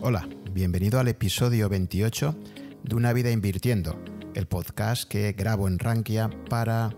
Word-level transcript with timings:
Hola, 0.00 0.28
bienvenido 0.52 1.00
al 1.00 1.08
episodio 1.08 1.68
28 1.68 2.36
de 2.84 2.94
Una 2.94 3.12
vida 3.12 3.32
invirtiendo, 3.32 4.00
el 4.34 4.46
podcast 4.46 5.08
que 5.10 5.32
grabo 5.32 5.66
en 5.66 5.80
Rankia 5.80 6.30
para 6.48 6.94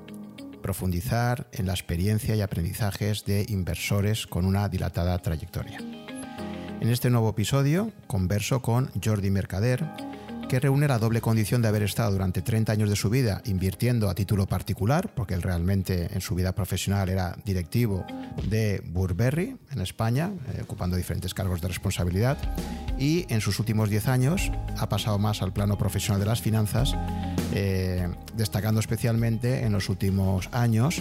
profundizar 0.60 1.48
en 1.52 1.66
la 1.66 1.72
experiencia 1.72 2.36
y 2.36 2.42
aprendizajes 2.42 3.24
de 3.24 3.46
inversores 3.48 4.26
con 4.26 4.44
una 4.44 4.68
dilatada 4.68 5.16
trayectoria. 5.18 5.78
En 5.78 6.90
este 6.90 7.08
nuevo 7.08 7.30
episodio 7.30 7.90
converso 8.06 8.60
con 8.60 8.90
Jordi 9.02 9.30
Mercader, 9.30 9.82
que 10.50 10.58
reúne 10.58 10.88
la 10.88 10.98
doble 10.98 11.20
condición 11.20 11.62
de 11.62 11.68
haber 11.68 11.84
estado 11.84 12.10
durante 12.10 12.42
30 12.42 12.72
años 12.72 12.90
de 12.90 12.96
su 12.96 13.08
vida 13.08 13.40
invirtiendo 13.44 14.10
a 14.10 14.16
título 14.16 14.46
particular, 14.46 15.14
porque 15.14 15.34
él 15.34 15.42
realmente 15.42 16.12
en 16.12 16.20
su 16.20 16.34
vida 16.34 16.52
profesional 16.56 17.08
era 17.08 17.36
directivo 17.44 18.04
de 18.48 18.82
Burberry 18.84 19.56
en 19.70 19.80
España, 19.80 20.32
eh, 20.52 20.62
ocupando 20.62 20.96
diferentes 20.96 21.34
cargos 21.34 21.60
de 21.60 21.68
responsabilidad, 21.68 22.36
y 22.98 23.32
en 23.32 23.40
sus 23.40 23.60
últimos 23.60 23.90
10 23.90 24.08
años 24.08 24.50
ha 24.76 24.88
pasado 24.88 25.20
más 25.20 25.40
al 25.40 25.52
plano 25.52 25.78
profesional 25.78 26.18
de 26.18 26.26
las 26.26 26.42
finanzas, 26.42 26.96
eh, 27.54 28.08
destacando 28.36 28.80
especialmente 28.80 29.64
en 29.64 29.70
los 29.70 29.88
últimos 29.88 30.48
años 30.50 31.00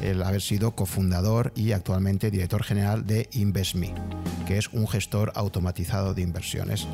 el 0.00 0.20
haber 0.24 0.42
sido 0.42 0.72
cofundador 0.72 1.52
y 1.54 1.70
actualmente 1.70 2.32
director 2.32 2.64
general 2.64 3.06
de 3.06 3.28
InvestMe, 3.30 3.94
que 4.48 4.58
es 4.58 4.66
un 4.72 4.88
gestor 4.88 5.30
automatizado 5.36 6.14
de 6.14 6.22
inversiones 6.22 6.88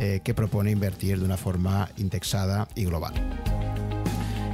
eh, 0.00 0.20
que 0.22 0.32
propone 0.32 0.70
invertir 0.70 1.18
de 1.18 1.24
una 1.24 1.36
forma 1.36 1.88
indexada 1.96 2.68
y 2.76 2.84
global. 2.84 3.14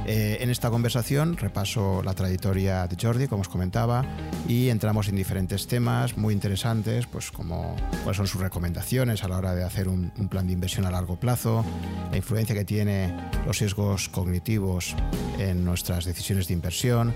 Eh, 0.07 0.37
en 0.41 0.49
esta 0.49 0.71
conversación 0.71 1.37
repaso 1.37 2.01
la 2.03 2.15
trayectoria 2.15 2.87
de 2.87 2.97
Jordi, 2.99 3.27
como 3.27 3.41
os 3.41 3.47
comentaba, 3.47 4.03
y 4.47 4.69
entramos 4.69 5.07
en 5.07 5.15
diferentes 5.15 5.67
temas 5.67 6.17
muy 6.17 6.33
interesantes, 6.33 7.05
pues 7.05 7.31
como 7.31 7.75
cuáles 8.03 8.17
son 8.17 8.27
sus 8.27 8.41
recomendaciones 8.41 9.23
a 9.23 9.27
la 9.27 9.37
hora 9.37 9.53
de 9.53 9.63
hacer 9.63 9.87
un, 9.87 10.11
un 10.17 10.27
plan 10.27 10.47
de 10.47 10.53
inversión 10.53 10.85
a 10.87 10.91
largo 10.91 11.19
plazo, 11.19 11.63
la 12.09 12.17
influencia 12.17 12.55
que 12.55 12.65
tiene 12.65 13.15
los 13.45 13.59
sesgos 13.59 14.09
cognitivos 14.09 14.95
en 15.37 15.63
nuestras 15.63 16.05
decisiones 16.05 16.47
de 16.47 16.55
inversión, 16.55 17.13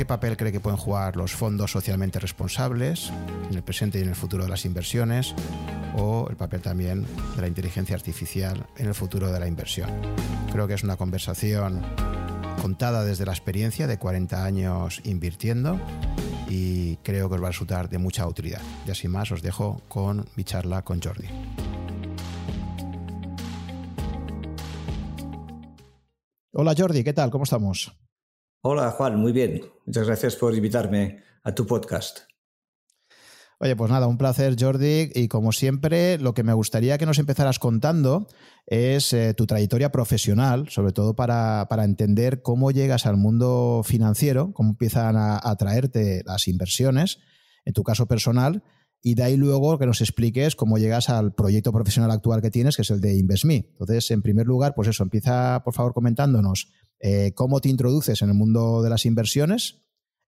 qué 0.00 0.06
papel 0.06 0.38
cree 0.38 0.50
que 0.50 0.60
pueden 0.60 0.78
jugar 0.78 1.14
los 1.16 1.34
fondos 1.34 1.72
socialmente 1.72 2.18
responsables 2.18 3.12
en 3.50 3.54
el 3.54 3.62
presente 3.62 3.98
y 3.98 4.02
en 4.02 4.08
el 4.08 4.14
futuro 4.14 4.44
de 4.44 4.48
las 4.48 4.64
inversiones 4.64 5.34
o 5.94 6.26
el 6.30 6.36
papel 6.36 6.62
también 6.62 7.06
de 7.36 7.42
la 7.42 7.46
inteligencia 7.46 7.96
artificial 7.96 8.64
en 8.78 8.86
el 8.86 8.94
futuro 8.94 9.30
de 9.30 9.38
la 9.38 9.46
inversión. 9.46 9.90
Creo 10.52 10.66
que 10.66 10.72
es 10.72 10.84
una 10.84 10.96
conversación 10.96 11.82
contada 12.62 13.04
desde 13.04 13.26
la 13.26 13.32
experiencia 13.32 13.86
de 13.86 13.98
40 13.98 14.42
años 14.42 15.02
invirtiendo 15.04 15.78
y 16.48 16.96
creo 17.02 17.28
que 17.28 17.34
os 17.34 17.42
va 17.42 17.48
a 17.48 17.50
resultar 17.50 17.90
de 17.90 17.98
mucha 17.98 18.26
utilidad. 18.26 18.62
Y 18.86 18.92
así 18.92 19.06
más 19.06 19.30
os 19.32 19.42
dejo 19.42 19.82
con 19.88 20.24
mi 20.34 20.44
charla 20.44 20.80
con 20.80 21.02
Jordi. 21.02 21.28
Hola 26.52 26.74
Jordi, 26.74 27.04
¿qué 27.04 27.12
tal? 27.12 27.30
¿Cómo 27.30 27.44
estamos? 27.44 28.00
Hola 28.62 28.90
Juan, 28.90 29.16
muy 29.16 29.32
bien. 29.32 29.62
Muchas 29.86 30.06
gracias 30.06 30.36
por 30.36 30.54
invitarme 30.54 31.22
a 31.42 31.54
tu 31.54 31.66
podcast. 31.66 32.18
Oye, 33.58 33.74
pues 33.74 33.90
nada, 33.90 34.06
un 34.06 34.18
placer 34.18 34.54
Jordi 34.58 35.10
y 35.14 35.28
como 35.28 35.52
siempre 35.52 36.18
lo 36.18 36.34
que 36.34 36.42
me 36.42 36.52
gustaría 36.52 36.98
que 36.98 37.06
nos 37.06 37.18
empezaras 37.18 37.58
contando 37.58 38.26
es 38.66 39.14
eh, 39.14 39.32
tu 39.32 39.46
trayectoria 39.46 39.90
profesional, 39.90 40.68
sobre 40.68 40.92
todo 40.92 41.16
para, 41.16 41.68
para, 41.70 41.84
entender 41.84 42.42
cómo 42.42 42.70
llegas 42.70 43.06
al 43.06 43.16
mundo 43.16 43.80
financiero, 43.82 44.52
cómo 44.52 44.70
empiezan 44.70 45.16
a 45.16 45.40
atraerte 45.42 46.22
las 46.26 46.46
inversiones, 46.46 47.18
en 47.64 47.72
tu 47.72 47.82
caso 47.82 48.06
personal, 48.06 48.62
y 49.02 49.14
de 49.14 49.22
ahí 49.22 49.36
luego 49.36 49.78
que 49.78 49.86
nos 49.86 50.02
expliques 50.02 50.54
cómo 50.54 50.76
llegas 50.76 51.08
al 51.08 51.32
proyecto 51.34 51.72
profesional 51.72 52.10
actual 52.10 52.42
que 52.42 52.50
tienes, 52.50 52.76
que 52.76 52.82
es 52.82 52.90
el 52.90 53.00
de 53.00 53.16
InvestMe. 53.16 53.68
Entonces, 53.72 54.10
en 54.10 54.20
primer 54.20 54.46
lugar, 54.46 54.74
pues 54.74 54.88
eso, 54.88 55.02
empieza 55.02 55.62
por 55.64 55.72
favor 55.72 55.94
comentándonos 55.94 56.68
eh, 57.00 57.32
cómo 57.34 57.60
te 57.60 57.68
introduces 57.68 58.20
en 58.22 58.28
el 58.28 58.34
mundo 58.34 58.82
de 58.82 58.90
las 58.90 59.06
inversiones 59.06 59.78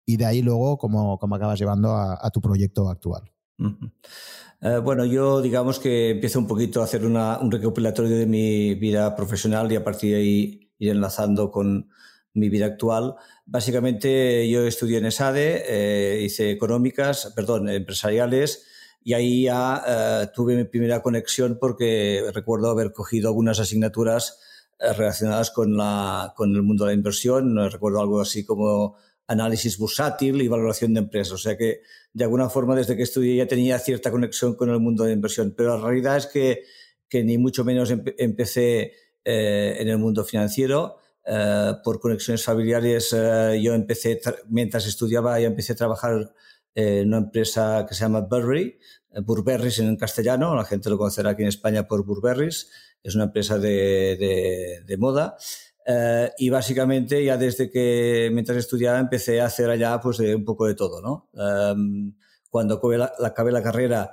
y 0.04 0.16
de 0.16 0.26
ahí 0.26 0.42
luego 0.42 0.78
cómo, 0.78 1.18
cómo 1.18 1.36
acabas 1.36 1.58
llevando 1.58 1.92
a, 1.92 2.18
a, 2.20 2.30
tu 2.30 2.40
proyecto 2.40 2.88
actual. 2.88 3.30
Uh 3.58 3.64
-huh. 3.64 4.78
uh, 4.78 4.82
bueno, 4.82 5.04
yo 5.04 5.40
digamos 5.42 5.78
que 5.78 6.10
empiezo 6.10 6.38
un 6.38 6.46
poquito 6.46 6.80
a 6.80 6.84
hacer 6.84 7.04
una, 7.06 7.38
un 7.38 7.50
recopilatorio 7.50 8.16
de 8.16 8.26
mi 8.26 8.74
vida 8.74 9.14
profesional 9.14 9.70
y 9.70 9.76
a 9.76 9.84
partir 9.84 10.14
de 10.14 10.20
ahí 10.20 10.72
ir 10.78 10.90
enlazando 10.90 11.50
con 11.50 11.88
mi 12.34 12.48
vida 12.48 12.66
actual. 12.66 13.14
Básicamente 13.46 14.48
yo 14.48 14.66
estudié 14.66 14.98
en 14.98 15.06
ESADE, 15.06 15.64
eh, 15.68 16.22
hice 16.22 16.50
económicas, 16.50 17.32
perdón, 17.36 17.68
empresariales 17.68 18.66
y 19.04 19.14
ahí 19.14 19.44
ya 19.44 19.82
eh, 19.86 20.28
tuve 20.34 20.56
mi 20.56 20.64
primera 20.64 21.02
conexión 21.02 21.58
porque 21.60 22.24
recuerdo 22.32 22.70
haber 22.70 22.92
cogido 22.92 23.28
algunas 23.28 23.58
asignaturas 23.58 24.38
eh, 24.38 24.51
relacionadas 24.96 25.50
con, 25.50 25.76
la, 25.76 26.32
con 26.36 26.54
el 26.54 26.62
mundo 26.62 26.84
de 26.84 26.90
la 26.90 26.94
inversión. 26.94 27.56
Recuerdo 27.70 28.00
algo 28.00 28.20
así 28.20 28.44
como 28.44 28.96
análisis 29.26 29.78
bursátil 29.78 30.42
y 30.42 30.48
valoración 30.48 30.94
de 30.94 31.00
empresas. 31.00 31.32
O 31.32 31.38
sea 31.38 31.56
que, 31.56 31.82
de 32.12 32.24
alguna 32.24 32.48
forma, 32.48 32.74
desde 32.74 32.96
que 32.96 33.02
estudié 33.02 33.36
ya 33.36 33.46
tenía 33.46 33.78
cierta 33.78 34.10
conexión 34.10 34.54
con 34.54 34.70
el 34.70 34.80
mundo 34.80 35.04
de 35.04 35.10
la 35.10 35.14
inversión. 35.14 35.54
Pero 35.56 35.76
la 35.76 35.84
realidad 35.84 36.16
es 36.16 36.26
que, 36.26 36.64
que 37.08 37.24
ni 37.24 37.38
mucho 37.38 37.64
menos 37.64 37.90
empe 37.90 38.14
empecé 38.18 38.92
eh, 39.24 39.76
en 39.78 39.88
el 39.88 39.98
mundo 39.98 40.24
financiero. 40.24 40.96
Eh, 41.24 41.72
por 41.84 42.00
conexiones 42.00 42.44
familiares, 42.44 43.14
eh, 43.16 43.60
yo 43.62 43.74
empecé, 43.74 44.20
mientras 44.48 44.86
estudiaba, 44.86 45.38
ya 45.38 45.46
empecé 45.46 45.72
a 45.72 45.76
trabajar 45.76 46.32
en 46.74 47.08
una 47.08 47.18
empresa 47.18 47.84
que 47.86 47.94
se 47.94 48.00
llama 48.00 48.22
Burberry, 48.22 48.78
Burberrys 49.20 49.78
en 49.78 49.96
castellano, 49.96 50.54
la 50.54 50.64
gente 50.64 50.90
lo 50.90 50.98
conocerá 50.98 51.30
aquí 51.30 51.42
en 51.42 51.48
España 51.48 51.86
por 51.86 52.04
Burberrys, 52.04 52.68
es 53.02 53.14
una 53.14 53.24
empresa 53.24 53.58
de, 53.58 54.16
de, 54.18 54.82
de 54.86 54.96
moda. 54.96 55.36
Uh, 55.84 56.30
y 56.38 56.48
básicamente 56.48 57.24
ya 57.24 57.36
desde 57.36 57.68
que 57.68 58.30
mientras 58.32 58.56
estudiaba 58.56 59.00
empecé 59.00 59.40
a 59.40 59.46
hacer 59.46 59.68
allá 59.68 60.00
pues 60.00 60.18
de 60.18 60.36
un 60.36 60.44
poco 60.44 60.66
de 60.66 60.76
todo, 60.76 61.02
¿no? 61.02 61.28
Um, 61.32 62.14
cuando 62.50 62.74
acabé 62.74 62.98
la, 62.98 63.12
acabé 63.24 63.50
la 63.50 63.64
carrera 63.64 64.12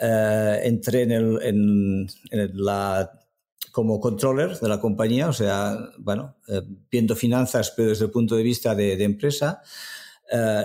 uh, 0.00 0.64
entré 0.64 1.02
en, 1.02 1.10
el, 1.10 1.42
en, 1.42 2.06
en, 2.30 2.50
la 2.54 3.10
como 3.72 3.98
controller 3.98 4.60
de 4.60 4.68
la 4.68 4.78
compañía, 4.78 5.28
o 5.28 5.32
sea, 5.32 5.76
bueno, 5.98 6.36
uh, 6.46 6.60
viendo 6.88 7.16
finanzas 7.16 7.72
pero 7.76 7.88
desde 7.88 8.04
el 8.04 8.12
punto 8.12 8.36
de 8.36 8.44
vista 8.44 8.76
de, 8.76 8.96
de 8.96 9.04
empresa. 9.04 9.60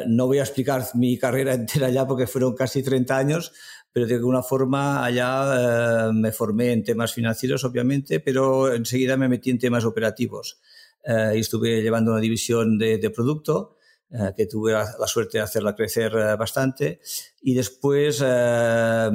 No 0.08 0.28
voy 0.28 0.40
a 0.40 0.44
explicar 0.44 0.84
mi 0.96 1.18
carrera 1.18 1.54
entera 1.56 1.90
ya 1.90 2.06
porque 2.06 2.28
fueron 2.28 2.56
casi 2.56 2.84
30 2.84 3.18
años, 3.18 3.54
pero 3.92 4.08
de 4.08 4.16
alguna 4.16 4.42
forma 4.42 5.06
allá 5.06 6.10
eh, 6.10 6.14
me 6.14 6.32
formé 6.32 6.72
en 6.72 6.84
temas 6.84 7.14
financieros, 7.14 7.64
obviamente, 7.64 8.20
pero 8.20 8.74
enseguida 8.74 9.18
me 9.18 9.30
metí 9.30 9.50
en 9.50 9.60
temas 9.60 9.86
operativos. 9.86 10.60
Eh, 11.06 11.34
y 11.36 11.40
estuve 11.40 11.82
llevando 11.82 12.12
una 12.12 12.22
división 12.22 12.78
de, 12.78 12.98
de 12.98 13.10
producto 13.10 13.78
eh, 14.16 14.32
que 14.38 14.46
tuve 14.46 14.74
la, 14.74 15.08
suerte 15.08 15.40
de 15.40 15.44
hacerla 15.44 15.76
crecer 15.76 16.14
eh, 16.14 16.36
bastante. 16.36 17.00
Y 17.42 17.56
después 17.56 18.22
eh, 18.24 19.10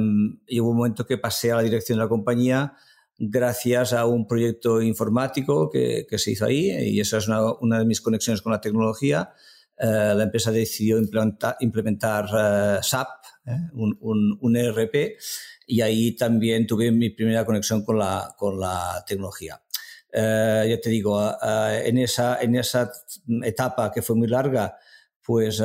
llegó 0.45 0.69
un 0.69 0.75
momento 0.75 1.05
que 1.05 1.17
pasé 1.17 1.53
a 1.53 1.55
la 1.55 1.61
dirección 1.61 1.97
de 1.97 2.03
la 2.03 2.09
compañía 2.09 2.73
gracias 3.17 3.93
a 3.93 4.05
un 4.05 4.27
proyecto 4.27 4.81
informático 4.81 5.69
que, 5.69 6.05
que 6.09 6.17
se 6.17 6.31
hizo 6.31 6.45
ahí 6.45 6.69
y 6.69 6.99
esa 6.99 7.17
es 7.17 7.27
una, 7.29 7.53
una 7.53 7.79
de 7.79 7.85
mis 7.85 8.01
conexiones 8.01 8.41
con 8.41 8.51
la 8.51 8.59
tecnología. 8.59 9.33
Uh, 9.81 10.13
la 10.13 10.23
empresa 10.23 10.51
decidió 10.51 10.97
implementar, 10.97 12.25
uh, 12.25 12.83
SAP, 12.83 13.07
¿eh? 13.45 13.69
un, 13.71 14.37
un, 14.41 14.55
ERP, 14.57 15.17
y 15.67 15.79
ahí 15.79 16.17
también 16.17 16.67
tuve 16.67 16.91
mi 16.91 17.11
primera 17.11 17.45
conexión 17.45 17.85
con 17.85 17.97
la, 17.97 18.35
con 18.37 18.59
la 18.59 19.01
tecnología. 19.07 19.61
Ya 20.11 20.81
te 20.81 20.89
digo, 20.89 21.33
en, 21.41 21.97
esa, 21.99 22.41
en 22.41 22.55
esa 22.55 22.91
etapa 23.43 23.91
que 23.91 24.01
fue 24.01 24.15
muy 24.15 24.27
larga, 24.27 24.75
pues 25.23 25.63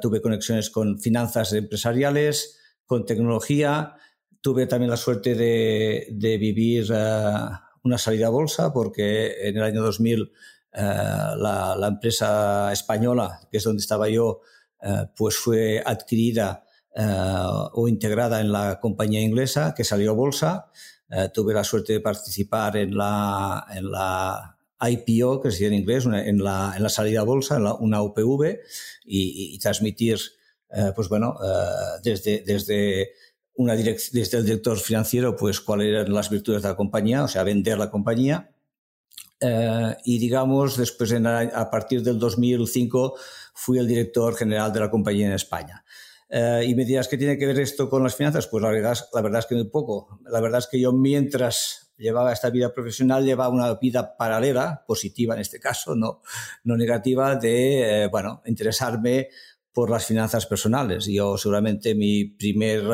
tuve 0.00 0.22
conexiones 0.22 0.70
con 0.70 0.98
finanzas 1.00 1.52
empresariales, 1.52 2.56
con 2.86 3.04
tecnología, 3.04 3.96
tuve 4.40 4.66
también 4.66 4.90
la 4.90 4.96
suerte 4.96 5.34
de, 5.34 6.06
de 6.12 6.38
vivir 6.38 6.86
una 7.82 7.98
salida 7.98 8.28
a 8.28 8.30
bolsa, 8.30 8.72
porque 8.72 9.48
en 9.48 9.56
el 9.56 9.64
año 9.64 9.82
2000 9.82 10.22
eh, 10.22 10.26
la, 10.72 11.76
la, 11.78 11.86
empresa 11.88 12.72
española, 12.72 13.40
que 13.50 13.58
es 13.58 13.64
donde 13.64 13.80
estaba 13.80 14.08
yo, 14.08 14.40
eh, 14.82 15.06
pues 15.16 15.36
fue 15.36 15.82
adquirida 15.84 16.64
eh, 16.94 17.44
o 17.72 17.88
integrada 17.88 18.40
en 18.40 18.52
la 18.52 18.78
compañía 18.80 19.20
inglesa 19.20 19.74
que 19.74 19.84
salió 19.84 20.12
a 20.12 20.14
bolsa. 20.14 20.70
tuve 21.34 21.52
la 21.52 21.64
suerte 21.64 21.94
de 21.94 22.00
participar 22.00 22.76
en 22.76 22.96
la, 22.96 23.66
en 23.74 23.90
la 23.90 24.56
IPO, 24.80 25.40
que 25.40 25.50
se 25.50 25.56
dice 25.56 25.66
en 25.66 25.74
inglés, 25.74 26.06
en, 26.06 26.42
la, 26.42 26.72
en 26.76 26.82
la 26.82 26.88
salida 26.88 27.20
a 27.20 27.24
bolsa, 27.24 27.56
en 27.56 27.64
la, 27.64 27.74
una 27.74 28.00
UPV, 28.00 28.60
y, 29.04 29.58
transmitir, 29.58 30.20
pues 30.94 31.08
bueno, 31.08 31.36
desde, 32.04 32.44
desde 32.46 33.10
una 33.60 33.74
desde 33.74 34.38
el 34.38 34.44
director 34.44 34.78
financiero, 34.78 35.36
pues 35.36 35.60
cuáles 35.60 35.88
eran 35.88 36.14
las 36.14 36.30
virtudes 36.30 36.62
de 36.62 36.68
la 36.68 36.76
compañía, 36.76 37.24
o 37.24 37.28
sea, 37.28 37.42
vender 37.42 37.76
la 37.76 37.90
compañía, 37.90 38.52
Uh, 39.42 39.94
y 40.04 40.18
digamos, 40.18 40.76
después 40.76 41.12
en, 41.12 41.26
a 41.26 41.70
partir 41.70 42.02
del 42.02 42.18
2005 42.18 43.14
fui 43.54 43.78
el 43.78 43.86
director 43.86 44.36
general 44.36 44.72
de 44.72 44.80
la 44.80 44.90
compañía 44.90 45.28
en 45.28 45.32
España. 45.32 45.84
Eh, 46.32 46.64
y 46.68 46.74
me 46.76 46.84
dirás, 46.84 47.08
¿qué 47.08 47.18
tiene 47.18 47.36
que 47.36 47.46
ver 47.46 47.58
esto 47.58 47.90
con 47.90 48.04
las 48.04 48.14
finanzas? 48.14 48.46
Pues 48.46 48.62
la 48.62 48.70
verdad, 48.70 48.96
la 49.12 49.20
verdad 49.20 49.40
es 49.40 49.46
que 49.46 49.56
muy 49.56 49.68
poco. 49.68 50.20
La 50.30 50.40
verdad 50.40 50.60
es 50.60 50.68
que 50.68 50.80
yo 50.80 50.92
mientras 50.92 51.92
llevaba 51.98 52.32
esta 52.32 52.50
vida 52.50 52.72
profesional, 52.72 53.24
llevaba 53.24 53.52
una 53.52 53.74
vida 53.74 54.16
paralela, 54.16 54.84
positiva 54.86 55.34
en 55.34 55.40
este 55.40 55.58
caso, 55.58 55.96
no, 55.96 56.22
no 56.62 56.76
negativa, 56.76 57.34
de, 57.34 58.04
eh, 58.04 58.06
bueno, 58.06 58.42
interesarme 58.46 59.28
por 59.72 59.90
las 59.90 60.06
finanzas 60.06 60.46
personales. 60.46 61.06
Yo 61.06 61.36
seguramente 61.36 61.94
mi 61.94 62.24
primer... 62.26 62.84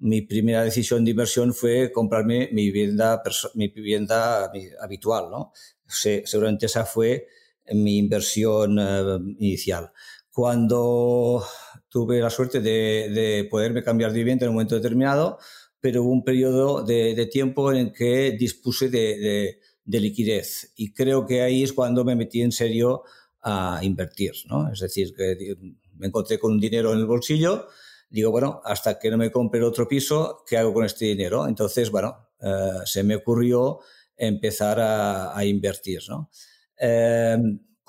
Mi 0.00 0.22
primera 0.22 0.64
decisión 0.64 1.04
de 1.04 1.12
inversión 1.12 1.54
fue 1.54 1.92
comprarme 1.92 2.48
mi 2.52 2.66
vivienda, 2.66 3.22
mi 3.54 3.68
vivienda 3.68 4.50
habitual, 4.80 5.30
¿no? 5.30 5.52
seguramente 5.86 6.66
esa 6.66 6.84
fue 6.84 7.26
mi 7.72 7.98
inversión 7.98 8.78
uh, 8.78 9.18
inicial. 9.38 9.92
Cuando 10.32 11.44
tuve 11.88 12.20
la 12.20 12.30
suerte 12.30 12.60
de, 12.60 13.10
de, 13.10 13.48
poderme 13.50 13.82
cambiar 13.82 14.12
de 14.12 14.18
vivienda 14.18 14.44
en 14.44 14.50
un 14.50 14.54
momento 14.56 14.76
determinado, 14.76 15.38
pero 15.80 16.02
hubo 16.02 16.12
un 16.12 16.24
periodo 16.24 16.84
de, 16.84 17.14
de 17.14 17.26
tiempo 17.26 17.72
en 17.72 17.78
el 17.78 17.92
que 17.92 18.32
dispuse 18.32 18.88
de, 18.88 19.58
de, 19.84 20.00
liquidez 20.00 20.72
y 20.76 20.92
creo 20.92 21.26
que 21.26 21.42
ahí 21.42 21.62
es 21.62 21.72
cuando 21.72 22.04
me 22.04 22.14
metí 22.14 22.42
en 22.42 22.52
serio 22.52 23.02
a 23.42 23.80
invertir, 23.82 24.32
¿no? 24.46 24.70
Es 24.70 24.80
decir, 24.80 25.14
que 25.16 25.56
me 25.96 26.06
encontré 26.06 26.38
con 26.38 26.52
un 26.52 26.60
dinero 26.60 26.92
en 26.92 26.98
el 26.98 27.06
bolsillo, 27.06 27.66
digo, 28.10 28.30
bueno, 28.30 28.60
hasta 28.64 28.98
que 28.98 29.10
no 29.10 29.16
me 29.16 29.30
compre 29.30 29.60
el 29.60 29.64
otro 29.64 29.88
piso, 29.88 30.44
¿qué 30.46 30.58
hago 30.58 30.74
con 30.74 30.84
este 30.84 31.06
dinero? 31.06 31.46
Entonces, 31.46 31.90
bueno, 31.90 32.28
eh, 32.40 32.80
se 32.84 33.02
me 33.02 33.16
ocurrió 33.16 33.80
empezar 34.16 34.78
a, 34.80 35.44
invertir, 35.44 36.02
¿no? 36.08 36.30
Eh, 36.76 37.38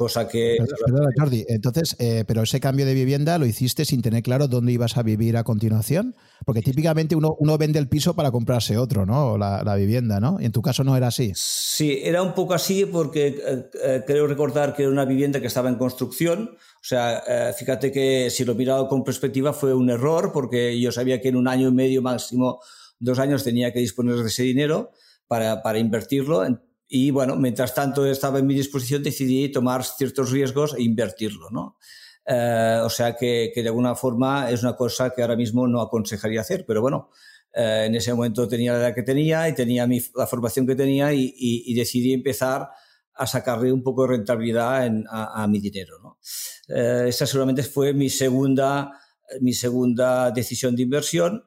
cosa 0.01 0.27
que... 0.27 0.57
Perdona, 0.83 1.09
Jordi, 1.15 1.45
entonces, 1.47 1.95
eh, 1.99 2.23
pero 2.25 2.41
ese 2.41 2.59
cambio 2.59 2.87
de 2.87 2.95
vivienda 2.95 3.37
lo 3.37 3.45
hiciste 3.45 3.85
sin 3.85 4.01
tener 4.01 4.23
claro 4.23 4.47
dónde 4.47 4.71
ibas 4.71 4.97
a 4.97 5.03
vivir 5.03 5.37
a 5.37 5.43
continuación, 5.43 6.15
porque 6.43 6.63
típicamente 6.63 7.15
uno, 7.15 7.35
uno 7.37 7.55
vende 7.59 7.77
el 7.77 7.87
piso 7.87 8.15
para 8.15 8.31
comprarse 8.31 8.79
otro, 8.79 9.05
¿no? 9.05 9.37
La, 9.37 9.61
la, 9.63 9.75
vivienda, 9.75 10.19
¿no? 10.19 10.37
Y 10.39 10.45
en 10.45 10.51
tu 10.51 10.63
caso 10.63 10.83
no 10.83 10.97
era 10.97 11.07
así. 11.07 11.33
Sí, 11.35 11.99
era 12.01 12.23
un 12.23 12.33
poco 12.33 12.55
así 12.55 12.85
porque 12.85 13.27
eh, 13.27 13.69
eh, 13.83 14.03
creo 14.07 14.25
recordar 14.25 14.75
que 14.75 14.81
era 14.81 14.91
una 14.91 15.05
vivienda 15.05 15.39
que 15.39 15.45
estaba 15.45 15.69
en 15.69 15.75
construcción, 15.75 16.57
o 16.57 16.83
sea, 16.83 17.21
eh, 17.27 17.53
fíjate 17.53 17.91
que 17.91 18.31
si 18.31 18.43
lo 18.43 18.55
mirado 18.55 18.87
con 18.87 19.03
perspectiva 19.03 19.53
fue 19.53 19.75
un 19.75 19.91
error 19.91 20.31
porque 20.33 20.79
yo 20.79 20.91
sabía 20.91 21.21
que 21.21 21.29
en 21.29 21.35
un 21.35 21.47
año 21.47 21.67
y 21.67 21.73
medio, 21.73 22.01
máximo 22.01 22.59
dos 22.97 23.19
años, 23.19 23.43
tenía 23.43 23.71
que 23.71 23.79
disponer 23.79 24.15
de 24.15 24.27
ese 24.27 24.41
dinero 24.41 24.89
para, 25.27 25.61
para 25.61 25.77
invertirlo 25.77 26.43
y 26.93 27.09
bueno, 27.09 27.37
mientras 27.37 27.73
tanto 27.73 28.05
estaba 28.05 28.39
en 28.39 28.45
mi 28.45 28.53
disposición, 28.53 29.01
decidí 29.01 29.49
tomar 29.49 29.85
ciertos 29.85 30.29
riesgos 30.29 30.75
e 30.77 30.83
invertirlo, 30.83 31.49
¿no? 31.49 31.77
Eh, 32.25 32.81
o 32.83 32.89
sea 32.89 33.15
que, 33.15 33.49
que, 33.55 33.63
de 33.63 33.69
alguna 33.69 33.95
forma 33.95 34.51
es 34.51 34.61
una 34.61 34.75
cosa 34.75 35.11
que 35.11 35.21
ahora 35.21 35.37
mismo 35.37 35.65
no 35.69 35.79
aconsejaría 35.79 36.41
hacer, 36.41 36.65
pero 36.67 36.81
bueno, 36.81 37.09
eh, 37.53 37.85
en 37.87 37.95
ese 37.95 38.13
momento 38.13 38.45
tenía 38.45 38.73
la 38.73 38.79
edad 38.79 38.93
que 38.93 39.03
tenía 39.03 39.47
y 39.47 39.55
tenía 39.55 39.87
mi, 39.87 40.01
la 40.15 40.27
formación 40.27 40.67
que 40.67 40.75
tenía 40.75 41.13
y, 41.13 41.33
y, 41.37 41.71
y, 41.71 41.75
decidí 41.75 42.11
empezar 42.11 42.67
a 43.13 43.25
sacarle 43.25 43.71
un 43.71 43.83
poco 43.83 44.01
de 44.01 44.17
rentabilidad 44.17 44.85
en, 44.85 45.05
a, 45.09 45.43
a, 45.43 45.47
mi 45.47 45.61
dinero, 45.61 45.97
¿no? 46.03 46.19
Eh, 46.67 47.05
esa 47.07 47.25
seguramente 47.25 47.63
fue 47.63 47.93
mi 47.93 48.09
segunda, 48.09 48.99
mi 49.39 49.53
segunda 49.53 50.29
decisión 50.31 50.75
de 50.75 50.81
inversión. 50.83 51.45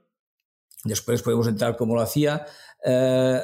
Después 0.84 1.20
podemos 1.20 1.48
entrar 1.48 1.76
cómo 1.76 1.94
lo 1.94 2.00
hacía. 2.00 2.46
Eh, 2.82 3.40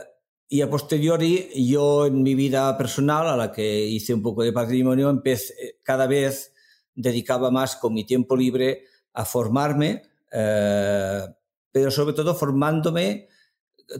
y 0.52 0.62
a 0.62 0.68
posteriori, 0.68 1.48
yo 1.54 2.06
en 2.06 2.24
mi 2.24 2.34
vida 2.34 2.76
personal, 2.76 3.28
a 3.28 3.36
la 3.36 3.52
que 3.52 3.86
hice 3.86 4.12
un 4.12 4.20
poco 4.20 4.42
de 4.42 4.52
patrimonio, 4.52 5.08
empecé, 5.08 5.78
cada 5.84 6.08
vez 6.08 6.52
dedicaba 6.92 7.52
más 7.52 7.76
con 7.76 7.94
mi 7.94 8.04
tiempo 8.04 8.34
libre 8.36 8.82
a 9.12 9.24
formarme, 9.24 10.02
eh, 10.32 11.22
pero 11.70 11.92
sobre 11.92 12.14
todo 12.14 12.34
formándome, 12.34 13.28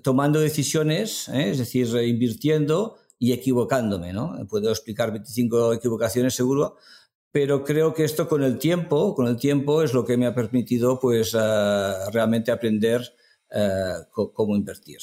tomando 0.02 0.40
decisiones, 0.40 1.28
¿eh? 1.28 1.50
es 1.50 1.58
decir, 1.58 1.86
invirtiendo 2.02 2.96
y 3.16 3.32
equivocándome. 3.32 4.12
¿no? 4.12 4.36
Puedo 4.48 4.70
explicar 4.70 5.12
25 5.12 5.74
equivocaciones 5.74 6.34
seguro, 6.34 6.78
pero 7.30 7.62
creo 7.62 7.94
que 7.94 8.02
esto 8.02 8.26
con 8.26 8.42
el 8.42 8.58
tiempo, 8.58 9.14
con 9.14 9.28
el 9.28 9.36
tiempo 9.36 9.82
es 9.82 9.94
lo 9.94 10.04
que 10.04 10.16
me 10.16 10.26
ha 10.26 10.34
permitido 10.34 10.98
pues, 10.98 11.32
uh, 11.32 12.10
realmente 12.12 12.50
aprender 12.50 13.14
cómo 14.12 14.54
invertir. 14.54 15.00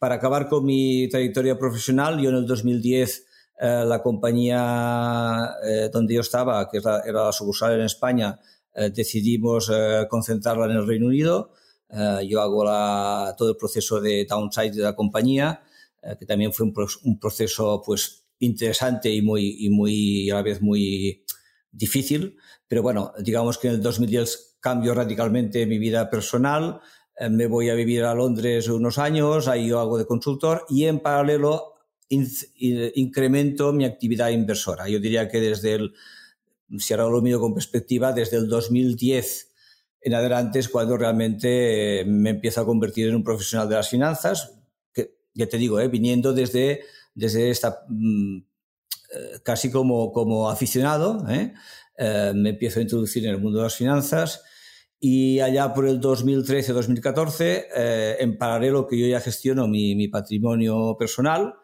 Para 0.00 0.14
acabar 0.14 0.48
con 0.48 0.64
mi 0.64 1.10
trayectoria 1.10 1.58
profesional, 1.58 2.18
yo 2.18 2.30
en 2.30 2.36
el 2.36 2.46
2010 2.46 3.26
eh, 3.60 3.84
la 3.86 4.02
compañía 4.02 5.56
eh, 5.62 5.90
donde 5.92 6.14
yo 6.14 6.22
estaba, 6.22 6.70
que 6.70 6.78
era, 6.78 7.00
era 7.00 7.26
la 7.26 7.32
sucursal 7.32 7.74
en 7.74 7.82
España, 7.82 8.40
eh, 8.74 8.88
decidimos 8.88 9.70
eh, 9.70 10.06
concentrarla 10.08 10.64
en 10.64 10.70
el 10.70 10.86
Reino 10.86 11.06
Unido. 11.06 11.52
Eh, 11.90 12.26
yo 12.26 12.40
hago 12.40 12.64
la, 12.64 13.34
todo 13.36 13.50
el 13.50 13.58
proceso 13.58 14.00
de 14.00 14.24
downside 14.24 14.72
de 14.72 14.82
la 14.84 14.96
compañía, 14.96 15.64
eh, 16.02 16.16
que 16.18 16.24
también 16.24 16.54
fue 16.54 16.64
un, 16.64 16.74
un, 17.04 17.20
proceso 17.20 17.82
pues 17.84 18.24
interesante 18.38 19.10
y 19.10 19.20
muy 19.20 19.66
y 19.66 19.68
muy 19.68 20.30
a 20.30 20.36
la 20.36 20.42
vez 20.42 20.62
muy 20.62 21.26
difícil. 21.70 22.38
Pero 22.66 22.82
bueno, 22.82 23.12
digamos 23.18 23.58
que 23.58 23.68
en 23.68 23.74
el 23.74 23.82
2010 23.82 24.50
cambio 24.60 24.94
radicalmente 24.94 25.66
mi 25.66 25.78
vida 25.78 26.08
personal. 26.08 26.80
Eh, 27.20 27.28
me 27.28 27.46
voy 27.46 27.68
a 27.68 27.74
vivir 27.74 28.02
a 28.04 28.14
Londres 28.14 28.66
unos 28.68 28.96
años, 28.96 29.46
ahí 29.46 29.68
yo 29.68 29.78
hago 29.78 29.98
de 29.98 30.06
consultor 30.06 30.64
y 30.70 30.86
en 30.86 31.00
paralelo 31.00 31.74
in, 32.08 32.26
in, 32.56 32.90
incremento 32.94 33.74
mi 33.74 33.84
actividad 33.84 34.30
inversora. 34.30 34.88
Yo 34.88 34.98
diría 35.00 35.28
que 35.28 35.38
desde 35.38 35.74
el, 35.74 35.92
si 36.78 36.94
ahora 36.94 37.10
lo 37.10 37.20
miro 37.20 37.38
con 37.38 37.52
perspectiva, 37.52 38.14
desde 38.14 38.38
el 38.38 38.48
2010 38.48 39.48
en 40.02 40.14
adelante 40.14 40.60
es 40.60 40.70
cuando 40.70 40.96
realmente 40.96 42.04
me 42.06 42.30
empiezo 42.30 42.62
a 42.62 42.66
convertir 42.66 43.08
en 43.08 43.16
un 43.16 43.22
profesional 43.22 43.68
de 43.68 43.74
las 43.74 43.90
finanzas, 43.90 44.58
que 44.94 45.18
ya 45.34 45.46
te 45.46 45.58
digo, 45.58 45.78
eh, 45.78 45.88
viniendo 45.88 46.32
desde, 46.32 46.80
desde 47.14 47.50
esta 47.50 47.84
mm, 47.86 48.38
eh, 49.12 49.40
casi 49.42 49.70
como, 49.70 50.10
como 50.10 50.48
aficionado, 50.48 51.28
¿eh? 51.28 51.52
eh, 51.98 52.32
me 52.34 52.50
empiezo 52.50 52.78
a 52.78 52.82
introducir 52.82 53.26
en 53.26 53.32
el 53.32 53.40
mundo 53.40 53.58
de 53.58 53.64
las 53.64 53.74
finanzas 53.74 54.42
y 55.00 55.40
allá 55.40 55.72
por 55.72 55.88
el 55.88 55.98
2013-2014, 56.00 57.66
eh, 57.74 58.16
en 58.20 58.36
paralelo 58.36 58.86
que 58.86 58.98
yo 58.98 59.06
ya 59.06 59.20
gestiono 59.20 59.66
mi, 59.66 59.94
mi 59.94 60.08
patrimonio 60.08 60.94
personal, 60.98 61.54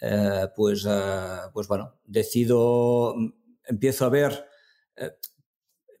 eh, 0.00 0.48
pues, 0.56 0.84
eh, 0.88 1.36
pues 1.52 1.68
bueno, 1.68 2.00
decido, 2.04 3.14
empiezo 3.64 4.06
a 4.06 4.08
ver, 4.08 4.44
eh, 4.96 5.10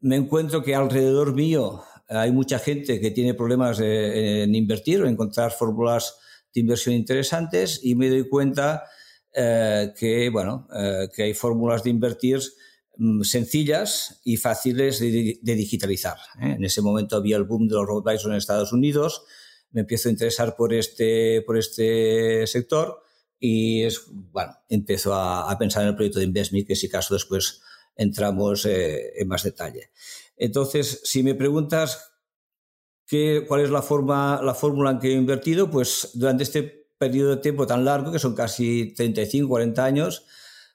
me 0.00 0.16
encuentro 0.16 0.62
que 0.62 0.74
alrededor 0.74 1.34
mío 1.34 1.82
hay 2.08 2.32
mucha 2.32 2.58
gente 2.58 3.00
que 3.00 3.12
tiene 3.12 3.34
problemas 3.34 3.78
de, 3.78 4.42
en 4.42 4.54
invertir 4.56 5.02
o 5.02 5.08
encontrar 5.08 5.52
fórmulas 5.52 6.18
de 6.52 6.60
inversión 6.60 6.94
interesantes 6.96 7.80
y 7.84 7.94
me 7.94 8.08
doy 8.08 8.28
cuenta 8.28 8.84
eh, 9.32 9.92
que, 9.96 10.28
bueno, 10.30 10.66
eh, 10.74 11.08
que 11.14 11.22
hay 11.24 11.34
fórmulas 11.34 11.84
de 11.84 11.90
invertir 11.90 12.40
sencillas 13.22 14.20
y 14.24 14.36
fáciles 14.36 15.00
de, 15.00 15.38
digitalizar. 15.42 16.16
¿eh? 16.40 16.54
En 16.56 16.64
ese 16.64 16.82
momento 16.82 17.16
había 17.16 17.36
el 17.36 17.44
boom 17.44 17.68
de 17.68 17.74
los 17.74 17.86
robo 17.86 18.10
en 18.10 18.32
Estados 18.32 18.72
Unidos, 18.72 19.22
me 19.72 19.82
empiezo 19.82 20.08
a 20.08 20.12
interesar 20.12 20.56
por 20.56 20.74
este, 20.74 21.42
por 21.42 21.56
este 21.56 22.46
sector 22.46 23.02
y 23.38 23.84
es, 23.84 24.04
bueno, 24.08 24.52
empiezo 24.68 25.14
a, 25.14 25.50
a 25.50 25.58
pensar 25.58 25.82
en 25.82 25.90
el 25.90 25.94
proyecto 25.94 26.18
de 26.18 26.26
InvestMe, 26.26 26.64
que 26.64 26.76
si 26.76 26.88
caso 26.88 27.14
después 27.14 27.62
entramos 27.96 28.66
eh, 28.66 29.12
en 29.16 29.28
más 29.28 29.42
detalle. 29.42 29.90
Entonces, 30.36 31.00
si 31.04 31.22
me 31.22 31.34
preguntas 31.34 32.12
qué, 33.06 33.44
cuál 33.46 33.60
es 33.60 33.70
la, 33.70 33.82
forma, 33.82 34.40
la 34.42 34.54
fórmula 34.54 34.90
en 34.92 34.98
que 34.98 35.08
he 35.08 35.12
invertido, 35.12 35.70
pues 35.70 36.10
durante 36.14 36.44
este 36.44 36.88
periodo 36.98 37.36
de 37.36 37.42
tiempo 37.42 37.66
tan 37.66 37.84
largo, 37.84 38.10
que 38.10 38.18
son 38.18 38.34
casi 38.34 38.94
35, 38.94 39.48
40 39.48 39.84
años, 39.84 40.24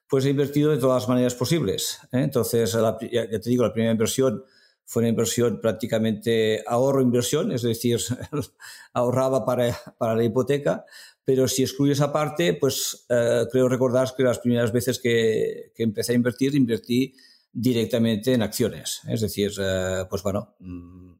pues 0.07 0.25
he 0.25 0.29
invertido 0.29 0.71
de 0.71 0.77
todas 0.77 1.03
las 1.03 1.09
maneras 1.09 1.35
posibles. 1.35 1.99
¿eh? 2.11 2.21
Entonces, 2.21 2.73
la, 2.73 2.97
ya 3.11 3.27
te 3.27 3.49
digo, 3.49 3.63
la 3.63 3.73
primera 3.73 3.91
inversión 3.91 4.43
fue 4.85 5.01
una 5.01 5.09
inversión 5.09 5.59
prácticamente 5.59 6.63
ahorro-inversión, 6.67 7.51
es 7.51 7.63
decir, 7.63 7.99
ahorraba 8.93 9.45
para, 9.45 9.75
para 9.97 10.15
la 10.15 10.23
hipoteca, 10.23 10.85
pero 11.23 11.47
si 11.47 11.63
excluyo 11.63 11.93
esa 11.93 12.13
parte, 12.13 12.53
pues 12.53 13.05
eh, 13.09 13.45
creo 13.51 13.67
recordar 13.67 14.13
que 14.15 14.23
las 14.23 14.37
primeras 14.39 14.71
veces 14.71 14.99
que, 14.99 15.71
que, 15.75 15.81
empecé 15.81 16.11
a 16.11 16.15
invertir, 16.15 16.53
invertí 16.53 17.15
directamente 17.51 18.33
en 18.33 18.43
acciones. 18.43 19.01
Es 19.07 19.21
decir, 19.21 19.51
eh, 19.59 20.03
pues 20.07 20.21
bueno, 20.21 20.55
mm, 20.59 21.13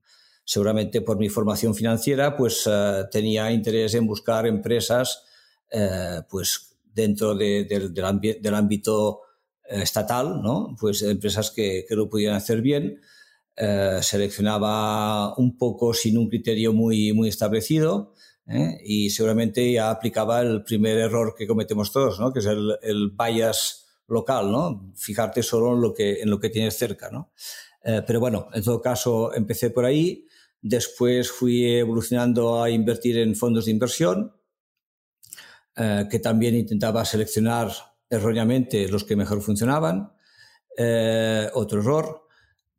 seguramente 0.44 1.02
por 1.02 1.18
mi 1.18 1.30
formación 1.30 1.74
financiera, 1.74 2.38
pues 2.38 2.70
eh, 2.70 3.04
tenía 3.12 3.52
interés 3.52 3.96
en 3.96 4.06
buscar 4.06 4.46
empresas, 4.46 5.24
eh, 5.72 6.22
pues 6.30 6.75
dentro 6.96 7.36
de, 7.36 7.66
de, 7.66 7.90
del, 7.90 8.42
del, 8.42 8.56
ámbito 8.56 9.22
eh, 9.70 9.82
estatal, 9.82 10.42
¿no? 10.42 10.76
Pues 10.80 11.02
empresas 11.04 11.52
que, 11.52 11.86
que 11.88 11.96
lo 11.96 12.10
pudieran 12.10 12.38
hacer 12.38 12.62
bien. 12.62 13.02
Eh, 13.58 14.00
seleccionaba 14.02 15.36
un 15.38 15.58
poco 15.58 15.94
sin 15.94 16.18
un 16.18 16.28
criterio 16.28 16.74
muy, 16.74 17.14
muy 17.14 17.30
establecido 17.30 18.14
¿eh? 18.48 18.78
y 18.84 19.10
seguramente 19.12 19.72
ya 19.72 19.90
aplicaba 19.90 20.42
el 20.42 20.62
primer 20.64 20.98
error 20.98 21.36
que 21.38 21.48
cometemos 21.48 21.92
todos, 21.92 22.20
¿no? 22.20 22.34
Que 22.34 22.40
es 22.40 22.46
el, 22.46 22.78
el 22.82 23.12
bias 23.18 23.86
local, 24.08 24.52
¿no? 24.52 24.92
Fijarte 24.96 25.42
solo 25.42 25.74
en 25.74 25.82
lo 25.82 25.94
que, 25.94 26.22
en 26.22 26.30
lo 26.30 26.40
que 26.40 26.50
tienes 26.50 26.78
cerca, 26.78 27.10
¿no? 27.10 27.32
Eh, 27.84 28.02
pero 28.06 28.20
bueno, 28.20 28.50
en 28.54 28.64
todo 28.64 28.82
caso, 28.82 29.34
empecé 29.34 29.70
por 29.70 29.86
ahí. 29.86 30.28
Después 30.62 31.32
fui 31.32 31.66
evolucionando 31.66 32.62
a 32.62 32.70
invertir 32.70 33.20
en 33.20 33.36
fondos 33.36 33.66
de 33.66 33.72
inversión, 33.72 34.34
eh, 35.76 36.06
que 36.10 36.20
también 36.20 36.56
intentaba 36.56 37.06
seleccionar 37.06 37.72
erróneamente 38.10 38.88
los 38.88 39.04
que 39.04 39.16
mejor 39.16 39.42
funcionaban. 39.42 40.12
Eh, 40.78 41.50
otro 41.54 41.80
error. 41.80 42.22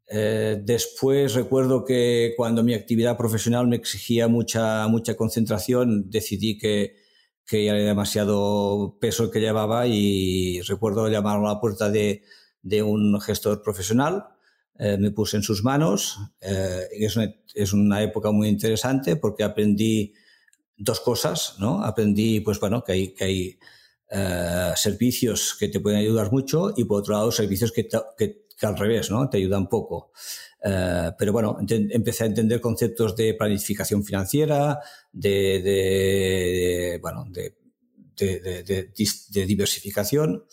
después 0.08 1.34
recuerdo 1.34 1.84
que 1.84 2.34
cuando 2.36 2.62
mi 2.62 2.74
actividad 2.74 3.16
profesional 3.16 3.66
me 3.66 3.76
exigía 3.76 4.28
mucha, 4.28 4.86
mucha 4.88 5.16
concentración, 5.16 6.10
decidí 6.10 6.58
que, 6.58 6.96
que 7.44 7.64
ya 7.64 7.74
era 7.74 7.88
demasiado 7.88 8.98
peso 9.00 9.30
que 9.30 9.40
llevaba 9.40 9.86
y 9.86 10.60
recuerdo 10.62 11.08
llamar 11.08 11.38
a 11.38 11.48
la 11.54 11.60
puerta 11.60 11.90
de, 11.90 12.22
de 12.62 12.82
un 12.82 13.20
gestor 13.20 13.62
profesional 13.62 14.26
eh, 14.78 14.98
me 14.98 15.10
puse 15.10 15.36
en 15.36 15.42
sus 15.42 15.64
manos. 15.64 16.18
Eh, 16.40 16.88
es, 16.92 17.16
es, 17.54 17.72
una, 17.72 18.02
época 18.02 18.30
muy 18.30 18.48
interesante 18.48 19.16
porque 19.16 19.42
aprendí 19.42 20.12
dos 20.76 21.00
cosas, 21.00 21.56
¿no? 21.58 21.82
Aprendí, 21.82 22.40
pues 22.40 22.60
bueno, 22.60 22.82
que 22.84 22.92
hay, 22.92 23.14
que 23.14 23.24
hay 23.24 23.58
eh, 24.10 24.72
servicios 24.76 25.56
que 25.58 25.68
te 25.68 25.80
pueden 25.80 26.00
ayudar 26.00 26.30
mucho 26.30 26.72
y 26.76 26.84
por 26.84 27.00
otro 27.00 27.14
lado 27.14 27.32
servicios 27.32 27.72
que, 27.72 27.88
que, 28.16 28.46
que 28.56 28.66
al 28.66 28.76
revés, 28.76 29.10
¿no? 29.10 29.28
Te 29.28 29.38
ayudan 29.38 29.68
poco. 29.68 30.12
Eh, 30.62 31.12
pero 31.18 31.32
bueno, 31.32 31.58
empecé 31.68 32.24
a 32.24 32.26
entender 32.26 32.60
conceptos 32.60 33.14
de 33.16 33.34
planificación 33.34 34.04
financiera, 34.04 34.80
de, 35.12 35.60
de, 35.62 35.72
de 36.92 36.98
bueno, 37.00 37.24
de, 37.28 37.54
de 38.16 39.46
diversificación 39.46 40.44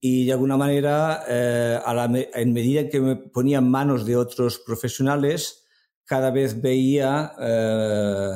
y 0.00 0.24
de 0.24 0.32
alguna 0.32 0.56
manera, 0.56 1.24
eh, 1.28 1.78
a 1.84 1.92
la, 1.92 2.10
en 2.34 2.52
medida 2.54 2.88
que 2.88 3.00
me 3.00 3.16
ponía 3.16 3.58
en 3.58 3.68
manos 3.68 4.06
de 4.06 4.16
otros 4.16 4.58
profesionales, 4.58 5.66
cada 6.06 6.30
vez 6.30 6.60
veía, 6.62 7.32
eh, 7.38 8.32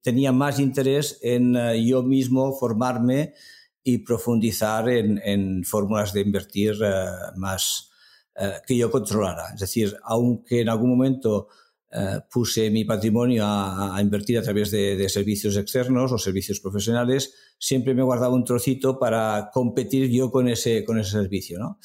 tenía 0.00 0.32
más 0.32 0.58
interés 0.58 1.18
en 1.22 1.56
eh, 1.56 1.84
yo 1.84 2.02
mismo 2.02 2.52
formarme 2.52 3.34
y 3.84 3.98
profundizar 3.98 4.88
en, 4.88 5.20
en 5.24 5.64
fórmulas 5.64 6.12
de 6.12 6.20
invertir 6.20 6.76
eh, 6.82 7.04
más 7.36 7.90
eh, 8.36 8.54
que 8.66 8.76
yo 8.76 8.90
controlara. 8.90 9.54
Es 9.54 9.60
decir, 9.60 9.96
aunque 10.04 10.60
en 10.60 10.68
algún 10.68 10.90
momento 10.90 11.48
puse 12.30 12.70
mi 12.70 12.86
patrimonio 12.86 13.44
a, 13.44 13.94
a, 13.94 14.00
invertir 14.00 14.38
a 14.38 14.42
través 14.42 14.70
de, 14.70 14.96
de, 14.96 15.10
servicios 15.10 15.58
externos 15.58 16.10
o 16.10 16.16
servicios 16.16 16.58
profesionales, 16.58 17.34
siempre 17.58 17.92
me 17.92 18.02
guardaba 18.02 18.34
un 18.34 18.46
trocito 18.46 18.98
para 18.98 19.50
competir 19.52 20.10
yo 20.10 20.30
con 20.30 20.48
ese, 20.48 20.86
con 20.86 20.98
ese 20.98 21.10
servicio, 21.10 21.58
¿no? 21.58 21.78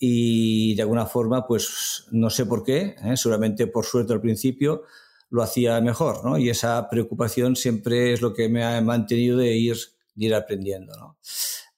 Y 0.00 0.74
de 0.74 0.82
alguna 0.82 1.06
forma, 1.06 1.46
pues 1.46 2.06
no 2.10 2.28
sé 2.28 2.46
por 2.46 2.64
qué, 2.64 2.96
¿eh? 3.04 3.16
seguramente 3.16 3.68
por 3.68 3.84
suerte 3.84 4.12
al 4.12 4.20
principio 4.20 4.82
lo 5.30 5.42
hacía 5.42 5.80
mejor, 5.80 6.24
¿no? 6.24 6.38
Y 6.38 6.50
esa 6.50 6.88
preocupación 6.88 7.56
siempre 7.56 8.12
es 8.12 8.20
lo 8.20 8.32
que 8.32 8.48
me 8.48 8.64
ha 8.64 8.80
mantenido 8.80 9.38
de 9.38 9.56
ir, 9.56 9.76
de 10.14 10.26
ir 10.26 10.34
aprendiendo, 10.34 10.96
¿no? 10.96 11.18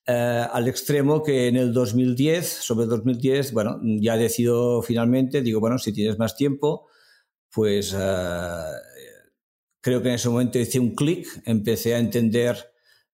Eh, 0.07 0.47
al 0.53 0.69
extremo 0.69 1.23
que 1.23 1.49
en 1.49 1.57
el 1.57 1.73
2010, 1.73 2.49
sobre 2.49 2.85
el 2.85 2.91
2010, 2.91 3.53
bueno, 3.53 3.79
ya 3.83 4.17
decido 4.17 4.81
finalmente, 4.81 5.43
digo, 5.43 5.61
bueno, 5.61 5.79
si 5.79 5.93
tienes 5.93 6.19
más 6.19 6.35
tiempo, 6.35 6.87
pues 7.53 7.93
uh, 7.93 7.99
creo 9.83 10.03
que 10.03 10.09
en 10.09 10.15
ese 10.15 10.31
momento 10.31 10.59
hice 10.59 10.79
un 10.79 10.95
clic, 10.95 11.27
empecé 11.45 11.95
a 11.95 11.99
entender 11.99 12.73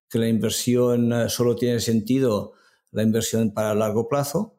que 0.09 0.19
la 0.19 0.29
inversión 0.29 1.11
uh, 1.11 1.29
solo 1.29 1.57
tiene 1.57 1.81
sentido 1.81 2.53
la 2.91 3.03
inversión 3.03 3.53
para 3.53 3.75
largo 3.75 4.07
plazo 4.07 4.54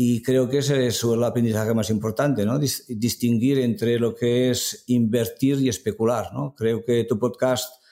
y 0.00 0.22
creo 0.22 0.48
que 0.48 0.58
ese 0.58 0.86
es 0.86 1.02
el 1.02 1.24
aprendizaje 1.24 1.74
más 1.74 1.90
importante, 1.90 2.46
¿no? 2.46 2.60
Dis 2.60 2.84
distinguir 2.86 3.58
entre 3.58 3.98
lo 3.98 4.14
que 4.14 4.48
es 4.48 4.84
invertir 4.86 5.60
y 5.60 5.68
especular, 5.68 6.32
¿no? 6.32 6.54
Creo 6.54 6.84
que 6.84 7.02
tu 7.02 7.18
podcast, 7.18 7.82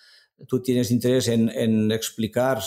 tú 0.46 0.62
tienes 0.62 0.92
interés 0.92 1.26
en, 1.26 1.48
en 1.48 1.90
explicar 1.90 2.60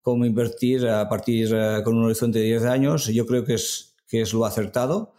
cómo 0.00 0.24
invertir 0.24 0.86
a 0.86 1.08
partir 1.08 1.52
uh, 1.52 1.82
con 1.82 1.96
un 1.96 2.04
horizonte 2.04 2.38
de 2.38 2.44
10 2.44 2.64
años. 2.66 3.06
Yo 3.06 3.26
creo 3.26 3.44
que 3.44 3.54
es, 3.54 3.96
que 4.06 4.20
es 4.20 4.32
lo 4.32 4.46
acertado 4.46 5.12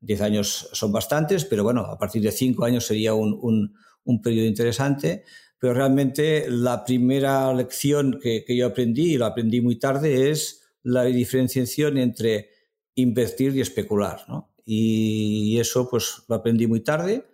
10 0.00 0.20
años 0.20 0.68
son 0.72 0.90
bastantes, 0.90 1.44
pero 1.44 1.62
bueno, 1.62 1.82
a 1.82 1.96
partir 1.96 2.20
de 2.20 2.32
5 2.32 2.64
años 2.64 2.84
sería 2.84 3.14
un, 3.14 3.38
un, 3.40 3.76
un, 4.02 4.22
periodo 4.22 4.48
interesante. 4.48 5.22
Pero 5.60 5.72
realmente 5.72 6.46
la 6.50 6.84
primera 6.84 7.54
lección 7.54 8.18
que, 8.20 8.44
que, 8.44 8.56
yo 8.56 8.66
aprendí, 8.66 9.14
y 9.14 9.18
lo 9.18 9.26
aprendí 9.26 9.60
muy 9.60 9.78
tarde, 9.78 10.32
es 10.32 10.62
la 10.82 11.04
diferenciación 11.04 11.96
entre 11.96 12.53
invertir 12.94 13.56
y 13.56 13.60
especular. 13.60 14.24
¿no? 14.28 14.54
Y 14.64 15.58
eso 15.58 15.88
pues 15.88 16.22
lo 16.28 16.36
aprendí 16.36 16.66
muy 16.66 16.80
tarde, 16.80 17.26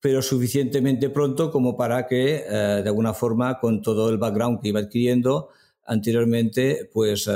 pero 0.00 0.22
suficientemente 0.22 1.10
pronto 1.10 1.50
como 1.50 1.76
para 1.76 2.06
que, 2.06 2.44
eh, 2.46 2.80
de 2.82 2.88
alguna 2.88 3.14
forma, 3.14 3.58
con 3.60 3.82
todo 3.82 4.10
el 4.10 4.18
background 4.18 4.60
que 4.60 4.68
iba 4.68 4.80
adquiriendo 4.80 5.50
anteriormente, 5.84 6.90
pues 6.92 7.28
eh, 7.28 7.32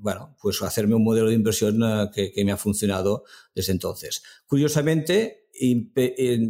bueno, 0.00 0.36
pues 0.40 0.62
hacerme 0.62 0.94
un 0.94 1.04
modelo 1.04 1.28
de 1.28 1.34
inversión 1.34 1.80
que, 2.12 2.32
me 2.44 2.52
ha 2.52 2.56
funcionado 2.56 3.24
desde 3.54 3.72
entonces. 3.72 4.22
Curiosamente, 4.46 5.48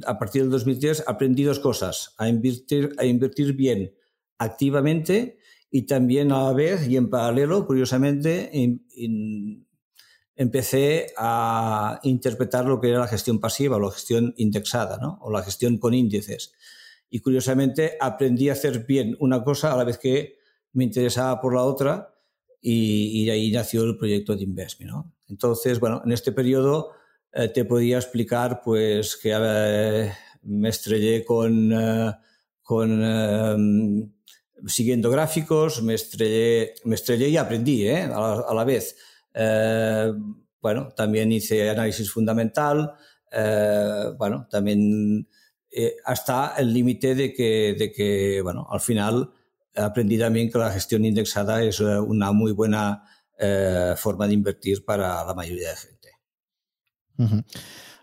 a 0.06 0.18
partir 0.18 0.42
del 0.42 0.50
2010 0.50 1.04
aprendí 1.06 1.44
dos 1.44 1.60
cosas, 1.60 2.14
a 2.18 2.28
invertir, 2.28 3.52
bien 3.54 3.94
activamente 4.38 5.38
y 5.70 5.82
también 5.82 6.32
a 6.32 6.44
la 6.44 6.52
vez 6.52 6.88
y 6.88 6.96
en 6.96 7.10
paralelo, 7.10 7.66
curiosamente, 7.66 8.50
empecé 10.38 11.12
a 11.16 11.98
interpretar 12.04 12.64
lo 12.64 12.80
que 12.80 12.90
era 12.90 13.00
la 13.00 13.08
gestión 13.08 13.40
pasiva 13.40 13.76
o 13.76 13.80
la 13.80 13.90
gestión 13.90 14.34
indexada, 14.36 14.96
¿no? 14.96 15.18
o 15.20 15.32
la 15.32 15.42
gestión 15.42 15.78
con 15.78 15.94
índices. 15.94 16.54
Y 17.10 17.18
curiosamente 17.18 17.96
aprendí 18.00 18.48
a 18.48 18.52
hacer 18.52 18.86
bien 18.86 19.16
una 19.18 19.42
cosa 19.42 19.72
a 19.72 19.76
la 19.76 19.82
vez 19.82 19.98
que 19.98 20.38
me 20.74 20.84
interesaba 20.84 21.40
por 21.40 21.54
la 21.54 21.64
otra 21.64 22.14
y, 22.60 23.20
y, 23.20 23.26
de 23.26 23.32
ahí 23.32 23.50
nació 23.50 23.82
el 23.82 23.98
proyecto 23.98 24.36
de 24.36 24.44
Investme. 24.44 24.86
¿no? 24.86 25.12
Entonces, 25.28 25.80
bueno, 25.80 26.02
en 26.04 26.12
este 26.12 26.30
periodo 26.30 26.92
eh, 27.32 27.48
te 27.48 27.64
podía 27.64 27.96
explicar 27.96 28.60
pues 28.62 29.16
que 29.16 29.32
eh, 29.36 30.12
me 30.42 30.68
estrellé 30.68 31.24
con, 31.24 31.72
eh, 31.72 32.12
con 32.62 33.02
em, 33.02 34.12
siguiendo 34.66 35.10
gráficos, 35.10 35.82
me 35.82 35.94
estrellé, 35.94 36.74
me 36.84 36.94
estrellé 36.94 37.28
y 37.28 37.36
aprendí 37.36 37.88
¿eh? 37.88 38.02
a, 38.02 38.08
la, 38.08 38.44
a 38.48 38.54
la 38.54 38.64
vez. 38.64 38.94
Eh, 39.40 40.12
bueno, 40.60 40.88
también 40.96 41.30
hice 41.30 41.70
análisis 41.70 42.10
fundamental, 42.10 42.94
bueno, 44.18 44.48
también 44.50 45.28
hasta 46.04 46.54
el 46.58 46.72
límite 46.72 47.14
de 47.14 47.32
que, 47.32 47.76
de 47.78 47.92
que, 47.92 48.40
bueno, 48.42 48.66
al 48.68 48.80
final 48.80 49.30
aprendí 49.78 50.18
también 50.18 50.50
que 50.50 50.58
la 50.58 50.72
gestión 50.72 51.04
indexada 51.04 51.62
es 51.62 51.80
eh, 51.80 51.98
una 51.98 52.32
muy 52.32 52.52
buena 52.52 53.04
eh, 53.38 53.94
forma 53.96 54.26
de 54.26 54.34
invertir 54.34 54.84
para 54.84 55.24
la 55.24 55.34
mayoría 55.34 55.70
de 55.70 55.76
gente. 55.76 56.08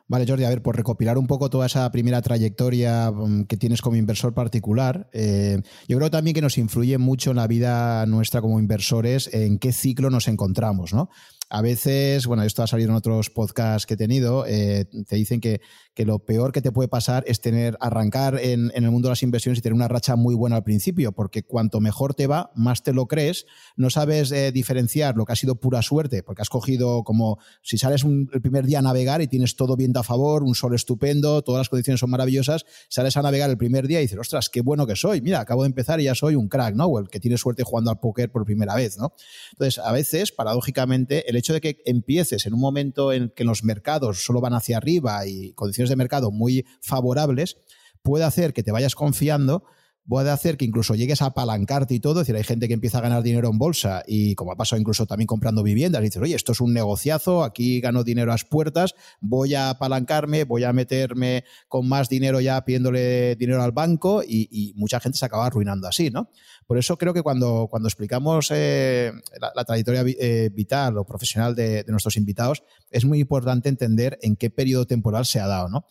Vale, 0.07 0.25
Jordi, 0.27 0.43
a 0.43 0.49
ver, 0.49 0.61
por 0.61 0.75
recopilar 0.75 1.17
un 1.17 1.25
poco 1.25 1.49
toda 1.49 1.65
esa 1.65 1.91
primera 1.91 2.21
trayectoria 2.21 3.09
mm, 3.11 3.45
que 3.45 3.57
tienes 3.57 3.81
como 3.81 3.95
inversor 3.95 4.35
particular, 4.35 5.09
eh, 5.13 5.61
yo 5.87 5.97
creo 5.97 6.11
también 6.11 6.35
que 6.35 6.41
nos 6.41 6.59
influye 6.59 6.99
mucho 6.99 7.31
en 7.31 7.37
la 7.37 7.47
vida 7.47 8.05
nuestra 8.05 8.39
como 8.39 8.59
inversores 8.59 9.33
en 9.33 9.57
qué 9.57 9.71
ciclo 9.71 10.11
nos 10.11 10.27
encontramos, 10.27 10.93
¿no? 10.93 11.09
A 11.49 11.61
veces, 11.61 12.25
bueno, 12.25 12.41
esto 12.41 12.63
ha 12.63 12.67
salido 12.67 12.89
en 12.89 12.95
otros 12.95 13.29
podcasts 13.29 13.85
que 13.85 13.93
he 13.93 13.97
tenido, 13.97 14.45
eh, 14.47 14.85
te 15.07 15.15
dicen 15.15 15.39
que, 15.39 15.61
que, 15.93 16.03
lo 16.03 16.17
peor 16.17 16.51
que 16.51 16.61
te 16.61 16.71
puede 16.71 16.87
pasar 16.87 17.23
es 17.27 17.39
tener, 17.39 17.77
arrancar 17.79 18.39
en, 18.41 18.71
en, 18.73 18.83
el 18.83 18.89
mundo 18.89 19.09
de 19.09 19.11
las 19.11 19.21
inversiones 19.21 19.59
y 19.59 19.61
tener 19.61 19.75
una 19.75 19.87
racha 19.87 20.15
muy 20.15 20.33
buena 20.33 20.55
al 20.55 20.63
principio, 20.63 21.11
porque 21.11 21.43
cuanto 21.43 21.79
mejor 21.79 22.15
te 22.15 22.25
va, 22.25 22.51
más 22.55 22.81
te 22.81 22.93
lo 22.93 23.05
crees, 23.05 23.45
no 23.75 23.91
sabes 23.91 24.31
eh, 24.31 24.51
diferenciar 24.51 25.15
lo 25.17 25.25
que 25.25 25.33
ha 25.33 25.35
sido 25.35 25.55
pura 25.55 25.83
suerte, 25.83 26.23
porque 26.23 26.41
has 26.41 26.49
cogido 26.49 27.03
como 27.03 27.37
si 27.61 27.77
sales 27.77 28.03
el 28.03 28.41
primer 28.41 28.65
día 28.65 28.79
a 28.79 28.81
navegar 28.81 29.21
y 29.21 29.27
tienes 29.27 29.55
todo 29.55 29.75
viento 29.75 29.99
a 29.99 30.03
favor, 30.03 30.41
un 30.41 30.55
sol 30.55 30.73
estupendo, 30.73 31.43
todas 31.43 31.59
las 31.59 31.69
condiciones 31.69 31.99
son 31.99 32.09
maravillosas, 32.09 32.65
sales 32.89 33.17
a 33.17 33.21
navegar 33.21 33.51
el 33.51 33.57
primer 33.57 33.87
día 33.87 33.99
y 33.99 34.03
dices, 34.03 34.17
ostras, 34.17 34.49
qué 34.49 34.61
bueno 34.61 34.87
que 34.87 34.95
soy, 34.95 35.21
mira, 35.21 35.41
acabo 35.41 35.61
de 35.61 35.67
empezar 35.67 36.01
y 36.01 36.05
ya 36.05 36.15
soy 36.15 36.33
un 36.33 36.47
crack, 36.47 36.73
¿no? 36.73 36.85
O 36.85 36.99
el 36.99 37.07
que 37.07 37.19
tiene 37.19 37.37
suerte 37.37 37.63
jugando 37.63 37.91
al 37.91 37.99
póker 37.99 38.31
por 38.31 38.45
primera 38.45 38.73
vez, 38.73 38.97
¿no? 38.97 39.13
Entonces, 39.51 39.77
a 39.77 39.91
veces, 39.91 40.31
paradójicamente, 40.31 41.29
el 41.29 41.34
hecho 41.37 41.53
de 41.53 41.61
que 41.61 41.81
empieces 41.85 42.45
en 42.45 42.53
un 42.53 42.59
momento 42.59 43.13
en 43.13 43.31
que 43.35 43.43
los 43.43 43.63
mercados 43.63 44.23
solo 44.23 44.41
van 44.41 44.53
hacia 44.53 44.77
arriba 44.77 45.25
y 45.27 45.53
condiciones 45.53 45.89
de 45.89 45.95
mercado 45.95 46.31
muy 46.31 46.65
favorables, 46.81 47.57
puede 48.01 48.23
hacer 48.23 48.53
que 48.53 48.63
te 48.63 48.71
vayas 48.71 48.95
confiando, 48.95 49.63
puede 50.07 50.29
hacer 50.29 50.57
que 50.57 50.65
incluso 50.65 50.95
llegues 50.95 51.21
a 51.21 51.27
apalancarte 51.27 51.93
y 51.93 51.99
todo. 51.99 52.21
Es 52.21 52.27
decir, 52.27 52.35
hay 52.35 52.43
gente 52.43 52.67
que 52.67 52.73
empieza 52.73 52.99
a 52.99 53.01
ganar 53.01 53.23
dinero 53.23 53.49
en 53.49 53.57
bolsa 53.57 54.03
y, 54.05 54.35
como 54.35 54.51
ha 54.51 54.55
pasado 54.55 54.79
incluso 54.79 55.05
también 55.05 55.27
comprando 55.27 55.63
viviendas, 55.63 56.01
dices, 56.01 56.21
oye, 56.21 56.35
esto 56.35 56.51
es 56.51 56.61
un 56.61 56.73
negociazo, 56.73 57.43
aquí 57.43 57.81
gano 57.81 58.03
dinero 58.03 58.31
a 58.31 58.35
las 58.35 58.45
puertas, 58.45 58.95
voy 59.19 59.55
a 59.55 59.69
apalancarme, 59.71 60.43
voy 60.43 60.63
a 60.63 60.73
meterme 60.73 61.43
con 61.67 61.87
más 61.87 62.09
dinero 62.09 62.39
ya 62.39 62.63
pidiéndole 62.63 63.35
dinero 63.35 63.63
al 63.63 63.71
banco 63.71 64.23
y, 64.25 64.73
mucha 64.75 64.99
gente 64.99 65.17
se 65.17 65.25
acaba 65.25 65.45
arruinando 65.45 65.87
así, 65.87 66.09
¿no? 66.09 66.29
Por 66.67 66.77
eso 66.77 66.97
creo 66.97 67.13
que 67.13 67.21
cuando, 67.21 67.67
cuando 67.69 67.87
explicamos 67.87 68.49
eh, 68.51 69.11
la, 69.39 69.63
trayectoria 69.63 70.03
eh, 70.19 70.49
vital 70.53 70.97
o 70.97 71.05
profesional 71.05 71.55
de, 71.55 71.83
de 71.83 71.91
nuestros 71.91 72.17
invitados, 72.17 72.63
es 72.89 73.05
muy 73.05 73.19
importante 73.19 73.69
entender 73.69 74.17
en 74.21 74.35
qué 74.35 74.49
periodo 74.49 74.85
temporal 74.85 75.25
se 75.25 75.39
ha 75.39 75.47
dado, 75.47 75.69
¿no? 75.69 75.85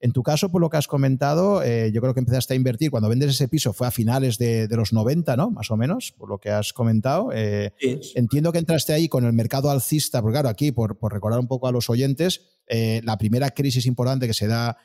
En 0.00 0.12
tu 0.12 0.22
caso, 0.22 0.50
por 0.50 0.60
lo 0.60 0.70
que 0.70 0.76
has 0.76 0.86
comentado, 0.86 1.62
eh, 1.62 1.90
yo 1.92 2.00
creo 2.00 2.14
que 2.14 2.20
empezaste 2.20 2.54
a 2.54 2.56
invertir 2.56 2.90
cuando 2.90 3.08
vendes 3.08 3.30
ese 3.30 3.48
piso 3.48 3.72
fue 3.72 3.88
a 3.88 3.90
finales 3.90 4.38
de, 4.38 4.68
los 4.70 4.92
90, 4.92 5.36
¿no? 5.36 5.50
Más 5.50 5.70
o 5.72 5.76
menos, 5.76 6.14
por 6.16 6.28
lo 6.28 6.38
que 6.38 6.50
has 6.50 6.72
comentado. 6.72 7.30
Eh, 7.34 7.72
entiendo 8.14 8.52
que 8.52 8.58
entraste 8.58 8.92
ahí 8.92 9.08
con 9.08 9.24
el 9.24 9.32
mercado 9.32 9.70
alcista, 9.70 10.22
porque 10.22 10.34
claro, 10.34 10.48
aquí, 10.48 10.70
por, 10.70 10.96
recordar 11.12 11.40
un 11.40 11.48
poco 11.48 11.66
a 11.66 11.72
los 11.72 11.90
oyentes, 11.90 12.42
eh, 12.68 13.00
la 13.02 13.18
primera 13.18 13.50
crisis 13.50 13.86
importante 13.86 14.28
que 14.28 14.34
se 14.34 14.46
da 14.46 14.76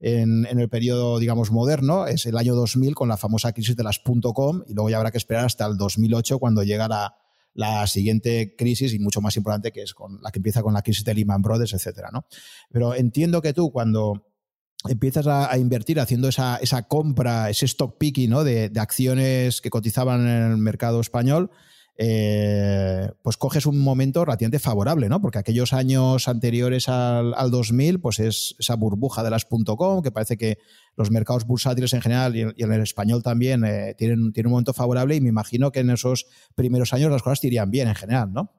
en, 0.00 0.46
el 0.46 0.68
periodo, 0.70 1.18
digamos, 1.18 1.50
moderno 1.50 2.06
es 2.06 2.24
el 2.24 2.38
año 2.38 2.54
2000 2.54 2.94
con 2.94 3.08
la 3.08 3.18
famosa 3.18 3.52
crisis 3.52 3.76
de 3.76 3.84
las 3.84 4.00
.com 4.00 4.62
y 4.66 4.72
luego 4.72 4.88
ya 4.88 4.96
habrá 4.96 5.10
que 5.10 5.18
esperar 5.18 5.44
hasta 5.44 5.66
el 5.66 5.76
2008 5.76 6.38
cuando 6.38 6.64
llega 6.64 6.88
la, 6.88 7.14
la 7.54 7.86
siguiente 7.86 8.56
crisis 8.56 8.94
y 8.94 8.98
mucho 8.98 9.20
más 9.20 9.36
importante 9.36 9.70
que 9.70 9.82
es 9.82 9.94
con 9.94 10.20
la 10.22 10.30
que 10.30 10.38
empieza 10.38 10.62
con 10.62 10.74
la 10.74 10.82
crisis 10.82 11.04
de 11.04 11.14
Lehman 11.14 11.42
Brothers, 11.42 11.74
etcétera, 11.74 12.10
¿no? 12.12 12.24
Pero 12.70 12.94
entiendo 12.94 13.42
que 13.42 13.52
tú 13.52 13.70
cuando 13.70 14.31
empiezas 14.88 15.26
a, 15.26 15.56
invertir 15.58 16.00
haciendo 16.00 16.28
esa, 16.28 16.56
esa, 16.56 16.82
compra, 16.82 17.50
ese 17.50 17.66
stock 17.66 17.96
picking 17.98 18.30
¿no? 18.30 18.44
de, 18.44 18.70
acciones 18.76 19.60
que 19.60 19.70
cotizaban 19.70 20.26
en 20.26 20.52
el 20.52 20.58
mercado 20.58 21.00
español, 21.00 21.50
eh, 21.98 23.10
pues 23.22 23.36
coges 23.36 23.66
un 23.66 23.78
momento 23.78 24.24
relativamente 24.24 24.58
favorable, 24.58 25.08
¿no? 25.08 25.20
Porque 25.20 25.38
aquellos 25.38 25.72
años 25.72 26.26
anteriores 26.26 26.88
al, 26.88 27.50
2000, 27.50 28.00
pues 28.00 28.18
es 28.18 28.56
esa 28.58 28.76
burbuja 28.76 29.22
de 29.22 29.30
las 29.30 29.44
.com, 29.44 30.02
que 30.02 30.10
parece 30.10 30.38
que 30.38 30.58
los 30.96 31.10
mercados 31.10 31.46
bursátiles 31.46 31.92
en 31.92 32.00
general 32.00 32.34
y, 32.34 32.40
en 32.40 32.72
el 32.72 32.80
español 32.80 33.22
también 33.22 33.64
eh, 33.64 33.94
tienen, 33.96 34.32
tienen 34.32 34.46
un 34.46 34.52
momento 34.52 34.72
favorable 34.72 35.14
y 35.14 35.20
me 35.20 35.28
imagino 35.28 35.70
que 35.70 35.80
en 35.80 35.90
esos 35.90 36.26
primeros 36.54 36.92
años 36.92 37.10
las 37.10 37.22
cosas 37.22 37.40
te 37.40 37.48
irían 37.48 37.70
bien 37.70 37.88
en 37.88 37.94
general, 37.94 38.32
¿no? 38.32 38.52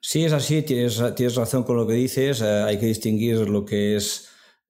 Sí, 0.00 0.24
es 0.24 0.32
así, 0.32 0.62
tienes, 0.62 1.02
tienes 1.14 1.34
razón 1.34 1.64
con 1.64 1.76
lo 1.76 1.86
que 1.86 1.94
dices, 1.94 2.40
eh, 2.40 2.44
hay 2.44 2.78
que 2.78 2.86
distinguir 2.86 3.48
lo 3.48 3.64
que 3.64 3.96
es 3.96 4.28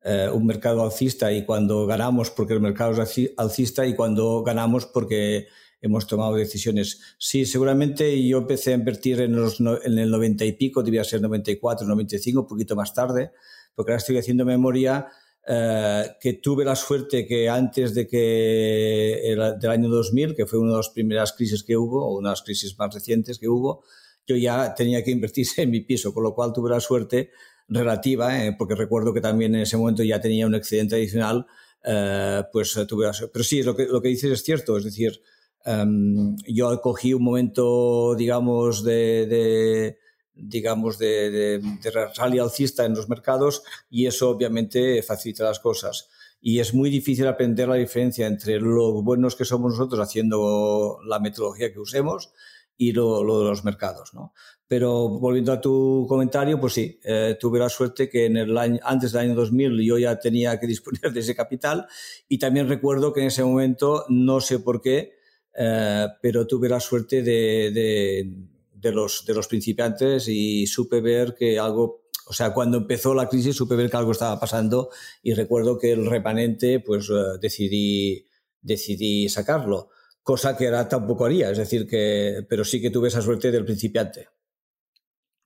eh, 0.08 0.30
un 0.32 0.46
mercado 0.46 0.84
alcista 0.84 1.32
y 1.32 1.44
cuando 1.44 1.84
ganamos 1.84 2.30
porque 2.30 2.52
el 2.52 2.60
mercado 2.60 3.02
es 3.02 3.32
alcista 3.36 3.84
y 3.84 3.96
cuando 3.96 4.44
ganamos 4.44 4.86
porque 4.86 5.48
hemos 5.80 6.06
tomado 6.06 6.36
decisiones. 6.36 7.00
Sí, 7.18 7.44
seguramente 7.44 8.24
yo 8.24 8.38
empecé 8.38 8.70
a 8.70 8.76
invertir 8.76 9.20
en, 9.20 9.34
los, 9.34 9.58
en 9.58 9.98
el 9.98 10.08
90 10.08 10.44
y 10.44 10.52
pico, 10.52 10.84
debía 10.84 11.02
ser 11.02 11.22
94, 11.22 11.88
95, 11.88 12.40
un 12.40 12.46
poquito 12.46 12.76
más 12.76 12.94
tarde, 12.94 13.32
porque 13.74 13.90
ahora 13.90 13.98
estoy 13.98 14.16
haciendo 14.18 14.44
memoria 14.44 15.08
eh, 15.44 16.04
que 16.20 16.34
tuve 16.34 16.64
la 16.64 16.76
suerte 16.76 17.26
que 17.26 17.48
antes 17.48 17.92
de 17.92 18.06
que 18.06 19.32
el, 19.32 19.58
del 19.58 19.70
año 19.72 19.88
2000, 19.88 20.36
que 20.36 20.46
fue 20.46 20.60
una 20.60 20.70
de 20.70 20.76
las 20.76 20.90
primeras 20.90 21.32
crisis 21.32 21.64
que 21.64 21.76
hubo, 21.76 22.06
o 22.06 22.16
una 22.16 22.28
de 22.28 22.32
las 22.34 22.42
crisis 22.42 22.78
más 22.78 22.94
recientes 22.94 23.40
que 23.40 23.48
hubo, 23.48 23.82
yo 24.24 24.36
ya 24.36 24.72
tenía 24.72 25.02
que 25.02 25.10
invertirse 25.10 25.62
en 25.62 25.70
mi 25.70 25.80
piso, 25.80 26.14
con 26.14 26.22
lo 26.22 26.32
cual 26.32 26.52
tuve 26.52 26.70
la 26.70 26.78
suerte 26.78 27.30
relativa, 27.68 28.44
eh, 28.44 28.54
porque 28.56 28.74
recuerdo 28.74 29.12
que 29.12 29.20
también 29.20 29.54
en 29.54 29.62
ese 29.62 29.76
momento 29.76 30.02
ya 30.02 30.20
tenía 30.20 30.46
un 30.46 30.54
excedente 30.54 30.96
adicional, 30.96 31.46
eh, 31.84 32.42
pues 32.52 32.76
eh, 32.76 32.86
tuve 32.86 33.10
Pero 33.32 33.44
sí, 33.44 33.62
lo 33.62 33.76
que, 33.76 33.86
lo 33.86 34.00
que 34.00 34.08
dices 34.08 34.30
es 34.30 34.42
cierto, 34.42 34.76
es 34.76 34.84
decir, 34.84 35.20
em, 35.64 36.36
yo 36.46 36.80
cogí 36.80 37.14
un 37.14 37.24
momento, 37.24 38.14
digamos, 38.16 38.84
de, 38.84 39.98
digamos, 40.34 40.98
de, 40.98 41.30
de, 41.30 41.58
de 41.58 42.40
alcista 42.40 42.84
en 42.84 42.94
los 42.94 43.08
mercados 43.08 43.62
y 43.90 44.06
eso 44.06 44.30
obviamente 44.30 45.02
facilita 45.02 45.44
las 45.44 45.60
cosas. 45.60 46.08
Y 46.40 46.60
es 46.60 46.74
muy 46.74 46.90
difícil 46.90 47.26
aprender 47.26 47.68
la 47.68 47.76
diferencia 47.76 48.26
entre 48.26 48.60
lo 48.60 49.02
buenos 49.02 49.34
que 49.34 49.44
somos 49.44 49.72
nosotros 49.72 50.00
haciendo 50.00 50.98
la 51.04 51.18
metodología 51.18 51.72
que 51.72 51.80
usemos 51.80 52.32
y 52.76 52.92
lo, 52.92 53.24
lo, 53.24 53.40
de 53.40 53.46
los 53.46 53.64
mercados, 53.64 54.12
¿no? 54.14 54.32
Pero 54.68 55.08
volviendo 55.08 55.52
a 55.52 55.60
tu 55.60 56.06
comentario, 56.08 56.60
pues 56.60 56.72
sí, 56.74 56.98
eh, 57.04 57.36
tuve 57.38 57.58
la 57.58 57.68
suerte 57.68 58.08
que 58.08 58.26
en 58.26 58.36
el 58.36 58.58
año, 58.58 58.80
antes 58.82 59.12
del 59.12 59.22
año 59.22 59.34
2000 59.34 59.80
yo 59.82 59.98
ya 59.98 60.18
tenía 60.18 60.58
que 60.58 60.66
disponer 60.66 61.12
de 61.12 61.20
ese 61.20 61.34
capital 61.34 61.86
y 62.28 62.38
también 62.38 62.68
recuerdo 62.68 63.12
que 63.12 63.20
en 63.20 63.28
ese 63.28 63.44
momento, 63.44 64.04
no 64.08 64.40
sé 64.40 64.58
por 64.58 64.80
qué, 64.80 65.14
eh, 65.56 66.06
pero 66.20 66.46
tuve 66.46 66.68
la 66.68 66.80
suerte 66.80 67.22
de, 67.22 67.70
de, 67.72 68.32
de, 68.74 68.92
los, 68.92 69.24
de 69.24 69.34
los 69.34 69.46
principiantes 69.48 70.28
y 70.28 70.66
supe 70.66 71.00
ver 71.00 71.34
que 71.34 71.58
algo, 71.58 72.08
o 72.26 72.32
sea, 72.32 72.52
cuando 72.52 72.76
empezó 72.76 73.14
la 73.14 73.28
crisis 73.28 73.56
supe 73.56 73.76
ver 73.76 73.88
que 73.88 73.96
algo 73.96 74.12
estaba 74.12 74.38
pasando 74.38 74.90
y 75.22 75.32
recuerdo 75.32 75.78
que 75.78 75.92
el 75.92 76.06
remanente, 76.06 76.80
pues 76.80 77.08
eh, 77.08 77.38
decidí, 77.40 78.26
decidí 78.60 79.28
sacarlo 79.28 79.90
cosa 80.26 80.56
que 80.56 80.66
ahora 80.66 80.88
tampoco 80.88 81.24
haría, 81.24 81.52
es 81.52 81.58
decir, 81.58 81.86
que, 81.86 82.44
pero 82.48 82.64
sí 82.64 82.80
que 82.80 82.90
tuve 82.90 83.06
esa 83.06 83.22
suerte 83.22 83.52
del 83.52 83.64
principiante. 83.64 84.26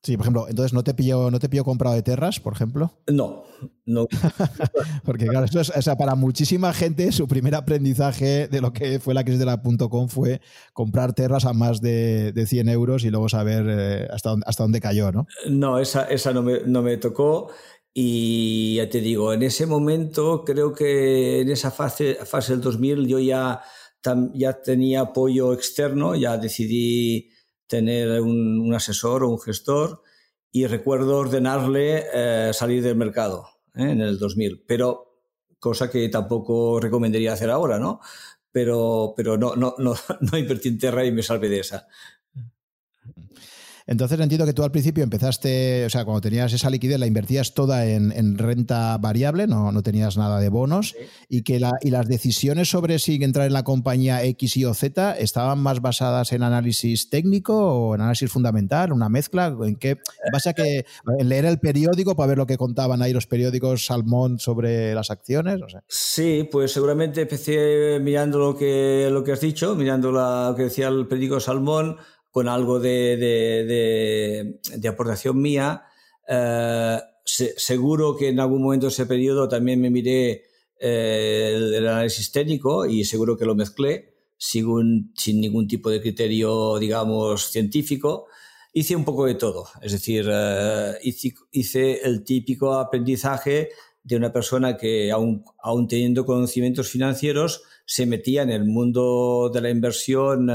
Sí, 0.02 0.16
por 0.16 0.24
ejemplo, 0.24 0.46
entonces 0.48 0.72
no 0.72 0.82
te 0.82 0.94
pillo, 0.94 1.30
no 1.30 1.38
te 1.38 1.50
pillo 1.50 1.64
comprado 1.64 1.94
de 1.94 2.02
terras, 2.02 2.40
por 2.40 2.54
ejemplo. 2.54 2.90
No, 3.06 3.44
no. 3.84 4.06
Porque 5.04 5.26
claro, 5.26 5.44
esto 5.44 5.60
es, 5.60 5.68
o 5.68 5.82
sea, 5.82 5.96
para 5.96 6.14
muchísima 6.14 6.72
gente 6.72 7.12
su 7.12 7.28
primer 7.28 7.56
aprendizaje 7.56 8.48
de 8.48 8.62
lo 8.62 8.72
que 8.72 9.00
fue 9.00 9.12
la 9.12 9.22
crisis 9.22 9.40
de 9.40 9.44
la 9.44 9.60
.com 9.60 10.08
fue 10.08 10.40
comprar 10.72 11.12
terras 11.12 11.44
a 11.44 11.52
más 11.52 11.82
de, 11.82 12.32
de 12.32 12.46
100 12.46 12.70
euros 12.70 13.04
y 13.04 13.10
luego 13.10 13.28
saber 13.28 13.66
eh, 13.68 14.08
hasta, 14.10 14.30
dónde, 14.30 14.44
hasta 14.48 14.64
dónde 14.64 14.80
cayó, 14.80 15.12
¿no? 15.12 15.26
No, 15.46 15.78
esa, 15.78 16.04
esa 16.04 16.32
no, 16.32 16.42
me, 16.42 16.60
no 16.60 16.80
me 16.80 16.96
tocó. 16.96 17.50
Y 17.92 18.76
ya 18.76 18.88
te 18.88 19.02
digo, 19.02 19.34
en 19.34 19.42
ese 19.42 19.66
momento, 19.66 20.42
creo 20.42 20.72
que 20.72 21.42
en 21.42 21.50
esa 21.50 21.70
fase, 21.70 22.14
fase 22.24 22.52
del 22.52 22.62
2000 22.62 23.06
yo 23.06 23.18
ya 23.18 23.60
ya 24.34 24.60
tenía 24.62 25.00
apoyo 25.00 25.52
externo, 25.52 26.14
ya 26.14 26.36
decidí 26.36 27.30
tener 27.66 28.20
un, 28.20 28.72
asesor 28.74 29.24
o 29.24 29.30
un 29.30 29.40
gestor 29.40 30.02
y 30.50 30.66
recuerdo 30.66 31.18
ordenarle 31.18 32.04
eh, 32.12 32.50
salir 32.52 32.82
del 32.82 32.96
mercado 32.96 33.46
¿eh? 33.74 33.90
en 33.90 34.00
el 34.00 34.18
2000, 34.18 34.64
pero 34.66 35.10
cosa 35.58 35.90
que 35.90 36.08
tampoco 36.08 36.80
recomendaría 36.80 37.32
hacer 37.32 37.50
ahora, 37.50 37.78
¿no? 37.78 38.00
Pero, 38.50 39.14
pero 39.16 39.36
no, 39.38 39.54
no, 39.54 39.76
no, 39.78 39.94
no 40.32 40.38
invertí 40.38 40.68
en 40.68 40.78
Terra 40.78 41.04
y 41.04 41.12
me 41.12 41.22
salvé 41.22 41.48
de 41.48 41.60
esa. 41.60 41.86
Entonces 43.86 44.18
entiendo 44.20 44.46
que 44.46 44.52
tú 44.52 44.62
al 44.62 44.70
principio 44.70 45.02
empezaste, 45.02 45.84
o 45.84 45.90
sea, 45.90 46.04
cuando 46.04 46.20
tenías 46.20 46.52
esa 46.52 46.70
liquidez 46.70 46.98
la 46.98 47.06
invertías 47.06 47.54
toda 47.54 47.86
en, 47.86 48.38
renta 48.38 48.96
variable, 48.98 49.46
no, 49.46 49.72
no, 49.72 49.82
tenías 49.82 50.16
nada 50.16 50.40
de 50.40 50.48
bonos, 50.48 50.94
y 51.28 51.42
que 51.42 51.60
la, 51.60 51.72
y 51.82 51.90
las 51.90 52.06
decisiones 52.06 52.70
sobre 52.70 52.98
si 52.98 53.22
entrar 53.22 53.46
en 53.46 53.52
la 53.52 53.64
compañía 53.64 54.24
X, 54.24 54.56
Y 54.56 54.64
o 54.64 54.74
Z 54.74 55.18
estaban 55.18 55.58
más 55.58 55.80
basadas 55.80 56.32
en 56.32 56.42
análisis 56.42 57.10
técnico 57.10 57.54
o 57.56 57.94
en 57.94 58.02
análisis 58.02 58.30
fundamental, 58.30 58.92
una 58.92 59.08
mezcla, 59.08 59.54
en 59.62 59.76
qué 59.76 59.98
base 60.32 60.50
a 60.50 60.52
que 60.52 60.84
en 61.18 61.28
leer 61.28 61.44
el 61.44 61.58
periódico 61.58 62.14
para 62.16 62.28
ver 62.28 62.38
lo 62.38 62.46
que 62.46 62.56
contaban 62.56 63.02
ahí 63.02 63.12
los 63.12 63.26
periódicos 63.26 63.86
Salmón 63.86 64.38
sobre 64.38 64.94
las 64.94 65.10
acciones. 65.10 65.60
Sí, 65.88 66.48
pues 66.50 66.72
seguramente 66.72 67.22
empecé 67.22 67.98
mirando 68.00 68.38
lo 68.38 68.56
que, 68.56 69.08
lo 69.10 69.24
que 69.24 69.32
has 69.32 69.40
dicho, 69.40 69.74
mirando 69.74 70.12
lo 70.12 70.54
que 70.56 70.64
decía 70.64 70.88
el 70.88 71.06
periódico 71.06 71.40
Salmón 71.40 71.96
con 72.30 72.48
algo 72.48 72.78
de, 72.78 73.16
de, 73.16 74.60
de, 74.76 74.88
aportación 74.88 75.40
mía. 75.40 75.84
Eh, 76.28 76.98
seguro 77.24 78.16
que 78.16 78.28
en 78.28 78.40
algún 78.40 78.62
momento 78.62 78.86
de 78.86 78.92
ese 78.92 79.06
periodo 79.06 79.48
también 79.48 79.80
me 79.80 79.90
miré 79.90 80.44
eh, 80.78 81.52
el, 81.54 81.86
análisis 81.86 82.30
técnico 82.30 82.86
y 82.86 83.04
seguro 83.04 83.36
que 83.36 83.44
lo 83.44 83.54
mezclé 83.54 84.14
sin, 84.36 85.12
sin, 85.16 85.40
ningún 85.40 85.66
tipo 85.66 85.90
de 85.90 86.00
criterio, 86.00 86.78
digamos, 86.78 87.50
científico. 87.50 88.26
Hice 88.72 88.94
un 88.94 89.04
poco 89.04 89.26
de 89.26 89.34
todo, 89.34 89.66
es 89.82 89.92
decir, 89.92 90.28
eh, 90.30 90.94
hice, 91.02 91.34
hice, 91.50 92.00
el 92.04 92.22
típico 92.22 92.74
aprendizaje 92.74 93.70
de 94.04 94.16
una 94.16 94.32
persona 94.32 94.76
que, 94.76 95.10
aún, 95.10 95.44
aún 95.60 95.88
teniendo 95.88 96.24
conocimientos 96.24 96.88
financieros, 96.88 97.62
se 97.84 98.06
metía 98.06 98.42
en 98.42 98.50
el 98.50 98.64
mundo 98.64 99.50
de 99.52 99.60
la 99.60 99.70
inversión 99.70 100.48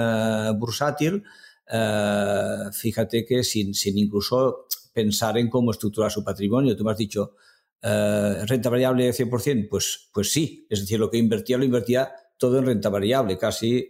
bursátil, 0.58 1.24
eh, 1.72 2.70
fíjate 2.72 3.26
que 3.26 3.44
sin, 3.44 3.74
sin, 3.74 3.98
incluso 3.98 4.68
pensar 4.94 5.38
en 5.38 5.50
cómo 5.50 5.72
estructurar 5.72 6.12
su 6.12 6.24
patrimonio. 6.24 6.76
Tú 6.76 6.84
me 6.84 6.92
has 6.92 6.98
dicho, 6.98 7.36
eh, 7.82 8.46
renta 8.46 8.70
variable 8.70 9.06
de 9.06 9.14
100%, 9.14 9.68
pues, 9.70 10.10
pues 10.14 10.32
sí, 10.32 10.68
es 10.70 10.82
decir, 10.82 11.00
lo 11.00 11.10
que 11.10 11.18
invertía 11.18 11.58
lo 11.58 11.66
invertía 11.66 12.12
todo 12.38 12.60
en 12.60 12.66
renta 12.66 12.90
variable, 12.90 13.38
casi 13.38 13.90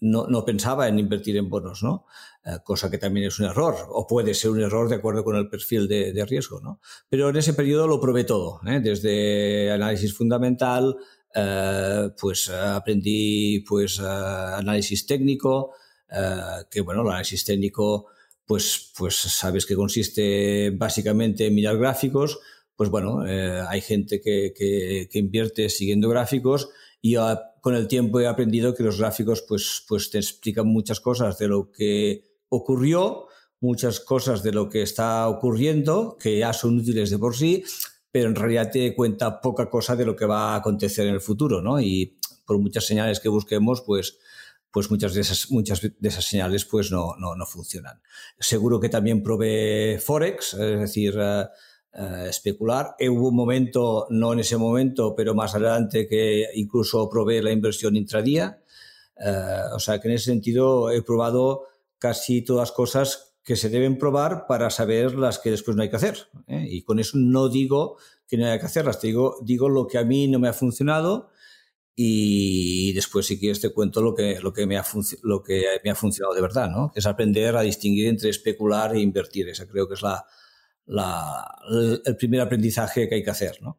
no, 0.00 0.26
no 0.26 0.44
pensaba 0.44 0.88
en 0.88 0.98
invertir 0.98 1.36
en 1.36 1.48
bonos, 1.48 1.82
¿no? 1.82 2.06
Eh, 2.44 2.56
cosa 2.64 2.90
que 2.90 2.98
también 2.98 3.26
es 3.26 3.38
un 3.38 3.46
error, 3.46 3.76
o 3.90 4.06
puede 4.06 4.34
ser 4.34 4.50
un 4.50 4.60
error 4.60 4.88
de 4.88 4.96
acuerdo 4.96 5.22
con 5.22 5.36
el 5.36 5.48
perfil 5.48 5.86
de, 5.86 6.24
riesgo, 6.26 6.60
¿no? 6.60 6.80
Pero 7.08 7.28
en 7.28 7.36
ese 7.36 7.54
periodo 7.54 7.86
lo 7.86 8.00
probé 8.00 8.24
todo, 8.24 8.60
desde 8.64 9.70
análisis 9.70 10.12
fundamental, 10.16 10.96
pues 12.20 12.50
aprendí 12.50 13.60
pues 13.60 14.00
análisis 14.00 15.06
técnico, 15.06 15.72
que 16.70 16.80
bueno, 16.80 17.02
el 17.02 17.08
análisis 17.08 17.44
técnico 17.44 18.06
pues, 18.46 18.92
pues 18.96 19.16
sabes 19.16 19.66
que 19.66 19.74
consiste 19.74 20.70
básicamente 20.70 21.46
en 21.46 21.54
mirar 21.54 21.78
gráficos, 21.78 22.38
pues 22.76 22.90
bueno, 22.90 23.26
eh, 23.26 23.62
hay 23.68 23.80
gente 23.80 24.20
que, 24.20 24.52
que, 24.56 25.18
invierte 25.18 25.68
siguiendo 25.68 26.08
gráficos 26.08 26.70
y 27.00 27.14
con 27.60 27.74
el 27.74 27.88
tiempo 27.88 28.20
he 28.20 28.26
aprendido 28.26 28.74
que 28.74 28.82
los 28.82 28.98
gráficos 28.98 29.42
pues, 29.48 29.84
pues 29.88 30.10
te 30.10 30.18
explican 30.18 30.66
muchas 30.66 31.00
cosas 31.00 31.38
de 31.38 31.48
lo 31.48 31.70
que 31.70 32.24
ocurrió, 32.48 33.28
muchas 33.60 34.00
cosas 34.00 34.42
de 34.42 34.52
lo 34.52 34.68
que 34.68 34.82
está 34.82 35.28
ocurriendo, 35.28 36.16
que 36.20 36.38
ya 36.38 36.52
son 36.52 36.78
útiles 36.78 37.10
de 37.10 37.18
por 37.18 37.36
sí, 37.36 37.64
pero 38.10 38.28
en 38.28 38.34
realidad 38.34 38.70
te 38.70 38.94
cuenta 38.94 39.40
poca 39.40 39.70
cosa 39.70 39.96
de 39.96 40.04
lo 40.04 40.16
que 40.16 40.26
va 40.26 40.52
a 40.52 40.56
acontecer 40.56 41.06
en 41.06 41.14
el 41.14 41.20
futuro, 41.20 41.62
¿no? 41.62 41.80
Y 41.80 42.18
por 42.44 42.58
muchas 42.58 42.84
señales 42.84 43.20
que 43.20 43.28
busquemos, 43.28 43.82
pues, 43.82 44.18
pues 44.72 44.90
muchas 44.90 45.12
de 45.14 45.20
esas, 45.20 45.50
muchas 45.50 45.80
de 45.82 46.08
esas 46.08 46.24
señales 46.24 46.64
pues 46.64 46.90
no, 46.90 47.14
no, 47.18 47.36
no 47.36 47.46
funcionan. 47.46 48.00
Seguro 48.38 48.80
que 48.80 48.88
también 48.88 49.22
provee 49.22 49.98
Forex, 49.98 50.54
es 50.54 50.80
decir, 50.80 51.14
eh, 51.20 51.44
eh, 51.92 52.26
especular. 52.30 52.94
Eh, 52.98 53.10
hubo 53.10 53.28
un 53.28 53.36
momento, 53.36 54.06
no 54.08 54.32
en 54.32 54.40
ese 54.40 54.56
momento, 54.56 55.14
pero 55.14 55.34
más 55.34 55.54
adelante 55.54 56.08
que 56.08 56.46
incluso 56.54 57.08
probé 57.10 57.42
la 57.42 57.52
inversión 57.52 57.96
intradía. 57.96 58.62
o 59.74 59.78
sea 59.78 60.00
que 60.00 60.08
en 60.08 60.14
ese 60.14 60.32
sentido 60.32 60.90
he 60.90 61.02
probado 61.02 61.64
casi 61.98 62.42
todas 62.42 62.70
las 62.70 62.72
cosas 62.72 63.36
que 63.44 63.56
se 63.56 63.68
deben 63.68 63.98
probar 63.98 64.46
para 64.46 64.70
saber 64.70 65.14
las 65.14 65.38
que 65.38 65.50
después 65.50 65.76
no 65.76 65.82
hay 65.82 65.90
que 65.90 65.96
hacer. 65.96 66.28
Y 66.48 66.82
con 66.82 66.98
eso 66.98 67.18
no 67.18 67.48
digo 67.50 67.98
que 68.26 68.38
no 68.38 68.46
haya 68.46 68.58
que 68.58 68.66
hacerlas, 68.66 68.98
te 68.98 69.08
digo, 69.08 69.36
digo 69.42 69.68
lo 69.68 69.86
que 69.86 69.98
a 69.98 70.04
mí 70.04 70.28
no 70.28 70.38
me 70.38 70.48
ha 70.48 70.54
funcionado 70.54 71.28
y 71.94 72.92
después 72.94 73.26
si 73.26 73.38
quieres 73.38 73.60
te 73.60 73.72
cuento 73.72 74.00
lo 74.00 74.14
que, 74.14 74.40
lo 74.40 74.52
que, 74.52 74.66
me, 74.66 74.78
ha 74.78 74.84
lo 75.22 75.42
que 75.42 75.64
me 75.84 75.90
ha 75.90 75.94
funcionado 75.94 76.34
de 76.34 76.40
verdad, 76.40 76.70
¿no? 76.70 76.92
es 76.94 77.06
aprender 77.06 77.56
a 77.56 77.62
distinguir 77.62 78.08
entre 78.08 78.30
especular 78.30 78.94
e 78.94 79.00
invertir. 79.00 79.48
Ese 79.48 79.66
creo 79.68 79.86
que 79.88 79.94
es 79.94 80.02
la, 80.02 80.24
la, 80.86 81.44
el 82.04 82.16
primer 82.16 82.40
aprendizaje 82.40 83.08
que 83.08 83.16
hay 83.16 83.22
que 83.22 83.30
hacer, 83.30 83.58
¿no? 83.60 83.78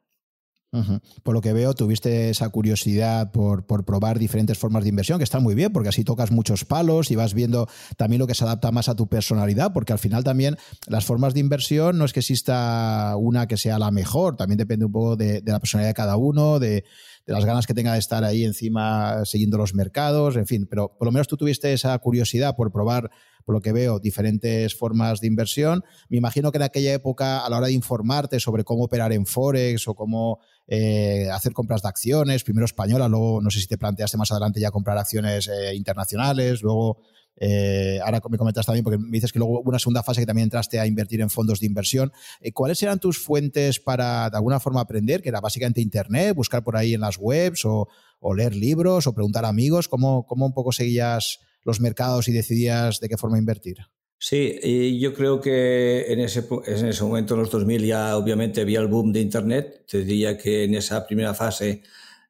Por 1.22 1.36
lo 1.36 1.42
que 1.42 1.54
veo, 1.54 1.76
tuviste 1.76 2.32
esa 2.32 2.50
curiosidad 2.50 3.32
por, 3.32 3.68
por, 3.68 3.86
probar 3.86 4.18
diferentes 4.18 4.58
formas 4.58 4.82
de 4.82 4.90
inversión, 4.90 5.20
que 5.20 5.24
está 5.24 5.40
muy 5.40 5.54
bien, 5.54 5.72
porque 5.72 5.90
así 5.90 6.04
tocas 6.04 6.32
muchos 6.32 6.66
palos 6.66 7.12
y 7.12 7.16
vas 7.16 7.36
viendo 7.36 7.70
también 7.96 8.20
lo 8.20 8.26
que 8.26 8.34
se 8.34 8.44
adapta 8.44 8.72
más 8.72 8.90
a 8.90 8.96
tu 8.96 9.08
personalidad, 9.08 9.72
porque 9.72 9.94
al 9.94 10.00
final 10.00 10.24
también 10.24 10.58
las 10.88 11.06
formas 11.06 11.36
de 11.36 11.42
inversión 11.42 12.00
no 12.00 12.06
es 12.06 12.14
que 12.14 12.22
exista 12.22 13.14
una 13.18 13.48
que 13.48 13.58
sea 13.58 13.78
la 13.78 13.92
mejor, 13.92 14.36
también 14.36 14.58
depende 14.58 14.86
un 14.86 14.92
poco 14.92 15.16
de, 15.16 15.42
de 15.42 15.52
la 15.52 15.60
personalidad 15.60 15.92
de 15.92 15.96
cada 15.96 16.18
uno, 16.18 16.58
de, 16.58 16.86
de 17.26 17.34
las 17.34 17.46
ganas 17.46 17.66
que 17.66 17.74
tenga 17.74 17.94
de 17.94 18.00
estar 18.00 18.24
ahí 18.24 18.44
encima 18.44 19.24
siguiendo 19.26 19.58
los 19.58 19.74
mercados, 19.74 20.36
en 20.36 20.46
fin, 20.46 20.68
pero 20.70 20.96
por 20.98 21.06
lo 21.06 21.12
menos 21.12 21.28
tú 21.28 21.38
tuviste 21.38 21.72
esa 21.72 21.98
curiosidad 22.00 22.56
por 22.56 22.72
probar, 22.72 23.10
por 23.46 23.56
lo 23.56 23.62
que 23.62 23.72
veo, 23.72 24.00
diferentes 24.00 24.76
formas 24.76 25.22
de 25.22 25.28
inversión. 25.28 25.84
Me 26.10 26.18
imagino 26.18 26.52
que 26.52 26.58
en 26.58 26.64
aquella 26.64 26.94
época, 26.94 27.46
a 27.46 27.50
la 27.50 27.58
hora 27.58 27.68
de 27.68 27.74
informarte 27.74 28.40
sobre 28.40 28.64
cómo 28.64 28.84
operar 28.84 29.14
en 29.14 29.26
Forex 29.26 29.88
o 29.88 29.96
cómo 29.96 30.40
eh, 30.68 31.30
hacer 31.32 31.54
compras 31.54 31.82
de 31.82 31.90
acciones, 31.90 32.44
primero 32.44 32.66
española, 32.66 33.08
luego 33.08 33.42
no 33.42 33.50
sé 33.50 33.60
si 33.60 33.68
te 33.68 33.78
planteaste 33.78 34.18
más 34.18 34.32
adelante 34.32 34.60
ya 34.60 34.72
comprar 34.72 34.98
acciones 34.98 35.48
eh, 35.48 35.76
internacionales, 35.76 36.62
luego 36.62 37.00
eh, 37.38 38.00
ahora 38.04 38.22
me 38.30 38.38
comentas 38.38 38.66
también, 38.66 38.84
porque 38.84 38.98
me 38.98 39.12
dices 39.12 39.32
que 39.32 39.40
luego 39.40 39.60
hubo 39.60 39.70
una 39.70 39.80
segunda 39.80 40.04
fase 40.04 40.22
que 40.22 40.26
también 40.26 40.46
entraste 40.46 40.80
a 40.80 40.86
invertir 40.86 41.22
en 41.22 41.30
fondos 41.30 41.60
de 41.60 41.66
inversión. 41.66 42.12
Eh, 42.40 42.52
¿Cuáles 42.52 42.82
eran 42.84 43.00
tus 43.00 43.18
fuentes 43.18 43.80
para 43.80 44.30
de 44.30 44.38
alguna 44.38 44.60
forma 44.60 44.82
aprender? 44.82 45.22
Que 45.22 45.30
era 45.30 45.42
básicamente 45.42 45.82
Internet, 45.82 46.36
buscar 46.36 46.64
por 46.64 46.78
ahí 46.78 46.94
en 46.94 47.02
las 47.02 47.18
webs 47.18 47.66
o, 47.66 47.88
leer 48.36 48.56
libros 48.56 49.08
o 49.08 49.14
preguntar 49.14 49.46
a 49.46 49.50
amigos. 49.50 49.88
¿Cómo, 49.88 50.26
¿Cómo, 50.26 50.46
un 50.46 50.54
poco 50.54 50.72
seguías 50.72 51.40
los 51.64 51.82
mercados 51.82 52.28
y 52.28 52.32
decidías 52.32 53.00
de 53.00 53.10
qué 53.10 53.18
forma 53.18 53.38
invertir? 53.38 53.78
Sí, 54.18 54.58
y 54.64 55.00
yo 55.02 55.14
creo 55.14 55.42
que 55.42 56.06
en 56.08 56.22
ese, 56.22 56.48
en 56.66 56.88
ese 56.88 57.04
momento, 57.04 57.34
en 57.34 57.42
los 57.42 57.52
2000, 57.52 57.86
ya 57.86 58.16
obviamente 58.16 58.62
había 58.62 58.80
el 58.80 58.88
boom 58.88 59.12
de 59.12 59.20
Internet. 59.20 59.86
Te 59.86 60.06
diría 60.06 60.38
que 60.38 60.64
en 60.64 60.76
esa 60.76 61.06
primera 61.06 61.34
fase 61.34 61.84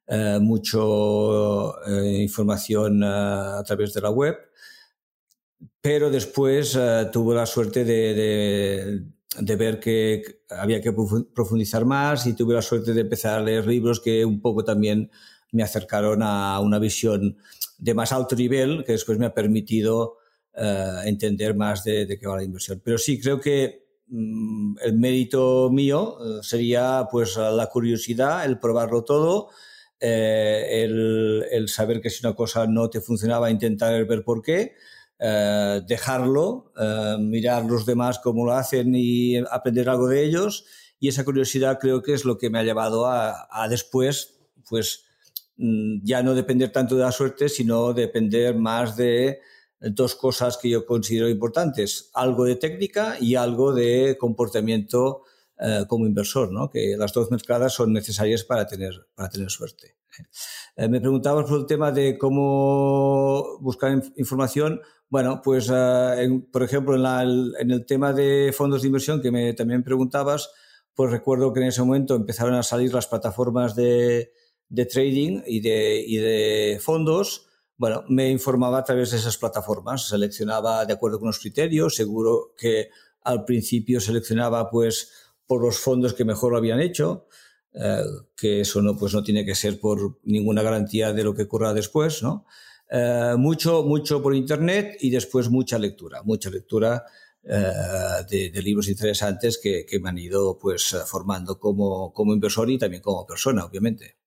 eh, 0.08 0.38
mucho 0.40 1.74
información 2.02 3.04
a 3.04 3.62
través 3.64 3.94
de 3.94 4.00
la 4.00 4.10
web 4.10 4.36
pero 5.84 6.10
después 6.10 6.74
uh, 6.76 7.10
tuve 7.12 7.34
la 7.34 7.44
suerte 7.44 7.84
de, 7.84 8.14
de, 8.14 9.02
de, 9.38 9.56
ver 9.56 9.78
que 9.78 10.40
había 10.48 10.80
que 10.80 10.94
profundizar 11.34 11.84
más 11.84 12.26
y 12.26 12.32
tuve 12.32 12.54
la 12.54 12.62
suerte 12.62 12.94
de 12.94 13.02
empezar 13.02 13.38
a 13.38 13.42
leer 13.42 13.66
libros 13.66 14.00
que 14.00 14.24
un 14.24 14.40
poco 14.40 14.64
también 14.64 15.10
me 15.52 15.62
acercaron 15.62 16.22
a 16.22 16.58
una 16.60 16.78
visión 16.78 17.36
de 17.76 17.92
más 17.92 18.12
alto 18.12 18.34
nivel 18.34 18.82
que 18.86 18.92
después 18.92 19.18
me 19.18 19.26
ha 19.26 19.34
permitido 19.34 20.16
uh, 20.54 21.06
entender 21.06 21.54
más 21.54 21.84
de, 21.84 22.06
de, 22.06 22.18
qué 22.18 22.26
va 22.26 22.38
la 22.38 22.44
inversión. 22.44 22.80
Pero 22.82 22.96
sí, 22.96 23.20
creo 23.20 23.38
que 23.38 23.84
mm, 24.06 24.76
el 24.84 24.94
mérito 24.94 25.68
mío 25.70 26.16
uh, 26.18 26.42
sería 26.42 27.06
pues 27.10 27.36
la 27.36 27.66
curiosidad, 27.66 28.46
el 28.46 28.58
probarlo 28.58 29.04
todo, 29.04 29.50
eh, 30.00 30.82
el, 30.82 31.44
el 31.50 31.68
saber 31.68 32.00
que 32.00 32.08
si 32.08 32.24
una 32.26 32.34
cosa 32.34 32.66
no 32.66 32.88
te 32.88 33.02
funcionaba, 33.02 33.50
intentar 33.50 34.02
ver 34.06 34.24
por 34.24 34.40
qué 34.40 34.72
eh, 35.26 35.80
dejarlo, 35.86 36.70
eh, 36.78 37.16
mirar 37.18 37.64
los 37.64 37.86
demás 37.86 38.18
cómo 38.18 38.44
lo 38.44 38.52
hacen 38.52 38.92
y 38.94 39.38
aprender 39.38 39.88
algo 39.88 40.06
de 40.06 40.22
ellos. 40.22 40.66
Y 41.00 41.08
esa 41.08 41.24
curiosidad 41.24 41.78
creo 41.80 42.02
que 42.02 42.12
es 42.12 42.26
lo 42.26 42.36
que 42.36 42.50
me 42.50 42.58
ha 42.58 42.62
llevado 42.62 43.06
a, 43.06 43.66
después, 43.70 44.36
pues 44.68 45.06
mm, 45.56 46.04
ya 46.04 46.22
no 46.22 46.34
depender 46.34 46.72
tanto 46.72 46.94
de 46.94 47.04
la 47.04 47.10
suerte, 47.10 47.48
sino 47.48 47.94
depender 47.94 48.54
más 48.54 48.98
de 48.98 49.40
dos 49.80 50.14
cosas 50.14 50.58
que 50.58 50.68
yo 50.68 50.84
considero 50.84 51.30
importantes, 51.30 52.10
algo 52.12 52.44
de 52.44 52.56
técnica 52.56 53.16
y 53.18 53.34
algo 53.36 53.72
de 53.72 54.18
comportamiento 54.20 55.22
eh, 55.58 55.84
como 55.88 56.04
inversor, 56.04 56.52
¿no? 56.52 56.68
que 56.68 56.96
las 56.98 57.14
dos 57.14 57.30
mezcladas 57.30 57.72
son 57.72 57.94
necesarias 57.94 58.44
para 58.44 58.66
tener, 58.66 59.06
para 59.14 59.30
tener 59.30 59.48
suerte. 59.48 59.96
me 60.76 61.00
preguntabas 61.00 61.48
por 61.48 61.60
el 61.60 61.66
tema 61.66 61.92
de 61.92 62.18
cómo 62.18 63.56
buscar 63.60 64.02
información. 64.16 64.82
Bueno, 65.08 65.40
pues 65.42 65.70
uh, 65.70 66.48
por 66.50 66.62
ejemplo, 66.62 66.96
en, 66.96 67.52
en, 67.58 67.70
el 67.70 67.86
tema 67.86 68.12
de 68.12 68.52
fondos 68.52 68.82
de 68.82 68.88
inversión 68.88 69.22
que 69.22 69.30
me 69.30 69.52
también 69.54 69.84
preguntabas, 69.84 70.50
pues 70.94 71.10
recuerdo 71.10 71.52
que 71.52 71.60
en 71.60 71.66
ese 71.66 71.82
momento 71.82 72.14
empezaron 72.14 72.54
a 72.54 72.62
salir 72.62 72.92
las 72.92 73.06
plataformas 73.06 73.74
de, 73.74 74.32
de 74.68 74.86
trading 74.86 75.42
y 75.46 75.60
de, 75.60 76.04
y 76.06 76.16
de 76.16 76.80
fondos. 76.82 77.46
Bueno, 77.76 78.04
me 78.08 78.30
informaba 78.30 78.78
a 78.78 78.84
través 78.84 79.10
de 79.10 79.18
esas 79.18 79.36
plataformas, 79.36 80.08
seleccionaba 80.08 80.86
de 80.86 80.92
acuerdo 80.92 81.18
con 81.18 81.26
los 81.26 81.40
criterios, 81.40 81.96
seguro 81.96 82.54
que 82.56 82.88
al 83.22 83.44
principio 83.44 84.00
seleccionaba 84.00 84.70
pues 84.70 85.10
por 85.46 85.62
los 85.62 85.78
fondos 85.78 86.14
que 86.14 86.24
mejor 86.24 86.52
lo 86.52 86.58
habían 86.58 86.80
hecho, 86.80 87.26
eh, 87.72 88.02
que 88.36 88.60
eso 88.60 88.80
no, 88.80 88.96
pues 88.96 89.12
no 89.12 89.22
tiene 89.22 89.44
que 89.44 89.54
ser 89.54 89.80
por 89.80 90.20
ninguna 90.22 90.62
garantía 90.62 91.12
de 91.12 91.24
lo 91.24 91.34
que 91.34 91.42
ocurra 91.42 91.74
después, 91.74 92.22
¿no? 92.22 92.46
Eh, 92.96 93.34
mucho, 93.36 93.82
mucho 93.82 94.22
por 94.22 94.36
internet 94.36 94.98
y 95.00 95.10
después 95.10 95.50
mucha 95.50 95.76
lectura, 95.80 96.22
mucha 96.22 96.48
lectura 96.48 97.04
eh, 97.42 97.72
de, 98.52 98.62
libros 98.62 98.86
interesantes 98.86 99.58
que, 99.60 99.84
me 100.00 100.10
han 100.10 100.18
ido 100.18 100.56
pues 100.56 100.96
formando 101.04 101.58
como, 101.58 102.12
como 102.12 102.32
inversor 102.32 102.70
y 102.70 102.78
también 102.78 103.02
como 103.02 103.26
persona, 103.26 103.64
obviamente. 103.64 104.18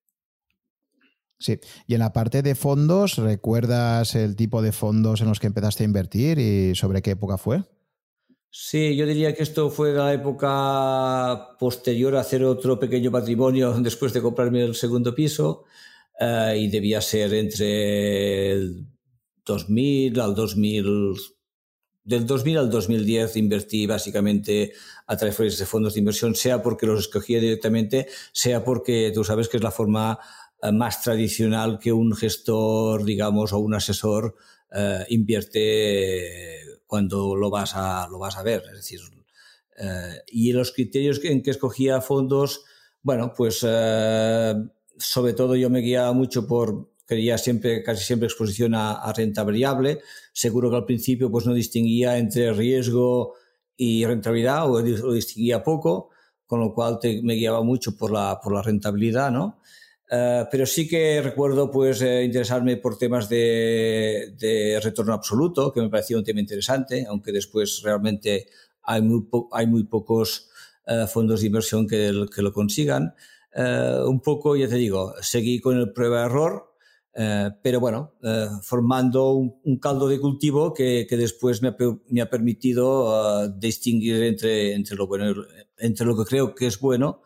Sí, 1.40 1.58
y 1.86 1.94
en 1.94 2.00
la 2.02 2.12
parte 2.12 2.42
de 2.42 2.56
fondos, 2.56 3.16
¿recuerdas 3.16 4.16
el 4.16 4.36
tipo 4.36 4.62
de 4.62 4.74
fondos 4.74 5.22
en 5.22 5.30
los 5.30 5.40
que 5.40 5.48
empezaste 5.48 5.84
a 5.84 5.86
invertir 5.86 6.38
y 6.38 6.76
sobre 6.76 7.02
qué 7.02 7.12
época 7.12 7.38
fue? 7.38 7.64
Sí, 8.50 8.98
yo 8.98 9.06
diría 9.06 9.34
que 9.34 9.44
esto 9.44 9.70
fue 9.70 9.94
la 9.94 10.12
época 10.12 11.56
posterior 11.58 12.18
a 12.18 12.22
hacer 12.22 12.44
otro 12.44 12.78
pequeño 12.78 13.12
patrimonio 13.12 13.72
después 13.80 14.12
de 14.12 14.22
comprarme 14.22 14.66
el 14.66 14.76
segundo 14.76 15.16
piso. 15.16 15.64
Eh, 16.20 16.56
y 16.62 16.68
debía 16.70 17.00
ser 17.00 17.34
entre 17.34 18.52
el 18.52 18.88
2000 19.46 20.20
al 20.20 20.36
2000. 20.36 21.14
Del 22.04 22.26
2000 22.26 22.58
al 22.58 22.70
2010 22.70 23.36
invertí 23.36 23.86
básicamente 23.86 24.74
a 25.06 25.18
través 25.18 25.58
de 25.60 25.66
fondos 25.66 25.94
de 25.94 26.00
inversión, 26.00 26.36
sea 26.36 26.62
porque 26.64 26.88
los 26.88 27.02
escogía 27.02 27.40
directamente, 27.40 28.08
sea 28.32 28.64
porque 28.64 29.12
tú 29.14 29.24
sabes 29.24 29.50
que 29.50 29.58
es 29.58 29.64
la 29.64 29.72
forma 29.72 30.18
eh, 30.62 30.72
más 30.72 31.02
tradicional 31.04 31.80
que 31.80 31.92
un 31.92 32.16
gestor, 32.16 33.04
digamos, 33.04 33.54
o 33.54 33.60
un 33.60 33.74
asesor 33.76 34.36
uh, 34.72 35.04
invierte 35.10 36.62
cuando 36.88 37.36
lo 37.36 37.50
vas 37.50 37.74
a, 37.76 38.08
lo 38.10 38.20
vas 38.20 38.38
a 38.38 38.44
ver. 38.44 38.64
Es 38.72 38.78
decir, 38.78 39.02
uh, 39.80 39.86
y 40.28 40.54
los 40.54 40.72
criterios 40.72 41.24
en 41.24 41.44
que 41.44 41.52
escogía 41.52 42.02
fondos, 42.02 42.64
bueno, 43.04 43.34
pues 43.36 43.64
sobre 44.98 45.34
todo 45.34 45.56
yo 45.56 45.70
me 45.70 45.82
guiaba 45.82 46.14
mucho 46.14 46.48
por, 46.48 46.92
quería 47.08 47.38
siempre, 47.38 47.82
casi 47.84 48.04
siempre 48.04 48.28
exposición 48.28 48.76
a, 48.76 49.12
renta 49.16 49.44
variable. 49.44 50.02
Seguro 50.34 50.70
que 50.70 50.76
al 50.76 50.86
principio 50.86 51.32
pues 51.32 51.46
no 51.46 51.54
distinguía 51.54 52.18
entre 52.18 52.54
riesgo 52.54 53.34
y 53.76 54.06
rentabilidad 54.06 54.70
o 54.70 54.82
lo 54.82 55.14
distinguía 55.14 55.64
poco, 55.64 56.10
con 56.46 56.60
lo 56.60 56.74
cual 56.74 57.00
me 57.24 57.36
guiaba 57.36 57.64
mucho 57.64 57.96
por 57.96 58.12
la, 58.12 58.40
por 58.42 58.54
la 58.54 58.62
rentabilidad, 58.62 59.32
¿no? 59.32 59.62
Eh, 60.10 60.46
pero 60.50 60.66
sí 60.66 60.88
que 60.88 61.22
recuerdo 61.22 61.70
pues 61.70 62.02
eh, 62.02 62.24
interesarme 62.24 62.78
por 62.78 62.98
temas 62.98 63.28
de, 63.28 64.80
retorno 64.82 65.14
absoluto, 65.14 65.74
que 65.74 65.82
me 65.82 65.90
parecía 65.90 66.18
un 66.18 66.24
tema 66.24 66.40
interesante, 66.40 67.06
aunque 67.08 67.32
después 67.32 67.82
realmente 67.84 68.48
hay 68.84 69.02
muy, 69.02 69.28
hay 69.52 69.68
muy 69.68 69.84
pocos 69.84 70.50
eh, 70.86 71.06
fondos 71.08 71.42
de 71.42 71.48
inversión 71.48 71.88
que 71.88 72.12
lo 72.12 72.54
consigan. 72.54 73.14
Un 73.56 74.22
poco, 74.22 74.56
ya 74.56 74.68
te 74.68 74.76
digo, 74.76 75.14
seguí 75.22 75.60
con 75.60 75.78
el 75.78 75.94
prueba-error, 75.94 76.74
pero 77.64 77.80
bueno, 77.80 78.14
formando 78.62 79.32
un, 79.32 79.80
caldo 79.80 80.08
de 80.08 80.20
cultivo 80.20 80.74
que, 80.74 81.08
que 81.10 81.18
después 81.18 81.62
me 81.62 81.70
ha, 81.70 81.78
me 82.10 82.22
ha 82.22 82.30
permitido 82.30 83.48
distinguir 83.50 84.22
entre, 84.24 84.76
entre, 84.76 84.96
lo 84.96 85.08
bueno, 85.08 85.34
entre 85.78 86.06
lo 86.06 86.16
que 86.16 86.26
creo 86.26 86.54
que 86.54 86.68
es 86.68 86.80
bueno 86.80 87.24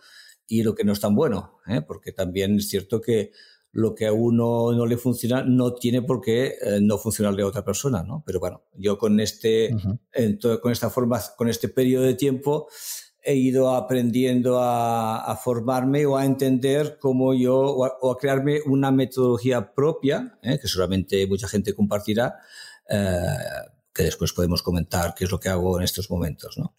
y 0.51 0.63
lo 0.63 0.75
que 0.75 0.83
no 0.83 0.91
es 0.91 0.99
tan 0.99 1.15
bueno, 1.15 1.59
¿eh? 1.65 1.81
porque 1.81 2.11
también 2.11 2.57
es 2.57 2.67
cierto 2.67 2.99
que 2.99 3.31
lo 3.71 3.95
que 3.95 4.05
a 4.05 4.11
uno 4.11 4.73
no 4.73 4.85
le 4.85 4.97
funciona 4.97 5.45
no 5.45 5.73
tiene 5.75 6.01
por 6.01 6.19
qué 6.19 6.55
eh, 6.61 6.79
no 6.81 6.97
funcionarle 6.97 7.43
a 7.43 7.47
otra 7.47 7.63
persona, 7.63 8.03
¿no? 8.03 8.21
Pero 8.25 8.41
bueno, 8.41 8.65
yo 8.73 8.97
con 8.97 9.21
este, 9.21 9.73
con 10.61 10.71
esta 10.73 10.89
forma, 10.89 11.21
con 11.37 11.47
este 11.47 11.69
periodo 11.69 12.03
de 12.03 12.15
tiempo 12.15 12.67
he 13.23 13.35
ido 13.35 13.75
aprendiendo 13.75 14.59
a, 14.61 15.37
formarme 15.41 16.05
o 16.05 16.17
a 16.17 16.25
entender 16.25 16.97
cómo 16.99 17.33
yo, 17.33 17.57
o 17.57 18.11
a, 18.11 18.17
crearme 18.17 18.61
una 18.65 18.91
metodología 18.91 19.73
propia, 19.73 20.37
¿eh? 20.41 20.59
que 20.59 20.67
solamente 20.67 21.25
mucha 21.27 21.47
gente 21.47 21.73
compartirá, 21.75 22.39
que 23.93 24.03
después 24.03 24.33
podemos 24.33 24.63
comentar 24.63 25.13
qué 25.15 25.25
es 25.25 25.31
lo 25.31 25.39
que 25.39 25.49
hago 25.49 25.77
en 25.77 25.83
estos 25.83 26.09
momentos, 26.09 26.57
¿no? 26.57 26.73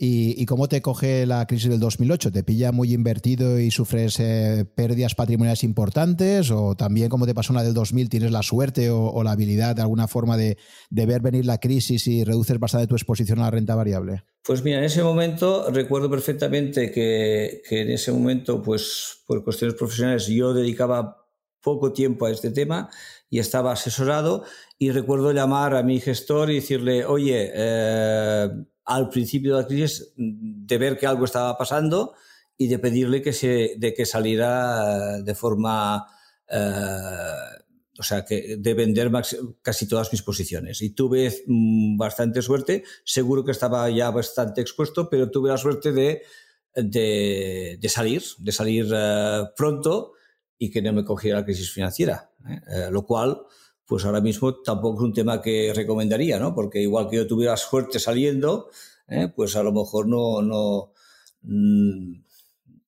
¿Y, 0.00 0.46
cómo 0.46 0.68
te 0.68 0.80
coge 0.80 1.26
la 1.26 1.44
crisis 1.48 1.70
del 1.70 1.80
2008? 1.80 2.30
¿Te 2.30 2.44
pilla 2.44 2.70
muy 2.70 2.94
invertido 2.94 3.58
y 3.58 3.72
sufres 3.72 4.20
eh, 4.20 4.64
pérdidas 4.72 5.16
patrimoniales 5.16 5.64
importantes? 5.64 6.52
¿O 6.52 6.76
también, 6.76 7.08
como 7.08 7.26
te 7.26 7.34
pasó 7.34 7.52
una 7.52 7.64
del 7.64 7.74
2000, 7.74 8.08
tienes 8.08 8.30
la 8.30 8.44
suerte 8.44 8.90
o, 8.90 9.20
la 9.24 9.32
habilidad 9.32 9.74
de 9.74 9.82
alguna 9.82 10.06
forma 10.06 10.36
de, 10.36 10.56
ver 10.90 11.20
venir 11.20 11.46
la 11.46 11.58
crisis 11.58 12.06
y 12.06 12.22
reduces 12.22 12.60
bastante 12.60 12.86
tu 12.86 12.94
exposición 12.94 13.40
a 13.40 13.46
la 13.46 13.50
renta 13.50 13.74
variable? 13.74 14.22
Pues 14.44 14.62
mira, 14.62 14.78
en 14.78 14.84
ese 14.84 15.02
momento 15.02 15.68
recuerdo 15.72 16.08
perfectamente 16.08 16.92
que, 16.92 17.60
que 17.68 17.80
en 17.80 17.90
ese 17.90 18.12
momento, 18.12 18.62
pues 18.62 19.24
por 19.26 19.42
cuestiones 19.42 19.76
profesionales, 19.76 20.28
yo 20.28 20.54
dedicaba 20.54 21.26
poco 21.60 21.92
tiempo 21.92 22.26
a 22.26 22.30
este 22.30 22.52
tema 22.52 22.88
y 23.30 23.38
estaba 23.38 23.72
asesorado 23.72 24.44
y 24.78 24.90
recuerdo 24.90 25.32
llamar 25.32 25.74
a 25.74 25.82
mi 25.82 26.00
gestor 26.00 26.50
y 26.50 26.56
decirle, 26.56 27.04
oye, 27.04 27.50
eh, 27.54 28.48
al 28.84 29.08
principio 29.10 29.56
de 29.56 29.62
la 29.62 29.68
crisis 29.68 30.12
de 30.16 30.78
ver 30.78 30.96
que 30.96 31.06
algo 31.06 31.24
estaba 31.24 31.56
pasando 31.58 32.14
y 32.56 32.68
de 32.68 32.78
pedirle 32.78 33.22
que, 33.22 33.32
se, 33.32 33.74
de 33.76 33.94
que 33.94 34.06
saliera 34.06 35.20
de 35.22 35.34
forma, 35.34 36.06
eh, 36.48 36.58
o 37.98 38.02
sea, 38.02 38.24
que 38.24 38.56
de 38.58 38.74
vender 38.74 39.10
casi 39.62 39.86
todas 39.86 40.10
mis 40.10 40.22
posiciones. 40.22 40.80
Y 40.80 40.90
tuve 40.90 41.44
mm, 41.46 41.96
bastante 41.98 42.42
suerte, 42.42 42.82
seguro 43.04 43.44
que 43.44 43.52
estaba 43.52 43.88
ya 43.90 44.10
bastante 44.10 44.60
expuesto, 44.60 45.08
pero 45.08 45.30
tuve 45.30 45.50
la 45.50 45.58
suerte 45.58 45.92
de, 45.92 46.22
de, 46.74 47.88
salir, 47.88 48.22
de 48.38 48.52
salir 48.52 48.86
eh, 48.92 49.44
pronto 49.56 50.12
y 50.58 50.70
que 50.70 50.82
no 50.82 50.92
me 50.92 51.04
cogiera 51.04 51.40
la 51.40 51.44
crisis 51.44 51.70
financiera, 51.70 52.27
¿eh? 52.46 52.88
lo 52.90 53.04
cual 53.04 53.42
pues 53.88 54.04
ahora 54.04 54.20
mismo 54.20 54.60
tampoco 54.60 54.98
es 54.98 55.04
un 55.04 55.14
tema 55.14 55.40
que 55.40 55.72
recomendaría, 55.74 56.38
¿no? 56.38 56.54
Porque 56.54 56.78
igual 56.78 57.08
que 57.08 57.16
yo 57.16 57.26
tuviera 57.26 57.56
suerte 57.56 57.98
saliendo, 57.98 58.68
¿eh? 59.08 59.32
pues 59.34 59.56
a 59.56 59.62
lo 59.62 59.72
mejor 59.72 60.06
no, 60.06 60.42
no 60.42 60.92
mm, 61.40 62.20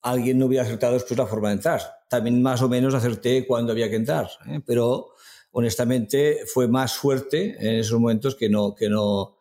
alguien 0.03 0.39
no 0.39 0.45
hubiera 0.45 0.65
acertado 0.65 0.93
después 0.93 1.17
la 1.17 1.27
forma 1.27 1.49
de 1.49 1.55
entrar. 1.55 1.81
También 2.11 2.43
más 2.43 2.61
o 2.61 2.69
menos 2.69 2.93
acerté 2.93 3.47
cuando 3.47 3.73
había 3.73 3.89
que 3.89 3.97
entrar, 3.97 4.29
¿eh? 4.47 4.61
pero 4.67 5.15
honestamente 5.53 6.41
fue 6.47 6.69
más 6.69 6.93
suerte 6.93 7.57
en 7.59 7.77
esos 7.77 7.99
momentos 7.99 8.35
que 8.35 8.51
no, 8.51 8.75
que 8.75 8.91
no 8.91 9.39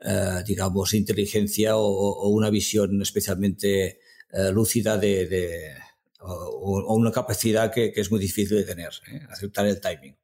eh, 0.00 0.42
digamos, 0.46 0.94
inteligencia 0.94 1.76
o, 1.76 2.28
una 2.30 2.48
visión 2.48 3.00
especialmente 3.02 4.00
lúcida 4.52 4.98
de, 4.98 5.76
o, 6.24 6.94
una 6.94 7.12
capacidad 7.12 7.70
que, 7.72 7.92
es 7.94 8.10
muy 8.10 8.20
difícil 8.20 8.58
de 8.58 8.64
tener, 8.64 8.90
aceptar 9.30 9.66
el 9.66 9.80
timing. 9.80 10.16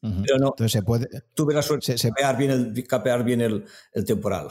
Pero 0.00 0.38
no, 0.38 0.48
Entonces 0.48 0.72
se 0.72 0.82
puede, 0.82 1.08
tuve 1.32 1.54
la 1.54 1.62
suerte 1.62 1.94
de 1.94 1.98
capear 1.98 2.36
bien, 2.36 2.50
el, 2.50 2.86
capear 2.88 3.22
bien 3.22 3.40
el, 3.40 3.64
el, 3.92 4.04
temporal. 4.04 4.48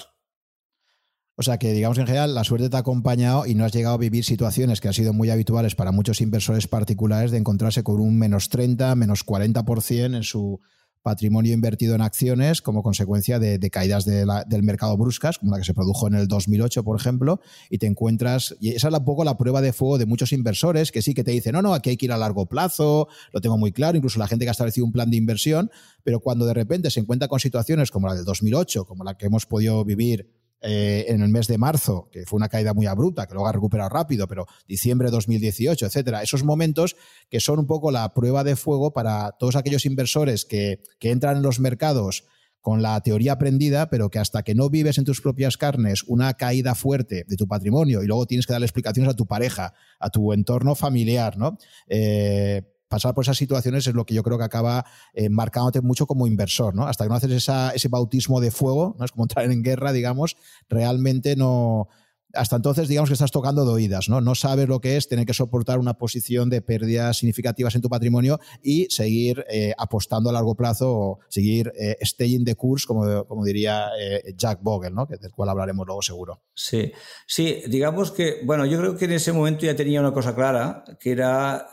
O 1.35 1.43
sea 1.43 1.57
que, 1.57 1.73
digamos, 1.73 1.97
en 1.97 2.07
general, 2.07 2.33
la 2.33 2.45
suerte 2.45 2.69
te 2.69 2.77
ha 2.77 2.79
acompañado 2.79 3.45
y 3.45 3.55
no 3.55 3.65
has 3.65 3.73
llegado 3.73 3.95
a 3.95 3.97
vivir 3.97 4.23
situaciones 4.23 4.79
que 4.79 4.87
han 4.87 4.93
sido 4.93 5.11
muy 5.11 5.29
habituales 5.29 5.75
para 5.75 5.91
muchos 5.91 6.21
inversores 6.21 6.67
particulares 6.67 7.31
de 7.31 7.37
encontrarse 7.37 7.83
con 7.83 7.99
un 7.99 8.17
menos 8.17 8.47
30, 8.47 8.95
menos 8.95 9.25
40% 9.25 10.15
en 10.15 10.23
su 10.23 10.61
patrimonio 11.01 11.53
invertido 11.53 11.95
en 11.95 12.01
acciones 12.01 12.61
como 12.61 12.83
consecuencia 12.83 13.39
de, 13.39 13.69
caídas 13.69 14.05
del 14.05 14.63
mercado 14.63 14.97
bruscas, 14.97 15.37
como 15.37 15.51
la 15.51 15.57
que 15.57 15.63
se 15.63 15.73
produjo 15.73 16.07
en 16.07 16.15
el 16.15 16.27
2008, 16.27 16.83
por 16.83 16.99
ejemplo, 16.99 17.41
y 17.69 17.77
te 17.77 17.87
encuentras, 17.87 18.55
y 18.59 18.69
esa 18.69 18.89
es 18.89 18.93
un 18.93 19.05
poco 19.05 19.23
la 19.23 19.37
prueba 19.37 19.61
de 19.61 19.73
fuego 19.73 19.97
de 19.97 20.05
muchos 20.05 20.31
inversores 20.31 20.91
que 20.91 21.01
sí 21.01 21.13
que 21.13 21.23
te 21.23 21.31
dicen, 21.31 21.53
no, 21.53 21.61
no, 21.61 21.73
aquí 21.73 21.91
hay 21.91 21.97
que 21.97 22.05
ir 22.05 22.11
a 22.11 22.17
largo 22.17 22.45
plazo, 22.45 23.07
lo 23.31 23.41
tengo 23.41 23.57
muy 23.57 23.71
claro, 23.71 23.97
incluso 23.97 24.19
la 24.19 24.27
gente 24.27 24.45
que 24.45 24.49
ha 24.49 24.51
establecido 24.51 24.85
un 24.85 24.91
plan 24.91 25.09
de 25.09 25.17
inversión, 25.17 25.71
pero 26.03 26.19
cuando 26.19 26.45
de 26.45 26.53
repente 26.53 26.91
se 26.91 26.99
encuentra 26.99 27.27
con 27.27 27.39
situaciones 27.39 27.91
como 27.91 28.07
la 28.07 28.15
del 28.15 28.25
2008, 28.25 28.85
como 28.85 29.03
la 29.03 29.17
que 29.17 29.25
hemos 29.25 29.45
podido 29.45 29.83
vivir 29.85 30.40
eh, 30.61 31.05
en 31.07 31.21
el 31.21 31.29
mes 31.29 31.47
de 31.47 31.57
marzo, 31.57 32.09
que 32.11 32.25
fue 32.25 32.37
una 32.37 32.49
caída 32.49 32.73
muy 32.73 32.85
abrupta, 32.85 33.25
que 33.25 33.33
luego 33.33 33.47
ha 33.47 33.51
recuperado 33.51 33.89
rápido, 33.89 34.27
pero 34.27 34.45
diciembre 34.67 35.07
de 35.07 35.11
2018, 35.11 35.85
etcétera. 35.85 36.21
Esos 36.21 36.43
momentos 36.43 36.95
que 37.29 37.39
son 37.39 37.59
un 37.59 37.67
poco 37.67 37.91
la 37.91 38.13
prueba 38.13 38.43
de 38.43 38.55
fuego 38.55 38.93
para 38.93 39.31
todos 39.39 39.55
aquellos 39.55 39.85
inversores 39.85 40.45
que, 40.45 40.83
que 40.99 41.11
entran 41.11 41.37
en 41.37 41.43
los 41.43 41.59
mercados 41.59 42.25
con 42.61 42.81
la 42.81 43.01
teoría 43.01 43.33
aprendida, 43.33 43.89
pero 43.89 44.09
que 44.09 44.19
hasta 44.19 44.43
que 44.43 44.55
no 44.55 44.69
vives 44.69 44.97
en 44.97 45.05
tus 45.05 45.19
propias 45.19 45.57
carnes 45.57 46.03
una 46.03 46.35
caída 46.35 46.75
fuerte 46.75 47.25
de 47.27 47.35
tu 47.35 47.47
patrimonio 47.47 48.03
y 48.03 48.07
luego 48.07 48.27
tienes 48.27 48.45
que 48.45 48.53
darle 48.53 48.67
explicaciones 48.67 49.11
a 49.11 49.15
tu 49.15 49.25
pareja, 49.25 49.73
a 49.99 50.09
tu 50.09 50.31
entorno 50.31 50.75
familiar, 50.75 51.37
¿no? 51.37 51.57
Eh, 51.87 52.61
pasar 52.91 53.15
por 53.15 53.23
esas 53.23 53.37
situaciones 53.37 53.87
es 53.87 53.95
lo 53.95 54.05
que 54.05 54.13
yo 54.13 54.21
creo 54.21 54.37
que 54.37 54.43
acaba 54.43 54.85
eh, 55.13 55.29
marcándote 55.29 55.81
mucho 55.81 56.05
como 56.05 56.27
inversor, 56.27 56.75
¿no? 56.75 56.85
Hasta 56.85 57.05
que 57.05 57.09
no 57.09 57.15
haces 57.15 57.49
ese 57.73 57.87
bautismo 57.87 58.41
de 58.41 58.51
fuego, 58.51 58.95
¿no? 58.99 59.05
Es 59.05 59.11
como 59.11 59.23
entrar 59.25 59.49
en 59.49 59.63
guerra, 59.63 59.93
digamos, 59.93 60.35
realmente 60.69 61.35
no, 61.35 61.87
hasta 62.33 62.55
entonces 62.55 62.87
digamos 62.87 63.09
que 63.09 63.13
estás 63.13 63.31
tocando 63.31 63.65
de 63.65 63.71
oídas, 63.71 64.09
¿no? 64.09 64.21
No 64.21 64.35
sabes 64.35 64.67
lo 64.67 64.79
que 64.79 64.97
es 64.97 65.07
tener 65.07 65.25
que 65.25 65.33
soportar 65.33 65.79
una 65.79 65.95
posición 65.95 66.49
de 66.49 66.61
pérdidas 66.61 67.17
significativas 67.17 67.75
en 67.75 67.81
tu 67.81 67.89
patrimonio 67.89 68.39
y 68.61 68.87
seguir 68.89 69.45
eh, 69.49 69.73
apostando 69.77 70.29
a 70.29 70.33
largo 70.33 70.55
plazo 70.55 70.91
o 70.91 71.19
seguir 71.29 71.71
eh, 71.77 71.97
staying 72.01 72.45
the 72.45 72.55
course, 72.55 72.85
como, 72.85 73.25
como 73.25 73.43
diría 73.43 73.87
eh, 73.99 74.33
Jack 74.35 74.61
Bogle, 74.61 74.91
¿no? 74.91 75.07
Que, 75.07 75.17
del 75.17 75.31
cual 75.31 75.49
hablaremos 75.49 75.85
luego 75.85 76.01
seguro. 76.01 76.41
Sí, 76.53 76.91
sí, 77.25 77.63
digamos 77.67 78.11
que, 78.11 78.41
bueno, 78.43 78.65
yo 78.65 78.77
creo 78.77 78.97
que 78.97 79.05
en 79.05 79.13
ese 79.13 79.33
momento 79.33 79.65
ya 79.65 79.75
tenía 79.75 79.99
una 79.99 80.13
cosa 80.13 80.35
clara, 80.35 80.83
que 80.99 81.11
era 81.11 81.67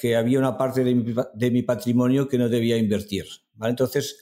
que 0.00 0.16
había 0.16 0.38
una 0.38 0.56
parte 0.56 0.84
de 0.84 0.94
mi, 0.94 1.14
de 1.34 1.50
mi, 1.50 1.62
patrimonio 1.62 2.28
que 2.28 2.38
no 2.38 2.48
debía 2.48 2.76
invertir, 2.76 3.26
¿vale? 3.54 3.70
Entonces, 3.70 4.16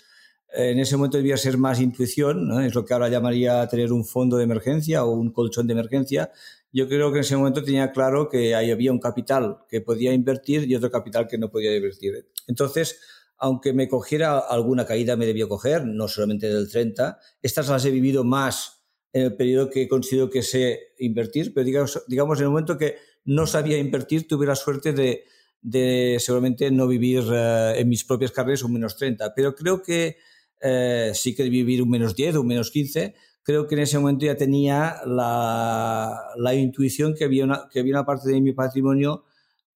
en 0.57 0.79
ese 0.79 0.97
momento 0.97 1.19
debía 1.19 1.37
ser 1.37 1.59
más 1.59 1.81
intuición, 1.81 2.63
es 2.63 2.75
lo 2.75 2.85
que 2.85 2.95
ahora 2.95 3.09
llamaría 3.09 3.67
tener 3.69 3.93
un 3.93 4.05
fondo 4.05 4.39
de 4.39 4.45
emergencia 4.45 5.05
o 5.05 5.11
un 5.11 5.31
colchón 5.31 5.67
de 5.67 5.75
emergencia. 5.75 6.33
Yo 6.73 6.89
creo 6.89 7.13
que 7.13 7.19
en 7.19 7.25
ese 7.25 7.37
momento 7.37 7.63
tenía 7.63 7.93
claro 7.93 8.29
que 8.29 8.55
ahí 8.55 8.71
había 8.71 8.91
un 8.91 8.99
capital 8.99 9.59
que 9.69 9.83
podía 9.83 10.13
invertir 10.13 10.71
y 10.71 10.75
otro 10.75 10.91
capital 10.91 11.27
que 11.29 11.37
no 11.37 11.51
podía 11.51 11.77
invertir. 11.77 12.29
Entonces, 12.47 12.99
aunque 13.39 13.73
me 13.73 13.89
cogiera 13.89 14.39
alguna 14.39 14.87
caída, 14.87 15.17
me 15.17 15.27
debía 15.27 15.47
coger, 15.47 15.85
no 15.85 16.09
solamente 16.09 16.49
del 16.49 16.71
30, 16.71 17.19
estas 17.43 17.69
las 17.69 17.85
he 17.85 17.91
vivido 17.91 18.25
más 18.25 18.83
en 19.13 19.25
el 19.25 19.37
periodo 19.37 19.69
que 19.71 19.89
considero 19.89 20.31
que 20.31 20.43
sé 20.43 20.95
invertir, 20.99 21.53
pero 21.55 21.65
digamos, 21.65 22.03
digamos 22.09 22.39
en 22.39 22.45
el 22.45 22.51
momento 22.51 22.79
que 22.79 22.97
no 23.25 23.47
sabía 23.47 23.79
invertir, 23.79 24.27
tuve 24.27 24.47
la 24.47 24.55
suerte 24.55 24.93
de, 24.93 25.25
de 25.61 26.17
seguramente 26.21 26.71
no 26.71 26.87
vivir 26.87 27.25
eh, 27.33 27.75
en 27.77 27.89
mis 27.89 28.05
propias 28.05 28.31
carreras 28.31 28.63
un 28.63 28.75
menos 28.75 28.97
30. 28.97 29.35
Pero 29.35 29.55
creo 29.55 29.83
que 29.83 30.17
eh, 30.61 31.13
sí 31.15 31.35
que 31.35 31.49
vivir 31.49 31.83
un 31.83 31.91
menos 31.91 32.15
10 32.15 32.37
o 32.37 32.41
un 32.41 32.47
menos 32.47 32.71
15, 32.71 33.15
creo 33.43 33.67
que 33.67 33.77
en 33.77 33.83
ese 33.83 33.99
momento 33.99 34.27
ya 34.27 34.37
tenía 34.37 34.97
la, 35.07 36.21
la 36.37 36.55
intuición 36.55 37.15
que 37.15 37.25
había, 37.25 37.45
una, 37.45 37.69
que 37.71 37.81
había 37.81 37.95
una 37.95 38.05
parte 38.05 38.29
de 38.29 38.41
mi 38.41 38.53
patrimonio 38.53 39.25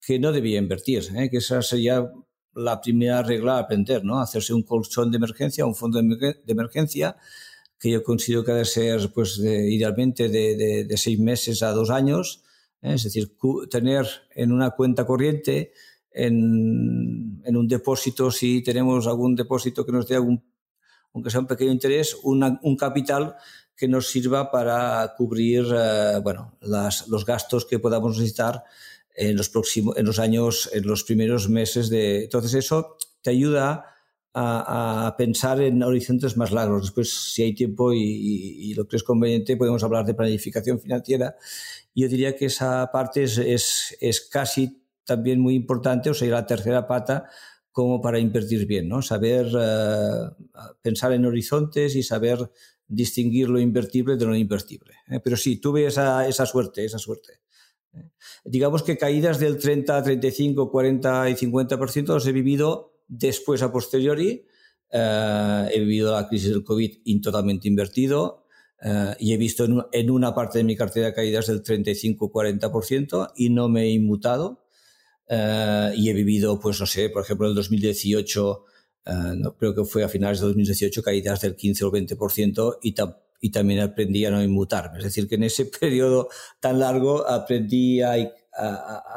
que 0.05 0.19
no 0.19 0.33
debía 0.33 0.59
invertir, 0.59 1.05
¿eh? 1.15 1.29
que 1.31 1.37
esa 1.37 1.63
sería 1.63 2.11
la 2.55 2.81
primera 2.81 3.23
regla 3.23 3.57
a 3.57 3.61
aprender, 3.61 4.05
¿no? 4.05 4.21
Hacerse 4.21 4.55
un 4.55 4.63
colchón 4.63 5.11
de 5.11 5.19
emergencia, 5.19 5.67
un 5.67 5.75
fondo 5.75 6.03
de, 6.03 6.43
emergencia, 6.47 7.17
que 7.79 7.91
yo 7.93 8.03
considero 8.03 8.45
que 8.45 8.53
debe 8.53 8.65
ser, 8.65 9.13
pues, 9.13 9.39
idealmente 9.39 10.29
de, 10.29 10.85
de, 10.85 10.97
seis 10.97 11.19
meses 11.19 11.63
a 11.63 11.71
dos 11.71 11.91
años, 11.91 12.43
¿eh? 12.83 12.95
es 12.95 13.05
decir, 13.05 13.37
tener 13.71 14.07
en 14.35 14.53
una 14.53 14.73
cuenta 14.73 15.07
corriente, 15.07 15.73
en, 16.13 17.41
en, 17.45 17.57
un 17.57 17.69
depósito, 17.69 18.33
si 18.33 18.63
tenemos 18.63 19.07
algún 19.07 19.37
depósito 19.37 19.87
que 19.87 19.93
nos 19.93 20.09
dé 20.09 20.17
algún 20.17 20.43
aunque 21.13 21.31
sea 21.31 21.41
un 21.41 21.47
pequeño 21.47 21.73
interés, 21.73 22.17
un 22.23 22.77
capital 22.77 23.37
que 23.81 23.89
nos 23.89 24.09
sirva 24.09 24.51
para 24.51 25.15
cubrir 25.17 25.65
eh, 25.75 26.21
bueno, 26.23 26.59
los 26.61 27.25
gastos 27.25 27.65
que 27.65 27.79
podamos 27.79 28.19
necesitar 28.19 28.63
en 29.15 29.37
los 29.37 29.49
próximos, 29.49 29.97
en 29.97 30.05
los 30.05 30.19
años, 30.19 30.69
en 30.75 30.87
los 30.87 31.03
primeros 31.03 31.49
meses 31.49 31.89
de. 31.89 32.25
Entonces 32.25 32.53
eso 32.53 32.99
te 33.23 33.31
ayuda 33.31 33.87
a, 34.35 35.15
pensar 35.17 35.63
en 35.63 35.83
horizontes 35.83 36.37
más 36.37 36.53
largos. 36.53 36.83
Después, 36.83 37.11
si 37.11 37.43
hay 37.43 37.55
tiempo 37.55 37.95
y, 37.95 38.75
lo 38.75 38.87
que 38.87 38.97
es 38.97 39.03
conveniente, 39.03 39.57
podemos 39.57 39.83
hablar 39.83 40.05
de 40.05 40.13
planificación 40.13 40.79
financiera. 40.79 41.37
Yo 41.95 42.07
diría 42.07 42.37
que 42.37 42.47
esa 42.47 42.91
parte 42.93 43.23
es, 43.23 43.97
es 43.99 44.21
casi 44.21 44.85
también 45.05 45.41
muy 45.41 45.55
importante, 45.55 46.11
o 46.11 46.15
sea, 46.15 46.29
la 46.29 46.47
tercera 46.47 46.87
pata 46.87 47.31
como 47.73 48.01
para 48.01 48.19
invertir 48.19 48.67
bien, 48.67 48.89
¿no? 48.89 49.03
Saber 49.03 49.47
eh, 49.59 50.31
pensar 50.83 51.13
en 51.13 51.25
horizontes 51.25 51.95
y 51.95 52.03
saber 52.03 52.51
distinguir 52.87 53.49
lo 53.49 53.61
invertible 53.61 54.17
de 54.17 54.25
lo 54.25 54.35
invertible. 54.35 54.95
¿eh? 55.09 55.21
Pero 55.23 55.37
sí, 55.37 55.59
tuve 55.59 55.87
esa, 55.87 56.27
esa 56.27 56.47
suerte, 56.47 56.85
esa 56.85 56.99
suerte. 56.99 57.41
¿eh? 57.95 58.11
Digamos 58.45 58.83
que 58.83 58.99
caídas 58.99 59.39
del 59.39 59.59
30, 59.59 60.03
35, 60.03 60.71
40 60.71 61.31
y 61.31 61.35
50% 61.35 62.07
los 62.07 62.27
he 62.27 62.33
vivido 62.33 62.99
después 63.07 63.63
a 63.63 63.71
posteriori. 63.73 64.47
he 64.93 65.79
vivido 65.79 66.13
la 66.13 66.29
crisis 66.29 66.51
del 66.51 66.65
COVID 66.65 67.21
totalmente 67.23 67.69
invertido 67.69 68.47
y 69.21 69.33
he 69.33 69.37
visto 69.37 69.65
en, 69.65 69.83
en, 69.93 70.11
una 70.11 70.35
parte 70.35 70.59
de 70.59 70.65
mi 70.65 70.75
cartera 70.75 71.15
caídas 71.15 71.47
del 71.47 71.63
35-40% 71.63 73.33
y 73.37 73.51
no 73.51 73.69
me 73.69 73.83
he 73.83 73.91
inmutado. 73.91 74.65
Eh, 75.33 75.93
y 75.95 76.11
he 76.11 76.13
vivido, 76.13 76.59
pues 76.59 76.81
no 76.81 76.87
sé, 76.87 77.09
por 77.09 77.23
ejemplo, 77.23 77.47
en 77.47 77.51
el 77.51 77.55
2018, 77.55 78.65
eh, 79.07 79.13
creo 79.57 79.75
que 79.77 79.85
fue 79.85 80.03
a 80.03 80.09
finales 80.09 80.41
de 80.41 80.49
2018, 80.49 81.05
caídas 81.05 81.41
del 81.43 81.55
15 81.55 81.85
o 81.85 81.93
20% 81.93 82.79
y, 82.83 82.95
y 83.41 83.51
también 83.53 83.81
aprendí 83.81 84.25
a 84.25 84.33
no 84.33 84.43
inmutarme. 84.43 84.99
Es 84.99 85.05
decir, 85.05 85.29
que 85.29 85.37
en 85.37 85.45
ese 85.45 85.67
periodo 85.81 86.29
tan 86.59 86.81
largo 86.81 87.29
aprendí 87.29 88.03
a, 88.03 88.17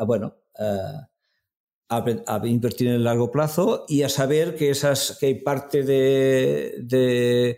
bueno, 0.06 0.36
a, 1.89 2.41
invertir 2.45 2.89
en 2.89 2.93
el 2.93 3.04
largo 3.06 3.32
plazo 3.32 3.86
y 3.88 4.04
a 4.04 4.10
saber 4.10 4.56
que, 4.56 4.69
esas, 4.69 5.17
que 5.19 5.26
hay 5.26 5.36
parte 5.41 5.82
de, 5.82 6.78
eh, 6.91 7.58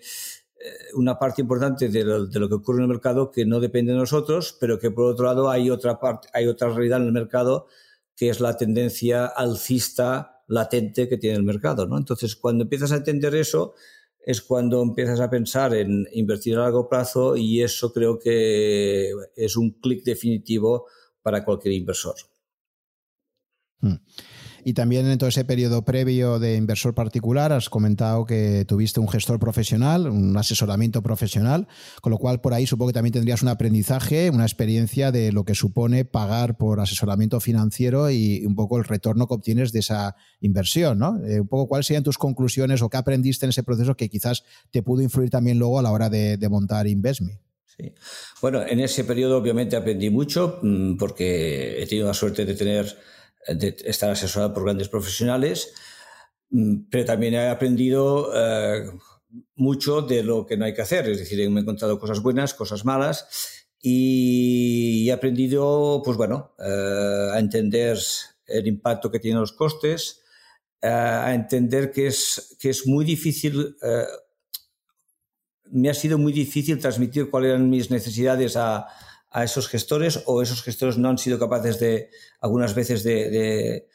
una 0.93 1.19
parte 1.19 1.41
importante 1.41 1.89
de 1.89 2.05
lo, 2.05 2.25
de 2.25 2.39
lo, 2.39 2.47
que 2.47 2.55
ocurre 2.55 2.77
en 2.77 2.83
el 2.83 2.89
mercado 2.89 3.31
que 3.31 3.45
no 3.45 3.59
depende 3.59 3.91
de 3.91 3.97
nosotros, 3.97 4.55
pero 4.61 4.79
que 4.79 4.91
por 4.91 5.07
otro 5.07 5.25
lado 5.25 5.49
hay 5.49 5.69
otra 5.69 5.99
parte, 5.99 6.29
hay 6.33 6.47
otra 6.47 6.69
realidad 6.69 7.01
en 7.01 7.07
el 7.07 7.11
mercado 7.11 7.67
que 8.15 8.29
es 8.29 8.39
la 8.39 8.55
tendencia 8.57 9.25
alcista 9.25 10.43
latente 10.47 11.09
que 11.09 11.17
tiene 11.17 11.37
el 11.37 11.43
mercado. 11.43 11.85
¿no? 11.85 11.97
Entonces, 11.97 12.35
cuando 12.35 12.63
empiezas 12.63 12.91
a 12.91 12.97
entender 12.97 13.35
eso, 13.35 13.75
es 14.25 14.41
cuando 14.41 14.81
empiezas 14.81 15.19
a 15.19 15.29
pensar 15.29 15.75
en 15.75 16.07
invertir 16.13 16.55
a 16.55 16.61
largo 16.61 16.89
plazo 16.89 17.37
y 17.37 17.61
eso 17.61 17.93
creo 17.93 18.17
que 18.17 19.11
es 19.35 19.55
un 19.55 19.71
clic 19.79 20.03
definitivo 20.03 20.87
para 21.21 21.45
cualquier 21.45 21.75
inversor. 21.75 22.15
Hmm. 23.81 23.95
Y 24.67 24.73
también 24.73 25.05
en 25.05 25.19
todo 25.19 25.29
ese 25.29 25.45
periodo 25.45 25.85
previo 25.85 26.39
de 26.39 26.55
inversor 26.55 26.95
particular 26.95 27.51
has 27.51 27.69
comentado 27.69 28.25
que 28.25 28.65
tuviste 28.67 28.99
un 28.99 29.07
gestor 29.07 29.39
profesional, 29.39 30.09
un 30.09 30.35
asesoramiento 30.35 31.03
profesional, 31.03 31.67
con 32.01 32.09
lo 32.09 32.17
cual 32.17 32.41
por 32.41 32.55
ahí 32.55 32.65
supongo 32.65 32.89
que 32.89 32.95
también 32.95 33.13
tendrías 33.13 33.43
un 33.43 33.49
aprendizaje, 33.49 34.31
una 34.31 34.43
experiencia 34.43 35.11
de 35.11 35.31
lo 35.31 35.45
que 35.45 35.53
supone 35.53 36.03
pagar 36.03 36.57
por 36.57 36.79
asesoramiento 36.79 37.39
financiero 37.39 38.09
y 38.09 38.43
un 38.43 38.55
poco 38.55 38.79
el 38.79 38.85
retorno 38.85 39.27
que 39.27 39.35
obtienes 39.35 39.71
de 39.71 39.81
esa 39.81 40.15
inversión, 40.41 40.97
¿no? 40.97 41.23
Eh, 41.27 41.41
un 41.41 41.47
poco 41.47 41.67
cuáles 41.67 41.85
serían 41.85 42.03
tus 42.03 42.17
conclusiones 42.17 42.81
o 42.81 42.89
qué 42.89 42.97
aprendiste 42.97 43.45
en 43.45 43.51
ese 43.51 43.61
proceso 43.61 43.95
que 43.95 44.09
quizás 44.09 44.45
te 44.71 44.81
pudo 44.81 45.03
influir 45.03 45.29
también 45.29 45.59
luego 45.59 45.77
a 45.77 45.83
la 45.83 45.91
hora 45.91 46.09
de, 46.09 46.39
montar 46.49 46.87
Investme. 46.87 47.39
Sí. 47.77 47.93
Bueno, 48.41 48.65
en 48.65 48.79
ese 48.79 49.03
periodo 49.03 49.37
obviamente 49.37 49.75
aprendí 49.75 50.09
mucho 50.09 50.57
mm, 50.63 50.97
porque 50.97 51.83
he 51.83 51.85
tenido 51.85 52.07
la 52.07 52.15
suerte 52.15 52.45
de 52.45 52.55
tener 52.55 52.97
de 53.47 53.75
estar 53.85 54.09
asesorado 54.09 54.53
por 54.53 54.63
grandes 54.63 54.89
profesionales, 54.89 55.73
mm, 56.49 56.87
pero 56.89 57.05
también 57.05 57.33
he 57.35 57.47
aprendido 57.47 58.31
eh, 58.33 58.89
mucho 59.55 60.01
de 60.01 60.23
lo 60.23 60.45
que 60.45 60.57
no 60.57 60.65
hay 60.65 60.73
que 60.73 60.81
hacer, 60.81 61.09
es 61.09 61.19
decir, 61.19 61.49
me 61.49 61.59
he 61.59 61.63
encontrado 61.63 61.99
cosas 61.99 62.21
buenas, 62.21 62.53
cosas 62.53 62.85
malas 62.85 63.27
y 63.79 65.07
he 65.07 65.11
aprendido, 65.11 66.01
pues 66.03 66.17
bueno, 66.17 66.55
eh, 66.59 67.29
a 67.33 67.39
entender 67.39 67.99
el 68.47 68.67
impacto 68.67 69.11
que 69.11 69.19
tienen 69.19 69.41
los 69.41 69.53
costes, 69.53 70.21
eh, 70.81 70.87
a 70.87 71.33
entender 71.33 71.91
que 71.91 72.07
es, 72.07 72.55
que 72.59 72.69
es 72.69 72.87
muy 72.87 73.05
difícil, 73.05 73.75
me 75.71 75.89
ha 75.89 75.93
sido 75.93 76.17
muy 76.17 76.31
difícil 76.31 76.79
transmitir 76.79 77.29
cuáles 77.29 77.49
eran 77.49 77.69
mis 77.69 77.89
necesidades 77.89 78.55
a, 78.55 78.87
a 79.35 79.43
esos 79.43 79.67
gestores 79.67 80.23
o 80.27 80.41
esos 80.41 80.63
gestores 80.63 80.97
no 80.97 81.09
han 81.09 81.17
sido 81.17 81.37
capaces 81.37 81.77
de 81.77 82.09
algunas 82.39 82.73
veces 82.73 83.03
de, 83.03 83.85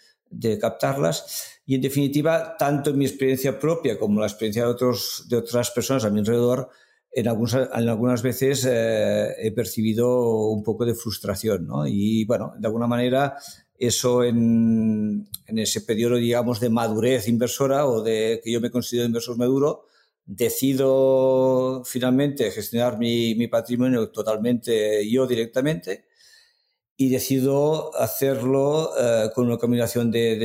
captarlas. 0.61 1.61
Y 1.65 1.77
en 1.77 1.81
definitiva, 1.81 2.59
tanto 2.59 2.91
en 2.91 2.99
mi 2.99 3.07
experiencia 3.07 3.59
propia 3.59 3.99
como 3.99 4.21
la 4.21 4.27
experiencia 4.27 4.65
de, 4.65 4.71
otros, 4.71 5.25
de 5.31 5.39
otras 5.39 5.71
personas 5.71 6.05
a 6.05 6.11
mi 6.11 6.19
alrededor, 6.19 6.69
en, 7.11 7.27
en 7.27 7.89
algunas 7.89 8.23
veces 8.23 8.67
eh, 8.69 9.29
he 9.39 9.51
percibido 9.53 10.51
un 10.51 10.63
poco 10.63 10.85
de 10.85 10.95
frustración. 10.95 11.67
¿no? 11.67 11.87
Y 11.87 12.27
bueno, 12.27 12.53
de 12.59 12.67
alguna 12.67 12.87
manera 12.87 13.39
eso 13.79 14.23
en, 14.23 15.27
en, 15.47 15.59
ese 15.59 15.81
periodo, 15.81 16.17
digamos, 16.17 16.61
de 16.61 16.69
madurez 16.69 17.29
inversora 17.29 17.87
o 17.87 18.03
de 18.03 18.43
que 18.45 18.53
yo 18.53 18.61
me 18.61 18.71
considero 18.71 19.07
inversor 19.07 19.39
maduro, 19.39 19.87
decido 20.25 21.83
finalmente 21.85 22.51
gestionar 22.51 22.99
mi, 22.99 23.47
patrimonio 23.49 24.11
totalmente 24.11 25.09
yo 25.11 25.27
directamente 25.27 26.07
y 26.97 27.09
decido 27.09 27.97
hacerlo 27.97 28.93
eh, 28.99 29.31
con 29.35 29.47
una 29.47 29.57
combinación 29.57 30.11
de, 30.11 30.37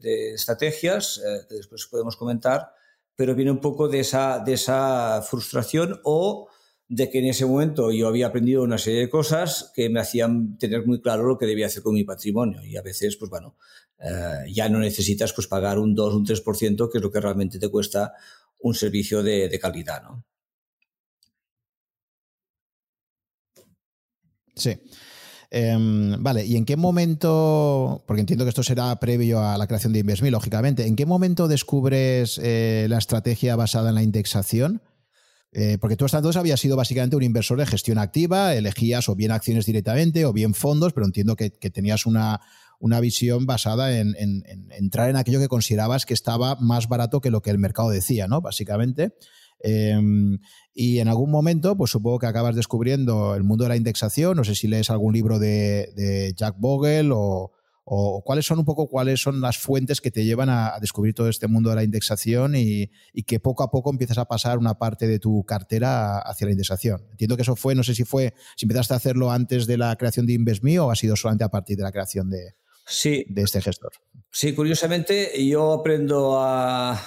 de, 0.00 0.34
estrategias 0.34 1.18
eh, 1.18 1.46
que 1.48 1.56
después 1.56 1.86
podemos 1.86 2.16
comentar, 2.16 2.72
pero 3.14 3.34
viene 3.34 3.50
un 3.50 3.60
poco 3.60 3.88
de 3.88 4.00
esa, 4.00 4.38
de 4.38 4.54
esa 4.54 5.22
frustración 5.22 6.00
o 6.04 6.48
de 6.88 7.10
que 7.10 7.18
en 7.18 7.26
ese 7.26 7.46
momento 7.46 7.92
yo 7.92 8.08
había 8.08 8.28
aprendido 8.28 8.62
una 8.62 8.78
serie 8.78 9.00
de 9.00 9.10
cosas 9.10 9.72
que 9.74 9.88
me 9.88 10.00
hacían 10.00 10.58
tener 10.58 10.86
muy 10.86 11.00
claro 11.00 11.24
lo 11.24 11.38
que 11.38 11.46
debía 11.46 11.66
hacer 11.66 11.82
con 11.82 11.94
mi 11.94 12.04
patrimonio 12.04 12.62
y 12.62 12.76
a 12.76 12.82
veces, 12.82 13.16
pues 13.16 13.30
bueno, 13.30 13.56
eh, 13.98 14.52
ya 14.52 14.68
no 14.68 14.78
necesitas 14.78 15.32
pues 15.32 15.46
pagar 15.46 15.78
un 15.78 15.94
2, 15.94 16.14
un 16.14 16.26
3%, 16.26 16.90
que 16.90 16.98
es 16.98 17.02
lo 17.02 17.10
que 17.10 17.20
realmente 17.20 17.58
te 17.58 17.68
cuesta 17.68 18.12
un 18.58 18.74
servicio 18.74 19.22
de, 19.22 19.58
calidad, 19.60 20.02
¿no? 20.02 20.24
Sí. 24.56 24.78
Em, 25.50 26.22
vale, 26.22 26.44
¿y 26.44 26.56
en 26.56 26.64
qué 26.64 26.76
momento, 26.76 28.02
porque 28.06 28.20
entiendo 28.20 28.44
que 28.44 28.48
esto 28.48 28.62
será 28.62 28.98
previo 28.98 29.40
a 29.40 29.58
la 29.58 29.66
creación 29.66 29.92
de 29.92 30.00
InvestMe, 30.00 30.30
lógicamente, 30.30 30.86
¿en 30.86 30.96
qué 30.96 31.06
momento 31.06 31.46
descubres 31.46 32.40
eh, 32.42 32.86
la 32.88 32.98
estrategia 32.98 33.54
basada 33.54 33.90
en 33.90 33.94
la 33.94 34.02
indexación? 34.02 34.82
Eh, 35.52 35.78
porque 35.80 35.96
tú 35.96 36.04
hasta 36.04 36.18
entonces 36.18 36.40
habías 36.40 36.58
sido 36.58 36.76
básicamente 36.76 37.14
un 37.14 37.22
inversor 37.22 37.58
de 37.58 37.66
gestión 37.66 37.98
activa, 37.98 38.54
elegías 38.54 39.08
o 39.08 39.14
bien 39.14 39.30
acciones 39.30 39.66
directamente 39.66 40.24
o 40.24 40.32
bien 40.32 40.54
fondos, 40.54 40.92
pero 40.92 41.06
entiendo 41.06 41.36
que 41.36 41.50
tenías 41.50 42.06
una, 42.06 42.40
una 42.80 43.00
visión 43.00 43.46
basada 43.46 43.98
en, 43.98 44.14
entrar 44.70 45.10
en 45.10 45.16
aquello 45.16 45.40
que 45.40 45.48
considerabas 45.48 46.06
que 46.06 46.14
estaba 46.14 46.56
más 46.56 46.88
barato 46.88 47.20
que 47.20 47.30
lo 47.30 47.42
que 47.42 47.50
el 47.50 47.58
mercado 47.58 47.90
decía, 47.90 48.28
¿no? 48.28 48.40
Básicamente. 48.40 49.14
Em, 49.66 50.38
y 50.74 50.98
en 50.98 51.08
algún 51.08 51.30
momento, 51.30 51.74
pues 51.74 51.90
supongo 51.90 52.18
que 52.18 52.26
acabas 52.26 52.54
descubriendo 52.54 53.34
el 53.34 53.44
mundo 53.44 53.64
de 53.64 53.70
la 53.70 53.76
indexación. 53.76 54.36
No 54.36 54.44
sé 54.44 54.54
si 54.54 54.68
lees 54.68 54.90
algún 54.90 55.14
libro 55.14 55.38
de, 55.38 56.34
Jack 56.36 56.56
Bogle 56.58 57.10
o, 57.12 57.50
cuáles 58.24 58.46
son 58.46 58.58
un 58.58 58.64
poco 58.64 58.88
cuáles 58.88 59.20
son 59.20 59.40
las 59.40 59.58
fuentes 59.58 60.00
que 60.02 60.10
te 60.10 60.24
llevan 60.24 60.50
a, 60.50 60.74
descubrir 60.80 61.14
todo 61.14 61.30
este 61.30 61.48
mundo 61.48 61.70
de 61.70 61.76
la 61.76 61.84
indexación 61.84 62.54
y, 62.56 62.90
que 63.26 63.40
poco 63.40 63.62
a 63.62 63.70
poco 63.70 63.90
empiezas 63.90 64.18
a 64.18 64.26
pasar 64.26 64.58
una 64.58 64.74
parte 64.74 65.06
de 65.08 65.18
tu 65.18 65.44
cartera 65.44 66.18
hacia 66.18 66.46
la 66.46 66.52
indexación. 66.52 67.06
Entiendo 67.12 67.36
que 67.36 67.42
eso 67.42 67.56
fue, 67.56 67.74
no 67.74 67.84
sé 67.84 67.94
si 67.94 68.04
fue, 68.04 68.34
si 68.56 68.66
empezaste 68.66 68.92
a 68.92 68.98
hacerlo 68.98 69.30
antes 69.30 69.66
de 69.66 69.78
la 69.78 69.96
creación 69.96 70.26
de 70.26 70.34
InvestMe 70.34 70.78
o 70.78 70.90
ha 70.90 70.96
sido 70.96 71.16
solamente 71.16 71.44
a 71.44 71.50
partir 71.50 71.78
de 71.78 71.84
la 71.84 71.92
creación 71.92 72.28
de, 72.28 72.54
sí. 72.86 73.24
de 73.28 73.42
este 73.42 73.60
gestor. 73.60 73.92
Sí, 74.30 74.54
curiosamente 74.54 75.32
yo 75.46 75.72
aprendo 75.72 76.40
a, 76.40 77.00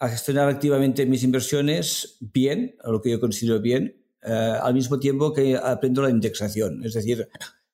gestionar 0.00 0.50
activamente 0.50 1.06
mis 1.06 1.22
inversiones 1.22 2.18
bien, 2.20 2.76
a 2.84 2.90
lo 2.90 3.00
que 3.00 3.10
yo 3.10 3.20
considero 3.20 3.58
bien, 3.58 4.04
eh, 4.22 4.30
al 4.30 4.74
mismo 4.74 4.98
tiempo 4.98 5.32
que 5.32 5.56
aprendo 5.56 6.02
la 6.02 6.10
indexación. 6.10 6.84
Es 6.84 6.92
decir, 6.92 7.26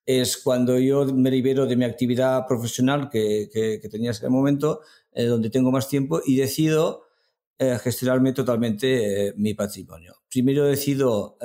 es 0.06 0.36
cuando 0.36 0.78
yo 0.78 1.06
me 1.06 1.28
libero 1.30 1.66
de 1.66 1.74
mi 1.74 1.84
actividad 1.84 2.46
profesional 2.46 3.10
que, 3.10 3.48
que, 3.52 3.88
tenía 3.88 4.10
en 4.10 4.12
ese 4.12 4.28
momento, 4.28 4.82
eh, 5.12 5.24
donde 5.24 5.50
tengo 5.50 5.72
más 5.72 5.88
tiempo, 5.88 6.20
y 6.24 6.36
decido 6.36 7.02
eh, 7.58 7.78
gestionarme 7.82 8.32
totalmente 8.32 9.34
mi 9.36 9.54
patrimonio. 9.54 10.14
Primero 10.30 10.66
decido 10.66 11.36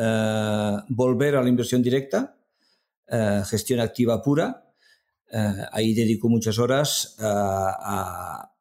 volver 0.89 1.35
a 1.35 1.41
la 1.41 1.49
inversión 1.49 1.81
directa, 1.81 2.37
gestión 3.49 3.79
activa 3.79 4.21
pura, 4.21 4.64
eh, 5.32 5.65
ahí 5.71 5.93
dedico 5.93 6.30
muchas 6.30 6.59
horas 6.59 7.15
a, 7.19 8.51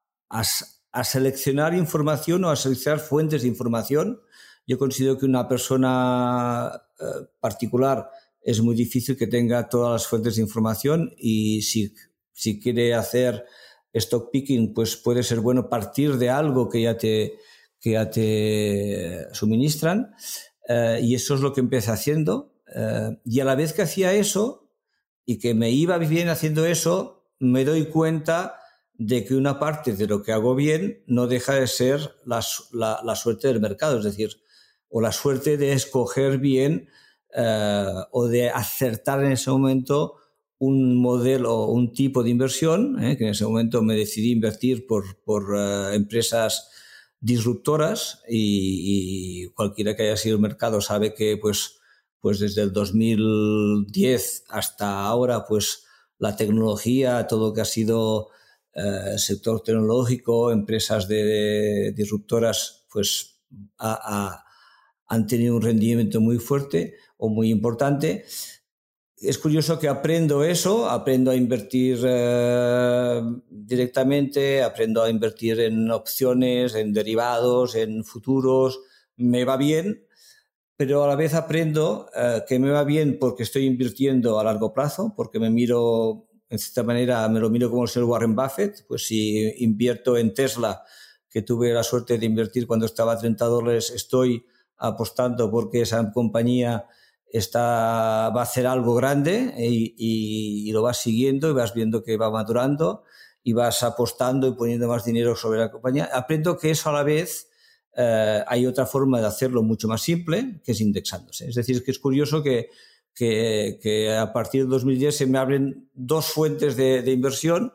seleccionar 1.02 1.74
información 1.74 2.44
o 2.44 2.50
a 2.50 2.56
seleccionar 2.56 3.00
fuentes 3.00 3.42
de 3.42 3.48
información. 3.48 4.20
Yo 4.66 4.78
considero 4.78 5.18
que 5.18 5.26
una 5.26 5.48
persona 5.48 6.72
eh, 7.00 7.04
particular 7.40 8.08
es 8.40 8.60
muy 8.60 8.74
difícil 8.74 9.16
que 9.16 9.26
tenga 9.26 9.68
todas 9.68 9.92
las 9.92 10.06
fuentes 10.06 10.36
de 10.36 10.42
información 10.42 11.14
y 11.18 11.62
si, 11.62 11.94
si 12.32 12.60
quiere 12.60 12.94
hacer 12.94 13.44
stock 13.92 14.30
picking, 14.30 14.74
pues 14.74 14.96
puede 14.96 15.22
ser 15.22 15.40
bueno 15.40 15.68
partir 15.68 16.16
de 16.16 16.30
algo 16.30 16.68
que 16.68 16.82
ya 16.82 16.96
te, 16.96 17.38
que 17.80 17.92
ya 17.92 18.10
te 18.10 19.26
suministran. 19.32 20.14
Eh, 20.68 21.00
y 21.02 21.14
eso 21.14 21.34
es 21.34 21.40
lo 21.40 21.52
que 21.52 21.60
empecé 21.60 21.90
haciendo. 21.90 22.54
Eh, 22.74 23.18
y 23.24 23.40
a 23.40 23.44
la 23.44 23.54
vez 23.54 23.72
que 23.72 23.82
hacía 23.82 24.12
eso 24.14 24.63
y 25.26 25.38
que 25.38 25.54
me 25.54 25.70
iba 25.70 25.98
bien 25.98 26.28
haciendo 26.28 26.66
eso, 26.66 27.24
me 27.38 27.64
doy 27.64 27.86
cuenta 27.86 28.58
de 28.94 29.24
que 29.24 29.34
una 29.34 29.58
parte 29.58 29.94
de 29.94 30.06
lo 30.06 30.22
que 30.22 30.32
hago 30.32 30.54
bien 30.54 31.02
no 31.06 31.26
deja 31.26 31.54
de 31.54 31.66
ser 31.66 32.16
la, 32.24 32.44
la, 32.72 33.16
suerte 33.16 33.48
del 33.48 33.60
mercado, 33.60 33.98
es 33.98 34.04
decir, 34.04 34.36
o 34.88 35.00
la 35.00 35.12
suerte 35.12 35.56
de 35.56 35.72
escoger 35.72 36.38
bien 36.38 36.88
eh, 37.34 37.86
o 38.12 38.28
de 38.28 38.50
acertar 38.50 39.24
en 39.24 39.32
ese 39.32 39.50
momento 39.50 40.16
un 40.58 40.96
modelo 40.96 41.52
o 41.54 41.72
un 41.72 41.92
tipo 41.92 42.22
de 42.22 42.30
inversión, 42.30 43.02
eh, 43.02 43.16
que 43.16 43.24
en 43.24 43.30
ese 43.30 43.44
momento 43.44 43.82
me 43.82 43.96
decidí 43.96 44.30
invertir 44.30 44.86
por, 44.86 45.20
por 45.24 45.54
eh, 45.56 45.94
empresas 45.94 46.70
disruptoras 47.20 48.22
y, 48.28 49.48
cualquiera 49.54 49.96
que 49.96 50.04
haya 50.04 50.16
sido 50.16 50.36
el 50.36 50.42
mercado 50.42 50.80
sabe 50.80 51.14
que 51.14 51.36
pues, 51.36 51.80
pues 52.24 52.38
desde 52.38 52.62
el 52.62 52.72
2010 52.72 54.44
hasta 54.48 55.04
ahora 55.04 55.44
pues 55.44 55.84
la 56.16 56.34
tecnología, 56.34 57.26
todo 57.26 57.48
lo 57.48 57.52
que 57.52 57.60
ha 57.60 57.66
sido 57.66 58.30
eh, 58.72 59.18
sector 59.18 59.60
tecnológico, 59.62 60.50
empresas 60.50 61.06
de, 61.06 61.92
disruptoras 61.94 62.86
pues 62.90 63.42
han 63.76 65.26
tenido 65.26 65.54
un 65.54 65.60
rendimiento 65.60 66.18
muy 66.22 66.38
fuerte 66.38 66.94
o 67.18 67.28
muy 67.28 67.50
importante. 67.50 68.24
Es 69.18 69.36
curioso 69.36 69.78
que 69.78 69.88
aprendo 69.88 70.44
eso, 70.44 70.88
aprendo 70.88 71.30
a 71.30 71.36
invertir 71.36 71.98
eh, 72.06 73.20
directamente, 73.50 74.62
aprendo 74.62 75.02
a 75.02 75.10
invertir 75.10 75.60
en 75.60 75.90
opciones, 75.90 76.74
en 76.74 76.94
derivados, 76.94 77.74
en 77.74 78.02
futuros, 78.02 78.80
me 79.14 79.44
va 79.44 79.58
bien, 79.58 80.06
pero 80.76 81.04
a 81.04 81.08
la 81.08 81.16
vez 81.16 81.34
aprendo 81.34 82.10
eh, 82.14 82.42
que 82.48 82.58
me 82.58 82.70
va 82.70 82.84
bien 82.84 83.18
porque 83.18 83.44
estoy 83.44 83.66
invirtiendo 83.66 84.38
a 84.38 84.44
largo 84.44 84.72
plazo, 84.72 85.14
porque 85.16 85.38
me 85.38 85.50
miro, 85.50 86.26
en 86.48 86.58
cierta 86.58 86.82
manera, 86.82 87.28
me 87.28 87.40
lo 87.40 87.50
miro 87.50 87.70
como 87.70 87.84
el 87.84 87.88
señor 87.88 88.08
Warren 88.08 88.34
Buffett, 88.34 88.84
pues 88.88 89.06
si 89.06 89.54
invierto 89.62 90.16
en 90.16 90.34
Tesla, 90.34 90.82
que 91.30 91.42
tuve 91.42 91.72
la 91.72 91.82
suerte 91.82 92.18
de 92.18 92.26
invertir 92.26 92.66
cuando 92.66 92.86
estaba 92.86 93.12
a 93.12 93.18
30 93.18 93.44
dólares, 93.46 93.90
estoy 93.90 94.46
apostando 94.76 95.50
porque 95.50 95.82
esa 95.82 96.12
compañía 96.12 96.86
está, 97.26 98.30
va 98.30 98.40
a 98.40 98.44
hacer 98.44 98.66
algo 98.66 98.94
grande 98.94 99.52
y, 99.58 100.70
lo 100.72 100.82
vas 100.82 100.98
siguiendo 100.98 101.50
y 101.50 101.52
vas 101.52 101.74
viendo 101.74 102.02
que 102.02 102.16
va 102.16 102.30
madurando 102.30 103.04
y 103.42 103.52
vas 103.52 103.82
apostando 103.82 104.46
y 104.48 104.52
poniendo 104.54 104.88
más 104.88 105.04
dinero 105.04 105.36
sobre 105.36 105.58
la 105.58 105.70
compañía. 105.70 106.08
Aprendo 106.12 106.56
que 106.56 106.70
eso 106.70 106.90
a 106.90 106.92
la 106.92 107.02
vez 107.02 107.48
eh, 107.96 108.42
hay 108.46 108.66
otra 108.66 108.86
forma 108.86 109.20
de 109.20 109.26
hacerlo 109.26 109.62
mucho 109.62 109.88
más 109.88 110.02
simple, 110.02 110.60
que 110.64 110.72
es 110.72 110.80
indexándose. 110.80 111.48
Es 111.48 111.54
decir, 111.54 111.82
que 111.84 111.90
es 111.90 111.98
curioso 111.98 112.42
que, 112.42 112.70
que, 113.14 114.14
a 114.16 114.32
partir 114.32 114.64
de 114.64 114.70
2010 114.70 115.16
se 115.16 115.26
me 115.26 115.38
abren 115.38 115.88
dos 115.94 116.26
fuentes 116.26 116.76
de, 116.76 117.10
inversión 117.12 117.72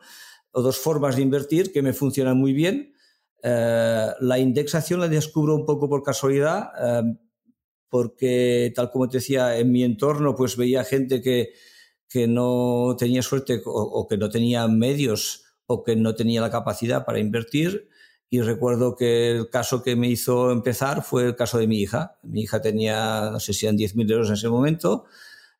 o 0.52 0.62
dos 0.62 0.78
formas 0.78 1.16
de 1.16 1.22
invertir 1.22 1.72
que 1.72 1.82
me 1.82 1.92
funcionan 1.92 2.36
muy 2.36 2.52
bien. 2.52 2.94
Eh, 3.42 4.08
la 4.20 4.38
indexación 4.38 5.00
la 5.00 5.08
descubro 5.08 5.54
un 5.54 5.64
poco 5.64 5.88
por 5.88 6.02
casualidad. 6.02 6.70
Eh, 6.78 7.16
porque 7.90 8.72
tal 8.74 8.90
como 8.90 9.08
te 9.08 9.18
decía, 9.18 9.58
en 9.58 9.72
mi 9.72 9.82
entorno 9.82 10.34
pues 10.34 10.56
veía 10.56 10.84
gente 10.84 11.20
que, 11.20 11.50
que 12.08 12.26
no 12.26 12.96
tenía 12.98 13.22
suerte 13.22 13.60
o, 13.64 14.06
que 14.08 14.16
no 14.16 14.30
tenía 14.30 14.66
medios 14.68 15.44
o 15.66 15.84
que 15.84 15.96
no 15.96 16.14
tenía 16.14 16.40
la 16.40 16.50
capacidad 16.50 17.04
para 17.04 17.18
invertir. 17.18 17.88
Y 18.32 18.40
recuerdo 18.42 18.94
que 18.94 19.32
el 19.32 19.50
caso 19.50 19.82
que 19.82 19.96
me 19.96 20.08
hizo 20.08 20.52
empezar 20.52 21.02
fue 21.02 21.26
el 21.26 21.36
caso 21.36 21.58
de 21.58 21.66
mi 21.66 21.80
hija. 21.80 22.16
Mi 22.22 22.42
hija 22.42 22.62
tenía, 22.62 23.28
no 23.32 23.40
sé 23.40 23.52
si 23.52 23.66
eran 23.66 23.76
10.000 23.76 24.12
euros 24.12 24.28
en 24.28 24.34
ese 24.34 24.48
momento, 24.48 25.04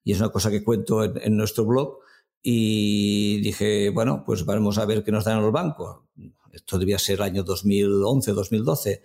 y 0.04 0.12
es 0.12 0.20
una 0.20 0.28
cosa 0.28 0.50
que 0.50 0.62
cuento 0.62 1.02
en, 1.02 1.20
en, 1.20 1.36
nuestro 1.36 1.64
blog. 1.64 1.98
Y 2.42 3.40
dije, 3.40 3.90
bueno, 3.90 4.22
pues 4.24 4.44
vamos 4.44 4.78
a 4.78 4.86
ver 4.86 5.02
qué 5.02 5.10
nos 5.10 5.24
dan 5.24 5.42
los 5.42 5.52
bancos. 5.52 6.04
Esto 6.52 6.78
debía 6.78 6.98
ser 6.98 7.16
el 7.16 7.22
año 7.22 7.42
2011, 7.42 8.32
2012. 8.32 9.02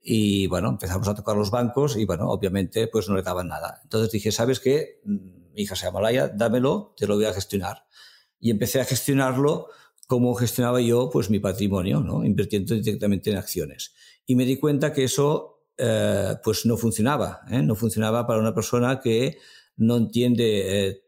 Y 0.00 0.46
bueno, 0.46 0.68
empezamos 0.70 1.08
a 1.08 1.14
tocar 1.14 1.36
los 1.36 1.50
bancos 1.50 1.96
y 1.96 2.04
bueno, 2.04 2.30
obviamente 2.30 2.86
pues 2.86 3.08
no 3.08 3.16
le 3.16 3.22
daban 3.22 3.48
nada. 3.48 3.80
Entonces 3.82 4.10
dije, 4.12 4.32
¿sabes 4.32 4.60
qué? 4.60 5.00
Mi 5.04 5.62
hija 5.62 5.76
se 5.76 5.86
llama 5.86 6.00
Laia, 6.00 6.28
dámelo, 6.28 6.94
te 6.96 7.06
lo 7.06 7.16
voy 7.16 7.26
a 7.26 7.32
gestionar. 7.32 7.84
Y 8.40 8.50
empecé 8.50 8.80
a 8.80 8.84
gestionarlo 8.84 9.68
como 10.08 10.34
gestionaba 10.34 10.80
yo 10.80 11.10
pues 11.12 11.28
mi 11.28 11.38
patrimonio, 11.38 12.00
¿no? 12.00 12.24
Invirtiendo 12.24 12.74
directamente 12.74 13.30
en 13.30 13.36
acciones. 13.36 13.94
Y 14.24 14.36
me 14.36 14.46
di 14.46 14.56
cuenta 14.56 14.90
que 14.90 15.04
eso 15.04 15.66
eh, 15.76 16.34
pues 16.42 16.64
no 16.64 16.78
funcionaba, 16.78 17.42
¿eh? 17.50 17.62
no 17.62 17.74
funcionaba 17.74 18.26
para 18.26 18.40
una 18.40 18.54
persona 18.54 19.00
que 19.00 19.36
no 19.76 19.98
entiende 19.98 20.88
eh, 20.88 21.02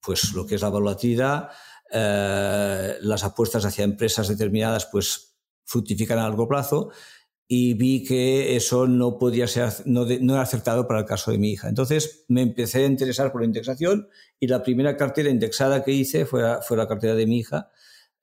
pues 0.00 0.34
lo 0.34 0.46
que 0.46 0.56
es 0.56 0.62
la 0.62 0.68
volatilidad, 0.68 1.48
las 1.90 3.24
apuestas 3.24 3.64
hacia 3.64 3.84
empresas 3.84 4.28
determinadas 4.28 4.84
pues 4.92 5.38
fructifican 5.64 6.18
a 6.18 6.28
largo 6.28 6.46
plazo 6.46 6.90
y 7.46 7.72
vi 7.72 8.04
que 8.04 8.56
eso 8.56 8.86
no 8.86 9.18
podía 9.18 9.46
ser, 9.46 9.72
no, 9.86 10.04
no, 10.04 10.34
era 10.34 10.42
acertado 10.42 10.86
para 10.86 11.00
el 11.00 11.06
caso 11.06 11.30
de 11.30 11.38
mi 11.38 11.52
hija. 11.52 11.70
Entonces 11.70 12.26
me 12.28 12.42
empecé 12.42 12.84
a 12.84 12.86
interesar 12.86 13.32
por 13.32 13.40
la 13.40 13.46
indexación 13.46 14.10
y 14.38 14.48
la 14.48 14.62
primera 14.62 14.98
cartera 14.98 15.30
indexada 15.30 15.82
que 15.82 15.92
hice 15.92 16.26
fue, 16.26 16.42
fue 16.60 16.76
la 16.76 16.86
cartera 16.86 17.14
de 17.14 17.26
mi 17.26 17.38
hija. 17.38 17.70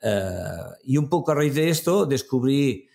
Eh, 0.01 0.41
y 0.83 0.97
un 0.97 1.09
poco 1.09 1.31
a 1.31 1.35
raíz 1.35 1.55
de 1.55 1.69
esto 1.69 2.05
descubrí 2.05 2.87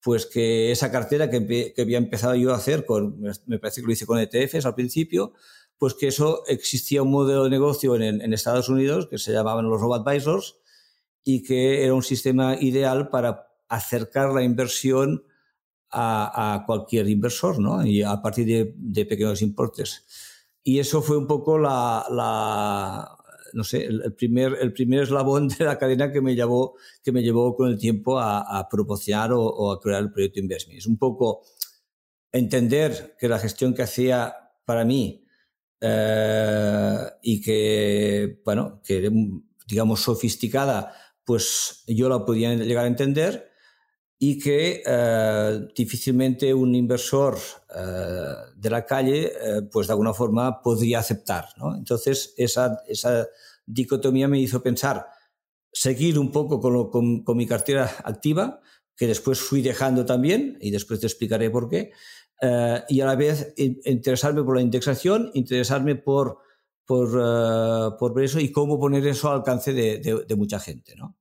pues 0.00 0.26
que 0.26 0.70
esa 0.70 0.90
cartera 0.90 1.28
que, 1.28 1.72
que, 1.74 1.82
había 1.82 1.98
empezado 1.98 2.34
yo 2.34 2.52
a 2.52 2.56
hacer, 2.56 2.86
con, 2.86 3.20
me 3.46 3.58
parece 3.58 3.80
que 3.80 3.86
lo 3.86 3.92
hice 3.92 4.06
con 4.06 4.18
ETFs 4.18 4.64
al 4.64 4.74
principio, 4.74 5.32
pues 5.76 5.94
que 5.94 6.08
eso 6.08 6.44
existía 6.46 7.02
un 7.02 7.10
modelo 7.10 7.44
de 7.44 7.50
negocio 7.50 7.96
en, 7.96 8.20
en 8.20 8.32
Estados 8.32 8.68
Unidos 8.68 9.08
que 9.08 9.18
se 9.18 9.32
llamaban 9.32 9.68
los 9.68 9.80
robo 9.80 9.94
advisors 9.94 10.56
y 11.24 11.42
que 11.42 11.84
era 11.84 11.94
un 11.94 12.02
sistema 12.02 12.56
ideal 12.60 13.08
para 13.10 13.48
acercar 13.68 14.32
la 14.32 14.42
inversión 14.42 15.24
a, 15.90 16.64
cualquier 16.66 17.08
inversor, 17.08 17.58
¿no? 17.58 17.84
Y 17.84 18.02
a 18.02 18.20
partir 18.20 18.74
de, 18.76 19.04
pequeños 19.06 19.42
importes. 19.42 20.04
Y 20.62 20.78
eso 20.78 21.02
fue 21.02 21.16
un 21.16 21.26
poco 21.26 21.58
la, 21.58 23.16
no 23.52 23.64
sé, 23.64 23.84
el, 23.84 24.14
primer, 24.14 24.56
el 24.60 24.72
primer 24.72 25.02
eslabón 25.02 25.48
de 25.48 25.64
la 25.64 25.78
cadena 25.78 26.12
que 26.12 26.20
me 26.20 26.34
llevó, 26.34 26.76
que 27.02 27.12
me 27.12 27.22
llevó 27.22 27.54
con 27.54 27.68
el 27.68 27.78
tiempo 27.78 28.18
a, 28.18 28.58
a 28.58 28.68
proporcionar 28.68 29.32
o, 29.32 29.72
a 29.72 29.80
crear 29.80 30.02
el 30.02 30.12
proyecto 30.12 30.40
Investme. 30.40 30.76
Es 30.76 30.86
un 30.86 30.98
poco 30.98 31.42
entender 32.32 33.16
que 33.18 33.28
la 33.28 33.38
gestión 33.38 33.74
que 33.74 33.82
hacía 33.82 34.34
para 34.64 34.84
mí 34.84 35.24
eh, 35.80 36.98
y 37.22 37.40
que, 37.40 38.40
bueno, 38.44 38.80
que 38.84 39.10
digamos 39.66 40.00
sofisticada, 40.00 40.92
pues 41.24 41.84
yo 41.86 42.08
la 42.08 42.24
podía 42.24 42.54
llegar 42.54 42.84
a 42.84 42.88
entender 42.88 43.47
y 44.18 44.38
que 44.38 44.82
eh, 44.84 45.68
difícilmente 45.74 46.52
un 46.52 46.74
inversor 46.74 47.38
eh, 47.74 48.34
de 48.56 48.70
la 48.70 48.84
calle, 48.84 49.26
eh, 49.26 49.62
pues 49.70 49.86
de 49.86 49.92
alguna 49.92 50.12
forma 50.12 50.60
podría 50.60 50.98
aceptar. 50.98 51.46
¿no? 51.56 51.76
Entonces, 51.76 52.34
esa, 52.36 52.82
esa, 52.88 53.26
dicotomía 53.70 54.28
me 54.28 54.40
hizo 54.40 54.62
pensar, 54.62 55.06
seguir 55.70 56.18
un 56.18 56.32
poco 56.32 56.58
con, 56.58 56.90
con, 56.90 57.22
con, 57.22 57.36
mi 57.36 57.46
cartera 57.46 57.84
activa, 58.02 58.60
que 58.96 59.06
después 59.06 59.38
fui 59.40 59.60
dejando 59.60 60.06
también, 60.06 60.56
y 60.62 60.70
después 60.70 61.00
te 61.00 61.06
explicaré 61.06 61.50
por 61.50 61.68
qué, 61.68 61.92
y 62.88 63.00
a 63.02 63.04
la 63.04 63.14
vez 63.14 63.52
interesarme 63.56 64.42
por 64.42 64.56
la 64.56 64.62
indexación, 64.62 65.30
interesarme 65.34 65.96
por, 65.96 66.38
por, 66.86 67.98
por 67.98 68.22
eso 68.22 68.40
y 68.40 68.50
cómo 68.50 68.80
poner 68.80 69.06
eso 69.06 69.28
al 69.28 69.40
alcance 69.40 69.74
de, 69.74 69.98
de, 69.98 70.24
de 70.26 70.34
mucha 70.34 70.58
gente. 70.58 70.96
¿no? 70.96 71.18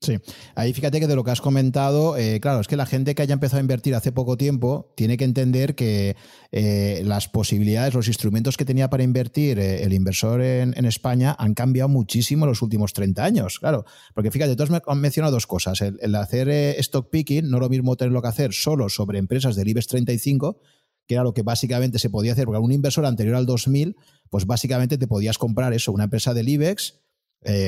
Sí, 0.00 0.16
ahí 0.54 0.72
fíjate 0.72 1.00
que 1.00 1.08
de 1.08 1.16
lo 1.16 1.24
que 1.24 1.32
has 1.32 1.40
comentado, 1.40 2.16
eh, 2.16 2.38
claro, 2.38 2.60
es 2.60 2.68
que 2.68 2.76
la 2.76 2.86
gente 2.86 3.16
que 3.16 3.22
haya 3.22 3.32
empezado 3.32 3.58
a 3.58 3.62
invertir 3.62 3.96
hace 3.96 4.12
poco 4.12 4.36
tiempo 4.36 4.92
tiene 4.96 5.16
que 5.16 5.24
entender 5.24 5.74
que 5.74 6.14
eh, 6.52 7.02
las 7.04 7.26
posibilidades, 7.26 7.94
los 7.94 8.06
instrumentos 8.06 8.56
que 8.56 8.64
tenía 8.64 8.88
para 8.90 9.02
invertir 9.02 9.58
eh, 9.58 9.82
el 9.82 9.92
inversor 9.92 10.40
en, 10.40 10.84
España 10.84 11.34
han 11.36 11.52
cambiado 11.54 11.88
muchísimo 11.88 12.44
en 12.44 12.50
los 12.50 12.62
últimos 12.62 12.92
30 12.92 13.24
años, 13.24 13.58
claro, 13.58 13.84
porque 14.14 14.30
fíjate, 14.30 14.54
tú 14.54 14.62
has 14.62 14.96
mencionado 14.96 15.32
dos 15.34 15.48
cosas, 15.48 15.80
el, 15.80 16.14
hacer 16.14 16.48
stock 16.48 17.10
picking, 17.10 17.50
no 17.50 17.58
lo 17.58 17.68
mismo 17.68 17.96
tenerlo 17.96 18.22
que 18.22 18.28
hacer 18.28 18.52
solo 18.52 18.88
sobre 18.88 19.18
empresas 19.18 19.56
del 19.56 19.66
IBEX 19.66 19.88
35, 19.88 20.60
que 21.08 21.14
era 21.14 21.24
lo 21.24 21.34
que 21.34 21.42
básicamente 21.42 21.98
se 21.98 22.08
podía 22.08 22.32
hacer, 22.32 22.44
porque 22.44 22.60
un 22.60 22.70
inversor 22.70 23.04
anterior 23.04 23.34
al 23.34 23.46
2000, 23.46 23.96
pues 24.30 24.46
básicamente 24.46 24.96
te 24.96 25.08
podías 25.08 25.38
comprar 25.38 25.72
eso, 25.72 25.90
una 25.90 26.04
empresa 26.04 26.34
del 26.34 26.48
IBEX, 26.48 27.00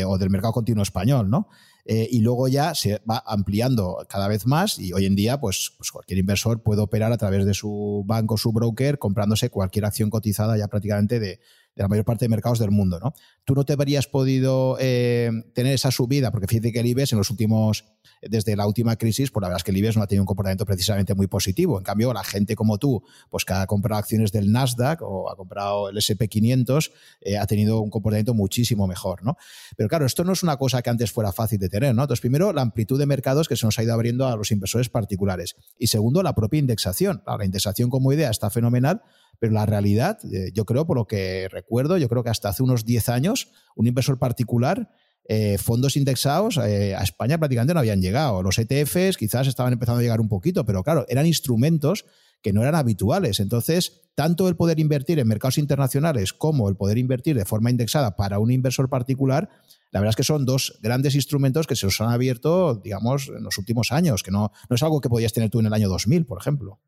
o 0.07 0.18
del 0.18 0.31
mercado 0.31 0.53
continuo 0.53 0.83
español, 0.83 1.31
¿no? 1.31 1.49
Eh, 1.85 2.09
y 2.11 2.20
luego 2.20 2.49
ya 2.49 2.74
se 2.74 3.01
va 3.09 3.22
ampliando 3.26 4.05
cada 4.09 4.28
vez 4.28 4.47
más 4.47 4.78
y 4.78 4.93
hoy 4.93 5.07
en 5.07 5.16
día 5.16 5.41
pues, 5.41 5.72
pues, 5.76 5.91
cualquier 5.91 6.18
inversor 6.18 6.62
puede 6.62 6.83
operar 6.83 7.12
a 7.12 7.16
través 7.16 7.45
de 7.47 7.55
su 7.55 8.05
banco, 8.07 8.37
su 8.37 8.53
broker, 8.53 8.99
comprándose 8.99 9.51
cualquier 9.51 9.87
acción 9.87 10.11
cotizada 10.11 10.57
ya 10.57 10.68
prácticamente 10.68 11.18
de, 11.18 11.41
de 11.74 11.82
la 11.82 11.88
mayor 11.88 12.04
parte 12.04 12.24
de 12.24 12.28
mercados 12.28 12.58
del 12.58 12.70
mundo. 12.70 12.98
¿no? 13.00 13.14
Tú 13.44 13.54
no 13.54 13.64
te 13.64 13.72
habrías 13.72 14.06
podido 14.06 14.76
eh, 14.80 15.30
tener 15.54 15.74
esa 15.74 15.90
subida, 15.90 16.30
porque 16.30 16.46
fíjate 16.46 16.72
que 16.72 16.80
el 16.80 16.86
IBEX 16.86 17.12
en 17.12 17.18
los 17.18 17.30
últimos, 17.30 17.84
desde 18.22 18.56
la 18.56 18.66
última 18.66 18.96
crisis, 18.96 19.30
pues 19.30 19.42
la 19.42 19.48
verdad 19.48 19.60
es 19.60 19.64
que 19.64 19.70
el 19.70 19.76
IBEX 19.78 19.96
no 19.96 20.02
ha 20.02 20.06
tenido 20.06 20.22
un 20.22 20.26
comportamiento 20.26 20.66
precisamente 20.66 21.14
muy 21.14 21.26
positivo. 21.26 21.78
En 21.78 21.84
cambio, 21.84 22.12
la 22.12 22.24
gente 22.24 22.56
como 22.56 22.78
tú, 22.78 23.02
pues 23.30 23.44
que 23.44 23.52
ha 23.52 23.66
comprado 23.66 23.98
acciones 23.98 24.32
del 24.32 24.52
Nasdaq 24.52 25.02
o 25.02 25.30
ha 25.30 25.36
comprado 25.36 25.88
el 25.88 25.96
SP500, 25.96 26.90
eh, 27.20 27.38
ha 27.38 27.46
tenido 27.46 27.80
un 27.80 27.90
comportamiento 27.90 28.34
muchísimo 28.34 28.86
mejor. 28.86 29.24
¿no? 29.24 29.36
Pero 29.76 29.88
claro, 29.88 30.06
esto 30.06 30.24
no 30.24 30.32
es 30.32 30.42
una 30.42 30.56
cosa 30.56 30.82
que 30.82 30.90
antes 30.90 31.12
fuera 31.12 31.32
fácil 31.32 31.58
de 31.58 31.68
tener. 31.68 31.94
¿no? 31.94 32.02
Entonces, 32.02 32.20
primero, 32.20 32.52
la 32.52 32.62
amplitud 32.62 32.98
de 32.98 33.06
mercados 33.06 33.48
que 33.48 33.56
se 33.56 33.66
nos 33.66 33.78
ha 33.78 33.82
ido 33.82 33.94
abriendo 33.94 34.26
a 34.26 34.36
los 34.36 34.50
inversores 34.50 34.88
particulares. 34.88 35.56
Y 35.78 35.86
segundo, 35.86 36.22
la 36.22 36.34
propia 36.34 36.58
indexación. 36.58 37.22
La 37.26 37.44
indexación 37.44 37.90
como 37.90 38.12
idea 38.12 38.30
está 38.30 38.50
fenomenal, 38.50 39.02
pero 39.41 39.55
la 39.55 39.66
realidad, 39.66 40.18
eh, 40.30 40.53
yo 40.55 40.64
creo, 40.64 40.86
por 40.86 40.97
lo 40.97 41.07
que 41.07 41.49
recuerdo, 41.51 41.97
yo 41.97 42.09
creo 42.09 42.22
que 42.22 42.30
hasta 42.30 42.51
hace 42.51 42.62
unos 42.62 42.84
10 42.84 43.09
años, 43.09 43.51
un 43.74 43.86
inversor 43.86 44.18
particular, 44.18 44.91
eh, 45.28 45.59
fondos 45.59 45.97
indexados 45.97 46.59
eh, 46.59 46.95
a 46.95 47.03
España 47.03 47.38
prácticamente 47.38 47.72
no 47.72 47.80
habían 47.80 48.03
llegado. 48.03 48.43
Los 48.43 48.59
ETFs 48.59 49.16
quizás 49.16 49.47
estaban 49.47 49.72
empezando 49.72 50.01
a 50.01 50.03
llegar 50.03 50.20
un 50.20 50.28
poquito, 50.28 50.64
pero 50.64 50.82
claro, 50.82 51.07
eran 51.09 51.26
instrumentos 51.26 52.05
que 52.43 52.53
no 52.53 52.62
eran 52.62 52.74
habituales. 52.74 53.41
Entonces, 53.41 54.03
tanto 54.14 54.49
el 54.49 54.57
poder 54.57 54.78
invertir 54.78 55.18
en 55.18 55.28
mercados 55.28 55.59
internacionales 55.59 56.32
como 56.32 56.68
el 56.68 56.76
poder 56.76 56.99
invertir 56.99 57.36
de 57.36 57.45
forma 57.45 57.70
indexada 57.70 58.16
para 58.16 58.38
un 58.38 58.51
inversor 58.51 58.88
particular, 58.88 59.49
la 59.91 60.01
verdad 60.01 60.11
es 60.11 60.16
que 60.16 60.24
son 60.24 60.45
dos 60.45 60.78
grandes 60.82 61.14
instrumentos 61.14 61.66
que 61.66 61.76
se 61.76 61.86
os 61.86 62.01
han 62.01 62.11
abierto, 62.11 62.74
digamos, 62.74 63.28
en 63.28 63.43
los 63.43 63.57
últimos 63.57 63.93
años, 63.93 64.22
que 64.22 64.30
no, 64.30 64.53
no 64.68 64.76
es 64.76 64.82
algo 64.82 65.01
que 65.01 65.09
podías 65.09 65.32
tener 65.32 65.49
tú 65.49 65.61
en 65.61 65.66
el 65.66 65.72
año 65.72 65.88
2000, 65.88 66.26
por 66.26 66.41
ejemplo. 66.41 66.80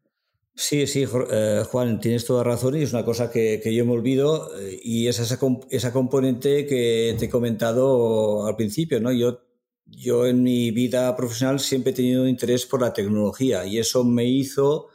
Sí, 0.54 0.86
sí, 0.86 1.06
eh, 1.30 1.64
Juan, 1.66 1.98
tienes 1.98 2.26
toda 2.26 2.44
razón 2.44 2.76
y 2.76 2.82
es 2.82 2.92
una 2.92 3.04
cosa 3.04 3.30
que, 3.30 3.60
yo 3.74 3.86
me 3.86 3.92
olvido 3.92 4.50
eh, 4.60 4.78
y 4.82 5.08
es 5.08 5.18
esa, 5.18 5.38
esa, 5.70 5.92
componente 5.92 6.66
que 6.66 7.16
te 7.18 7.24
he 7.24 7.30
comentado 7.30 8.46
al 8.46 8.54
principio, 8.56 9.00
¿no? 9.00 9.12
Yo, 9.12 9.40
yo 9.86 10.26
en 10.26 10.42
mi 10.42 10.70
vida 10.70 11.16
profesional 11.16 11.58
siempre 11.58 11.92
he 11.92 11.94
tenido 11.94 12.28
interés 12.28 12.66
por 12.66 12.82
la 12.82 12.92
tecnología 12.92 13.64
y 13.64 13.78
eso 13.78 14.04
me 14.04 14.26
hizo 14.26 14.88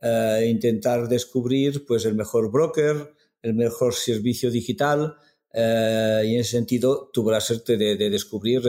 eh, 0.00 0.46
intentar 0.48 1.08
descubrir 1.08 1.84
pues, 1.86 2.04
el 2.04 2.14
mejor 2.14 2.52
broker, 2.52 3.12
el 3.42 3.54
mejor 3.54 3.94
servicio 3.94 4.50
digital 4.50 5.16
y 5.52 6.34
en 6.34 6.40
ese 6.40 6.52
sentido 6.52 7.10
tuve 7.12 7.32
la 7.32 7.40
suerte 7.40 7.76
de, 7.76 7.96
descubrir 7.96 8.62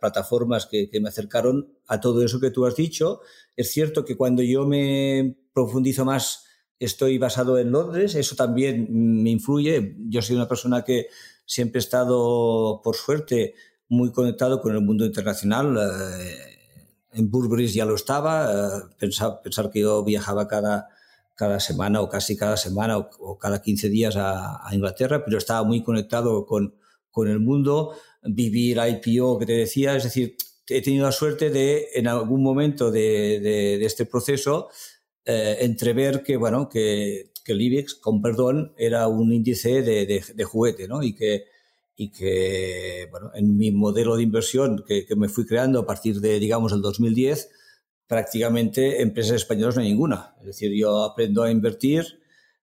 plataformas 0.00 0.66
que, 0.66 0.88
que 0.88 1.00
me 1.00 1.08
acercaron 1.08 1.76
a 1.88 2.00
todo 2.00 2.24
eso 2.24 2.38
que 2.38 2.52
tú 2.52 2.64
has 2.64 2.76
dicho. 2.76 3.22
Es 3.56 3.72
cierto 3.72 4.04
que 4.04 4.16
cuando 4.16 4.40
yo 4.42 4.64
me 4.64 5.41
profundizo 5.52 6.04
más, 6.04 6.44
estoy 6.78 7.18
basado 7.18 7.58
en 7.58 7.70
Londres, 7.70 8.14
eso 8.14 8.34
también 8.34 8.88
me 8.90 9.30
influye. 9.30 9.96
Yo 10.08 10.22
soy 10.22 10.36
una 10.36 10.48
persona 10.48 10.82
que 10.82 11.08
siempre 11.46 11.78
he 11.78 11.84
estado, 11.84 12.80
por 12.82 12.96
suerte, 12.96 13.54
muy 13.88 14.10
conectado 14.10 14.60
con 14.60 14.74
el 14.74 14.80
mundo 14.80 15.04
internacional. 15.04 15.76
Eh, 15.76 16.52
en 17.12 17.30
Burberry 17.30 17.68
ya 17.68 17.84
lo 17.84 17.94
estaba, 17.94 18.50
eh, 18.50 18.82
pensar, 18.98 19.40
pensar, 19.42 19.70
que 19.70 19.80
yo 19.80 20.02
viajaba 20.02 20.48
cada, 20.48 20.88
cada 21.34 21.60
semana 21.60 22.00
o 22.00 22.08
casi 22.08 22.36
cada 22.36 22.56
semana 22.56 22.98
o, 22.98 23.38
cada 23.38 23.60
15 23.62 23.88
días 23.88 24.16
a, 24.16 24.66
Inglaterra, 24.72 25.24
pero 25.24 25.38
estaba 25.38 25.62
muy 25.62 25.82
conectado 25.82 26.46
con, 26.46 26.74
con 27.10 27.28
el 27.28 27.38
mundo, 27.38 27.94
vivir 28.22 28.78
IPO 28.78 29.38
que 29.38 29.46
te 29.46 29.52
decía, 29.52 29.94
es 29.94 30.04
decir, 30.04 30.36
he 30.68 30.80
tenido 30.80 31.04
la 31.04 31.12
suerte 31.12 31.50
de 31.50 31.88
en 31.94 32.08
algún 32.08 32.42
momento 32.42 32.90
de, 32.90 33.40
de, 33.40 33.78
de 33.78 33.84
este 33.84 34.06
proceso 34.06 34.68
eh, 35.24 35.58
entrever 35.60 36.22
que, 36.22 36.36
bueno, 36.36 36.68
que, 36.68 37.32
que, 37.44 37.52
el 37.52 37.60
IBEX, 37.62 37.94
con 37.94 38.20
perdón, 38.20 38.72
era 38.76 39.06
un 39.08 39.32
índice 39.32 39.82
de, 39.82 40.06
de, 40.34 40.44
juguete, 40.44 40.88
¿no? 40.88 41.02
Y 41.02 41.14
que, 41.14 41.44
y 41.96 42.10
que, 42.10 43.08
bueno, 43.10 43.30
en 43.34 43.56
mi 43.56 43.70
modelo 43.70 44.16
de 44.16 44.22
inversión 44.24 44.84
que, 44.86 45.06
que, 45.06 45.16
me 45.16 45.28
fui 45.28 45.46
creando 45.46 45.80
a 45.80 45.86
partir 45.86 46.20
de, 46.20 46.40
digamos, 46.40 46.72
el 46.72 46.82
2010, 46.82 47.50
prácticamente 48.06 49.00
empresas 49.00 49.36
españolas 49.36 49.76
no 49.76 49.82
hay 49.82 49.90
ninguna. 49.90 50.34
Es 50.40 50.46
decir, 50.46 50.72
yo 50.72 51.04
aprendo 51.04 51.42
a 51.42 51.50
invertir 51.50 52.20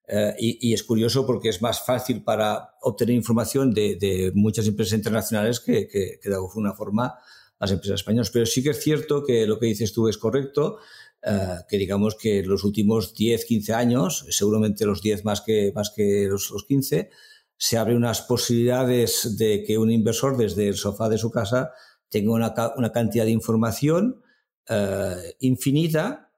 eh, 0.07 0.35
y, 0.39 0.69
y, 0.69 0.73
es 0.73 0.83
curioso 0.83 1.25
porque 1.25 1.49
es 1.49 1.61
más 1.61 1.85
fácil 1.85 2.23
para 2.23 2.75
obtener 2.81 3.15
información 3.15 3.73
de, 3.73 3.95
de 3.95 4.31
muchas 4.33 4.67
empresas 4.67 4.97
internacionales 4.97 5.59
que, 5.59 5.87
que, 5.87 6.19
que 6.21 6.29
de 6.29 6.35
alguna 6.35 6.73
forma 6.73 7.19
las 7.59 7.71
empresas 7.71 7.99
españolas. 7.99 8.31
Pero 8.31 8.45
sí 8.45 8.63
que 8.63 8.71
es 8.71 8.81
cierto 8.81 9.23
que 9.23 9.45
lo 9.45 9.59
que 9.59 9.67
dices 9.67 9.93
tú 9.93 10.07
es 10.07 10.17
correcto. 10.17 10.79
Eh, 11.21 11.57
que 11.67 11.77
digamos 11.77 12.15
que 12.15 12.43
los 12.43 12.63
últimos 12.63 13.13
10, 13.13 13.43
15 13.43 13.73
años, 13.73 14.25
seguramente 14.29 14.85
los 14.85 15.01
10 15.01 15.25
más 15.25 15.41
que, 15.41 15.71
más 15.75 15.91
que 15.91 16.27
los, 16.29 16.49
los 16.51 16.63
15, 16.63 17.09
se 17.57 17.77
abren 17.77 17.97
unas 17.97 18.21
posibilidades 18.21 19.35
de 19.37 19.63
que 19.63 19.77
un 19.77 19.91
inversor 19.91 20.37
desde 20.37 20.69
el 20.69 20.75
sofá 20.75 21.09
de 21.09 21.17
su 21.17 21.29
casa 21.29 21.73
tenga 22.07 22.31
una, 22.31 22.53
una 22.77 22.91
cantidad 22.93 23.25
de 23.25 23.31
información 23.31 24.21
eh, 24.69 25.35
infinita 25.41 26.31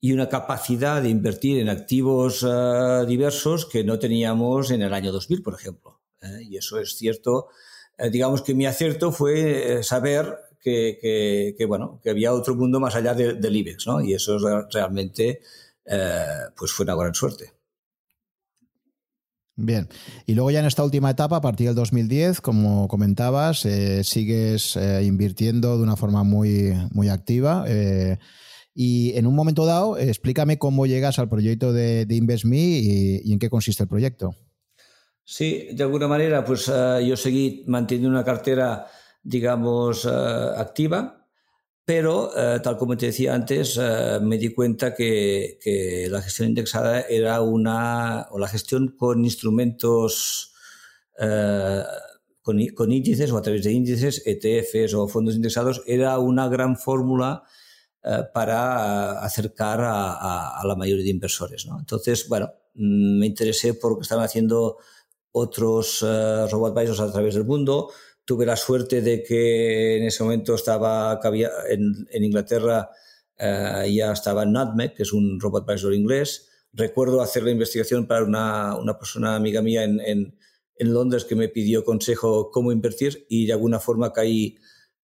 y 0.00 0.12
una 0.12 0.28
capacidad 0.28 1.02
de 1.02 1.08
invertir 1.08 1.58
en 1.58 1.70
activos 1.70 2.42
uh, 2.42 3.06
diversos 3.06 3.64
que 3.64 3.84
no 3.84 3.98
teníamos 3.98 4.70
en 4.70 4.82
el 4.82 4.92
año 4.92 5.12
2000, 5.12 5.42
por 5.42 5.54
ejemplo. 5.54 6.02
¿eh? 6.20 6.42
y 6.42 6.58
eso 6.58 6.78
es 6.78 6.94
cierto. 6.96 7.48
digamos 8.12 8.42
que 8.42 8.54
mi 8.54 8.66
acierto 8.66 9.10
fue 9.10 9.82
saber 9.82 10.36
que, 10.66 11.66
bueno, 11.66 12.00
que 12.02 12.10
había 12.10 12.32
otro 12.32 12.56
mundo 12.56 12.80
más 12.80 12.94
allá 12.96 13.14
del 13.14 13.56
IBEX, 13.56 13.86
¿no? 13.86 14.00
Y 14.00 14.14
eso 14.14 14.38
realmente 14.70 15.40
eh, 15.84 16.24
pues 16.56 16.72
fue 16.72 16.84
una 16.84 16.96
gran 16.96 17.14
suerte. 17.14 17.52
Bien, 19.58 19.88
y 20.26 20.34
luego 20.34 20.50
ya 20.50 20.60
en 20.60 20.66
esta 20.66 20.84
última 20.84 21.10
etapa, 21.10 21.36
a 21.36 21.40
partir 21.40 21.68
del 21.68 21.76
2010, 21.76 22.42
como 22.42 22.88
comentabas, 22.88 23.64
eh, 23.64 24.04
sigues 24.04 24.76
eh, 24.76 25.02
invirtiendo 25.04 25.78
de 25.78 25.82
una 25.82 25.96
forma 25.96 26.24
muy, 26.24 26.74
muy 26.90 27.08
activa. 27.08 27.64
y 28.74 29.16
en 29.16 29.26
un 29.26 29.34
momento 29.34 29.64
dado, 29.64 29.96
explícame 29.96 30.58
cómo 30.58 30.84
llegas 30.84 31.18
al 31.18 31.30
proyecto 31.30 31.72
de, 31.72 32.04
de 32.04 32.14
InvestMe 32.14 32.58
y, 32.58 33.20
y, 33.24 33.32
en 33.32 33.38
qué 33.38 33.48
consiste 33.48 33.84
el 33.84 33.88
proyecto. 33.88 34.34
Sí, 35.24 35.68
de 35.72 35.82
alguna 35.82 36.06
manera, 36.06 36.44
pues 36.44 36.66
yo 36.66 37.16
seguí 37.16 37.64
manteniendo 37.66 38.10
una 38.10 38.24
cartera 38.24 38.86
digamos, 39.26 40.04
eh, 40.04 40.08
activa, 40.56 41.26
pero 41.84 42.30
eh, 42.36 42.60
tal 42.62 42.76
como 42.78 42.96
te 42.96 43.06
decía 43.06 43.34
antes, 43.34 43.76
eh, 43.80 44.18
me 44.22 44.38
di 44.38 44.54
cuenta 44.54 44.94
que, 44.94 45.58
la 46.10 46.22
gestión 46.22 46.48
indexada 46.48 47.00
era 47.02 47.40
una, 47.40 48.28
o 48.30 48.38
la 48.38 48.48
gestión 48.48 48.94
con 48.96 49.24
instrumentos, 49.24 50.52
con, 52.42 52.92
índices 52.92 53.32
o 53.32 53.38
a 53.38 53.42
través 53.42 53.64
de 53.64 53.72
índices, 53.72 54.22
ETFs 54.24 54.94
o 54.94 55.08
fondos 55.08 55.34
indexados, 55.34 55.82
era 55.86 56.18
una 56.18 56.48
gran 56.48 56.76
fórmula 56.76 57.42
para 58.32 59.18
acercar 59.20 59.80
a, 59.82 60.62
la 60.64 60.76
mayoría 60.76 61.04
de 61.04 61.10
inversores. 61.10 61.66
¿no? 61.66 61.78
Entonces, 61.80 62.28
bueno, 62.28 62.52
mm, 62.74 63.18
me 63.18 63.26
interesé 63.26 63.74
por 63.74 63.92
lo 63.92 63.98
que 63.98 64.02
estaban 64.02 64.24
haciendo 64.24 64.76
otros 65.32 66.02
robot 66.02 66.76
advisors 66.76 67.00
a 67.00 67.12
través 67.12 67.34
del 67.34 67.44
mundo, 67.44 67.90
Tuve 68.26 68.44
la 68.44 68.56
suerte 68.56 69.02
de 69.02 69.22
que 69.22 69.98
en 69.98 70.02
ese 70.02 70.24
momento 70.24 70.56
estaba 70.56 71.20
en, 71.68 72.08
en 72.10 72.24
Inglaterra, 72.24 72.90
uh, 73.38 73.86
ya 73.88 74.10
estaba 74.12 74.44
Nutmeg, 74.44 74.94
que 74.94 75.04
es 75.04 75.12
un 75.12 75.38
robot 75.38 75.68
advisor 75.68 75.94
inglés. 75.94 76.48
Recuerdo 76.72 77.22
hacer 77.22 77.44
la 77.44 77.52
investigación 77.52 78.08
para 78.08 78.24
una, 78.24 78.76
una 78.76 78.98
persona 78.98 79.36
amiga 79.36 79.62
mía 79.62 79.84
en, 79.84 80.00
en, 80.00 80.36
en, 80.74 80.92
Londres 80.92 81.24
que 81.24 81.36
me 81.36 81.48
pidió 81.48 81.84
consejo 81.84 82.50
cómo 82.50 82.72
invertir 82.72 83.26
y 83.28 83.46
de 83.46 83.52
alguna 83.52 83.78
forma 83.78 84.12
caí 84.12 84.58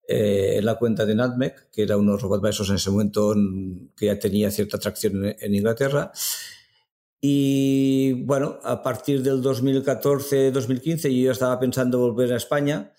eh, 0.08 0.56
en 0.56 0.66
la 0.66 0.76
cuenta 0.76 1.06
de 1.06 1.16
Nutmeg, 1.16 1.70
que 1.74 1.84
era 1.84 1.98
unos 1.98 2.22
robot 2.22 2.42
advisors 2.42 2.70
en 2.70 2.78
ese 2.78 2.90
momento 2.90 3.36
que 3.98 4.06
ya 4.06 4.18
tenía 4.18 4.50
cierta 4.50 4.78
atracción 4.78 5.26
en, 5.26 5.36
en 5.38 5.56
Inglaterra. 5.56 6.14
Y 7.20 8.14
bueno, 8.24 8.60
a 8.64 8.82
partir 8.82 9.22
del 9.24 9.44
2014-2015 9.44 11.14
yo 11.14 11.26
ya 11.26 11.32
estaba 11.34 11.60
pensando 11.60 12.00
volver 12.00 12.32
a 12.32 12.38
España 12.38 12.94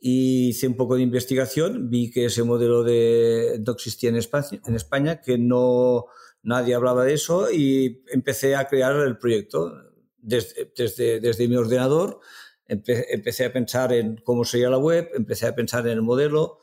y 0.00 0.48
hice 0.48 0.66
un 0.66 0.76
poco 0.76 0.96
de 0.96 1.02
investigación, 1.02 1.90
vi 1.90 2.10
que 2.10 2.24
ese 2.24 2.42
modelo 2.42 2.82
de, 2.82 3.62
no 3.64 3.72
existía 3.72 4.08
en 4.08 4.16
España, 4.16 4.60
en 4.66 4.74
España, 4.74 5.20
que 5.20 5.36
no 5.36 6.06
nadie 6.42 6.74
hablaba 6.74 7.04
de 7.04 7.14
eso 7.14 7.50
y 7.50 8.02
empecé 8.10 8.56
a 8.56 8.66
crear 8.66 8.96
el 8.96 9.18
proyecto 9.18 9.72
desde, 10.16 10.72
desde, 10.74 11.20
desde 11.20 11.48
mi 11.48 11.56
ordenador. 11.56 12.20
empecé 12.66 13.44
a 13.44 13.52
pensar 13.52 13.92
en 13.92 14.16
cómo 14.24 14.44
sería 14.44 14.70
la 14.70 14.78
web, 14.78 15.10
empecé 15.14 15.46
a 15.46 15.54
pensar 15.54 15.86
en 15.86 15.92
el 15.92 16.02
modelo. 16.02 16.60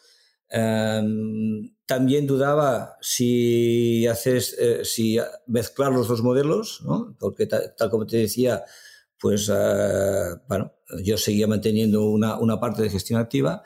Um, 0.50 1.76
también 1.86 2.26
dudaba 2.26 2.98
si 3.02 4.08
haces, 4.08 4.56
eh, 4.58 4.86
si 4.86 5.20
mezclar 5.46 5.92
los 5.92 6.08
dos 6.08 6.24
modelos, 6.24 6.82
¿no? 6.86 7.16
porque 7.20 7.46
tal, 7.46 7.76
tal 7.78 7.90
como 7.90 8.06
te 8.06 8.18
decía, 8.18 8.64
pues 9.20 9.52
bueno, 10.48 10.77
yo 11.04 11.18
seguía 11.18 11.48
manteniendo 11.48 12.06
una, 12.06 12.40
una 12.40 12.60
parte 12.60 12.82
de 12.82 12.90
gestión 12.90 13.20
activa 13.20 13.64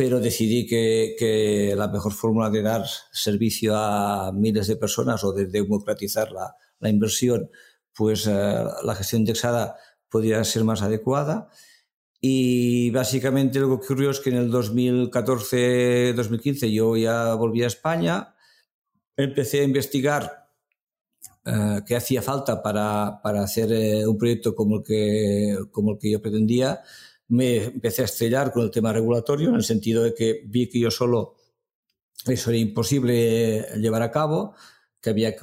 pero 0.00 0.16
decidí 0.18 0.66
que, 0.66 1.74
la 1.76 1.88
mejor 1.88 2.14
fórmula 2.14 2.48
de 2.48 2.62
dar 2.62 2.86
servicio 3.12 3.76
a 3.76 4.32
miles 4.32 4.66
de 4.66 4.76
personas 4.76 5.22
o 5.24 5.34
de 5.34 5.44
democratizar 5.44 6.32
la, 6.32 6.56
inversión, 6.88 7.50
pues 7.94 8.26
eh, 8.26 8.64
la 8.82 8.94
gestión 8.94 9.20
indexada 9.20 9.76
podría 10.08 10.42
ser 10.44 10.64
más 10.64 10.80
adecuada. 10.80 11.50
Y 12.18 12.90
básicamente 12.92 13.60
lo 13.60 13.66
que 13.66 13.74
ocurrió 13.74 14.10
es 14.10 14.20
que 14.20 14.30
en 14.30 14.36
el 14.36 14.50
2014-2015 14.50 16.72
yo 16.72 16.96
ya 16.96 17.34
volví 17.34 17.62
a 17.62 17.66
España, 17.66 18.34
empecé 19.18 19.60
a 19.60 19.64
investigar 19.64 20.39
eh, 21.50 21.82
qué 21.86 21.96
hacía 21.96 22.22
falta 22.22 22.62
para, 22.62 23.20
para 23.22 23.42
hacer 23.42 23.72
eh, 23.72 24.06
un 24.06 24.16
proyecto 24.16 24.54
como 24.54 24.76
el, 24.76 24.82
que, 24.84 25.58
como 25.70 25.92
el 25.92 25.98
que 25.98 26.10
yo 26.10 26.22
pretendía 26.22 26.80
me 27.28 27.64
empecé 27.64 28.02
a 28.02 28.06
estrellar 28.06 28.52
con 28.52 28.64
el 28.64 28.70
tema 28.70 28.92
regulatorio, 28.92 29.50
en 29.50 29.54
el 29.54 29.64
sentido 29.64 30.02
de 30.02 30.14
que 30.14 30.42
vi 30.46 30.68
que 30.68 30.80
yo 30.80 30.90
solo 30.90 31.36
eso 32.26 32.50
era 32.50 32.58
imposible 32.58 33.66
llevar 33.76 34.02
a 34.02 34.10
cabo, 34.10 34.54
que 35.00 35.10
había 35.10 35.34
que 35.34 35.40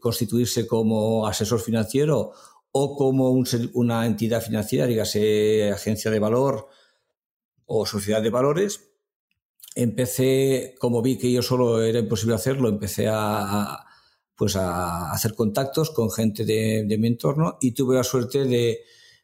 constituirse 0.00 0.66
como 0.66 1.26
asesor 1.26 1.60
financiero 1.60 2.32
o 2.72 2.96
como 2.96 3.30
una 3.30 4.06
entidad 4.06 4.42
financiera, 4.42 4.86
dígase 4.86 5.70
agencia 5.70 6.10
de 6.10 6.18
valor 6.18 6.68
o 7.66 7.86
sociedad 7.86 8.22
de 8.22 8.30
valores. 8.30 8.90
Empecé, 9.74 10.74
como 10.78 11.02
vi 11.02 11.16
que 11.18 11.32
yo 11.32 11.42
solo 11.42 11.82
era 11.82 12.00
imposible 12.00 12.34
hacerlo, 12.34 12.68
empecé 12.68 13.06
a, 13.08 13.86
pues 14.36 14.56
a 14.56 15.12
hacer 15.12 15.34
contactos 15.34 15.90
con 15.90 16.10
gente 16.10 16.44
de 16.44 16.96
mi 16.98 17.08
entorno 17.08 17.58
y 17.60 17.72
tuve 17.72 17.96
la 17.96 18.04
suerte 18.04 18.44
de, 18.44 18.80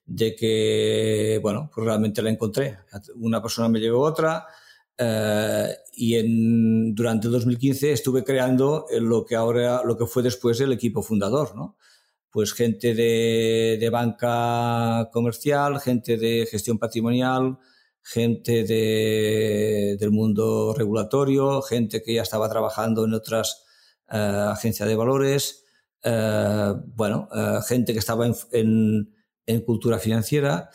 de 0.08 0.34
que, 0.34 1.38
bueno, 1.42 1.70
pues 1.72 1.86
realmente 1.86 2.22
la 2.22 2.30
encontré. 2.30 2.78
Una 3.16 3.42
persona 3.42 3.68
me 3.68 3.78
llevó 3.78 4.00
otra 4.00 4.46
eh, 4.96 5.76
y 5.92 6.14
en, 6.14 6.94
durante 6.94 7.26
el 7.26 7.34
2015 7.34 7.92
estuve 7.92 8.24
creando 8.24 8.86
lo 9.00 9.26
que 9.26 9.36
ahora, 9.36 9.82
lo 9.84 9.98
que 9.98 10.06
fue 10.06 10.22
después 10.22 10.60
el 10.60 10.72
equipo 10.72 11.02
fundador, 11.02 11.54
¿no? 11.54 11.76
Pues 12.30 12.54
gente 12.54 12.94
de, 12.94 13.76
de 13.78 13.90
banca 13.90 15.10
comercial, 15.12 15.78
gente 15.78 16.16
de 16.16 16.46
gestión 16.50 16.78
patrimonial, 16.78 17.58
gente 18.02 18.64
de, 18.64 19.98
del 20.00 20.10
mundo 20.10 20.74
regulatorio, 20.74 21.60
gente 21.60 22.02
que 22.02 22.14
ya 22.14 22.22
estaba 22.22 22.48
trabajando 22.48 23.04
en 23.04 23.12
otras 23.12 23.66
eh, 24.10 24.16
agencias 24.50 24.88
de 24.88 24.96
valores, 24.96 25.64
eh, 26.02 26.74
bueno, 26.94 27.28
gente 27.66 27.92
que 27.92 27.98
estaba 27.98 28.26
en 28.52 29.14
en 29.48 29.62
cultura 29.62 29.98
financiera 29.98 30.70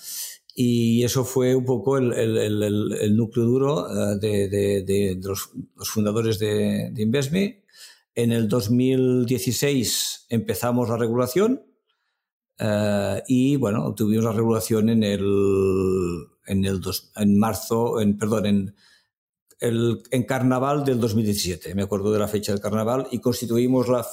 y 0.55 1.03
eso 1.03 1.23
fue 1.23 1.55
un 1.55 1.65
poco 1.65 1.97
el, 1.97 2.11
el, 2.13 3.15
núcleo 3.15 3.45
duro 3.45 3.87
eh, 3.89 4.17
de, 4.19 4.83
de, 4.83 5.19
los, 5.23 5.49
fundadores 5.77 6.37
de, 6.39 6.89
de, 6.91 7.01
Investme. 7.01 7.63
En 8.15 8.31
el 8.31 8.47
2016 8.47 10.27
empezamos 10.29 10.89
la 10.89 10.97
regulación 10.97 11.63
eh, 12.59 13.23
y 13.27 13.55
bueno, 13.55 13.93
tuvimos 13.95 14.25
la 14.25 14.31
regulación 14.31 14.89
en 14.89 15.03
el 15.03 15.23
en 16.45 16.65
el 16.65 16.81
en 17.15 17.39
marzo, 17.39 18.01
en 18.01 18.17
perdón, 18.17 18.45
en 18.45 18.75
el, 19.63 20.03
en 20.11 20.23
carnaval 20.23 20.83
del 20.83 20.99
2017. 20.99 21.73
Me 21.73 21.83
acuerdo 21.83 22.11
de 22.11 22.19
la 22.19 22.27
fecha 22.27 22.51
del 22.51 22.61
carnaval 22.61 23.07
y 23.11 23.19
constituimos 23.19 23.87
la 23.87 24.05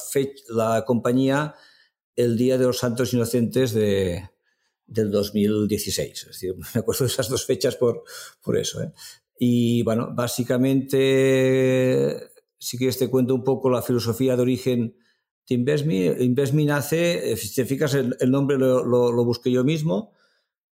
la 0.48 0.84
compañía 0.86 1.57
el 2.14 2.36
día 2.36 2.57
de 2.57 2.66
los 2.66 2.78
Santos 2.78 3.12
Inocentes 3.12 3.72
de, 3.72 4.30
del 4.86 5.11
2016. 5.11 6.18
Es 6.18 6.26
decir, 6.26 6.55
me 6.74 6.80
acuerdo 6.80 7.05
de 7.05 7.11
esas 7.11 7.28
dos 7.28 7.44
fechas 7.44 7.74
por, 7.76 8.05
por 8.42 8.57
eso. 8.57 8.80
¿eh? 8.82 8.92
Y 9.38 9.82
bueno, 9.82 10.11
básicamente, 10.14 12.30
si 12.59 12.78
quieres 12.78 12.98
te 12.98 13.11
cuento 13.11 13.34
un 13.34 13.42
poco 13.42 13.70
la 13.70 13.82
filosofía 13.82 14.36
de 14.36 14.42
origen 14.42 14.94
de 15.48 15.55
Investme. 15.57 16.14
Investme 16.20 16.64
nace, 16.64 17.36
si 17.36 17.53
te 17.55 17.64
fijas, 17.64 17.94
el, 17.94 18.30
nombre 18.30 18.57
lo, 18.57 18.84
lo, 18.84 19.24
busqué 19.24 19.51
yo 19.51 19.64
mismo. 19.64 20.12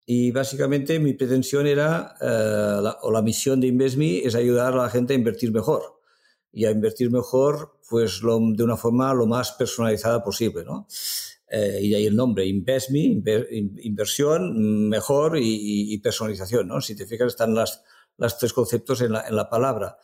Y 0.10 0.32
básicamente 0.32 1.00
mi 1.00 1.14
pretensión 1.14 1.68
era, 1.68 2.16
eh, 2.22 2.92
o 3.02 3.12
la 3.12 3.22
misión 3.22 3.60
de 3.60 3.68
Investme 3.68 4.20
es 4.20 4.36
ayudar 4.36 4.72
a 4.72 4.84
la 4.84 4.90
gente 4.90 5.12
a 5.12 5.18
invertir 5.18 5.52
mejor. 5.52 6.00
Y 6.54 6.64
a 6.64 6.72
invertir 6.72 7.12
mejor, 7.12 7.78
pues 7.90 8.22
lo, 8.22 8.40
de 8.40 8.64
una 8.64 8.78
forma 8.78 9.14
lo 9.14 9.26
más 9.26 9.52
personalizada 9.52 10.24
posible, 10.24 10.64
¿no? 10.64 10.88
Eh, 11.52 11.80
y 11.82 11.90
de 11.90 11.98
ahí 11.98 12.06
el 12.06 12.16
nombre, 12.16 12.46
InvestMe, 12.46 13.22
inversión, 13.82 14.88
mejor 14.88 15.38
y, 15.42 15.98
personalización, 15.98 16.70
¿no? 16.70 16.80
Si 16.80 16.96
te 16.96 17.06
fijas, 17.06 17.28
están 17.28 17.54
las, 17.54 17.84
las 18.16 18.40
tres 18.40 18.54
conceptos 18.54 19.02
en 19.02 19.12
la, 19.12 19.28
en 19.28 19.36
la 19.36 19.50
palabra. 19.50 19.98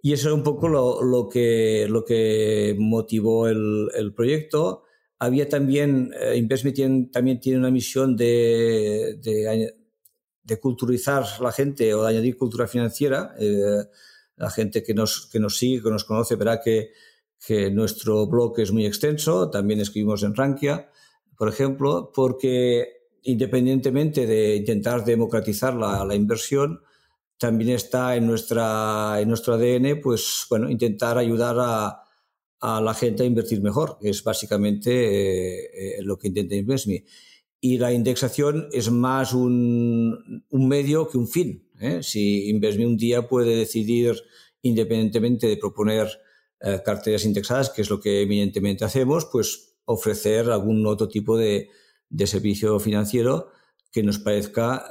Y 0.00 0.12
eso 0.12 0.28
es 0.28 0.34
un 0.34 0.44
poco 0.44 0.68
lo, 0.68 1.02
lo, 1.02 1.28
que, 1.28 1.88
lo 1.90 2.04
que 2.04 2.76
motivó 2.78 3.48
el, 3.48 3.88
el 3.96 4.14
proyecto. 4.14 4.84
Había 5.18 5.48
también, 5.48 6.12
eh, 6.20 6.36
InvestMe 6.36 6.72
también 7.10 7.40
tiene 7.40 7.58
una 7.58 7.70
misión 7.70 8.16
de, 8.16 9.18
de, 9.22 9.74
de, 10.42 10.60
culturizar 10.60 11.24
la 11.40 11.52
gente 11.52 11.94
o 11.94 12.02
de 12.02 12.10
añadir 12.10 12.36
cultura 12.36 12.66
financiera. 12.66 13.34
Eh, 13.38 13.84
la 14.36 14.50
gente 14.50 14.82
que 14.82 14.92
nos, 14.92 15.26
que 15.30 15.38
nos 15.38 15.56
sigue, 15.56 15.82
que 15.82 15.90
nos 15.90 16.04
conoce, 16.04 16.36
verá 16.36 16.60
que 16.60 16.90
que 17.46 17.70
nuestro 17.70 18.26
blog 18.26 18.58
es 18.58 18.72
muy 18.72 18.86
extenso, 18.86 19.50
también 19.50 19.80
escribimos 19.80 20.22
en 20.22 20.34
Rankia, 20.34 20.90
por 21.36 21.48
ejemplo, 21.48 22.10
porque 22.14 23.08
independientemente 23.22 24.26
de 24.26 24.56
intentar 24.56 25.04
democratizar 25.04 25.74
la, 25.74 26.04
la 26.04 26.14
inversión, 26.14 26.80
también 27.38 27.70
está 27.70 28.16
en, 28.16 28.26
nuestra, 28.26 29.20
en 29.20 29.28
nuestro 29.28 29.54
ADN, 29.54 30.00
pues 30.00 30.46
bueno, 30.48 30.70
intentar 30.70 31.18
ayudar 31.18 31.56
a, 31.58 32.03
a 32.64 32.80
la 32.80 32.94
gente 32.94 33.22
a 33.22 33.26
invertir 33.26 33.60
mejor, 33.60 33.98
es 34.00 34.24
básicamente 34.24 34.90
eh, 34.90 35.98
eh, 35.98 36.02
lo 36.02 36.18
que 36.18 36.28
intenta 36.28 36.54
InvestMe. 36.54 37.04
Y 37.60 37.76
la 37.76 37.92
indexación 37.92 38.68
es 38.72 38.90
más 38.90 39.34
un, 39.34 40.44
un 40.48 40.68
medio 40.68 41.08
que 41.08 41.18
un 41.18 41.28
fin. 41.28 41.68
¿eh? 41.78 42.02
Si 42.02 42.48
InvestMe 42.48 42.86
un 42.86 42.96
día 42.96 43.28
puede 43.28 43.54
decidir, 43.54 44.16
independientemente 44.62 45.46
de 45.46 45.56
proponer 45.56 46.08
carteras 46.82 47.26
indexadas, 47.26 47.68
que 47.68 47.82
es 47.82 47.90
lo 47.90 48.00
que 48.00 48.22
evidentemente 48.22 48.86
hacemos, 48.86 49.26
pues 49.30 49.74
ofrecer 49.84 50.48
algún 50.48 50.86
otro 50.86 51.08
tipo 51.08 51.36
de, 51.36 51.68
de 52.08 52.26
servicio 52.26 52.80
financiero 52.80 53.50
que 53.92 54.02
nos 54.02 54.18
parezca 54.18 54.88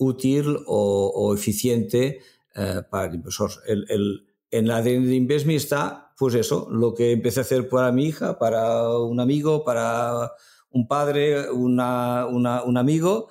útil 0.00 0.58
o, 0.66 1.34
eficiente 1.34 2.20
eh, 2.54 2.82
para 2.90 3.08
el 3.08 3.16
inversor. 3.16 3.50
El, 3.66 3.86
el, 3.88 4.26
en 4.50 4.66
la 4.66 4.78
ADN 4.78 5.06
de 5.06 5.14
Investme 5.14 5.54
está, 5.54 6.09
pues 6.20 6.34
eso, 6.34 6.68
lo 6.70 6.94
que 6.94 7.12
empecé 7.12 7.40
a 7.40 7.44
hacer 7.44 7.66
para 7.66 7.90
mi 7.92 8.04
hija, 8.04 8.38
para 8.38 8.94
un 8.98 9.20
amigo, 9.20 9.64
para 9.64 10.30
un 10.68 10.86
padre, 10.86 11.50
una, 11.50 12.26
un 12.26 12.76
amigo, 12.76 13.28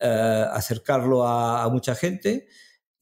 acercarlo 0.00 1.24
a, 1.24 1.62
a 1.62 1.68
mucha 1.68 1.94
gente 1.94 2.48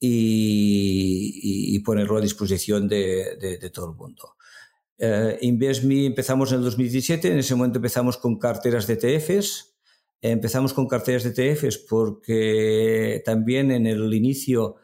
y, 0.05 1.79
ponerlo 1.79 2.17
a 2.17 2.21
disposición 2.21 2.87
de, 2.87 3.71
todo 3.73 3.89
el 3.89 3.95
mundo. 3.95 4.35
Eh, 4.97 5.39
InvestMe 5.41 6.05
empezamos 6.05 6.51
en 6.51 6.59
el 6.59 6.65
2017, 6.65 7.31
en 7.31 7.39
ese 7.39 7.55
momento 7.55 7.79
empezamos 7.79 8.17
con 8.17 8.37
carteras 8.37 8.85
de 8.87 8.93
ETFs. 8.93 9.73
Empezamos 10.21 10.73
con 10.73 10.87
carteras 10.87 11.23
de 11.23 11.29
ETFs 11.31 11.79
porque 11.79 13.21
también 13.25 13.71
en 13.71 13.87
el 13.87 14.13
inicio 14.13 14.75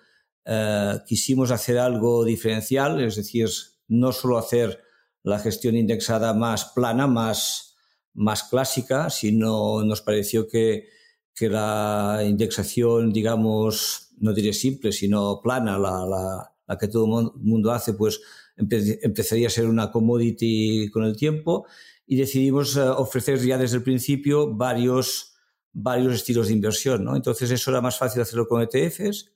eh, 0.44 0.96
quisimos 1.06 1.52
hacer 1.52 1.78
algo 1.78 2.26
diferencial, 2.26 3.00
es 3.02 3.16
decir, 3.16 3.50
no 3.90 4.12
solo 4.12 4.38
hacer 4.38 4.82
la 5.24 5.40
gestión 5.40 5.76
indexada 5.76 6.34
más 6.34 6.72
plana, 6.74 7.06
más, 7.06 7.76
más 8.14 8.44
clásica, 8.44 9.10
sino 9.10 9.84
nos 9.84 10.02
pareció 10.02 10.48
que, 10.48 10.88
que 11.36 11.50
la 11.50 12.22
indexación, 12.26 13.12
digamos, 13.12 14.12
no 14.20 14.34
diré 14.34 14.54
simple, 14.54 14.94
sino 14.94 15.42
plana, 15.42 15.78
la, 15.78 16.06
la, 16.06 16.56
la 16.66 16.78
que 16.78 16.88
todo 16.88 17.20
el 17.20 17.32
mundo 17.42 17.72
hace, 17.72 17.94
pues 17.94 18.22
empezaría 18.56 19.48
a 19.48 19.52
ser 19.52 19.66
una 19.68 19.92
commodity 19.92 20.90
con 20.90 21.04
el 21.04 21.16
tiempo 21.16 21.66
y 22.06 22.16
decidimos 22.16 22.76
eh, 22.76 22.82
ofrecer 22.82 23.40
ya 23.40 23.58
desde 23.58 23.78
el 23.78 23.84
principio 23.84 24.54
varios, 24.54 25.36
varios 25.72 26.14
estilos 26.14 26.48
de 26.48 26.54
inversión. 26.54 27.04
¿no? 27.04 27.16
Entonces 27.16 27.52
eso 27.52 27.72
era 27.72 27.82
más 27.82 27.98
fácil 27.98 28.22
hacerlo 28.22 28.48
con 28.48 28.62
ETFs. 28.62 29.32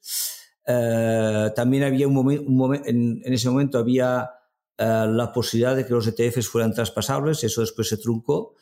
Eh, 0.66 1.52
también 1.56 1.84
había 1.84 2.08
un, 2.08 2.14
momento, 2.14 2.90
en, 2.90 3.22
ese 3.26 3.50
momento 3.50 3.78
había 3.78 4.30
eh, 4.78 5.06
la 5.10 5.32
posibilidad 5.32 5.76
de 5.76 5.86
que 5.86 5.94
los 5.94 6.08
ETFs 6.08 6.48
fueran 6.48 6.74
traspasables, 6.74 7.44
eso 7.44 7.62
después 7.62 7.88
se 7.88 7.98
truncó. 7.98 8.56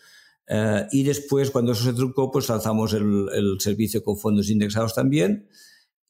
y 0.91 1.03
después, 1.03 1.49
cuando 1.49 1.71
eso 1.71 1.85
se 1.85 1.93
truncó, 1.93 2.29
pues 2.29 2.49
lanzamos 2.49 2.93
el, 2.93 3.29
el 3.33 3.61
servicio 3.61 4.03
con 4.03 4.17
fondos 4.17 4.49
indexados 4.49 4.93
también 4.93 5.47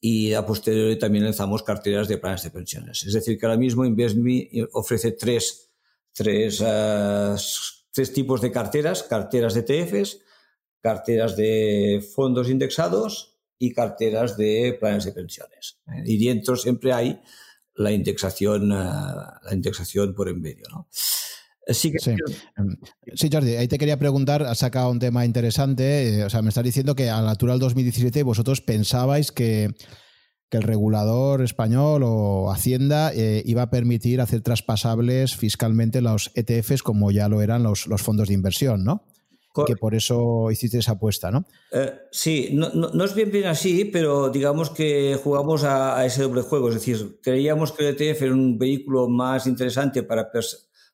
y 0.04 0.34
a 0.34 0.44
posteriori 0.44 0.98
también 0.98 1.24
lanzamos 1.24 1.62
carteras 1.62 2.08
de 2.08 2.18
planes 2.18 2.42
de 2.42 2.50
pensiones. 2.50 3.04
Es 3.04 3.12
decir, 3.12 3.38
que 3.38 3.46
ahora 3.46 3.56
mismo 3.56 3.84
InvestMe 3.84 4.50
ofrece 4.72 5.12
tres, 5.12 5.70
tres, 6.12 6.60
uh, 6.60 7.36
tres 7.92 8.12
tipos 8.12 8.40
de 8.40 8.50
carteras, 8.50 9.04
carteras 9.04 9.54
de 9.54 9.60
ETFs, 9.60 10.18
carteras 10.80 11.36
de 11.36 12.04
fondos 12.14 12.50
indexados 12.50 13.38
y 13.60 13.72
carteras 13.72 14.36
de 14.36 14.76
planes 14.80 15.04
de 15.04 15.12
pensiones. 15.12 15.78
¿eh? 15.86 16.02
Y 16.04 16.26
dentro 16.26 16.56
siempre 16.56 16.92
hay 16.92 17.20
la 17.74 17.92
indexación, 17.92 18.68
la 18.68 19.40
indexación 19.50 20.14
por 20.14 20.28
en 20.28 20.40
medio. 20.40 20.64
¿no? 20.70 20.88
Sí, 21.68 21.92
em, 22.06 22.76
sí. 23.14 23.28
Jordi, 23.32 23.54
ahí 23.54 23.68
te 23.68 23.78
quería 23.78 23.98
preguntar, 23.98 24.42
has 24.42 24.58
sacado 24.58 24.90
un 24.90 24.98
tema 24.98 25.24
interesante, 25.24 26.18
eh, 26.18 26.24
o 26.24 26.30
sea, 26.30 26.42
me 26.42 26.48
estás 26.48 26.64
diciendo 26.64 26.96
que 26.96 27.08
al 27.08 27.24
natural 27.24 27.60
2017 27.60 28.22
vosotros 28.24 28.60
pensabais 28.60 29.30
que, 29.32 29.70
el 30.50 30.62
regulador 30.62 31.40
español 31.40 32.02
o 32.04 32.52
Hacienda 32.52 33.10
eh, 33.14 33.42
iba 33.46 33.62
a 33.62 33.70
permitir 33.70 34.20
hacer 34.20 34.42
traspasables 34.42 35.34
fiscalmente 35.34 36.02
los 36.02 36.30
ETFs 36.34 36.82
como 36.82 37.10
ya 37.10 37.30
lo 37.30 37.40
eran 37.40 37.62
los, 37.62 37.86
los 37.86 38.02
fondos 38.02 38.28
de 38.28 38.34
inversión, 38.34 38.84
¿no? 38.84 39.06
Que 39.66 39.76
por 39.76 39.94
eso 39.94 40.50
hiciste 40.50 40.78
esa 40.78 40.92
apuesta, 40.92 41.30
¿no? 41.30 41.44
Eh, 41.70 41.92
sí, 42.10 42.50
no, 42.52 42.70
no, 42.70 43.04
es 43.04 43.14
bien 43.14 43.30
bien 43.30 43.46
así, 43.46 43.84
pero 43.84 44.30
digamos 44.30 44.70
que 44.70 45.18
jugamos 45.22 45.64
a, 45.64 46.04
ese 46.06 46.22
doble 46.22 46.42
juego, 46.42 46.68
es 46.68 46.74
decir, 46.74 47.18
creíamos 47.22 47.72
que 47.72 47.88
el 47.88 47.94
ETF 47.96 48.22
era 48.22 48.32
un 48.32 48.58
vehículo 48.58 49.08
más 49.08 49.46
interesante 49.46 50.02
para 50.02 50.30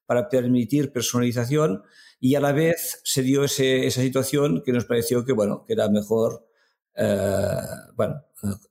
para 0.07 0.29
permitir 0.29 0.93
personalización 0.93 1.83
y 2.19 2.35
a 2.35 2.41
la 2.41 2.53
vez 2.53 3.01
se 3.05 3.23
dio 3.23 3.45
esa 3.45 4.01
situación 4.01 4.63
que 4.65 4.73
nos 4.73 4.87
pareció 4.87 5.25
que, 5.25 5.33
bueno, 5.33 5.65
que 5.67 5.75
era 5.75 5.89
mejor 5.89 6.49
eh, 7.01 7.61
bueno, 7.95 8.25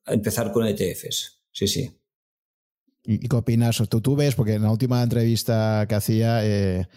empezar 0.06 0.52
con 0.52 0.68
ETFs. 0.68 1.42
Sí, 1.52 1.68
sí. 1.68 1.98
¿Y 3.04 3.28
qué 3.30 3.36
opinas? 3.38 3.82
Tú, 3.90 4.02
tú 4.02 4.18
ves, 4.18 4.36
porque 4.36 4.56
en 4.56 4.64
la 4.64 4.72
última 4.72 5.02
entrevista 5.02 5.86
que 5.88 5.96
hacía... 5.96 6.46
Eh, 6.46 6.88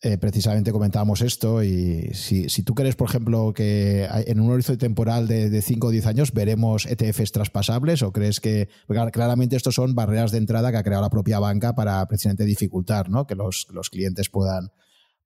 eh, 0.00 0.16
precisamente 0.16 0.70
comentábamos 0.70 1.22
esto 1.22 1.64
y 1.64 2.10
si, 2.14 2.48
si, 2.48 2.62
tú 2.62 2.76
crees, 2.76 2.94
por 2.94 3.08
ejemplo, 3.08 3.52
que 3.52 4.06
en 4.26 4.38
un 4.38 4.48
horizonte 4.52 4.78
temporal 4.78 5.26
de, 5.26 5.60
5 5.60 5.88
o 5.88 5.90
10 5.90 6.06
años 6.06 6.32
veremos 6.32 6.86
ETFs 6.86 7.32
traspasables 7.32 8.02
o 8.02 8.12
crees 8.12 8.38
que, 8.38 8.68
claramente 9.12 9.56
estos 9.56 9.74
son 9.74 9.96
barreras 9.96 10.30
de 10.30 10.38
entrada 10.38 10.70
que 10.70 10.76
ha 10.76 10.84
creado 10.84 11.02
la 11.02 11.10
propia 11.10 11.40
banca 11.40 11.74
para 11.74 12.06
precisamente 12.06 12.44
dificultar 12.44 13.10
¿no? 13.10 13.26
que 13.26 13.34
los, 13.34 13.66
los 13.72 13.90
clientes 13.90 14.28
puedan, 14.28 14.70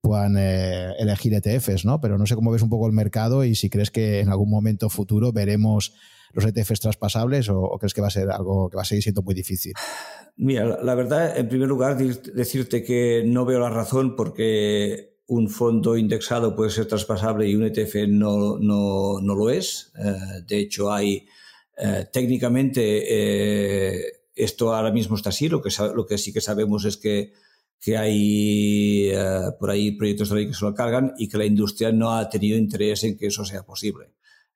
puedan 0.01 0.37
eh, 0.39 0.95
elegir 0.99 1.35
ETFs, 1.35 1.85
¿no? 1.85 2.01
Pero 2.01 2.16
no 2.16 2.25
sé 2.25 2.35
cómo 2.35 2.51
ves 2.51 2.62
un 2.62 2.70
poco 2.70 2.87
el 2.87 2.95
mercado 2.95 3.45
y 3.45 3.55
si 3.55 3.68
crees 3.68 3.91
que 3.91 4.20
en 4.20 4.31
algún 4.31 4.49
momento 4.49 4.89
futuro 4.89 5.33
veremos 5.33 5.93
los 6.33 6.45
ETFs 6.45 6.80
traspasables 6.80 7.49
o, 7.49 7.76
crees 7.78 7.95
que 7.95 8.01
va 8.01 8.09
a 8.09 8.11
ser 8.11 8.30
algo 8.30 8.68
que 8.68 8.76
va 8.76 8.83
a 8.83 8.87
seguir 8.87 9.03
siendo 9.03 9.22
muy 9.22 9.35
difícil? 9.35 9.72
Mira, 10.37 10.83
la 10.83 10.95
verdad, 10.95 11.37
en 11.37 11.49
primer 11.49 11.68
lugar, 11.68 11.97
decirte 11.97 12.83
que 12.83 13.22
no 13.26 13.45
veo 13.45 13.61
la 13.61 13.70
razón 13.70 14.16
porque 14.16 15.12
un 15.26 15.49
fondo 15.49 15.97
indexado 15.97 16.55
puede 16.55 16.70
ser 16.70 16.87
traspasable 16.87 17.49
y 17.49 17.55
un 17.55 17.64
ETF 17.64 18.07
no, 18.09 18.59
no, 18.59 19.20
no 19.20 19.35
lo 19.35 19.51
es. 19.51 19.93
Eh, 19.99 20.43
de 20.47 20.59
hecho, 20.59 20.93
hay 20.93 21.26
eh, 21.78 22.07
técnicamente 22.12 22.83
eh, 23.09 24.05
esto 24.35 24.74
ahora 24.74 24.93
mismo 24.93 25.16
está 25.16 25.30
así. 25.30 25.49
Lo 25.49 25.62
que, 25.62 25.70
lo 25.95 26.07
que 26.07 26.18
sí 26.18 26.33
que 26.33 26.41
sabemos 26.41 26.85
es 26.85 26.97
que, 26.97 27.33
que 27.80 27.97
hay 27.97 29.12
por 29.59 29.70
ahí 29.70 29.93
proyectos 29.93 30.30
de 30.30 30.37
ley 30.37 30.47
que 30.49 30.55
se 30.55 30.64
lo 30.64 30.74
cargan 30.74 31.14
y 31.18 31.28
que 31.28 31.39
la 31.39 31.47
industria 31.47 31.93
no 31.93 32.12
ha 32.12 32.28
tenido 32.28 32.59
interés 32.59 33.05
en 33.05 33.16
que 33.16 33.26
eso 33.26 33.45
sea 33.45 33.62
posible. 33.62 34.12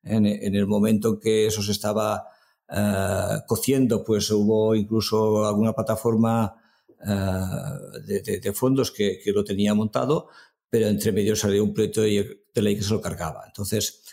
En, 0.09 0.25
el 0.25 0.67
momento 0.67 1.09
en 1.09 1.19
que 1.19 1.47
eso 1.47 1.61
se 1.61 1.71
estaba 1.71 2.27
uh, 2.69 3.45
cociendo, 3.45 4.03
pues 4.03 4.29
hubo 4.31 4.75
incluso 4.75 5.45
alguna 5.45 5.73
plataforma 5.73 6.55
uh, 7.01 7.99
de, 8.05 8.53
fondos 8.53 8.91
que, 8.91 9.21
lo 9.27 9.43
tenía 9.43 9.73
montado, 9.73 10.29
pero 10.69 10.87
entre 10.87 11.11
medio 11.11 11.35
salió 11.35 11.63
un 11.63 11.73
proyecto 11.73 12.01
de, 12.01 12.43
ley 12.55 12.75
que 12.75 12.83
se 12.83 12.93
lo 12.93 13.01
cargaba. 13.01 13.43
Entonces, 13.45 14.03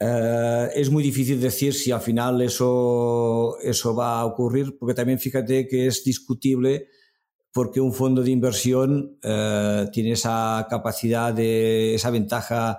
uh, 0.00 0.68
es 0.74 0.90
muy 0.90 1.02
difícil 1.02 1.40
decir 1.40 1.74
si 1.74 1.90
al 1.90 2.00
final 2.00 2.40
eso, 2.42 3.58
eso 3.62 3.94
va 3.94 4.20
a 4.20 4.26
ocurrir, 4.26 4.76
porque 4.78 4.94
también 4.94 5.18
fíjate 5.18 5.68
que 5.68 5.86
es 5.86 6.04
discutible 6.04 6.88
porque 7.50 7.80
un 7.80 7.92
fondo 7.92 8.22
de 8.22 8.30
inversión 8.30 9.18
tiene 9.90 10.12
esa 10.12 10.66
capacidad 10.70 11.36
esa 11.40 12.10
ventaja 12.10 12.78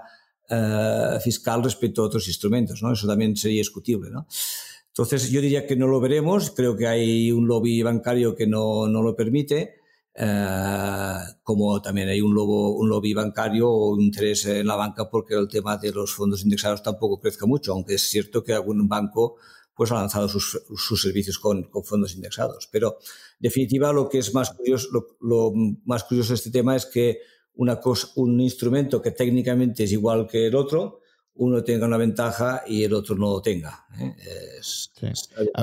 eh, 0.50 1.20
fiscal 1.22 1.64
respecto 1.64 2.02
a 2.02 2.06
otros 2.06 2.28
instrumentos, 2.28 2.82
¿no? 2.82 2.92
Eso 2.92 3.08
también 3.08 3.36
sería 3.36 3.60
discutible, 3.60 4.10
¿no? 4.10 4.28
Entonces, 4.88 5.30
yo 5.30 5.42
diría 5.42 5.66
que 5.66 5.76
no 5.76 5.88
lo 5.88 6.02
veremos. 6.02 6.52
Creo 6.52 6.76
que 6.76 6.88
hay 6.88 7.32
un 7.32 7.48
lobby 7.48 7.82
bancario 7.84 8.36
que 8.36 8.48
no, 8.48 8.88
no 8.88 9.02
lo 9.02 9.16
permite, 9.16 9.76
eh, 10.16 11.14
como 11.44 11.82
también 11.82 12.10
hay 12.10 12.20
un, 12.20 12.34
lobo, 12.34 12.76
un 12.76 12.90
lobby 12.90 13.14
bancario 13.14 13.70
o 13.70 13.92
un 13.92 14.02
interés 14.02 14.46
en 14.48 14.68
la 14.68 14.76
banca 14.76 15.10
porque 15.10 15.36
el 15.36 15.48
tema 15.48 15.78
de 15.78 15.92
los 15.92 16.14
fondos 16.14 16.44
indexados 16.44 16.84
tampoco 16.84 17.20
crezca 17.20 17.46
mucho, 17.46 17.72
aunque 17.72 17.96
es 17.96 18.02
cierto 18.02 18.44
que 18.44 18.54
algún 18.54 18.88
banco 18.88 19.38
pues 19.74 19.92
ha 19.94 19.96
lanzado 19.96 20.28
sus, 20.28 20.62
sus 20.76 21.02
servicios 21.02 21.40
con, 21.40 21.64
con, 21.64 21.86
fondos 21.86 22.14
indexados. 22.14 22.68
Pero, 22.70 22.98
en 23.00 23.40
definitiva, 23.40 23.94
lo 23.94 24.10
que 24.10 24.18
es 24.18 24.34
más 24.34 24.52
curioso, 24.52 24.90
lo, 24.92 25.16
lo 25.22 25.54
más 25.86 26.04
curioso 26.04 26.30
de 26.30 26.36
este 26.36 26.52
tema 26.52 26.76
es 26.76 26.86
que 26.86 27.20
una 27.60 27.78
cosa, 27.80 28.08
un 28.16 28.40
instrumento 28.40 29.02
que 29.02 29.12
técnicamente 29.12 29.84
es 29.84 29.92
igual 29.92 30.26
que 30.28 30.48
el 30.48 30.56
otro, 30.56 31.02
uno 31.36 31.62
tenga 31.62 31.88
una 31.88 31.98
ventaja 31.98 32.64
y 32.66 32.84
el 32.86 32.94
otro 32.94 33.16
no 33.16 33.32
lo 33.32 33.42
tenga. 33.42 33.86
¿eh? 34.00 34.16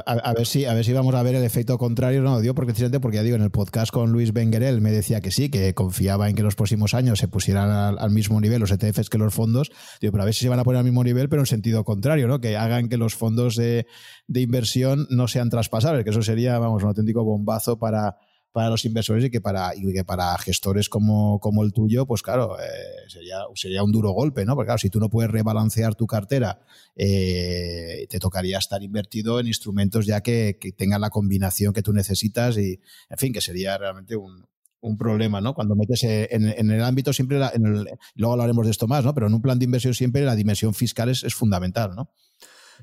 a, 0.05 0.35
ver 0.35 0.47
si, 0.47 0.67
a 0.67 0.75
ver 0.75 0.85
si 0.85 0.93
vamos 0.93 1.15
a 1.15 1.23
ver 1.23 1.37
el 1.37 1.45
efecto 1.45 1.79
contrario. 1.79 2.21
No, 2.21 2.41
digo 2.43 2.55
porque, 2.55 2.75
porque 3.01 3.17
ya 3.17 3.23
digo, 3.23 3.37
en 3.37 3.43
el 3.43 3.51
podcast 3.51 3.93
con 3.93 4.13
Luis 4.13 4.35
Benguerel 4.35 4.83
me 4.83 4.91
decía 4.91 5.23
que 5.23 5.31
sí, 5.31 5.51
que 5.51 5.73
confiaba 5.73 6.29
en 6.29 6.37
que 6.37 6.43
los 6.43 6.55
próximos 6.55 6.93
años 6.93 7.19
se 7.19 7.29
pusieran 7.29 7.71
al, 7.71 8.11
mismo 8.11 8.41
nivel 8.43 8.61
los 8.61 8.73
ETFs 8.73 9.09
que 9.09 9.17
los 9.17 9.33
fondos. 9.33 9.71
Digo, 10.03 10.13
pero 10.13 10.23
a 10.23 10.27
ver 10.27 10.35
si 10.35 10.41
se 10.41 10.51
van 10.51 10.59
a 10.59 10.65
poner 10.65 10.81
al 10.81 10.85
mismo 10.85 11.03
nivel, 11.03 11.31
pero 11.31 11.41
en 11.41 11.47
sentido 11.47 11.83
contrario, 11.85 12.29
¿no? 12.29 12.43
Que 12.43 12.59
hagan 12.59 12.91
que 12.91 12.99
los 12.99 13.15
fondos 13.15 13.57
de, 13.57 13.87
de 14.27 14.41
inversión 14.43 15.07
no 15.09 15.29
sean 15.29 15.49
traspasables, 15.49 16.05
que 16.05 16.11
eso 16.11 16.23
sería, 16.23 16.59
vamos, 16.59 16.83
un 16.83 16.91
auténtico 16.91 17.25
bombazo 17.25 17.79
para 17.79 18.19
para 18.57 18.71
los 18.71 18.87
inversores 18.87 19.23
y 19.23 19.29
que 19.29 19.43
para, 19.43 19.75
y 19.77 19.93
que 19.93 20.03
para 20.03 20.35
gestores 20.39 20.89
como, 20.89 21.41
como 21.41 21.63
el 21.63 21.75
tuyo, 21.75 22.07
pues 22.07 22.23
claro, 22.23 22.59
eh, 22.59 22.65
sería, 23.07 23.41
sería 23.55 23.83
un 23.83 23.93
duro 23.93 24.13
golpe, 24.13 24.47
¿no? 24.47 24.55
Porque 24.55 24.69
claro, 24.69 24.79
si 24.79 24.89
tú 24.89 24.99
no 24.99 25.11
puedes 25.11 25.31
rebalancear 25.31 25.95
tu 25.95 26.07
cartera, 26.07 26.61
eh, 26.97 28.07
te 28.09 28.19
tocaría 28.19 28.57
estar 28.57 28.83
invertido 28.83 29.41
en 29.41 29.49
instrumentos 29.49 30.07
ya 30.07 30.23
que, 30.23 30.57
que, 30.59 30.73
tengan 30.73 31.03
la 31.03 31.11
combinación 31.11 31.75
que 31.75 31.83
tú 31.83 31.93
necesitas 31.93 32.57
y, 32.57 32.81
en 33.11 33.19
fin, 33.19 33.35
que 33.35 33.43
sería 33.43 33.77
realmente 33.77 34.17
un, 34.17 34.47
un 34.81 34.97
problema, 34.97 35.43
¿no? 35.43 35.53
Cuando 35.53 35.77
metes 35.77 36.03
eh, 36.05 36.27
en, 36.31 36.49
en 36.49 36.71
el 36.71 36.83
ámbito 36.83 37.13
siempre, 37.13 37.39
en 37.53 37.67
el, 37.67 37.87
luego 38.15 38.33
hablaremos 38.33 38.65
de 38.65 38.71
esto 38.71 38.89
más, 38.89 39.05
¿no? 39.05 39.13
Pero 39.13 39.27
en 39.27 39.35
un 39.35 39.43
plan 39.43 39.59
de 39.59 39.67
inversión 39.67 39.93
siempre 39.93 40.23
la 40.23 40.35
dimensión 40.35 40.73
fiscal 40.73 41.11
es, 41.11 41.25
es 41.25 41.35
fundamental, 41.35 41.95
¿no? 41.95 42.11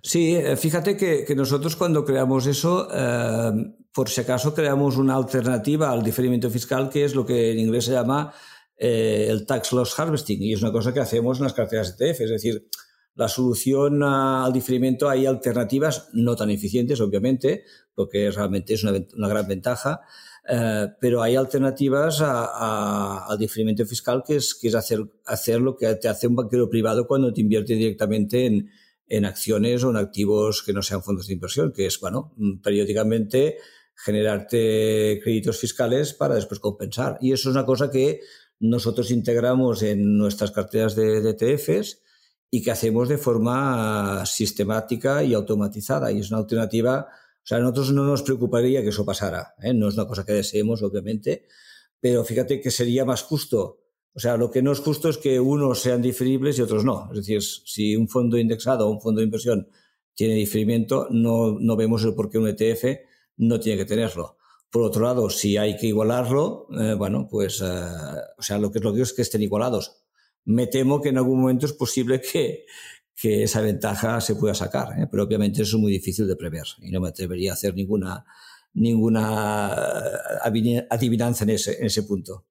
Sí, 0.04 0.38
fíjate 0.56 0.96
que, 0.98 1.26
que, 1.26 1.36
nosotros 1.36 1.76
cuando 1.76 2.06
creamos 2.06 2.46
eso, 2.46 2.90
por 3.94 4.10
si 4.10 4.22
acaso 4.22 4.54
creamos 4.54 4.98
una 4.98 5.16
alternativa 5.16 5.92
al 5.92 6.04
diferimiento 6.04 6.50
fiscal, 6.50 6.90
que 6.90 7.06
es 7.06 7.16
lo 7.16 7.26
que 7.26 7.52
en 7.52 7.60
inglés 7.60 7.86
se 7.86 7.92
llama 7.92 8.34
eh, 8.78 9.28
el 9.30 9.46
tax 9.46 9.72
loss 9.72 9.98
harvesting, 9.98 10.42
y 10.42 10.54
es 10.54 10.62
una 10.62 10.72
cosa 10.72 10.94
que 10.94 11.00
hacemos 11.00 11.38
en 11.38 11.44
las 11.44 11.54
carteras 11.54 11.96
ETF, 12.00 12.22
es 12.22 12.30
decir, 12.30 12.68
la 13.16 13.28
solución 13.28 14.02
al 14.02 14.52
diferimiento 14.52 15.08
hay 15.08 15.28
alternativas 15.28 16.10
no 16.14 16.36
tan 16.36 16.50
eficientes, 16.50 17.00
obviamente, 17.00 17.64
porque 17.94 18.32
realmente 18.32 18.74
es 18.74 18.84
una, 18.84 18.94
una 19.16 19.28
gran 19.28 19.48
ventaja, 19.48 20.02
eh, 20.50 20.88
pero 21.00 21.22
hay 21.22 21.36
alternativas 21.36 22.22
a, 22.22 22.46
a, 22.46 23.28
al 23.28 23.38
diferimiento 23.38 23.86
fiscal 23.86 24.24
que 24.26 24.38
es, 24.38 24.56
que 24.56 24.70
es 24.70 24.76
hacer, 24.76 25.00
hacer 25.26 25.62
lo 25.62 25.78
que 25.78 25.94
te 25.96 26.08
hace 26.08 26.26
un 26.26 26.36
banquero 26.36 26.70
privado 26.70 27.06
cuando 27.06 27.32
te 27.32 27.42
invierte 27.42 27.76
directamente 27.76 28.48
en, 28.48 28.72
en 29.08 29.26
acciones 29.26 29.84
o 29.84 29.92
en 29.92 29.98
activos 29.98 30.64
que 30.64 30.74
no 30.74 30.82
sean 30.82 31.04
fondos 31.04 31.28
de 31.28 31.34
inversión, 31.34 31.72
que 31.72 31.86
es, 31.86 32.00
bueno, 32.00 32.34
periódicamente 32.64 33.58
generarte 33.96 35.20
créditos 35.24 35.60
fiscales 35.60 36.14
para 36.14 36.36
después 36.36 36.60
compensar. 36.60 37.18
Y 37.22 37.32
eso 37.32 37.50
es 37.50 37.56
una 37.56 37.66
cosa 37.66 37.90
que 37.90 38.22
nosotros 38.60 39.12
integramos 39.12 39.84
en 39.84 40.18
nuestras 40.18 40.52
carteras 40.52 40.96
de, 40.96 41.30
ETFs 41.30 42.02
y 42.50 42.62
que 42.62 42.72
hacemos 42.72 43.10
de 43.10 43.18
forma 43.18 44.26
sistemática 44.26 45.24
y 45.24 45.34
automatizada. 45.34 46.12
Y 46.12 46.20
es 46.20 46.32
una 46.32 46.40
alternativa, 46.40 47.08
o 47.10 47.46
sea, 47.46 47.58
a 47.58 47.62
nosotros 47.62 47.92
no 47.92 48.06
nos 48.06 48.24
preocuparía 48.24 48.82
que 48.82 48.90
eso 48.90 49.06
pasara. 49.06 49.56
¿eh? 49.62 49.74
No 49.74 49.88
es 49.90 49.96
una 49.96 50.08
cosa 50.08 50.26
que 50.26 50.34
deseemos, 50.34 50.84
obviamente, 50.84 51.48
pero 52.00 52.24
fíjate 52.24 52.62
que 52.62 52.72
sería 52.72 53.06
más 53.06 53.22
justo 53.22 53.84
o 54.16 54.20
sea, 54.20 54.38
lo 54.38 54.52
que 54.52 54.62
no 54.62 54.72
es 54.72 54.80
justo 54.80 55.10
es 55.10 55.18
que 55.18 55.40
unos 55.40 55.80
sean 55.80 56.02
diferibles 56.02 56.58
y 56.58 56.62
otros 56.62 56.86
no. 56.86 57.10
Es 57.12 57.18
decir, 57.18 57.42
si 57.42 57.96
un 57.96 58.08
fondo 58.08 58.38
indexado 58.38 58.88
o 58.88 58.92
un 58.92 59.02
fondo 59.02 59.20
de 59.20 59.26
inversión 59.26 59.68
tiene 60.14 60.36
diferimiento, 60.36 61.08
no, 61.10 61.58
no 61.60 61.76
vemos 61.76 62.04
el 62.04 62.14
por 62.14 62.30
qué 62.30 62.38
un 62.38 62.48
ETF 62.48 62.84
no 63.38 63.60
tiene 63.60 63.80
que 63.80 63.86
tenerlo. 63.86 64.38
Por 64.70 64.84
otro 64.84 65.04
lado, 65.04 65.30
si 65.30 65.58
hay 65.58 65.78
que 65.78 65.88
igualarlo, 65.88 66.68
eh, 66.80 66.96
bueno, 66.96 67.28
pues, 67.30 67.62
eh, 67.62 67.66
o 68.38 68.42
sea, 68.42 68.58
lo 68.58 68.72
que 68.72 68.80
es 68.80 68.84
lo 68.84 68.94
que 68.94 69.02
es 69.02 69.14
que 69.14 69.22
estén 69.22 69.44
igualados. 69.44 70.04
Me 70.46 70.68
temo 70.68 71.00
que 71.00 71.10
en 71.10 71.18
algún 71.18 71.42
momento 71.42 71.66
es 71.66 71.74
posible 71.74 72.20
que, 72.20 72.66
que 73.16 73.44
esa 73.44 73.62
ventaja 73.62 74.20
se 74.20 74.36
pueda 74.36 74.56
sacar, 74.56 75.00
¿eh? 75.00 75.08
pero 75.10 75.24
obviamente 75.24 75.62
eso 75.62 75.78
es 75.78 75.82
muy 75.82 75.92
difícil 75.92 76.28
de 76.28 76.36
prever 76.36 76.66
y 76.82 76.92
no 76.92 77.00
me 77.00 77.10
atrevería 77.10 77.52
a 77.52 77.54
hacer 77.54 77.76
ninguna, 77.76 78.26
ninguna 78.74 79.68
adivinanza 80.90 81.44
en 81.44 81.52
ese, 81.52 81.78
en 81.78 81.86
ese 81.86 82.04
punto. 82.04 82.46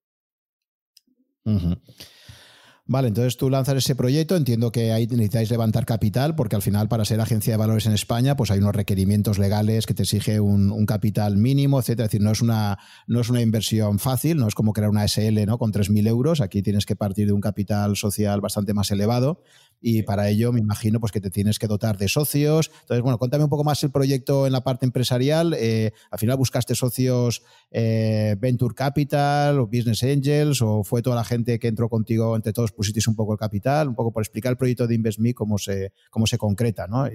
Vale, 2.93 3.09
entonces 3.09 3.39
tú 3.39 3.49
lanzas 3.49 3.77
ese 3.77 3.97
proyecto, 3.97 4.37
entiendo 4.37 4.71
que 4.71 4.93
ahí 4.93 5.07
necesitáis 5.07 5.51
levantar 5.51 5.87
capital, 5.87 6.35
porque 6.35 6.57
al 6.57 6.61
final 6.61 6.89
para 6.89 7.07
ser 7.07 7.23
agencia 7.23 7.55
de 7.55 7.57
valores 7.57 7.87
en 7.87 7.95
España, 7.95 8.37
pues 8.37 8.51
hay 8.51 8.59
unos 8.59 8.77
requerimientos 8.77 9.39
legales 9.39 9.87
que 9.87 9.95
te 9.95 10.03
exige 10.03 10.41
un, 10.41 10.85
capital 10.85 11.39
mínimo, 11.39 11.81
etcétera. 11.81 12.05
Es 12.05 12.11
decir, 12.11 12.21
no 12.21 12.33
es, 12.33 12.43
una, 12.43 12.79
no 13.07 13.21
es 13.21 13.31
una 13.31 13.41
inversión 13.41 13.99
fácil, 13.99 14.37
no 14.37 14.47
es 14.47 14.55
como 14.55 14.75
crear 14.75 14.91
una 14.91 15.09
SL 15.09 15.47
¿no? 15.47 15.57
con 15.57 15.73
3.000 15.73 16.07
euros, 16.07 16.43
aquí 16.43 16.61
tienes 16.61 16.85
que 16.85 16.95
partir 16.95 17.29
de 17.29 17.33
un 17.33 17.41
capital 17.41 17.97
social 17.97 18.43
bastante 18.43 18.75
más 18.75 18.91
elevado 18.91 19.41
y 19.83 20.03
para 20.05 20.29
ello 20.29 20.53
me 20.53 20.61
imagino 20.61 21.01
pues 21.01 21.13
que 21.13 21.21
te 21.21 21.29
tienes 21.29 21.59
que 21.59 21.67
dotar 21.67 21.99
de 21.99 22.09
socios. 22.09 22.71
Entonces, 22.83 23.03
bueno, 23.03 23.19
cuéntame 23.19 23.45
un 23.45 23.51
poco 23.51 23.65
más 23.65 23.83
el 23.83 23.91
proyecto 23.91 24.47
en 24.47 24.53
la 24.53 24.63
parte 24.63 24.87
empresarial. 24.87 25.55
Eh, 25.59 25.93
al 26.11 26.19
final 26.19 26.37
buscaste 26.37 26.75
socios 26.75 27.43
eh, 27.71 28.37
Venture 28.39 28.75
Capital 28.75 29.59
o 29.59 29.67
Business 29.67 30.05
Angels 30.05 30.63
o 30.63 30.85
fue 30.85 31.03
toda 31.03 31.17
la 31.17 31.25
gente 31.25 31.59
que 31.59 31.69
entró 31.69 31.89
contigo, 31.89 32.37
entre 32.37 32.53
todos 32.53 32.71
pusisteis 32.73 33.09
un 33.09 33.17
poco 33.17 33.33
el 33.33 33.39
capital, 33.39 33.89
un 33.89 33.97
poco 33.97 34.13
por 34.13 34.23
explicar 34.23 34.53
el 34.53 34.57
proyecto 34.57 34.87
de 34.87 34.95
InvestMe, 34.95 35.35
cómo 35.35 35.59
se, 35.59 35.93
cómo 36.11 36.27
se 36.27 36.39
concreta, 36.39 36.87
¿no? 36.87 37.09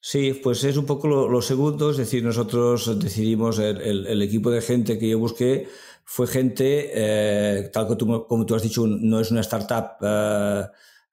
Sí, 0.00 0.38
pues 0.42 0.64
es 0.64 0.76
un 0.76 0.84
poco 0.84 1.08
lo, 1.08 1.42
segundo, 1.42 1.90
es 1.90 1.96
decir, 1.96 2.22
nosotros 2.22 2.98
decidimos, 2.98 3.58
el, 3.58 4.20
equipo 4.22 4.50
de 4.50 4.60
gente 4.60 4.98
que 4.98 5.08
yo 5.08 5.18
busqué 5.18 5.66
fue 6.04 6.26
gente, 6.26 6.90
eh, 6.94 7.70
tal 7.72 7.86
como 7.86 7.96
tú, 7.96 8.26
como 8.26 8.44
tú 8.44 8.54
has 8.54 8.62
dicho, 8.62 8.86
no 8.86 9.20
es 9.20 9.30
una 9.30 9.40
startup 9.40 9.96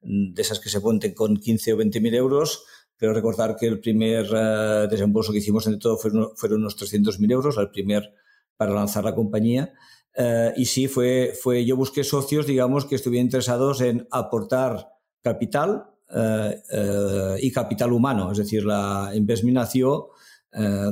de 0.02 0.42
esas 0.42 0.60
que 0.60 0.70
se 0.70 0.82
ponten 0.82 1.14
con 1.14 1.38
15 1.38 1.74
o 1.74 1.78
20 1.78 2.02
mil 2.02 2.16
euros, 2.16 2.64
pero 2.98 3.14
recordar 3.14 3.56
que 3.56 3.68
el 3.68 3.80
primer 3.80 4.26
uh, 4.32 4.88
desembolso 4.90 5.32
que 5.32 5.40
hicimos 5.40 5.66
entre 5.66 5.80
todo 5.80 5.98
fueron, 5.98 6.30
fueron 6.36 6.62
unos 6.62 6.76
300 6.76 7.20
mil 7.20 7.32
euros, 7.32 7.58
el 7.58 7.70
primer 7.70 8.14
para 8.58 8.74
lanzar 8.74 9.04
la 9.04 9.16
compañía. 9.16 9.74
Uh, 10.16 10.52
y 10.56 10.66
sí, 10.66 10.88
fue, 10.88 11.34
fue, 11.40 11.66
yo 11.66 11.76
busqué 11.76 12.04
socios, 12.04 12.46
digamos, 12.46 12.86
que 12.86 12.96
estuvieran 12.96 13.26
interesados 13.26 13.82
en 13.82 14.08
aportar 14.12 14.90
capital 15.22 15.88
uh, 16.10 17.36
y 17.40 17.52
capital 17.52 17.94
humano. 17.94 18.32
Es 18.32 18.38
decir, 18.38 18.66
la 18.66 19.12
Investment 19.14 19.56
nació 19.56 20.10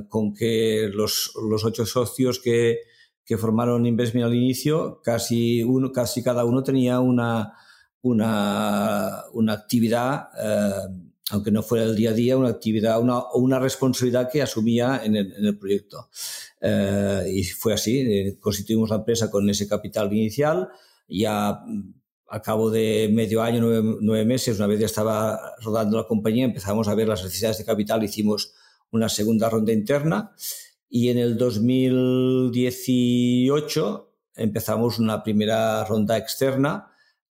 con 0.08 0.34
que 0.34 0.90
los, 0.94 1.34
los 1.50 1.66
ocho 1.66 1.86
socios 1.86 2.40
que, 2.40 2.78
que 3.26 3.38
formaron 3.38 3.86
Investment 3.86 4.26
al 4.26 4.34
inicio, 4.34 5.02
casi, 5.04 5.62
uno, 5.64 5.92
casi 5.92 6.24
cada 6.24 6.46
uno 6.46 6.64
tenía 6.64 7.02
una, 7.02 7.54
una, 8.02 9.24
una 9.34 9.54
actividad, 9.54 10.30
eh, 10.38 10.88
aunque 11.32 11.52
no 11.52 11.62
fuera 11.62 11.86
el 11.86 11.96
día 11.96 12.12
a 12.12 12.14
día, 12.14 12.38
una 12.38 12.50
actividad 12.50 13.02
una, 13.02 13.24
una 13.34 13.60
responsabilidad 13.60 14.30
que 14.32 14.42
asumía 14.42 15.02
en 15.04 15.16
el, 15.16 15.34
en 15.34 15.46
el 15.46 15.58
proyecto. 15.58 16.10
Eh, 16.62 17.24
y 17.34 17.44
fue 17.44 17.74
así, 17.74 18.00
eh, 18.00 18.38
constituimos 18.40 18.90
la 18.90 18.98
empresa 18.98 19.30
con 19.30 19.50
ese 19.50 19.68
capital 19.68 20.12
inicial, 20.14 20.70
ya 21.08 21.62
mm, 21.66 21.94
a 22.32 22.42
cabo 22.42 22.70
de 22.70 23.10
medio 23.12 23.42
año, 23.42 23.60
nueve, 23.62 23.98
nueve, 24.02 24.26
meses, 24.26 24.58
una 24.58 24.68
vez 24.68 24.80
ya 24.80 24.86
estaba 24.86 25.56
rodando 25.62 25.98
la 25.98 26.06
compañía, 26.06 26.46
empezamos 26.46 26.88
a 26.88 26.96
ver 26.96 27.08
las 27.08 27.24
necesidades 27.24 27.58
de 27.58 27.66
capital, 27.66 28.04
hicimos 28.04 28.54
una 28.92 29.10
segunda 29.10 29.50
ronda 29.50 29.74
interna 29.74 30.32
y 30.90 31.10
en 31.10 31.18
el 31.18 31.38
2018 31.38 34.14
empezamos 34.36 35.00
una 35.00 35.24
primera 35.24 35.84
ronda 35.86 36.18
externa 36.18 36.89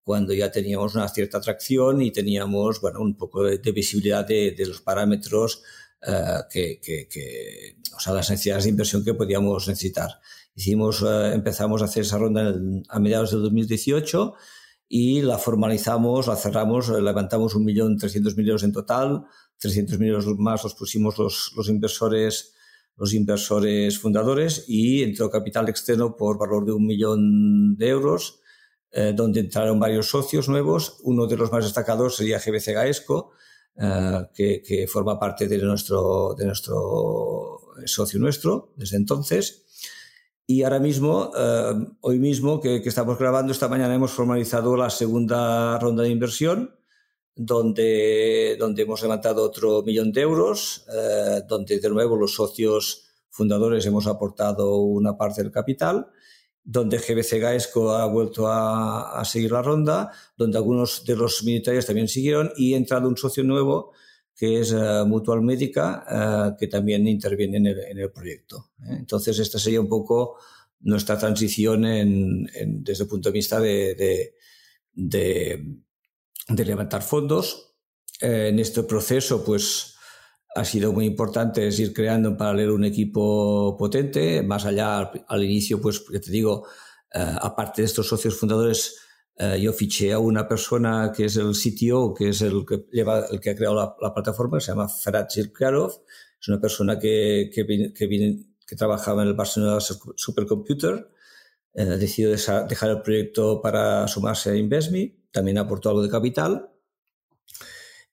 cuando 0.09 0.32
ya 0.32 0.50
teníamos 0.50 0.94
una 0.94 1.06
cierta 1.06 1.36
atracción 1.36 2.00
y 2.00 2.11
teníamos 2.11 2.80
bueno, 2.80 3.00
un 3.00 3.14
poco 3.14 3.42
de, 3.44 3.72
visibilidad 3.72 4.26
de, 4.26 4.54
los 4.66 4.80
parámetros 4.80 5.62
uh, 6.02 6.48
que, 6.50 6.80
que, 6.80 7.06
que, 7.06 7.76
o 7.94 8.00
sea, 8.00 8.14
las 8.14 8.30
necesidades 8.30 8.64
de 8.64 8.70
inversión 8.70 9.04
que 9.04 9.12
podíamos 9.12 9.68
necesitar. 9.68 10.18
Hicimos, 10.54 11.02
uh, 11.02 11.26
empezamos 11.34 11.82
a 11.82 11.84
hacer 11.84 12.04
esa 12.04 12.16
ronda 12.16 12.54
a 12.88 12.98
mediados 12.98 13.32
del 13.32 13.42
2018 13.42 14.32
y 14.88 15.20
la 15.20 15.36
formalizamos, 15.36 16.26
la 16.26 16.36
cerramos, 16.36 16.88
levantamos 16.88 17.54
millón 17.56 17.98
trescientos 17.98 18.34
mil 18.34 18.48
euros 18.48 18.62
en 18.62 18.72
total, 18.72 19.26
300 19.59 19.98
mil 19.98 20.09
euros 20.09 20.26
más 20.38 20.64
los 20.64 20.72
pusimos 20.74 21.18
los, 21.18 21.52
los 21.54 21.68
inversores 21.68 22.54
los 22.96 23.12
inversores 23.12 23.98
fundadores 23.98 24.64
y 24.68 25.02
entró 25.02 25.28
capital 25.28 25.68
externo 25.68 26.16
por 26.16 26.38
valor 26.38 26.64
de 26.64 26.72
un 26.72 26.86
millón 26.86 27.76
de 27.76 27.88
euros 27.88 28.40
eh, 28.91 29.12
donde 29.14 29.41
entraron 29.41 29.78
varios 29.78 30.09
socios 30.09 30.49
nuevos. 30.49 30.99
Uno 31.03 31.26
de 31.26 31.36
los 31.36 31.53
más 31.53 31.64
destacados 31.64 32.16
sería 32.16 32.39
GBC 32.39 32.72
Gaesco, 32.72 33.32
eh, 33.76 34.28
que, 34.34 34.86
forma 34.89 35.18
parte 35.18 35.47
de 35.47 35.59
nuestro, 35.59 36.34
de 36.34 36.47
nuestro 36.47 37.61
socio 37.86 38.18
nuestro 38.18 38.72
desde 38.76 38.97
entonces. 38.97 39.64
Y 40.47 40.62
ahora 40.62 40.78
mismo, 40.78 41.30
eh, 41.36 41.74
hoy 42.01 42.18
mismo 42.18 42.61
que, 42.61 42.80
que, 42.80 42.89
estamos 42.89 43.18
grabando, 43.18 43.53
esta 43.53 43.68
mañana 43.68 43.95
hemos 43.95 44.12
formalizado 44.12 44.76
la 44.76 44.89
segunda 44.89 45.78
ronda 45.78 46.03
de 46.03 46.09
inversión, 46.09 46.78
donde, 47.39 48.57
donde 48.59 48.82
hemos 48.82 49.01
levantado 49.01 49.45
otro 49.45 49.82
millón 49.82 50.11
de 50.11 50.22
euros, 50.22 50.84
eh, 50.93 51.43
donde 51.49 51.78
de 51.78 51.89
nuevo 51.89 52.16
los 52.16 52.34
socios 52.34 53.05
fundadores 53.30 53.86
hemos 53.86 54.09
aportado 54.09 54.78
una 54.78 55.16
parte 55.16 55.43
del 55.43 55.53
capital 55.53 56.09
donde 56.71 56.99
GBC 56.99 57.41
Gaesco 57.41 57.93
ha 57.93 58.05
vuelto 58.05 58.47
a, 58.47 59.19
a, 59.19 59.25
seguir 59.25 59.53
la 59.53 59.62
ronda, 59.62 60.12
donde 60.37 60.59
algunos 60.59 61.03
de 61.07 61.16
los 61.16 61.43
militares 61.43 61.87
también 61.87 62.09
siguieron 62.09 62.53
y 62.59 62.75
ha 62.75 62.77
entrado 62.77 63.09
un 63.09 63.16
socio 63.16 63.43
nuevo 63.43 63.93
que 64.37 64.61
es 64.61 64.73
uh, 64.73 65.07
Mutual 65.07 65.41
Médica, 65.41 66.05
uh, 66.53 66.57
que 66.59 66.69
también 66.69 67.09
interviene 67.09 67.57
en 67.57 67.66
el, 67.69 67.79
en 67.81 67.99
el 67.99 68.11
proyecto. 68.11 68.73
¿eh? 68.83 68.97
Entonces, 68.99 69.39
esta 69.39 69.59
sería 69.59 69.81
un 69.81 69.89
poco 69.89 70.37
nuestra 70.81 71.19
transición 71.19 71.87
en, 71.87 72.47
desde 72.85 73.05
el 73.05 73.09
punto 73.09 73.31
de 73.31 73.33
vista 73.33 73.59
de, 73.59 73.95
de, 74.93 75.75
de, 76.47 76.64
levantar 76.66 77.03
fondos. 77.03 77.77
Eh, 78.21 78.49
en 78.51 78.59
este 78.59 78.83
proceso, 78.83 79.43
pues, 79.43 79.97
ha 80.59 80.64
sido 80.64 80.92
muy 80.92 81.06
importante 81.06 81.68
ir 81.68 81.92
creando 81.92 82.30
en 82.30 82.36
paralelo 82.36 82.74
un 82.74 82.84
equipo 82.84 83.76
potente, 83.78 84.42
más 84.42 84.64
allá 84.64 85.11
al, 85.28 85.44
inicio, 85.44 85.80
pues, 85.80 86.00
porque 86.00 86.18
te 86.18 86.32
digo, 86.32 86.64
uh, 87.14 87.38
aparte 87.40 87.82
de 87.82 87.86
estos 87.86 88.09
socios 88.09 88.36
fundadores, 88.36 88.96
uh, 89.38 89.54
yo 89.54 89.72
fiché 89.72 90.12
a 90.12 90.18
una 90.18 90.48
persona 90.48 91.12
que 91.14 91.26
es 91.26 91.36
el 91.36 91.52
CTO, 91.52 92.12
que 92.12 92.30
es 92.30 92.42
el 92.42 92.66
que 92.66 92.86
lleva, 92.90 93.26
el 93.30 93.38
que 93.38 93.50
ha 93.50 93.54
creado 93.54 93.76
la, 93.76 93.94
la 94.00 94.12
plataforma, 94.12 94.59
que 94.59 94.64
se 94.64 94.72
llama 94.72 94.88
Ferhat 94.88 95.30
Zirkarov, 95.32 95.92
es 96.40 96.48
una 96.48 96.61
persona 96.61 96.98
que, 96.98 97.50
que, 97.54 97.64
que, 97.94 98.44
que 98.66 98.76
trabajaba 98.76 99.22
en 99.22 99.28
el 99.28 99.34
Barcelona 99.34 99.78
Supercomputer, 99.80 101.09
uh, 101.74 101.84
decidió 101.84 102.30
dejar 102.30 102.90
el 102.90 103.02
proyecto 103.02 103.62
para 103.62 104.09
sumarse 104.09 104.50
a 104.50 104.56
InvestMe, 104.56 105.20
también 105.30 105.59
aportó 105.59 105.90
algo 105.90 106.02
de 106.02 106.11
capital, 106.11 106.68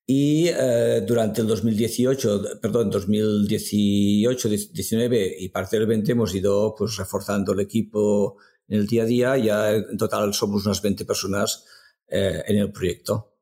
y 0.08 0.50
eh, 0.50 1.04
durante 1.06 1.42
el 1.42 1.48
2018, 1.48 2.60
perdón, 2.62 2.92
2018, 2.92 4.50
19 4.50 5.36
y 5.40 5.50
parte 5.50 5.78
del 5.78 5.88
20 5.88 6.12
hemos 6.12 6.36
ido 6.36 6.76
pues 6.78 6.96
reforzando 6.98 7.54
el 7.54 7.62
equipo 7.62 8.38
en 8.68 8.80
el 8.80 8.88
día 8.88 9.04
a 9.04 9.06
día. 9.06 9.38
Ya 9.38 9.72
en 9.72 9.98
total 9.98 10.34
somos 10.34 10.66
unas 10.66 10.82
20 10.82 11.06
personas 11.06 11.66
eh, 12.08 12.44
en 12.46 12.58
el 12.58 12.72
proyecto. 12.72 13.34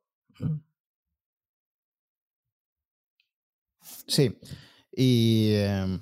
Sí. 4.07 4.37
Y 4.95 5.49
eh, 5.55 5.99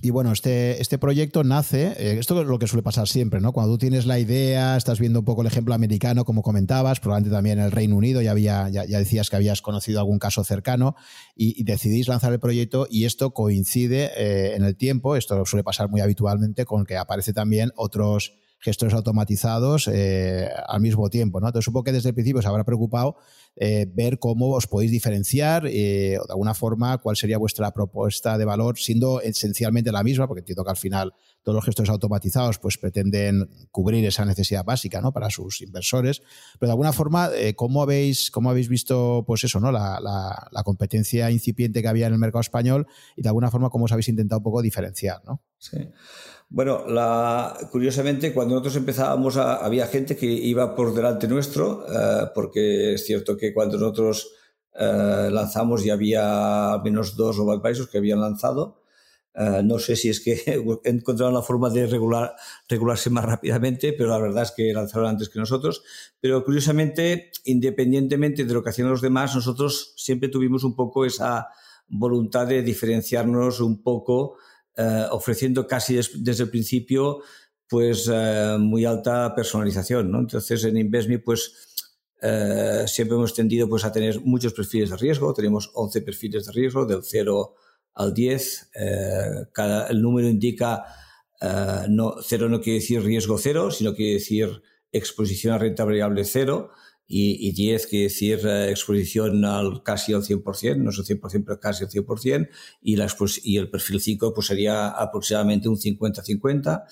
y 0.00 0.10
bueno, 0.10 0.32
este, 0.32 0.80
este 0.80 0.98
proyecto 0.98 1.42
nace, 1.42 1.94
eh, 1.98 2.18
esto 2.18 2.40
es 2.40 2.46
lo 2.46 2.58
que 2.58 2.66
suele 2.66 2.82
pasar 2.82 3.08
siempre, 3.08 3.40
¿no? 3.40 3.52
Cuando 3.52 3.72
tú 3.74 3.78
tienes 3.78 4.06
la 4.06 4.18
idea, 4.18 4.76
estás 4.76 5.00
viendo 5.00 5.20
un 5.20 5.24
poco 5.24 5.40
el 5.40 5.48
ejemplo 5.48 5.74
americano, 5.74 6.24
como 6.24 6.42
comentabas, 6.42 7.00
probablemente 7.00 7.34
también 7.34 7.58
en 7.58 7.64
el 7.64 7.72
Reino 7.72 7.96
Unido, 7.96 8.20
ya, 8.20 8.30
había, 8.30 8.68
ya, 8.68 8.84
decías 8.86 9.28
que 9.28 9.36
habías 9.36 9.60
conocido 9.60 9.98
algún 9.98 10.18
caso 10.18 10.44
cercano, 10.44 10.94
y, 11.34 11.60
y 11.60 11.64
decidís 11.64 12.06
lanzar 12.06 12.32
el 12.32 12.40
proyecto 12.40 12.86
y 12.88 13.06
esto 13.06 13.30
coincide 13.30 14.10
eh, 14.16 14.54
en 14.54 14.64
el 14.64 14.76
tiempo, 14.76 15.16
esto 15.16 15.44
suele 15.44 15.64
pasar 15.64 15.88
muy 15.88 16.00
habitualmente, 16.00 16.64
con 16.64 16.84
que 16.84 16.96
aparece 16.96 17.32
también 17.32 17.72
otros 17.76 18.34
gestores 18.60 18.94
automatizados 18.94 19.88
eh, 19.88 20.48
al 20.66 20.80
mismo 20.80 21.08
tiempo. 21.10 21.40
¿no? 21.40 21.46
Entonces, 21.46 21.64
supongo 21.64 21.84
que 21.84 21.92
desde 21.92 22.10
el 22.10 22.14
principio 22.14 22.42
se 22.42 22.48
habrá 22.48 22.64
preocupado 22.64 23.16
eh, 23.56 23.86
ver 23.92 24.18
cómo 24.18 24.50
os 24.50 24.66
podéis 24.66 24.90
diferenciar 24.90 25.66
eh, 25.66 26.16
o 26.18 26.26
de 26.26 26.32
alguna 26.32 26.54
forma 26.54 26.98
cuál 26.98 27.16
sería 27.16 27.38
vuestra 27.38 27.72
propuesta 27.72 28.38
de 28.38 28.44
valor, 28.44 28.78
siendo 28.78 29.20
esencialmente 29.20 29.90
la 29.90 30.04
misma, 30.04 30.28
porque 30.28 30.40
entiendo 30.40 30.64
que 30.64 30.70
al 30.70 30.76
final 30.76 31.12
todos 31.42 31.56
los 31.56 31.64
gestores 31.64 31.90
automatizados 31.90 32.58
pues 32.58 32.78
pretenden 32.78 33.48
cubrir 33.70 34.04
esa 34.04 34.24
necesidad 34.24 34.64
básica 34.64 35.00
¿no? 35.00 35.12
para 35.12 35.30
sus 35.30 35.60
inversores. 35.60 36.22
Pero 36.58 36.68
de 36.68 36.72
alguna 36.72 36.92
forma, 36.92 37.30
eh, 37.34 37.54
¿cómo, 37.54 37.82
habéis, 37.82 38.30
¿cómo 38.30 38.50
habéis 38.50 38.68
visto 38.68 39.24
pues 39.26 39.44
eso, 39.44 39.58
¿no? 39.58 39.72
La, 39.72 39.98
la, 40.00 40.48
la, 40.52 40.62
competencia 40.62 41.30
incipiente 41.30 41.82
que 41.82 41.88
había 41.88 42.06
en 42.06 42.12
el 42.12 42.18
mercado 42.18 42.40
español 42.40 42.86
y 43.16 43.22
de 43.22 43.28
alguna 43.28 43.50
forma 43.50 43.70
cómo 43.70 43.86
os 43.86 43.92
habéis 43.92 44.08
intentado 44.08 44.38
un 44.38 44.44
poco 44.44 44.62
diferenciar? 44.62 45.22
¿no? 45.24 45.42
Sí. 45.58 45.78
Bueno, 46.50 46.86
la, 46.88 47.56
curiosamente, 47.70 48.32
cuando 48.32 48.54
nosotros 48.54 48.76
empezábamos, 48.76 49.36
a, 49.36 49.56
había 49.56 49.86
gente 49.86 50.16
que 50.16 50.26
iba 50.26 50.74
por 50.74 50.94
delante 50.94 51.28
nuestro, 51.28 51.84
uh, 51.86 52.28
porque 52.34 52.94
es 52.94 53.04
cierto 53.04 53.36
que 53.36 53.52
cuando 53.52 53.78
nosotros 53.78 54.32
uh, 54.74 55.30
lanzamos 55.30 55.84
ya 55.84 55.92
había 55.92 56.72
al 56.72 56.82
menos 56.82 57.16
dos 57.16 57.38
o 57.38 57.50
advisors 57.52 57.88
que 57.88 57.98
habían 57.98 58.20
lanzado. 58.20 58.82
Eh, 59.38 59.62
no 59.62 59.78
sé 59.78 59.94
si 59.94 60.08
es 60.08 60.20
que 60.20 60.36
encontraron 60.84 61.34
la 61.34 61.42
forma 61.42 61.70
de 61.70 61.86
regular, 61.86 62.34
regularse 62.68 63.08
más 63.08 63.24
rápidamente, 63.24 63.92
pero 63.92 64.08
la 64.08 64.18
verdad 64.18 64.42
es 64.42 64.50
que 64.50 64.72
lanzaron 64.72 65.08
antes 65.08 65.28
que 65.28 65.38
nosotros. 65.38 65.82
Pero 66.20 66.44
curiosamente, 66.44 67.30
independientemente 67.44 68.44
de 68.44 68.52
lo 68.52 68.64
que 68.64 68.70
hacían 68.70 68.90
los 68.90 69.00
demás, 69.00 69.34
nosotros 69.36 69.94
siempre 69.96 70.28
tuvimos 70.28 70.64
un 70.64 70.74
poco 70.74 71.04
esa 71.04 71.48
voluntad 71.86 72.48
de 72.48 72.62
diferenciarnos 72.62 73.60
un 73.60 73.82
poco, 73.82 74.36
eh, 74.78 75.06
ofreciendo 75.10 75.66
casi 75.66 75.96
desde 75.96 76.44
el 76.44 76.50
principio 76.50 77.20
pues 77.68 78.08
eh, 78.10 78.56
muy 78.58 78.86
alta 78.86 79.34
personalización. 79.34 80.10
¿no? 80.10 80.20
Entonces 80.20 80.64
en 80.64 80.78
Investme 80.78 81.18
pues 81.18 81.52
siempre 82.86 83.16
hemos 83.16 83.32
tendido 83.34 83.68
pues, 83.68 83.84
a 83.84 83.92
tener 83.92 84.20
muchos 84.22 84.52
perfiles 84.52 84.90
de 84.90 84.96
riesgo. 84.96 85.34
Tenemos 85.34 85.70
11 85.74 86.02
perfiles 86.02 86.46
de 86.46 86.52
riesgo, 86.52 86.86
del 86.86 87.02
0 87.02 87.54
al 87.98 88.14
10. 88.14 88.70
Eh, 88.74 89.46
cada, 89.52 89.88
el 89.88 90.00
número 90.00 90.28
indica, 90.28 90.84
eh, 91.40 91.86
no, 91.88 92.16
cero 92.22 92.48
no 92.48 92.60
quiere 92.60 92.78
decir 92.78 93.02
riesgo 93.02 93.36
cero, 93.38 93.70
sino 93.70 93.94
quiere 93.94 94.14
decir 94.14 94.62
exposición 94.90 95.52
a 95.52 95.58
renta 95.58 95.84
variable 95.84 96.24
cero. 96.24 96.70
Y, 97.10 97.48
y 97.48 97.52
10 97.52 97.86
quiere 97.86 98.04
decir 98.04 98.46
eh, 98.46 98.68
exposición 98.70 99.42
al 99.44 99.82
casi 99.82 100.12
al 100.12 100.22
100%, 100.22 100.76
no 100.76 100.90
es 100.90 100.98
el 100.98 101.06
100%, 101.20 101.42
pero 101.44 101.58
casi 101.58 101.84
al 101.84 101.90
100%, 101.90 102.48
y, 102.82 102.96
la 102.96 103.08
y 103.42 103.56
el 103.56 103.70
perfil 103.70 104.00
5 104.00 104.34
pues 104.34 104.46
sería 104.46 104.88
aproximadamente 104.88 105.68
un 105.68 105.76
50-50. 105.76 106.84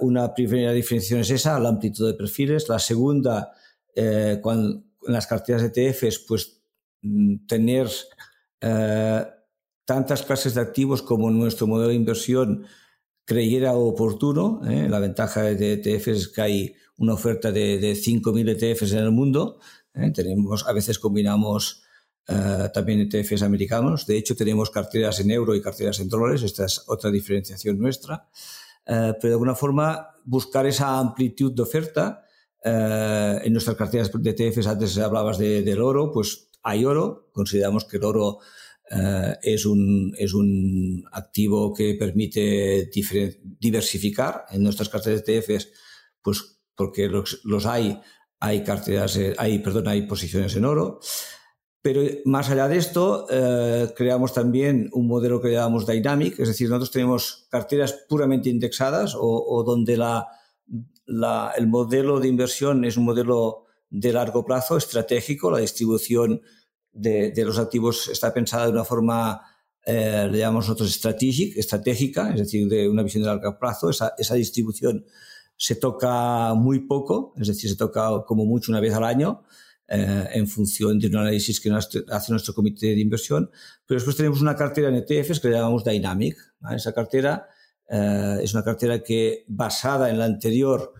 una 0.00 0.34
primera 0.34 0.72
diferenciación 0.72 1.20
es 1.20 1.30
esa, 1.30 1.60
la 1.60 1.68
amplitud 1.68 2.06
de 2.06 2.14
perfiles. 2.14 2.68
La 2.70 2.78
segunda, 2.78 3.52
cuando, 4.40 4.82
en 5.06 5.12
las 5.12 5.26
carteras 5.26 5.62
de 5.62 5.90
ETFs, 5.90 6.20
pues 6.20 6.62
mm, 7.02 7.46
tener 7.46 7.88
tantas 9.84 10.22
clases 10.22 10.54
de 10.54 10.60
activos 10.60 11.02
como 11.02 11.30
nuestro 11.30 11.66
modelo 11.66 11.90
de 11.90 11.94
inversión 11.94 12.64
creyera 13.24 13.74
oportuno. 13.74 14.60
¿eh? 14.68 14.88
La 14.88 14.98
ventaja 14.98 15.42
de 15.42 15.72
ETFs 15.74 16.08
es 16.08 16.28
que 16.28 16.42
hay 16.42 16.74
una 16.96 17.14
oferta 17.14 17.52
de, 17.52 17.78
de 17.78 17.92
5.000 17.92 18.50
ETFs 18.50 18.92
en 18.92 18.98
el 18.98 19.10
mundo. 19.10 19.58
¿eh? 19.94 20.10
Tenemos, 20.14 20.66
a 20.66 20.72
veces 20.72 20.98
combinamos 20.98 21.82
eh, 22.28 22.68
también 22.72 23.00
ETFs 23.00 23.42
americanos. 23.42 24.06
De 24.06 24.16
hecho, 24.16 24.36
tenemos 24.36 24.70
carteras 24.70 25.20
en 25.20 25.30
euro 25.30 25.54
y 25.54 25.62
carteras 25.62 26.00
en 26.00 26.08
dólares. 26.08 26.42
Esta 26.42 26.64
es 26.64 26.82
otra 26.86 27.10
diferenciación 27.10 27.78
nuestra. 27.78 28.28
pero 28.84 29.18
de 29.20 29.32
alguna 29.32 29.54
forma, 29.54 30.08
buscar 30.24 30.66
esa 30.66 30.98
amplitud 30.98 31.52
de 31.52 31.62
oferta. 31.62 32.24
en 32.62 33.52
nuestras 33.52 33.76
carteras 33.76 34.10
de 34.12 34.30
ETFs, 34.30 34.66
antes 34.66 34.96
hablabas 34.98 35.38
del 35.38 35.80
oro, 35.80 36.10
pues 36.12 36.48
hay 36.62 36.84
oro. 36.84 37.28
Consideramos 37.32 37.84
que 37.84 37.98
el 37.98 38.04
oro 38.04 38.40
eh, 38.90 39.36
es, 39.42 39.64
un, 39.64 40.14
es 40.18 40.34
un 40.34 41.04
activo 41.12 41.72
que 41.72 41.94
permite 41.94 42.90
diversificar 43.58 44.44
en 44.50 44.62
nuestras 44.62 44.88
carteras 44.88 45.24
de 45.24 45.38
ETFs, 45.38 45.68
pues 46.22 46.53
porque 46.76 47.08
los, 47.08 47.40
los 47.44 47.66
hay, 47.66 48.00
hay 48.40 48.64
carteras, 48.64 49.16
eh, 49.16 49.34
hay, 49.38 49.58
perdón, 49.60 49.88
hay 49.88 50.02
posiciones 50.06 50.54
en 50.56 50.64
oro. 50.64 51.00
Pero 51.82 52.00
más 52.24 52.48
allá 52.48 52.66
de 52.66 52.78
esto, 52.78 53.26
eh, 53.30 53.92
creamos 53.94 54.32
también 54.32 54.88
un 54.92 55.06
modelo 55.06 55.40
que 55.40 55.52
llamamos 55.52 55.86
Dynamic, 55.86 56.38
es 56.38 56.48
decir, 56.48 56.68
nosotros 56.68 56.90
tenemos 56.90 57.46
carteras 57.50 57.92
puramente 58.08 58.48
indexadas 58.48 59.14
o, 59.14 59.20
o 59.20 59.62
donde 59.64 59.98
la, 59.98 60.26
la, 61.06 61.52
el 61.56 61.66
modelo 61.66 62.20
de 62.20 62.28
inversión 62.28 62.84
es 62.84 62.96
un 62.96 63.04
modelo 63.04 63.66
de 63.90 64.12
largo 64.12 64.44
plazo, 64.44 64.76
estratégico, 64.76 65.50
la 65.50 65.58
distribución 65.58 66.40
de, 66.92 67.32
los 67.44 67.58
activos 67.58 68.08
está 68.08 68.32
pensada 68.32 68.66
de 68.66 68.72
una 68.72 68.84
forma, 68.84 69.42
eh, 69.84 70.28
le 70.30 70.38
llamamos 70.38 70.68
nosotros 70.68 70.90
estratégica, 70.90 72.30
es 72.30 72.38
decir, 72.38 72.68
de 72.68 72.88
una 72.88 73.02
visión 73.02 73.22
de 73.22 73.28
largo 73.28 73.58
plazo. 73.58 73.90
Esa, 73.90 74.14
esa 74.16 74.34
distribución 74.34 75.04
se 75.56 75.76
toca 75.76 76.54
muy 76.54 76.80
poco, 76.80 77.34
es 77.36 77.48
decir, 77.48 77.70
se 77.70 77.76
toca 77.76 78.24
como 78.26 78.44
mucho 78.44 78.72
una 78.72 78.80
vez 78.80 78.94
al 78.94 79.04
año. 79.04 79.44
Eh, 79.86 80.28
en 80.32 80.48
función 80.48 80.98
de 80.98 81.08
un 81.08 81.16
análisis 81.16 81.60
que 81.60 81.70
hace 81.70 82.32
nuestro 82.32 82.54
comité 82.54 82.86
de 82.86 83.00
inversión. 83.00 83.50
Pero 83.86 83.98
después 83.98 84.16
tenemos 84.16 84.40
una 84.40 84.56
cartera 84.56 84.88
en 84.88 84.94
ETFs 84.94 85.40
que 85.40 85.50
llamamos 85.50 85.84
Dynamic. 85.84 86.36
Esa 86.74 86.94
cartera 86.94 87.46
eh, 87.88 88.38
es 88.42 88.54
una 88.54 88.64
cartera 88.64 89.02
que, 89.02 89.44
basada 89.46 90.08
en 90.08 90.18
la 90.18 90.24
anterior, 90.24 90.92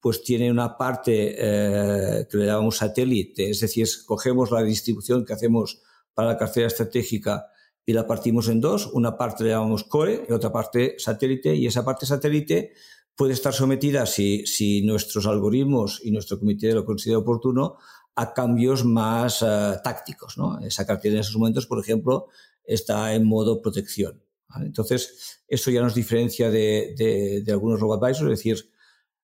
pues 0.00 0.22
tiene 0.22 0.50
una 0.50 0.76
parte 0.76 1.34
eh, 1.38 2.28
que 2.30 2.36
le 2.36 2.46
llamamos 2.46 2.76
satélite, 2.76 3.50
es 3.50 3.60
decir, 3.60 3.88
cogemos 4.04 4.50
la 4.50 4.62
distribución 4.62 5.24
que 5.24 5.32
hacemos 5.32 5.82
para 6.14 6.28
la 6.28 6.36
cartera 6.36 6.66
estratégica 6.66 7.46
y 7.84 7.92
la 7.92 8.06
partimos 8.06 8.48
en 8.48 8.60
dos, 8.60 8.86
una 8.92 9.16
parte 9.16 9.44
le 9.44 9.50
llamamos 9.50 9.84
core 9.84 10.26
y 10.28 10.32
otra 10.32 10.52
parte 10.52 10.96
satélite, 10.98 11.54
y 11.54 11.66
esa 11.66 11.84
parte 11.84 12.04
satélite 12.04 12.74
puede 13.16 13.32
estar 13.32 13.52
sometida, 13.52 14.06
si, 14.06 14.46
si 14.46 14.82
nuestros 14.82 15.26
algoritmos 15.26 16.00
y 16.04 16.10
nuestro 16.10 16.38
comité 16.38 16.72
lo 16.72 16.84
considera 16.84 17.18
oportuno, 17.18 17.76
a 18.14 18.32
cambios 18.32 18.84
más 18.84 19.42
eh, 19.42 19.74
tácticos. 19.82 20.38
¿no? 20.38 20.58
Esa 20.60 20.86
cartera 20.86 21.14
en 21.14 21.20
esos 21.20 21.36
momentos, 21.36 21.66
por 21.66 21.80
ejemplo, 21.80 22.28
está 22.64 23.14
en 23.14 23.26
modo 23.26 23.60
protección. 23.60 24.22
Entonces, 24.60 25.42
eso 25.48 25.70
ya 25.70 25.82
nos 25.82 25.94
diferencia 25.94 26.50
de, 26.50 26.94
de, 26.96 27.42
de 27.42 27.52
algunos 27.52 27.80
robo-advisors, 27.80 28.32
es 28.32 28.38
decir, 28.38 28.70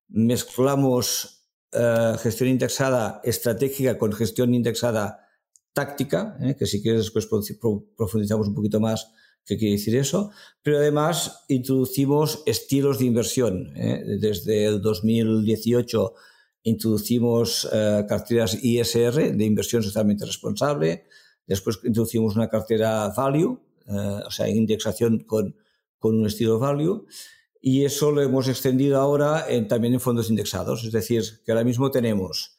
mezclamos 0.09 1.43
eh, 1.73 2.15
gestión 2.19 2.51
indexada 2.51 3.21
estratégica 3.25 3.97
con 3.97 4.13
gestión 4.13 4.53
indexada 4.53 5.27
táctica, 5.73 6.37
eh, 6.41 6.55
que 6.59 6.67
si 6.67 6.83
quieres 6.83 7.03
después 7.05 7.27
profundizamos 7.97 8.49
un 8.49 8.55
poquito 8.55 8.79
más 8.79 9.11
qué 9.45 9.57
quiere 9.57 9.77
decir 9.77 9.97
eso, 9.97 10.31
pero 10.63 10.79
además 10.79 11.45
introducimos 11.49 12.43
estilos 12.47 12.99
de 12.99 13.07
inversión. 13.07 13.73
Eh. 13.77 14.05
Desde 14.21 14.67
el 14.67 14.81
2018 14.81 16.15
introducimos 16.65 17.69
carteras 18.09 18.63
ISR 18.63 19.37
de 19.37 19.45
inversión 19.45 19.83
socialmente 19.83 20.25
responsable, 20.25 21.07
después 21.45 21.81
introducimos 21.83 22.37
una 22.37 22.49
cartera 22.49 23.13
value, 23.17 23.61
o 23.89 24.31
sea, 24.31 24.49
indexación 24.49 25.25
con, 25.25 25.57
con 25.99 26.17
un 26.17 26.27
estilo 26.27 26.61
value, 26.61 27.05
y 27.61 27.85
eso 27.85 28.11
lo 28.11 28.23
hemos 28.23 28.49
extendido 28.49 29.01
ahora 29.01 29.47
también 29.69 29.95
en 29.95 30.01
fondos 30.01 30.29
indexados. 30.29 30.85
Es 30.85 30.93
decir, 30.93 31.23
que 31.45 31.53
ahora 31.53 31.65
mismo 31.65 31.91
tenemos, 31.93 32.59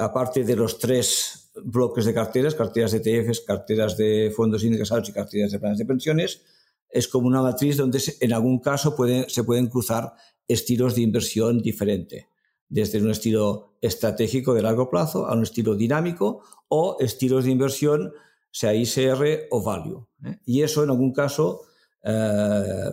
aparte 0.00 0.44
de 0.44 0.56
los 0.56 0.78
tres 0.78 1.50
bloques 1.62 2.04
de 2.04 2.14
carteras, 2.14 2.54
carteras 2.54 2.92
de 2.92 2.98
ETFs, 2.98 3.40
carteras 3.40 3.96
de 3.96 4.32
fondos 4.34 4.64
indexados 4.64 5.08
y 5.08 5.12
carteras 5.12 5.52
de 5.52 5.58
planes 5.58 5.78
de 5.78 5.84
pensiones, 5.84 6.42
es 6.88 7.06
como 7.06 7.28
una 7.28 7.42
matriz 7.42 7.76
donde 7.76 8.02
en 8.20 8.32
algún 8.32 8.58
caso 8.58 8.96
se 9.28 9.44
pueden 9.44 9.66
cruzar 9.68 10.14
estilos 10.48 10.94
de 10.94 11.02
inversión 11.02 11.60
diferente, 11.60 12.28
desde 12.68 13.00
un 13.00 13.10
estilo 13.10 13.76
estratégico 13.80 14.54
de 14.54 14.62
largo 14.62 14.90
plazo 14.90 15.26
a 15.26 15.34
un 15.34 15.42
estilo 15.42 15.74
dinámico 15.74 16.42
o 16.68 16.96
estilos 17.00 17.44
de 17.44 17.50
inversión, 17.50 18.12
sea 18.50 18.74
ICR 18.74 19.48
o 19.50 19.62
value. 19.62 20.06
¿eh? 20.24 20.38
Y 20.44 20.62
eso 20.62 20.82
en 20.82 20.90
algún 20.90 21.12
caso 21.12 21.62
eh, 22.02 22.90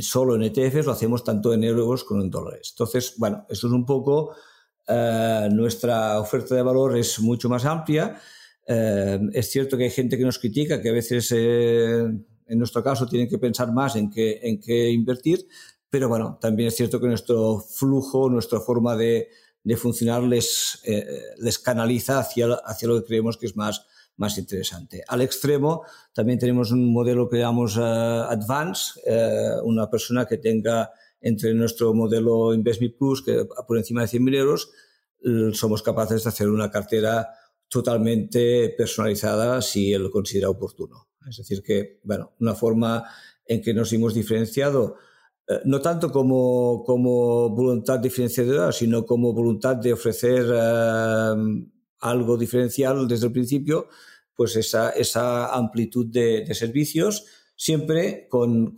solo 0.00 0.34
en 0.34 0.42
ETFs, 0.42 0.86
lo 0.86 0.92
hacemos 0.92 1.24
tanto 1.24 1.52
en 1.52 1.64
euros 1.64 2.04
como 2.04 2.22
en 2.22 2.30
dólares. 2.30 2.70
Entonces, 2.72 3.14
bueno, 3.16 3.46
eso 3.48 3.66
es 3.66 3.72
un 3.72 3.86
poco 3.86 4.34
eh, 4.88 5.48
nuestra 5.52 6.18
oferta 6.18 6.54
de 6.54 6.62
valor 6.62 6.96
es 6.96 7.20
mucho 7.20 7.48
más 7.48 7.64
amplia. 7.64 8.18
Eh, 8.66 9.20
es 9.32 9.50
cierto 9.50 9.76
que 9.76 9.84
hay 9.84 9.90
gente 9.90 10.16
que 10.16 10.24
nos 10.24 10.38
critica, 10.38 10.80
que 10.80 10.88
a 10.88 10.92
veces, 10.92 11.30
en 11.32 12.24
nuestro 12.48 12.82
caso, 12.82 13.06
tienen 13.06 13.28
que 13.28 13.38
pensar 13.38 13.72
más 13.72 13.96
en 13.96 14.10
qué, 14.10 14.40
en 14.42 14.60
qué 14.60 14.90
invertir, 14.90 15.46
pero 15.90 16.08
bueno, 16.08 16.38
también 16.40 16.68
es 16.68 16.76
cierto 16.76 17.00
que 17.00 17.06
nuestro 17.06 17.60
flujo, 17.60 18.28
nuestra 18.28 18.60
forma 18.60 18.96
de, 18.96 19.28
de 19.62 19.76
funcionar 19.76 20.22
les, 20.22 20.82
les 21.38 21.58
canaliza 21.58 22.18
hacia, 22.18 22.54
hacia 22.64 22.88
lo 22.88 23.00
que 23.00 23.06
creemos 23.06 23.36
que 23.36 23.46
es 23.46 23.56
más, 23.56 23.86
más 24.16 24.36
interesante. 24.36 25.02
Al 25.08 25.22
extremo 25.22 25.82
también 26.12 26.38
tenemos 26.38 26.72
un 26.72 26.92
modelo 26.92 27.28
que 27.28 27.38
llamamos 27.38 27.76
uh, 27.76 28.26
Advance, 28.28 29.00
una 29.64 29.88
persona 29.88 30.26
que 30.26 30.36
tenga 30.36 30.90
entre 31.20 31.54
nuestro 31.54 31.94
modelo 31.94 32.54
Investment 32.54 32.96
Plus, 32.96 33.22
que 33.22 33.46
por 33.66 33.78
encima 33.78 34.02
de 34.02 34.08
100.000 34.08 34.36
euros, 34.36 34.70
somos 35.52 35.82
capaces 35.82 36.22
de 36.22 36.28
hacer 36.28 36.48
una 36.48 36.70
cartera 36.70 37.28
totalmente 37.68 38.74
personalizada 38.76 39.60
si 39.62 39.92
él 39.92 40.04
lo 40.04 40.10
considera 40.10 40.48
oportuno. 40.48 41.08
Es 41.28 41.36
decir, 41.36 41.62
que, 41.62 42.00
bueno, 42.04 42.34
una 42.40 42.54
forma 42.54 43.04
en 43.44 43.60
que 43.60 43.74
nos 43.74 43.92
hemos 43.92 44.14
diferenciado, 44.14 44.96
eh, 45.46 45.60
no 45.64 45.80
tanto 45.80 46.10
como, 46.10 46.82
como 46.84 47.50
voluntad 47.50 47.98
diferenciadora, 47.98 48.72
sino 48.72 49.04
como 49.04 49.32
voluntad 49.32 49.76
de 49.76 49.92
ofrecer 49.92 50.46
algo 52.00 52.36
diferencial 52.36 53.08
desde 53.08 53.26
el 53.26 53.32
principio, 53.32 53.88
pues 54.34 54.54
esa, 54.56 54.90
esa 54.90 55.52
amplitud 55.54 56.06
de, 56.06 56.46
servicios, 56.54 57.26
siempre 57.58 58.28
con, 58.28 58.72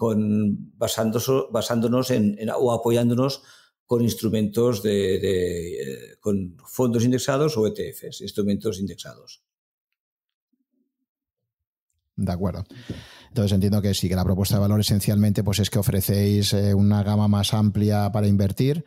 basándonos 0.79 2.11
en, 2.11 2.39
o 2.57 2.73
apoyándonos 2.73 3.43
con 3.85 4.03
instrumentos 4.03 4.83
de, 4.83 5.19
de, 5.21 6.17
con 6.19 6.57
fondos 6.65 7.05
indexados 7.05 7.59
o 7.59 7.67
ETFs, 7.67 8.23
instrumentos 8.23 8.81
indexados. 8.81 9.43
De 12.17 12.33
acuerdo. 12.33 12.65
Entonces 13.29 13.53
entiendo 13.53 13.83
que 13.83 13.93
sí, 13.93 14.09
que 14.09 14.17
la 14.17 14.25
propuesta 14.25 14.57
de 14.57 14.63
valor 14.63 14.81
esencialmente 14.81 15.45
pues 15.45 15.59
es 15.59 15.69
que 15.69 15.79
ofrecéis 15.79 16.53
eh, 16.55 16.73
una 16.75 17.03
gama 17.03 17.29
más 17.29 17.53
amplia 17.53 18.11
para 18.13 18.29
invertir. 18.29 18.85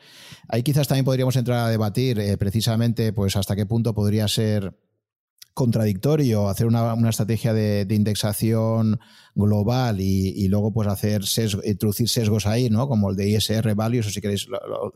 Ahí 0.48 0.64
quizás 0.64 0.88
también 0.88 1.06
podríamos 1.06 1.36
entrar 1.36 1.60
a 1.60 1.70
debatir 1.70 2.20
eh, 2.20 2.36
precisamente 2.38 3.14
pues 3.14 3.36
hasta 3.36 3.56
qué 3.56 3.66
punto 3.66 3.94
podría 3.94 4.28
ser 4.28 4.76
contradictorio 5.54 6.50
hacer 6.50 6.68
una, 6.68 7.10
estrategia 7.10 7.54
de, 7.54 7.88
indexación 7.90 9.00
global 9.36 10.00
y, 10.00 10.48
luego 10.48 10.74
pues 10.74 10.88
hacer 10.88 11.24
introducir 11.64 12.10
sesgos 12.10 12.46
ahí, 12.46 12.70
¿no? 12.70 12.88
Como 12.88 13.10
el 13.10 13.16
de 13.16 13.30
ISR 13.30 13.76
Values, 13.76 14.08
o 14.08 14.10
si 14.10 14.22
queréis, 14.22 14.48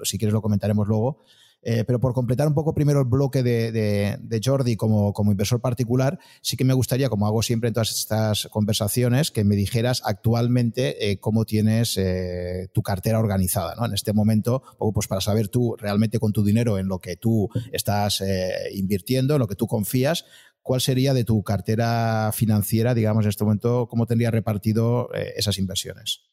si 0.03 0.17
quieres 0.17 0.33
lo 0.33 0.41
comentaremos 0.41 0.87
luego. 0.87 1.23
Eh, 1.63 1.83
pero 1.85 1.99
por 1.99 2.13
completar 2.13 2.47
un 2.47 2.53
poco 2.53 2.73
primero 2.73 2.99
el 2.99 3.07
bloque 3.07 3.43
de, 3.43 4.41
Jordi 4.43 4.77
como, 4.77 5.11
como, 5.11 5.31
inversor 5.31 5.59
particular, 5.59 6.19
sí 6.41 6.55
que 6.55 6.63
me 6.63 6.73
gustaría, 6.73 7.09
como 7.09 7.27
hago 7.27 7.41
siempre 7.41 7.67
en 7.67 7.73
todas 7.73 7.91
estas 7.91 8.47
conversaciones, 8.51 9.31
que 9.31 9.43
me 9.43 9.55
dijeras 9.55 10.01
actualmente 10.05 11.11
eh, 11.11 11.19
cómo 11.19 11.45
tienes 11.45 11.97
eh, 11.97 12.69
tu 12.73 12.83
cartera 12.83 13.19
organizada 13.19 13.75
¿no? 13.75 13.85
en 13.85 13.93
este 13.93 14.13
momento, 14.13 14.63
pues 14.93 15.07
para 15.07 15.19
saber 15.19 15.47
tú 15.49 15.75
realmente 15.77 16.19
con 16.19 16.31
tu 16.31 16.43
dinero 16.43 16.77
en 16.77 16.87
lo 16.87 16.99
que 16.99 17.17
tú 17.17 17.49
estás 17.71 18.23
invirtiendo, 18.73 19.35
en 19.35 19.39
lo 19.39 19.47
que 19.47 19.55
tú 19.55 19.67
confías, 19.67 20.25
cuál 20.67 20.81
sería 20.81 21.13
de 21.13 21.23
tu 21.23 21.41
cartera 21.43 22.31
financiera, 22.33 22.93
digamos, 22.93 23.23
en 23.23 23.29
este 23.29 23.45
momento, 23.45 23.87
cómo 23.89 24.05
tendría 24.05 24.31
repartido 24.31 25.09
esas 25.13 25.57
inversiones. 25.59 26.25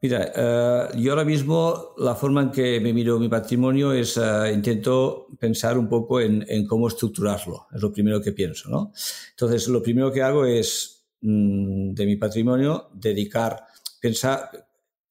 Mira, 0.00 0.32
eh, 0.34 0.88
yo 0.96 1.12
ahora 1.12 1.24
mismo 1.24 1.94
la 1.98 2.14
forma 2.14 2.40
en 2.40 2.50
que 2.50 2.80
me 2.80 2.94
miro 2.94 3.18
mi 3.18 3.28
patrimonio 3.28 3.92
es, 3.92 4.16
uh, 4.16 4.46
intento 4.50 5.26
pensar 5.38 5.76
un 5.76 5.90
poco 5.90 6.22
en, 6.22 6.66
cómo 6.66 6.88
estructurarlo, 6.88 7.66
es 7.74 7.82
lo 7.82 7.92
primero 7.92 8.22
que 8.22 8.32
pienso, 8.32 8.70
¿no? 8.70 8.92
Entonces, 9.30 9.68
lo 9.68 9.82
primero 9.82 10.10
que 10.10 10.22
hago 10.22 10.46
es, 10.46 11.06
mm, 11.20 11.92
de 11.92 12.06
mi 12.06 12.16
patrimonio, 12.16 12.88
dedicar, 12.94 13.62
pensar, 14.00 14.50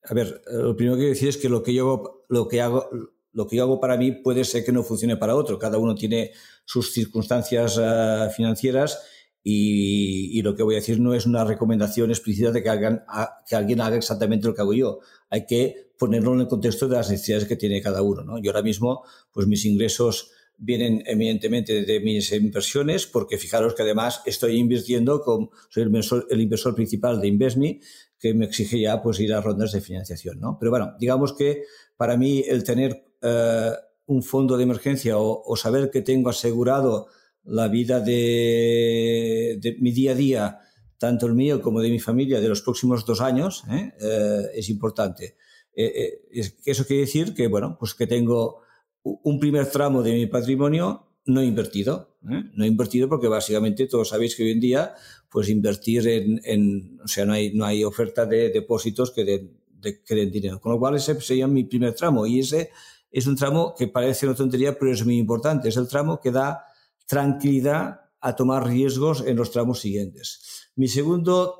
a 0.03 0.13
ver, 0.13 0.41
lo 0.51 0.75
primero 0.75 0.95
que 0.95 1.01
quiero 1.01 1.13
decir 1.13 1.29
es 1.29 1.37
que 1.37 1.49
lo 1.49 1.61
que 1.61 1.73
yo 1.73 2.23
lo 2.29 2.47
que 2.47 2.61
hago, 2.61 2.89
lo 3.35 3.45
que 3.45 3.57
yo 3.57 3.63
hago 3.63 3.79
para 3.79 3.97
mí 3.97 4.13
puede 4.13 4.45
ser 4.45 4.63
que 4.63 4.71
no 4.71 4.81
funcione 4.81 5.17
para 5.17 5.35
otro, 5.35 5.59
cada 5.59 5.77
uno 5.77 5.93
tiene 5.93 6.31
sus 6.63 6.93
circunstancias 6.93 7.77
uh, 7.77 8.31
financieras 8.35 8.99
y, 9.47 10.41
lo 10.41 10.55
que 10.55 10.63
voy 10.63 10.73
a 10.73 10.79
decir 10.79 10.99
no 10.99 11.13
es 11.13 11.27
una 11.27 11.43
recomendación 11.43 12.09
explícita 12.09 12.51
de 12.51 12.63
que, 12.63 12.69
alguien 12.69 13.81
haga 13.81 13.95
exactamente 13.95 14.47
lo 14.47 14.55
que 14.55 14.61
hago 14.61 14.73
yo. 14.73 14.99
Hay 15.29 15.45
que 15.45 15.91
ponerlo 15.99 16.33
en 16.33 16.41
el 16.41 16.47
contexto 16.47 16.87
de 16.87 16.95
las 16.95 17.11
necesidades 17.11 17.45
que 17.45 17.55
tiene 17.55 17.79
cada 17.79 18.01
uno. 18.01 18.23
¿no? 18.23 18.41
Yo 18.41 18.49
ahora 18.49 18.63
mismo, 18.63 19.03
pues 19.31 19.45
mis 19.45 19.65
ingresos 19.65 20.31
vienen 20.57 21.03
eminentemente 21.05 21.83
de 21.83 21.99
mis 21.99 22.31
inversiones, 22.31 23.05
porque 23.05 23.37
fijaros 23.37 23.75
que 23.75 23.83
además 23.83 24.23
estoy 24.25 24.57
invirtiendo, 24.57 25.23
soy 25.69 25.83
el 25.83 25.89
inversor, 25.89 26.25
el 26.31 26.41
inversor 26.41 26.73
principal 26.73 27.21
de 27.21 27.27
InvestMe, 27.27 27.81
que 28.17 28.33
me 28.33 28.45
exige 28.45 28.79
ya 28.79 29.03
pues 29.03 29.19
ir 29.19 29.31
a 29.31 29.41
rondas 29.41 29.73
de 29.73 29.81
financiación. 29.81 30.39
¿no? 30.39 30.57
Pero 30.59 30.71
bueno, 30.71 30.95
digamos 30.99 31.33
que 31.33 31.65
para 31.97 32.17
mí 32.17 32.43
el 32.47 32.63
tener 32.63 33.05
eh, 33.25 33.71
un 34.07 34.21
fondo 34.21 34.55
de 34.57 34.63
emergencia 34.63 35.17
o, 35.17 35.55
saber 35.55 35.89
que 35.89 36.01
tengo 36.01 36.29
asegurado 36.29 37.07
la 37.43 37.67
vida 37.67 37.99
de, 37.99 39.59
mi 39.79 39.91
día 39.91 40.11
a 40.11 40.15
día, 40.15 40.59
tanto 40.97 41.25
el 41.25 41.33
mío 41.33 41.61
como 41.61 41.81
de 41.81 41.89
mi 41.89 41.99
familia, 41.99 42.39
de 42.39 42.49
los 42.49 42.61
próximos 42.61 43.05
dos 43.05 43.21
años, 43.21 43.63
¿eh? 43.71 43.93
Eh, 43.99 44.43
es 44.55 44.69
importante. 44.69 45.37
Eh, 45.75 46.21
eso 46.65 46.85
quiere 46.85 47.01
decir 47.01 47.33
que, 47.33 47.47
bueno, 47.47 47.77
pues 47.79 47.95
que 47.95 48.07
tengo 48.07 48.61
un 49.03 49.39
primer 49.39 49.69
tramo 49.69 50.01
de 50.03 50.13
mi 50.13 50.27
patrimonio 50.27 51.07
no 51.25 51.43
invertido. 51.43 52.15
No 52.21 52.65
invertido 52.65 53.07
porque 53.07 53.27
básicamente 53.27 53.85
todos 53.85 54.09
sabéis 54.09 54.35
que 54.35 54.43
hoy 54.43 54.51
en 54.51 54.59
día, 54.59 54.95
pues 55.29 55.47
invertir 55.47 56.07
en, 56.07 56.99
o 57.03 57.07
sea, 57.07 57.25
no 57.25 57.33
hay, 57.33 57.53
no 57.53 57.65
hay 57.65 57.83
oferta 57.83 58.25
de 58.25 58.49
depósitos 58.49 59.11
que 59.11 59.23
den, 59.23 59.59
que 59.79 60.15
den 60.15 60.31
dinero. 60.31 60.59
Con 60.59 60.71
lo 60.71 60.79
cual 60.79 60.95
ese 60.95 61.19
sería 61.21 61.47
mi 61.47 61.65
primer 61.65 61.93
tramo 61.93 62.25
y 62.25 62.39
ese 62.39 62.71
es 63.15 63.27
un 63.27 63.37
tramo 63.37 63.73
que 63.77 63.87
parece 63.87 64.27
una 64.27 64.35
tontería, 64.35 64.77
pero 64.77 64.91
es 64.91 65.05
muy 65.05 65.17
importante. 65.17 65.69
Es 65.69 65.77
el 65.77 65.87
tramo 65.87 66.19
que 66.19 66.31
da 66.31 66.65
tranquilidad 67.07 68.01
a 68.19 68.35
tomar 68.35 68.67
riesgos 68.67 69.23
en 69.25 69.37
los 69.37 69.51
tramos 69.51 69.79
siguientes. 69.79 70.69
Mi 70.75 70.89
segundo 70.89 71.55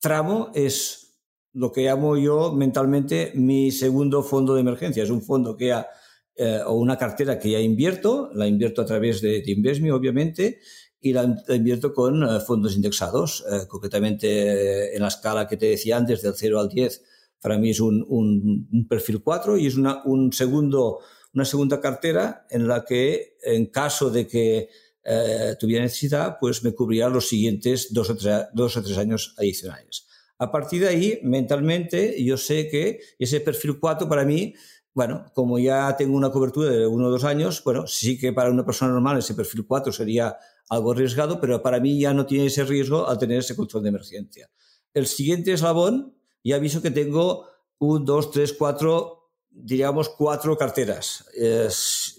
tramo 0.00 0.50
es 0.54 1.20
lo 1.52 1.72
que 1.72 1.82
llamo 1.82 2.16
yo 2.16 2.54
mentalmente 2.54 3.32
mi 3.34 3.70
segundo 3.70 4.22
fondo 4.22 4.54
de 4.54 4.62
emergencia. 4.62 5.02
Es 5.02 5.10
un 5.10 5.20
fondo 5.20 5.58
que 5.58 5.74
ha, 5.74 5.88
eh, 6.34 6.60
o 6.64 6.72
una 6.76 6.96
cartera 6.96 7.38
que 7.38 7.50
ya 7.50 7.60
invierto, 7.60 8.30
la 8.32 8.46
invierto 8.46 8.80
a 8.80 8.86
través 8.86 9.20
de, 9.20 9.42
de 9.42 9.92
obviamente, 9.92 10.60
y 11.02 11.12
la, 11.12 11.36
invierto 11.50 11.92
con 11.92 12.22
eh, 12.22 12.40
fondos 12.40 12.74
indexados, 12.74 13.44
eh, 13.52 13.66
concretamente 13.68 14.96
en 14.96 15.02
la 15.02 15.08
escala 15.08 15.46
que 15.46 15.58
te 15.58 15.66
decía 15.66 15.98
antes, 15.98 16.22
del 16.22 16.32
0 16.34 16.58
al 16.58 16.70
10, 16.70 17.02
para 17.40 17.58
mí 17.58 17.70
es 17.70 17.80
un, 17.80 18.04
un, 18.08 18.86
perfil 18.88 19.22
4 19.22 19.56
y 19.58 19.66
es 19.66 19.76
una, 19.76 20.02
un 20.04 20.32
segundo 20.32 21.00
una 21.34 21.44
segunda 21.44 21.80
cartera 21.80 22.46
en 22.50 22.66
la 22.66 22.84
que, 22.84 23.36
en 23.42 23.66
caso 23.66 24.10
de 24.10 24.26
que 24.26 24.68
eh, 25.04 25.56
tuviera 25.58 25.84
necesidad, 25.84 26.36
pues 26.40 26.62
me 26.64 26.74
cubría 26.74 27.08
los 27.08 27.28
siguientes 27.28 27.92
dos 27.92 28.10
o, 28.10 28.16
tres, 28.16 28.46
dos 28.52 28.76
o 28.76 28.82
tres 28.82 28.98
años 28.98 29.34
adicionales. 29.38 30.06
A 30.38 30.50
partir 30.50 30.82
de 30.82 30.88
ahí, 30.88 31.20
mentalmente, 31.22 32.22
yo 32.22 32.36
sé 32.36 32.68
que 32.68 33.00
ese 33.18 33.40
perfil 33.40 33.78
4 33.78 34.08
para 34.08 34.24
mí, 34.24 34.54
bueno, 34.94 35.26
como 35.34 35.58
ya 35.58 35.96
tengo 35.96 36.16
una 36.16 36.30
cobertura 36.30 36.70
de 36.70 36.86
uno 36.86 37.06
o 37.06 37.10
dos 37.10 37.24
años, 37.24 37.62
bueno, 37.64 37.86
sí 37.86 38.18
que 38.18 38.32
para 38.32 38.50
una 38.50 38.64
persona 38.64 38.92
normal 38.92 39.18
ese 39.18 39.34
perfil 39.34 39.64
4 39.66 39.92
sería 39.92 40.36
algo 40.68 40.92
arriesgado, 40.92 41.40
pero 41.40 41.62
para 41.62 41.80
mí 41.80 42.00
ya 42.00 42.12
no 42.12 42.26
tiene 42.26 42.46
ese 42.46 42.64
riesgo 42.64 43.08
al 43.08 43.18
tener 43.18 43.38
ese 43.38 43.56
control 43.56 43.82
de 43.82 43.88
emergencia. 43.90 44.50
El 44.92 45.06
siguiente 45.06 45.52
eslabón, 45.52 46.17
ya 46.44 46.56
aviso 46.56 46.82
que 46.82 46.90
tengo 46.90 47.46
un, 47.78 48.04
dos, 48.04 48.30
tres, 48.30 48.52
cuatro 48.52 49.18
diríamos, 49.50 50.10
cuatro 50.10 50.56
carteras, 50.56 51.24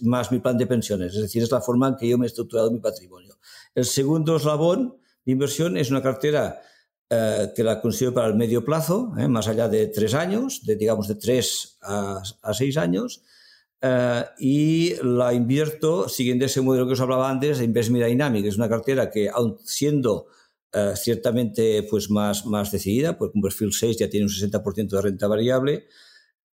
más 0.02 0.30
mi 0.30 0.40
plan 0.40 0.58
de 0.58 0.66
pensiones. 0.66 1.14
Es 1.14 1.22
decir, 1.22 1.42
es 1.42 1.50
la 1.50 1.60
forma 1.60 1.88
en 1.88 1.96
que 1.96 2.08
yo 2.08 2.18
me 2.18 2.26
he 2.26 2.28
estructurado 2.28 2.70
mi 2.70 2.80
patrimonio. 2.80 3.38
El 3.74 3.84
segundo 3.86 4.36
eslabón 4.36 4.98
de 5.24 5.32
inversión 5.32 5.76
es 5.76 5.90
una 5.90 6.02
cartera 6.02 6.60
eh, 7.08 7.52
que 7.56 7.64
la 7.64 7.80
considero 7.80 8.14
para 8.14 8.28
el 8.28 8.34
medio 8.34 8.64
plazo, 8.64 9.12
eh, 9.18 9.28
más 9.28 9.48
allá 9.48 9.68
de 9.68 9.88
tres 9.88 10.14
años, 10.14 10.64
de, 10.64 10.76
digamos 10.76 11.08
de 11.08 11.16
tres 11.16 11.78
a, 11.82 12.22
seis 12.52 12.76
años, 12.76 13.22
eh, 13.80 14.24
y 14.38 14.94
la 15.02 15.32
invierto 15.34 16.08
siguiendo 16.08 16.44
ese 16.44 16.60
modelo 16.60 16.86
que 16.86 16.92
os 16.92 17.00
hablaba 17.00 17.28
antes 17.28 17.58
de 17.58 17.64
Investment 17.64 18.04
Dynamic. 18.04 18.46
Es 18.46 18.56
una 18.56 18.68
cartera 18.68 19.10
que, 19.10 19.28
aun 19.28 19.58
siendo 19.64 20.26
ciertamente 20.94 21.82
pues, 21.82 22.10
más, 22.10 22.46
más 22.46 22.70
decidida, 22.70 23.18
porque 23.18 23.36
un 23.36 23.42
perfil 23.42 23.72
6 23.72 23.96
ya 23.96 24.08
tiene 24.08 24.26
un 24.26 24.32
60% 24.32 24.88
de 24.88 25.02
renta 25.02 25.26
variable, 25.26 25.88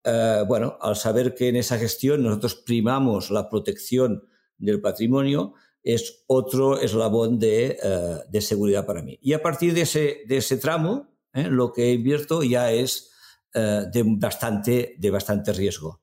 eh, 0.09 0.45
bueno, 0.47 0.77
al 0.79 0.95
saber 0.95 1.35
que 1.35 1.49
en 1.49 1.57
esa 1.57 1.77
gestión 1.77 2.23
nosotros 2.23 2.55
primamos 2.55 3.29
la 3.29 3.49
protección 3.49 4.23
del 4.57 4.79
patrimonio, 4.79 5.53
es 5.83 6.23
otro 6.27 6.79
eslabón 6.79 7.39
de, 7.39 7.77
eh, 7.83 8.41
seguridad 8.41 8.85
para 8.85 9.01
mí. 9.01 9.19
Y 9.21 9.33
a 9.33 9.41
partir 9.41 9.73
de 9.73 9.81
ese, 9.81 10.19
de 10.25 10.37
ese 10.37 10.57
tramo, 10.57 11.09
eh, 11.33 11.49
lo 11.49 11.73
que 11.73 11.91
invierto 11.91 12.41
ya 12.43 12.71
es 12.71 13.11
de, 13.53 14.03
bastante, 14.05 14.95
de 14.99 15.09
bastante 15.09 15.51
riesgo. 15.51 16.01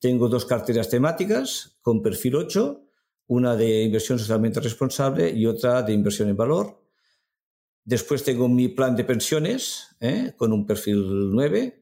Tengo 0.00 0.28
dos 0.28 0.44
carteras 0.44 0.88
temáticas 0.88 1.78
con 1.80 2.02
perfil 2.02 2.34
8, 2.34 2.82
una 3.28 3.54
de 3.54 3.84
inversión 3.84 4.18
socialmente 4.18 4.58
responsable 4.58 5.30
y 5.30 5.46
otra 5.46 5.82
de 5.82 5.92
inversión 5.92 6.28
en 6.28 6.36
valor. 6.36 6.77
Después 7.88 8.22
tengo 8.22 8.50
mi 8.50 8.68
plan 8.68 8.94
de 8.96 9.04
pensiones 9.04 9.96
con 10.36 10.52
un 10.52 10.66
perfil 10.66 11.30
9 11.32 11.78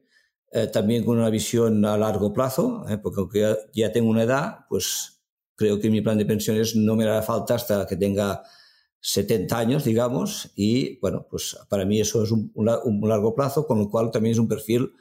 eh, 0.49 0.67
también 0.67 1.03
con 1.03 1.17
una 1.17 1.29
visión 1.29 1.83
a 1.83 1.97
largo 1.97 2.31
plazo, 2.31 2.85
eh, 2.87 2.97
porque 2.97 3.19
aunque 3.19 3.57
ya, 3.73 3.91
tengo 3.91 4.09
una 4.09 4.23
edad, 4.23 4.59
pues 4.69 5.21
creo 5.55 5.79
que 5.79 5.89
mi 5.89 5.99
plan 5.99 6.17
de 6.17 6.25
pensiones 6.25 6.73
no 6.75 6.95
me 6.95 7.03
hará 7.03 7.21
falta 7.21 7.55
hasta 7.55 7.85
que 7.85 7.97
tenga 7.97 8.43
70 9.01 9.57
años, 9.57 9.83
digamos, 9.83 10.51
y 10.55 10.99
bueno, 10.99 11.27
pues 11.29 11.57
para 11.67 11.83
mí 11.83 11.99
eso 11.99 12.23
es 12.23 12.31
un, 12.31 12.51
largo 12.55 13.35
plazo, 13.35 13.67
con 13.67 13.79
lo 13.79 13.89
cual 13.89 14.09
también 14.09 14.31
es 14.31 14.39
un 14.39 14.47
perfil, 14.47 14.93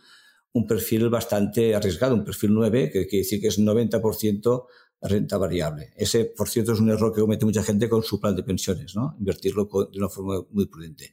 un 0.53 0.67
perfil 0.67 1.09
bastante 1.11 1.77
arriesgado, 1.77 2.17
un 2.17 2.25
perfil 2.25 2.53
9, 2.53 2.91
que 2.91 3.07
quiere 3.07 3.23
decir 3.23 3.41
que 3.41 3.49
es 3.49 3.59
90% 3.61 4.67
renta 5.01 5.39
variable. 5.39 5.93
Ese, 5.97 6.25
por 6.25 6.49
cierto, 6.49 6.73
es 6.73 6.81
un 6.81 6.91
error 6.91 7.15
que 7.15 7.21
comete 7.21 7.45
mucha 7.45 7.63
gente 7.63 7.89
con 7.89 8.03
su 8.03 8.21
plan 8.21 8.35
de 8.35 8.43
pensiones, 8.43 8.97
¿no? 8.97 9.15
Invertirlo 9.19 9.69
de 9.93 9.99
una 9.99 10.09
forma 10.09 10.45
muy 10.51 10.67
prudente. 10.67 11.13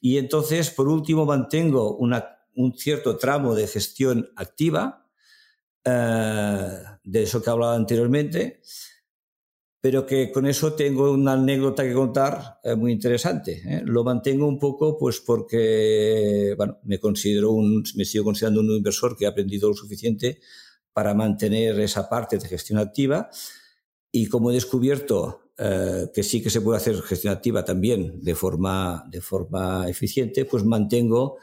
Y 0.00 0.18
entonces, 0.18 0.70
por 0.70 0.88
último, 0.88 1.24
mantengo 1.24 1.96
una 1.96 2.36
un 2.54 2.76
cierto 2.76 3.16
tramo 3.16 3.54
de 3.54 3.66
gestión 3.66 4.30
activa, 4.36 5.06
eh, 5.84 6.78
de 7.02 7.22
eso 7.22 7.42
que 7.42 7.50
hablaba 7.50 7.74
anteriormente, 7.74 8.60
pero 9.80 10.04
que 10.04 10.30
con 10.30 10.46
eso 10.46 10.74
tengo 10.74 11.10
una 11.10 11.32
anécdota 11.32 11.84
que 11.84 11.94
contar 11.94 12.60
eh, 12.62 12.74
muy 12.74 12.92
interesante. 12.92 13.62
¿eh? 13.64 13.82
Lo 13.84 14.04
mantengo 14.04 14.46
un 14.46 14.58
poco 14.58 14.98
pues 14.98 15.20
porque, 15.20 16.54
bueno, 16.56 16.78
me 16.84 16.98
considero 16.98 17.52
un, 17.52 17.82
me 17.94 18.04
sigo 18.04 18.24
considerando 18.24 18.60
un 18.60 18.70
inversor 18.72 19.16
que 19.16 19.26
ha 19.26 19.30
aprendido 19.30 19.68
lo 19.68 19.74
suficiente 19.74 20.40
para 20.92 21.14
mantener 21.14 21.78
esa 21.80 22.08
parte 22.08 22.38
de 22.38 22.48
gestión 22.48 22.78
activa. 22.78 23.30
Y 24.12 24.26
como 24.26 24.50
he 24.50 24.54
descubierto 24.54 25.50
que 26.14 26.22
sí 26.22 26.42
que 26.42 26.48
se 26.48 26.62
puede 26.62 26.78
hacer 26.78 27.02
gestión 27.02 27.34
activa 27.34 27.64
también 27.66 28.22
de 28.22 28.34
forma, 28.34 29.04
de 29.10 29.20
forma 29.20 29.90
eficiente, 29.90 30.46
pues 30.46 30.64
mantengo 30.64 31.36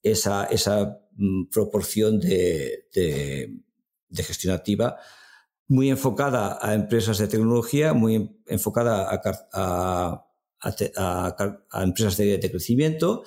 esa, 0.00 0.44
esa 0.44 1.00
mm, 1.16 1.46
proporción 1.46 2.20
de, 2.20 2.86
de, 2.94 4.22
gestión 4.22 4.54
activa 4.54 4.98
muy 5.66 5.90
enfocada 5.90 6.58
a 6.60 6.74
empresas 6.74 7.18
de 7.18 7.26
tecnología, 7.26 7.94
muy 7.94 8.38
enfocada 8.46 9.08
a, 9.52 10.24
a, 10.60 11.82
empresas 11.82 12.16
de, 12.16 12.38
crecimiento 12.38 13.24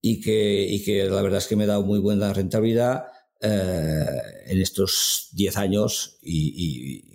y 0.00 0.20
que, 0.20 0.62
y 0.62 0.84
que 0.84 1.06
la 1.06 1.22
verdad 1.22 1.38
es 1.38 1.48
que 1.48 1.56
me 1.56 1.64
ha 1.64 1.68
dado 1.68 1.82
muy 1.82 1.98
buena 1.98 2.32
rentabilidad 2.32 3.06
eh, 3.44 4.06
en 4.46 4.60
estos 4.60 5.30
10 5.32 5.56
años 5.56 6.18
y, 6.22 7.08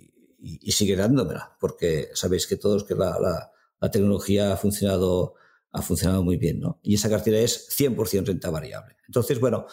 sigue 0.70 0.94
dándomela, 0.94 1.56
porque 1.58 2.10
sabéis 2.12 2.46
que 2.46 2.56
todos 2.56 2.84
que 2.84 2.94
la, 2.94 3.50
la, 3.80 3.90
tecnología 3.90 4.52
ha 4.52 4.56
funcionado, 4.58 5.34
ha 5.72 5.80
funcionado 5.80 6.22
muy 6.22 6.36
bien, 6.36 6.60
¿no? 6.60 6.80
Y 6.82 6.94
esa 6.96 7.08
cartera 7.08 7.38
es 7.38 7.68
100% 7.70 8.26
renta 8.26 8.50
variable. 8.50 8.96
Entonces, 9.06 9.40
bueno, 9.40 9.66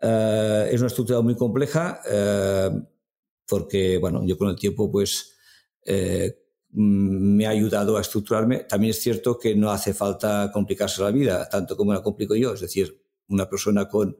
eh, 0.00 0.70
es 0.72 0.80
una 0.80 0.86
estructura 0.86 1.20
muy 1.20 1.36
compleja 1.36 2.00
eh, 2.10 2.70
porque, 3.46 3.98
bueno, 3.98 4.24
yo 4.26 4.38
con 4.38 4.48
el 4.48 4.56
tiempo, 4.56 4.90
pues, 4.90 5.34
me 6.70 7.46
ha 7.46 7.50
ayudado 7.50 7.98
a 7.98 8.00
estructurarme. 8.00 8.60
También 8.60 8.92
es 8.92 9.00
cierto 9.00 9.38
que 9.38 9.54
no 9.54 9.70
hace 9.70 9.92
falta 9.92 10.50
complicarse 10.54 11.02
la 11.02 11.10
vida, 11.10 11.46
tanto 11.50 11.76
como 11.76 11.92
la 11.92 12.02
complico 12.02 12.34
yo. 12.34 12.54
Es 12.54 12.60
decir, 12.60 12.98
una 13.28 13.48
persona 13.48 13.88
con... 13.88 14.16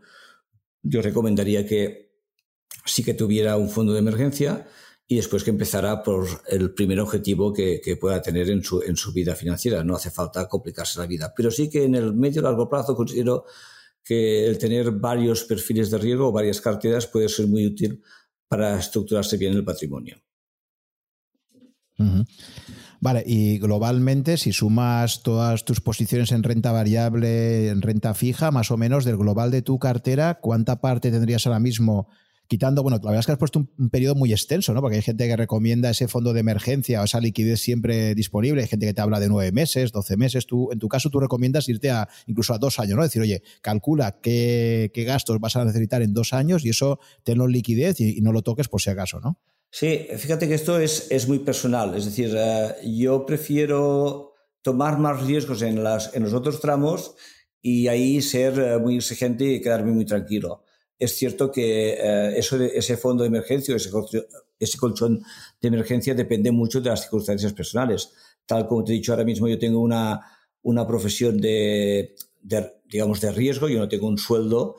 Yo 0.82 1.02
recomendaría 1.02 1.66
que 1.66 2.08
sí 2.84 3.02
que 3.02 3.14
tuviera 3.14 3.56
un 3.56 3.68
fondo 3.68 3.92
de 3.92 3.98
emergencia 3.98 4.66
y 5.06 5.16
después 5.16 5.42
que 5.42 5.50
empezara 5.50 6.02
por 6.02 6.26
el 6.48 6.74
primer 6.74 7.00
objetivo 7.00 7.52
que, 7.52 7.80
pueda 8.00 8.20
tener 8.20 8.50
en 8.50 8.62
su, 8.62 8.82
en 8.82 8.96
su 8.96 9.12
vida 9.12 9.34
financiera. 9.34 9.82
No 9.82 9.96
hace 9.96 10.10
falta 10.10 10.46
complicarse 10.46 11.00
la 11.00 11.06
vida. 11.06 11.32
Pero 11.34 11.50
sí 11.50 11.70
que 11.70 11.84
en 11.84 11.94
el 11.94 12.14
medio 12.14 12.40
y 12.40 12.44
largo 12.44 12.68
plazo 12.68 12.94
considero 12.94 13.46
que 14.04 14.46
el 14.46 14.58
tener 14.58 14.90
varios 14.90 15.44
perfiles 15.44 15.90
de 15.90 15.98
riesgo 15.98 16.28
o 16.28 16.32
varias 16.32 16.60
carteras 16.60 17.06
puede 17.06 17.28
ser 17.28 17.46
muy 17.46 17.66
útil 17.66 18.02
para 18.46 18.78
estructurarse 18.78 19.36
bien 19.36 19.54
el 19.54 19.64
patrimonio. 19.64 20.16
Vale, 23.00 23.22
y 23.24 23.58
globalmente, 23.58 24.36
si 24.38 24.52
sumas 24.52 25.22
todas 25.22 25.64
tus 25.64 25.80
posiciones 25.80 26.32
en 26.32 26.42
renta 26.42 26.72
variable, 26.72 27.68
en 27.68 27.80
renta 27.80 28.12
fija, 28.12 28.50
más 28.50 28.72
o 28.72 28.76
menos 28.76 29.04
del 29.04 29.16
global 29.16 29.52
de 29.52 29.62
tu 29.62 29.78
cartera, 29.78 30.40
¿cuánta 30.40 30.80
parte 30.80 31.12
tendrías 31.12 31.46
ahora 31.46 31.60
mismo? 31.60 32.08
Quitando, 32.48 32.82
bueno, 32.82 32.96
la 32.96 33.10
verdad 33.10 33.20
es 33.20 33.26
que 33.26 33.32
has 33.32 33.38
puesto 33.38 33.68
un, 33.76 33.90
periodo 33.90 34.16
muy 34.16 34.32
extenso, 34.32 34.72
¿no? 34.74 34.80
Porque 34.80 34.96
hay 34.96 35.02
gente 35.02 35.28
que 35.28 35.36
recomienda 35.36 35.90
ese 35.90 36.08
fondo 36.08 36.32
de 36.32 36.40
emergencia 36.40 37.00
o 37.00 37.04
esa 37.04 37.20
liquidez 37.20 37.60
siempre 37.60 38.16
disponible. 38.16 38.62
Hay 38.62 38.68
gente 38.68 38.86
que 38.86 38.94
te 38.94 39.00
habla 39.00 39.20
de 39.20 39.28
nueve 39.28 39.52
meses, 39.52 39.92
doce 39.92 40.16
meses. 40.16 40.46
Tú, 40.46 40.72
en 40.72 40.78
tu 40.78 40.88
caso, 40.88 41.10
tú 41.10 41.20
recomiendas 41.20 41.68
irte 41.68 41.90
a 41.90 42.08
incluso 42.26 42.54
a 42.54 42.58
dos 42.58 42.80
años, 42.80 42.96
¿no? 42.96 43.02
Decir, 43.02 43.22
oye, 43.22 43.42
calcula 43.60 44.18
qué, 44.20 44.90
gastos 45.06 45.38
vas 45.38 45.54
a 45.56 45.64
necesitar 45.64 46.02
en 46.02 46.14
dos 46.14 46.32
años 46.32 46.64
y 46.64 46.70
eso 46.70 46.98
tenlo 47.22 47.44
en 47.44 47.52
liquidez 47.52 48.00
y 48.00 48.20
no 48.22 48.32
lo 48.32 48.42
toques 48.42 48.66
por 48.68 48.80
si 48.80 48.90
acaso, 48.90 49.20
¿no? 49.20 49.38
Sí, 49.70 50.06
fíjate 50.16 50.48
que 50.48 50.54
esto 50.54 50.78
es, 50.78 51.10
es 51.10 51.28
muy 51.28 51.40
personal. 51.40 51.94
Es 51.94 52.06
decir, 52.06 52.34
eh, 52.36 52.74
yo 52.84 53.26
prefiero 53.26 54.34
tomar 54.62 54.98
más 54.98 55.22
riesgos 55.24 55.62
en, 55.62 55.82
las, 55.82 56.14
en 56.14 56.22
los 56.22 56.32
otros 56.32 56.60
tramos 56.60 57.14
y 57.60 57.88
ahí 57.88 58.22
ser 58.22 58.58
eh, 58.58 58.78
muy 58.78 58.96
exigente 58.96 59.44
y 59.44 59.60
quedarme 59.60 59.92
muy 59.92 60.06
tranquilo. 60.06 60.64
Es 60.98 61.16
cierto 61.16 61.52
que 61.52 61.92
eh, 61.92 62.38
eso 62.38 62.56
ese 62.60 62.96
fondo 62.96 63.22
de 63.22 63.28
emergencia, 63.28 63.76
ese, 63.76 63.90
ese 64.58 64.78
colchón 64.78 65.22
de 65.60 65.68
emergencia 65.68 66.14
depende 66.14 66.50
mucho 66.50 66.80
de 66.80 66.90
las 66.90 67.02
circunstancias 67.02 67.52
personales. 67.52 68.10
Tal 68.46 68.66
como 68.66 68.82
te 68.84 68.92
he 68.92 68.96
dicho 68.96 69.12
ahora 69.12 69.24
mismo, 69.24 69.48
yo 69.48 69.58
tengo 69.58 69.80
una, 69.80 70.20
una 70.62 70.86
profesión 70.86 71.38
de, 71.40 72.16
de, 72.40 72.72
digamos, 72.86 73.20
de 73.20 73.30
riesgo, 73.32 73.68
yo 73.68 73.78
no 73.78 73.88
tengo 73.88 74.08
un 74.08 74.18
sueldo. 74.18 74.76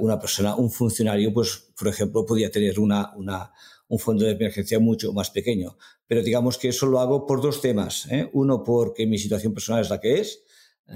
una 0.00 0.18
persona, 0.18 0.54
un 0.54 0.70
funcionario, 0.70 1.32
pues, 1.32 1.72
por 1.76 1.88
ejemplo, 1.88 2.24
podría 2.24 2.50
tener 2.50 2.78
una, 2.78 3.12
una, 3.16 3.52
un 3.88 3.98
fondo 3.98 4.24
de 4.24 4.32
emergencia 4.32 4.78
mucho 4.78 5.12
más 5.12 5.30
pequeño. 5.30 5.76
Pero 6.06 6.22
digamos 6.22 6.58
que 6.58 6.68
eso 6.68 6.86
lo 6.86 7.00
hago 7.00 7.26
por 7.26 7.40
dos 7.40 7.60
temas. 7.60 8.06
¿eh? 8.10 8.28
Uno, 8.32 8.62
porque 8.64 9.06
mi 9.06 9.18
situación 9.18 9.54
personal 9.54 9.82
es 9.82 9.90
la 9.90 10.00
que 10.00 10.20
es. 10.20 10.42
Eh, 10.88 10.94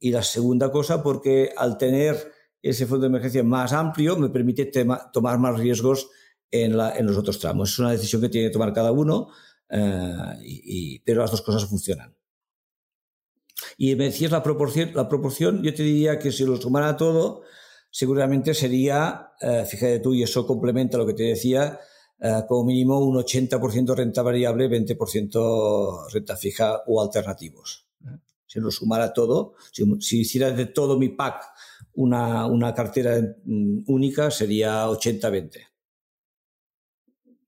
y 0.00 0.10
la 0.10 0.22
segunda 0.22 0.70
cosa, 0.70 1.02
porque 1.02 1.52
al 1.56 1.78
tener 1.78 2.32
ese 2.62 2.86
fondo 2.86 3.02
de 3.02 3.08
emergencia 3.08 3.42
más 3.42 3.72
amplio, 3.72 4.16
me 4.16 4.28
permite 4.28 4.70
tomar 5.12 5.38
más 5.38 5.58
riesgos 5.58 6.08
en, 6.50 6.76
los 6.76 7.16
otros 7.16 7.38
tramos. 7.38 7.72
Es 7.72 7.78
una 7.78 7.92
decisión 7.92 8.20
que 8.22 8.28
tiene 8.28 8.48
que 8.48 8.52
tomar 8.52 8.72
cada 8.72 8.92
uno, 8.92 9.28
eh, 9.70 11.00
pero 11.04 11.20
las 11.20 11.30
dos 11.30 11.42
cosas 11.42 11.66
funcionan. 11.66 12.14
Y 13.78 13.94
me 13.94 14.04
decías 14.04 14.32
la 14.32 14.42
proporción, 14.42 14.92
la 14.94 15.08
proporción, 15.08 15.62
yo 15.62 15.72
te 15.74 15.82
diría 15.82 16.18
que 16.18 16.32
si 16.32 16.44
lo 16.44 16.56
sumara 16.56 16.96
todo, 16.96 17.42
seguramente 17.90 18.52
sería, 18.52 19.32
fíjate 19.40 20.00
tú, 20.00 20.14
y 20.14 20.22
eso 20.22 20.46
complementa 20.46 20.98
lo 20.98 21.06
que 21.06 21.14
te 21.14 21.22
decía, 21.24 21.78
eh, 22.18 22.42
como 22.48 22.64
mínimo 22.64 22.98
un 22.98 23.16
80% 23.16 23.94
renta 23.94 24.22
variable, 24.22 24.68
20% 24.70 26.08
renta 26.10 26.36
fija 26.36 26.82
o 26.86 27.02
alternativos. 27.02 27.86
Si 28.46 28.60
lo 28.60 28.70
sumara 28.70 29.12
todo, 29.12 29.54
si, 29.72 30.20
hiciera 30.20 30.50
de 30.52 30.66
todo 30.66 30.98
mi 30.98 31.10
pack 31.10 31.42
una, 31.94 32.46
una 32.46 32.72
cartera 32.72 33.20
mm, 33.44 33.82
única, 33.86 34.30
sería 34.30 34.86
80-20. 34.86 35.50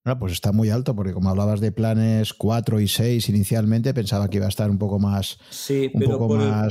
Bueno, 0.04 0.18
pues 0.20 0.32
está 0.32 0.52
muy 0.52 0.70
alto, 0.70 0.94
porque 0.96 1.12
como 1.12 1.30
hablabas 1.30 1.60
de 1.60 1.72
planes 1.72 2.32
4 2.34 2.80
y 2.80 2.88
6 2.88 3.28
inicialmente, 3.28 3.94
pensaba 3.94 4.28
que 4.28 4.38
iba 4.38 4.46
a 4.46 4.50
estar 4.50 4.70
un 4.70 4.78
poco 4.78 4.98
más. 4.98 5.38
Sí, 5.50 5.90
pero 5.96 6.18
por, 6.18 6.40
El, 6.40 6.68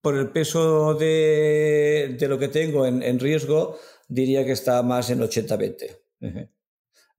por, 0.00 0.16
el, 0.16 0.30
peso 0.30 0.94
de, 0.94 2.16
de 2.18 2.28
lo 2.28 2.38
que 2.38 2.48
tengo 2.48 2.86
en, 2.86 3.02
en, 3.02 3.18
riesgo, 3.18 3.78
diría 4.08 4.44
que 4.44 4.52
está 4.52 4.82
más 4.82 5.10
en 5.10 5.20
80-20. 5.20 6.00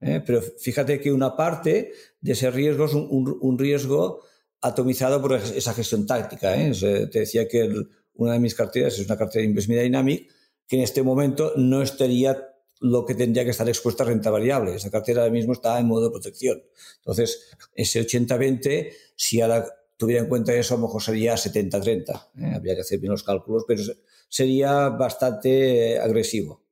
¿Eh? 0.01 0.21
Pero 0.25 0.41
fíjate 0.41 0.99
que 0.99 1.11
una 1.11 1.35
parte 1.35 1.93
de 2.19 2.31
ese 2.31 2.51
riesgo 2.51 2.85
es 2.85 2.93
un, 2.93 3.57
riesgo 3.57 4.21
atomizado 4.61 5.21
por 5.21 5.33
esa 5.33 5.73
gestión 5.73 6.05
táctica. 6.05 6.55
¿eh? 6.55 6.71
te 7.11 7.19
decía 7.19 7.47
que 7.47 7.71
una 8.15 8.33
de 8.33 8.39
mis 8.39 8.55
carteras 8.55 8.99
es 8.99 9.05
una 9.05 9.17
cartera 9.17 9.41
de 9.41 9.49
Investment 9.49 9.81
Dynamic 9.81 10.29
que 10.67 10.77
en 10.77 10.83
este 10.83 11.03
momento 11.03 11.53
no 11.55 11.81
estaría 11.81 12.47
lo 12.79 13.05
que 13.05 13.13
tendría 13.13 13.43
que 13.43 13.51
estar 13.51 13.67
expuesta 13.67 14.03
a 14.03 14.07
renta 14.07 14.31
variable. 14.31 14.75
Esa 14.75 14.89
cartera 14.89 15.21
ahora 15.21 15.33
mismo 15.33 15.53
está 15.53 15.79
en 15.79 15.87
modo 15.87 16.05
de 16.05 16.11
protección. 16.11 16.63
Entonces, 16.97 17.51
ese 17.75 18.01
80-20, 18.05 18.91
si 19.15 19.39
ahora 19.41 19.65
tuviera 19.97 20.21
en 20.21 20.27
cuenta 20.27 20.53
eso, 20.53 20.73
a 20.73 20.77
lo 20.77 20.87
mejor 20.87 21.01
sería 21.03 21.35
70-30. 21.35 22.29
¿eh? 22.39 22.53
Habría 22.55 22.73
que 22.75 22.81
hacer 22.81 22.99
bien 22.99 23.11
los 23.11 23.23
cálculos, 23.23 23.65
pero 23.67 23.83
sería 24.27 24.89
bastante 24.89 25.99
agresivo. 25.99 26.63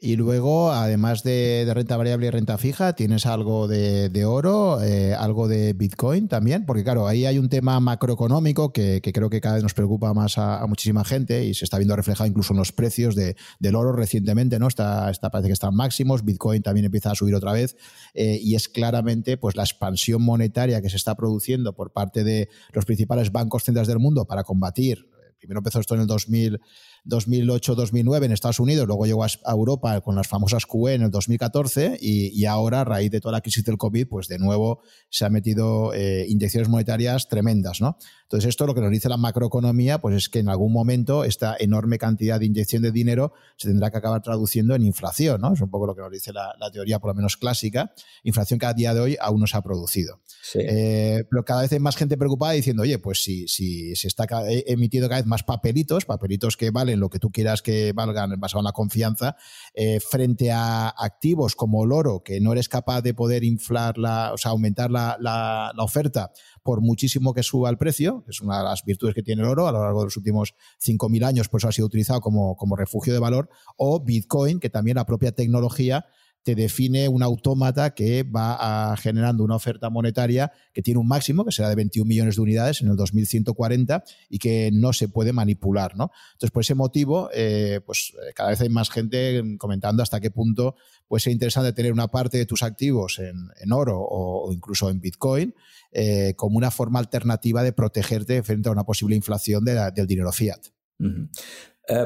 Y 0.00 0.14
luego, 0.14 0.70
además 0.70 1.24
de, 1.24 1.68
renta 1.74 1.96
variable 1.96 2.28
y 2.28 2.30
renta 2.30 2.56
fija, 2.56 2.92
tienes 2.92 3.26
algo 3.26 3.66
de, 3.66 4.24
oro, 4.24 4.80
eh, 4.80 5.12
algo 5.14 5.48
de 5.48 5.72
Bitcoin 5.72 6.28
también, 6.28 6.66
porque 6.66 6.84
claro, 6.84 7.08
ahí 7.08 7.26
hay 7.26 7.36
un 7.36 7.48
tema 7.48 7.80
macroeconómico 7.80 8.72
que, 8.72 9.00
creo 9.02 9.28
que 9.28 9.40
cada 9.40 9.56
vez 9.56 9.64
nos 9.64 9.74
preocupa 9.74 10.14
más 10.14 10.38
a, 10.38 10.64
muchísima 10.68 11.04
gente 11.04 11.44
y 11.44 11.54
se 11.54 11.64
está 11.64 11.78
viendo 11.78 11.96
reflejado 11.96 12.28
incluso 12.28 12.52
en 12.52 12.58
los 12.58 12.70
precios 12.70 13.16
del 13.16 13.74
oro 13.74 13.90
recientemente, 13.90 14.60
¿no? 14.60 14.68
Está, 14.68 15.10
está, 15.10 15.30
parece 15.30 15.48
que 15.48 15.54
están 15.54 15.74
máximos, 15.74 16.24
Bitcoin 16.24 16.62
también 16.62 16.84
empieza 16.84 17.10
a 17.10 17.16
subir 17.16 17.34
otra 17.34 17.52
vez 17.52 17.76
eh, 18.14 18.38
y 18.40 18.54
es 18.54 18.68
claramente 18.68 19.36
pues 19.36 19.56
la 19.56 19.64
expansión 19.64 20.22
monetaria 20.22 20.80
que 20.80 20.90
se 20.90 20.96
está 20.96 21.16
produciendo 21.16 21.74
por 21.74 21.92
parte 21.92 22.22
de 22.22 22.48
los 22.72 22.84
principales 22.84 23.32
bancos 23.32 23.64
centrales 23.64 23.88
del 23.88 23.98
mundo 23.98 24.26
para 24.26 24.44
combatir 24.44 25.08
primero 25.38 25.60
empezó 25.60 25.80
esto 25.80 25.94
en 25.94 26.02
el 26.02 26.06
2000, 26.06 26.60
2008-2009 27.06 28.24
en 28.24 28.32
Estados 28.32 28.60
Unidos, 28.60 28.86
luego 28.86 29.06
llegó 29.06 29.24
a 29.24 29.52
Europa 29.52 30.00
con 30.00 30.16
las 30.16 30.28
famosas 30.28 30.66
QE 30.66 30.94
en 30.94 31.02
el 31.02 31.10
2014 31.10 31.98
y, 32.00 32.44
ahora, 32.44 32.82
a 32.82 32.84
raíz 32.84 33.10
de 33.10 33.20
toda 33.20 33.32
la 33.32 33.40
crisis 33.40 33.64
del 33.64 33.78
COVID, 33.78 34.08
pues 34.08 34.28
de 34.28 34.38
nuevo 34.38 34.80
se 35.10 35.24
han 35.24 35.32
metido 35.32 35.92
eh, 35.94 36.26
inyecciones 36.28 36.68
monetarias 36.68 37.28
tremendas, 37.28 37.80
¿no? 37.80 37.98
Entonces 38.28 38.50
esto 38.50 38.66
lo 38.66 38.74
que 38.74 38.82
nos 38.82 38.90
dice 38.90 39.08
la 39.08 39.16
macroeconomía, 39.16 40.00
pues 40.00 40.14
es 40.14 40.28
que 40.28 40.40
en 40.40 40.50
algún 40.50 40.70
momento 40.70 41.24
esta 41.24 41.56
enorme 41.58 41.96
cantidad 41.96 42.38
de 42.38 42.44
inyección 42.44 42.82
de 42.82 42.92
dinero 42.92 43.32
se 43.56 43.68
tendrá 43.68 43.90
que 43.90 43.96
acabar 43.96 44.20
traduciendo 44.20 44.74
en 44.74 44.82
inflación, 44.82 45.40
¿no? 45.40 45.54
Es 45.54 45.62
un 45.62 45.70
poco 45.70 45.86
lo 45.86 45.94
que 45.94 46.02
nos 46.02 46.10
dice 46.10 46.34
la, 46.34 46.54
teoría, 46.70 46.98
por 46.98 47.08
lo 47.10 47.14
menos 47.14 47.38
clásica, 47.38 47.90
inflación 48.24 48.58
que 48.58 48.66
a 48.66 48.74
día 48.74 48.92
de 48.92 49.00
hoy 49.00 49.16
aún 49.18 49.40
no 49.40 49.46
se 49.46 49.56
ha 49.56 49.62
producido. 49.62 50.20
Eh, 50.54 51.24
pero 51.30 51.42
cada 51.44 51.62
vez 51.62 51.72
hay 51.72 51.78
más 51.78 51.96
gente 51.96 52.18
preocupada 52.18 52.52
diciendo, 52.52 52.82
oye, 52.82 52.98
pues 52.98 53.22
si, 53.22 53.48
si 53.48 53.96
se 53.96 54.08
está 54.08 54.26
emitiendo 54.66 55.08
cada 55.08 55.22
vez 55.22 55.26
más 55.26 55.42
papelitos, 55.42 56.04
papelitos 56.04 56.58
que 56.58 56.70
valen 56.70 56.87
lo 56.96 57.10
que 57.10 57.18
tú 57.18 57.30
quieras 57.30 57.62
que 57.62 57.92
valgan 57.92 58.38
basado 58.38 58.60
en 58.60 58.64
la 58.64 58.72
confianza, 58.72 59.36
eh, 59.74 60.00
frente 60.00 60.50
a 60.50 60.88
activos 60.88 61.54
como 61.54 61.84
el 61.84 61.92
oro, 61.92 62.22
que 62.22 62.40
no 62.40 62.52
eres 62.52 62.68
capaz 62.68 63.02
de 63.02 63.14
poder 63.14 63.44
inflar, 63.44 63.98
la, 63.98 64.32
o 64.32 64.38
sea, 64.38 64.52
aumentar 64.52 64.90
la, 64.90 65.16
la, 65.20 65.72
oferta 65.78 66.32
por 66.62 66.80
muchísimo 66.80 67.32
que 67.34 67.42
suba 67.42 67.70
el 67.70 67.78
precio, 67.78 68.24
es 68.28 68.40
una 68.40 68.58
de 68.58 68.64
las 68.64 68.84
virtudes 68.84 69.14
que 69.14 69.22
tiene 69.22 69.42
el 69.42 69.48
oro 69.48 69.68
a 69.68 69.72
lo 69.72 69.82
largo 69.82 70.00
de 70.00 70.06
los 70.06 70.16
últimos 70.16 70.54
5.000 70.84 71.24
años, 71.24 71.48
por 71.48 71.60
eso 71.60 71.68
ha 71.68 71.72
sido 71.72 71.86
utilizado 71.86 72.20
como, 72.20 72.56
como 72.56 72.76
refugio 72.76 73.12
de 73.12 73.18
valor, 73.18 73.48
o 73.76 74.04
Bitcoin, 74.04 74.60
que 74.60 74.70
también 74.70 74.96
la 74.96 75.06
propia 75.06 75.32
tecnología 75.32 76.06
te 76.42 76.54
define 76.54 77.08
un 77.08 77.22
autómata 77.22 77.94
que 77.94 78.22
va 78.22 78.96
generando 78.96 79.44
una 79.44 79.56
oferta 79.56 79.90
monetaria 79.90 80.50
que 80.72 80.82
tiene 80.82 80.98
un 80.98 81.06
máximo, 81.06 81.44
que 81.44 81.52
será 81.52 81.68
de 81.68 81.74
21 81.74 82.08
millones 82.08 82.36
de 82.36 82.42
unidades 82.42 82.80
en 82.80 82.88
el 82.88 82.96
2140 82.96 84.02
y 84.30 84.38
que 84.38 84.70
no 84.72 84.92
se 84.92 85.08
puede 85.08 85.32
manipular. 85.32 85.96
¿no? 85.96 86.10
Entonces, 86.32 86.50
por 86.50 86.62
ese 86.62 86.74
motivo, 86.74 87.28
eh, 87.34 87.80
pues 87.84 88.14
eh, 88.14 88.32
cada 88.34 88.50
vez 88.50 88.60
hay 88.60 88.68
más 88.68 88.90
gente 88.90 89.42
comentando 89.58 90.02
hasta 90.02 90.20
qué 90.20 90.30
punto 90.30 90.76
puede 91.06 91.20
ser 91.20 91.32
interesante 91.32 91.72
tener 91.72 91.92
una 91.92 92.08
parte 92.08 92.38
de 92.38 92.46
tus 92.46 92.62
activos 92.62 93.18
en, 93.18 93.72
oro 93.72 94.00
o, 94.00 94.52
incluso 94.52 94.88
en 94.90 95.00
Bitcoin 95.00 95.54
eh, 95.92 96.34
como 96.36 96.56
una 96.56 96.70
forma 96.70 96.98
alternativa 96.98 97.62
de 97.62 97.72
protegerte 97.72 98.42
frente 98.42 98.68
a 98.68 98.72
una 98.72 98.84
posible 98.84 99.16
inflación 99.16 99.64
del 99.64 100.06
dinero 100.06 100.32
fiat. 100.32 100.60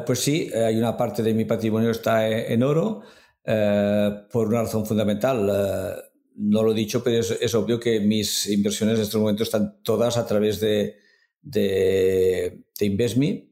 pues 0.07 0.19
sí, 0.19 0.51
hay 0.53 0.79
una 0.79 0.97
parte 0.97 1.23
de 1.23 1.35
mi 1.35 1.45
patrimonio 1.45 1.91
está 1.91 2.29
en 2.29 2.63
oro. 2.63 3.03
Eh, 3.45 4.25
por 4.31 4.49
una 4.49 4.63
razón 4.63 4.87
fundamental. 4.87 5.49
Eh, 5.51 6.03
no 6.37 6.63
lo 6.63 6.73
he 6.73 6.75
dicho, 6.75 7.03
pero 7.03 7.21
es, 7.21 7.55
obvio 7.55 7.79
que 7.79 8.01
mis 8.01 8.49
inversiones 8.49 8.97
en 8.97 9.03
estos 9.03 9.21
momentos 9.21 9.49
están 9.49 9.83
todas 9.83 10.17
a 10.17 10.27
través 10.27 10.61
de, 10.61 10.97
de, 11.43 12.65
InvestMe, 12.81 13.51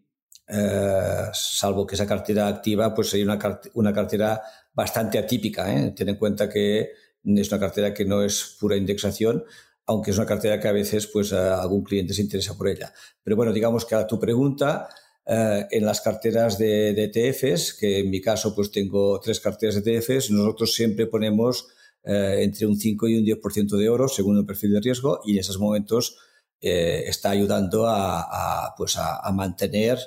eh, 0.49 1.25
salvo 1.33 1.87
que 1.87 1.95
esa 1.95 2.07
cartera 2.07 2.49
activa 2.49 2.95
pues 2.95 3.11
sería 3.11 3.27
una, 3.27 3.61
una 3.75 3.93
cartera 3.93 4.41
bastante 4.73 5.19
atípica. 5.19 5.67
Ten 5.95 6.09
en 6.09 6.17
cuenta 6.17 6.49
que 6.49 6.93
es 7.23 7.53
una 7.53 7.61
cartera 7.61 7.93
que 7.93 8.07
no 8.07 8.23
es 8.23 8.57
pura 8.59 8.77
indexación, 8.77 9.45
aunque 9.87 10.13
es 10.13 10.17
una 10.17 10.27
cartera 10.27 10.59
que 10.59 10.69
a 10.69 10.73
veces 10.73 11.07
pues, 11.09 11.33
algún 11.33 11.85
cliente 11.85 12.15
se 12.15 12.23
interesa 12.23 12.57
por 12.57 12.69
ella. 12.69 12.93
Pero 13.23 13.37
bueno, 13.37 13.53
digamos 13.53 13.85
que 13.85 13.95
a 13.95 14.07
tu 14.07 14.19
pregunta, 14.19 14.89
eh, 15.27 15.67
en 15.71 15.85
las 15.85 16.01
carteras 16.01 16.59
de, 16.59 16.91
ETFs, 16.91 17.75
que 17.75 18.01
en 18.01 18.11
mi 18.11 18.21
caso 18.21 18.55
pues 18.55 18.71
tengo 18.71 19.21
tres 19.21 19.39
carteras 19.41 19.83
de 19.83 19.97
ETFs, 19.97 20.31
nosotros 20.31 20.75
siempre 20.75 21.07
ponemos 21.07 21.69
eh, 22.03 22.39
entre 22.41 22.67
un 22.67 22.77
5 22.77 23.09
y 23.09 23.19
un 23.19 23.25
10% 23.25 23.77
de 23.77 23.89
oro 23.89 24.09
según 24.09 24.39
el 24.39 24.47
perfil 24.47 24.73
de 24.73 24.81
riesgo 24.81 25.21
y 25.25 25.33
en 25.33 25.39
esos 25.39 25.59
momentos 25.59 26.17
eh, 26.61 27.05
está 27.07 27.31
ayudando 27.31 27.87
a, 27.87 28.75
pues 28.77 28.97
a, 28.97 29.31
mantener 29.33 29.99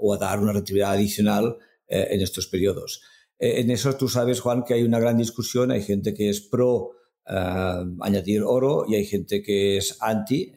o 0.00 0.14
a 0.14 0.18
dar 0.18 0.38
una 0.38 0.52
rentabilidad 0.52 0.92
adicional 0.92 1.56
en 1.88 2.20
estos 2.20 2.46
periodos. 2.48 3.00
en 3.38 3.70
eso 3.70 3.96
tú 3.96 4.08
sabes, 4.08 4.40
Juan, 4.40 4.64
que 4.64 4.74
hay 4.74 4.82
una 4.82 4.98
gran 4.98 5.16
discusión, 5.16 5.70
hay 5.70 5.82
gente 5.82 6.12
que 6.12 6.28
es 6.28 6.40
pro 6.40 6.90
añadir 7.24 8.42
oro 8.42 8.84
y 8.86 8.96
hay 8.96 9.06
gente 9.06 9.42
que 9.42 9.78
es 9.78 9.96
anti 10.00 10.52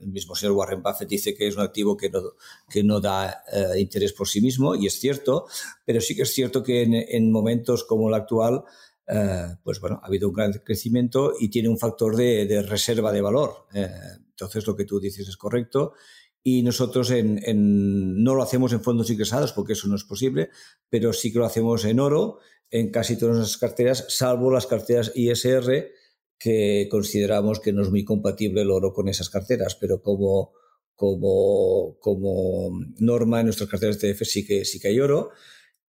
el 0.00 0.08
mismo 0.08 0.34
señor 0.34 0.54
Warren 0.54 0.82
Buffett 0.82 1.08
dice 1.08 1.34
que 1.34 1.48
es 1.48 1.56
un 1.56 1.62
activo 1.62 1.96
que 1.96 2.10
no, 2.10 2.20
que 2.68 2.82
no 2.82 3.00
da 3.00 3.42
eh, 3.52 3.80
interés 3.80 4.12
por 4.12 4.28
sí 4.28 4.40
mismo, 4.40 4.74
y 4.74 4.86
es 4.86 4.98
cierto, 4.98 5.46
pero 5.84 6.00
sí 6.00 6.14
que 6.14 6.22
es 6.22 6.32
cierto 6.32 6.62
que 6.62 6.82
en, 6.82 7.32
momentos 7.32 7.84
como 7.84 8.08
el 8.08 8.14
actual, 8.14 8.64
eh, 9.06 9.56
pues 9.62 9.80
bueno, 9.80 10.00
ha 10.02 10.06
habido 10.06 10.28
un 10.28 10.34
gran 10.34 10.52
crecimiento 10.52 11.32
y 11.38 11.48
tiene 11.48 11.68
un 11.68 11.78
factor 11.78 12.16
de, 12.16 12.62
reserva 12.62 13.12
de 13.12 13.20
valor. 13.20 13.66
Eh, 13.74 13.88
entonces, 14.30 14.66
lo 14.66 14.76
que 14.76 14.84
tú 14.84 15.00
dices 15.00 15.28
es 15.28 15.36
correcto. 15.36 15.94
Y 16.42 16.62
nosotros 16.62 17.10
en, 17.10 18.22
no 18.22 18.34
lo 18.34 18.42
hacemos 18.42 18.72
en 18.72 18.80
fondos 18.80 19.10
ingresados 19.10 19.52
porque 19.52 19.72
eso 19.72 19.88
no 19.88 19.96
es 19.96 20.04
posible, 20.04 20.50
pero 20.88 21.12
sí 21.12 21.32
que 21.32 21.40
lo 21.40 21.44
hacemos 21.44 21.84
en 21.84 22.00
oro 22.00 22.38
en 22.70 22.90
casi 22.90 23.16
todas 23.16 23.36
las 23.36 23.56
carteras, 23.56 24.06
salvo 24.08 24.50
las 24.50 24.66
carteras 24.66 25.12
ISR, 25.14 25.90
que 26.38 26.88
consideramos 26.90 27.60
que 27.60 27.72
no 27.72 27.82
es 27.82 27.90
muy 27.90 28.04
compatible 28.04 28.62
el 28.62 28.70
oro 28.70 28.92
con 28.92 29.08
esas 29.08 29.28
carteras, 29.28 29.74
pero 29.74 30.00
como, 30.00 30.52
como, 30.94 31.98
como 32.00 32.70
norma 32.98 33.40
en 33.40 33.46
nuestras 33.46 33.68
carteras 33.68 34.00
de 34.00 34.10
ETF 34.10 34.22
sí 34.22 34.46
que, 34.46 34.64
sí 34.64 34.78
que 34.78 34.88
hay 34.88 35.00
oro. 35.00 35.30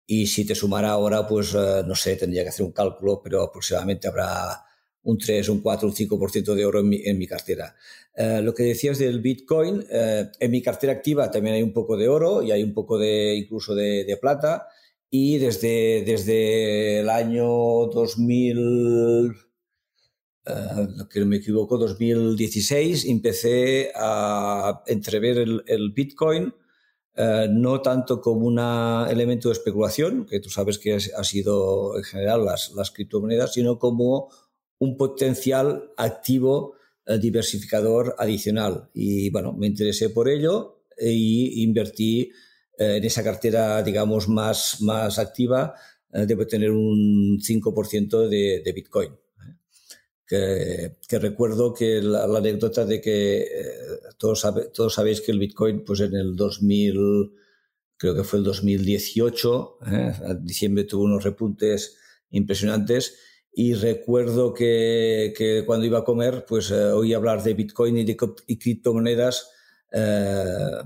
Y 0.06 0.26
si 0.26 0.46
te 0.46 0.54
sumara 0.54 0.90
ahora, 0.90 1.26
pues 1.26 1.54
eh, 1.54 1.82
no 1.86 1.94
sé, 1.94 2.16
tendría 2.16 2.42
que 2.42 2.48
hacer 2.48 2.64
un 2.64 2.72
cálculo, 2.72 3.20
pero 3.22 3.42
aproximadamente 3.42 4.08
habrá 4.08 4.64
un 5.02 5.18
3, 5.18 5.50
un 5.50 5.60
4, 5.60 5.88
un 5.88 5.94
5% 5.94 6.54
de 6.54 6.64
oro 6.64 6.80
en 6.80 6.88
mi, 6.88 7.02
en 7.04 7.18
mi 7.18 7.26
cartera. 7.26 7.76
Eh, 8.14 8.40
lo 8.42 8.54
que 8.54 8.62
decías 8.62 8.98
del 8.98 9.20
Bitcoin, 9.20 9.84
eh, 9.90 10.30
en 10.40 10.50
mi 10.50 10.62
cartera 10.62 10.94
activa 10.94 11.30
también 11.30 11.56
hay 11.56 11.62
un 11.62 11.74
poco 11.74 11.96
de 11.96 12.08
oro 12.08 12.42
y 12.42 12.52
hay 12.52 12.62
un 12.62 12.72
poco 12.72 12.98
de 12.98 13.36
incluso 13.36 13.74
de, 13.74 14.04
de 14.04 14.16
plata. 14.16 14.66
Y 15.10 15.38
desde, 15.38 16.04
desde 16.04 17.00
el 17.00 17.10
año 17.10 17.46
2000, 17.46 19.47
uh, 20.48 21.08
que 21.08 21.24
me 21.24 21.36
equivoco, 21.36 21.78
2016, 21.78 23.04
empecé 23.06 23.92
a 23.94 24.82
entrever 24.86 25.38
el, 25.38 25.92
Bitcoin 25.92 26.52
eh, 27.14 27.48
no 27.50 27.80
tanto 27.80 28.20
como 28.20 28.46
un 28.46 28.58
elemento 28.58 29.48
de 29.48 29.54
especulación, 29.54 30.24
que 30.24 30.40
tú 30.40 30.50
sabes 30.50 30.78
que 30.78 30.94
ha 30.94 31.24
sido 31.24 31.96
en 31.96 32.04
general 32.04 32.44
las, 32.44 32.72
las 32.76 32.90
criptomonedas, 32.90 33.54
sino 33.54 33.78
como 33.78 34.28
un 34.78 34.96
potencial 34.96 35.90
activo 35.96 36.74
eh, 37.06 37.18
diversificador 37.18 38.14
adicional. 38.18 38.90
Y 38.94 39.30
bueno, 39.30 39.52
me 39.52 39.66
interesé 39.66 40.10
por 40.10 40.28
ello 40.28 40.84
e 40.96 41.12
invertí 41.12 42.30
en 42.78 43.04
esa 43.04 43.24
cartera, 43.24 43.82
digamos, 43.82 44.28
más, 44.28 44.80
más 44.82 45.18
activa. 45.18 45.74
debo 46.10 46.46
tener 46.46 46.70
un 46.70 47.40
5% 47.40 48.28
de, 48.28 48.62
de 48.64 48.72
Bitcoin 48.72 49.10
que, 50.28 51.18
recuerdo 51.18 51.72
que 51.72 52.02
la, 52.02 52.24
anécdota 52.24 52.84
de 52.84 53.00
que 53.00 53.38
eh, 53.38 53.48
todos, 54.18 54.46
todos 54.74 54.94
sabéis 54.94 55.22
que 55.22 55.32
el 55.32 55.38
Bitcoin, 55.38 55.84
pues 55.84 56.00
en 56.00 56.14
el 56.14 56.36
2000, 56.36 57.32
creo 57.96 58.14
que 58.14 58.24
fue 58.24 58.40
el 58.40 58.44
2018, 58.44 59.78
¿eh? 59.90 60.12
en 60.28 60.44
diciembre 60.44 60.84
tuvo 60.84 61.04
unos 61.04 61.24
repuntes 61.24 61.96
impresionantes 62.30 63.16
y 63.50 63.72
recuerdo 63.72 64.52
que, 64.52 65.32
que 65.36 65.64
cuando 65.64 65.86
iba 65.86 66.00
a 66.00 66.04
comer, 66.04 66.44
pues 66.46 66.70
eh, 66.70 66.92
oí 66.92 67.14
hablar 67.14 67.42
de 67.42 67.54
Bitcoin 67.54 67.96
y 67.96 68.04
de 68.04 68.16
y 68.46 68.58
criptomonedas 68.58 69.50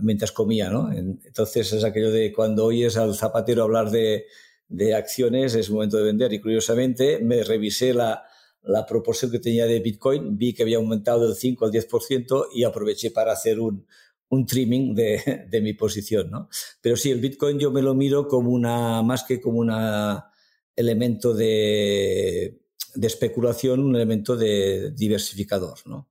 mientras 0.01 0.31
comía, 0.31 0.70
¿no? 0.70 0.93
Entonces 0.93 1.73
es 1.73 1.82
aquello 1.82 2.12
de 2.12 2.32
cuando 2.32 2.66
oyes 2.66 2.97
al 2.97 3.16
zapatero 3.16 3.64
hablar 3.64 3.90
de, 3.90 4.27
de 4.69 4.94
acciones 4.94 5.56
es 5.56 5.70
momento 5.70 5.97
de 5.97 6.05
vender 6.05 6.32
y 6.32 6.40
curiosamente 6.40 7.19
me 7.19 7.43
revisé 7.43 7.94
la, 7.94 8.24
la 8.63 8.87
proporción 8.87 9.31
que 9.31 9.39
tenía 9.39 9.67
de 9.67 9.81
Bitcoin, 9.81 10.37
vi 10.37 10.55
que 10.55 10.63
había 10.63 10.77
aumentado 10.77 11.27
del 11.27 11.37
5 11.37 11.65
al 11.65 11.73
10% 11.73 12.47
y 12.55 12.65
aproveché 12.65 13.11
para 13.11 13.33
hacer 13.33 13.61
un, 13.61 13.87
un 14.29 14.47
trimming 14.47 14.95
de, 14.95 15.47
de, 15.51 15.61
mi 15.61 15.75
posición, 15.75 16.31
¿no? 16.31 16.49
Pero 16.81 16.97
sí, 16.97 17.11
el 17.11 17.21
Bitcoin 17.21 17.59
yo 17.59 17.71
me 17.71 17.83
lo 17.83 17.95
miro 17.95 18.29
como 18.29 18.51
una, 18.51 19.03
más 19.03 19.25
que 19.25 19.41
como 19.41 19.59
un 19.59 19.73
elemento 20.77 21.35
de, 21.35 22.63
de 22.95 23.07
especulación, 23.07 23.81
un 23.81 23.95
elemento 23.97 24.37
de 24.37 24.93
diversificador, 24.93 25.79
¿no? 25.87 26.09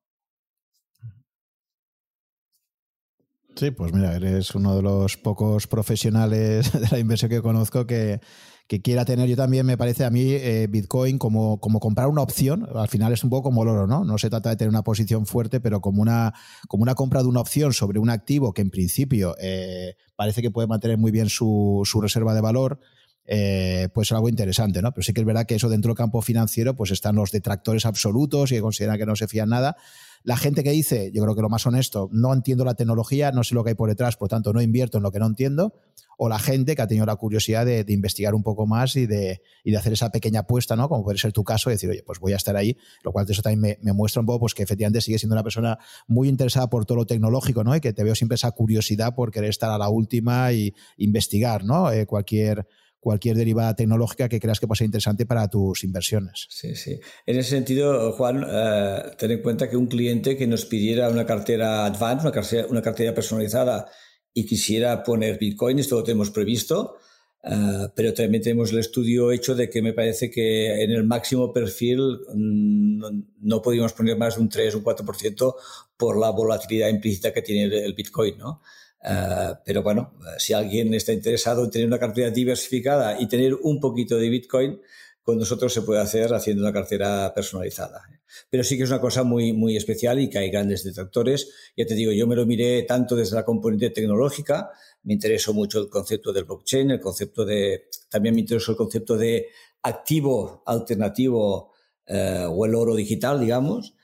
Sí, 3.56 3.72
pues 3.72 3.94
mira, 3.94 4.16
eres 4.16 4.56
uno 4.56 4.76
de 4.76 4.82
los 4.82 5.18
pocos 5.18 5.68
profesionales 5.68 6.72
de 6.80 6.88
la 6.90 7.00
inversión 7.00 7.30
que 7.30 7.42
conozco 7.42 7.86
que, 7.86 8.22
que 8.68 8.82
quiera 8.82 9.06
tener. 9.06 9.28
Yo 9.28 9.36
también 9.36 9.66
me 9.66 9.78
parece 9.78 10.06
a 10.06 10.10
mí 10.10 10.32
eh, 10.32 10.68
Bitcoin 10.70 11.18
como, 11.18 11.60
como 11.60 11.80
comprar 11.80 12.08
una 12.08 12.22
opción. 12.22 12.68
Al 12.74 12.88
final 12.88 13.14
es 13.14 13.24
un 13.24 13.30
poco 13.30 13.44
como 13.44 13.64
el 13.64 13.70
oro, 13.70 13.88
¿no? 13.88 14.04
No 14.06 14.18
se 14.18 14.30
trata 14.30 14.50
de 14.50 14.56
tener 14.56 14.70
una 14.70 14.84
posición 14.84 15.26
fuerte, 15.26 15.60
pero 15.60 15.82
como 15.82 16.02
una, 16.02 16.34
como 16.68 16.84
una 16.84 16.96
compra 16.96 17.22
de 17.22 17.28
una 17.28 17.42
opción 17.42 17.74
sobre 17.74 18.00
un 18.00 18.10
activo 18.10 18.54
que 18.54 18.62
en 18.62 18.70
principio 18.70 19.36
eh, 19.40 19.96
parece 20.16 20.42
que 20.42 20.52
puede 20.52 20.68
mantener 20.68 20.98
muy 20.98 21.12
bien 21.12 21.30
su, 21.30 21.82
su 21.86 22.02
reserva 22.02 22.34
de 22.34 22.42
valor. 22.42 22.80
Eh, 23.26 23.88
pues 23.94 24.08
es 24.08 24.12
algo 24.14 24.30
interesante, 24.30 24.82
¿no? 24.82 24.92
Pero 24.92 25.04
sí 25.04 25.14
que 25.14 25.22
es 25.22 25.28
verdad 25.28 25.46
que 25.46 25.56
eso 25.56 25.70
dentro 25.70 25.90
del 25.90 25.98
campo 25.98 26.22
financiero, 26.22 26.76
pues 26.76 26.92
están 26.92 27.16
los 27.16 27.32
detractores 27.32 27.86
absolutos 27.86 28.52
y 28.52 28.56
que 28.56 28.62
consideran 28.62 28.98
que 28.98 29.06
no 29.06 29.16
se 29.16 29.28
fían 29.28 29.50
nada. 29.50 29.78
La 30.24 30.38
gente 30.38 30.64
que 30.64 30.72
dice, 30.72 31.12
yo 31.14 31.24
creo 31.24 31.36
que 31.36 31.42
lo 31.42 31.50
más 31.50 31.66
honesto, 31.66 32.10
no 32.12 32.34
entiendo 32.34 32.64
la 32.64 32.76
tecnología, 32.76 33.32
no 33.32 33.44
sé 33.44 33.56
lo 33.56 33.64
que 33.64 33.72
hay 33.72 33.76
por 33.76 33.90
detrás, 33.90 34.18
por 34.18 34.30
tanto 34.30 34.54
no 34.54 34.62
invierto 34.62 34.98
en 34.98 35.04
lo 35.04 35.12
que 35.12 35.20
no 35.20 35.26
entiendo, 35.26 35.74
o 36.18 36.30
la 36.30 36.38
gente 36.38 36.76
que 36.76 36.82
ha 36.84 36.88
tenido 36.88 37.08
la 37.08 37.16
curiosidad 37.16 37.66
de, 37.66 37.84
investigar 37.88 38.36
un 38.36 38.44
poco 38.44 38.68
más 38.68 38.96
y 38.96 39.08
de, 39.08 39.42
y 39.64 39.72
de, 39.72 39.78
hacer 39.78 39.94
esa 39.94 40.12
pequeña 40.12 40.42
apuesta, 40.42 40.76
¿no? 40.76 40.88
Como 40.88 41.04
puede 41.04 41.18
ser 41.18 41.34
tu 41.34 41.44
caso, 41.44 41.72
y 41.72 41.74
decir, 41.74 41.90
oye, 41.90 42.04
pues 42.06 42.20
voy 42.20 42.34
a 42.34 42.36
estar 42.36 42.56
ahí, 42.56 42.78
lo 43.04 43.12
cual 43.12 43.26
eso 43.28 43.42
también 43.42 43.80
me, 43.82 43.94
muestra 43.94 44.20
un 44.20 44.28
poco 44.28 44.42
pues, 44.42 44.54
que 44.54 44.62
efectivamente 44.62 45.02
sigue 45.02 45.18
siendo 45.18 45.34
una 45.34 45.44
persona 45.44 45.80
muy 46.08 46.30
interesada 46.30 46.70
por 46.70 46.86
todo 46.86 46.98
lo 46.98 47.06
tecnológico, 47.08 47.64
¿no? 47.64 47.76
Y 47.76 47.82
que 47.82 47.92
te 47.92 48.04
veo 48.04 48.14
siempre 48.14 48.36
esa 48.36 48.52
curiosidad 48.52 49.16
por 49.16 49.32
querer 49.32 49.50
estar 49.50 49.72
a 49.72 49.80
la 49.80 49.90
última 49.90 50.54
y 50.54 50.76
investigar, 50.98 51.64
¿no? 51.64 51.92
Eh, 51.92 52.06
cualquier 52.06 52.68
cualquier 53.02 53.36
derivada 53.36 53.76
tecnológica 53.76 54.30
que 54.30 54.40
creas 54.40 54.60
que 54.60 54.68
pueda 54.68 54.78
ser 54.78 54.86
interesante 54.86 55.26
para 55.26 55.50
tus 55.50 55.84
inversiones. 55.84 56.46
Sí, 56.50 56.76
sí. 56.76 57.00
En 57.26 57.38
ese 57.38 57.50
sentido, 57.50 58.14
Juan, 58.14 58.46
eh, 58.48 59.02
ten 59.18 59.32
en 59.32 59.42
cuenta 59.42 59.70
que 59.70 59.76
un 59.76 59.88
cliente 59.88 60.38
que 60.38 60.48
nos 60.48 60.66
pidiera 60.66 61.10
una 61.10 61.26
cartera 61.26 61.86
advanced, 61.86 62.30
una 62.70 62.82
cartera, 62.82 63.14
personalizada 63.14 63.90
y 64.34 64.46
quisiera 64.46 65.04
poner 65.04 65.40
Bitcoin, 65.40 65.80
esto 65.80 65.96
lo 65.96 66.04
tenemos 66.04 66.30
previsto, 66.30 66.98
eh, 67.44 67.88
pero 67.96 68.14
también 68.14 68.44
tenemos 68.44 68.72
el 68.72 68.78
estudio 68.78 69.32
hecho 69.32 69.56
de 69.56 69.68
que 69.68 69.82
me 69.82 69.94
parece 69.94 70.30
que 70.30 70.84
en 70.84 70.92
el 70.92 71.04
máximo 71.04 71.52
perfil 71.52 72.20
mm, 72.36 72.98
no, 73.00 73.10
no 73.40 73.62
podíamos 73.64 73.94
poner 73.94 74.16
más 74.16 74.36
de 74.36 74.42
un 74.42 74.50
3 74.50 74.76
o 74.76 74.78
un 74.78 74.84
4% 74.84 75.56
por 75.98 76.20
la 76.20 76.30
volatilidad 76.30 76.90
implícita 76.90 77.34
que 77.34 77.42
tiene 77.42 77.76
el 77.84 77.94
Bitcoin, 77.94 78.38
¿no? 78.38 78.62
Eh, 79.04 79.54
pero 79.66 79.84
bueno, 79.84 80.14
si 80.38 80.54
alguien 80.54 80.94
está 80.94 81.14
interesado 81.14 81.64
en 81.64 81.72
tener 81.72 81.88
una 81.88 82.00
cartera 82.00 82.30
diversificada 82.30 83.20
y 83.20 83.28
tener 83.28 83.56
un 83.56 83.80
poquito 83.80 84.18
de 84.18 84.30
Bitcoin, 84.30 84.80
con 85.24 85.38
nosotros 85.38 85.74
se 85.74 85.84
puede 85.84 86.02
hacer 86.02 86.34
haciendo 86.34 86.64
una 86.64 86.74
cartera 86.74 87.32
personalizada. 87.34 88.02
Pero 88.50 88.64
sí 88.64 88.78
que 88.78 88.84
es 88.84 88.90
una 88.90 89.02
cosa 89.02 89.24
muy, 89.24 89.54
muy 89.54 89.78
especial 89.78 90.20
y 90.20 90.30
que 90.30 90.40
hay 90.40 90.50
grandes 90.50 90.84
detractores. 90.84 91.50
Ya 91.78 91.86
te 91.86 91.96
digo, 91.96 92.12
yo 92.12 92.28
me 92.28 92.36
lo 92.36 92.46
miré 92.46 92.84
tanto 92.84 93.16
desde 93.16 93.36
la 93.36 93.46
componente 93.46 93.90
tecnológica, 93.92 94.72
me 95.04 95.14
interesó 95.14 95.54
mucho 95.54 95.80
el 95.80 95.90
concepto 95.90 96.34
del 96.34 96.46
blockchain, 96.46 96.92
el 96.92 97.00
concepto 97.00 97.46
de, 97.46 97.88
también 98.10 98.36
me 98.36 98.42
interesó 98.42 98.72
el 98.72 98.78
concepto 98.78 99.18
de 99.18 99.48
activo 99.84 100.64
alternativo 100.66 101.74
eh, 102.06 102.46
o 102.48 102.66
el 102.66 102.76
oro 102.76 102.96
digital, 102.96 103.40
digamos, 103.40 103.96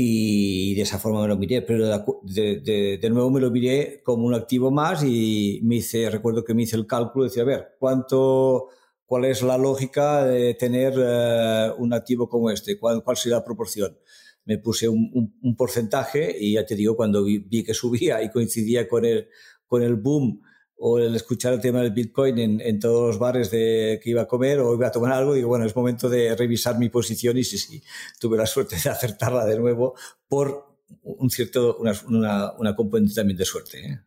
y 0.00 0.76
de 0.76 0.82
esa 0.82 1.00
forma 1.00 1.22
me 1.22 1.26
lo 1.26 1.36
miré, 1.36 1.60
pero 1.60 1.88
de, 2.22 2.98
de, 3.00 3.10
nuevo 3.10 3.30
me 3.30 3.40
lo 3.40 3.50
miré 3.50 4.00
como 4.04 4.26
un 4.28 4.34
activo 4.34 4.70
más 4.70 5.02
y 5.02 5.58
me 5.64 5.74
hice, 5.74 6.08
recuerdo 6.08 6.44
que 6.44 6.54
me 6.54 6.62
hice 6.62 6.76
el 6.76 6.86
cálculo, 6.86 7.24
decía, 7.24 7.42
a 7.42 7.46
ver, 7.46 7.74
¿cuánto 7.80 8.68
cuál 9.06 9.24
es 9.24 9.42
la 9.42 9.58
lógica 9.58 10.24
de 10.24 10.54
tener 10.54 10.94
eh, 10.96 11.72
un 11.78 11.92
activo 11.92 12.28
como 12.28 12.48
este, 12.48 12.78
cuál, 12.78 13.02
cuál 13.02 13.16
sería 13.16 13.38
la 13.38 13.44
proporción. 13.44 13.98
Me 14.44 14.58
puse 14.58 14.88
un, 14.88 15.34
un, 15.42 15.56
porcentaje 15.56 16.32
y 16.38 16.52
ya 16.52 16.64
te 16.64 16.76
digo, 16.76 16.94
cuando 16.94 17.24
vi, 17.24 17.64
que 17.64 17.74
subía 17.74 18.22
y 18.22 18.30
coincidía 18.30 18.86
con 18.86 19.04
el, 19.04 19.28
con 19.66 19.82
el 19.82 19.96
boom 19.96 20.42
o 20.78 20.98
el 20.98 21.14
escuchar 21.16 21.52
el 21.52 21.60
tema 21.60 21.80
del 21.80 21.90
Bitcoin 21.90 22.38
en, 22.38 22.80
todos 22.80 23.08
los 23.08 23.18
bares 23.18 23.50
de 23.50 24.00
que 24.02 24.10
iba 24.10 24.22
a 24.22 24.26
comer 24.26 24.60
o 24.60 24.74
iba 24.74 24.86
a 24.86 24.92
tomar 24.92 25.12
algo, 25.12 25.34
digo, 25.34 25.48
bueno, 25.48 25.64
es 25.64 25.74
momento 25.74 26.08
de 26.08 26.36
revisar 26.36 26.78
mi 26.78 26.88
posición 26.88 27.36
y 27.36 27.44
sí, 27.44 27.58
sí, 27.58 27.82
tuve 28.20 28.36
la 28.36 28.46
suerte 28.46 28.76
de 28.82 28.90
acertarla 28.90 29.44
de 29.44 29.58
nuevo 29.58 29.94
por 30.28 30.78
un 31.02 31.30
cierto, 31.30 31.76
una, 31.78 31.92
una, 32.06 32.52
una 32.52 32.76
componente 32.76 33.14
también 33.14 33.36
de 33.36 33.44
suerte, 33.44 33.86
¿eh? 33.86 34.00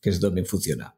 que 0.00 0.10
es 0.10 0.20
donde 0.20 0.44
funciona. 0.44 0.94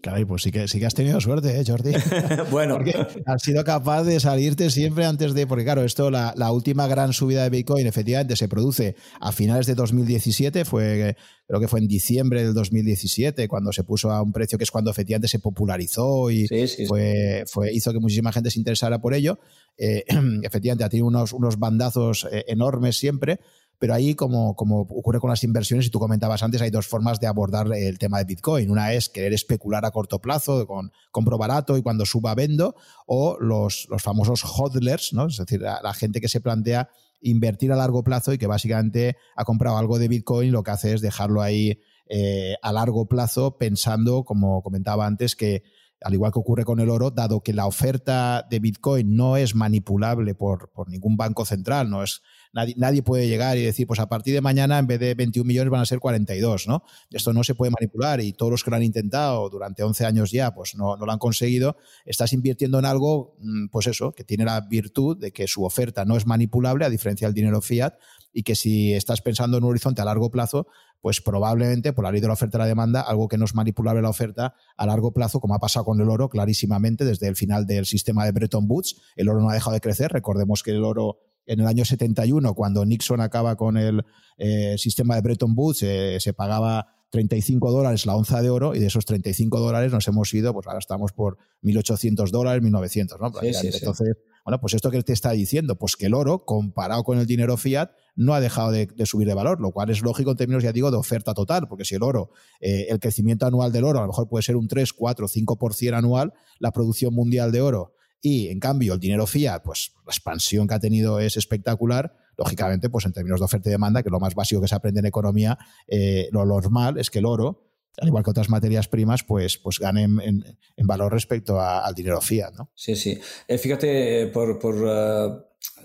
Claro, 0.00 0.24
pues 0.28 0.42
sí 0.42 0.52
que, 0.52 0.68
sí 0.68 0.78
que 0.78 0.86
has 0.86 0.94
tenido 0.94 1.20
suerte, 1.20 1.58
¿eh, 1.60 1.64
Jordi? 1.66 1.92
bueno. 2.50 2.76
Porque 2.76 2.94
has 3.26 3.42
sido 3.42 3.64
capaz 3.64 4.04
de 4.04 4.20
salirte 4.20 4.70
siempre 4.70 5.04
antes 5.04 5.34
de. 5.34 5.46
Porque, 5.46 5.64
claro, 5.64 5.82
esto, 5.82 6.10
la, 6.10 6.34
la, 6.36 6.52
última 6.52 6.86
gran 6.86 7.12
subida 7.12 7.42
de 7.42 7.50
Bitcoin, 7.50 7.86
efectivamente, 7.86 8.36
se 8.36 8.48
produce 8.48 8.94
a 9.20 9.32
finales 9.32 9.66
de 9.66 9.74
2017. 9.74 10.64
Fue, 10.64 11.16
creo 11.48 11.60
que 11.60 11.66
fue 11.66 11.80
en 11.80 11.88
diciembre 11.88 12.44
del 12.44 12.54
2017, 12.54 13.48
cuando 13.48 13.72
se 13.72 13.82
puso 13.82 14.10
a 14.12 14.22
un 14.22 14.32
precio 14.32 14.56
que 14.56 14.64
es 14.64 14.70
cuando 14.70 14.90
efectivamente 14.90 15.26
se 15.26 15.40
popularizó 15.40 16.30
y 16.30 16.46
fue, 16.86 17.44
fue, 17.46 17.72
hizo 17.72 17.92
que 17.92 17.98
muchísima 17.98 18.32
gente 18.32 18.50
se 18.50 18.60
interesara 18.60 19.00
por 19.00 19.14
ello. 19.14 19.40
Eh, 19.76 20.04
efectivamente, 20.42 20.84
ha 20.84 20.88
tenido 20.88 21.08
unos, 21.08 21.32
unos 21.32 21.58
bandazos 21.58 22.28
eh, 22.30 22.44
enormes 22.46 22.96
siempre. 22.96 23.40
Pero 23.78 23.94
ahí, 23.94 24.14
como, 24.14 24.50
ocurre 24.50 25.20
con 25.20 25.30
las 25.30 25.44
inversiones, 25.44 25.86
y 25.86 25.90
tú 25.90 26.00
comentabas 26.00 26.42
antes, 26.42 26.60
hay 26.60 26.70
dos 26.70 26.86
formas 26.86 27.20
de 27.20 27.28
abordar 27.28 27.72
el 27.72 27.98
tema 27.98 28.18
de 28.18 28.24
Bitcoin. 28.24 28.70
Una 28.70 28.92
es 28.92 29.08
querer 29.08 29.32
especular 29.32 29.84
a 29.84 29.92
corto 29.92 30.20
plazo, 30.20 30.66
con 30.66 30.90
compro 31.10 31.38
barato 31.38 31.76
y 31.76 31.82
cuando 31.82 32.04
suba 32.04 32.34
vendo, 32.34 32.74
o 33.06 33.38
los, 33.40 33.86
los 33.88 34.02
famosos 34.02 34.42
hodlers, 34.44 35.12
¿no? 35.12 35.26
es 35.26 35.36
decir, 35.36 35.60
la, 35.60 35.94
gente 35.94 36.20
que 36.20 36.28
se 36.28 36.40
plantea 36.40 36.88
invertir 37.20 37.72
a 37.72 37.76
largo 37.76 38.02
plazo 38.02 38.32
y 38.32 38.38
que 38.38 38.46
básicamente 38.46 39.16
ha 39.36 39.44
comprado 39.44 39.78
algo 39.78 39.98
de 39.98 40.08
Bitcoin, 40.08 40.52
lo 40.52 40.62
que 40.62 40.70
hace 40.70 40.94
es 40.94 41.00
dejarlo 41.00 41.42
ahí 41.42 41.80
eh, 42.08 42.54
a 42.62 42.72
largo 42.72 43.06
plazo 43.06 43.58
pensando, 43.58 44.24
como 44.24 44.62
comentaba 44.62 45.06
antes, 45.06 45.36
que 45.36 45.62
al 46.00 46.14
igual 46.14 46.32
que 46.32 46.38
ocurre 46.38 46.64
con 46.64 46.80
el 46.80 46.90
oro, 46.90 47.10
dado 47.10 47.42
que 47.42 47.52
la 47.52 47.66
oferta 47.66 48.46
de 48.48 48.60
Bitcoin 48.60 49.16
no 49.16 49.36
es 49.36 49.54
manipulable 49.54 50.34
por, 50.34 50.70
por 50.70 50.88
ningún 50.88 51.16
banco 51.16 51.44
central, 51.44 51.90
no 51.90 52.02
es 52.02 52.22
Nadie, 52.52 53.02
puede 53.02 53.28
llegar 53.28 53.56
y 53.58 53.62
decir, 53.62 53.86
pues 53.86 54.00
a 54.00 54.08
partir 54.08 54.34
de 54.34 54.40
mañana 54.40 54.78
en 54.78 54.86
vez 54.86 54.98
de 54.98 55.14
21 55.14 55.46
millones 55.46 55.70
van 55.70 55.80
a 55.80 55.86
ser 55.86 56.00
42, 56.00 56.66
¿no? 56.66 56.82
Esto 57.10 57.32
no 57.32 57.44
se 57.44 57.54
puede 57.54 57.70
manipular 57.70 58.20
y 58.20 58.32
todos 58.32 58.50
los 58.50 58.64
que 58.64 58.70
lo 58.70 58.76
han 58.76 58.82
intentado 58.82 59.48
durante 59.50 59.82
11 59.82 60.06
años 60.06 60.30
ya, 60.30 60.54
pues 60.54 60.74
no, 60.74 60.96
no 60.96 61.06
lo 61.06 61.12
han 61.12 61.18
conseguido. 61.18 61.76
Estás 62.04 62.32
invirtiendo 62.32 62.78
en 62.78 62.86
algo, 62.86 63.36
mm, 63.40 63.68
pues 63.68 63.86
eso, 63.86 64.12
que 64.12 64.24
tiene 64.24 64.44
la 64.44 64.60
virtud 64.62 65.18
de 65.18 65.32
que 65.32 65.46
su 65.46 65.64
oferta 65.64 66.04
no 66.04 66.16
es 66.16 66.26
manipulable, 66.26 66.84
a 66.84 66.90
diferencia 66.90 67.28
del 67.28 67.34
dinero 67.34 67.60
fiat, 67.60 67.94
y 68.32 68.42
que 68.42 68.54
si 68.54 68.92
estás 68.92 69.20
pensando 69.20 69.56
en 69.56 69.64
un 69.64 69.70
horizonte 69.70 70.02
a 70.02 70.04
largo 70.04 70.30
plazo, 70.30 70.66
pues 71.00 71.20
probablemente 71.20 71.92
por 71.92 72.04
la 72.04 72.12
ley 72.12 72.20
de 72.20 72.26
la 72.26 72.32
oferta 72.32 72.58
y 72.58 72.60
la 72.60 72.66
demanda, 72.66 73.00
algo 73.00 73.28
que 73.28 73.38
no 73.38 73.44
es 73.44 73.54
manipulable 73.54 74.02
la 74.02 74.10
oferta 74.10 74.54
a 74.76 74.86
largo 74.86 75.12
plazo, 75.12 75.40
como 75.40 75.54
ha 75.54 75.58
pasado 75.58 75.84
con 75.84 76.00
el 76.00 76.08
oro 76.08 76.28
clarísimamente 76.28 77.04
desde 77.04 77.28
el 77.28 77.36
final 77.36 77.66
del 77.66 77.86
sistema 77.86 78.24
de 78.24 78.32
Bretton 78.32 78.66
Woods, 78.68 78.96
el 79.16 79.28
oro 79.28 79.40
no 79.40 79.50
ha 79.50 79.54
dejado 79.54 79.74
de 79.74 79.80
crecer, 79.80 80.12
recordemos 80.12 80.62
que 80.62 80.72
el 80.72 80.84
oro 80.84 81.20
en 81.48 81.60
el 81.60 81.66
año 81.66 81.84
71, 81.84 82.54
cuando 82.54 82.84
Nixon 82.84 83.20
acaba 83.20 83.56
con 83.56 83.76
el 83.78 84.04
eh, 84.36 84.76
sistema 84.76 85.14
de 85.16 85.22
Bretton 85.22 85.54
Woods, 85.56 85.82
eh, 85.82 86.18
se 86.20 86.34
pagaba 86.34 86.86
35 87.10 87.72
dólares 87.72 88.04
la 88.04 88.16
onza 88.16 88.42
de 88.42 88.50
oro 88.50 88.74
y 88.74 88.80
de 88.80 88.86
esos 88.86 89.06
35 89.06 89.58
dólares 89.58 89.90
nos 89.90 90.06
hemos 90.08 90.32
ido, 90.34 90.52
pues 90.52 90.66
ahora 90.66 90.78
estamos 90.78 91.12
por 91.12 91.38
1.800 91.62 92.30
dólares, 92.30 92.62
1.900, 92.62 93.18
¿no? 93.18 93.32
Entonces, 93.40 94.16
bueno, 94.44 94.60
pues 94.60 94.74
esto 94.74 94.90
que 94.90 95.02
te 95.02 95.14
está 95.14 95.30
diciendo, 95.30 95.76
pues 95.76 95.96
que 95.96 96.06
el 96.06 96.14
oro, 96.14 96.44
comparado 96.44 97.02
con 97.02 97.18
el 97.18 97.24
dinero 97.24 97.56
fiat, 97.56 97.90
no 98.14 98.34
ha 98.34 98.40
dejado 98.40 98.70
de, 98.70 98.88
subir 99.06 99.26
de 99.26 99.32
valor, 99.32 99.58
lo 99.60 99.72
cual 99.72 99.88
es 99.88 100.02
lógico 100.02 100.32
en 100.32 100.36
términos, 100.36 100.62
ya 100.62 100.72
digo, 100.72 100.90
de 100.90 100.98
oferta 100.98 101.32
total, 101.32 101.66
porque 101.66 101.86
si 101.86 101.94
el 101.94 102.02
oro, 102.02 102.30
eh, 102.60 102.88
el 102.90 103.00
crecimiento 103.00 103.46
anual 103.46 103.72
del 103.72 103.84
oro 103.84 104.00
a 104.00 104.02
lo 104.02 104.08
mejor 104.08 104.28
puede 104.28 104.42
ser 104.42 104.56
un 104.56 104.68
3, 104.68 104.92
4, 104.92 105.28
5% 105.28 105.94
anual, 105.94 106.34
la 106.58 106.72
producción 106.72 107.14
mundial 107.14 107.52
de 107.52 107.62
oro 107.62 107.94
y 108.20 108.48
en 108.48 108.60
cambio 108.60 108.94
el 108.94 109.00
dinero 109.00 109.26
fiat, 109.26 109.62
pues 109.62 109.92
la 110.04 110.10
expansión 110.10 110.66
que 110.66 110.74
ha 110.74 110.80
tenido 110.80 111.20
es 111.20 111.36
espectacular. 111.36 112.14
Lógicamente, 112.36 112.88
pues 112.88 113.04
en 113.04 113.12
términos 113.12 113.40
de 113.40 113.44
oferta 113.44 113.68
y 113.68 113.72
demanda, 113.72 114.02
que 114.02 114.08
es 114.08 114.12
lo 114.12 114.20
más 114.20 114.34
básico 114.34 114.60
que 114.60 114.68
se 114.68 114.74
aprende 114.74 115.00
en 115.00 115.06
economía, 115.06 115.58
eh, 115.86 116.28
lo 116.30 116.44
normal 116.44 116.98
es 116.98 117.10
que 117.10 117.18
el 117.18 117.26
oro, 117.26 117.72
al 118.00 118.08
igual 118.08 118.22
que 118.22 118.30
otras 118.30 118.48
materias 118.48 118.86
primas, 118.86 119.24
pues, 119.24 119.58
pues 119.58 119.78
ganen 119.80 120.20
en, 120.20 120.86
valor 120.86 121.12
respecto 121.12 121.60
al 121.60 121.94
dinero 121.94 122.20
fiat. 122.20 122.52
¿no? 122.56 122.70
Sí, 122.74 122.94
sí. 122.94 123.18
Eh, 123.48 123.58
fíjate, 123.58 124.28
por, 124.28 124.58
eh, 124.86 125.28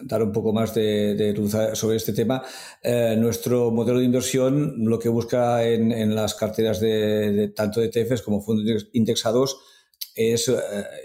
dar 0.04 0.22
un 0.22 0.32
poco 0.32 0.54
más 0.54 0.76
de, 0.76 1.34
luz 1.36 1.56
sobre 1.74 1.98
este 1.98 2.14
tema, 2.14 2.44
nuestro 3.18 3.72
modelo 3.72 4.00
de 4.00 4.06
inversión 4.06 4.76
lo 4.78 5.00
que 5.00 5.10
busca 5.10 5.64
en, 5.64 6.14
las 6.14 6.36
carteras 6.36 6.80
de, 6.80 7.32
de 7.32 7.48
tanto 7.50 7.80
de 7.80 7.88
ETFs 7.88 8.22
como 8.22 8.42
fondos 8.42 8.90
indexados 8.94 9.58
es 10.16 10.48
eh, 10.48 10.56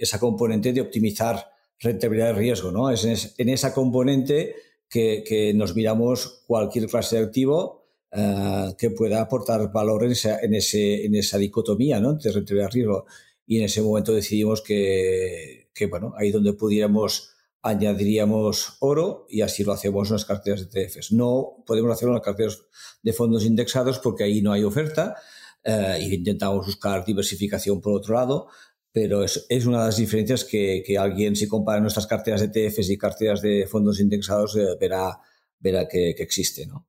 esa 0.00 0.18
componente 0.18 0.72
de 0.72 0.80
optimizar 0.80 1.50
rentabilidad 1.78 2.28
de 2.28 2.32
riesgo, 2.34 2.72
¿no? 2.72 2.90
Es 2.90 3.04
en, 3.38 3.48
esa 3.48 3.72
componente 3.72 4.54
que, 4.88 5.52
nos 5.54 5.74
miramos 5.74 6.42
cualquier 6.46 6.86
clase 6.88 7.16
de 7.16 7.24
activo 7.24 7.86
eh, 8.10 8.74
que 8.78 8.90
pueda 8.90 9.20
aportar 9.20 9.70
valor 9.72 10.04
en 10.04 10.12
esa, 10.12 10.40
en, 10.40 10.54
ese, 10.54 11.04
en 11.04 11.14
esa 11.14 11.38
dicotomía, 11.38 12.00
¿no? 12.00 12.12
Entre 12.12 12.32
rentabilidad 12.32 12.70
y 12.70 12.74
riesgo. 12.74 13.06
Y 13.46 13.58
en 13.58 13.64
ese 13.64 13.82
momento 13.82 14.12
decidimos 14.12 14.60
que, 14.62 15.70
que, 15.74 15.86
bueno, 15.86 16.14
ahí 16.16 16.30
donde 16.30 16.52
pudiéramos 16.52 17.34
añadiríamos 17.62 18.76
oro 18.80 19.26
y 19.28 19.40
así 19.42 19.64
lo 19.64 19.72
hacemos 19.72 20.08
en 20.08 20.14
las 20.14 20.24
carteras 20.24 20.70
de 20.70 20.82
ETFs. 20.82 21.12
No 21.12 21.62
podemos 21.66 21.92
hacerlo 21.92 22.12
en 22.12 22.18
las 22.18 22.24
carteras 22.24 22.62
de 23.02 23.12
fondos 23.12 23.44
indexados 23.44 23.98
porque 23.98 24.24
ahí 24.24 24.42
no 24.42 24.52
hay 24.52 24.64
oferta 24.64 25.16
eh, 25.64 25.98
y 26.00 26.14
intentamos 26.14 26.66
buscar 26.66 27.04
diversificación 27.04 27.80
por 27.80 27.94
otro 27.94 28.14
lado, 28.14 28.48
pero 28.92 29.22
es, 29.24 29.66
una 29.66 29.80
de 29.80 29.86
las 29.86 29.96
diferencias 29.96 30.44
que, 30.44 30.82
alguien, 30.98 31.36
si 31.36 31.46
compara 31.46 31.80
nuestras 31.80 32.06
carteras 32.06 32.40
de 32.40 32.48
TFs 32.48 32.90
y 32.90 32.98
carteras 32.98 33.42
de 33.42 33.66
fondos 33.66 34.00
indexados, 34.00 34.56
eh, 34.56 34.76
verá, 34.80 35.20
verá 35.58 35.86
que, 35.86 36.14
que 36.16 36.22
existe, 36.22 36.66
¿no? 36.66 36.88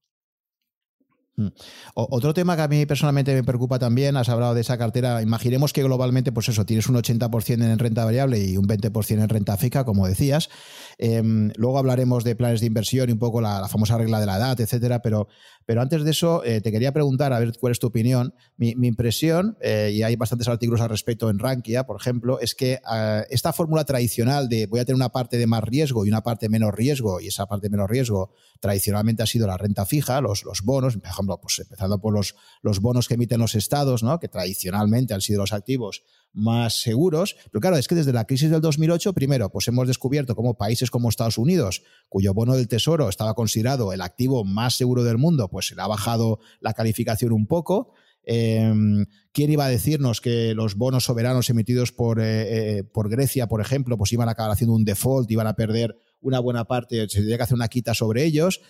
Mm. 1.39 1.47
Otro 1.93 2.33
tema 2.33 2.57
que 2.57 2.61
a 2.63 2.67
mí 2.67 2.85
personalmente 2.85 3.33
me 3.33 3.43
preocupa 3.43 3.79
también, 3.79 4.17
has 4.17 4.27
hablado 4.27 4.53
de 4.53 4.61
esa 4.61 4.77
cartera, 4.77 5.21
imaginemos 5.21 5.71
que 5.71 5.83
globalmente, 5.83 6.33
pues 6.33 6.49
eso, 6.49 6.65
tienes 6.65 6.89
un 6.89 6.95
80% 6.95 7.63
en 7.63 7.79
renta 7.79 8.03
variable 8.03 8.43
y 8.43 8.57
un 8.57 8.67
20% 8.67 9.21
en 9.21 9.29
renta 9.29 9.55
fija, 9.55 9.85
como 9.85 10.05
decías. 10.05 10.49
Em, 10.97 11.51
luego 11.55 11.77
hablaremos 11.77 12.25
de 12.25 12.35
planes 12.35 12.59
de 12.59 12.67
inversión 12.67 13.09
y 13.09 13.13
un 13.13 13.19
poco 13.19 13.39
la, 13.39 13.67
famosa 13.69 13.97
regla 13.97 14.19
de 14.19 14.25
la 14.25 14.37
edad, 14.37 14.59
etcétera, 14.59 15.01
pero, 15.01 15.29
pero 15.69 15.83
antes 15.83 16.03
de 16.03 16.09
eso 16.09 16.43
eh, 16.43 16.61
te 16.61 16.71
quería 16.71 16.91
preguntar, 16.91 17.31
a 17.31 17.37
ver 17.37 17.53
cuál 17.59 17.69
es 17.69 17.77
tu 17.77 17.85
opinión. 17.85 18.33
Mi, 18.57 18.71
impresión, 18.71 19.55
eh, 19.61 19.91
y 19.93 20.01
hay 20.01 20.15
bastantes 20.15 20.47
artículos 20.47 20.81
al 20.81 20.89
respecto 20.89 21.29
en 21.29 21.37
Rankia, 21.37 21.85
por 21.85 21.95
ejemplo, 21.95 22.39
es 22.39 22.55
que 22.55 22.81
eh, 22.91 23.23
esta 23.29 23.53
fórmula 23.53 23.85
tradicional 23.85 24.49
de 24.49 24.65
voy 24.65 24.79
a 24.79 24.85
tener 24.85 24.95
una 24.95 25.09
parte 25.09 25.37
de 25.37 25.45
más 25.45 25.63
riesgo 25.63 26.07
y 26.07 26.09
una 26.09 26.23
parte 26.23 26.47
de 26.47 26.49
menos 26.49 26.73
riesgo, 26.73 27.21
y 27.21 27.27
esa 27.27 27.45
parte 27.45 27.67
de 27.67 27.69
menos 27.69 27.87
riesgo 27.87 28.31
tradicionalmente 28.59 29.21
ha 29.21 29.27
sido 29.27 29.45
la 29.45 29.57
renta 29.57 29.85
fija, 29.85 30.21
los, 30.21 30.43
bonos, 30.63 30.97
por 30.97 31.07
ejemplo, 31.07 31.39
pues 31.39 31.59
empezando 31.59 32.01
por 32.01 32.15
los, 32.15 32.33
los 32.63 32.79
bonos 32.79 33.07
que 33.07 33.13
emiten 33.13 33.39
los 33.39 33.53
estados, 33.53 34.01
¿no? 34.01 34.19
que 34.19 34.27
tradicionalmente 34.27 35.13
han 35.13 35.21
sido 35.21 35.41
los 35.41 35.53
activos 35.53 36.01
más 36.33 36.81
seguros. 36.81 37.35
Pero 37.51 37.61
claro, 37.61 37.77
es 37.77 37.87
que 37.87 37.95
desde 37.95 38.13
la 38.13 38.25
crisis 38.25 38.49
del 38.49 38.61
2008, 38.61 39.13
primero, 39.13 39.49
pues 39.49 39.67
hemos 39.67 39.87
descubierto 39.87 40.35
cómo 40.35 40.57
países 40.57 40.91
como 40.91 41.09
Estados 41.09 41.37
Unidos, 41.37 41.83
cuyo 42.07 42.33
bono 42.33 42.55
del 42.55 42.67
tesoro 42.67 43.09
estaba 43.09 43.33
considerado 43.33 43.93
el 43.93 44.01
activo 44.01 44.43
más 44.43 44.75
seguro 44.75 45.03
del 45.03 45.17
mundo, 45.17 45.49
pues 45.49 45.67
se 45.67 45.75
le 45.75 45.81
ha 45.81 45.87
bajado 45.87 46.39
la 46.59 46.73
calificación 46.73 47.31
un 47.31 47.47
poco. 47.47 47.93
Em, 48.23 49.05
¿Quién 49.31 49.51
iba 49.51 49.65
a 49.65 49.69
decirnos 49.69 50.21
que 50.21 50.53
los 50.53 50.75
bonos 50.75 51.05
soberanos 51.05 51.49
emitidos 51.49 51.91
por, 51.91 52.19
eh, 52.19 52.77
eh, 52.77 52.83
por 52.83 53.09
Grecia, 53.09 53.47
por 53.47 53.61
ejemplo, 53.61 53.97
pues 53.97 54.11
iban 54.13 54.27
a 54.27 54.33
acabar 54.33 54.51
haciendo 54.51 54.75
un 54.75 54.85
default, 54.85 55.29
iban 55.31 55.47
a 55.47 55.55
perder 55.55 55.97
una 56.21 56.39
buena 56.39 56.65
parte, 56.65 57.07
se 57.07 57.19
tendría 57.19 57.37
que 57.37 57.43
hacer 57.43 57.55
una 57.55 57.69
quita 57.69 57.93
sobre 57.93 58.25
ellos? 58.25 58.61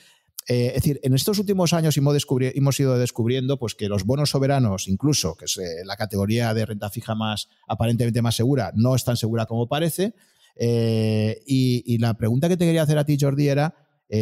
Eh, 0.52 0.70
es 0.70 0.74
decir, 0.74 1.00
en 1.04 1.14
estos 1.14 1.38
últimos 1.38 1.74
años 1.74 1.96
hemos, 1.96 2.80
ido 2.80 2.98
descubriendo 2.98 3.60
pues, 3.60 3.76
que 3.76 3.88
los 3.88 4.04
bonos 4.04 4.32
soberanos, 4.32 4.88
incluso, 4.88 5.36
que 5.36 5.46
es 5.46 5.56
eh, 5.58 5.86
la 5.86 5.96
categoría 5.96 6.56
de 6.56 6.66
renta 6.66 6.90
fija 6.90 7.14
más 7.14 7.50
aparentemente 7.68 8.24
más 8.24 8.36
segura, 8.36 8.72
no 8.74 8.96
es 8.96 9.04
tan 9.04 9.16
segura 9.16 9.46
como 9.46 9.68
parece. 9.68 10.16
Eh, 10.56 11.44
y, 11.46 12.00
la 12.00 12.16
pregunta 12.16 12.50
que 12.50 12.58
te 12.58 12.66
quería 12.66 12.82
hacer 12.82 12.98
a 12.98 13.06
ti, 13.06 13.16
Jordi, 13.22 13.48
era 13.48 13.76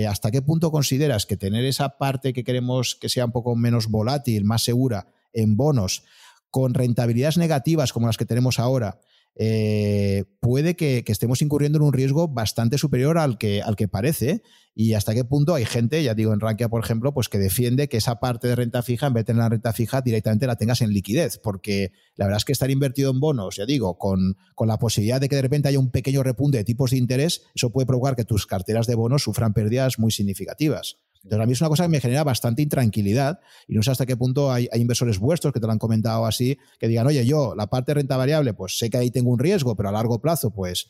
¿hasta 0.10 0.32
qué 0.32 0.42
punto 0.42 0.70
consideras 0.70 1.26
que 1.26 1.38
tener 1.38 1.64
esa 1.64 1.98
parte 1.98 2.34
que 2.34 2.44
queremos 2.44 2.96
que 2.96 3.08
sea 3.08 3.24
un 3.24 3.32
poco 3.32 3.56
menos 3.56 3.88
volátil, 3.88 4.44
más 4.44 4.62
segura 4.62 5.08
en 5.32 5.56
bonos, 5.56 6.04
con 6.50 6.74
rentabilidades 6.74 7.38
negativas 7.38 7.94
como 7.94 8.08
las 8.08 8.18
que 8.18 8.26
tenemos 8.26 8.60
ahora, 8.60 9.00
eh, 9.40 10.24
puede 10.40 10.76
que, 10.76 11.04
estemos 11.06 11.44
incurriendo 11.44 11.78
en 11.78 11.84
un 11.84 11.94
riesgo 11.94 12.28
bastante 12.28 12.80
superior 12.80 13.20
al 13.20 13.38
que, 13.38 13.62
al 13.62 13.76
que 13.76 13.88
parece. 13.88 14.42
Y 14.74 14.94
hasta 14.94 15.14
qué 15.14 15.24
punto 15.24 15.56
hay 15.56 15.66
gente, 15.66 16.04
ya 16.04 16.14
digo, 16.14 16.34
en 16.34 16.40
Rankia, 16.40 16.70
por 16.70 16.84
ejemplo, 16.84 17.14
pues 17.14 17.30
que 17.30 17.38
defiende 17.38 17.88
que 17.88 17.98
esa 17.98 18.20
parte 18.20 18.48
de 18.48 18.56
renta 18.56 18.82
fija, 18.84 19.08
en 19.08 19.14
vez 19.14 19.22
de 19.22 19.26
tener 19.26 19.42
la 19.42 19.50
renta 19.50 19.74
fija, 19.74 20.02
directamente 20.02 20.48
la 20.48 20.56
tengas 20.56 20.82
en 20.82 20.92
liquidez. 20.92 21.40
Porque 21.40 21.92
la 22.16 22.26
verdad 22.26 22.38
es 22.38 22.46
que 22.46 22.52
estar 22.52 22.70
invertido 22.72 23.12
en 23.12 23.20
bonos, 23.20 23.58
ya 23.58 23.66
digo, 23.66 23.98
con, 23.98 24.38
con 24.56 24.68
la 24.68 24.78
posibilidad 24.78 25.22
de 25.22 25.30
que 25.30 25.36
de 25.36 25.42
repente 25.44 25.68
haya 25.68 25.80
un 25.80 25.92
pequeño 25.92 26.24
repunte 26.24 26.58
de 26.58 26.64
tipos 26.64 26.92
de 26.92 26.98
interés, 26.98 27.44
eso 27.56 27.72
puede 27.72 27.86
provocar 27.86 28.16
que 28.16 28.26
tus 28.26 28.48
carteras 28.48 28.88
de 28.88 28.96
bonos 28.96 29.24
sufran 29.24 29.54
pérdidas 29.54 30.00
muy 30.00 30.12
significativas. 30.12 30.98
Entonces, 31.24 31.44
a 31.44 31.46
mí 31.46 31.54
es 31.54 31.62
una 31.62 31.70
cosa 31.70 31.84
que 31.84 31.90
me 31.90 32.00
genera 32.00 32.24
bastante 32.24 32.62
intranquilidad 32.62 33.40
y 33.68 33.76
no 33.76 33.84
sé 33.84 33.92
hasta 33.92 34.06
qué 34.06 34.18
punto 34.18 34.52
hay, 34.52 34.68
inversores 34.74 35.20
vuestros 35.20 35.54
que 35.54 35.60
te 35.60 35.66
lo 35.66 35.72
han 35.72 35.80
comentado 35.80 36.26
así, 36.26 36.58
que 36.80 36.88
digan, 36.88 37.08
oye, 37.08 37.26
yo 37.26 37.56
la 37.56 37.68
parte 37.68 37.92
de 37.92 37.96
renta 37.96 38.18
variable, 38.18 38.54
pues 38.54 38.78
sé 38.78 38.90
que 38.90 38.98
ahí 38.98 39.12
tengo 39.12 39.32
un 39.32 39.40
riesgo, 39.40 39.76
pero 39.76 39.90
a 39.90 39.92
largo 39.92 40.22
plazo, 40.22 40.52
pues 40.52 40.90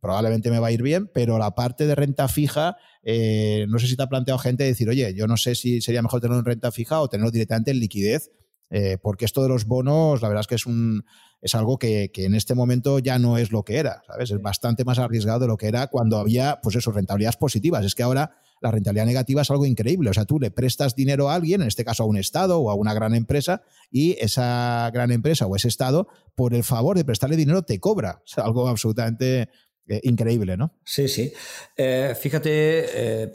probablemente 0.00 0.50
me 0.50 0.58
va 0.58 0.68
a 0.68 0.72
ir 0.72 0.82
bien, 0.82 1.10
pero 1.12 1.38
la 1.38 1.54
parte 1.54 1.86
de 1.86 1.94
renta 1.94 2.28
fija, 2.28 2.76
eh, 3.02 3.66
no 3.68 3.78
sé 3.78 3.86
si 3.86 3.96
te 3.96 4.02
ha 4.02 4.08
planteado 4.08 4.38
gente 4.38 4.64
decir, 4.64 4.88
oye, 4.88 5.14
yo 5.14 5.26
no 5.26 5.36
sé 5.36 5.54
si 5.54 5.80
sería 5.80 6.02
mejor 6.02 6.20
tenerlo 6.20 6.40
en 6.40 6.44
renta 6.44 6.70
fija 6.70 7.00
o 7.00 7.08
tenerlo 7.08 7.30
directamente 7.30 7.70
en 7.70 7.80
liquidez, 7.80 8.30
eh, 8.70 8.98
porque 9.02 9.24
esto 9.24 9.42
de 9.42 9.48
los 9.48 9.64
bonos, 9.64 10.22
la 10.22 10.28
verdad 10.28 10.42
es 10.42 10.46
que 10.46 10.54
es 10.54 10.66
un 10.66 11.04
es 11.42 11.54
algo 11.54 11.78
que, 11.78 12.10
que, 12.12 12.26
en 12.26 12.34
este 12.34 12.54
momento 12.54 12.98
ya 12.98 13.18
no 13.18 13.38
es 13.38 13.50
lo 13.50 13.64
que 13.64 13.78
era, 13.78 14.02
¿sabes? 14.06 14.30
Es 14.30 14.42
bastante 14.42 14.84
más 14.84 14.98
arriesgado 14.98 15.40
de 15.40 15.46
lo 15.46 15.56
que 15.56 15.68
era 15.68 15.86
cuando 15.86 16.18
había, 16.18 16.60
pues 16.62 16.76
eso, 16.76 16.92
rentabilidades 16.92 17.36
positivas. 17.36 17.84
Es 17.84 17.94
que 17.94 18.02
ahora 18.02 18.36
la 18.60 18.70
rentabilidad 18.70 19.06
negativa 19.06 19.42
es 19.42 19.50
algo 19.50 19.66
increíble. 19.66 20.10
O 20.10 20.12
sea, 20.12 20.24
tú 20.24 20.38
le 20.38 20.50
prestas 20.50 20.94
dinero 20.94 21.30
a 21.30 21.34
alguien, 21.34 21.62
en 21.62 21.68
este 21.68 21.84
caso 21.84 22.02
a 22.02 22.06
un 22.06 22.16
Estado 22.16 22.60
o 22.60 22.70
a 22.70 22.74
una 22.74 22.94
gran 22.94 23.14
empresa, 23.14 23.62
y 23.90 24.16
esa 24.20 24.90
gran 24.92 25.10
empresa 25.10 25.46
o 25.46 25.56
ese 25.56 25.68
Estado, 25.68 26.08
por 26.34 26.54
el 26.54 26.62
favor 26.62 26.96
de 26.96 27.04
prestarle 27.04 27.36
dinero, 27.36 27.62
te 27.62 27.80
cobra. 27.80 28.22
Sea, 28.24 28.44
algo 28.44 28.68
absolutamente 28.68 29.48
eh, 29.88 30.00
increíble, 30.04 30.56
¿no? 30.56 30.78
Sí, 30.84 31.08
sí. 31.08 31.32
Eh, 31.76 32.14
fíjate. 32.18 33.22
Eh, 33.24 33.32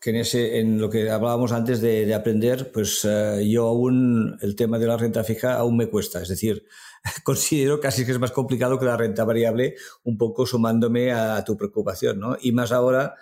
que 0.00 0.10
en, 0.10 0.16
ese, 0.16 0.60
en 0.60 0.80
lo 0.80 0.88
que 0.88 1.10
hablábamos 1.10 1.52
antes 1.52 1.82
de, 1.82 2.14
aprender, 2.14 2.72
pues 2.72 3.06
yo 3.44 3.66
aún 3.66 4.38
el 4.40 4.56
tema 4.56 4.78
de 4.78 4.86
la 4.86 4.96
renta 4.96 5.22
fija 5.22 5.54
aún 5.54 5.76
me 5.76 5.88
cuesta. 5.88 6.22
Es 6.22 6.28
decir, 6.28 6.64
considero 7.24 7.78
casi 7.78 8.06
que 8.06 8.12
es 8.12 8.18
más 8.18 8.32
complicado 8.32 8.78
que 8.78 8.86
la 8.86 8.96
renta 8.96 9.24
variable, 9.24 9.74
un 10.04 10.16
poco 10.16 10.46
sumándome 10.46 11.12
a 11.12 11.44
tu 11.44 11.58
preocupación, 11.58 12.20
¿no? 12.20 12.38
Y 12.40 12.52
más 12.52 12.72
ahora 12.72 13.16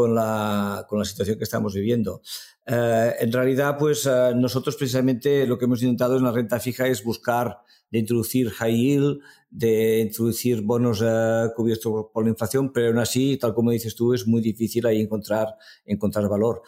con 0.00 0.14
la, 0.14 0.86
con 0.88 0.98
la 0.98 1.04
situación 1.04 1.36
que 1.36 1.44
estamos 1.44 1.74
viviendo. 1.74 2.22
Eh, 2.66 3.12
en 3.20 3.30
realidad, 3.30 3.76
pues 3.78 4.06
eh, 4.06 4.32
nosotros 4.34 4.76
precisamente 4.76 5.46
lo 5.46 5.58
que 5.58 5.66
hemos 5.66 5.82
intentado 5.82 6.16
en 6.16 6.24
la 6.24 6.32
renta 6.32 6.58
fija 6.58 6.86
es 6.86 7.04
buscar 7.04 7.58
de 7.90 7.98
introducir 7.98 8.48
high 8.48 8.74
yield, 8.74 9.18
de 9.50 10.00
introducir 10.00 10.62
bonos 10.62 11.02
eh, 11.04 11.48
cubiertos 11.54 12.06
por 12.14 12.24
la 12.24 12.30
inflación, 12.30 12.72
pero 12.72 12.88
aún 12.88 12.98
así, 12.98 13.36
tal 13.36 13.52
como 13.52 13.72
dices 13.72 13.94
tú, 13.94 14.14
es 14.14 14.26
muy 14.26 14.40
difícil 14.40 14.86
ahí 14.86 15.02
encontrar, 15.02 15.48
encontrar 15.84 16.26
valor. 16.30 16.62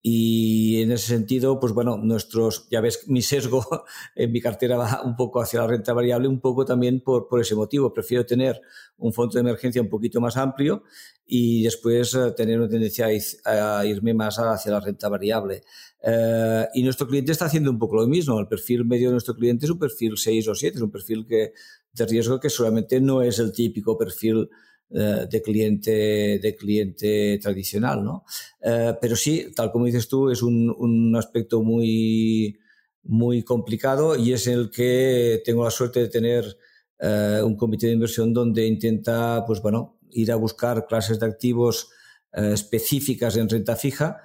Y 0.00 0.80
en 0.82 0.92
ese 0.92 1.08
sentido, 1.08 1.58
pues 1.58 1.72
bueno, 1.72 1.96
nuestros, 1.96 2.68
ya 2.70 2.80
ves, 2.80 3.08
mi 3.08 3.20
sesgo 3.20 3.66
en 4.14 4.30
mi 4.30 4.40
cartera 4.40 4.76
va 4.76 5.02
un 5.04 5.16
poco 5.16 5.40
hacia 5.40 5.60
la 5.60 5.66
renta 5.66 5.92
variable, 5.92 6.28
un 6.28 6.40
poco 6.40 6.64
también 6.64 7.00
por, 7.00 7.26
por 7.26 7.40
ese 7.40 7.56
motivo. 7.56 7.92
Prefiero 7.92 8.24
tener 8.24 8.60
un 8.96 9.12
fondo 9.12 9.34
de 9.34 9.40
emergencia 9.40 9.82
un 9.82 9.88
poquito 9.88 10.20
más 10.20 10.36
amplio 10.36 10.84
y 11.26 11.62
después 11.62 12.14
eh, 12.14 12.32
tener 12.36 12.58
una 12.58 12.68
tendencia 12.68 13.08
a, 13.44 13.84
irme 13.84 14.14
más 14.14 14.38
hacia 14.38 14.72
la 14.72 14.80
renta 14.80 15.08
variable. 15.08 15.62
Eh, 16.02 16.66
y 16.74 16.82
nuestro 16.84 17.08
cliente 17.08 17.32
está 17.32 17.46
haciendo 17.46 17.70
un 17.70 17.78
poco 17.78 17.96
lo 17.96 18.06
mismo. 18.06 18.38
El 18.38 18.46
perfil 18.46 18.84
medio 18.84 19.08
de 19.08 19.12
nuestro 19.12 19.34
cliente 19.34 19.66
es 19.66 19.70
un 19.70 19.78
perfil 19.78 20.16
6 20.16 20.48
o 20.48 20.54
7, 20.54 20.76
es 20.76 20.82
un 20.82 20.90
perfil 20.90 21.26
que, 21.26 21.52
de 21.92 22.06
riesgo 22.06 22.38
que 22.38 22.50
solamente 22.50 23.00
no 23.00 23.20
es 23.22 23.38
el 23.40 23.52
típico 23.52 23.98
perfil 23.98 24.48
de 24.90 25.42
cliente 25.42 26.38
de 26.38 26.56
cliente 26.56 27.38
tradicional, 27.42 28.02
¿no? 28.02 28.24
Eh, 28.62 28.94
pero 29.00 29.16
sí, 29.16 29.48
tal 29.54 29.70
como 29.70 29.84
dices 29.84 30.08
tú, 30.08 30.30
es 30.30 30.42
un, 30.42 30.74
un, 30.78 31.14
aspecto 31.14 31.62
muy 31.62 32.58
muy 33.02 33.42
complicado 33.42 34.16
y 34.16 34.32
es 34.32 34.46
el 34.46 34.70
que 34.70 35.42
tengo 35.44 35.64
la 35.64 35.70
suerte 35.70 36.00
de 36.00 36.08
tener 36.08 36.56
eh, 37.00 37.40
un 37.44 37.56
comité 37.56 37.86
de 37.86 37.92
inversión 37.92 38.32
donde 38.32 38.66
intenta, 38.66 39.44
pues 39.46 39.60
bueno, 39.60 39.98
ir 40.10 40.32
a 40.32 40.36
buscar 40.36 40.86
clases 40.86 41.20
de 41.20 41.26
activos 41.26 41.90
específicas 42.30 43.36
en 43.36 43.48
renta 43.48 43.74
fija, 43.74 44.20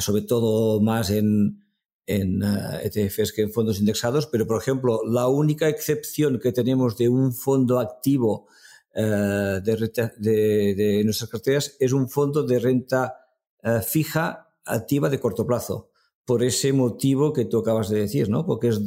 sobre 0.00 0.22
todo 0.22 0.80
más 0.80 1.10
en, 1.10 1.62
en 2.06 2.42
ETFs 2.42 3.30
e 3.30 3.34
que 3.34 3.42
en 3.42 3.52
fondos 3.52 3.78
indexados, 3.78 4.26
pero 4.26 4.46
por 4.46 4.60
ejemplo, 4.60 5.02
la 5.06 5.28
única 5.28 5.68
excepción 5.68 6.40
que 6.40 6.52
tenemos 6.52 6.96
de 6.96 7.08
un 7.10 7.32
fondo 7.32 7.78
activo 7.78 8.48
eh, 8.94 9.60
de, 9.62 11.02
nuestras 11.04 11.30
carteras 11.30 11.76
es 11.80 11.92
un 11.92 12.08
fondo 12.08 12.44
de 12.44 12.58
renta 12.58 13.16
eh, 13.62 13.80
fija 13.84 14.48
activa 14.64 15.10
de 15.10 15.18
corto 15.18 15.46
plazo. 15.46 15.90
Por 16.24 16.42
ese 16.42 16.72
motivo 16.72 17.32
que 17.32 17.44
tú 17.44 17.58
acabas 17.58 17.88
de 17.90 18.00
decir, 18.00 18.30
¿no? 18.30 18.46
Porque 18.46 18.68
es 18.68 18.80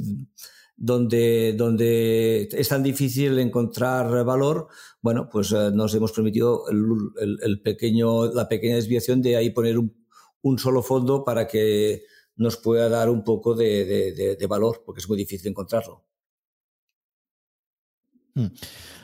donde, 0.78 1.54
donde 1.58 2.48
es 2.52 2.70
tan 2.70 2.84
difícil 2.84 3.38
encontrar 3.40 4.24
valor, 4.24 4.68
bueno, 5.02 5.28
pues 5.30 5.52
eh, 5.52 5.72
nos 5.74 5.94
hemos 5.96 6.12
permitido 6.12 6.64
el, 6.70 7.62
pequeño, 7.62 8.32
la 8.32 8.48
pequeña 8.48 8.76
desviación 8.76 9.22
de 9.22 9.36
ahí 9.36 9.50
poner 9.50 9.78
un, 9.78 10.60
solo 10.60 10.82
fondo 10.82 11.26
para 11.26 11.48
que 11.48 12.04
nos 12.38 12.58
pueda 12.58 12.88
dar 12.88 13.10
un 13.10 13.24
poco 13.24 13.54
de, 13.56 14.38
valor, 14.48 14.84
porque 14.86 15.02
es 15.02 15.10
muy 15.10 15.18
difícil 15.18 15.50
encontrarlo. 15.50 16.06
Hmm. 18.38 18.52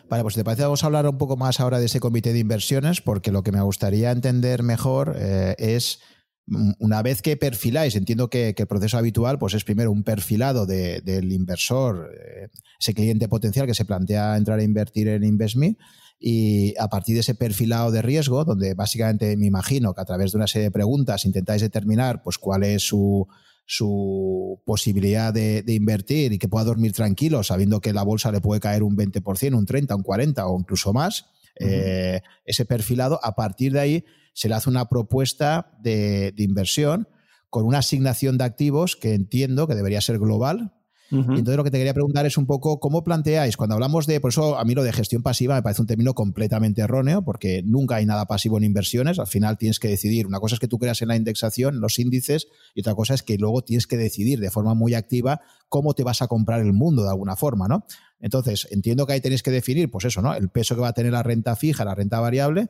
Vale, 0.09 0.21
pues 0.21 0.35
te 0.35 0.43
parece, 0.43 0.61
vamos 0.61 0.83
a 0.83 0.85
hablar 0.85 1.07
un 1.07 1.17
poco 1.17 1.37
más 1.37 1.59
ahora 1.59 1.79
de 1.79 1.87
ese 1.87 1.99
comité 1.99 2.33
de 2.33 2.39
inversiones, 2.39 3.01
porque 3.01 3.31
lo 3.31 3.41
que 3.41 3.51
me 3.51 3.61
gustaría 3.61 4.11
entender 4.11 4.61
mejor 4.61 5.15
eh, 5.17 5.55
es 5.57 6.01
mm, 6.45 6.73
una 6.77 7.01
vez 7.01 7.23
que 7.23 7.35
perfiláis, 7.35 7.95
entiendo 7.95 8.29
que, 8.29 8.53
el 8.55 8.67
proceso 8.67 8.99
habitual 8.99 9.39
pues 9.39 9.55
es 9.55 9.63
primero 9.63 9.91
un 9.91 10.03
perfilado 10.03 10.67
del 10.67 11.31
inversor, 11.31 12.11
eh, 12.13 12.49
ese 12.79 12.93
cliente 12.93 13.27
potencial 13.27 13.65
que 13.65 13.73
se 13.73 13.85
plantea 13.85 14.37
entrar 14.37 14.59
a 14.59 14.63
invertir 14.63 15.07
en 15.07 15.23
InvestMe, 15.23 15.77
y 16.19 16.77
a 16.77 16.89
partir 16.89 17.15
de 17.15 17.21
ese 17.21 17.33
perfilado 17.33 17.89
de 17.91 18.03
riesgo, 18.03 18.45
donde 18.45 18.75
básicamente 18.75 19.35
me 19.35 19.47
imagino 19.47 19.95
que 19.95 20.01
a 20.01 20.05
través 20.05 20.31
de 20.31 20.37
una 20.37 20.47
serie 20.47 20.65
de 20.65 20.71
preguntas 20.71 21.25
intentáis 21.25 21.61
determinar 21.63 22.21
pues, 22.21 22.37
cuál 22.37 22.63
es 22.63 22.83
su, 22.83 23.27
su 23.65 24.61
posibilidad 24.65 25.33
de, 25.33 25.63
invertir 25.67 26.33
y 26.33 26.39
que 26.39 26.47
pueda 26.47 26.65
dormir 26.65 26.93
tranquilo 26.93 27.43
sabiendo 27.43 27.81
que 27.81 27.93
la 27.93 28.03
bolsa 28.03 28.31
le 28.31 28.41
puede 28.41 28.59
caer 28.59 28.83
un 28.83 28.95
20%, 28.95 29.55
un 29.55 29.65
30%, 29.65 29.95
un 29.95 30.03
40% 30.03 30.43
o 30.45 30.59
incluso 30.59 30.93
más, 30.93 31.25
eh, 31.59 32.21
ese 32.45 32.65
perfilado, 32.65 33.19
a 33.23 33.35
partir 33.35 33.73
de 33.73 33.79
ahí 33.79 34.05
se 34.33 34.49
le 34.49 34.55
hace 34.55 34.69
una 34.69 34.89
propuesta 34.89 35.77
de, 35.81 36.31
de 36.31 36.43
inversión 36.43 37.07
con 37.49 37.65
una 37.65 37.79
asignación 37.79 38.37
de 38.37 38.45
activos 38.45 38.95
que 38.95 39.13
entiendo 39.13 39.67
que 39.67 39.75
debería 39.75 40.01
ser 40.01 40.17
global, 40.17 40.73
y 41.13 41.39
entonces 41.39 41.57
lo 41.57 41.63
que 41.63 41.71
te 41.71 41.77
quería 41.77 41.93
preguntar 41.93 42.25
es 42.25 42.37
un 42.37 42.47
poco 42.47 42.79
cómo 42.79 43.03
planteáis, 43.03 43.55
cuando 43.55 43.75
hablamos 43.75 44.07
de, 44.07 44.19
por 44.19 44.29
eso 44.29 44.57
a 44.57 44.65
mí 44.65 44.73
lo 44.73 44.83
de 44.83 44.91
gestión 44.91 45.21
pasiva 45.21 45.55
me 45.55 45.61
parece 45.61 45.81
un 45.81 45.87
término 45.87 46.13
completamente 46.15 46.81
erróneo, 46.81 47.23
porque 47.23 47.61
nunca 47.63 47.95
hay 47.95 48.05
nada 48.05 48.25
pasivo 48.25 48.57
en 48.57 48.63
inversiones, 48.63 49.19
al 49.19 49.27
final 49.27 49.57
tienes 49.57 49.79
que 49.79 49.87
decidir, 49.87 50.25
una 50.25 50.39
cosa 50.39 50.55
es 50.55 50.59
que 50.59 50.67
tú 50.67 50.79
creas 50.79 51.01
en 51.01 51.09
la 51.09 51.15
indexación, 51.15 51.79
los 51.79 51.99
índices, 51.99 52.47
y 52.73 52.81
otra 52.81 52.95
cosa 52.95 53.13
es 53.13 53.21
que 53.21 53.37
luego 53.37 53.63
tienes 53.63 53.85
que 53.85 53.95
decidir 53.95 54.39
de 54.39 54.49
forma 54.49 54.73
muy 54.73 54.95
activa 54.95 55.41
cómo 55.69 55.93
te 55.93 56.03
vas 56.03 56.21
a 56.21 56.27
comprar 56.27 56.61
el 56.61 56.73
mundo 56.73 57.03
de 57.03 57.09
alguna 57.09 57.35
forma, 57.35 57.67
¿no? 57.67 57.85
Entonces, 58.19 58.67
entiendo 58.71 59.05
que 59.05 59.13
ahí 59.13 59.21
tenéis 59.21 59.43
que 59.43 59.51
definir, 59.51 59.91
pues 59.91 60.05
eso, 60.05 60.21
¿no? 60.21 60.33
El 60.33 60.49
peso 60.49 60.75
que 60.75 60.81
va 60.81 60.87
a 60.87 60.93
tener 60.93 61.11
la 61.11 61.23
renta 61.23 61.55
fija, 61.55 61.85
la 61.85 61.93
renta 61.93 62.19
variable, 62.19 62.69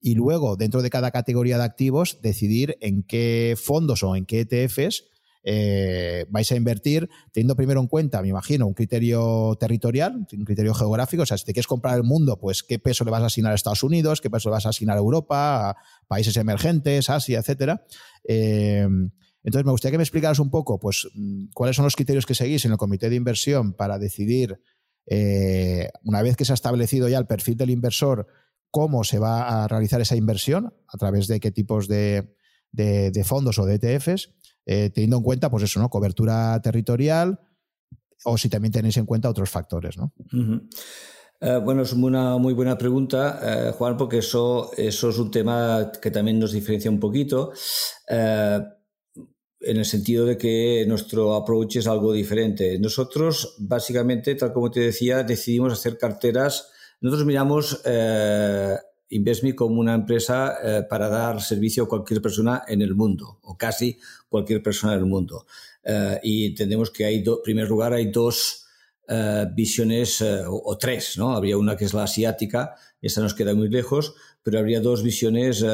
y 0.00 0.16
luego, 0.16 0.56
dentro 0.56 0.82
de 0.82 0.90
cada 0.90 1.10
categoría 1.10 1.56
de 1.58 1.64
activos, 1.64 2.18
decidir 2.20 2.76
en 2.80 3.04
qué 3.04 3.56
fondos 3.56 4.02
o 4.02 4.16
en 4.16 4.26
qué 4.26 4.40
ETFs 4.40 5.04
eh, 5.44 6.26
vais 6.30 6.50
a 6.50 6.56
invertir 6.56 7.08
teniendo 7.32 7.54
primero 7.54 7.80
en 7.80 7.86
cuenta, 7.86 8.20
me 8.22 8.28
imagino, 8.28 8.66
un 8.66 8.74
criterio 8.74 9.56
territorial, 9.60 10.26
un 10.32 10.44
criterio 10.44 10.74
geográfico. 10.74 11.22
O 11.22 11.26
sea, 11.26 11.38
si 11.38 11.44
te 11.44 11.52
quieres 11.52 11.66
comprar 11.66 11.96
el 11.96 12.02
mundo, 12.02 12.38
pues 12.40 12.62
qué 12.62 12.78
peso 12.78 13.04
le 13.04 13.10
vas 13.10 13.22
a 13.22 13.26
asignar 13.26 13.52
a 13.52 13.54
Estados 13.54 13.82
Unidos, 13.82 14.20
qué 14.20 14.30
peso 14.30 14.48
le 14.48 14.54
vas 14.54 14.66
a 14.66 14.70
asignar 14.70 14.96
a 14.96 15.00
Europa, 15.00 15.70
a 15.70 15.76
países 16.08 16.36
emergentes, 16.36 17.10
Asia, 17.10 17.38
etcétera. 17.38 17.84
Eh, 18.26 18.88
entonces, 19.44 19.66
me 19.66 19.72
gustaría 19.72 19.92
que 19.92 19.98
me 19.98 20.04
explicaras 20.04 20.38
un 20.38 20.50
poco, 20.50 20.80
pues, 20.80 21.06
cuáles 21.52 21.76
son 21.76 21.84
los 21.84 21.94
criterios 21.94 22.24
que 22.24 22.34
seguís 22.34 22.64
en 22.64 22.72
el 22.72 22.78
comité 22.78 23.10
de 23.10 23.16
inversión 23.16 23.74
para 23.74 23.98
decidir, 23.98 24.58
eh, 25.06 25.90
una 26.02 26.22
vez 26.22 26.36
que 26.36 26.46
se 26.46 26.52
ha 26.52 26.54
establecido 26.54 27.08
ya 27.08 27.18
el 27.18 27.26
perfil 27.26 27.58
del 27.58 27.68
inversor, 27.68 28.26
cómo 28.70 29.04
se 29.04 29.18
va 29.18 29.62
a 29.62 29.68
realizar 29.68 30.00
esa 30.00 30.16
inversión, 30.16 30.74
a 30.88 30.96
través 30.96 31.28
de 31.28 31.40
qué 31.40 31.52
tipos 31.52 31.88
de, 31.88 32.34
fondos 33.24 33.58
o 33.58 33.66
de 33.66 33.74
ETFs, 33.74 34.30
eh, 34.66 34.90
teniendo 34.90 35.18
en 35.18 35.22
cuenta, 35.22 35.50
pues 35.50 35.64
eso, 35.64 35.80
¿no? 35.80 35.88
Cobertura 35.88 36.60
territorial 36.62 37.40
o 38.24 38.38
si 38.38 38.48
también 38.48 38.72
tenéis 38.72 38.96
en 38.96 39.06
cuenta 39.06 39.28
otros 39.28 39.50
factores, 39.50 39.98
¿no? 39.98 40.12
Eh, 41.40 41.60
bueno, 41.62 41.82
es 41.82 41.92
una 41.92 42.38
muy 42.38 42.54
buena 42.54 42.78
pregunta, 42.78 43.40
eh, 43.42 43.72
Juan, 43.72 43.96
porque 43.96 44.18
eso, 44.18 44.70
eso 44.76 45.10
es 45.10 45.18
un 45.18 45.30
tema 45.30 45.92
que 46.00 46.10
también 46.10 46.38
nos 46.38 46.52
diferencia 46.52 46.90
un 46.90 47.00
poquito, 47.00 47.52
en 48.08 49.76
el 49.78 49.84
sentido 49.84 50.26
de 50.26 50.36
que 50.38 50.84
nuestro 50.86 51.34
approach 51.34 51.76
es 51.76 51.86
algo 51.86 52.12
diferente. 52.12 52.78
Nosotros, 52.78 53.56
básicamente, 53.58 54.34
tal 54.34 54.52
como 54.52 54.70
te 54.70 54.80
decía, 54.80 55.22
decidimos 55.22 55.72
hacer 55.72 55.96
carteras. 55.98 56.70
Nosotros 57.00 57.26
miramos 57.26 57.82
InvestMe 59.14 59.54
como 59.54 59.80
una 59.80 59.94
empresa 59.94 60.56
eh, 60.62 60.82
para 60.88 61.08
dar 61.08 61.40
servicio 61.40 61.84
a 61.84 61.88
cualquier 61.88 62.20
persona 62.20 62.64
en 62.66 62.82
el 62.82 62.94
mundo, 62.94 63.38
o 63.42 63.56
casi 63.56 63.98
cualquier 64.28 64.62
persona 64.62 64.94
en 64.94 65.00
el 65.00 65.06
mundo. 65.06 65.46
Eh, 65.84 66.20
y 66.22 66.46
entendemos 66.46 66.90
que 66.90 67.04
hay, 67.04 67.16
en 67.16 67.42
primer 67.42 67.68
lugar, 67.68 67.92
hay 67.92 68.10
dos 68.10 68.66
eh, 69.08 69.46
visiones, 69.54 70.22
o, 70.48 70.76
tres, 70.78 71.16
¿no? 71.16 71.34
Habría 71.34 71.56
una 71.56 71.76
que 71.76 71.84
es 71.84 71.94
la 71.94 72.04
asiática, 72.04 72.74
esa 73.00 73.20
nos 73.20 73.34
queda 73.34 73.54
muy 73.54 73.68
lejos, 73.68 74.14
pero 74.42 74.58
habría 74.58 74.80
dos 74.80 75.02
visiones 75.02 75.64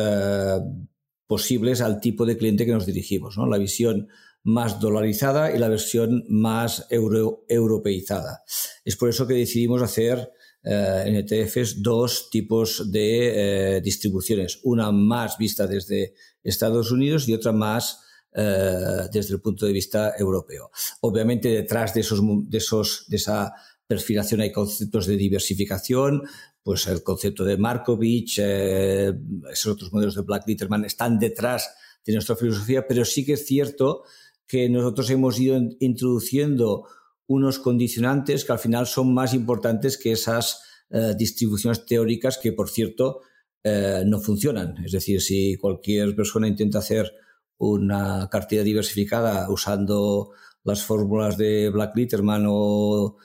posibles 1.27 1.81
al 1.81 2.01
tipo 2.01 2.27
de 2.27 2.37
cliente 2.37 2.67
que 2.67 2.73
nos 2.73 2.87
dirigimos, 2.87 3.39
¿no? 3.39 3.47
La 3.47 3.59
visión 3.59 4.09
más 4.43 4.81
dolarizada 4.81 5.55
y 5.55 5.59
la 5.59 5.69
versión 5.69 6.25
más 6.29 6.87
europeizada. 6.91 8.43
Es 8.85 8.97
por 8.97 9.09
eso 9.09 9.27
que 9.27 9.35
decidimos 9.35 9.83
hacer 9.83 10.33
eh, 10.63 11.05
en 11.07 11.17
ETFs 11.17 11.83
dos 11.83 12.29
tipos 12.29 12.91
de 12.93 13.77
eh, 13.77 13.81
distribuciones, 13.81 14.61
una 14.65 14.93
más 14.93 15.39
vista 15.39 15.67
desde 15.67 16.15
Estados 16.43 16.91
Unidos 16.91 17.27
y 17.27 17.33
otra 17.33 17.53
más 17.53 18.01
eh, 18.35 19.09
desde 19.11 19.35
el 19.35 19.41
punto 19.41 19.65
de 19.65 19.73
vista 19.73 20.13
europeo. 20.19 20.71
Obviamente 21.01 21.49
detrás 21.49 21.95
de 21.95 22.01
esos, 22.01 22.21
de 22.23 22.59
esos 22.59 23.07
de 23.09 23.17
esa 23.17 23.55
perfilación 23.87 24.43
hay 24.43 24.53
conceptos 24.53 25.07
de 25.07 25.17
diversificación, 25.17 26.23
pues 26.63 26.87
el 26.89 27.03
concepto 27.03 27.43
de 27.43 27.57
Markovich, 27.57 28.39
esos 28.39 29.67
otros 29.67 29.93
modelos 29.95 30.15
de 30.15 30.23
Black 30.23 30.47
Litterman 30.47 30.85
están 30.85 31.19
detrás 31.19 31.71
de 32.05 32.13
nuestra 32.13 32.37
filosofía, 32.37 32.87
pero 32.87 33.07
sí 33.07 33.25
que 33.25 33.33
es 33.33 33.47
cierto 33.47 34.03
que 34.47 34.69
nosotros 34.69 35.09
hemos 35.11 35.41
ido 35.41 35.59
introduciendo 35.79 36.87
unos 37.31 37.61
condicionantes 37.61 38.45
que 38.45 38.51
al 38.51 38.59
final 38.59 38.89
son 38.89 39.15
más 39.15 39.35
importantes 39.35 39.97
que 39.97 40.11
esas 40.11 40.63
eh, 40.91 41.15
distribuciones 41.17 41.87
teóricas 41.87 42.39
que, 42.39 42.53
por 42.53 42.69
cierto, 42.69 43.21
eh, 43.63 44.03
no 44.05 44.19
funcionan. 44.19 44.85
Es 44.85 44.91
decir, 44.91 45.21
si 45.23 45.57
cualquier 45.57 46.17
persona 46.17 46.49
intenta 46.49 46.81
hacer 46.81 47.13
una 47.57 48.29
cartera 48.29 48.65
diversificada 48.65 49.49
usando 49.49 50.33
las 50.65 50.83
fórmulas 50.83 51.37
de 51.37 51.71
Black 51.71 51.95
Litterman 51.95 52.47
o, 52.49 53.17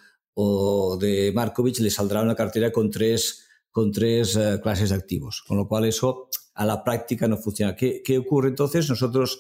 de 1.00 1.32
Markovich, 1.34 1.80
le 1.80 1.90
saldrá 1.90 2.22
una 2.22 2.36
cartera 2.36 2.72
con 2.72 2.92
tres, 2.92 3.48
con 3.72 3.92
tres 3.92 4.36
eh, 4.36 4.60
clases 4.62 4.92
de 4.92 4.98
activos. 4.98 5.44
Con 5.48 5.58
lo 5.58 5.68
cual 5.68 5.86
eso 5.86 6.30
a 6.54 6.64
la 6.64 6.84
práctica 6.84 7.28
no 7.28 7.38
funciona. 7.38 7.76
¿Qué, 7.76 8.04
qué 8.06 8.20
ocurre 8.20 8.50
entonces? 8.50 8.88
Nosotros 8.88 9.40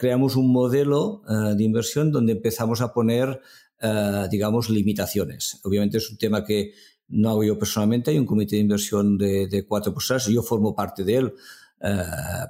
creamos 0.00 0.34
un 0.34 0.52
modelo 0.52 1.22
de 1.56 1.62
inversión 1.62 2.10
donde 2.10 2.32
empezamos 2.32 2.80
a 2.80 2.92
poner 2.92 3.40
eh, 3.80 4.26
digamos, 4.30 4.68
limitaciones. 4.68 5.58
Obviamente 5.64 5.98
es 5.98 6.10
un 6.10 6.18
tema 6.18 6.44
que 6.44 6.74
no 7.08 7.30
hago 7.30 7.44
yo 7.44 7.58
personalmente, 7.58 8.10
hay 8.10 8.18
un 8.18 8.26
comité 8.26 8.56
de 8.56 8.62
inversión 8.62 9.16
de, 9.16 9.64
cuatro 9.66 9.92
personas, 9.94 10.26
yo 10.26 10.42
formo 10.42 10.74
parte 10.74 11.02
de 11.02 11.16
él, 11.16 11.34
eh, 11.80 11.96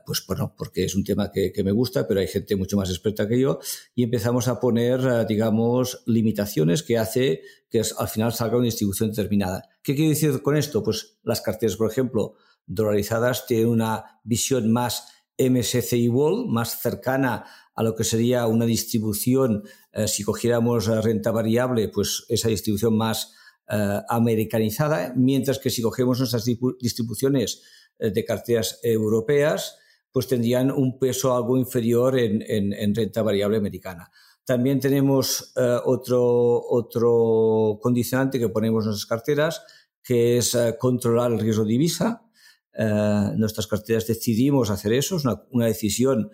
pues 0.04 0.24
bueno, 0.26 0.54
porque 0.56 0.84
es 0.84 0.94
un 0.94 1.04
tema 1.04 1.30
que, 1.30 1.52
me 1.64 1.70
gusta, 1.70 2.06
pero 2.06 2.20
hay 2.20 2.26
gente 2.26 2.56
mucho 2.56 2.76
más 2.76 2.90
experta 2.90 3.28
que 3.28 3.40
yo, 3.40 3.58
y 3.94 4.02
empezamos 4.02 4.48
a 4.48 4.58
poner, 4.58 5.00
eh, 5.00 5.24
digamos, 5.26 6.02
limitaciones 6.06 6.82
que 6.82 6.98
hace 6.98 7.42
que 7.70 7.80
al 7.96 8.08
final 8.08 8.32
salga 8.32 8.56
una 8.56 8.66
distribución 8.66 9.10
determinada. 9.10 9.68
¿Qué 9.82 9.94
quiere 9.94 10.10
decir 10.10 10.42
con 10.42 10.56
esto? 10.56 10.82
Pues 10.82 11.18
las 11.22 11.40
carteras, 11.40 11.76
por 11.76 11.90
ejemplo, 11.90 12.34
dolarizadas 12.66 13.46
tienen 13.46 13.68
una 13.68 14.20
visión 14.24 14.70
más 14.72 15.06
MSCI 15.38 16.08
World, 16.08 16.48
más 16.48 16.80
cercana 16.80 17.44
a 17.80 17.82
lo 17.82 17.94
que 17.94 18.04
sería 18.04 18.46
una 18.46 18.66
distribución, 18.66 19.62
eh, 19.94 20.06
si 20.06 20.22
cogiéramos 20.22 20.84
renta 21.02 21.30
variable, 21.30 21.88
pues 21.88 22.26
esa 22.28 22.50
distribución 22.50 22.94
más 22.94 23.32
eh, 23.70 24.00
americanizada, 24.06 25.14
mientras 25.16 25.58
que 25.58 25.70
si 25.70 25.80
cogemos 25.80 26.18
nuestras 26.18 26.44
distribuciones 26.78 27.62
eh, 27.98 28.10
de 28.10 28.22
carteras 28.22 28.80
europeas, 28.82 29.78
pues 30.12 30.26
tendrían 30.26 30.70
un 30.70 30.98
peso 30.98 31.34
algo 31.34 31.56
inferior 31.56 32.18
en, 32.18 32.94
renta 32.94 33.22
variable 33.22 33.56
americana. 33.56 34.10
También 34.44 34.78
tenemos 34.78 35.54
otro, 35.84 36.60
otro 36.68 37.78
condicionante 37.80 38.38
que 38.38 38.48
ponemos 38.50 38.84
en 38.84 38.90
nuestras 38.90 39.06
carteras, 39.06 39.62
que 40.02 40.36
es 40.36 40.54
controlar 40.78 41.32
el 41.32 41.38
riesgo 41.38 41.64
de 41.64 41.70
divisa. 41.70 42.30
Eh, 42.72 43.32
nuestras 43.36 43.66
carteras 43.66 44.06
decidimos 44.06 44.70
hacer 44.70 44.92
eso, 44.92 45.16
es 45.16 45.24
una, 45.50 45.66
decisión, 45.66 46.30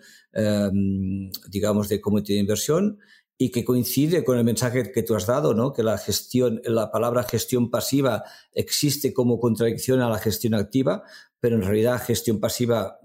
digamos, 1.47 1.89
de 1.89 1.99
comité 1.99 2.33
de 2.33 2.39
inversión 2.39 2.99
y 3.37 3.51
que 3.51 3.63
coincide 3.63 4.23
con 4.23 4.37
el 4.37 4.43
mensaje 4.43 4.91
que 4.91 5.03
tú 5.03 5.15
has 5.15 5.27
dado, 5.27 5.53
¿no? 5.53 5.71
que 5.71 5.83
la 5.83 5.97
gestión, 5.97 6.61
la 6.65 6.91
palabra 6.91 7.23
gestión 7.23 7.69
pasiva 7.69 8.23
existe 8.53 9.13
como 9.13 9.39
contradicción 9.39 10.01
a 10.01 10.09
la 10.09 10.17
gestión 10.17 10.55
activa, 10.55 11.03
pero 11.39 11.55
en 11.55 11.61
realidad 11.61 12.01
gestión 12.03 12.39
pasiva, 12.39 12.99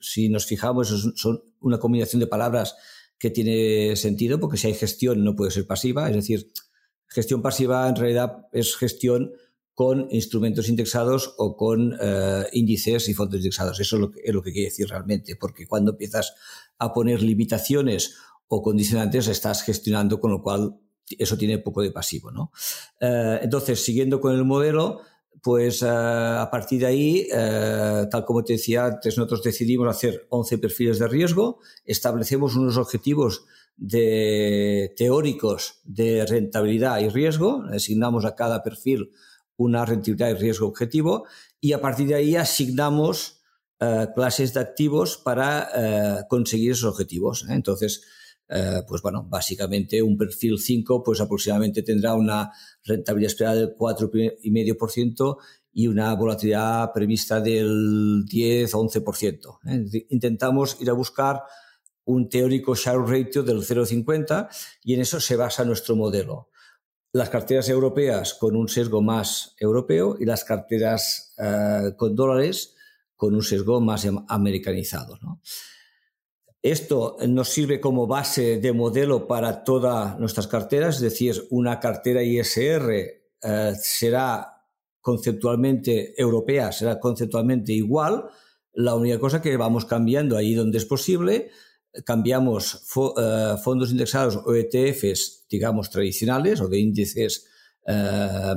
si 0.00 0.30
nos 0.30 0.46
fijamos, 0.46 1.12
son 1.16 1.42
una 1.60 1.78
combinación 1.78 2.20
de 2.20 2.26
palabras 2.26 2.76
que 3.18 3.30
tiene 3.30 3.94
sentido, 3.96 4.40
porque 4.40 4.56
si 4.56 4.68
hay 4.68 4.74
gestión 4.74 5.22
no 5.22 5.36
puede 5.36 5.50
ser 5.50 5.66
pasiva, 5.66 6.08
es 6.08 6.16
decir, 6.16 6.50
gestión 7.06 7.42
pasiva 7.42 7.86
en 7.88 7.96
realidad 7.96 8.46
es 8.52 8.76
gestión 8.76 9.32
con 9.74 10.06
instrumentos 10.10 10.68
indexados 10.68 11.34
o 11.36 11.56
con 11.56 11.96
eh, 12.00 12.44
índices 12.52 13.08
y 13.08 13.14
fondos 13.14 13.38
indexados. 13.38 13.80
Eso 13.80 13.96
es 13.96 14.00
lo, 14.00 14.10
que, 14.10 14.20
es 14.24 14.32
lo 14.32 14.42
que 14.42 14.52
quiere 14.52 14.68
decir 14.68 14.88
realmente, 14.88 15.36
porque 15.36 15.66
cuando 15.66 15.92
empiezas 15.92 16.34
a 16.78 16.92
poner 16.92 17.22
limitaciones 17.22 18.16
o 18.46 18.62
condicionantes, 18.62 19.26
estás 19.26 19.62
gestionando, 19.62 20.20
con 20.20 20.30
lo 20.30 20.42
cual 20.42 20.76
eso 21.18 21.36
tiene 21.36 21.58
poco 21.58 21.82
de 21.82 21.90
pasivo. 21.90 22.30
¿no? 22.30 22.52
Eh, 23.00 23.40
entonces, 23.42 23.84
siguiendo 23.84 24.20
con 24.20 24.34
el 24.34 24.44
modelo, 24.44 25.00
pues 25.42 25.82
eh, 25.82 25.88
a 25.88 26.48
partir 26.52 26.80
de 26.80 26.86
ahí, 26.86 27.28
tal 27.30 28.24
como 28.24 28.44
te 28.44 28.54
decía 28.54 28.86
antes, 28.86 29.18
nosotros 29.18 29.42
decidimos 29.42 29.88
hacer 29.88 30.26
11 30.30 30.58
perfiles 30.58 30.98
de 31.00 31.08
riesgo, 31.08 31.58
establecemos 31.84 32.54
unos 32.54 32.76
objetivos 32.76 33.44
de, 33.76 34.94
teóricos 34.96 35.80
de 35.84 36.24
rentabilidad 36.26 37.00
y 37.00 37.08
riesgo, 37.08 37.64
asignamos 37.72 38.24
a 38.24 38.36
cada 38.36 38.62
perfil 38.62 39.10
una 39.56 39.84
rentabilidad 39.84 40.30
y 40.30 40.34
riesgo 40.34 40.68
objetivo 40.68 41.26
y 41.60 41.72
a 41.72 41.80
partir 41.80 42.08
de 42.08 42.14
ahí 42.14 42.36
asignamos 42.36 43.40
eh, 43.80 44.08
clases 44.14 44.54
de 44.54 44.60
activos 44.60 45.16
para 45.16 45.68
eh, 45.74 46.24
conseguir 46.28 46.72
esos 46.72 46.90
objetivos. 46.92 47.44
¿eh? 47.48 47.54
Entonces, 47.54 48.02
pues 48.86 49.02
bueno, 49.02 49.26
básicamente 49.28 50.00
un 50.00 50.16
perfil 50.16 50.58
5 50.60 51.02
pues 51.02 51.20
aproximadamente 51.20 51.82
tendrá 51.82 52.14
una 52.14 52.52
rentabilidad 52.84 53.32
esperada 53.32 53.56
del 53.56 53.74
4,5% 53.74 55.38
y 55.72 55.88
una 55.88 56.14
volatilidad 56.14 56.92
prevista 56.92 57.40
del 57.40 58.24
10 58.26 58.74
o 58.74 58.84
11%. 58.84 60.06
Intentamos 60.10 60.76
ir 60.80 60.90
a 60.90 60.92
buscar 60.92 61.42
un 62.04 62.28
teórico 62.28 62.76
share 62.76 63.00
ratio 63.00 63.42
del 63.42 63.62
0,50 63.62 64.48
y 64.84 64.94
en 64.94 65.00
eso 65.00 65.18
se 65.18 65.36
basa 65.36 65.64
nuestro 65.64 65.96
modelo 65.96 66.50
las 67.14 67.30
carteras 67.30 67.68
europeas 67.68 68.34
con 68.34 68.56
un 68.56 68.68
sesgo 68.68 69.00
más 69.00 69.54
europeo 69.60 70.16
y 70.18 70.24
las 70.24 70.42
carteras 70.42 71.32
eh, 71.38 71.92
con 71.96 72.16
dólares 72.16 72.74
con 73.14 73.36
un 73.36 73.42
sesgo 73.42 73.80
más 73.80 74.04
americanizado. 74.26 75.16
Esto 76.60 77.16
nos 77.28 77.50
sirve 77.50 77.80
como 77.80 78.08
base 78.08 78.58
de 78.58 78.72
modelo 78.72 79.28
para 79.28 79.62
todas 79.62 80.18
nuestras 80.18 80.48
carteras, 80.48 80.96
es 80.96 81.02
decir, 81.02 81.46
una 81.50 81.78
cartera 81.78 82.20
ISR 82.24 82.90
eh, 82.90 83.72
será 83.80 84.66
conceptualmente 85.00 86.20
europea, 86.20 86.72
será 86.72 86.98
conceptualmente 86.98 87.72
igual. 87.72 88.24
La 88.72 88.96
única 88.96 89.20
cosa 89.20 89.40
que 89.40 89.56
vamos 89.56 89.84
cambiando 89.84 90.36
ahí 90.36 90.54
donde 90.54 90.78
es 90.78 90.84
posible 90.84 91.52
cambiamos 92.04 92.82
eh, 93.16 93.54
fondos 93.62 93.90
indexados 93.90 94.36
o 94.36 94.54
ETFs, 94.54 95.46
digamos, 95.48 95.90
tradicionales 95.90 96.60
o 96.60 96.68
de 96.68 96.78
índices 96.78 97.46
eh, 97.86 98.54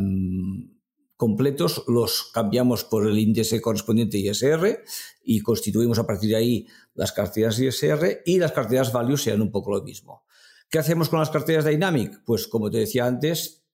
completos, 1.16 1.84
los 1.88 2.32
cambiamos 2.32 2.84
por 2.84 3.08
el 3.08 3.18
índice 3.18 3.60
correspondiente 3.60 4.18
ISR 4.18 4.84
y 5.24 5.42
constituimos 5.42 6.00
a 6.00 6.06
partir 6.06 6.30
de 6.30 6.36
ahí 6.36 6.68
las 6.94 7.12
carteras 7.12 7.60
ISR 7.60 8.22
y 8.26 8.40
las 8.40 8.52
carteras 8.52 8.92
Value 8.92 9.18
sean 9.18 9.42
un 9.42 9.52
poco 9.52 9.72
lo 9.72 9.84
mismo. 9.84 10.24
¿Qué 10.70 10.80
hacemos 10.80 11.10
con 11.10 11.20
las 11.20 11.30
carteras 11.30 11.66
Dynamic? 11.66 12.24
Pues 12.26 12.48
como 12.48 12.70
te 12.70 12.78
decía 12.78 13.06
antes, 13.06 13.66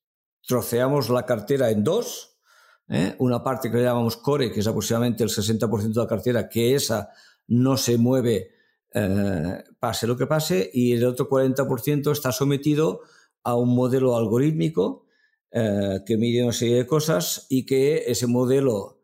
troceamos 0.47 1.09
la 1.09 1.25
cartera 1.25 1.69
en 1.69 1.83
dos, 1.83 2.37
¿eh? 2.87 3.15
una 3.19 3.43
parte 3.43 3.69
que 3.69 3.77
le 3.77 3.83
llamamos 3.83 4.17
core, 4.17 4.51
que 4.51 4.61
es 4.61 4.67
aproximadamente 4.67 5.23
el 5.23 5.29
60% 5.29 5.93
de 5.93 6.01
la 6.01 6.07
cartera, 6.07 6.47
que 6.47 6.75
esa 6.75 7.09
no 7.47 7.77
se 7.77 7.97
mueve 7.97 8.51
pase 9.79 10.07
lo 10.07 10.17
que 10.17 10.27
pase, 10.27 10.69
y 10.73 10.93
el 10.93 11.05
otro 11.05 11.29
40% 11.29 12.11
está 12.11 12.31
sometido 12.31 13.01
a 13.43 13.55
un 13.55 13.75
modelo 13.75 14.15
algorítmico 14.17 15.05
que 15.51 16.17
mide 16.17 16.43
una 16.43 16.53
serie 16.53 16.77
de 16.77 16.87
cosas 16.87 17.45
y 17.49 17.65
que 17.65 18.03
ese 18.07 18.27
modelo 18.27 19.03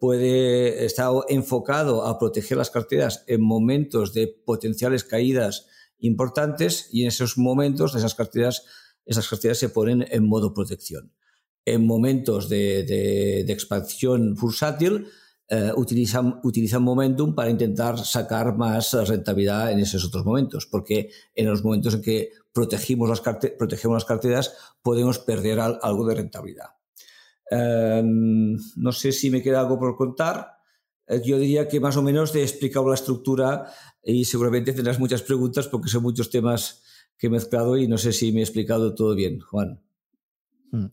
puede 0.00 0.84
estar 0.84 1.10
enfocado 1.28 2.06
a 2.06 2.18
proteger 2.18 2.58
las 2.58 2.70
carteras 2.70 3.24
en 3.26 3.42
momentos 3.42 4.12
de 4.12 4.28
potenciales 4.28 5.04
caídas 5.04 5.66
importantes 5.98 6.88
y 6.92 7.02
en 7.02 7.08
esos 7.08 7.38
momentos 7.38 7.94
esas 7.94 8.14
carteras, 8.14 8.64
esas 9.06 9.28
carteras 9.28 9.58
se 9.58 9.70
ponen 9.70 10.06
en 10.10 10.26
modo 10.26 10.52
protección. 10.52 11.12
En 11.64 11.86
momentos 11.86 12.48
de, 12.48 13.40
expansión 13.48 14.34
bursátil 14.34 15.08
eh, 15.48 15.72
utilizan, 15.76 16.40
utilizan 16.42 16.82
momentum 16.82 17.34
para 17.34 17.50
intentar 17.50 17.98
sacar 17.98 18.56
más 18.56 18.92
rentabilidad 19.08 19.70
en 19.70 19.78
esos 19.78 20.04
otros 20.04 20.24
momentos, 20.24 20.66
porque 20.66 21.10
en 21.34 21.46
los 21.46 21.62
momentos 21.62 21.94
en 21.94 22.02
que 22.02 22.30
protegimos 22.52 23.08
las, 23.08 23.20
protegemos 23.56 23.96
las 23.96 24.04
carteras 24.04 24.56
podemos 24.82 25.18
perder 25.18 25.60
algo 25.60 26.06
de 26.06 26.14
rentabilidad. 26.14 26.70
Em, 27.50 28.56
no 28.76 28.92
sé 28.92 29.12
si 29.12 29.30
me 29.30 29.42
queda 29.42 29.60
algo 29.60 29.78
por 29.78 29.96
contar. 29.96 30.56
Eh, 31.06 31.22
yo 31.24 31.38
diría 31.38 31.68
que 31.68 31.78
más 31.78 31.96
o 31.96 32.02
menos 32.02 32.34
he 32.34 32.42
explicado 32.42 32.88
la 32.88 32.94
estructura 32.94 33.70
y 34.02 34.24
seguramente 34.24 34.72
tendrás 34.72 34.98
muchas 34.98 35.22
preguntas 35.22 35.68
porque 35.68 35.88
son 35.88 36.02
muchos 36.02 36.30
temas 36.30 36.82
que 37.16 37.28
he 37.28 37.30
mezclado 37.30 37.76
y 37.76 37.86
no 37.86 37.98
sé 37.98 38.12
si 38.12 38.32
me 38.32 38.40
he 38.40 38.42
explicado 38.42 38.94
todo 38.94 39.14
bien, 39.14 39.40
Juan. 39.40 39.85
Mm. 40.72 40.86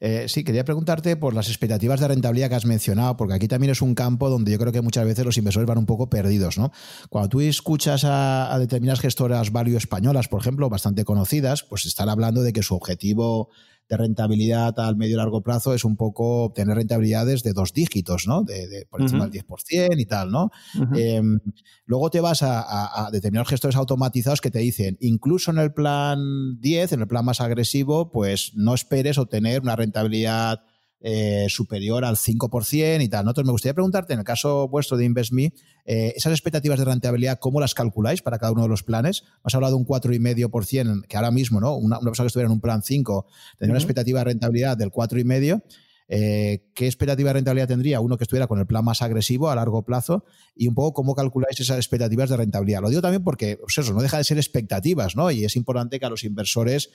Eh, 0.00 0.26
sí, 0.28 0.44
quería 0.44 0.64
preguntarte 0.64 1.16
por 1.16 1.34
las 1.34 1.48
expectativas 1.48 2.00
de 2.00 2.08
rentabilidad 2.08 2.48
que 2.48 2.54
has 2.54 2.66
mencionado, 2.66 3.16
porque 3.16 3.34
aquí 3.34 3.48
también 3.48 3.70
es 3.70 3.82
un 3.82 3.94
campo 3.94 4.30
donde 4.30 4.52
yo 4.52 4.58
creo 4.58 4.72
que 4.72 4.80
muchas 4.80 5.04
veces 5.04 5.24
los 5.24 5.36
inversores 5.36 5.66
van 5.66 5.78
un 5.78 5.86
poco 5.86 6.08
perdidos. 6.08 6.58
¿no? 6.58 6.72
Cuando 7.08 7.28
tú 7.28 7.40
escuchas 7.40 8.04
a, 8.04 8.52
a 8.52 8.58
determinadas 8.58 9.00
gestoras 9.00 9.52
value 9.52 9.76
españolas, 9.76 10.28
por 10.28 10.40
ejemplo, 10.40 10.68
bastante 10.68 11.04
conocidas, 11.04 11.62
pues 11.62 11.86
están 11.86 12.08
hablando 12.08 12.42
de 12.42 12.52
que 12.52 12.62
su 12.62 12.74
objetivo 12.74 13.50
de 13.88 13.96
rentabilidad 13.96 14.78
al 14.80 14.96
medio 14.96 15.14
y 15.14 15.16
largo 15.16 15.42
plazo 15.42 15.74
es 15.74 15.84
un 15.84 15.96
poco 15.96 16.44
obtener 16.44 16.76
rentabilidades 16.76 17.42
de 17.42 17.52
dos 17.52 17.72
dígitos, 17.72 18.26
¿no? 18.26 18.42
De, 18.42 18.86
por 18.90 19.00
encima 19.00 19.28
del 19.28 19.42
10% 19.44 19.98
y 19.98 20.06
tal, 20.06 20.30
¿no? 20.30 20.50
Em, 20.94 21.38
luego 21.84 22.10
te 22.10 22.20
vas 22.20 22.42
a, 22.42 23.08
determinados 23.12 23.48
gestores 23.48 23.76
automatizados 23.76 24.40
que 24.40 24.50
te 24.50 24.58
dicen, 24.58 24.96
incluso 25.00 25.50
en 25.50 25.58
el 25.58 25.72
plan 25.72 26.60
10, 26.60 26.92
en 26.92 27.00
el 27.00 27.06
plan 27.06 27.24
más 27.24 27.40
agresivo, 27.40 28.10
pues 28.10 28.52
no 28.54 28.74
esperes 28.74 29.18
obtener 29.18 29.62
una 29.62 29.76
rentabilidad 29.76 30.60
eh, 31.00 31.46
superior 31.50 32.04
al 32.04 32.16
5% 32.16 33.02
y 33.02 33.08
tal. 33.08 33.20
Entonces, 33.20 33.44
me 33.44 33.52
gustaría 33.52 33.74
preguntarte, 33.74 34.14
en 34.14 34.20
el 34.20 34.24
caso 34.24 34.66
vuestro 34.68 34.96
de 34.96 35.04
InvestMe, 35.04 35.52
eh, 35.84 36.14
esas 36.16 36.32
expectativas 36.32 36.78
de 36.78 36.86
rentabilidad, 36.86 37.38
¿cómo 37.38 37.60
las 37.60 37.74
calculáis 37.74 38.22
para 38.22 38.38
cada 38.38 38.52
uno 38.52 38.62
de 38.62 38.68
los 38.68 38.82
planes? 38.82 39.24
Has 39.44 39.54
hablado 39.54 39.74
de 39.74 39.80
un 39.80 39.86
4,5%, 39.86 41.06
que 41.06 41.16
ahora 41.16 41.30
mismo, 41.30 41.60
¿no? 41.60 41.76
Una, 41.76 42.00
persona 42.00 42.24
que 42.24 42.28
estuviera 42.28 42.46
en 42.46 42.54
un 42.54 42.60
plan 42.60 42.82
5 42.82 43.26
tendría 43.58 43.72
una 43.72 43.78
expectativa 43.78 44.20
de 44.20 44.24
rentabilidad 44.24 44.76
del 44.76 44.90
4,5%. 44.90 45.62
Eh, 46.08 46.70
¿Qué 46.72 46.86
expectativa 46.86 47.30
de 47.30 47.34
rentabilidad 47.34 47.66
tendría 47.66 48.00
uno 48.00 48.16
que 48.16 48.24
estuviera 48.24 48.46
con 48.46 48.60
el 48.60 48.66
plan 48.66 48.84
más 48.84 49.02
agresivo 49.02 49.50
a 49.50 49.54
largo 49.54 49.84
plazo? 49.84 50.24
Y 50.54 50.66
un 50.66 50.74
poco 50.74 50.94
cómo 50.94 51.14
calculáis 51.14 51.60
esas 51.60 51.76
expectativas 51.76 52.30
de 52.30 52.38
rentabilidad. 52.38 52.80
Lo 52.80 52.88
digo 52.88 53.02
también 53.02 53.22
porque 53.22 53.58
pues 53.58 53.76
eso, 53.76 53.92
no 53.92 54.00
deja 54.00 54.16
de 54.16 54.24
ser 54.24 54.38
expectativas, 54.38 55.14
¿no? 55.14 55.30
Y 55.30 55.44
es 55.44 55.56
importante 55.56 56.00
que 56.00 56.06
a 56.06 56.10
los 56.10 56.24
inversores 56.24 56.90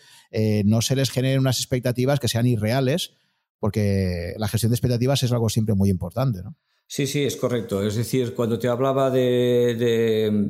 no 0.66 0.82
se 0.82 0.96
les 0.96 1.12
generen 1.12 1.40
unas 1.40 1.60
expectativas 1.60 2.20
que 2.20 2.30
sean 2.30 2.48
irreales, 2.48 3.12
porque 3.62 4.34
la 4.38 4.48
gestión 4.48 4.72
de 4.72 4.76
expectativas 4.76 5.22
es 5.22 5.32
algo 5.32 5.48
siempre 5.48 5.76
muy 5.76 5.90
importante, 5.90 6.42
¿no? 6.44 6.58
Sí, 6.88 7.06
sí, 7.06 7.24
es 7.24 7.38
correcto. 7.38 7.84
Es 7.84 7.96
decir, 7.96 8.34
cuando 8.34 8.58
te 8.60 8.68
hablaba 8.68 9.12
de, 9.12 10.42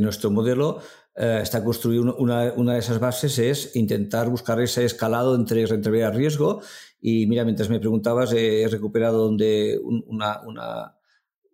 nuestro 0.00 0.30
modelo, 0.30 0.78
eh, 1.16 1.40
está 1.42 1.62
construido 1.62 2.16
una, 2.16 2.52
de 2.52 2.78
esas 2.78 3.00
bases 3.00 3.38
es 3.38 3.76
intentar 3.76 4.30
buscar 4.30 4.60
ese 4.60 4.84
escalado 4.84 5.34
entre 5.34 5.66
rentabilidad 5.66 6.14
y 6.14 6.16
riesgo. 6.16 6.62
Y 7.00 7.26
mira, 7.26 7.44
mientras 7.44 7.68
me 7.68 7.80
preguntabas, 7.80 8.32
he 8.32 8.66
recuperado 8.70 9.24
donde 9.24 9.78
una, 10.06 10.40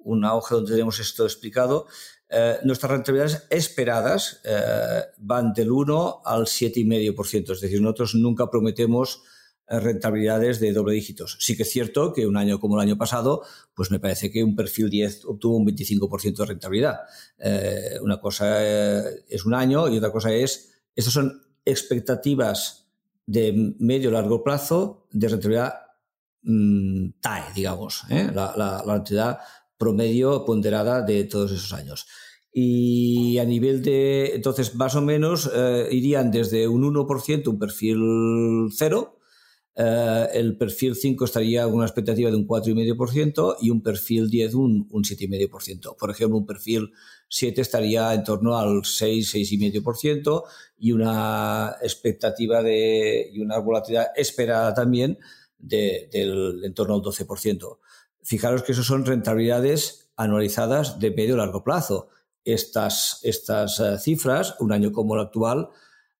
una, 0.05 0.35
hoja 0.35 0.55
donde 0.55 0.73
tenemos 0.73 1.01
esto 1.01 1.25
explicado. 1.25 1.87
Eh, 2.29 2.59
nuestras 2.63 2.93
rentabilidades 2.93 3.47
esperadas 3.49 4.43
eh, 4.45 5.03
van 5.17 5.55
del 5.55 5.73
1 5.73 6.23
al 6.25 6.43
7,5%. 6.43 7.53
Es 7.53 7.61
decir, 7.63 7.81
nosotros 7.81 8.15
nunca 8.15 8.51
prometemos 8.51 9.25
rentabilidades 9.79 10.59
de 10.59 10.73
doble 10.73 10.95
dígitos. 10.95 11.37
Sí 11.39 11.57
que 11.57 11.63
es 11.63 11.71
cierto 11.71 12.13
que 12.13 12.27
un 12.27 12.37
año 12.37 12.59
como 12.59 12.75
el 12.75 12.89
año 12.89 12.99
pasado, 12.99 13.43
pues 13.75 13.91
me 13.91 14.01
parece 14.01 14.31
que 14.31 14.43
un 14.43 14.57
perfil 14.57 14.91
10 14.91 15.27
obtuvo 15.27 15.57
un 15.57 15.67
25% 15.67 16.37
de 16.37 16.47
rentabilidad. 16.47 17.01
Eh, 17.39 17.99
una 18.03 18.21
cosa 18.21 18.57
eh, 18.59 19.25
es 19.29 19.45
un 19.45 19.55
año 19.55 19.89
y 19.89 19.99
otra 19.99 20.11
cosa 20.11 20.33
es, 20.33 20.83
estas 20.97 21.15
son 21.15 21.43
expectativas 21.65 22.89
de 23.27 23.75
medio 23.79 24.11
largo 24.11 24.43
plazo 24.43 25.07
de 25.13 25.29
rentabilidad 25.29 25.75
mm, 26.43 27.11
TAE, 27.21 27.53
digamos, 27.55 28.03
¿eh? 28.11 28.29
la, 28.35 28.55
la, 28.57 28.83
rentabilidad 28.85 29.39
promedio 29.79 30.45
ponderada 30.45 31.03
de 31.03 31.25
todos 31.25 31.53
esos 31.53 31.73
años. 31.73 32.07
Y 32.53 33.39
a 33.39 33.45
nivel 33.45 33.85
de, 33.85 34.35
entonces, 34.35 34.75
más 34.75 34.97
o 34.97 35.01
menos 35.01 35.49
irían 35.93 36.33
desde 36.33 36.67
un 36.67 36.83
1%, 36.83 37.47
un 37.47 37.59
perfil 37.61 38.69
cero, 38.77 39.20
eh, 39.77 40.29
el 40.35 40.57
perfil 40.57 40.97
5 40.97 41.25
estaría 41.25 41.65
con 41.65 41.75
una 41.75 41.87
expectativa 41.87 42.31
de 42.31 42.37
un 42.37 42.47
4,5% 42.47 43.57
y 43.61 43.71
un 43.71 43.83
perfil 43.83 44.29
10 44.29 44.55
un, 44.55 44.89
un 44.91 45.05
7,5%. 45.05 45.97
Por 45.97 46.11
ejemplo, 46.11 46.37
un 46.37 46.47
perfil 46.47 46.93
7 47.29 47.61
estaría 47.61 48.13
en 48.13 48.25
torno 48.25 48.59
al 48.59 48.85
6, 48.85 49.35
6,5% 49.35 50.43
y 50.79 50.93
una 50.93 51.77
expectativa 51.83 52.63
de, 52.63 53.31
y 53.33 53.41
una 53.41 53.59
volatilidad 53.59 54.09
esperada 54.17 54.75
también 54.75 55.19
del 55.57 56.65
en 56.65 56.75
torno 56.75 56.95
al 56.95 57.01
12%. 57.01 57.79
Fijaros 58.23 58.63
que 58.63 58.73
eso 58.73 58.83
son 58.83 59.07
rentabilidades 59.07 60.11
anualizadas 60.17 60.99
de 60.99 61.11
medio 61.13 61.37
largo 61.37 61.63
plazo. 61.63 62.09
Estas, 62.45 63.21
estas 63.23 63.79
eh, 63.81 63.99
cifras, 63.99 64.57
un 64.61 64.73
año 64.73 64.93
como 64.93 65.15
el 65.15 65.21
actual, 65.21 65.69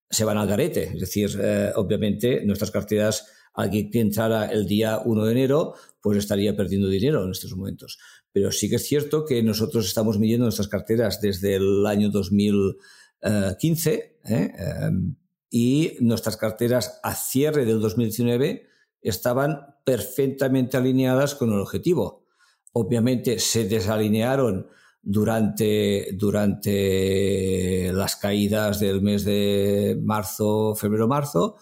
se 0.09 0.23
van 0.23 0.37
al 0.37 0.47
garete. 0.47 0.83
Es 0.93 0.99
decir, 0.99 1.39
eh, 1.41 1.71
obviamente 1.75 2.43
nuestras 2.45 2.71
carteras 2.71 3.27
alguien 3.53 3.91
que 3.91 3.99
entrara 3.99 4.45
el 4.45 4.65
día 4.65 5.01
1 5.03 5.25
de 5.25 5.31
enero, 5.31 5.75
pues 6.01 6.17
estaría 6.17 6.55
perdiendo 6.55 6.87
dinero 6.87 7.23
en 7.23 7.31
estos 7.31 7.55
momentos. 7.55 7.99
Pero 8.31 8.51
sí 8.51 8.69
que 8.69 8.77
es 8.77 8.85
cierto 8.85 9.25
que 9.25 9.43
nosotros 9.43 9.85
estamos 9.85 10.19
midiendo 10.19 10.45
nuestras 10.45 10.67
carteras 10.67 11.21
desde 11.21 11.55
el 11.55 11.85
año 11.85 12.09
2015 12.09 14.19
¿eh? 14.25 14.51
Em, 14.57 15.15
y 15.49 15.97
nuestras 15.99 16.37
carteras 16.37 16.99
a 17.03 17.13
cierre 17.13 17.65
del 17.65 17.81
2019 17.81 18.67
estaban 19.01 19.75
perfectamente 19.83 20.77
alineadas 20.77 21.35
con 21.35 21.51
el 21.51 21.59
objetivo. 21.59 22.25
Obviamente 22.71 23.37
se 23.39 23.67
desalinearon 23.67 24.67
durante, 25.01 26.11
durante 26.13 27.91
las 27.91 28.15
caídas 28.15 28.79
del 28.79 29.01
mes 29.01 29.25
de 29.25 29.99
marzo, 30.01 30.73
febrero-marzo, 30.75 31.57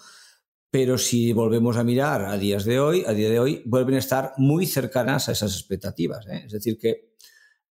pero 0.71 0.97
si 0.97 1.33
volvemos 1.33 1.77
a 1.77 1.83
mirar 1.83 2.25
a 2.25 2.37
días 2.37 2.63
de 2.63 2.79
hoy, 2.79 3.03
a 3.07 3.13
día 3.13 3.29
de 3.29 3.39
hoy, 3.39 3.63
vuelven 3.65 3.95
a 3.95 3.99
estar 3.99 4.33
muy 4.37 4.67
cercanas 4.67 5.27
a 5.27 5.31
esas 5.31 5.53
expectativas. 5.53 6.27
¿eh? 6.27 6.43
Es 6.45 6.51
decir, 6.51 6.77
que 6.77 7.13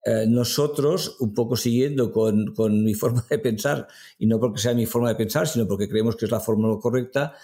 eh, 0.03 0.25
nosotros, 0.27 1.17
un 1.19 1.33
poco 1.33 1.55
siguiendo 1.55 2.11
con, 2.11 2.53
con, 2.55 2.83
mi 2.83 2.93
forma 2.95 3.23
de 3.29 3.39
pensar, 3.39 3.87
y 4.17 4.25
no 4.25 4.39
porque 4.39 4.59
sea 4.59 4.73
mi 4.73 4.85
forma 4.85 5.09
de 5.09 5.15
pensar, 5.15 5.47
sino 5.47 5.67
porque 5.67 5.87
creemos 5.87 6.15
que 6.15 6.25
es 6.25 6.31
la 6.31 6.39
fórmula 6.39 6.79
correcta, 6.79 7.35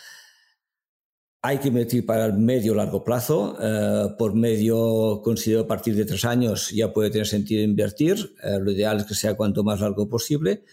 hay 1.45 1.57
que 1.57 1.67
invertir 1.67 2.05
para 2.05 2.25
el 2.25 2.33
medio 2.33 2.73
largo 2.73 3.03
plazo. 3.03 3.57
Eh, 3.61 4.15
por 4.17 4.33
medio, 4.33 5.21
considero 5.21 5.61
a 5.63 5.67
partir 5.67 5.93
de 5.93 6.05
tres 6.05 6.23
años 6.23 6.71
ya 6.71 6.93
puede 6.93 7.09
tener 7.09 7.27
sentido 7.27 7.61
invertir. 7.61 8.33
lo 8.61 8.71
ideal 8.71 9.01
es 9.01 9.05
que 9.05 9.13
sea 9.13 9.35
cuanto 9.35 9.63
más 9.63 9.81
largo 9.81 10.07
posible 10.07 10.63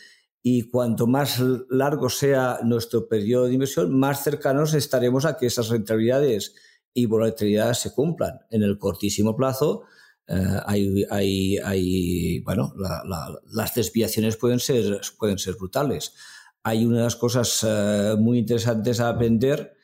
y 0.42 0.62
cuanto 0.62 1.06
más 1.06 1.38
largo 1.68 2.08
sea 2.08 2.60
nuestro 2.62 3.08
periodo 3.08 3.46
de 3.46 3.54
inversión, 3.54 3.98
más 3.98 4.24
cercanos 4.24 4.72
estaremos 4.74 5.26
a 5.26 5.36
que 5.36 5.46
esas 5.46 5.68
rentabilidades 5.68 6.54
y 6.94 7.06
volatilidades 7.06 7.78
se 7.78 7.92
cumplan. 7.92 8.40
En 8.50 8.62
el 8.62 8.78
cortísimo 8.78 9.36
plazo, 9.36 9.82
eh, 10.26 10.34
hay, 10.64 11.04
hay, 11.10 11.58
hay, 11.58 12.40
bueno, 12.40 12.72
las 13.52 13.74
desviaciones 13.74 14.36
pueden 14.36 14.60
ser, 14.60 15.00
pueden 15.18 15.38
ser 15.38 15.56
brutales. 15.56 16.14
Hay 16.62 16.86
unas 16.86 17.16
cosas 17.16 17.62
uh, 17.62 18.16
muy 18.18 18.38
interesantes 18.38 19.00
a 19.00 19.10
aprender, 19.10 19.74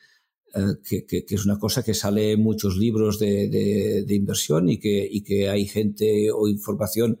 uh, 0.55 0.81
que, 0.83 1.25
es 1.29 1.45
una 1.45 1.59
cosa 1.59 1.83
que 1.83 1.93
sale 1.93 2.31
en 2.31 2.41
muchos 2.41 2.77
libros 2.77 3.19
de, 3.19 4.05
inversión 4.09 4.69
y 4.69 4.79
que, 4.79 5.07
y 5.09 5.21
que, 5.21 5.49
hay 5.49 5.67
gente 5.67 6.31
o 6.31 6.47
información 6.47 7.19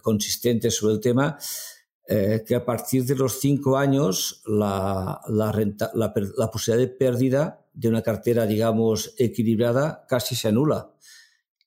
consistente 0.00 0.70
sobre 0.70 0.94
el 0.94 1.00
tema 1.00 1.36
eh, 2.06 2.44
que 2.46 2.54
a 2.54 2.64
partir 2.64 3.04
de 3.04 3.14
los 3.14 3.40
cinco 3.40 3.78
años 3.78 4.42
la, 4.46 5.20
la, 5.28 6.50
posibilidad 6.52 6.86
de 6.86 6.94
pérdida 6.94 7.66
de 7.72 7.88
una 7.88 8.02
cartera, 8.02 8.46
digamos, 8.46 9.14
equilibrada 9.18 10.04
casi 10.08 10.34
se 10.34 10.48
anula. 10.48 10.90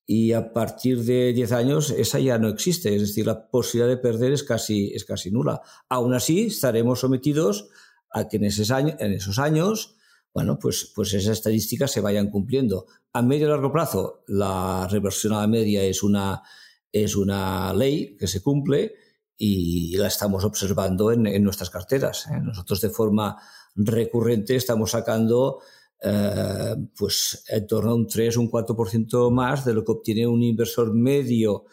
y 0.05 0.31
a 0.31 0.53
partir 0.53 1.03
de 1.03 1.33
10 1.33 1.51
años 1.51 1.89
esa 1.89 2.19
ya 2.19 2.37
no 2.37 2.47
existe, 2.47 2.95
es 2.95 3.01
decir, 3.01 3.25
la 3.25 3.49
posibilidad 3.49 3.89
de 3.89 4.01
perder 4.01 4.31
es 4.31 4.43
casi, 4.43 4.93
es 4.93 5.03
casi 5.03 5.31
nula. 5.31 5.61
Aún 5.89 6.13
así, 6.13 6.45
estaremos 6.47 7.01
sometidos 7.01 7.67
a 8.11 8.29
que 8.29 8.37
en 8.37 8.45
esos 8.45 8.71
años, 8.71 8.95
en 8.99 9.11
esos 9.11 9.37
años 9.37 9.97
bueno, 10.37 10.59
pues, 10.59 10.91
pues 10.93 11.15
esas 11.15 11.39
estadísticas 11.39 11.89
se 11.89 11.99
vayan 11.99 12.29
cumpliendo. 12.29 12.85
A 13.11 13.23
medio 13.23 13.47
y 13.47 13.49
largo 13.49 13.71
plazo, 13.71 14.23
la 14.27 14.87
reversión 14.87 15.33
a 15.33 15.41
la 15.41 15.47
media 15.47 15.81
es 15.81 16.03
una, 16.03 16.43
es 16.91 17.15
una 17.15 17.73
ley 17.73 18.15
que 18.17 18.27
se 18.27 18.43
cumple 18.43 18.93
y 19.37 19.95
la 19.97 20.07
estamos 20.07 20.43
observando 20.43 21.11
en, 21.11 21.43
nuestras 21.43 21.69
carteras. 21.69 22.27
¿eh? 22.27 22.39
Nosotros 22.41 22.81
de 22.81 22.89
forma 22.89 23.37
recurrente 23.75 24.55
estamos 24.55 24.91
sacando 24.91 25.59
eh, 26.01 26.75
pues 26.97 27.43
en 27.47 27.67
torno 27.67 27.91
a 27.91 27.95
un 27.95 28.07
3 28.07 28.37
o 28.37 28.41
un 28.41 28.51
4% 28.51 29.31
más 29.31 29.63
de 29.63 29.73
lo 29.73 29.85
que 29.85 29.91
obtiene 29.91 30.25
un 30.25 30.41
inversor 30.41 30.93
medio 30.93 31.65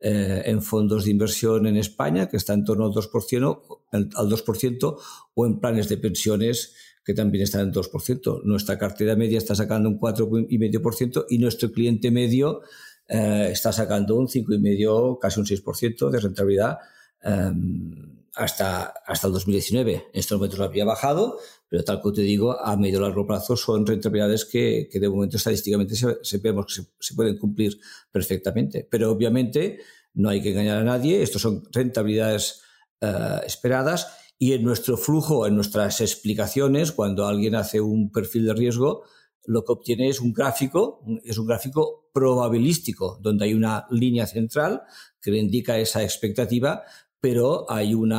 eh, 0.00 0.42
en 0.46 0.62
fondos 0.62 1.04
de 1.04 1.12
inversión 1.12 1.66
en 1.66 1.76
España, 1.76 2.28
que 2.28 2.36
está 2.36 2.54
en 2.54 2.64
torno 2.64 2.86
al 2.86 2.92
2%, 2.92 3.62
al 3.92 4.08
2% 4.08 4.96
o 5.34 5.46
en 5.46 5.60
planes 5.60 5.88
de 5.88 5.96
pensiones 5.98 6.74
que 7.04 7.14
también 7.14 7.44
están 7.44 7.62
en 7.62 7.72
2%. 7.72 8.42
Nuestra 8.44 8.78
cartera 8.78 9.14
media 9.14 9.38
está 9.38 9.54
sacando 9.54 9.88
un 9.88 10.00
4,5% 10.00 11.26
y 11.28 11.38
nuestro 11.38 11.70
cliente 11.70 12.10
medio 12.10 12.62
está 13.08 13.72
sacando 13.72 14.16
un 14.16 14.26
5,5%, 14.28 15.18
casi 15.20 15.40
un 15.40 15.46
6% 15.46 16.10
de 16.10 16.20
rentabilidad 16.20 16.78
em, 17.22 18.24
hasta, 18.34 18.94
hasta 19.06 19.26
el 19.26 19.32
2019. 19.32 19.92
En 19.94 20.02
estos 20.12 20.38
momentos 20.38 20.58
lo 20.58 20.64
había 20.64 20.84
bajado, 20.84 21.38
pero 21.68 21.84
tal 21.84 22.00
como 22.00 22.14
te 22.14 22.22
digo, 22.22 22.58
a 22.58 22.76
medio 22.76 22.98
y 22.98 23.02
largo 23.02 23.26
plazo 23.26 23.56
son 23.56 23.86
rentabilidades 23.86 24.44
que, 24.44 24.88
que 24.90 25.00
de 25.00 25.08
momento 25.08 25.36
estadísticamente 25.36 25.96
se, 25.96 26.18
se, 26.22 26.38
vemos 26.38 26.66
que 26.66 26.72
se, 26.74 26.88
se, 26.98 27.14
pueden 27.14 27.38
cumplir 27.38 27.78
perfectamente. 28.10 28.86
Pero 28.90 29.10
obviamente 29.10 29.80
no 30.14 30.28
hay 30.28 30.42
que 30.42 30.50
engañar 30.50 30.78
a 30.78 30.84
nadie, 30.84 31.22
estos 31.22 31.42
son 31.42 31.62
rentabilidades 31.72 32.62
uh, 33.00 33.44
esperadas 33.46 34.08
y 34.38 34.54
en 34.54 34.64
nuestro 34.64 34.96
flujo, 34.96 35.46
en 35.46 35.54
nuestras 35.54 36.00
explicaciones, 36.00 36.90
cuando 36.90 37.26
alguien 37.26 37.54
hace 37.54 37.80
un 37.80 38.10
perfil 38.10 38.46
de 38.46 38.54
riesgo, 38.54 39.04
lo 39.44 39.64
que 39.64 39.72
obtiene 39.72 40.08
es 40.08 40.20
un 40.20 40.32
gráfico, 40.32 41.04
es 41.24 41.38
un 41.38 41.46
gráfico 41.46 42.10
probabilístico, 42.12 43.18
donde 43.22 43.44
hay 43.44 43.54
una 43.54 43.86
línea 43.90 44.26
central 44.26 44.82
que 45.20 45.30
le 45.30 45.38
indica 45.38 45.78
esa 45.78 46.02
expectativa, 46.02 46.82
pero 47.22 47.70
hay 47.70 47.94
un 47.94 48.10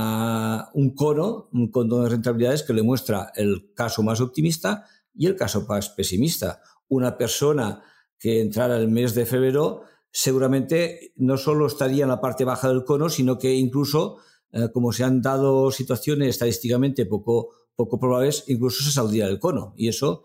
cono, 0.96 1.50
un 1.52 1.70
cono 1.72 2.04
de 2.04 2.10
rentabilidades 2.10 2.64
que 2.64 2.72
le 2.72 2.84
muestra 2.84 3.34
el 3.36 3.74
caso 3.76 4.02
más 4.02 4.22
optimista 4.22 4.86
y 5.14 5.26
el 5.28 5.36
caso 5.36 5.66
más 5.68 5.90
pesimista. 5.90 6.62
Una 6.88 7.18
persona 7.18 7.84
que 8.18 8.40
entrara 8.40 8.78
el 8.78 8.88
mes 8.88 9.14
de 9.14 9.26
febrero 9.26 9.82
seguramente 10.10 11.12
no 11.18 11.36
solo 11.36 11.68
estaría 11.68 12.04
en 12.04 12.10
la 12.12 12.22
parte 12.22 12.46
baja 12.46 12.70
del 12.70 12.86
cono, 12.86 13.10
sino 13.10 13.38
que 13.38 13.54
incluso 13.54 14.20
eh, 14.54 14.70
como 14.74 14.94
se 14.94 15.04
han 15.04 15.22
dado 15.22 15.70
situaciones 15.70 16.30
estadísticamente 16.30 17.06
poco, 17.06 17.50
poco 17.76 18.00
probables, 18.00 18.46
incluso 18.48 18.86
se 18.86 18.92
saldría 18.92 19.28
del 19.28 19.40
cono. 19.40 19.74
Y 19.76 19.90
eso 19.90 20.24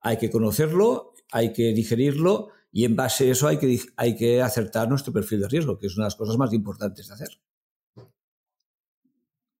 hay 0.00 0.18
que 0.18 0.32
conocerlo, 0.32 1.14
hay 1.30 1.52
que 1.52 1.72
digerirlo 1.72 2.48
y 2.72 2.86
en 2.86 2.96
base 2.96 3.28
a 3.28 3.30
eso 3.30 3.46
hay 3.46 3.58
que, 3.58 3.78
hay 3.96 4.16
que 4.16 4.42
acertar 4.42 4.88
nuestro 4.88 5.12
perfil 5.12 5.42
de 5.42 5.48
riesgo, 5.48 5.78
que 5.78 5.86
es 5.86 5.94
una 5.96 6.06
de 6.06 6.08
las 6.08 6.16
cosas 6.16 6.36
más 6.36 6.52
importantes 6.52 7.06
de 7.06 7.14
hacer. 7.14 7.28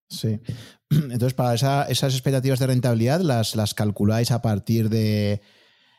Sí. 0.08 0.40
Entonces, 0.90 1.34
para 1.34 1.54
esa, 1.54 1.84
esas 1.84 2.14
expectativas 2.14 2.58
de 2.58 2.66
rentabilidad, 2.66 3.20
las, 3.20 3.56
las 3.56 3.74
calculáis 3.74 4.30
a 4.30 4.42
partir 4.42 4.88
de, 4.88 5.40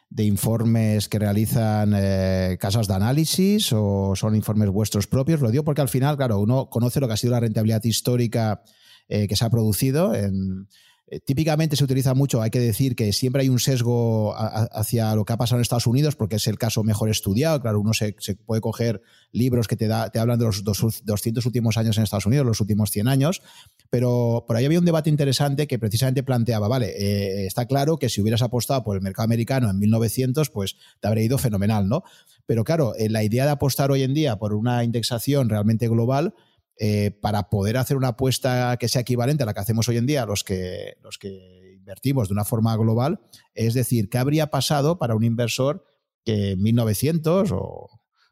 de 0.10 0.24
informes 0.24 1.10
que 1.10 1.20
realizan 1.20 1.94
eh, 1.96 2.58
casas 2.60 2.88
de 2.88 2.94
análisis 2.94 3.74
o 3.74 4.16
son 4.16 4.36
informes 4.36 4.70
vuestros 4.70 5.08
propios? 5.08 5.42
Lo 5.42 5.52
digo 5.52 5.64
porque 5.64 5.82
al 5.82 5.90
final, 5.90 6.16
claro, 6.18 6.40
uno 6.40 6.70
conoce 6.70 7.00
lo 7.00 7.08
que 7.08 7.14
ha 7.14 7.18
sido 7.18 7.34
la 7.34 7.42
rentabilidad 7.42 7.84
histórica 7.84 8.64
eh, 9.10 9.28
que 9.28 9.36
se 9.36 9.46
ha 9.46 9.50
producido 9.50 10.14
en, 10.16 10.68
eh, 11.10 11.22
típicamente 11.22 11.78
se 11.78 11.86
utiliza 11.86 12.14
mucho, 12.14 12.42
hay 12.42 12.50
que 12.50 12.60
decir 12.60 12.94
que 12.94 13.14
siempre 13.14 13.42
hay 13.42 13.48
un 13.48 13.60
sesgo 13.60 14.36
hacia 14.36 15.16
lo 15.16 15.24
que 15.24 15.32
ha 15.32 15.38
pasado 15.38 15.58
en 15.58 15.62
Estados 15.62 15.88
Unidos 15.88 16.18
porque 16.18 16.36
es 16.36 16.48
el 16.48 16.58
caso 16.58 16.84
mejor 16.84 17.10
estudiado. 17.10 17.62
Claro, 17.62 17.80
uno 17.80 17.94
se, 17.94 18.14
puede 18.46 18.60
coger 18.60 19.02
libros 19.32 19.70
que 19.70 19.78
te, 19.78 19.88
da, 19.88 20.12
hablan 20.20 20.38
de 20.38 20.46
los 20.46 20.66
200 20.66 21.46
últimos 21.46 21.78
años 21.78 21.98
en 21.98 22.04
Estados 22.04 22.26
Unidos, 22.26 22.46
los 22.46 22.60
últimos 22.60 22.92
100 22.92 23.08
años, 23.08 23.42
pero 23.90 24.44
por 24.46 24.58
ahí 24.58 24.66
había 24.66 24.80
un 24.80 24.86
debate 24.86 25.10
interesante 25.10 25.66
que 25.66 25.80
precisamente 25.80 26.24
planteaba, 26.24 26.68
vale, 26.68 26.88
eh, 26.98 27.46
está 27.46 27.68
claro 27.68 27.98
que 27.98 28.10
si 28.10 28.22
hubieras 28.22 28.42
apostado 28.42 28.84
por 28.84 28.98
el 28.98 29.02
mercado 29.02 29.24
americano 29.24 29.70
en 29.70 29.80
1900, 29.80 30.50
pues 30.50 30.76
te 31.00 31.08
habría 31.08 31.24
ido 31.24 31.38
fenomenal, 31.38 31.88
¿no? 31.88 32.04
Pero 32.46 32.66
claro, 32.66 32.96
eh, 32.96 33.10
la 33.10 33.24
idea 33.24 33.46
de 33.46 33.52
apostar 33.52 33.92
hoy 33.92 34.04
en 34.04 34.14
día 34.14 34.38
por 34.38 34.54
una 34.54 34.84
indexación 34.84 35.48
realmente 35.48 35.88
global, 35.88 36.34
eh, 36.80 37.12
para 37.12 37.50
poder 37.50 37.78
hacer 37.78 37.98
una 37.98 38.10
apuesta 38.10 38.78
que 38.80 38.88
sea 38.88 39.02
equivalente 39.02 39.44
a 39.44 39.46
la 39.46 39.54
que 39.54 39.60
hacemos 39.60 39.88
hoy 39.90 39.98
en 39.98 40.06
día 40.06 40.26
los 40.26 40.44
que, 40.44 40.98
los 41.02 41.18
que 41.18 41.76
invertimos 41.76 42.28
de 42.28 42.34
una 42.34 42.46
forma 42.46 42.76
global, 42.76 43.20
es 43.56 43.74
decir, 43.74 44.10
¿qué 44.10 44.18
habría 44.18 44.48
pasado 44.52 45.00
para 45.00 45.16
un 45.16 45.24
inversor 45.24 45.86
que 46.24 46.52
en 46.52 46.62
1900 46.62 47.52
o 47.54 47.90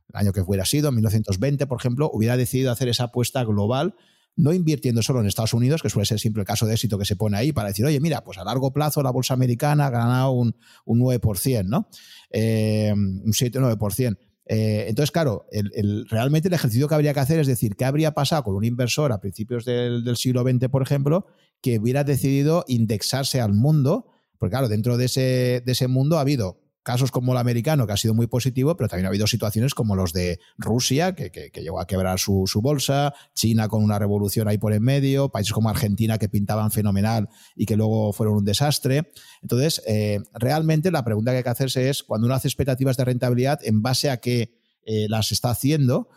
el 0.09 0.19
año 0.19 0.33
que 0.33 0.41
hubiera 0.41 0.65
sido, 0.65 0.91
1920, 0.91 1.65
por 1.65 1.79
ejemplo, 1.79 2.09
hubiera 2.13 2.37
decidido 2.37 2.71
hacer 2.71 2.87
esa 2.89 3.05
apuesta 3.05 3.43
global? 3.43 3.95
no 4.37 4.53
invirtiendo 4.53 5.01
solo 5.01 5.21
en 5.21 5.27
Estados 5.27 5.53
Unidos, 5.53 5.81
que 5.81 5.89
suele 5.89 6.05
ser 6.05 6.19
siempre 6.19 6.41
el 6.41 6.45
caso 6.45 6.65
de 6.65 6.73
éxito 6.73 6.97
que 6.97 7.05
se 7.05 7.15
pone 7.15 7.37
ahí, 7.37 7.53
para 7.53 7.69
decir, 7.69 7.85
oye, 7.85 7.99
mira, 7.99 8.23
pues 8.23 8.37
a 8.37 8.43
largo 8.43 8.73
plazo 8.73 9.01
la 9.01 9.11
bolsa 9.11 9.33
americana 9.33 9.87
ha 9.87 9.89
ganado 9.89 10.31
un, 10.31 10.55
un 10.83 10.99
9%, 10.99 11.65
¿no? 11.65 11.87
Eh, 12.29 12.91
un 12.93 13.31
7-9%. 13.31 14.17
Eh, 14.47 14.85
entonces, 14.87 15.11
claro, 15.11 15.45
el, 15.51 16.07
realmente 16.09 16.47
el 16.47 16.53
ejercicio 16.53 16.87
que 16.87 16.95
habría 16.95 17.13
que 17.13 17.19
hacer 17.19 17.39
es 17.39 17.47
decir, 17.47 17.75
¿qué 17.75 17.85
habría 17.85 18.11
pasado 18.13 18.43
con 18.43 18.55
un 18.55 18.63
inversor 18.63 19.11
a 19.11 19.19
principios 19.19 19.65
del, 19.65 20.03
del 20.03 20.17
siglo 20.17 20.43
XX, 20.43 20.69
por 20.69 20.81
ejemplo, 20.81 21.25
que 21.61 21.79
hubiera 21.79 22.03
decidido 22.03 22.63
indexarse 22.67 23.41
al 23.41 23.53
mundo? 23.53 24.07
Porque 24.37 24.51
claro, 24.51 24.67
dentro 24.67 24.97
de 24.97 25.05
ese, 25.05 25.63
de 25.65 25.71
ese 25.71 25.87
mundo 25.87 26.17
ha 26.17 26.21
habido 26.21 26.64
casos 26.85 27.09
como 27.09 27.31
el 27.31 27.39
americano, 27.39 27.87
que 27.87 27.93
ha 27.93 27.97
sido 27.97 28.13
muy 28.13 28.27
positivo, 28.27 28.77
pero 28.77 28.87
también 28.87 29.07
ha 29.07 29.09
habido 29.09 29.25
situaciones 29.25 29.73
como 29.73 29.95
los 29.95 30.13
de 30.13 30.39
Rusia, 30.55 31.15
que, 31.15 31.51
llegó 31.55 31.79
a 31.79 31.87
quebrar 31.87 32.19
su, 32.19 32.43
su, 32.45 32.61
bolsa, 32.61 33.15
China 33.33 33.67
con 33.67 33.83
una 33.83 33.97
revolución 33.97 34.47
ahí 34.47 34.59
por 34.59 34.71
en 34.71 34.83
medio, 34.83 35.29
países 35.29 35.51
como 35.51 35.67
Argentina 35.67 36.19
que 36.19 36.29
pintaban 36.29 36.69
fenomenal 36.69 37.27
y 37.55 37.65
que 37.65 37.75
luego 37.75 38.13
fueron 38.13 38.35
un 38.35 38.45
desastre. 38.45 39.11
Entonces, 39.41 39.81
eh, 39.87 40.19
realmente 40.35 40.91
la 40.91 41.03
pregunta 41.03 41.31
que 41.31 41.37
hay 41.37 41.43
que 41.43 41.49
hacerse 41.49 41.89
es, 41.89 42.03
cuando 42.03 42.27
uno 42.27 42.35
hace 42.35 42.47
expectativas 42.47 42.97
de 42.97 43.05
rentabilidad, 43.05 43.59
¿en 43.63 43.81
base 43.81 44.11
a 44.11 44.17
qué 44.17 44.53
eh, 44.85 45.07
las 45.09 45.31
está 45.31 45.49
haciendo? 45.49 46.09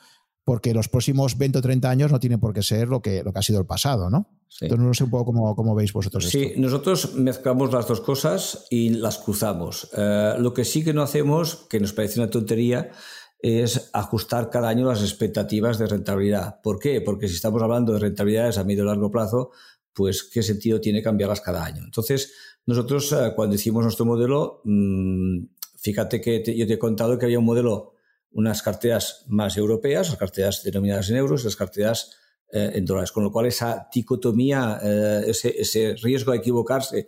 Porque 0.48 0.72
los 0.72 0.88
próximos 0.88 1.36
20 1.36 1.58
o 1.58 1.60
30 1.60 1.90
años 1.90 2.10
no 2.10 2.18
tienen 2.18 2.40
por 2.40 2.54
qué 2.54 2.62
ser 2.62 2.88
lo 2.88 3.02
que, 3.02 3.22
lo 3.22 3.34
que 3.34 3.38
ha 3.38 3.42
sido 3.42 3.60
el 3.60 3.66
pasado, 3.66 4.08
¿no? 4.08 4.30
Sí. 4.48 4.64
Entonces 4.64 4.86
no 4.86 4.94
sé 4.94 5.04
un 5.04 5.10
poco 5.10 5.26
cómo, 5.26 5.54
cómo 5.54 5.74
veis 5.74 5.92
vosotros 5.92 6.24
sí, 6.24 6.38
esto. 6.40 6.54
Sí, 6.54 6.58
nosotros 6.58 7.16
mezclamos 7.16 7.70
las 7.70 7.86
dos 7.86 8.00
cosas 8.00 8.64
y 8.70 8.88
las 8.88 9.18
cruzamos. 9.18 9.90
Eh, 9.94 10.36
lo 10.38 10.54
que 10.54 10.64
sí 10.64 10.82
que 10.82 10.94
no 10.94 11.02
hacemos, 11.02 11.66
que 11.68 11.78
nos 11.80 11.92
parece 11.92 12.18
una 12.18 12.30
tontería, 12.30 12.92
es 13.40 13.90
ajustar 13.92 14.48
cada 14.48 14.70
año 14.70 14.88
las 14.88 15.02
expectativas 15.02 15.76
de 15.76 15.86
rentabilidad. 15.86 16.62
¿Por 16.62 16.78
qué? 16.78 17.02
Porque 17.02 17.28
si 17.28 17.34
estamos 17.34 17.60
hablando 17.60 17.92
de 17.92 17.98
rentabilidades 17.98 18.56
a 18.56 18.64
medio 18.64 18.84
y 18.84 18.86
largo 18.86 19.10
plazo, 19.10 19.50
pues 19.92 20.22
qué 20.22 20.42
sentido 20.42 20.80
tiene 20.80 21.02
cambiarlas 21.02 21.42
cada 21.42 21.62
año. 21.62 21.82
Entonces, 21.84 22.32
nosotros 22.64 23.12
eh, 23.12 23.34
cuando 23.36 23.56
hicimos 23.56 23.82
nuestro 23.82 24.06
modelo, 24.06 24.62
mmm, 24.64 25.40
fíjate 25.76 26.22
que 26.22 26.40
te, 26.40 26.56
yo 26.56 26.66
te 26.66 26.72
he 26.72 26.78
contado 26.78 27.18
que 27.18 27.26
había 27.26 27.38
un 27.38 27.44
modelo 27.44 27.97
unas 28.32 28.62
carteras 28.62 29.24
más 29.28 29.56
europeas, 29.56 30.08
las 30.08 30.18
carteras 30.18 30.62
denominadas 30.62 31.10
en 31.10 31.16
euros, 31.16 31.44
las 31.44 31.56
carteras 31.56 32.10
eh, 32.50 32.72
en 32.74 32.84
dólares. 32.86 33.12
Con 33.12 33.24
lo 33.24 33.30
cual, 33.30 33.46
esa 33.46 33.88
dicotomía, 33.92 34.78
eh, 34.82 35.24
ese, 35.26 35.54
ese, 35.60 35.94
riesgo 36.02 36.32
de 36.32 36.38
equivocarse 36.38 37.06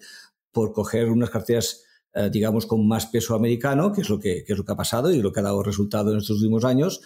por 0.53 0.73
coger 0.73 1.09
unas 1.09 1.31
carteras, 1.31 1.83
eh, 2.13 2.29
digamos, 2.31 2.67
con 2.67 2.87
más 2.87 3.07
peso 3.07 3.35
americano, 3.35 3.91
que 3.91 4.03
es, 4.03 4.11
lo 4.11 4.19
que, 4.19 4.45
que, 4.45 4.53
es 4.53 4.59
lo 4.59 4.67
que 4.67 4.73
ha 4.73 4.77
pasado 4.77 5.11
y 5.11 5.23
lo 5.23 5.33
que 5.33 5.41
ha 5.41 5.45
dado 5.45 5.63
resultado 5.63 6.13
en 6.13 6.19
estos 6.19 6.37
últimos 6.37 6.65
años, 6.65 7.01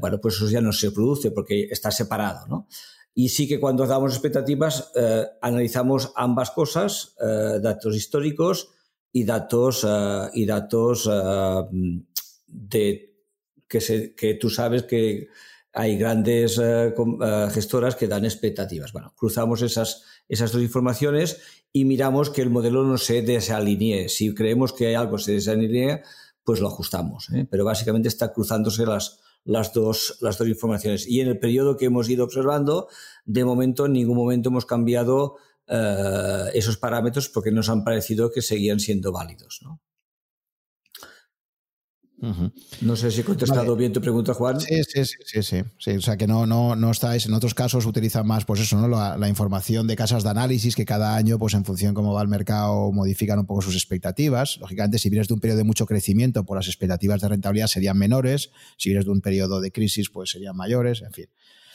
bueno, 0.00 0.20
pues 0.20 0.36
eso 0.36 0.48
ya 0.48 0.60
no 0.60 0.72
se 0.72 0.92
produce 0.92 1.32
porque 1.32 1.64
está 1.68 1.90
separado, 1.90 2.46
¿no? 2.46 2.68
Y 3.14 3.30
sí 3.30 3.48
que 3.48 3.58
cuando 3.58 3.84
damos 3.84 4.12
expectativas, 4.12 4.92
analizamos 5.40 6.12
ambas 6.14 6.52
cosas, 6.52 7.16
datos 7.18 7.96
históricos 7.96 8.68
y 9.10 9.24
datos, 9.24 9.84
y 10.34 10.46
datos 10.46 11.10
de 12.46 13.05
que, 13.68 13.80
se, 13.80 14.14
que 14.14 14.34
tú 14.34 14.50
sabes 14.50 14.84
que 14.84 15.28
hay 15.76 15.98
grandes 15.98 16.56
uh, 16.56 16.94
uh, 16.96 17.50
gestoras 17.50 17.96
que 17.96 18.08
dan 18.08 18.24
expectativas. 18.24 18.92
Bueno, 18.92 19.12
cruzamos 19.14 19.60
esas, 19.60 20.04
esas 20.26 20.50
dos 20.50 20.62
informaciones 20.62 21.38
y 21.70 21.84
miramos 21.84 22.30
que 22.30 22.40
el 22.40 22.48
modelo 22.48 22.82
no 22.82 22.96
se 22.96 23.20
desalinee. 23.20 24.08
Si 24.08 24.34
creemos 24.34 24.72
que 24.72 24.86
hay 24.86 24.94
algo 24.94 25.16
que 25.16 25.24
se 25.24 25.32
desalinea, 25.32 26.02
pues 26.44 26.60
lo 26.60 26.68
ajustamos. 26.68 27.28
¿eh? 27.34 27.46
Pero 27.50 27.66
básicamente 27.66 28.08
está 28.08 28.32
cruzándose 28.32 28.86
las, 28.86 29.20
las, 29.44 29.74
dos, 29.74 30.16
las 30.22 30.38
dos 30.38 30.48
informaciones. 30.48 31.06
Y 31.06 31.20
en 31.20 31.28
el 31.28 31.38
periodo 31.38 31.76
que 31.76 31.84
hemos 31.84 32.08
ido 32.08 32.24
observando, 32.24 32.88
de 33.26 33.44
momento 33.44 33.84
en 33.84 33.92
ningún 33.92 34.16
momento 34.16 34.48
hemos 34.48 34.64
cambiado 34.64 35.36
esos 36.54 36.76
parámetros 36.76 37.28
porque 37.28 37.50
nos 37.50 37.68
han 37.68 37.82
parecido 37.82 38.30
que 38.30 38.40
seguían 38.40 38.78
siendo 38.78 39.10
válidos. 39.10 39.58
¿no? 39.64 39.80
No 42.80 42.96
sé 42.96 43.10
si 43.10 43.20
he 43.20 43.24
contestado 43.24 43.76
bien 43.76 43.92
tu 43.92 44.00
pregunta, 44.00 44.32
Juan. 44.32 44.60
Sí, 44.60 44.82
sí, 44.84 45.04
sí, 45.04 45.42
sí, 45.42 45.62
sí, 45.78 45.90
O 45.90 46.00
sea 46.00 46.16
que 46.16 46.26
no, 46.26 46.46
no, 46.46 46.74
no 46.74 46.90
estáis, 46.90 47.26
en 47.26 47.34
otros 47.34 47.54
casos 47.54 47.84
utilizan 47.84 48.26
más, 48.26 48.44
pues 48.44 48.60
eso, 48.60 48.76
¿no? 48.80 48.88
La, 48.88 49.28
información 49.28 49.86
de 49.86 49.96
casas 49.96 50.22
de 50.22 50.30
análisis 50.30 50.74
que 50.74 50.84
cada 50.84 51.16
año, 51.16 51.38
pues 51.38 51.54
en 51.54 51.64
función 51.64 51.92
de 51.92 51.94
cómo 51.94 52.14
va 52.14 52.22
el 52.22 52.28
mercado, 52.28 52.90
modifican 52.92 53.38
un 53.38 53.46
poco 53.46 53.60
sus 53.60 53.74
expectativas. 53.74 54.58
Lógicamente, 54.58 54.98
si 54.98 55.10
vienes 55.10 55.28
de 55.28 55.34
un 55.34 55.40
periodo 55.40 55.58
de 55.58 55.64
mucho 55.64 55.84
crecimiento, 55.84 56.44
pues 56.44 56.56
las 56.56 56.68
expectativas 56.68 57.20
de 57.20 57.28
rentabilidad 57.28 57.66
serían 57.66 57.98
menores. 57.98 58.50
Si 58.78 58.88
vienes 58.88 59.04
de 59.04 59.10
un 59.10 59.20
periodo 59.20 59.60
de 59.60 59.70
crisis, 59.70 60.08
pues 60.08 60.30
serían 60.30 60.56
mayores, 60.56 61.02
en 61.02 61.12
fin. 61.12 61.26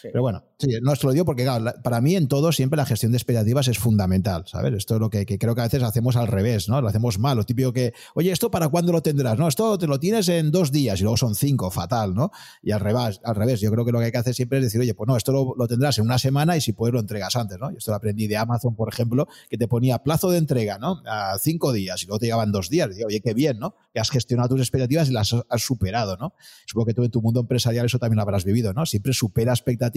Pero 0.03 0.21
bueno, 0.21 0.43
sí, 0.57 0.69
no 0.81 0.91
os 0.91 1.03
lo 1.03 1.11
digo 1.11 1.25
porque, 1.25 1.43
claro, 1.43 1.73
para 1.83 2.01
mí 2.01 2.15
en 2.15 2.27
todo 2.27 2.51
siempre 2.51 2.77
la 2.77 2.85
gestión 2.85 3.11
de 3.11 3.17
expectativas 3.17 3.67
es 3.67 3.77
fundamental, 3.77 4.43
¿sabes? 4.47 4.73
Esto 4.73 4.95
es 4.95 4.99
lo 4.99 5.09
que, 5.09 5.25
creo 5.25 5.55
que 5.55 5.61
a 5.61 5.65
veces 5.65 5.83
hacemos 5.83 6.15
al 6.15 6.27
revés, 6.27 6.69
¿no? 6.69 6.81
Lo 6.81 6.87
hacemos 6.87 7.19
mal, 7.19 7.37
lo 7.37 7.43
típico 7.43 7.73
que, 7.73 7.93
oye, 8.15 8.31
¿esto 8.31 8.51
para 8.51 8.69
cuándo 8.69 8.91
lo 8.91 9.01
tendrás? 9.01 9.37
No, 9.37 9.47
esto 9.47 9.77
te 9.77 9.87
lo 9.87 9.99
tienes 9.99 10.29
en 10.29 10.51
dos 10.51 10.71
días 10.71 10.99
y 10.99 11.03
luego 11.03 11.17
son 11.17 11.35
cinco, 11.35 11.71
fatal, 11.71 12.13
¿no? 12.13 12.31
Y 12.61 12.71
al 12.71 12.79
revés, 12.79 13.19
al 13.23 13.35
revés, 13.35 13.61
yo 13.61 13.71
creo 13.71 13.85
que 13.85 13.91
lo 13.91 13.99
que 13.99 14.05
hay 14.05 14.11
que 14.11 14.17
hacer 14.17 14.33
siempre 14.33 14.59
es 14.59 14.65
decir, 14.65 14.81
oye, 14.81 14.93
pues 14.93 15.07
no, 15.07 15.17
esto 15.17 15.53
lo, 15.57 15.67
tendrás 15.67 15.97
en 15.97 16.05
una 16.05 16.17
semana 16.17 16.57
y 16.57 16.61
si 16.61 16.73
puedes 16.73 16.93
lo 16.93 16.99
entregas 16.99 17.35
antes, 17.35 17.57
¿no? 17.59 17.71
Yo 17.71 17.77
esto 17.77 17.91
lo 17.91 17.97
aprendí 17.97 18.27
de 18.27 18.37
Amazon, 18.37 18.75
por 18.75 18.91
ejemplo, 18.91 19.27
que 19.49 19.57
te 19.57 19.67
ponía 19.67 19.99
plazo 19.99 20.29
de 20.31 20.37
entrega, 20.37 20.77
¿no? 20.77 21.01
A 21.05 21.37
cinco 21.39 21.71
días 21.71 22.03
y 22.03 22.07
luego 22.07 22.19
te 22.19 22.25
llegaban 22.25 22.51
dos 22.51 22.69
días. 22.69 22.95
Digo, 22.95 23.07
oye, 23.07 23.21
qué 23.21 23.33
bien, 23.33 23.59
¿no? 23.59 23.75
Que 23.93 23.99
has 23.99 24.09
gestionado 24.09 24.49
tus 24.49 24.61
expectativas 24.61 25.09
y 25.09 25.13
las 25.13 25.33
has 25.33 25.61
superado, 25.61 26.17
¿no? 26.17 26.33
Supongo 26.65 26.87
que 26.87 26.93
tú 26.93 27.03
en 27.03 27.11
tu 27.11 27.21
mundo 27.21 27.39
empresarial 27.41 27.85
eso 27.85 27.99
también 27.99 28.17
lo 28.17 28.23
habrás 28.23 28.45
vivido, 28.45 28.73
¿no? 28.73 28.85
Siempre 28.85 29.13
supera 29.13 29.51
expectativas, 29.51 29.90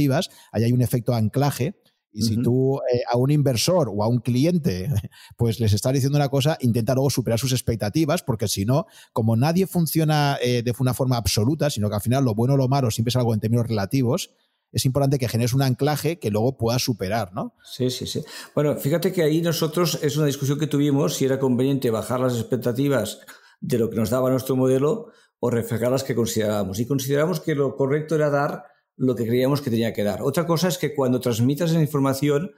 hay 0.52 0.72
un 0.72 0.82
efecto 0.82 1.14
anclaje. 1.14 1.80
Y 2.16 2.22
si 2.22 2.40
tú 2.40 2.78
eh, 2.92 3.00
a 3.10 3.16
un 3.16 3.32
inversor 3.32 3.90
o 3.92 4.04
a 4.04 4.06
un 4.06 4.20
cliente, 4.20 4.88
pues 5.36 5.58
les 5.58 5.72
estás 5.72 5.92
diciendo 5.92 6.16
una 6.16 6.28
cosa, 6.28 6.56
intenta 6.60 6.94
luego 6.94 7.10
superar 7.10 7.40
sus 7.40 7.50
expectativas, 7.50 8.22
porque 8.22 8.46
si 8.46 8.64
no, 8.64 8.86
como 9.12 9.34
nadie 9.34 9.66
funciona 9.66 10.38
eh, 10.40 10.62
de 10.62 10.72
una 10.78 10.94
forma 10.94 11.16
absoluta, 11.16 11.70
sino 11.70 11.88
que 11.88 11.96
al 11.96 12.00
final 12.00 12.24
lo 12.24 12.36
bueno 12.36 12.54
o 12.54 12.56
lo 12.56 12.68
malo 12.68 12.92
siempre 12.92 13.08
es 13.08 13.16
algo 13.16 13.34
en 13.34 13.40
términos 13.40 13.66
relativos, 13.66 14.30
es 14.74 14.84
importante 14.84 15.18
que 15.18 15.28
generes 15.28 15.54
un 15.54 15.62
anclaje 15.62 16.18
que 16.18 16.30
luego 16.30 16.58
puedas 16.58 16.82
superar, 16.82 17.32
¿no? 17.32 17.54
Sí, 17.64 17.90
sí, 17.90 18.06
sí. 18.06 18.24
Bueno, 18.56 18.76
fíjate 18.76 19.12
que 19.12 19.22
ahí 19.22 19.40
nosotros 19.40 20.00
es 20.02 20.16
una 20.16 20.26
discusión 20.26 20.58
que 20.58 20.66
tuvimos 20.66 21.14
si 21.14 21.24
era 21.24 21.38
conveniente 21.38 21.90
bajar 21.90 22.18
las 22.18 22.34
expectativas 22.34 23.20
de 23.60 23.78
lo 23.78 23.88
que 23.88 23.96
nos 23.96 24.10
daba 24.10 24.30
nuestro 24.30 24.56
modelo 24.56 25.12
o 25.38 25.50
reflejar 25.50 25.92
las 25.92 26.02
que 26.02 26.16
considerábamos. 26.16 26.80
Y 26.80 26.86
consideramos 26.86 27.38
que 27.38 27.54
lo 27.54 27.76
correcto 27.76 28.16
era 28.16 28.30
dar 28.30 28.64
lo 28.96 29.14
que 29.14 29.26
creíamos 29.26 29.60
que 29.60 29.70
tenía 29.70 29.92
que 29.92 30.04
dar. 30.04 30.22
Otra 30.22 30.46
cosa 30.46 30.68
es 30.68 30.78
que 30.78 30.94
cuando 30.94 31.20
transmitas 31.20 31.70
esa 31.70 31.80
información 31.80 32.52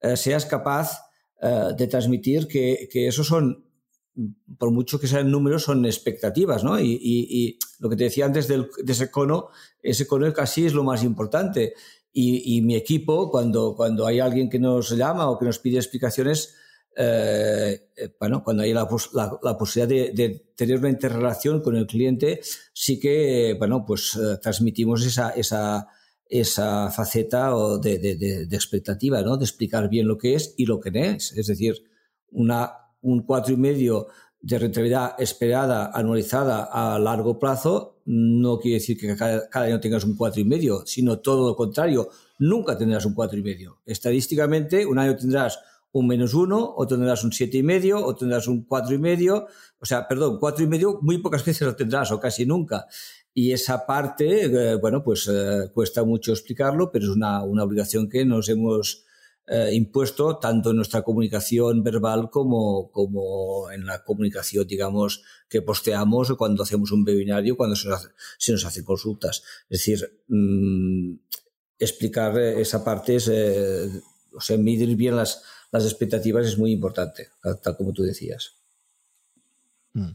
eh, 0.00 0.16
seas 0.16 0.46
capaz 0.46 1.00
eh, 1.40 1.70
de 1.76 1.86
transmitir 1.86 2.48
que, 2.48 2.88
que 2.90 3.06
eso 3.08 3.24
son, 3.24 3.64
por 4.58 4.70
mucho 4.70 4.98
que 4.98 5.06
sean 5.06 5.30
números, 5.30 5.64
son 5.64 5.84
expectativas, 5.84 6.64
¿no? 6.64 6.78
Y, 6.80 7.58
lo 7.78 7.90
que 7.90 7.96
te 7.96 8.04
decía 8.04 8.26
antes 8.26 8.46
del, 8.46 8.68
de 8.82 8.92
ese 8.92 9.10
cono, 9.10 9.48
ese 9.82 10.06
cono 10.06 10.32
casi 10.32 10.66
es 10.66 10.72
lo 10.72 10.84
más 10.84 11.02
importante. 11.02 11.74
Y, 12.12 12.60
mi 12.62 12.76
equipo, 12.76 13.30
cuando, 13.30 13.74
cuando 13.74 14.06
hay 14.06 14.20
alguien 14.20 14.50
que 14.50 14.58
nos 14.58 14.90
llama 14.90 15.30
o 15.30 15.38
que 15.38 15.46
nos 15.46 15.58
pide 15.58 15.78
explicaciones, 15.78 16.54
eh, 16.96 17.88
eh, 17.96 18.14
bueno, 18.18 18.42
cuando 18.44 18.62
hay 18.62 18.72
la, 18.72 18.86
posibilidad 18.86 19.88
de, 19.88 20.52
tener 20.54 20.78
una 20.78 20.90
interrelación 20.90 21.60
con 21.60 21.76
el 21.76 21.86
cliente, 21.86 22.40
sí 22.72 23.00
que, 23.00 23.54
bueno, 23.58 23.84
pues 23.86 24.14
eh, 24.16 24.38
transmitimos 24.40 25.04
esa, 25.04 25.30
esa, 25.30 25.88
esa 26.28 26.90
faceta 26.90 27.56
o 27.56 27.78
de, 27.78 27.98
de, 27.98 28.56
expectativa, 28.56 29.22
¿no? 29.22 29.36
De 29.36 29.44
explicar 29.44 29.88
bien 29.88 30.06
lo 30.06 30.18
que 30.18 30.34
es 30.34 30.54
y 30.56 30.66
lo 30.66 30.80
que 30.80 30.90
no 30.90 31.00
es. 31.00 31.32
Es 31.32 31.46
decir, 31.46 31.82
una, 32.30 32.72
un 33.00 33.22
cuatro 33.22 33.54
y 33.54 33.56
medio 33.56 34.08
de 34.40 34.58
rentabilidad 34.58 35.14
esperada, 35.18 35.90
anualizada 35.94 36.64
a 36.64 36.98
largo 36.98 37.38
plazo, 37.38 38.00
no 38.04 38.58
quiere 38.58 38.78
decir 38.78 38.98
que 38.98 39.16
cada, 39.16 39.48
cada 39.48 39.66
año 39.66 39.80
tengas 39.80 40.04
un 40.04 40.16
cuatro 40.16 40.40
y 40.40 40.44
medio, 40.44 40.82
sino 40.84 41.20
todo 41.20 41.48
lo 41.48 41.56
contrario, 41.56 42.08
nunca 42.38 42.76
tendrás 42.76 43.06
un 43.06 43.14
cuatro 43.14 43.38
y 43.38 43.42
medio. 43.42 43.78
Estadísticamente, 43.86 44.84
un 44.84 44.98
año 44.98 45.16
tendrás 45.16 45.60
un 45.92 46.06
menos 46.06 46.34
uno, 46.34 46.74
o 46.76 46.86
tendrás 46.86 47.22
un 47.22 47.32
siete 47.32 47.58
y 47.58 47.62
medio, 47.62 48.04
o 48.04 48.14
tendrás 48.16 48.48
un 48.48 48.64
cuatro 48.64 48.94
y 48.94 48.98
medio, 48.98 49.46
o 49.78 49.84
sea, 49.84 50.08
perdón, 50.08 50.38
cuatro 50.40 50.64
y 50.64 50.66
medio 50.66 50.98
muy 51.02 51.18
pocas 51.18 51.44
veces 51.44 51.66
lo 51.66 51.76
tendrás, 51.76 52.10
o 52.12 52.18
casi 52.18 52.46
nunca. 52.46 52.86
Y 53.34 53.52
esa 53.52 53.86
parte, 53.86 54.44
eh, 54.44 54.76
bueno, 54.76 55.02
pues 55.04 55.28
eh, 55.28 55.70
cuesta 55.72 56.04
mucho 56.04 56.32
explicarlo, 56.32 56.90
pero 56.90 57.04
es 57.04 57.10
una, 57.10 57.42
una 57.42 57.64
obligación 57.64 58.08
que 58.08 58.24
nos 58.24 58.48
hemos 58.48 59.04
eh, 59.46 59.70
impuesto 59.72 60.38
tanto 60.38 60.70
en 60.70 60.76
nuestra 60.76 61.02
comunicación 61.02 61.82
verbal 61.82 62.30
como, 62.30 62.90
como 62.90 63.70
en 63.70 63.84
la 63.84 64.02
comunicación, 64.02 64.66
digamos, 64.66 65.22
que 65.48 65.62
posteamos 65.62 66.30
o 66.30 66.36
cuando 66.36 66.62
hacemos 66.62 66.90
un 66.90 67.04
webinario, 67.06 67.56
cuando 67.56 67.76
se 67.76 67.88
nos, 67.88 68.10
nos 68.48 68.64
hacen 68.64 68.84
consultas. 68.84 69.42
Es 69.68 69.78
decir, 69.80 70.22
mm, 70.28 71.14
explicar 71.78 72.38
esa 72.38 72.84
parte 72.84 73.16
es, 73.16 73.28
o 74.34 74.40
sea, 74.40 74.56
medir 74.56 74.94
bien 74.96 75.16
las, 75.16 75.42
las 75.72 75.84
expectativas 75.84 76.46
es 76.46 76.58
muy 76.58 76.70
importante, 76.70 77.28
tal 77.62 77.76
como 77.76 77.92
tú 77.92 78.02
decías. 78.02 78.52
Mm. 79.94 80.12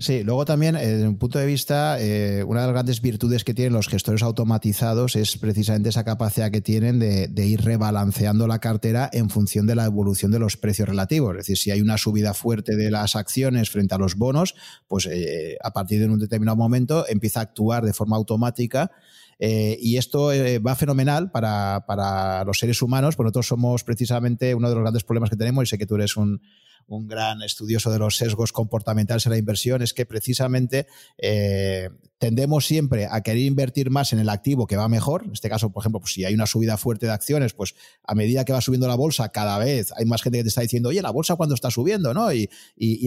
Sí, 0.00 0.22
luego 0.22 0.44
también, 0.44 0.76
eh, 0.76 0.86
desde 0.86 1.08
un 1.08 1.18
punto 1.18 1.40
de 1.40 1.46
vista, 1.46 2.00
eh, 2.00 2.44
una 2.44 2.60
de 2.60 2.66
las 2.68 2.72
grandes 2.72 3.02
virtudes 3.02 3.42
que 3.42 3.52
tienen 3.52 3.72
los 3.72 3.88
gestores 3.88 4.22
automatizados 4.22 5.16
es 5.16 5.36
precisamente 5.38 5.88
esa 5.88 6.04
capacidad 6.04 6.52
que 6.52 6.60
tienen 6.60 7.00
de, 7.00 7.46
ir 7.46 7.62
rebalanceando 7.62 8.46
la 8.46 8.60
cartera 8.60 9.10
en 9.12 9.28
función 9.28 9.66
de 9.66 9.74
la 9.74 9.86
evolución 9.86 10.30
de 10.30 10.38
los 10.38 10.56
precios 10.56 10.88
relativos. 10.88 11.32
Es 11.32 11.38
decir, 11.38 11.58
si 11.58 11.70
hay 11.72 11.80
una 11.80 11.98
subida 11.98 12.32
fuerte 12.32 12.76
de 12.76 12.92
las 12.92 13.16
acciones 13.16 13.70
frente 13.70 13.96
a 13.96 13.98
los 13.98 14.14
bonos, 14.14 14.54
pues 14.86 15.06
eh, 15.10 15.56
a 15.64 15.72
partir 15.72 15.98
de 15.98 16.06
un 16.06 16.20
determinado 16.20 16.56
momento 16.56 17.04
empieza 17.08 17.40
a 17.40 17.44
actuar 17.44 17.84
de 17.84 17.92
forma 17.92 18.16
automática 18.16 18.92
eh, 19.38 19.76
y 19.80 19.96
esto 19.96 20.32
eh, 20.32 20.58
va 20.58 20.74
fenomenal 20.74 21.30
para, 21.30 21.84
para, 21.86 22.44
los 22.44 22.58
seres 22.58 22.82
humanos, 22.82 23.14
porque 23.16 23.28
nosotros 23.28 23.46
somos 23.46 23.84
precisamente 23.84 24.54
uno 24.54 24.68
de 24.68 24.74
los 24.74 24.82
grandes 24.82 25.04
problemas 25.04 25.30
que 25.30 25.36
tenemos, 25.36 25.64
y 25.64 25.66
sé 25.66 25.78
que 25.78 25.86
tú 25.86 25.94
eres 25.94 26.16
un, 26.16 26.40
un 26.88 27.06
gran 27.06 27.42
estudioso 27.42 27.90
de 27.90 27.98
los 27.98 28.16
sesgos 28.16 28.50
comportamentales 28.50 29.26
en 29.26 29.32
la 29.32 29.38
inversión, 29.38 29.82
es 29.82 29.92
que 29.92 30.06
precisamente 30.06 30.86
eh, 31.18 31.90
tendemos 32.16 32.66
siempre 32.66 33.06
a 33.10 33.20
querer 33.22 33.42
invertir 33.42 33.90
más 33.90 34.14
en 34.14 34.18
el 34.18 34.28
activo 34.30 34.66
que 34.66 34.76
va 34.76 34.88
mejor. 34.88 35.24
En 35.26 35.32
este 35.32 35.50
caso, 35.50 35.70
por 35.70 35.82
ejemplo, 35.82 36.00
pues 36.00 36.14
si 36.14 36.24
hay 36.24 36.32
una 36.34 36.46
subida 36.46 36.78
fuerte 36.78 37.04
de 37.04 37.12
acciones, 37.12 37.52
pues 37.52 37.74
a 38.04 38.14
medida 38.14 38.44
que 38.46 38.54
va 38.54 38.62
subiendo 38.62 38.88
la 38.88 38.94
bolsa, 38.94 39.28
cada 39.28 39.58
vez 39.58 39.92
hay 39.96 40.06
más 40.06 40.22
gente 40.22 40.38
que 40.38 40.44
te 40.44 40.48
está 40.48 40.62
diciendo, 40.62 40.88
oye, 40.88 41.02
la 41.02 41.10
bolsa 41.10 41.36
cuando 41.36 41.54
está 41.54 41.70
subiendo, 41.70 42.14
¿no? 42.14 42.32
Y, 42.32 42.48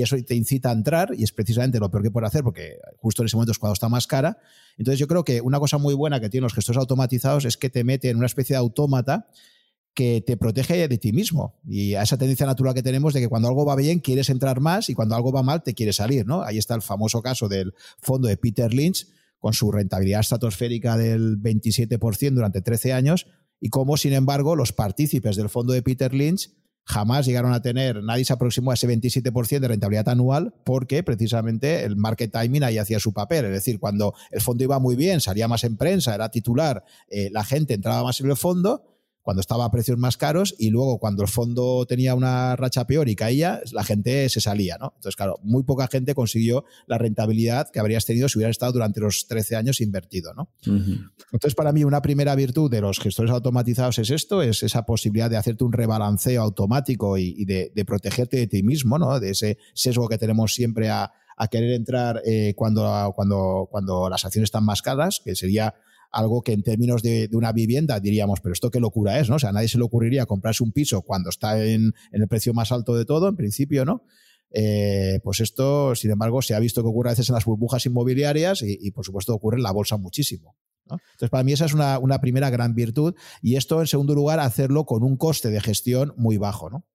eso 0.02 0.16
te 0.26 0.36
incita 0.36 0.70
a 0.70 0.74
entrar 0.74 1.10
y 1.16 1.24
es 1.24 1.32
precisamente 1.32 1.80
lo 1.80 1.91
peor 1.91 2.03
que 2.03 2.12
puede 2.12 2.26
hacer 2.26 2.44
porque 2.44 2.78
justo 2.98 3.22
en 3.22 3.28
ese 3.28 3.36
momento 3.36 3.52
es 3.52 3.60
cuando 3.60 3.74
está 3.74 3.90
más 3.90 4.08
cara. 4.08 4.40
Entonces 4.78 4.99
yo 4.99 5.08
creo 5.08 5.24
que 5.24 5.41
una 5.41 5.60
cosa 5.60 5.78
muy 5.78 5.94
buena 5.94 6.20
que 6.20 6.30
tienen 6.30 6.44
los 6.44 6.53
gestores 6.53 6.80
automatizados 6.80 7.45
es 7.45 7.58
que 7.58 7.70
te 7.70 7.84
meten 7.84 8.12
en 8.12 8.18
una 8.18 8.26
especie 8.26 8.56
de 8.56 8.60
autómata 8.60 9.28
que 9.93 10.23
te 10.26 10.38
protege 10.38 10.88
de 10.88 10.97
ti 10.97 11.11
mismo. 11.11 11.59
Y 11.65 11.95
a 11.95 12.03
esa 12.03 12.18
tendencia 12.18 12.45
natural 12.45 12.73
que 12.73 12.84
tenemos 12.84 13.13
de 13.13 13.19
que 13.19 13.27
cuando 13.27 13.47
algo 13.47 13.65
va 13.65 13.76
bien 13.76 13.99
quieres 13.99 14.30
entrar 14.30 14.59
más 14.61 14.89
y 14.89 14.93
cuando 14.93 15.15
algo 15.15 15.31
va 15.31 15.43
mal 15.43 15.63
te 15.63 15.73
quieres 15.73 15.97
salir, 15.97 16.26
¿no? 16.26 16.43
Ahí 16.43 16.57
está 16.57 16.76
el 16.76 16.81
famoso 16.81 17.22
caso 17.22 17.49
del 17.49 17.73
fondo 18.01 18.27
de 18.27 18.38
Peter 18.38 18.73
Lynch 18.73 19.07
con 19.39 19.53
su 19.53 19.72
rentabilidad 19.72 20.22
estratosférica 20.22 20.97
del 20.97 21.41
27% 21.41 22.34
durante 22.34 22.61
13 22.61 22.93
años 22.93 23.27
y 23.59 23.69
cómo, 23.69 23.97
sin 23.97 24.13
embargo, 24.13 24.55
los 24.55 24.72
partícipes 24.72 25.35
del 25.35 25.49
fondo 25.49 25.73
de 25.73 25.81
Peter 25.81 26.13
Lynch 26.13 26.51
jamás 26.84 27.26
llegaron 27.26 27.53
a 27.53 27.61
tener, 27.61 28.03
nadie 28.03 28.26
se 28.26 28.34
aproximó 28.34 28.72
a 28.72 28.73
ese 28.73 28.88
27% 28.88 29.59
de 29.59 29.68
rentabilidad 29.68 30.09
anual 30.09 30.55
porque 30.63 31.03
precisamente 31.03 31.84
el 31.84 31.95
market 31.95 32.31
timing 32.31 32.63
ahí 32.63 32.77
hacía 32.77 32.99
su 32.99 33.13
papel. 33.13 33.45
Es 33.45 33.51
decir, 33.51 33.80
cuando 33.80 34.13
el 34.31 34.41
fondo 34.41 34.63
iba 34.63 34.80
muy 34.80 34.95
bien, 34.95 35.22
salía 35.22 35.47
más 35.47 35.63
en 35.63 35.77
prensa, 35.77 36.15
era 36.15 36.30
titular, 36.30 36.84
eh, 37.07 37.30
la 37.31 37.43
gente 37.43 37.73
entraba 37.73 38.03
más 38.03 38.19
en 38.19 38.30
el 38.30 38.38
fondo 38.38 38.90
cuando 39.22 39.41
estaba 39.41 39.65
a 39.65 39.72
precios 39.72 39.98
más 39.98 40.18
caros 40.18 40.56
y 40.57 40.69
luego 40.69 40.98
cuando 40.99 41.23
el 41.23 41.30
fondo 41.30 41.85
tenía 41.85 42.15
una 42.15 42.56
racha 42.56 42.85
peor 42.88 43.10
y 43.10 43.15
caía, 43.15 43.61
la 43.72 43.84
gente 43.84 44.27
se 44.30 44.41
salía, 44.41 44.77
¿no? 44.80 44.93
Entonces, 44.95 45.15
claro, 45.15 45.39
muy 45.43 45.64
poca 45.64 45.88
gente 45.88 46.15
consiguió 46.15 46.65
la 46.88 46.98
rentabilidad 46.98 47.69
que 47.69 47.80
habrías 47.80 48.06
tenido 48.06 48.30
si 48.30 48.38
hubieras 48.38 48.56
estado 48.56 48.73
durante 48.73 48.99
los 48.99 49.27
13 49.27 49.56
años 49.56 49.81
invertido, 49.81 50.34
¿no? 50.34 50.49
Entonces, 50.65 51.56
para 51.56 51.72
mí, 51.72 51.84
una 51.84 52.02
primera 52.02 52.35
virtud 52.35 52.69
de 52.69 52.81
los 52.81 52.99
gestores 52.99 53.31
automatizados 53.31 53.99
es 53.99 54.10
esto, 54.10 54.41
es 54.41 54.64
esa 54.64 54.85
posibilidad 54.85 55.30
de 55.30 55.38
hacerte 55.38 55.64
un 55.64 55.73
rebalanceo 55.73 56.41
automático 56.41 57.18
y, 57.18 57.45
de, 57.45 57.72
protegerte 57.85 58.38
de 58.38 58.48
ti 58.48 58.64
mismo, 58.64 58.98
¿no? 58.98 59.19
De 59.19 59.31
ese 59.31 59.57
sesgo 59.73 60.07
que 60.07 60.18
tenemos 60.18 60.53
siempre 60.53 60.89
a, 60.89 61.11
querer 61.49 61.72
entrar 61.72 62.22
eh, 62.23 62.53
cuando, 62.56 63.11
cuando, 63.15 63.68
cuando 63.72 64.10
las 64.10 64.23
acciones 64.26 64.49
están 64.49 64.64
más 64.64 64.84
caras, 64.84 65.22
que 65.26 65.35
sería 65.35 65.73
algo 66.12 66.42
que 66.42 66.54
en 66.54 66.64
términos 66.64 67.02
de, 67.02 67.30
una 67.34 67.52
vivienda 67.52 68.00
diríamos, 68.00 68.40
pero 68.42 68.54
esto 68.54 68.70
qué 68.70 68.80
locura 68.80 69.20
es, 69.20 69.30
¿no? 69.30 69.36
O 69.36 69.40
sea, 69.40 69.50
a 69.50 69.54
nadie 69.54 69.68
se 69.68 69.78
le 69.78 69.84
ocurriría 69.84 70.26
comprarse 70.26 70.64
un 70.64 70.72
piso 70.72 71.02
cuando 71.02 71.30
está 71.30 71.64
en, 71.64 71.94
el 72.12 72.28
precio 72.28 72.54
más 72.54 72.72
alto 72.72 72.96
de 72.96 73.06
todo, 73.06 73.28
en 73.28 73.36
principio, 73.36 73.86
¿no? 73.86 74.04
Eh, 74.54 75.20
pues 75.24 75.40
esto, 75.40 75.96
sin 75.96 76.12
embargo, 76.12 76.42
se 76.42 76.54
ha 76.54 76.60
visto 76.60 76.82
que 76.82 76.90
ocurre 76.90 77.10
a 77.10 77.14
veces 77.14 77.30
en 77.30 77.36
las 77.36 77.46
burbujas 77.46 77.86
inmobiliarias 77.86 78.62
y, 78.64 78.92
por 78.92 79.06
supuesto, 79.06 79.34
ocurre 79.34 79.58
en 79.58 79.64
la 79.64 79.72
bolsa 79.72 79.98
muchísimo. 79.98 80.58
Entonces, 80.90 81.30
para 81.30 81.46
mí 81.46 81.54
esa 81.54 81.66
es 81.66 81.74
una, 81.74 82.00
una, 82.00 82.20
primera 82.20 82.50
gran 82.50 82.76
virtud 82.76 83.16
y 83.42 83.56
esto, 83.56 83.80
en 83.80 83.88
segundo 83.88 84.14
lugar, 84.14 84.42
hacerlo 84.42 84.86
con 84.86 85.04
un 85.04 85.16
coste 85.16 85.50
de 85.50 85.62
gestión 85.62 86.14
muy 86.18 86.38
bajo, 86.38 86.70
¿no? 86.70 86.86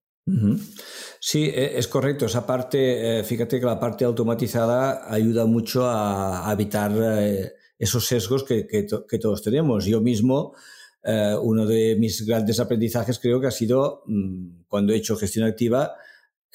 Sí, 1.21 1.45
e, 1.45 1.79
es 1.79 1.87
correcto. 1.87 2.27
Esa 2.27 2.47
parte, 2.47 3.21
eh, 3.21 3.25
fíjate 3.25 3.61
que 3.61 3.67
la 3.67 3.79
parte 3.79 4.05
automatizada 4.05 5.13
ayuda 5.13 5.47
mucho 5.47 5.89
a, 5.89 6.51
evitar 6.53 6.93
eh, 6.97 7.53
esos 7.79 8.07
sesgos 8.07 8.45
que, 8.45 8.67
que, 8.67 9.19
todos 9.19 9.43
tenemos. 9.43 9.85
Yo 9.85 10.01
mismo, 10.01 10.55
eh, 11.03 11.35
uno 11.41 11.67
de 11.67 11.97
mis 11.99 12.25
grandes 12.27 12.61
aprendizajes 12.61 13.19
creo 13.19 13.41
que 13.41 13.47
ha 13.47 13.53
sido 13.53 14.03
mm, 14.07 14.65
cuando 14.69 14.93
he 14.93 14.97
hecho 14.97 15.17
gestión 15.17 15.47
activa, 15.47 15.97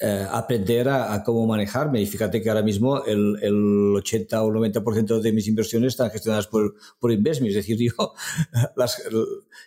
eh, 0.04 0.26
aprender 0.28 0.88
a, 0.88 1.22
cómo 1.22 1.46
manejarme. 1.46 2.02
Y 2.02 2.06
fíjate 2.06 2.42
que 2.42 2.48
ahora 2.48 2.62
mismo 2.62 3.04
el, 3.04 3.38
el 3.40 3.94
80 3.94 4.42
o 4.42 4.50
90% 4.50 5.20
de 5.20 5.32
mis 5.32 5.46
inversiones 5.46 5.92
están 5.92 6.10
gestionadas 6.10 6.48
por, 6.48 6.74
por 6.98 7.12
Investme. 7.12 7.50
Es 7.50 7.54
decir, 7.54 7.78
yo 7.78 8.12
las, 8.74 9.00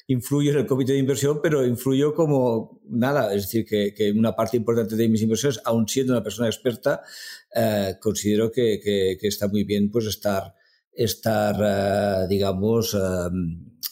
influyo 0.08 0.52
en 0.52 0.58
el 0.58 0.66
comité 0.66 0.92
de 0.92 1.00
inversión, 1.00 1.40
pero 1.42 1.66
influyo 1.66 2.14
como 2.14 2.82
nada. 2.90 3.34
Es 3.34 3.44
decir, 3.44 3.66
que, 3.66 3.94
que 3.94 4.12
una 4.12 4.36
parte 4.36 4.58
importante 4.58 4.98
de 4.98 5.08
mis 5.08 5.22
inversiones, 5.22 5.62
aun 5.64 5.88
siendo 5.88 6.12
una 6.12 6.24
persona 6.24 6.50
experta, 6.50 7.02
eh, 7.56 7.96
considero 8.02 8.52
que, 8.52 8.82
que, 8.84 9.18
que, 9.18 9.28
está 9.30 9.48
muy 9.48 9.64
bien 9.64 9.90
pues 9.90 10.06
estar, 10.06 10.54
estar 10.96 11.56
eh, 11.60 12.28
digamos, 12.28 12.96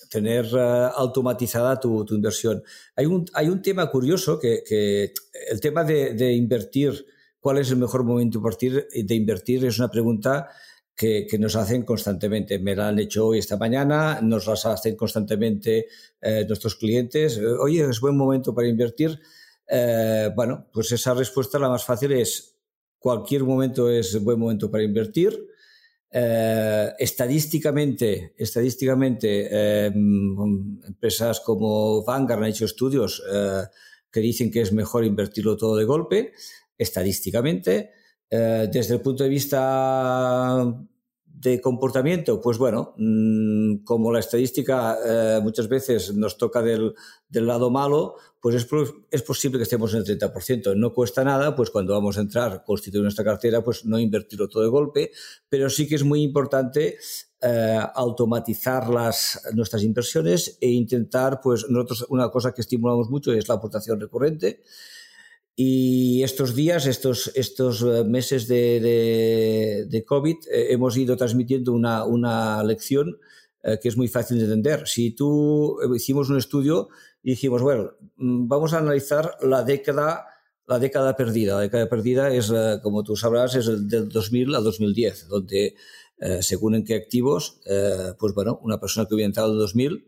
tener 0.10 0.46
uh, 0.54 0.92
automatizada 0.96 1.80
tu, 1.80 2.06
inversión. 2.12 2.64
Hay 2.96 3.06
un, 3.06 3.26
hay 3.34 3.50
un 3.50 3.62
tema 3.62 3.90
curioso 3.90 4.40
que, 4.40 5.12
el 5.50 5.60
tema 5.60 5.84
de, 5.84 6.34
invertir, 6.34 7.06
cuál 7.40 7.58
es 7.58 7.72
el 7.72 7.78
mejor 7.78 8.04
momento 8.04 8.40
de 8.40 9.16
invertir, 9.16 9.66
es 9.66 9.80
una 9.80 9.90
pregunta 9.90 10.50
que, 10.96 11.38
nos 11.40 11.56
hacen 11.56 11.84
constantemente. 11.84 12.60
Me 12.60 12.76
la 12.76 12.90
han 12.90 13.00
hecho 13.00 13.28
hoy 13.28 13.40
esta 13.40 13.58
mañana, 13.58 14.20
nos 14.22 14.48
las 14.48 14.66
hacen 14.66 14.96
constantemente 14.96 15.88
eh, 16.22 16.46
nuestros 16.48 16.76
clientes. 16.76 17.40
Oye, 17.60 17.84
es 17.90 18.00
buen 18.00 18.16
momento 18.16 18.54
para 18.54 18.68
invertir. 18.68 19.20
Eh, 19.68 20.30
bueno, 20.36 20.68
pues 20.72 20.92
esa 20.92 21.14
respuesta 21.14 21.58
la 21.58 21.70
más 21.70 21.84
fácil 21.84 22.12
es 22.12 22.56
cualquier 23.00 23.44
momento 23.44 23.90
es 23.90 24.22
buen 24.24 24.40
momento 24.40 24.70
para 24.70 24.84
invertir 24.84 25.48
eh, 26.15 26.94
estadísticamente, 26.99 28.35
estadísticamente 28.38 29.48
eh, 29.49 29.88
empresas 29.88 31.40
como 31.40 32.03
Vanguard 32.03 32.44
han 32.44 32.49
hecho 32.49 32.65
estudios 32.65 33.23
eh, 33.34 33.64
que 34.11 34.19
dicen 34.19 34.52
que 34.52 34.61
es 34.61 34.72
mejor 34.72 35.06
invertirlo 35.06 35.57
todo 35.57 35.76
de 35.76 35.85
golpe, 35.85 36.34
estadísticamente. 36.77 37.90
desde 38.30 38.95
el 38.95 39.02
punto 39.02 39.23
de 39.23 39.30
vista 39.30 40.64
de 41.44 41.60
comportamiento, 41.60 42.40
pues 42.40 42.57
bueno, 42.57 42.94
mm, 42.98 43.84
como 43.84 44.11
la 44.11 44.20
estadística 44.20 44.98
eh, 45.06 45.40
muchas 45.44 45.68
veces 45.68 46.14
nos 46.15 46.38
toca 46.38 46.61
del, 46.61 46.94
del 47.28 47.45
lado 47.45 47.70
malo, 47.70 48.15
pues 48.40 48.56
es, 48.56 48.68
es, 49.11 49.22
posible 49.22 49.60
que 49.60 49.64
estemos 49.64 49.94
en 49.94 49.99
el 49.99 50.20
30%. 50.20 50.76
No 50.76 50.94
cuesta 50.94 51.24
nada, 51.24 51.56
pues 51.56 51.70
cuando 51.70 51.94
vamos 51.94 52.18
a 52.18 52.22
entrar, 52.22 52.64
constituir 52.65 53.03
nuestra 53.03 53.26
cartera, 53.26 53.64
pues 53.64 53.86
no 53.86 53.99
invertirlo 53.99 54.48
todo 54.48 54.64
de 54.64 54.70
golpe, 54.70 55.11
pero 55.49 55.70
sí 55.70 55.88
que 55.88 55.95
es 55.95 56.03
muy 56.03 56.22
importante 56.24 56.98
eh, 57.41 57.80
automatizar 57.95 58.90
las, 58.90 59.41
nuestras 59.53 59.84
inversiones 59.84 60.57
e 60.61 60.70
intentar, 60.70 61.41
pues 61.41 61.65
nosotros 61.70 62.06
una 62.10 62.30
cosa 62.30 62.53
que 62.53 62.61
estimulamos 62.61 63.10
mucho 63.10 63.34
es 63.34 63.49
la 63.49 63.56
aportación 63.56 63.99
recurrente. 63.99 64.64
Y 65.56 66.24
estos 66.24 66.56
días, 66.56 66.88
estos, 66.88 67.32
estos 67.36 67.84
eh, 67.84 68.04
meses 68.04 68.48
de, 68.48 69.86
de, 69.88 70.06
COVID, 70.06 70.38
eh, 70.52 70.74
hemos 70.74 70.98
ido 70.98 71.16
transmitiendo 71.16 71.74
una, 71.74 72.06
una 72.06 72.64
lección 72.64 73.20
eh, 73.62 73.78
que 73.80 73.88
es 73.88 73.96
muy 73.96 74.08
fácil 74.08 74.40
de 74.40 74.46
entender. 74.46 74.88
Si 74.88 75.12
tú 75.12 75.78
hicimos 75.96 76.30
un 76.32 76.38
estudio 76.38 76.90
y 77.22 77.32
dijimos, 77.32 77.62
bueno, 77.62 77.92
mm, 78.16 78.48
vamos 78.48 78.74
a 78.74 78.80
analizar 78.80 79.38
la 79.42 79.64
década, 79.64 80.26
la 80.66 80.80
década 80.80 81.16
perdida. 81.16 81.56
La 81.56 81.62
década 81.62 81.88
perdida 81.88 82.34
es, 82.34 82.52
como 82.82 83.04
tú 83.04 83.16
sabrás, 83.16 83.54
es 83.54 83.68
el 83.68 83.88
del 83.88 84.10
2000 84.10 84.56
al 84.56 84.64
2010, 84.64 85.28
donde 85.28 85.76
según 86.40 86.76
en 86.76 86.86
qué 86.86 86.96
activos, 86.96 87.60
pues 88.18 88.34
bueno, 88.34 88.58
una 88.64 88.80
persona 88.80 89.06
que 89.06 89.14
hubiera 89.14 89.28
entrado 89.28 89.52
en 89.52 89.60
2000 89.60 90.08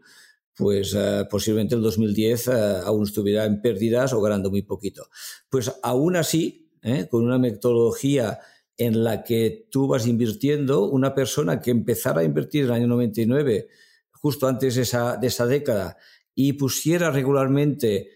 pues 0.56 0.94
uh, 0.94 1.28
posiblemente 1.30 1.76
el 1.76 1.82
2010 1.82 2.48
uh, 2.48 2.52
eh, 2.52 2.56
aún 2.86 3.04
estuviera 3.04 3.46
en 3.46 3.62
pérdidas 3.62 4.14
o 4.14 4.22
ganando 4.22 4.50
muy 4.50 4.62
poquito. 4.62 5.08
Pues 5.50 5.72
aún 5.84 6.16
así, 6.16 6.72
¿eh? 6.82 7.08
con 7.10 7.24
una 7.24 7.38
metodología 7.38 8.40
en 8.78 9.04
la 9.04 9.24
que 9.24 9.68
tú 9.70 9.88
vas 9.88 10.08
invirtiendo, 10.08 10.90
una 10.90 11.14
persona 11.14 11.60
que 11.60 11.72
empezara 11.72 12.22
a 12.22 12.24
invertir 12.24 12.62
en 12.62 12.68
el 12.68 12.74
año 12.74 12.88
99, 12.88 13.68
justo 14.12 14.48
antes 14.48 14.76
de 14.76 14.82
esa, 14.82 15.18
de 15.18 15.28
esa 15.28 15.46
década, 15.46 15.98
y 16.34 16.54
pusiera 16.54 17.12
regularmente 17.12 18.12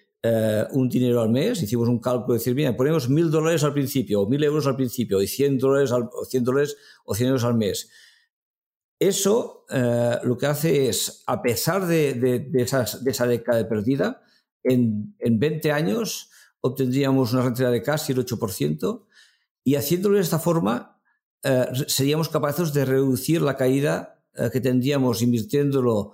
un 0.71 0.89
dinero 0.89 1.21
al 1.21 1.29
mes, 1.29 1.63
hicimos 1.63 1.87
un 1.87 1.99
cálculo 1.99 2.33
de 2.33 2.39
decir, 2.39 2.53
mira, 2.53 2.75
ponemos 2.75 3.07
mil 3.07 3.31
dólares 3.31 3.63
al 3.63 3.71
principio, 3.71 4.19
o 4.19 4.27
mil 4.27 4.43
euros 4.43 4.67
al 4.67 4.75
principio, 4.75 5.21
y 5.21 5.27
cien 5.27 5.57
dólares, 5.57 5.93
al, 5.93 6.09
o 6.11 6.25
100 6.25 6.43
dólares 6.43 6.75
o 7.05 7.15
100 7.15 7.27
euros 7.29 7.45
al 7.45 7.55
mes 7.55 7.89
eso 8.99 9.65
eh, 9.69 10.17
lo 10.23 10.37
que 10.37 10.45
hace 10.45 10.89
es, 10.89 11.23
a 11.25 11.41
pesar 11.41 11.87
de, 11.87 12.13
de, 12.13 12.61
esa 12.61 13.27
década 13.27 13.57
de 13.57 13.65
perdida, 13.65 14.21
en, 14.63 15.15
en, 15.19 15.39
20 15.39 15.71
años 15.71 16.29
obtendríamos 16.59 17.31
una 17.31 17.43
rentabilidad 17.43 17.71
de 17.71 17.81
casi 17.81 18.11
el 18.11 18.25
8% 18.25 19.05
y 19.63 19.75
haciéndolo 19.75 20.15
de 20.15 20.21
esta 20.21 20.37
forma 20.37 20.99
eh, 21.43 21.65
seríamos 21.87 22.27
capaces 22.27 22.73
de 22.73 22.83
reducir 22.83 23.41
la 23.41 23.55
caída 23.55 24.21
eh, 24.35 24.49
que 24.51 24.59
tendríamos 24.59 25.21
invirtiéndolo 25.21 26.13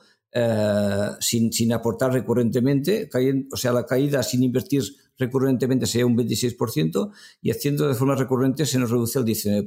sin, 1.22 1.72
aportar 1.72 2.12
recurrentemente, 2.12 3.10
o 3.53 3.56
sea, 3.56 3.72
la 3.72 3.86
caída 3.86 4.22
sin 4.22 4.44
invertir 4.44 4.84
recurrentemente 5.18 5.86
sería 5.86 6.06
un 6.06 6.18
26% 6.18 7.12
y 7.41 7.52
haciendo 7.52 7.88
de 7.88 7.95
forma 7.95 8.16
recurrente 8.16 8.66
se 8.66 8.78
nos 8.78 8.91
reduce 8.91 9.18
al 9.18 9.24
19%. 9.24 9.64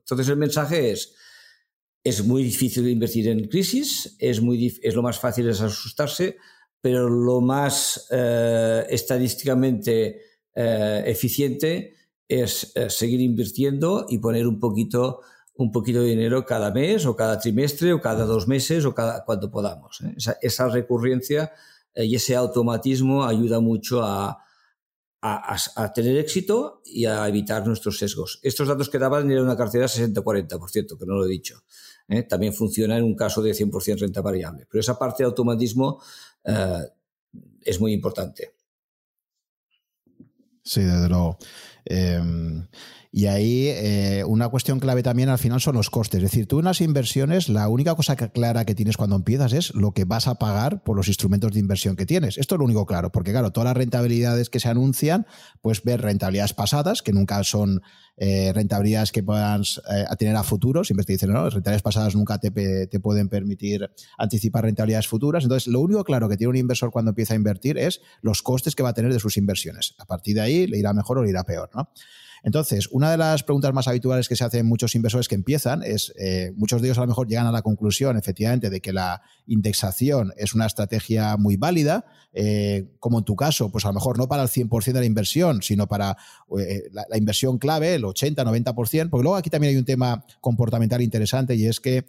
Entonces 0.00 0.28
el 0.28 0.36
mensaje 0.36 0.90
es, 0.90 1.14
es 2.04 2.24
muy 2.24 2.42
difícil 2.42 2.88
invertir 2.88 3.28
en 3.28 3.48
crisis, 3.48 4.16
es, 4.18 4.40
muy, 4.40 4.78
es 4.82 4.94
lo 4.94 5.02
más 5.02 5.18
fácil 5.18 5.48
es 5.48 5.60
asustarse, 5.60 6.36
pero 6.80 7.08
lo 7.08 7.40
más 7.40 8.06
eh, 8.10 8.86
estadísticamente 8.88 10.20
eh, 10.54 11.02
eficiente 11.06 11.94
es 12.26 12.72
eh, 12.74 12.88
seguir 12.88 13.20
invirtiendo 13.20 14.06
y 14.08 14.18
poner 14.18 14.46
un 14.46 14.60
poquito, 14.60 15.20
un 15.54 15.72
poquito 15.72 16.00
de 16.00 16.10
dinero 16.10 16.44
cada 16.44 16.70
mes 16.70 17.04
o 17.06 17.16
cada 17.16 17.38
trimestre 17.38 17.92
o 17.92 18.00
cada 18.00 18.24
dos 18.24 18.46
meses 18.46 18.84
o 18.84 18.94
cada 18.94 19.24
cuando 19.24 19.50
podamos. 19.50 20.00
Esa, 20.16 20.38
esa, 20.40 20.68
recurrencia 20.68 21.52
y 21.94 22.14
ese 22.14 22.36
automatismo 22.36 23.24
ayuda 23.24 23.60
mucho 23.60 24.02
a, 24.04 24.44
a, 25.20 25.92
tener 25.92 26.16
éxito 26.16 26.82
y 26.84 27.04
a 27.04 27.26
evitar 27.26 27.66
nuestros 27.66 27.98
sesgos. 27.98 28.38
Estos 28.42 28.68
datos 28.68 28.88
que 28.88 28.98
daban 28.98 29.30
era 29.30 29.42
una 29.42 29.56
cartera 29.56 29.86
60-40%, 29.86 30.98
que 30.98 31.06
no 31.06 31.14
lo 31.14 31.24
he 31.24 31.28
dicho. 31.28 31.62
¿eh? 32.08 32.22
también 32.22 32.54
funciona 32.54 32.96
en 32.96 33.04
un 33.04 33.14
caso 33.14 33.42
de 33.42 33.52
100% 33.52 34.00
renta 34.00 34.20
variable. 34.20 34.66
Pero 34.70 34.80
esa 34.80 34.98
parte 34.98 35.22
de 35.22 35.26
automatismo 35.26 36.00
eh, 36.44 36.84
es 37.62 37.80
muy 37.80 37.92
importante. 37.92 38.54
Sí, 40.62 40.82
desde 40.82 41.08
luego. 41.08 41.38
Em, 41.84 42.66
y 43.10 43.26
ahí 43.26 43.68
eh, 43.68 44.22
una 44.26 44.48
cuestión 44.48 44.80
clave 44.80 45.02
también 45.02 45.28
al 45.30 45.38
final 45.38 45.60
son 45.60 45.74
los 45.74 45.88
costes. 45.88 46.18
Es 46.22 46.30
decir, 46.30 46.46
tú 46.46 46.58
en 46.58 46.66
las 46.66 46.80
inversiones 46.80 47.48
la 47.48 47.68
única 47.68 47.94
cosa 47.94 48.16
clara 48.16 48.64
que 48.64 48.74
tienes 48.74 48.96
cuando 48.96 49.16
empiezas 49.16 49.52
es 49.52 49.74
lo 49.74 49.92
que 49.92 50.04
vas 50.04 50.28
a 50.28 50.34
pagar 50.34 50.82
por 50.82 50.96
los 50.96 51.08
instrumentos 51.08 51.52
de 51.52 51.60
inversión 51.60 51.96
que 51.96 52.06
tienes. 52.06 52.36
Esto 52.36 52.54
es 52.54 52.58
lo 52.58 52.64
único 52.66 52.84
claro, 52.84 53.10
porque 53.10 53.32
claro, 53.32 53.50
todas 53.50 53.68
las 53.68 53.76
rentabilidades 53.76 54.50
que 54.50 54.60
se 54.60 54.68
anuncian, 54.68 55.26
pues 55.62 55.82
ver 55.82 56.02
rentabilidades 56.02 56.52
pasadas, 56.52 57.02
que 57.02 57.12
nunca 57.12 57.42
son 57.44 57.82
eh, 58.20 58.52
rentabilidades 58.52 59.12
que 59.12 59.22
puedan 59.22 59.62
eh, 59.62 60.04
tener 60.18 60.36
a 60.36 60.42
futuro. 60.42 60.84
Siempre 60.84 61.04
dicen, 61.06 61.30
no, 61.30 61.44
las 61.44 61.54
rentabilidades 61.54 61.82
pasadas 61.82 62.16
nunca 62.16 62.38
te, 62.38 62.50
te 62.86 63.00
pueden 63.00 63.28
permitir 63.28 63.88
anticipar 64.16 64.64
rentabilidades 64.64 65.06
futuras. 65.06 65.44
Entonces, 65.44 65.68
lo 65.68 65.80
único 65.80 66.02
claro 66.04 66.28
que 66.28 66.36
tiene 66.36 66.50
un 66.50 66.56
inversor 66.56 66.90
cuando 66.90 67.10
empieza 67.10 67.34
a 67.34 67.36
invertir 67.36 67.78
es 67.78 68.00
los 68.20 68.42
costes 68.42 68.74
que 68.74 68.82
va 68.82 68.90
a 68.90 68.94
tener 68.94 69.12
de 69.12 69.20
sus 69.20 69.36
inversiones. 69.36 69.94
A 69.98 70.04
partir 70.04 70.34
de 70.34 70.40
ahí 70.40 70.66
le 70.66 70.78
irá 70.78 70.92
mejor 70.92 71.18
o 71.18 71.22
le 71.22 71.30
irá 71.30 71.44
peor, 71.44 71.70
¿no? 71.74 71.90
Entonces, 72.42 72.88
una 72.92 73.10
de 73.10 73.16
las 73.16 73.42
preguntas 73.42 73.72
más 73.72 73.88
habituales 73.88 74.28
que 74.28 74.36
se 74.36 74.44
hacen 74.44 74.66
muchos 74.66 74.94
inversores 74.94 75.28
que 75.28 75.34
empiezan 75.34 75.82
es, 75.82 76.12
eh, 76.18 76.52
muchos 76.56 76.80
de 76.80 76.88
ellos 76.88 76.98
a 76.98 77.02
lo 77.02 77.08
mejor 77.08 77.26
llegan 77.26 77.46
a 77.46 77.52
la 77.52 77.62
conclusión, 77.62 78.16
efectivamente, 78.16 78.70
de 78.70 78.80
que 78.80 78.92
la 78.92 79.22
indexación 79.46 80.32
es 80.36 80.54
una 80.54 80.66
estrategia 80.66 81.36
muy 81.36 81.56
válida, 81.56 82.04
como 83.00 83.18
en 83.18 83.24
tu 83.24 83.34
caso, 83.34 83.72
pues 83.72 83.84
a 83.84 83.88
lo 83.88 83.94
mejor 83.94 84.16
no 84.16 84.28
para 84.28 84.42
el 84.42 84.48
100% 84.48 84.92
de 84.92 85.00
la 85.00 85.06
inversión, 85.06 85.62
sino 85.62 85.88
para 85.88 86.16
eh, 86.58 86.84
la, 86.92 87.16
inversión 87.16 87.58
clave, 87.58 87.98
el 88.08 88.14
80-90%, 88.14 89.10
porque 89.10 89.22
luego 89.22 89.36
aquí 89.36 89.50
también 89.50 89.72
hay 89.72 89.78
un 89.78 89.84
tema 89.84 90.24
comportamental 90.40 91.02
interesante 91.02 91.54
y 91.54 91.66
es 91.66 91.80
que 91.80 92.04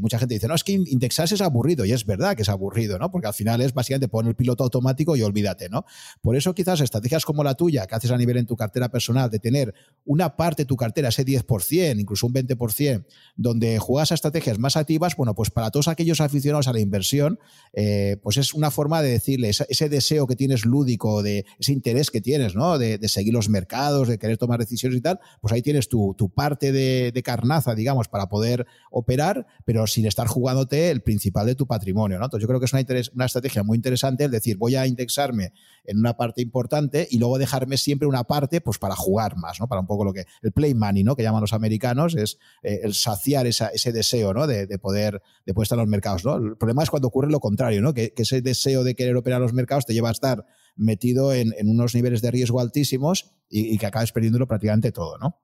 mucha 0.00 0.18
gente 0.18 0.34
dice, 0.34 0.48
no, 0.48 0.54
es 0.54 0.64
que 0.64 0.72
indexarse 0.72 1.34
es 1.34 1.40
aburrido, 1.40 1.84
y 1.84 1.92
es 1.92 2.04
verdad 2.06 2.36
que 2.36 2.42
es 2.42 2.48
aburrido, 2.48 2.98
¿no? 2.98 3.10
Porque 3.10 3.26
al 3.26 3.34
final 3.34 3.60
es 3.60 3.74
básicamente 3.74 4.08
poner 4.08 4.30
el 4.30 4.36
piloto 4.36 4.64
automático 4.64 5.16
y 5.16 5.22
olvídate, 5.22 5.68
¿no? 5.68 5.84
Por 6.20 6.36
eso 6.36 6.54
quizás 6.54 6.80
estrategias 6.80 7.24
como 7.24 7.44
la 7.44 7.54
tuya, 7.54 7.86
que 7.86 7.94
haces 7.94 8.10
a 8.10 8.16
nivel 8.16 8.36
en 8.36 8.46
tu 8.46 8.56
cartera 8.56 8.88
personal, 8.90 9.30
de 9.30 9.38
tener 9.38 9.74
una 10.04 10.36
parte 10.36 10.62
de 10.62 10.66
tu 10.66 10.76
cartera, 10.76 11.08
ese 11.08 11.24
10%, 11.24 12.00
incluso 12.00 12.26
un 12.26 12.34
20%, 12.34 13.04
donde 13.36 13.78
juegas 13.78 14.12
a 14.12 14.14
estrategias 14.14 14.58
más 14.58 14.76
activas, 14.76 15.16
bueno, 15.16 15.34
pues 15.34 15.50
para 15.50 15.70
todos 15.70 15.88
aquellos 15.88 16.20
aficionados 16.20 16.68
a 16.68 16.72
la 16.72 16.80
inversión, 16.80 17.38
eh, 17.72 18.16
pues 18.22 18.36
es 18.36 18.54
una 18.54 18.70
forma 18.70 19.02
de 19.02 19.10
decirle 19.10 19.48
ese, 19.50 19.88
deseo 19.88 20.26
que 20.26 20.36
tienes 20.36 20.64
lúdico, 20.64 21.22
de 21.22 21.44
ese 21.58 21.72
interés 21.72 22.10
que 22.10 22.20
tienes, 22.20 22.54
¿no? 22.54 22.78
De, 22.78 22.98
seguir 23.08 23.34
los 23.34 23.48
mercados, 23.48 24.08
de 24.08 24.18
querer 24.18 24.38
tomar 24.38 24.58
decisiones 24.58 24.98
y 24.98 25.00
tal, 25.00 25.20
pues 25.40 25.52
ahí 25.52 25.62
tienes 25.62 25.88
tu, 25.88 26.14
parte 26.34 26.72
de, 26.72 27.22
carnaza, 27.24 27.74
digamos, 27.74 28.08
para 28.08 28.28
poder 28.28 28.66
operar, 28.90 29.46
pero 29.64 29.86
sin 29.86 30.06
estar 30.06 30.26
jugándote 30.26 30.90
el 30.90 31.02
principal 31.02 31.46
de 31.46 31.54
tu 31.54 31.66
patrimonio, 31.66 32.18
¿no? 32.18 32.24
Entonces 32.26 32.42
yo 32.42 32.48
creo 32.48 32.60
que 32.60 32.66
es 32.66 33.10
una, 33.12 33.24
estrategia 33.24 33.62
muy 33.62 33.76
interesante 33.76 34.24
el 34.24 34.30
decir, 34.30 34.56
voy 34.56 34.76
a 34.76 34.86
indexarme 34.86 35.52
en 35.84 35.98
una 35.98 36.16
parte 36.16 36.42
importante 36.42 37.06
y 37.10 37.18
luego 37.18 37.38
dejarme 37.38 37.76
siempre 37.76 38.08
una 38.08 38.24
parte, 38.24 38.60
pues 38.60 38.78
para 38.78 38.96
jugar 38.96 39.36
más, 39.36 39.60
¿no? 39.60 39.68
Para 39.68 39.80
un 39.80 39.86
poco 39.86 40.04
lo 40.04 40.12
que, 40.12 40.24
el 40.42 40.52
play 40.52 40.74
money, 40.74 41.04
¿no? 41.04 41.16
Que 41.16 41.22
llaman 41.22 41.40
los 41.40 41.52
americanos, 41.52 42.14
es 42.14 42.38
eh, 42.62 42.80
el 42.82 42.94
saciar 42.94 43.46
ese 43.46 43.92
deseo, 43.92 44.34
¿no? 44.34 44.46
De, 44.46 44.66
poder, 44.78 45.22
de 45.46 45.54
estar 45.62 45.76
en 45.76 45.80
los 45.80 45.88
mercados, 45.88 46.24
¿no? 46.24 46.36
El 46.36 46.56
problema 46.56 46.82
es 46.82 46.90
cuando 46.90 47.08
ocurre 47.08 47.30
lo 47.30 47.40
contrario, 47.40 47.80
¿no? 47.80 47.94
Que, 47.94 48.12
ese 48.16 48.40
deseo 48.40 48.84
de 48.84 48.94
querer 48.94 49.16
operar 49.16 49.40
los 49.40 49.52
mercados 49.52 49.84
te 49.86 49.92
lleva 49.92 50.08
a 50.08 50.12
estar 50.12 50.46
metido 50.76 51.32
en, 51.32 51.52
unos 51.64 51.94
niveles 51.94 52.22
de 52.22 52.30
riesgo 52.30 52.60
altísimos 52.60 53.32
y, 53.48 53.78
que 53.78 53.86
acabes 53.86 54.12
perdiéndolo 54.12 54.46
prácticamente 54.46 54.92
todo, 54.92 55.18
¿no? 55.18 55.40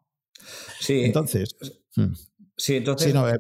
Sí. 0.80 1.04
Entonces. 1.04 1.56
Hmm. 1.94 2.12
Sí, 2.56 2.76
entonces. 2.76 3.08
Sí, 3.08 3.14
no, 3.14 3.28
eh, 3.28 3.38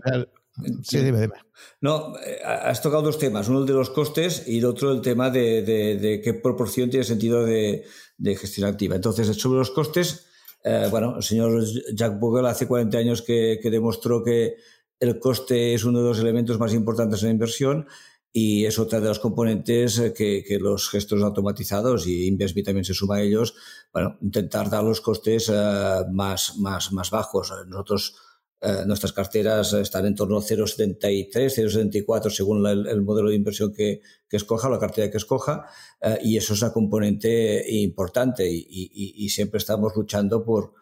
Sí, 0.82 0.98
dime, 0.98 1.20
dime. 1.20 1.34
No, 1.80 2.18
eh, 2.18 2.38
has 2.44 2.82
tocado 2.82 3.02
dos 3.02 3.18
temas, 3.18 3.48
uno 3.48 3.60
el 3.60 3.66
de 3.66 3.72
los 3.72 3.90
costes 3.90 4.44
y 4.46 4.58
el 4.58 4.64
otro 4.64 4.92
el 4.92 5.00
tema 5.00 5.30
de, 5.30 6.20
qué 6.22 6.34
proporción 6.34 6.90
tiene 6.90 7.04
sentido 7.04 7.44
de, 7.44 7.84
de, 8.18 8.36
gestión 8.36 8.68
activa. 8.68 8.96
Entonces, 8.96 9.26
sobre 9.36 9.58
los 9.58 9.70
costes, 9.70 10.26
eh, 10.64 10.88
bueno, 10.90 11.16
el 11.16 11.22
señor 11.22 11.64
Jack 11.94 12.18
Bogle 12.18 12.48
hace 12.48 12.66
40 12.66 12.98
años 12.98 13.22
que, 13.22 13.58
demostró 13.62 14.22
que 14.22 14.56
el 14.98 15.18
coste 15.18 15.74
es 15.74 15.84
uno 15.84 16.00
de 16.00 16.08
los 16.08 16.18
elementos 16.18 16.58
más 16.58 16.74
importantes 16.74 17.22
en 17.22 17.28
la 17.28 17.32
inversión 17.32 17.86
y 18.32 18.64
es 18.64 18.78
otra 18.78 19.00
de 19.00 19.08
los 19.08 19.18
componentes 19.18 20.00
que, 20.16 20.58
los 20.60 20.88
gestos 20.88 21.22
automatizados 21.22 22.06
y 22.06 22.26
InvestMe 22.26 22.62
también 22.62 22.84
se 22.84 22.94
suma 22.94 23.16
a 23.16 23.22
ellos, 23.22 23.54
bueno, 23.92 24.18
intentar 24.20 24.70
dar 24.70 24.84
los 24.84 25.00
costes 25.00 25.50
eh, 25.52 26.04
más, 26.10 26.56
más, 26.58 26.92
más 26.92 27.10
bajos. 27.10 27.52
Nosotros 27.66 28.14
eh, 28.62 28.84
nuestras 28.86 29.14
carteras 29.14 29.72
están 29.72 30.04
en 30.04 30.14
torno 30.14 30.36
a 30.36 30.42
0,73, 30.42 31.30
0,74 31.32 32.28
según 32.28 32.66
el, 32.66 33.00
modelo 33.00 33.30
de 33.30 33.36
inversión 33.36 33.72
que, 33.72 34.02
escoja, 34.30 34.68
la 34.68 34.78
cartera 34.78 35.10
que 35.10 35.16
escoja, 35.16 35.66
eh, 36.02 36.18
y 36.22 36.36
eso 36.36 36.52
es 36.52 36.60
una 36.60 36.70
componente 36.70 37.64
importante 37.80 38.46
y, 38.46 39.28
siempre 39.30 39.58
estamos 39.58 39.96
luchando 39.96 40.44
por, 40.44 40.74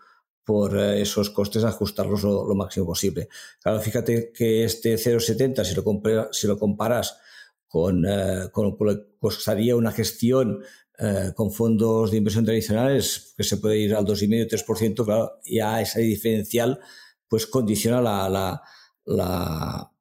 por 0.45 0.77
eh, 0.77 1.03
esos 1.03 1.31
costes 1.31 1.63
ajustarlos 1.63 2.25
lo, 2.25 2.53
máximo 2.57 2.87
posible. 2.87 3.29
Claro, 3.63 3.81
fíjate 3.81 4.33
que 4.33 4.65
este 4.65 4.97
0,70, 4.97 5.65
si 5.65 5.75
lo, 5.77 6.29
si 6.33 6.47
lo 6.49 6.59
comparas 6.59 7.17
con, 7.69 8.05
con 8.53 8.67
lo 8.67 8.77
que 8.79 9.17
costaría 9.19 9.77
una 9.77 9.93
gestión 9.93 10.63
con 11.37 11.53
fondos 11.53 12.11
de 12.11 12.17
inversión 12.17 12.45
tradicionales, 12.45 13.35
que 13.37 13.45
se 13.45 13.59
puede 13.59 13.79
ir 13.79 13.95
al 13.95 14.05
2,5-3%, 14.05 15.05
claro, 15.05 15.39
ya 15.45 15.81
ese 15.81 16.01
diferencial 16.01 16.81
pues 17.29 17.47
condiciona 17.47 18.01
la, 18.01 18.61
la, 19.05 19.93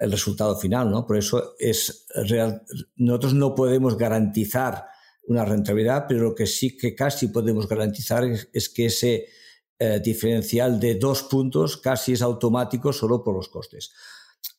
el 0.00 0.10
resultado 0.10 0.56
final, 0.56 0.90
¿no? 0.90 1.06
Por 1.06 1.18
eso 1.18 1.54
es 1.58 2.06
real. 2.14 2.62
Nosotros 2.96 3.34
no 3.34 3.54
podemos 3.54 3.96
garantizar 3.96 4.86
una 5.24 5.44
rentabilidad, 5.44 6.06
pero 6.08 6.22
lo 6.22 6.34
que 6.34 6.46
sí 6.46 6.76
que 6.76 6.94
casi 6.94 7.28
podemos 7.28 7.68
garantizar 7.68 8.24
es, 8.24 8.68
que 8.70 8.86
ese 8.86 9.26
eh, 9.78 10.00
diferencial 10.02 10.80
de 10.80 10.94
dos 10.94 11.22
puntos 11.24 11.76
casi 11.76 12.12
es 12.12 12.22
automático 12.22 12.92
solo 12.92 13.22
por 13.22 13.36
los 13.36 13.48
costes. 13.48 13.92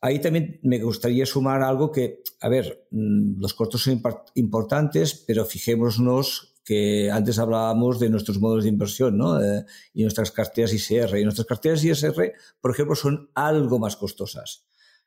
Ahí 0.02 0.20
también 0.20 0.60
me 0.64 0.80
gustaría 0.80 1.26
sumar 1.26 1.62
algo 1.62 1.92
que, 1.92 2.24
a 2.40 2.50
ver, 2.50 2.88
mm, 2.92 3.40
los 3.40 3.54
costos 3.54 3.84
son 3.84 4.02
importantes, 4.36 5.14
pero 5.28 5.46
fijémonos 5.46 6.52
que 6.64 7.10
antes 7.12 7.40
hablábamos 7.40 8.00
de 8.00 8.10
nuestros 8.10 8.40
modos 8.40 8.64
de 8.64 8.70
inversión 8.70 9.18
¿no? 9.18 9.42
Eh, 9.44 9.66
y 9.94 10.04
nuestras 10.04 10.32
carteras 10.32 10.74
ISR. 10.74 11.20
Y 11.20 11.24
nuestras 11.24 11.48
carteras 11.48 11.84
ISR, 11.84 12.34
por 12.60 12.72
ejemplo, 12.72 12.96
son 12.96 13.30
algo 13.34 13.80
más 13.80 13.96
costosas. 13.96 14.66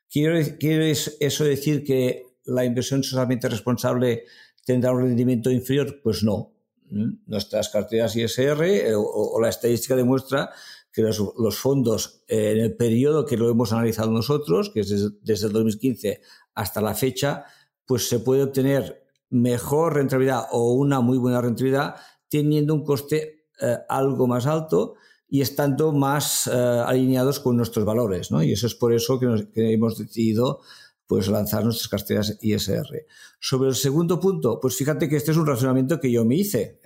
¿Quiere, 0.09 0.91
eso 0.91 1.43
decir 1.43 1.83
que 1.83 2.23
la 2.45 2.63
inversión 2.63 3.03
socialmente 3.03 3.49
responsable 3.49 4.25
tendrá 4.65 4.91
un 4.91 5.01
rendimiento 5.01 5.49
inferior? 5.49 5.99
Pues 6.03 6.23
no. 6.23 6.53
¿Mm? 6.89 7.23
Nuestras 7.25 7.69
carteras 7.69 8.15
ISR 8.15 8.63
eh, 8.63 8.93
o, 8.95 9.39
la 9.41 9.49
estadística 9.49 9.95
demuestra 9.95 10.51
que 10.95 11.01
los, 11.01 11.57
fondos 11.57 12.23
eh, 12.29 12.53
en 12.55 12.59
el 12.59 12.77
periodo 12.77 13.25
que 13.25 13.35
lo 13.35 13.49
hemos 13.49 13.73
analizado 13.73 14.11
nosotros, 14.11 14.69
que 14.69 14.79
es 14.79 14.89
desde, 15.21 15.47
el 15.47 15.51
2015 15.53 16.21
hasta 16.53 16.79
la 16.79 16.95
fecha, 16.95 17.43
pues 17.85 18.07
se 18.07 18.19
puede 18.19 18.43
obtener 18.43 19.03
mejor 19.29 19.95
rentabilidad 19.95 20.45
o 20.51 20.73
una 20.73 21.01
muy 21.01 21.17
buena 21.17 21.41
rentabilidad 21.41 21.97
teniendo 22.29 22.73
un 22.73 22.85
coste 22.85 23.47
eh, 23.61 23.77
algo 23.89 24.25
más 24.25 24.45
alto 24.45 24.93
y 25.27 25.41
estando 25.41 25.91
más 25.91 26.47
eh, 26.47 26.51
alineados 26.53 27.41
con 27.41 27.57
nuestros 27.57 27.83
valores. 27.83 28.31
¿no? 28.31 28.41
Y 28.41 28.53
eso 28.53 28.65
es 28.65 28.75
por 28.75 28.93
eso 28.93 29.19
que, 29.19 29.73
hemos 29.73 29.97
decidido 29.97 30.61
pues, 31.07 31.27
lanzar 31.27 31.65
nuestras 31.65 31.89
carteras 31.89 32.37
ISR. 32.41 33.05
Sobre 33.41 33.67
el 33.67 33.75
segundo 33.75 34.21
punto, 34.21 34.61
pues 34.61 34.77
fíjate 34.77 35.09
que 35.09 35.17
este 35.17 35.31
es 35.31 35.37
un 35.37 35.45
razonamiento 35.45 35.99
que 35.99 36.09
yo 36.09 36.23
me 36.23 36.35
hice. 36.35 36.79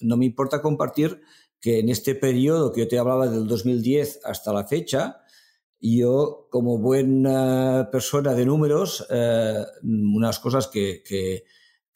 No 0.00 0.16
me 0.16 0.24
importa 0.24 0.62
compartir 0.62 1.20
que 1.62 1.78
en 1.78 1.88
este 1.88 2.16
periodo 2.16 2.72
que 2.72 2.80
yo 2.80 2.88
te 2.88 2.98
hablaba 2.98 3.28
del 3.28 3.46
2010 3.46 4.20
hasta 4.24 4.52
la 4.52 4.66
fecha, 4.66 5.22
yo, 5.80 6.48
como 6.50 6.78
buena 6.78 7.88
persona 7.90 8.34
de 8.34 8.44
números, 8.46 9.06
eh, 9.10 9.64
unas 9.82 10.38
cosas 10.38 10.68
que, 10.68 11.02
que, 11.02 11.44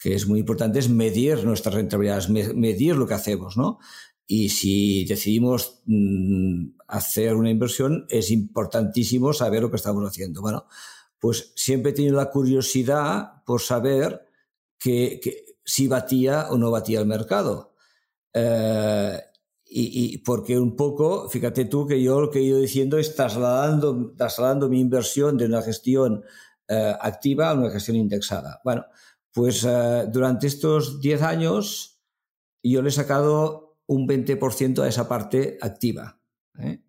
es 0.03 0.29
muy 0.29 0.39
importante 0.39 0.79
es 0.79 0.89
medir 0.89 1.45
nuestras 1.45 1.75
rentabilidades, 1.75 2.29
medir 2.29 2.95
lo 2.95 3.09
que 3.09 3.15
hacemos, 3.15 3.57
¿no? 3.57 3.81
Y 4.25 4.51
si 4.51 5.05
decidimos 5.05 5.83
mm, 5.87 6.77
hacer 6.87 7.35
una 7.35 7.51
inversión, 7.51 8.07
es 8.09 8.31
importantísimo 8.31 9.33
saber 9.33 9.63
lo 9.63 9.71
que 9.71 9.77
estamos 9.77 10.09
haciendo. 10.09 10.43
Bueno, 10.43 10.67
pues 11.19 11.53
siempre 11.57 11.91
he 11.91 11.95
tenido 11.95 12.17
la 12.17 12.31
curiosidad 12.31 13.43
por 13.45 13.61
saber 13.61 14.29
que, 14.79 15.21
si 15.65 15.89
batía 15.89 16.49
o 16.51 16.59
no 16.59 16.71
batía 16.71 17.01
el 17.01 17.07
mercado. 17.07 17.75
Eh, 18.33 19.21
y, 19.69 20.19
porque 20.19 20.59
un 20.59 20.77
poco, 20.77 21.29
fíjate 21.29 21.65
tú 21.65 21.87
que 21.87 22.01
yo 22.01 22.21
lo 22.21 22.31
que 22.31 22.39
he 22.39 22.43
ido 22.43 22.61
diciendo 22.61 22.99
es 22.99 23.15
trasladando, 23.17 24.13
trasladando 24.17 24.69
mi 24.69 24.81
inversión 24.81 25.37
de 25.37 25.47
una 25.47 25.61
gestión 25.61 26.23
eh, 26.69 26.95
activa 27.01 27.51
a 27.51 27.55
una 27.55 27.71
gestión 27.71 27.97
indexada. 27.97 28.61
Bueno, 28.65 28.87
pues 29.33 29.65
eh, 29.65 30.07
durante 30.13 30.47
estos 30.47 31.01
10 31.01 31.23
años 31.23 32.01
yo 32.63 32.81
le 32.81 32.91
he 32.91 32.93
sacado 32.93 33.79
un 33.87 34.07
20% 34.07 34.83
a 34.83 34.89
esa 34.89 35.09
parte 35.09 35.59
activa. 35.61 36.21
¿eh? 36.59 36.83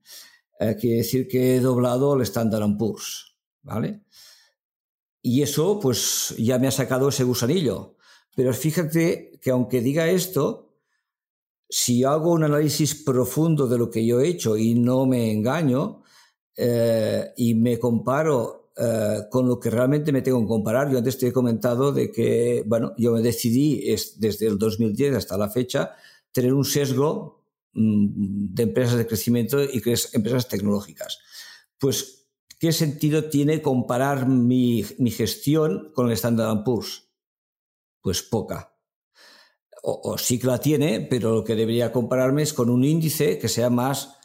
quiere 0.79 0.97
decir 0.97 1.27
que 1.27 1.55
he 1.55 1.59
doblado 1.59 2.15
el 2.15 2.21
Standard 2.21 2.77
Poor's. 2.77 3.35
¿Vale? 3.63 4.01
Y 5.21 5.41
eso, 5.41 5.79
pues 5.79 6.35
ya 6.37 6.57
me 6.57 6.67
ha 6.67 6.71
sacado 6.71 7.09
ese 7.09 7.25
gusanillo. 7.25 7.97
Pero 8.35 8.53
fíjate 8.53 9.39
que 9.41 9.51
aunque 9.51 9.81
diga 9.81 10.07
esto, 10.07 10.66
si 11.69 12.03
hago 12.03 12.31
un 12.31 12.43
análisis 12.43 12.95
profundo 13.03 13.67
de 13.67 13.77
lo 13.77 13.89
que 13.89 14.05
yo 14.05 14.19
he 14.19 14.27
hecho 14.27 14.57
y 14.57 14.75
no 14.75 15.05
me 15.05 15.31
engaño 15.31 16.03
eh, 16.55 17.33
y 17.35 17.55
me 17.55 17.77
comparo 17.77 18.71
eh, 18.77 19.23
con 19.29 19.47
lo 19.47 19.59
que 19.59 19.69
realmente 19.69 20.11
me 20.11 20.21
tengo 20.21 20.39
que 20.41 20.47
comparar, 20.47 20.89
yo 20.89 20.97
antes 20.97 21.17
te 21.17 21.27
he 21.27 21.33
comentado 21.33 21.91
de 21.91 22.11
que, 22.11 22.63
bueno, 22.65 22.93
yo 22.97 23.11
me 23.11 23.21
decidí 23.21 23.83
desde 24.17 24.47
el 24.47 24.57
2010 24.57 25.15
hasta 25.15 25.37
la 25.37 25.49
fecha 25.49 25.95
tener 26.31 26.53
un 26.53 26.63
sesgo 26.63 27.43
mm, 27.73 28.53
de 28.53 28.63
empresas 28.63 28.97
de 28.97 29.07
crecimiento 29.07 29.63
y 29.63 29.81
empresas 30.13 30.47
tecnológicas. 30.47 31.19
Pues, 31.77 32.27
¿qué 32.59 32.71
sentido 32.71 33.25
tiene 33.25 33.61
comparar 33.61 34.27
mi, 34.27 34.85
mi 34.99 35.11
gestión 35.11 35.91
con 35.93 36.07
el 36.07 36.13
Standard 36.13 36.63
Poor's? 36.63 37.09
Pues 38.01 38.21
poca 38.21 38.76
o, 39.89 40.17
sí 40.17 40.37
que 40.37 40.47
la 40.47 40.59
tiene, 40.59 40.99
pero 40.99 41.33
lo 41.33 41.43
que 41.45 41.55
debería 41.55 41.93
compararme 41.93 42.43
es 42.43 42.53
con 42.53 42.69
un 42.69 42.83
índice 42.83 43.39
que 43.39 43.47
sea 43.47 43.69
más 43.69 44.17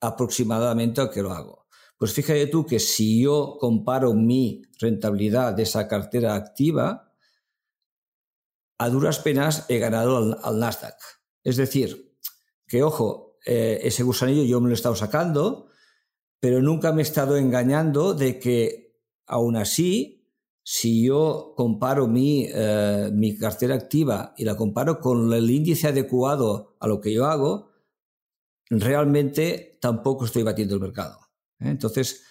aproximadamente 0.00 1.02
al 1.02 1.10
que 1.10 1.22
lo 1.22 1.32
hago. 1.32 1.66
Pues 1.98 2.14
fíjate 2.14 2.46
tú 2.46 2.64
que 2.64 2.80
si 2.80 3.22
yo 3.22 3.58
comparo 3.60 4.14
mi 4.14 4.62
rentabilidad 4.80 5.52
de 5.52 5.64
esa 5.64 5.86
cartera 5.86 6.34
activa, 6.34 7.12
a 8.78 8.88
duras 8.88 9.18
penas 9.18 9.66
he 9.68 9.78
ganado 9.78 10.38
al, 10.42 10.58
Nasdaq. 10.58 10.96
Es 11.44 11.56
decir, 11.58 12.16
que 12.66 12.82
ojo, 12.82 13.36
eh, 13.44 13.80
ese 13.82 14.02
gusanillo 14.02 14.44
yo 14.44 14.60
me 14.60 14.68
lo 14.68 14.72
he 14.72 14.74
estado 14.74 14.96
sacando, 14.96 15.68
pero 16.40 16.62
nunca 16.62 16.90
me 16.92 17.02
he 17.02 17.04
estado 17.04 17.36
engañando 17.36 18.14
de 18.14 18.40
que 18.40 18.98
aún 19.26 19.56
así 19.56 20.21
si 20.64 21.04
yo 21.04 21.54
comparo 21.56 22.08
eh, 22.14 23.10
mi, 23.12 23.36
cartera 23.36 23.74
activa 23.74 24.32
y 24.36 24.44
la 24.44 24.56
comparo 24.56 25.00
con 25.00 25.32
el 25.32 25.50
índice 25.50 25.88
adecuado 25.88 26.76
a 26.78 26.86
lo 26.86 27.00
que 27.00 27.12
yo 27.12 27.26
hago, 27.26 27.72
realmente 28.70 29.78
tampoco 29.80 30.24
estoy 30.24 30.44
batiendo 30.44 30.74
el 30.74 30.80
mercado. 30.80 31.18
¿eh? 31.60 31.68
Entonces, 31.70 32.22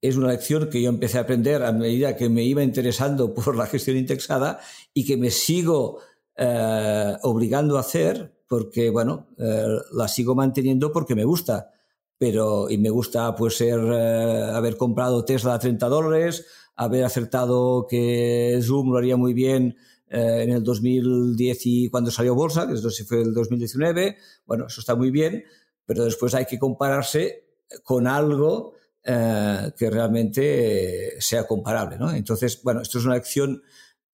es 0.00 0.16
una 0.16 0.28
lección 0.28 0.70
que 0.70 0.80
yo 0.80 0.88
empecé 0.88 1.18
a 1.18 1.22
aprender 1.22 1.62
a 1.62 1.72
medida 1.72 2.16
que 2.16 2.28
me 2.28 2.44
iba 2.44 2.62
interesando 2.62 3.34
por 3.34 3.54
la 3.54 3.66
gestión 3.66 3.96
indexada 3.96 4.60
y 4.94 5.04
que 5.04 5.16
me 5.16 5.30
sigo 5.30 5.98
eh, 6.36 7.16
obligando 7.22 7.76
a 7.76 7.80
hacer 7.80 8.34
porque, 8.48 8.90
bueno, 8.90 9.28
eh, 9.38 9.66
la 9.92 10.08
sigo 10.08 10.34
manteniendo 10.34 10.90
porque 10.90 11.14
me 11.14 11.24
gusta. 11.24 11.70
Pero, 12.16 12.70
y 12.70 12.78
me 12.78 12.90
gusta, 12.90 13.34
pues, 13.34 13.56
ser, 13.56 13.80
haber 13.80 14.76
comprado 14.76 15.24
Tesla 15.24 15.54
a 15.54 15.58
30 15.58 15.88
dólares, 15.88 16.46
haber 16.76 17.04
acertado 17.04 17.86
que 17.88 18.58
Zoom 18.62 18.92
lo 18.92 18.98
haría 18.98 19.16
muy 19.16 19.34
bien 19.34 19.76
en 20.08 20.50
el 20.50 20.62
2010 20.62 21.66
y 21.66 21.90
cuando 21.90 22.10
salió 22.10 22.34
bolsa, 22.34 22.68
que 22.68 22.74
eso 22.74 22.88
fue 23.06 23.22
el 23.22 23.34
2019. 23.34 24.16
Bueno, 24.46 24.66
eso 24.66 24.80
está 24.80 24.94
muy 24.94 25.10
bien, 25.10 25.44
pero 25.86 26.04
después 26.04 26.34
hay 26.34 26.46
que 26.46 26.58
compararse 26.58 27.44
con 27.82 28.06
algo 28.06 28.74
eh, 29.02 29.72
que 29.76 29.90
realmente 29.90 31.20
sea 31.20 31.46
comparable. 31.46 31.98
¿no? 31.98 32.12
Entonces, 32.12 32.62
bueno, 32.62 32.80
esto 32.80 32.98
es 32.98 33.04
una 33.04 33.16
acción 33.16 33.62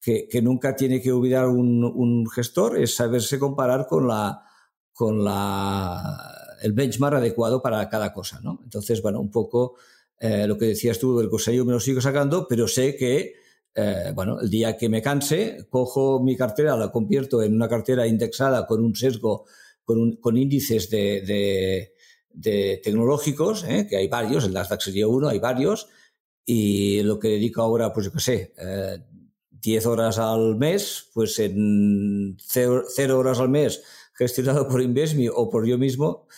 que, 0.01 0.27
que 0.28 0.43
nunca 0.43 0.74
tiene 0.74 1.01
que 1.01 1.12
olvidar 1.12 1.47
un, 1.47 1.85
un, 1.85 2.28
gestor, 2.28 2.78
es 2.78 2.97
saberse 2.97 3.39
comparar 3.39 3.87
con, 3.87 4.09
la, 4.09 4.43
con 4.93 5.23
la, 5.23 6.57
el 6.62 6.73
benchmark 6.73 7.16
adecuado 7.16 7.62
para 7.62 7.89
cada 7.89 8.12
cosa. 8.12 8.41
¿no? 8.43 8.61
Entonces, 8.65 9.03
bueno, 9.03 9.20
un 9.20 9.31
poco 9.31 9.77
eh, 10.21 10.47
lo 10.47 10.57
que 10.57 10.67
decías 10.67 10.99
tú 10.99 11.19
del 11.19 11.29
cosello 11.29 11.65
me 11.65 11.73
lo 11.73 11.81
sigo 11.81 12.01
sacando, 12.01 12.47
pero 12.47 12.69
sé 12.69 12.95
que 12.95 13.35
eh, 13.75 14.13
bueno, 14.15 14.41
el 14.41 14.51
día 14.51 14.77
que 14.77 14.89
me 14.89 15.01
canse, 15.01 15.67
cojo 15.71 16.21
mi 16.21 16.37
cartera, 16.37 16.77
la 16.77 16.91
convierto 16.91 17.43
en 17.43 17.55
una 17.55 17.69
cartera 17.69 18.07
indexada 18.07 18.67
con 18.67 18.85
un 18.85 18.97
sesgo 18.97 19.47
con, 19.85 20.37
índices 20.37 20.89
de, 20.91 21.93
tecnológicos, 22.83 23.65
¿eh? 23.65 23.87
que 23.89 23.97
hay 23.97 24.09
varios, 24.09 24.45
el 24.45 24.53
Nasdaq 24.53 24.81
sería 24.81 25.09
uno, 25.09 25.29
hay 25.29 25.41
varios, 25.41 25.89
y 26.45 27.03
lo 27.03 27.19
que 27.19 27.29
dedico 27.29 27.63
ahora, 27.63 27.93
pues 27.93 28.07
yo 28.07 28.13
qué 28.13 28.21
sé, 28.21 28.55
10 29.51 29.85
eh, 29.85 29.89
horas 29.89 30.19
al 30.19 30.57
mes, 30.57 31.11
pues 31.13 31.39
en 31.41 32.37
0 32.39 32.85
horas 33.19 33.41
al 33.41 33.49
mes 33.49 33.83
gestionado 34.15 34.69
por 34.69 34.81
Invesmi 34.81 35.29
o 35.29 35.49
por 35.49 35.67
yo 35.67 35.79
mismo, 35.79 36.29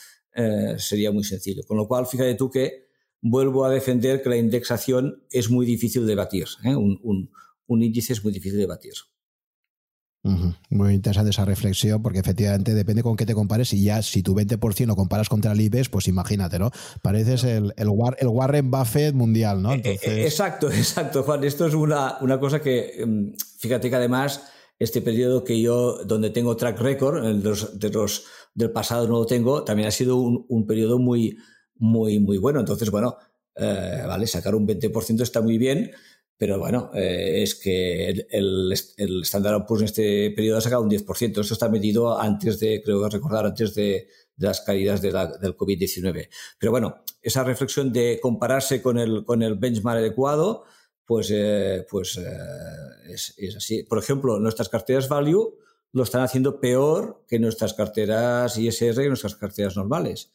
sería 0.78 1.12
muy 1.12 1.24
sencillo. 1.24 1.62
Con 1.66 1.76
lo 1.76 1.86
cual, 1.86 2.06
fíjate 2.06 2.36
tú 2.36 2.50
que 2.50 2.91
vuelvo 3.22 3.64
a 3.64 3.70
defender 3.70 4.22
que 4.22 4.28
la 4.28 4.36
indexación 4.36 5.24
es 5.30 5.50
muy 5.50 5.64
difícil 5.64 6.06
de 6.06 6.14
batir, 6.14 6.46
un, 6.64 7.30
un 7.66 7.82
índice 7.82 8.12
es 8.12 8.22
muy 8.22 8.32
difícil 8.32 8.58
de 8.58 8.66
batir. 8.66 8.92
Muy 10.70 10.94
interesante 10.94 11.30
esa 11.30 11.44
reflexión, 11.44 12.00
porque 12.00 12.20
efectivamente 12.20 12.74
depende 12.74 13.02
con 13.02 13.16
qué 13.16 13.26
te 13.26 13.34
compares 13.34 13.72
y 13.72 13.82
ya 13.82 14.02
si 14.02 14.22
tu 14.22 14.36
20% 14.36 14.86
lo 14.86 14.94
comparas 14.94 15.28
contra 15.28 15.50
el 15.50 15.60
IBEX, 15.60 15.88
pues 15.88 16.06
imagínate, 16.06 16.60
¿no? 16.60 16.70
Pareces 17.02 17.42
el, 17.42 17.74
el, 17.76 17.88
Warren 17.88 18.70
Buffett 18.70 19.14
mundial, 19.14 19.62
¿no? 19.62 19.72
Eh, 19.72 19.82
eh, 19.84 20.22
exacto, 20.22 20.70
exacto, 20.72 21.24
Juan. 21.24 21.42
Esto 21.42 21.66
es 21.66 21.74
una, 21.74 22.18
una 22.20 22.38
cosa 22.38 22.60
que, 22.60 23.04
mm, 23.04 23.32
fíjate 23.58 23.90
que 23.90 23.96
además 23.96 24.44
este 24.78 25.02
periodo 25.02 25.42
que 25.42 25.60
yo, 25.60 26.04
donde 26.04 26.30
tengo 26.30 26.56
track 26.56 26.78
record, 26.78 27.24
de 27.24 27.34
los, 27.34 27.78
de 27.78 27.90
los 27.90 28.24
del 28.54 28.70
pasado 28.70 29.08
no 29.08 29.14
lo 29.14 29.26
tengo, 29.26 29.64
también 29.64 29.88
ha 29.88 29.92
sido 29.92 30.16
un, 30.18 30.46
un 30.48 30.66
periodo 30.66 31.00
muy, 31.00 31.36
muy, 31.82 32.20
muy 32.20 32.38
bueno. 32.38 32.60
Entonces, 32.60 32.90
bueno, 32.90 33.18
eh, 33.56 34.04
vale, 34.06 34.26
sacar 34.26 34.54
un 34.54 34.66
20% 34.66 35.20
está 35.20 35.42
muy 35.42 35.58
bien, 35.58 35.90
pero 36.38 36.58
bueno, 36.58 36.90
eh, 36.94 37.42
es 37.42 37.56
que 37.56 38.08
el, 38.08 38.72
el, 38.96 39.22
Standard 39.22 39.66
Poor's 39.66 39.82
en 39.82 39.86
este 39.86 40.30
periodo 40.30 40.58
ha 40.58 40.60
sacado 40.60 40.82
un 40.82 40.90
10%. 40.90 41.40
Esto 41.40 41.54
está 41.54 41.68
medido 41.68 42.18
antes 42.18 42.60
de, 42.60 42.82
creo 42.82 43.08
recordar, 43.08 43.46
antes 43.46 43.74
de, 43.74 44.08
las 44.36 44.60
caídas 44.60 45.02
de 45.02 45.10
del 45.10 45.56
COVID-19. 45.56 46.28
Pero 46.58 46.70
bueno, 46.72 47.02
esa 47.20 47.44
reflexión 47.44 47.92
de 47.92 48.18
compararse 48.22 48.80
con 48.80 48.98
el, 48.98 49.24
con 49.24 49.42
el 49.42 49.56
benchmark 49.56 49.98
adecuado, 49.98 50.64
pues, 51.04 51.30
eh, 51.32 51.84
pues 51.90 52.18
es, 53.08 53.34
es, 53.36 53.56
así. 53.56 53.82
Por 53.82 53.98
ejemplo, 53.98 54.38
nuestras 54.38 54.68
carteras 54.68 55.08
value 55.08 55.58
lo 55.92 56.04
están 56.04 56.22
haciendo 56.22 56.60
peor 56.60 57.24
que 57.28 57.38
nuestras 57.38 57.74
carteras 57.74 58.56
ISR 58.56 59.04
y 59.04 59.08
nuestras 59.08 59.34
carteras 59.34 59.76
normales. 59.76 60.32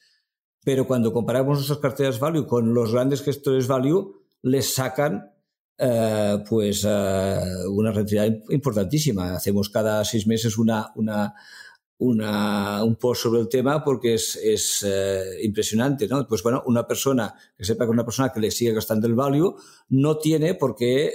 Pero 0.64 0.86
cuando 0.86 1.14
comparamos 1.14 1.58
nuestras 1.58 1.80
carteras 1.80 2.20
value 2.20 2.46
con 2.46 2.74
los 2.74 2.92
grandes 2.92 3.22
gestores 3.22 3.68
value, 3.68 4.14
les 4.42 4.74
sacan 4.74 5.32
eh, 5.80 6.44
pues 6.50 6.84
eh, 6.88 7.40
una 7.70 7.92
rentabilidad 7.92 8.36
importantísima. 8.50 9.36
Hacemos 9.36 9.70
cada 9.70 10.04
seis 10.04 10.26
meses 10.26 10.58
una, 10.58 10.92
una, 10.96 12.84
un 12.84 12.96
post 12.96 13.22
sobre 13.22 13.42
el 13.42 13.48
tema 13.48 13.84
porque 13.84 14.16
es, 14.16 14.36
es 14.38 14.84
eh, 14.88 15.40
impresionante, 15.44 16.08
¿no? 16.08 16.28
Pues 16.28 16.42
bueno, 16.42 16.64
una 16.66 16.88
persona 16.88 17.36
que 17.56 17.64
sepa 17.64 17.86
que 17.86 17.92
una 17.92 18.06
persona 18.06 18.32
que 18.34 18.40
le 18.40 18.50
sigue 18.50 18.74
gastando 18.74 19.06
el 19.06 19.14
value 19.14 19.56
no 19.90 20.18
tiene 20.18 20.56
por 20.56 20.76
qué 20.76 21.14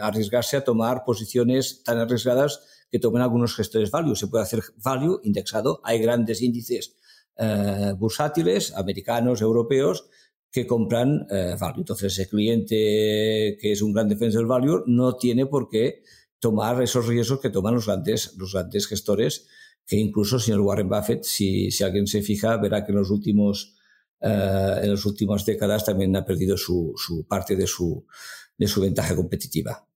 arriesgarse 0.00 0.56
a 0.56 0.64
tomar 0.64 1.02
posiciones 1.04 1.82
tan 1.82 1.98
arriesgadas 1.98 2.60
que 2.90 3.00
tomen 3.00 3.22
algunos 3.22 3.56
gestores 3.56 3.90
value. 3.90 4.14
Se 4.14 4.28
puede 4.28 4.44
hacer 4.44 4.62
value 4.76 5.20
indexado. 5.24 5.80
Hay 5.82 5.98
grandes 5.98 6.40
índices 6.40 6.94
bursátiles, 7.96 8.74
americanos, 8.74 9.42
europeos, 9.42 10.08
que 10.50 10.66
compran 10.66 11.26
eh, 11.30 11.56
value. 11.58 11.80
Entonces, 11.80 12.12
ese 12.12 12.28
cliente 12.28 13.56
que 13.60 13.72
es 13.72 13.82
un 13.82 13.92
gran 13.92 14.08
defensor 14.08 14.40
del 14.40 14.46
value 14.46 14.82
no 14.86 15.16
tiene 15.16 15.46
por 15.46 15.68
qué 15.68 16.02
tomar 16.38 16.82
esos 16.82 17.06
riesgos 17.06 17.40
que 17.40 17.50
toman 17.50 17.74
los 17.74 17.86
grandes, 17.86 18.34
los 18.36 18.52
grandes 18.52 18.86
gestores, 18.86 19.48
que 19.86 19.96
incluso 19.96 20.38
señor 20.38 20.60
Warren 20.60 20.88
Buffett, 20.88 21.24
si, 21.24 21.70
si 21.70 21.84
alguien 21.84 22.06
se 22.06 22.22
fija, 22.22 22.56
verá 22.56 22.84
que 22.84 22.92
en 22.92 22.98
los 22.98 23.10
últimos 23.10 23.74
eh, 24.20 24.80
en 24.82 24.90
las 24.90 25.04
últimas 25.04 25.44
décadas 25.44 25.84
también 25.84 26.14
ha 26.16 26.24
perdido 26.24 26.56
su, 26.56 26.92
su 26.96 27.26
parte 27.26 27.54
de 27.56 27.66
su, 27.66 28.06
de 28.56 28.66
su 28.66 28.80
ventaja 28.80 29.14
competitiva. 29.14 29.87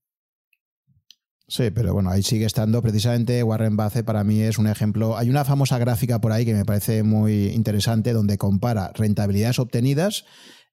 Sí, 1.53 1.71
pero 1.71 1.93
bueno, 1.93 2.09
ahí 2.09 2.23
sigue 2.23 2.47
estando. 2.47 2.81
Precisamente 2.81 3.43
Warren 3.43 3.77
Buffett 3.77 4.07
para 4.07 4.25
mí 4.25 4.41
es 4.41 4.57
un 4.57 4.69
ejemplo. 4.69 5.19
Hay 5.19 5.29
una 5.29 5.45
famosa 5.45 5.77
gráfica 5.77 6.19
por 6.19 6.33
ahí 6.33 6.47
que 6.47 6.55
me 6.55 6.65
parece 6.65 7.03
muy 7.03 7.49
interesante 7.49 8.15
donde 8.15 8.39
compara 8.39 8.91
rentabilidades 8.95 9.59
obtenidas 9.59 10.25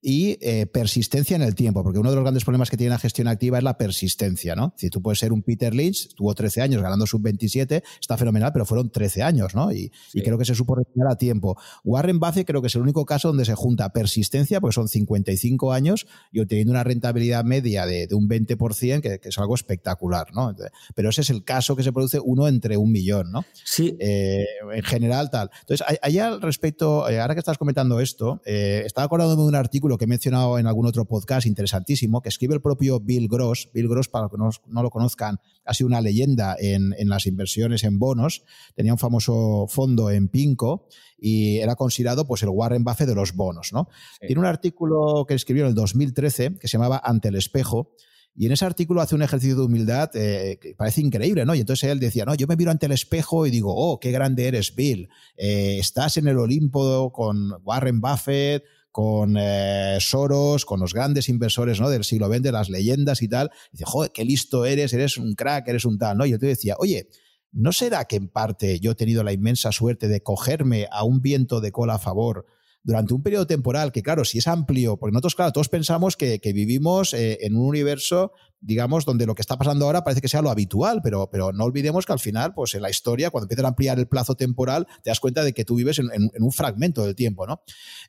y 0.01 0.37
eh, 0.41 0.65
persistencia 0.65 1.35
en 1.35 1.41
el 1.41 1.55
tiempo, 1.55 1.83
porque 1.83 1.99
uno 1.99 2.09
de 2.09 2.15
los 2.15 2.23
grandes 2.23 2.45
problemas 2.45 2.69
que 2.69 2.77
tiene 2.77 2.91
la 2.91 2.99
gestión 2.99 3.27
activa 3.27 3.57
es 3.57 3.63
la 3.63 3.77
persistencia, 3.77 4.55
¿no? 4.55 4.73
Si 4.77 4.89
tú 4.89 5.01
puedes 5.01 5.19
ser 5.19 5.33
un 5.33 5.43
Peter 5.43 5.75
Lynch, 5.75 6.13
tuvo 6.15 6.33
13 6.33 6.61
años 6.61 6.81
ganando 6.81 7.05
sub 7.05 7.21
27, 7.21 7.83
está 7.99 8.17
fenomenal, 8.17 8.51
pero 8.53 8.65
fueron 8.65 8.89
13 8.89 9.23
años, 9.23 9.55
¿no? 9.55 9.71
Y, 9.71 9.91
creo 10.23 10.37
que 10.37 10.45
se 10.45 10.53
supo 10.53 10.75
retirar 10.75 11.11
a 11.11 11.15
tiempo. 11.17 11.57
Warren 11.83 12.19
Buffett 12.19 12.45
creo 12.45 12.61
que 12.61 12.67
es 12.67 12.75
el 12.75 12.81
único 12.81 13.05
caso 13.05 13.29
donde 13.29 13.45
se 13.45 13.55
junta 13.55 13.91
persistencia, 13.91 14.61
porque 14.61 14.75
son 14.75 14.87
55 14.87 15.73
años, 15.73 16.07
y 16.31 16.39
obteniendo 16.39 16.71
una 16.71 16.83
rentabilidad 16.83 17.43
media 17.43 17.85
de, 17.85 18.07
un 18.11 18.29
20%, 18.29 19.01
que, 19.01 19.19
que, 19.19 19.29
es 19.29 19.37
algo 19.37 19.55
espectacular, 19.55 20.27
¿no? 20.33 20.55
Pero 20.95 21.09
ese 21.09 21.21
es 21.21 21.29
el 21.29 21.43
caso 21.43 21.75
que 21.75 21.83
se 21.83 21.91
produce 21.91 22.19
uno 22.19 22.47
entre 22.47 22.77
un 22.77 22.91
millón, 22.91 23.31
¿no? 23.31 23.45
Sí. 23.65 23.97
Eh, 23.99 24.45
en 24.73 24.83
general, 24.83 25.29
tal. 25.29 25.49
Entonces, 25.61 25.85
allá 26.01 26.27
al 26.27 26.41
respecto, 26.41 27.09
eh, 27.09 27.19
ahora 27.19 27.33
que 27.33 27.39
estás 27.39 27.57
comentando 27.57 27.99
esto, 27.99 28.41
estaba 28.45 29.05
acordándome 29.05 29.43
de 29.43 29.47
un 29.47 29.55
artículo 29.55 29.88
que 29.97 30.05
he 30.05 30.07
mencionado 30.07 30.59
en 30.59 30.67
algún 30.67 30.85
otro 30.85 31.05
podcast 31.05 31.47
interesantísimo, 31.47 32.21
que 32.21 32.29
escribe 32.29 32.53
el 32.53 32.61
propio 32.61 32.99
Bill 32.99 33.27
Gross. 33.27 33.69
Bill 33.73 33.87
Gross, 33.87 34.07
para 34.07 34.27
los 34.31 34.59
que 34.59 34.69
no, 34.69 34.83
lo 34.83 34.89
conozcan, 34.89 35.39
ha 35.65 35.73
sido 35.73 35.87
una 35.87 36.01
leyenda 36.01 36.55
en, 36.59 36.93
las 37.09 37.25
inversiones 37.25 37.83
en 37.83 37.99
bonos. 37.99 38.43
Tenía 38.75 38.93
un 38.93 38.99
famoso 38.99 39.67
fondo 39.67 40.09
en 40.11 40.27
Pinco 40.27 40.87
y 41.17 41.57
era 41.57 41.75
considerado 41.75 42.27
pues 42.27 42.43
el 42.43 42.49
Warren 42.49 42.83
Buffett 42.83 43.07
de 43.07 43.15
los 43.15 43.33
bonos. 43.33 43.71
¿no? 43.73 43.89
Tiene 44.19 44.39
un 44.39 44.45
artículo 44.45 45.25
que 45.27 45.33
escribió 45.33 45.63
en 45.63 45.69
el 45.69 45.75
2013 45.75 46.57
que 46.59 46.67
se 46.67 46.77
llamaba 46.77 47.01
Ante 47.03 47.29
el 47.29 47.35
espejo. 47.35 47.93
Y 48.35 48.45
en 48.45 48.53
ese 48.53 48.63
artículo 48.63 49.01
hace 49.01 49.15
un 49.15 49.21
ejercicio 49.21 49.57
de 49.57 49.63
humildad 49.63 50.11
eh, 50.13 50.59
que 50.61 50.73
parece 50.73 51.01
increíble, 51.01 51.45
¿no? 51.45 51.55
Y 51.55 51.59
entonces 51.59 51.89
él 51.89 51.99
decía, 51.99 52.23
no, 52.23 52.35
yo 52.35 52.47
me 52.47 52.55
miro 52.55 52.71
ante 52.71 52.85
el 52.85 52.93
espejo 52.93 53.45
y 53.45 53.51
digo, 53.51 53.73
oh, 53.75 53.99
qué 53.99 54.11
grande 54.11 54.47
eres, 54.47 54.73
Bill. 54.73 55.09
Eh, 55.35 55.77
estás 55.77 56.15
en 56.15 56.27
el 56.27 56.37
Olimpo 56.37 57.11
con 57.11 57.51
Warren 57.65 57.99
Buffett, 57.99 58.63
con 58.91 59.35
eh, 59.37 59.97
Soros, 59.99 60.65
con 60.65 60.79
los 60.79 60.93
grandes 60.93 61.29
inversores 61.29 61.79
¿no? 61.79 61.89
del 61.89 62.03
siglo 62.03 62.27
XX, 62.27 62.51
las 62.51 62.69
leyendas 62.69 63.21
y 63.21 63.27
tal. 63.27 63.51
dice, 63.71 63.85
joder, 63.85 64.11
qué 64.11 64.25
listo 64.25 64.65
eres, 64.65 64.93
eres 64.93 65.17
un 65.17 65.33
crack, 65.35 65.67
eres 65.67 65.85
un 65.85 65.97
tal, 65.97 66.17
¿no? 66.17 66.25
Y 66.25 66.31
yo 66.31 66.39
te 66.39 66.47
decía, 66.47 66.75
oye, 66.79 67.09
¿no 67.51 67.71
será 67.71 68.05
que 68.05 68.15
en 68.15 68.29
parte 68.29 68.79
yo 68.79 68.91
he 68.91 68.95
tenido 68.95 69.23
la 69.23 69.33
inmensa 69.33 69.71
suerte 69.71 70.07
de 70.07 70.21
cogerme 70.21 70.87
a 70.91 71.03
un 71.03 71.21
viento 71.21 71.61
de 71.61 71.71
cola 71.71 71.95
a 71.95 71.99
favor 71.99 72.45
durante 72.83 73.13
un 73.13 73.21
periodo 73.21 73.45
temporal 73.45 73.91
que, 73.91 74.01
claro, 74.01 74.25
si 74.25 74.37
es 74.39 74.47
amplio, 74.47 74.97
porque 74.97 75.11
nosotros, 75.11 75.35
claro, 75.35 75.51
todos 75.51 75.69
pensamos 75.69 76.15
que, 76.15 76.39
vivimos 76.53 77.13
eh, 77.13 77.39
en 77.41 77.55
un 77.55 77.67
universo 77.67 78.31
digamos, 78.61 79.05
donde 79.05 79.25
lo 79.25 79.35
que 79.35 79.41
está 79.41 79.57
pasando 79.57 79.85
ahora 79.85 80.03
parece 80.03 80.21
que 80.21 80.27
sea 80.27 80.41
lo 80.41 80.49
habitual, 80.49 81.01
pero, 81.01 81.29
pero 81.31 81.53
no 81.53 81.63
olvidemos 81.63 82.05
que 82.05 82.13
al 82.13 82.19
final, 82.19 82.53
pues 82.53 82.75
en 82.75 82.81
la 82.81 82.89
historia, 82.89 83.29
cuando 83.29 83.45
empiezan 83.45 83.65
a 83.65 83.69
ampliar 83.69 83.99
el 83.99 84.07
plazo 84.07 84.35
temporal, 84.35 84.85
te 85.01 85.09
das 85.09 85.19
cuenta 85.19 85.43
de 85.43 85.53
que 85.53 85.63
tú 85.63 85.75
vives 85.75 85.99
en, 85.99 86.09
un 86.37 86.51
fragmento 86.51 87.05
del 87.05 87.15
tiempo, 87.15 87.47
¿no? 87.47 87.61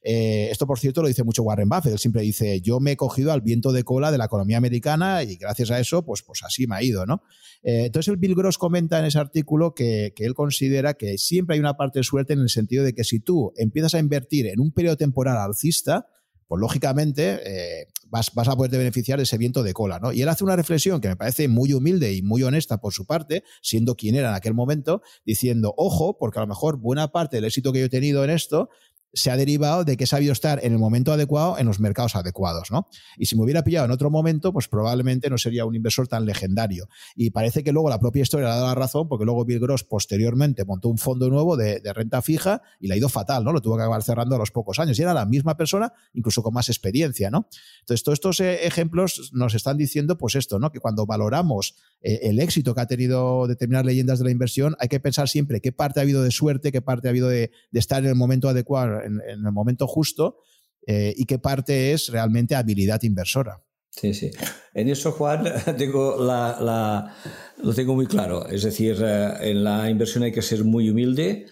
Eh, 0.02 0.48
esto, 0.51 0.66
por 0.66 0.78
cierto, 0.78 1.02
lo 1.02 1.09
dice 1.09 1.22
mucho 1.22 1.43
Warren 1.43 1.68
Buffett. 1.68 1.93
Él 1.93 1.98
siempre 1.98 2.22
dice, 2.22 2.60
yo 2.60 2.81
me 2.81 2.93
he 2.93 2.97
cogido 2.97 3.32
al 3.32 3.43
viento 3.43 3.72
de 3.72 3.85
cola 3.85 4.10
de 4.10 4.18
la 4.18 4.24
economía 4.24 4.56
americana 4.56 5.22
y 5.22 5.36
gracias 5.36 5.70
a 5.70 5.78
eso, 5.78 6.05
pues, 6.05 6.22
pues 6.22 6.43
así 6.43 6.66
me 6.66 6.77
ha 6.77 6.82
ido, 6.82 7.06
¿no? 7.06 7.22
Eh, 7.62 7.85
entonces 7.86 8.09
el 8.09 8.16
Bill 8.16 8.35
Gross 8.35 8.59
comenta 8.59 8.98
en 8.98 9.05
ese 9.05 9.18
artículo 9.18 9.74
que, 9.74 10.12
que 10.16 10.24
él 10.24 10.35
considera 10.35 10.94
que 10.94 11.18
siempre 11.18 11.55
hay 11.55 11.60
una 11.60 11.74
parte 11.74 12.01
de 12.01 12.05
suerte 12.05 12.32
en 12.32 12.40
el 12.40 12.48
sentido 12.48 12.85
de 12.85 12.94
que 12.94 13.05
si 13.05 13.20
tú 13.20 13.52
empiezas 13.56 13.94
a 13.94 13.98
invertir 13.98 14.47
en 14.47 14.60
un 14.60 14.72
periodo 14.72 14.97
temporal 14.97 15.36
alcista, 15.36 16.06
pues 16.51 16.60
lógicamente 16.60 17.39
eh, 17.44 17.86
vas, 18.09 18.32
vas, 18.35 18.48
a 18.48 18.56
poderte 18.56 18.77
beneficiar 18.77 19.20
de 19.20 19.22
ese 19.22 19.39
viento 19.39 19.62
de 19.62 19.72
cola. 19.72 20.01
¿no? 20.01 20.10
Y 20.12 20.22
él 20.22 20.28
hace 20.28 20.43
una 20.43 20.56
reflexión 20.56 21.01
que 21.01 21.06
me 21.06 21.14
parece 21.14 21.47
muy 21.47 21.72
humilde 21.72 22.12
y 22.12 22.22
muy 22.22 22.43
honesta 22.43 22.78
por 22.78 22.93
su 22.93 23.06
parte, 23.06 23.44
siendo 23.62 23.94
quien 23.94 24.16
era 24.16 24.31
en 24.31 24.35
aquel 24.35 24.52
momento, 24.52 25.01
diciendo, 25.24 25.72
ojo, 25.77 26.18
porque 26.18 26.40
a 26.40 26.43
lo 26.43 26.48
mejor 26.48 26.77
buena 26.78 27.12
parte 27.12 27.36
del 27.36 27.44
éxito 27.44 27.72
que 27.72 27.78
yo 27.78 27.85
he 27.85 27.89
tenido 27.89 28.24
en 28.24 28.31
esto 28.31 28.68
se 29.12 29.31
ha 29.31 29.37
derivado 29.37 29.85
de 29.85 29.97
que 29.97 30.05
he 30.05 30.07
sabido 30.07 30.32
estar 30.32 30.65
en 30.65 30.73
el 30.73 30.78
momento 30.78 31.12
adecuado 31.12 31.59
en 31.59 31.66
los 31.66 31.81
mercados 31.81 32.16
adecuados, 32.16 32.70
¿no? 32.70 32.89
Y 33.16 33.27
si 33.27 33.37
me 33.37 33.45
hubiera 33.45 33.62
pillado 33.62 33.87
en 33.87 33.91
otro 33.91 34.11
momento, 34.11 34.53
pues 34.53 34.69
probablemente 34.69 35.31
no 35.31 35.39
sería 35.39 35.65
un 35.65 35.74
inversor 35.74 36.09
tan 36.09 36.27
legendario. 36.27 36.89
Y 37.16 37.31
parece 37.31 37.65
que 37.65 37.73
luego 37.73 37.89
la 37.89 37.99
propia 37.99 38.23
historia 38.23 38.47
le 38.47 38.53
ha 38.53 38.57
dado 38.57 38.66
la 38.69 38.74
razón, 38.74 39.09
porque 39.09 39.24
luego 39.24 39.45
Bill 39.45 39.61
Gross 39.61 39.85
posteriormente 39.85 40.65
montó 40.65 40.89
un 40.89 40.99
fondo 40.99 41.28
nuevo 41.28 41.57
de, 41.57 41.81
renta 41.93 42.23
fija 42.23 42.62
y 42.78 42.87
le 42.87 42.95
ha 42.95 42.97
ido 42.97 43.09
fatal, 43.09 43.45
¿no? 43.45 43.53
Lo 43.53 43.61
tuvo 43.61 43.77
que 43.77 43.82
acabar 43.82 44.03
cerrando 44.03 44.37
a 44.37 44.39
los 44.39 44.51
pocos 44.51 44.78
años. 44.78 44.99
Y 44.99 45.03
era 45.03 45.15
la 45.15 45.27
misma 45.27 45.57
persona, 45.57 45.93
incluso 46.15 46.43
con 46.43 46.55
más 46.55 46.69
experiencia, 46.69 47.31
¿no? 47.31 47.49
Entonces, 47.81 48.05
todos 48.05 48.16
estos 48.16 48.41
eh, 48.41 48.66
ejemplos 48.66 49.31
nos 49.32 49.55
están 49.55 49.77
diciendo, 49.77 50.16
pues 50.19 50.35
esto, 50.35 50.59
¿no? 50.59 50.70
Que 50.70 50.78
cuando 50.78 51.07
valoramos 51.07 51.74
eh, 52.03 52.20
el 52.23 52.39
éxito 52.39 52.74
que 52.74 52.81
ha 52.81 52.87
tenido 52.87 53.47
determinadas 53.47 53.87
leyendas 53.87 54.19
de 54.19 54.24
la 54.27 54.31
inversión, 54.31 54.77
hay 54.78 54.89
que 54.89 55.01
pensar 55.01 55.28
siempre 55.28 55.61
qué 55.61 55.73
parte 55.73 56.01
ha 56.01 56.03
habido 56.03 56.23
de 56.23 56.31
suerte, 56.31 56.73
qué 56.73 56.81
parte 56.81 57.09
ha 57.09 57.11
habido 57.11 57.28
de, 57.28 57.51
estar 57.73 58.03
en 58.03 58.11
el 58.11 58.15
momento 58.15 58.49
adecuado, 58.49 58.99
en, 59.05 59.20
el 59.27 59.52
momento 59.52 59.86
justo, 59.86 60.39
eh, 60.86 61.12
y 61.16 61.24
qué 61.27 61.39
parte 61.39 61.93
es 61.93 62.09
realmente 62.09 62.55
habilidad 62.55 63.02
inversora. 63.02 63.62
Sí, 63.90 64.14
sí. 64.14 64.31
En 64.72 64.89
eso, 64.89 65.12
Juan, 65.12 65.44
tengo 65.77 66.16
lo 66.16 67.74
tengo 67.74 67.94
muy 67.94 68.06
claro. 68.06 68.47
Es 68.48 68.62
decir, 68.62 68.97
eh, 69.02 69.51
en 69.51 69.64
la 69.64 69.90
inversión 69.90 70.24
hay 70.24 70.32
que 70.32 70.43
ser 70.43 70.64
muy 70.64 70.90
humilde, 70.90 71.47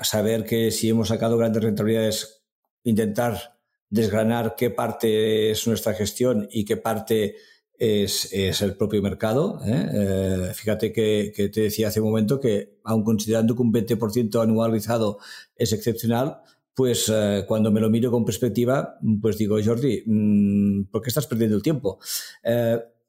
saber 0.00 0.44
que 0.44 0.70
si 0.70 0.88
hemos 0.88 1.08
sacado 1.08 1.36
grandes 1.36 1.62
rentabilidades, 1.62 2.44
intentar 2.82 3.56
desgranar 3.88 4.54
qué 4.56 4.70
parte 4.70 5.50
es 5.50 5.66
nuestra 5.66 5.94
gestión 5.94 6.48
y 6.50 6.64
qué 6.64 6.76
parte 6.76 7.36
es, 7.78 8.62
el 8.62 8.76
propio 8.76 9.02
mercado. 9.02 9.60
¿eh? 9.64 9.88
Eh, 9.92 10.52
fíjate 10.54 10.92
que, 10.92 11.32
te 11.52 11.60
decía 11.60 11.88
hace 11.88 12.00
un 12.00 12.08
momento 12.08 12.40
que, 12.40 12.78
aun 12.84 13.04
considerando 13.04 13.54
que 13.54 13.62
un 13.62 13.72
20% 13.72 14.42
anualizado 14.42 15.18
es 15.54 15.72
excepcional, 15.72 16.38
pues 16.74 17.10
eh, 17.12 17.44
cuando 17.46 17.70
me 17.70 17.80
lo 17.80 17.88
miro 17.90 18.10
con 18.10 18.24
perspectiva, 18.24 18.98
pues 19.20 19.38
digo, 19.38 19.58
Jordi, 19.64 20.02
mm, 20.06 20.84
¿por 20.90 21.02
qué 21.02 21.08
estás 21.08 21.26
perdiendo 21.26 21.56
el 21.56 21.62
tiempo? 21.62 21.98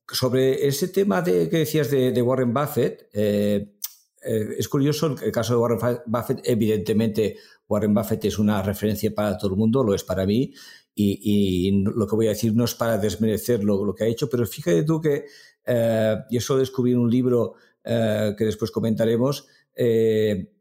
sobre 0.10 0.66
ese 0.66 0.88
tema 0.88 1.22
de, 1.22 1.50
que 1.50 1.58
decías 1.58 1.92
de, 1.92 2.22
Warren 2.22 2.54
Buffett, 2.54 3.10
es 3.12 4.68
curioso 4.70 5.18
el 5.22 5.32
caso 5.34 5.54
de 5.54 5.60
Warren 5.60 6.00
Buffett, 6.06 6.40
evidentemente 6.46 7.36
Warren 7.68 7.94
Buffett 7.94 8.24
es 8.24 8.40
una 8.40 8.62
referencia 8.62 9.14
para 9.14 9.38
todo 9.38 9.52
el 9.52 9.58
mundo, 9.58 9.84
lo 9.84 9.94
es 9.94 10.06
para 10.06 10.26
mí, 10.26 10.54
y, 11.00 11.84
lo 11.84 12.08
que 12.08 12.16
voy 12.16 12.26
a 12.28 12.32
decir 12.32 12.56
no 12.56 12.66
es 12.66 12.74
para 12.74 12.98
desmerecer 12.98 13.64
lo, 13.64 13.94
que 13.94 14.04
ha 14.04 14.08
hecho, 14.08 14.30
pero 14.30 14.46
fíjate 14.46 14.84
tú 14.84 15.00
que 15.00 15.26
eh, 15.66 16.16
yo 16.32 16.42
solo 16.42 16.60
descubrí 16.60 16.94
un 16.94 17.10
libro 17.10 17.54
eh, 17.84 18.34
que 18.38 18.46
después 18.46 18.72
comentaremos. 18.72 19.46
Eh, 19.76 20.54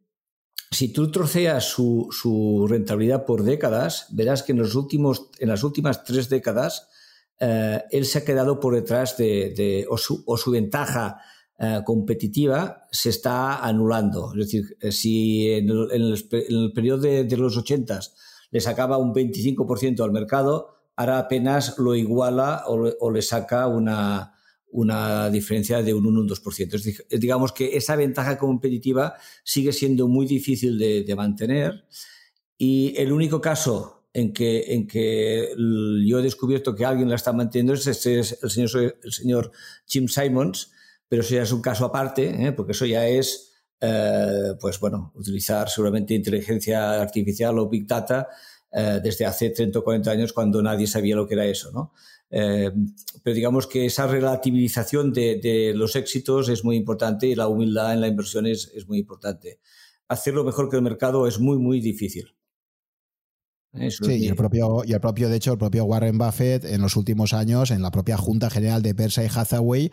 si 0.71 0.93
tú 0.93 1.11
troceas 1.11 1.65
su, 1.65 2.67
rentabilidad 2.69 3.25
por 3.25 3.45
décadas, 3.45 4.09
verás 4.11 4.43
que 4.43 4.53
en, 4.53 4.59
los 4.59 4.75
últimos, 4.75 5.31
en 5.39 5.49
las 5.49 5.65
últimas 5.65 6.05
tres 6.05 6.29
décadas 6.29 6.89
él 7.39 8.07
se 8.07 8.19
ha 8.19 8.25
quedado 8.25 8.59
por 8.61 8.75
detrás 8.75 9.19
de, 9.19 9.87
o, 9.89 9.99
su, 9.99 10.51
ventaja 10.51 11.21
competitiva 11.85 12.89
se 12.91 13.11
está 13.11 13.59
anulando. 13.59 14.33
Es 14.33 14.47
decir, 14.47 14.77
si 14.91 15.51
en 15.51 15.71
el, 15.71 16.73
periodo 16.75 17.03
de, 17.03 17.25
de 17.25 17.37
los 17.37 17.57
ochentas 17.57 18.15
le 18.51 18.61
sacaba 18.61 18.97
un 18.97 19.15
25% 19.15 20.03
al 20.03 20.13
mercado, 20.13 20.77
ahora 20.97 21.19
apenas 21.19 21.79
lo 21.79 21.95
iguala 21.95 22.65
o, 22.67 23.11
le 23.11 23.23
saca 23.23 23.67
una, 23.67 24.35
una 24.71 25.31
diferencia 25.31 25.83
de 25.83 25.95
un 25.95 26.07
1 26.07 26.21
un 26.21 26.29
2%. 26.29 27.19
digamos 27.19 27.53
que 27.53 27.77
esa 27.77 27.97
ventaja 27.97 28.39
competitiva 28.39 29.15
sigue 29.45 29.73
siendo 29.73 30.09
muy 30.09 30.27
difícil 30.27 30.79
de, 30.79 31.15
mantener 31.17 31.87
y 32.59 32.95
el 32.97 33.13
único 33.13 33.41
caso 33.41 34.09
en 34.13 34.33
que, 34.33 34.73
en 34.73 34.87
que 34.87 35.51
yo 36.07 36.19
he 36.19 36.23
descubierto 36.23 36.75
que 36.75 36.87
alguien 36.87 37.11
la 37.11 37.17
está 37.17 37.35
manteniendo 37.35 37.75
es, 37.75 37.87
este, 37.87 38.19
es 38.19 38.39
el, 38.43 38.51
señor, 38.51 38.99
el 39.03 39.13
señor 39.13 39.53
Jim 39.87 40.09
Simons, 40.09 40.71
pero 41.09 41.23
eso 41.23 41.35
ya 41.35 41.43
es 41.43 41.53
un 41.53 41.61
caso 41.61 41.85
aparte, 41.85 42.47
¿eh? 42.47 42.53
porque 42.53 42.73
eso 42.73 42.87
ya 42.87 43.07
es 43.07 43.56
eh, 43.81 44.55
pues 44.59 44.81
bueno, 44.81 45.13
utilizar 45.15 45.69
seguramente 45.69 46.15
inteligencia 46.15 47.01
artificial 47.01 47.59
o 47.59 47.69
big 47.69 47.87
data 47.87 48.29
eh, 48.73 49.01
desde 49.03 49.27
hace 49.27 49.51
30 49.51 49.79
o 49.79 49.85
40 49.85 50.11
años 50.11 50.33
cuando 50.33 50.63
nadie 50.63 50.87
sabía 50.87 51.17
lo 51.17 51.27
que 51.27 51.35
era 51.35 51.47
eso, 51.47 51.71
¿no? 51.73 51.93
Eh, 52.31 52.73
pero 53.23 53.35
digamos 53.35 53.67
que 53.67 53.87
esa 53.87 54.07
relativización 54.07 55.13
de, 55.13 55.73
los 55.77 55.95
éxitos 55.95 56.49
es 56.49 56.65
muy 56.65 56.77
importante 56.77 57.27
y 57.27 57.35
la 57.35 57.49
humildad 57.49 57.93
en 57.93 58.01
la 58.01 58.09
inversión 58.09 58.47
es, 58.47 58.71
muy 58.89 58.99
importante. 58.99 59.61
Hacerlo 60.09 60.45
mejor 60.45 60.69
que 60.69 60.77
el 60.77 60.83
mercado 60.83 61.27
es 61.27 61.39
muy, 61.39 61.59
muy 61.59 61.81
difícil. 61.81 62.35
sí, 63.91 64.25
y 64.25 64.29
el, 64.29 64.37
propio, 64.37 64.83
y 64.85 64.93
el 64.93 65.01
propio, 65.01 65.29
de 65.29 65.37
hecho, 65.37 65.53
el 65.53 65.59
propio 65.59 65.85
Warren 65.85 66.19
Buffett 66.19 66.65
en 66.65 66.81
los 66.81 66.97
últimos 66.97 67.33
años, 67.33 67.71
en 67.71 67.83
la 67.83 67.91
propia 67.91 68.17
Junta 68.17 68.51
General 68.51 68.83
de 68.83 68.95
Berkshire 68.95 69.31
Hathaway, 69.33 69.93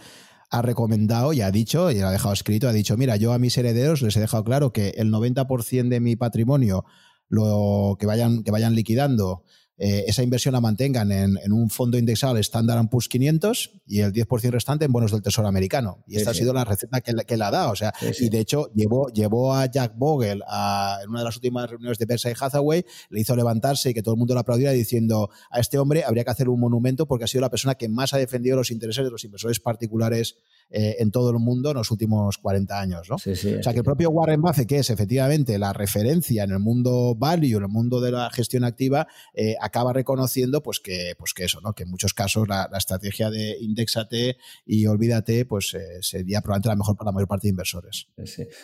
ha 0.54 0.62
recomendado 0.62 1.34
y 1.34 1.42
ha 1.42 1.50
dicho, 1.50 1.90
y 1.90 2.00
ha 2.02 2.12
dejado 2.12 2.32
escrito, 2.32 2.70
ha 2.70 2.74
dicho, 2.74 2.96
mira, 2.96 3.16
yo 3.16 3.34
a 3.34 3.40
mis 3.40 3.58
herederos 3.58 4.04
les 4.04 4.16
he 4.16 4.20
dejado 4.20 4.44
claro 4.44 4.72
que 4.72 4.90
el 4.98 5.12
90% 5.12 5.90
de 5.90 6.00
mi 6.00 6.16
patrimonio 6.16 6.86
lo 7.28 7.98
que 8.00 8.06
vayan, 8.06 8.44
que 8.44 8.52
vayan 8.52 8.76
liquidando 8.76 9.46
eh, 9.86 10.06
esa 10.08 10.24
inversión 10.24 10.54
la 10.54 10.62
mantengan 10.62 11.12
en, 11.12 11.52
un 11.52 11.70
fondo 11.70 11.98
indexado 11.98 12.38
Standard 12.38 12.88
Poor's 12.88 13.10
500 13.10 13.82
y 13.86 14.00
el 14.00 14.14
10% 14.14 14.50
restante 14.50 14.86
en 14.86 14.94
bonos 14.94 15.12
del 15.12 15.22
Tesoro 15.22 15.46
americano. 15.46 16.06
Y 16.08 16.16
esta 16.16 16.32
ha 16.32 16.34
sido 16.34 16.54
la 16.54 16.64
receta 16.64 17.02
que, 17.02 17.14
que 17.28 17.36
le 17.36 17.44
ha 17.44 17.52
dado. 17.52 17.72
O 17.72 17.76
sea, 17.76 17.94
y 18.18 18.30
de 18.30 18.40
hecho 18.40 18.72
llevó, 18.74 19.10
llevó 19.10 19.54
a 19.54 19.66
Jack 19.66 19.98
Bogle 19.98 20.40
a, 20.48 21.00
en 21.04 21.10
una 21.10 21.20
de 21.20 21.26
las 21.26 21.36
últimas 21.36 21.70
reuniones 21.70 21.98
de 21.98 22.06
Berkshire 22.06 22.34
Hathaway, 22.40 22.86
le 23.10 23.20
hizo 23.20 23.36
levantarse 23.36 23.90
y 23.90 23.94
que 23.94 24.02
todo 24.02 24.14
el 24.14 24.20
mundo 24.20 24.34
lo 24.34 24.40
aplaudiera 24.40 24.72
diciendo 24.72 25.30
a 25.52 25.60
este 25.60 25.78
hombre 25.78 26.06
habría 26.06 26.24
que 26.24 26.32
hacer 26.32 26.48
un 26.48 26.62
monumento 26.62 27.06
porque 27.06 27.26
ha 27.26 27.28
sido 27.28 27.42
la 27.42 27.50
persona 27.50 27.76
que 27.76 27.90
más 27.90 28.14
ha 28.14 28.18
defendido 28.18 28.56
los 28.56 28.72
intereses 28.72 29.04
de 29.04 29.12
los 29.12 29.26
inversores 29.26 29.60
particulares 29.60 30.38
eh, 30.70 30.96
en 31.00 31.12
todo 31.12 31.30
el 31.30 31.40
mundo 31.40 31.72
en 31.72 31.78
los 31.78 31.92
últimos 31.92 32.38
40 32.38 32.80
años. 32.80 33.10
¿no? 33.10 33.16
o 33.16 33.20
sea, 33.20 33.74
que 33.74 33.80
el 33.80 33.84
propio 33.84 34.10
Warren 34.10 34.42
Buffett, 34.42 34.68
que 34.68 34.80
es 34.80 34.90
efectivamente 34.90 35.58
la 35.58 35.74
referencia 35.74 36.44
en 36.44 36.52
el 36.52 36.60
mundo 36.60 37.16
value, 37.16 37.58
en 37.58 37.64
el 37.64 37.70
mundo 37.70 38.02
de 38.02 38.12
la 38.12 38.30
gestión 38.30 38.64
activa, 38.64 39.08
eh, 39.34 39.56
acaba 39.62 39.94
reconociendo 39.94 40.62
pues 40.64 40.80
que, 40.80 41.14
pues 41.18 41.34
que 41.34 41.46
eso, 41.46 41.60
¿no? 41.62 41.74
que 41.74 41.84
en 41.84 41.90
muchos 41.90 42.14
casos 42.14 42.48
la, 42.48 42.70
estrategia 42.78 43.30
de 43.30 43.58
indexate 43.62 44.38
y 44.66 44.88
olvídate 44.88 45.46
pues 45.46 45.74
eh, 45.74 46.00
sería 46.02 46.42
probablemente 46.42 46.70
la 46.70 46.76
mejor 46.76 46.96
para 46.98 47.10
la 47.10 47.12
mayor 47.14 47.28
parte 47.28 47.48
de 47.48 47.52
inversores. 47.52 48.08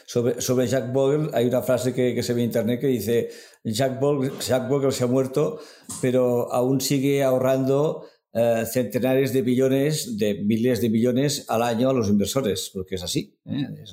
Sobre, 0.05 0.41
sobre 0.41 0.67
Jack 0.67 0.91
Bogle 0.91 1.30
hay 1.34 1.45
una 1.45 1.61
frase 1.61 1.93
que, 1.93 2.21
se 2.23 2.34
ve 2.34 2.41
en 2.41 2.45
internet 2.47 2.80
que 2.81 2.88
dice 2.88 3.30
Jack 3.63 3.99
Bogle, 3.99 4.31
Jack 4.45 4.67
Bogle 4.67 4.91
se 4.91 5.03
ha 5.03 5.07
muerto, 5.07 5.59
pero 6.01 6.51
aún 6.51 6.81
sigue 6.81 7.23
ahorrando 7.23 8.05
eh, 8.31 8.64
centenares 8.72 9.34
de 9.34 9.41
billones, 9.41 10.15
de 10.19 10.35
miles 10.35 10.81
de 10.81 10.89
millones 10.91 11.45
al 11.49 11.64
año 11.64 11.89
a 11.89 11.93
los 11.93 12.10
inversores, 12.10 12.69
porque 12.72 12.95
es 12.95 13.03
así. 13.03 13.35
¿eh? 13.45 13.65
Eh, 13.76 13.84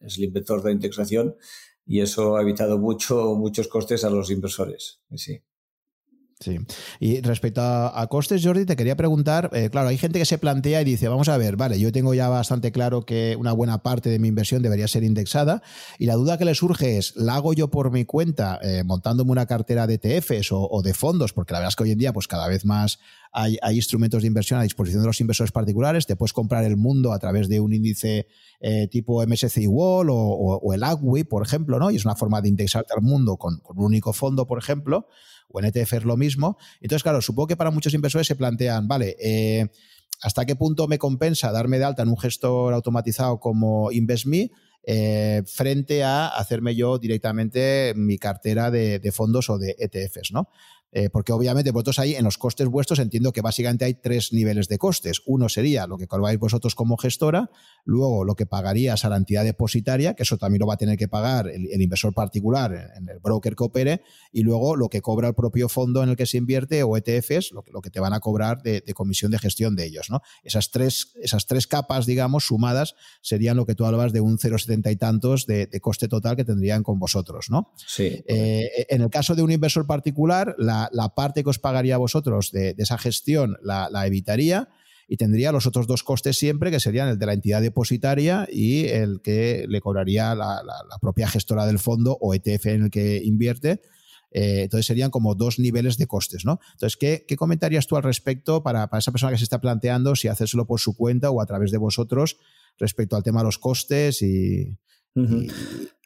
es, 0.00 0.16
el 0.16 0.24
inventor 0.24 0.62
de 0.62 0.70
la 0.70 0.74
integración 0.74 1.36
y 1.84 2.00
eso 2.00 2.36
ha 2.36 2.42
evitado 2.42 2.78
mucho, 2.78 3.34
muchos 3.34 3.68
costes 3.68 4.04
a 4.04 4.10
los 4.10 4.30
inversores. 4.30 5.02
Sí. 5.14 5.42
Sí. 6.40 6.58
Y 6.98 7.20
respecto 7.20 7.60
a, 7.62 8.04
costes, 8.08 8.44
Jordi, 8.44 8.64
te 8.64 8.74
quería 8.74 8.96
preguntar, 8.96 9.48
claro, 9.70 9.90
hay 9.90 9.96
gente 9.96 10.18
que 10.18 10.24
se 10.24 10.38
plantea 10.38 10.82
y 10.82 10.84
dice, 10.84 11.06
vamos 11.06 11.28
a 11.28 11.36
ver, 11.36 11.54
vale, 11.54 11.78
yo 11.78 11.92
tengo 11.92 12.14
ya 12.14 12.28
bastante 12.28 12.72
claro 12.72 13.06
que 13.06 13.36
una 13.38 13.52
buena 13.52 13.84
parte 13.84 14.10
de 14.10 14.18
mi 14.18 14.26
inversión 14.26 14.60
debería 14.60 14.88
ser 14.88 15.04
indexada 15.04 15.62
y 16.00 16.06
la 16.06 16.14
duda 16.14 16.38
que 16.38 16.44
le 16.44 16.56
surge 16.56 16.98
es, 16.98 17.14
¿la 17.14 17.36
hago 17.36 17.52
yo 17.52 17.70
por 17.70 17.92
mi 17.92 18.04
cuenta 18.04 18.58
montándome 18.84 19.30
una 19.30 19.46
cartera 19.46 19.86
de 19.86 20.00
ETFs 20.02 20.48
o, 20.50 20.82
de 20.82 20.94
fondos? 20.94 21.32
Porque 21.32 21.52
la 21.52 21.60
verdad 21.60 21.68
es 21.68 21.76
que 21.76 21.84
hoy 21.84 21.92
en 21.92 21.98
día 21.98 22.12
pues 22.12 22.26
cada 22.26 22.48
vez 22.48 22.64
más 22.64 22.98
hay, 23.32 23.58
instrumentos 23.72 24.22
de 24.22 24.28
inversión 24.28 24.60
a 24.60 24.62
disposición 24.62 25.02
de 25.02 25.06
los 25.06 25.20
inversores 25.20 25.52
particulares, 25.52 26.06
te 26.06 26.16
puedes 26.16 26.32
comprar 26.32 26.64
el 26.64 26.76
mundo 26.76 27.12
a 27.12 27.18
través 27.18 27.48
de 27.48 27.60
un 27.60 27.72
índice 27.72 28.26
eh, 28.60 28.88
tipo 28.88 29.26
MSCI 29.26 29.66
Wall 29.66 30.08
o, 30.10 30.72
el 30.74 30.82
AGWI, 30.82 31.24
por 31.24 31.42
ejemplo, 31.42 31.78
¿no? 31.78 31.90
Y 31.90 31.96
es 31.96 32.04
una 32.04 32.14
forma 32.14 32.42
de 32.42 32.50
indexarte 32.50 32.92
al 32.94 33.02
mundo 33.02 33.36
con, 33.38 33.62
un 33.74 33.84
único 33.84 34.12
fondo, 34.12 34.46
por 34.46 34.58
ejemplo 34.58 35.06
o 35.54 35.60
en 35.60 35.66
ETF 35.66 35.92
es 35.92 36.04
lo 36.04 36.16
mismo. 36.16 36.56
Entonces, 36.80 37.02
claro, 37.02 37.20
supongo 37.20 37.48
que 37.48 37.56
para 37.56 37.70
muchos 37.70 37.92
inversores 37.92 38.26
se 38.26 38.36
plantean, 38.36 38.88
vale, 38.88 39.16
eh, 39.20 39.68
¿hasta 40.22 40.46
qué 40.46 40.56
punto 40.56 40.88
me 40.88 40.96
compensa 40.96 41.52
darme 41.52 41.78
de 41.78 41.84
alta 41.84 42.02
en 42.02 42.08
un 42.08 42.16
gestor 42.16 42.72
automatizado 42.72 43.38
como 43.38 43.92
InvestMe 43.92 44.50
eh, 44.84 45.42
frente 45.46 46.02
a 46.04 46.26
hacerme 46.28 46.74
yo 46.74 46.98
directamente 46.98 47.92
mi 47.96 48.16
cartera 48.16 48.70
de, 48.70 48.98
de 48.98 49.12
fondos 49.12 49.50
o 49.50 49.58
de 49.58 49.76
ETFs, 49.78 50.32
¿no? 50.32 50.48
Eh, 50.94 51.08
porque 51.08 51.32
obviamente 51.32 51.70
vosotros 51.70 51.98
ahí 51.98 52.14
en 52.14 52.24
los 52.24 52.36
costes 52.36 52.68
vuestros 52.68 52.98
entiendo 52.98 53.32
que 53.32 53.40
básicamente 53.40 53.86
hay 53.86 53.94
tres 53.94 54.32
niveles 54.32 54.68
de 54.68 54.76
costes. 54.76 55.22
Uno 55.24 55.48
sería 55.48 55.86
lo 55.86 55.96
que 55.96 56.06
cobráis 56.06 56.38
vosotros 56.38 56.74
como 56.74 56.98
gestora, 56.98 57.50
luego 57.84 58.24
lo 58.24 58.34
que 58.34 58.44
pagarías 58.44 59.06
a 59.06 59.08
la 59.08 59.16
entidad 59.16 59.42
depositaria, 59.42 60.14
que 60.14 60.24
eso 60.24 60.36
también 60.36 60.60
lo 60.60 60.66
va 60.66 60.74
a 60.74 60.76
tener 60.76 60.98
que 60.98 61.08
pagar 61.08 61.48
el, 61.48 61.80
inversor 61.80 62.12
particular 62.12 62.92
en 62.94 63.08
el 63.08 63.20
broker 63.20 63.56
que 63.56 63.64
opere, 63.64 64.02
y 64.32 64.42
luego 64.42 64.76
lo 64.76 64.90
que 64.90 65.00
cobra 65.00 65.28
el 65.28 65.34
propio 65.34 65.70
fondo 65.70 66.02
en 66.02 66.10
el 66.10 66.16
que 66.16 66.26
se 66.26 66.36
invierte 66.36 66.82
o 66.82 66.94
ETFs, 66.96 67.52
lo, 67.52 67.62
que 67.80 67.90
te 67.90 67.98
van 67.98 68.12
a 68.12 68.20
cobrar 68.20 68.62
de, 68.62 68.82
comisión 68.94 69.30
de 69.32 69.38
gestión 69.38 69.74
de 69.74 69.86
ellos. 69.86 70.10
¿no? 70.10 70.20
Esas, 70.44 70.70
tres, 70.70 71.12
esas 71.22 71.46
tres 71.46 71.66
capas, 71.66 72.04
digamos, 72.04 72.44
sumadas, 72.44 72.96
serían 73.22 73.56
lo 73.56 73.64
que 73.64 73.74
tú 73.74 73.86
hablabas 73.86 74.12
de 74.12 74.20
un 74.20 74.36
0,70 74.36 74.92
y 74.92 74.96
tantos 74.96 75.46
de, 75.46 75.68
coste 75.80 76.06
total 76.06 76.36
que 76.36 76.44
tendrían 76.44 76.82
con 76.82 76.98
vosotros. 76.98 77.46
¿no? 77.48 77.72
Sí. 77.76 78.22
Eh, 78.26 78.86
en 78.90 79.00
el 79.00 79.08
caso 79.08 79.34
de 79.34 79.42
un 79.42 79.50
inversor 79.50 79.86
particular, 79.86 80.54
la 80.58 80.81
la, 80.90 81.14
parte 81.14 81.42
que 81.42 81.50
os 81.50 81.58
pagaría 81.58 81.96
a 81.96 81.98
vosotros 81.98 82.50
de, 82.52 82.74
esa 82.78 82.98
gestión 82.98 83.56
la, 83.62 84.06
evitaría 84.06 84.68
y 85.08 85.16
tendría 85.16 85.52
los 85.52 85.66
otros 85.66 85.86
dos 85.86 86.02
costes 86.02 86.36
siempre, 86.36 86.70
que 86.70 86.80
serían 86.80 87.08
el 87.08 87.18
de 87.18 87.26
la 87.26 87.34
entidad 87.34 87.60
depositaria 87.60 88.48
y 88.50 88.86
el 88.86 89.20
que 89.22 89.66
le 89.68 89.80
cobraría 89.80 90.34
la, 90.34 90.62
propia 91.00 91.28
gestora 91.28 91.66
del 91.66 91.78
fondo 91.78 92.16
o 92.20 92.34
ETF 92.34 92.66
en 92.66 92.82
el 92.84 92.90
que 92.90 93.20
invierte. 93.22 93.82
Eh, 94.30 94.62
entonces 94.62 94.86
serían 94.86 95.10
como 95.10 95.34
dos 95.34 95.58
niveles 95.58 95.98
de 95.98 96.06
costes, 96.06 96.46
¿no? 96.46 96.58
Entonces, 96.72 96.96
¿qué, 96.96 97.36
comentarías 97.36 97.86
tú 97.86 97.96
al 97.96 98.02
respecto 98.02 98.62
para, 98.62 98.88
esa 98.96 99.12
persona 99.12 99.32
que 99.32 99.38
se 99.38 99.44
está 99.44 99.60
planteando 99.60 100.16
si 100.16 100.28
hacérselo 100.28 100.66
por 100.66 100.80
su 100.80 100.96
cuenta 100.96 101.30
o 101.30 101.42
a 101.42 101.46
través 101.46 101.70
de 101.70 101.76
vosotros 101.76 102.38
respecto 102.78 103.16
al 103.16 103.22
tema 103.22 103.40
de 103.40 103.44
los 103.44 103.58
costes 103.58 104.22
y, 104.22 104.78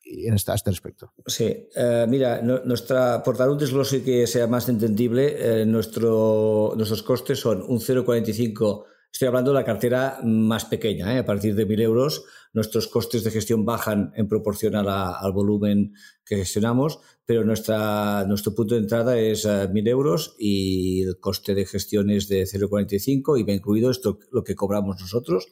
en 0.07 0.35
este, 0.35 0.53
este 0.55 0.71
respecto. 0.71 1.13
Sí, 1.27 1.69
eh, 1.75 2.07
mira, 2.09 2.41
nuestra, 2.43 3.23
por 3.23 3.37
dar 3.37 3.51
un 3.51 3.59
desglose 3.59 4.03
que 4.03 4.27
sea 4.27 4.47
más 4.47 4.69
entendible, 4.69 5.37
eh, 5.39 5.67
nuestro, 5.67 6.75
nuestros 6.77 7.03
costes 7.03 7.41
son 7.41 7.63
un 7.67 7.81
0,45. 7.81 8.85
Estoy 9.13 9.29
hablando 9.29 9.51
de 9.51 9.59
la 9.59 9.65
cartera 9.65 10.19
más 10.23 10.67
pequeña, 10.67 11.15
eh, 11.15 11.19
a 11.19 11.25
partir 11.25 11.55
de 11.55 11.67
1.000 11.67 11.81
euros. 11.81 12.25
Nuestros 12.53 12.89
costes 12.89 13.25
de 13.25 13.31
gestión 13.31 13.65
bajan 13.65 14.13
en 14.15 14.29
proporción 14.29 14.77
al 14.77 15.33
volumen 15.33 15.93
que 16.25 16.37
gestionamos, 16.37 17.01
pero 17.25 17.45
nuestra, 17.45 18.25
nuestro 18.27 18.55
punto 18.55 18.75
de 18.75 18.81
entrada 18.81 19.19
es 19.19 19.45
1.000 19.45 19.89
euros 19.89 20.35
y 20.39 21.03
el 21.03 21.19
coste 21.19 21.55
de 21.55 21.67
gestión 21.67 22.11
es 22.11 22.29
de 22.29 22.45
0,45 22.45 23.39
y 23.39 23.43
va 23.43 23.53
incluido 23.53 23.91
esto 23.91 24.19
lo 24.33 24.43
que 24.43 24.55
cobramos 24.55 25.01
nosotros. 25.01 25.49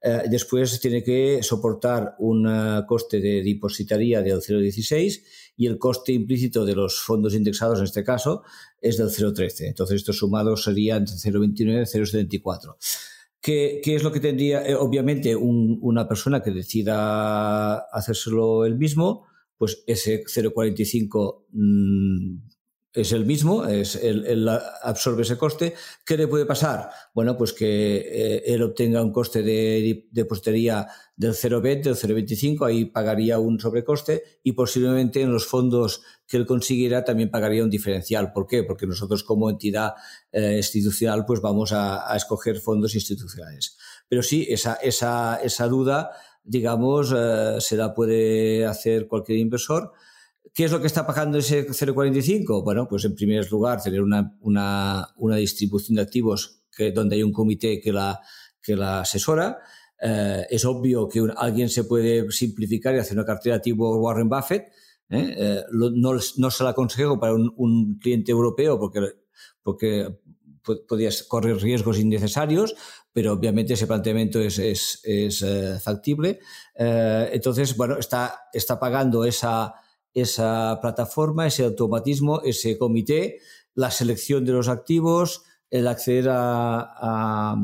Eh, 0.00 0.22
después 0.30 0.78
tiene 0.80 1.02
que 1.02 1.42
soportar 1.42 2.14
un 2.20 2.46
eh, 2.46 2.82
coste 2.86 3.20
de 3.20 3.42
depositaría 3.42 4.22
del 4.22 4.40
0,16 4.40 5.22
y 5.56 5.66
el 5.66 5.76
coste 5.76 6.12
implícito 6.12 6.64
de 6.64 6.76
los 6.76 7.00
fondos 7.00 7.34
indexados 7.34 7.80
en 7.80 7.84
este 7.84 8.04
caso 8.04 8.42
es 8.80 8.96
del 8.96 9.08
0,13. 9.08 9.66
Entonces 9.66 9.96
estos 9.96 10.18
sumados 10.18 10.62
serían 10.62 11.00
entre 11.00 11.16
0,29 11.16 11.82
y 11.82 12.28
0,74. 12.28 12.76
¿Qué, 13.40 13.80
¿Qué, 13.82 13.96
es 13.96 14.02
lo 14.04 14.12
que 14.12 14.20
tendría? 14.20 14.64
Eh, 14.66 14.76
obviamente 14.76 15.34
una 15.34 16.08
persona 16.08 16.42
que 16.42 16.52
decida 16.52 17.78
hacérselo 17.92 18.66
él 18.66 18.76
mismo, 18.76 19.26
pues 19.56 19.82
ese 19.86 20.22
0,45 20.24 21.44
es 22.92 23.12
el 23.12 23.26
mismo, 23.26 23.66
es 23.66 23.96
él, 23.96 24.48
absorbe 24.82 25.22
ese 25.22 25.36
coste. 25.36 25.74
¿Qué 26.04 26.16
le 26.16 26.26
puede 26.26 26.46
pasar? 26.46 26.90
Bueno, 27.14 27.36
pues 27.36 27.52
que 27.52 27.96
eh, 27.96 28.42
él 28.46 28.62
obtenga 28.62 29.02
un 29.02 29.12
coste 29.12 29.42
de 29.42 30.08
depositaría 30.10 30.86
del 31.14 31.32
0,20, 31.32 31.82
del 31.82 31.96
0,25, 31.96 32.66
ahí 32.66 32.86
pagaría 32.86 33.38
un 33.38 33.60
sobrecoste 33.60 34.40
y 34.42 34.52
posiblemente 34.52 35.20
en 35.20 35.32
los 35.32 35.46
fondos 35.46 36.02
que 36.26 36.36
él 36.36 36.46
consiguiera 36.46 37.04
también 37.04 37.30
pagaría 37.30 37.62
un 37.62 37.70
diferencial. 37.70 38.32
¿Por 38.32 38.46
qué? 38.46 38.64
Porque 38.64 38.86
nosotros 38.86 39.22
como 39.22 39.50
entidad 39.50 39.94
eh, 40.32 40.54
institucional 40.56 41.24
pues 41.26 41.40
vamos 41.40 41.72
a, 41.72 42.16
escoger 42.16 42.58
fondos 42.58 42.94
institucionales. 42.94 43.76
Pero 44.08 44.22
sí, 44.22 44.46
esa, 44.48 44.74
esa, 44.74 45.36
esa 45.42 45.68
duda, 45.68 46.10
digamos, 46.42 47.12
eh, 47.14 47.56
se 47.60 47.76
la 47.76 47.94
puede 47.94 48.64
hacer 48.64 49.06
cualquier 49.06 49.38
inversor 49.38 49.92
¿Qué 50.54 50.64
es 50.64 50.72
lo 50.72 50.80
que 50.80 50.86
está 50.86 51.06
pagando 51.06 51.38
ese 51.38 51.66
0,45? 51.66 52.62
Bueno, 52.62 52.86
pues 52.88 53.04
en 53.04 53.14
primer 53.14 53.50
lugar, 53.50 53.82
tener 53.82 54.02
una, 54.02 54.36
una, 54.40 55.08
una 55.16 55.36
distribución 55.36 55.96
de 55.96 56.02
activos 56.02 56.62
que, 56.74 56.92
donde 56.92 57.16
hay 57.16 57.22
un 57.22 57.32
comité 57.32 57.80
que 57.80 57.92
la, 57.92 58.20
que 58.62 58.76
la 58.76 59.00
asesora. 59.00 59.58
Eh, 60.00 60.46
es 60.50 60.64
obvio 60.64 61.08
que 61.08 61.26
alguien 61.36 61.68
se 61.68 61.84
puede 61.84 62.30
simplificar 62.30 62.94
y 62.94 62.98
hacer 62.98 63.16
una 63.16 63.26
cartera 63.26 63.60
tipo 63.60 63.96
Warren 63.96 64.28
Buffett. 64.28 64.68
¿eh? 65.10 65.34
Eh, 65.36 65.62
no, 65.72 65.90
no, 65.90 66.50
se 66.50 66.64
la 66.64 66.70
aconsejo 66.70 67.18
para 67.18 67.34
un, 67.34 67.52
un 67.56 67.98
cliente 67.98 68.30
europeo 68.30 68.78
porque, 68.78 69.00
porque 69.62 70.18
podías 70.86 71.22
correr 71.22 71.56
riesgos 71.56 71.98
innecesarios, 71.98 72.74
pero 73.12 73.32
obviamente 73.32 73.72
ese 73.72 73.86
planteamiento 73.86 74.38
es, 74.40 74.58
es, 74.58 75.00
es 75.02 75.44
factible. 75.82 76.40
entonces, 76.74 77.74
bueno, 77.74 77.96
está, 77.98 78.42
está 78.52 78.78
pagando 78.78 79.24
esa 79.24 79.72
esa 80.20 80.78
plataforma, 80.80 81.46
ese 81.46 81.64
automatismo, 81.64 82.42
ese 82.42 82.78
comité, 82.78 83.38
la 83.74 83.90
selección 83.90 84.44
de 84.44 84.52
los 84.52 84.68
activos, 84.68 85.44
el 85.70 85.86
acceder 85.86 86.28
a, 86.30 87.54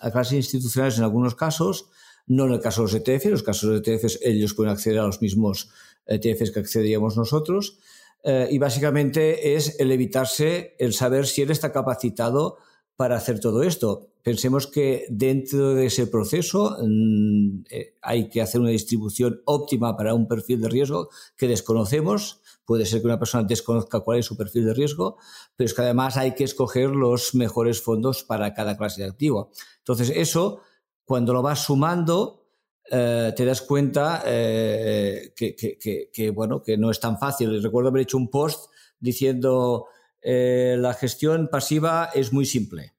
a, 0.00 0.10
clases 0.10 0.34
institucionales 0.34 0.98
en 0.98 1.04
algunos 1.04 1.34
casos, 1.34 1.88
no 2.26 2.46
en 2.46 2.52
el 2.52 2.60
caso 2.60 2.82
de 2.82 2.92
los 2.92 2.94
ETF, 2.94 3.26
en 3.26 3.30
los 3.32 3.42
casos 3.42 3.70
de 3.70 3.94
ETFs 3.94 4.18
ellos 4.22 4.54
pueden 4.54 4.72
acceder 4.72 5.00
a 5.00 5.06
los 5.06 5.20
mismos 5.20 5.70
ETFs 6.06 6.50
que 6.50 6.60
accedíamos 6.60 7.16
nosotros, 7.16 7.78
eh, 8.24 8.48
y 8.50 8.58
básicamente 8.58 9.54
es 9.54 9.80
el 9.80 9.90
evitarse 9.90 10.76
el 10.78 10.92
saber 10.92 11.26
si 11.26 11.42
él 11.42 11.50
está 11.50 11.72
capacitado 11.72 12.58
para 12.96 13.16
hacer 13.16 13.40
todo 13.40 13.62
esto. 13.62 14.11
Pensemos 14.22 14.68
que 14.68 15.04
dentro 15.10 15.74
de 15.74 15.86
ese 15.86 16.06
proceso 16.06 16.76
mm, 16.80 17.64
eh, 17.68 17.96
hay 18.00 18.28
que 18.28 18.40
hacer 18.40 18.60
una 18.60 18.70
distribución 18.70 19.42
óptima 19.46 19.96
para 19.96 20.14
un 20.14 20.28
perfil 20.28 20.60
de 20.60 20.68
riesgo 20.68 21.08
que 21.36 21.48
desconocemos. 21.48 22.40
Puede 22.64 22.86
ser 22.86 23.00
que 23.00 23.08
una 23.08 23.18
persona 23.18 23.42
desconozca 23.42 24.00
cuál 24.00 24.20
es 24.20 24.26
su 24.26 24.36
perfil 24.36 24.66
de 24.66 24.74
riesgo, 24.74 25.16
pero 25.56 25.66
es 25.66 25.74
que 25.74 25.82
además 25.82 26.16
hay 26.16 26.34
que 26.34 26.44
escoger 26.44 26.90
los 26.90 27.34
mejores 27.34 27.82
fondos 27.82 28.22
para 28.22 28.54
cada 28.54 28.76
clase 28.76 29.02
de 29.02 29.08
activo. 29.08 29.50
Entonces, 29.78 30.12
eso, 30.14 30.60
cuando 31.04 31.32
lo 31.32 31.42
vas 31.42 31.64
sumando, 31.64 32.46
eh, 32.92 33.32
te 33.36 33.44
das 33.44 33.60
cuenta 33.62 34.22
eh, 34.24 35.34
que, 35.34 36.30
bueno, 36.32 36.62
que 36.62 36.76
no 36.76 36.92
es 36.92 37.00
tan 37.00 37.18
fácil. 37.18 37.60
Recuerdo 37.60 37.88
haber 37.88 38.02
hecho 38.02 38.18
un 38.18 38.30
post 38.30 38.70
diciendo 39.00 39.86
la 40.24 40.94
gestión 40.94 41.48
pasiva 41.50 42.10
es 42.14 42.32
muy 42.32 42.46
simple. 42.46 42.94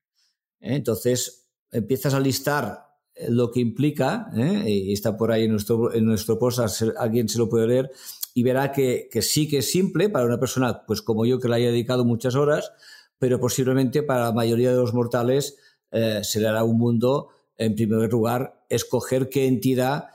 ¿Eh? 0.63 0.75
Entonces, 0.75 1.49
empiezas 1.71 2.13
a 2.13 2.19
listar 2.19 2.87
lo 3.29 3.51
que 3.51 3.59
implica, 3.59 4.31
¿eh? 4.35 4.63
y 4.67 4.93
está 4.93 5.15
por 5.15 5.31
ahí 5.31 5.43
en 5.43 5.51
nuestro, 5.51 5.93
en 5.93 6.05
nuestro 6.05 6.39
post, 6.39 6.59
alguien 6.97 7.29
se 7.29 7.37
lo 7.37 7.47
puede 7.47 7.67
leer, 7.67 7.91
y 8.33 8.41
verá 8.41 8.71
que, 8.71 9.07
sí 9.21 9.47
que 9.47 9.59
es 9.59 9.69
simple 9.69 10.09
para 10.09 10.25
una 10.25 10.39
persona, 10.39 10.83
pues 10.87 11.03
como 11.03 11.25
yo, 11.25 11.39
que 11.39 11.47
le 11.47 11.55
haya 11.57 11.67
dedicado 11.67 12.05
muchas 12.05 12.33
horas, 12.33 12.71
pero 13.19 13.39
posiblemente 13.39 14.01
para 14.01 14.25
la 14.25 14.31
mayoría 14.31 14.71
de 14.71 14.77
los 14.77 14.93
mortales 14.95 15.57
eh, 15.91 16.21
se 16.23 16.39
le 16.39 16.47
hará 16.47 16.63
un 16.63 16.79
mundo, 16.79 17.29
en 17.55 17.75
primer 17.75 18.11
lugar, 18.11 18.65
escoger 18.69 19.29
qué 19.29 19.45
entidad 19.45 20.05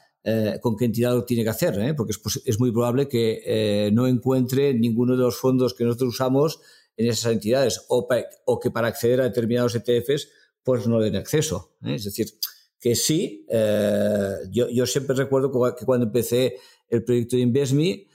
con 0.61 0.77
qué 0.77 0.85
entidad 0.85 1.15
lo 1.15 1.25
tiene 1.25 1.43
que 1.43 1.49
hacer, 1.49 1.97
porque 1.97 2.13
es, 2.13 2.43
es, 2.45 2.61
muy 2.61 2.71
probable 2.71 3.09
que 3.09 3.89
no 3.95 4.07
encuentre 4.07 4.75
ninguno 4.75 5.17
de 5.17 5.23
los 5.23 5.39
fondos 5.39 5.73
que 5.73 5.85
nosotros 5.85 6.11
usamos 6.11 6.61
en 6.99 7.07
esas 7.07 7.33
entidades 7.33 7.87
o 7.89 8.61
que 8.61 8.71
para 8.71 8.89
acceder 8.89 9.23
a 9.23 9.25
determinados 9.25 9.75
ETFs 9.75 10.29
pues 10.63 10.87
no 10.87 11.01
den 11.01 11.17
acceso. 11.17 11.77
¿eh? 11.85 11.95
Es 11.95 12.05
decir, 12.05 12.29
que 12.81 12.95
sí, 12.95 13.47
eh, 13.49 14.35
yo, 14.51 14.69
yo, 14.69 14.87
siempre 14.87 15.17
recuerdo 15.17 15.51
que 15.77 15.85
cuando 15.85 16.07
empecé 16.07 16.57
el 16.89 17.05
proyecto 17.05 17.37
de 17.37 17.43
InvestMe, 17.43 18.07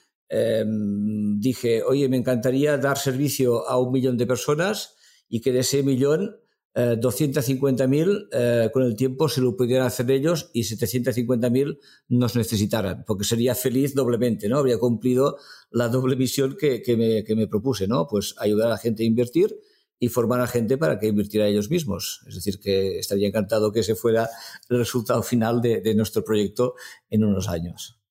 dije, 1.38 1.84
oye, 1.84 2.10
me 2.10 2.18
encantaría 2.18 2.78
dar 2.78 2.98
servicio 2.98 3.68
a 3.70 3.78
un 3.80 3.92
millón 3.92 4.18
de 4.18 4.26
personas 4.26 4.96
y 5.30 5.42
que 5.42 5.52
de 5.52 5.60
ese 5.60 5.84
millón, 5.84 6.38
eh, 6.76 6.98
250.000 7.00 8.30
eh, 8.32 8.70
con 8.74 8.82
el 8.82 8.96
tiempo 8.96 9.30
se 9.30 9.42
lo 9.42 9.56
pudieran 9.56 9.86
hacer 9.86 10.10
ellos 10.10 10.50
y 10.54 10.64
750.000 10.64 11.78
nos 12.10 12.36
necesitaran, 12.36 13.04
porque 13.06 13.24
sería 13.24 13.54
feliz 13.54 13.94
doblemente, 13.94 14.50
¿no? 14.50 14.58
Habría 14.58 14.80
cumplido 14.80 15.38
la 15.70 15.88
doble 15.88 16.16
misión 16.16 16.58
que, 16.60 16.82
que, 16.82 16.98
me, 16.98 17.24
que 17.24 17.36
me 17.36 17.48
propuse, 17.48 17.88
¿no? 17.88 18.08
Pues 18.08 18.34
ayudar 18.40 18.68
a 18.68 18.72
la 18.72 18.78
gente 18.80 19.04
a 19.04 19.06
invertir 19.06 19.56
y 20.04 20.10
formar 20.10 20.42
a 20.42 20.48
gente 20.48 20.78
para 20.78 21.00
que 21.00 21.08
invirtiera 21.08 21.48
ellos 21.48 21.70
mismos. 21.70 22.24
Es 22.28 22.36
decir, 22.36 22.60
que 22.60 23.00
estaría 23.00 23.26
encantado 23.26 23.72
que 23.72 23.80
ese 23.80 23.96
fuera 23.96 24.30
el 24.68 24.78
resultado 24.78 25.24
final 25.24 25.62
de, 25.62 25.96
nuestro 25.96 26.26
proyecto 26.26 26.76
en 27.10 27.24
unos 27.24 27.48
años. 27.48 28.03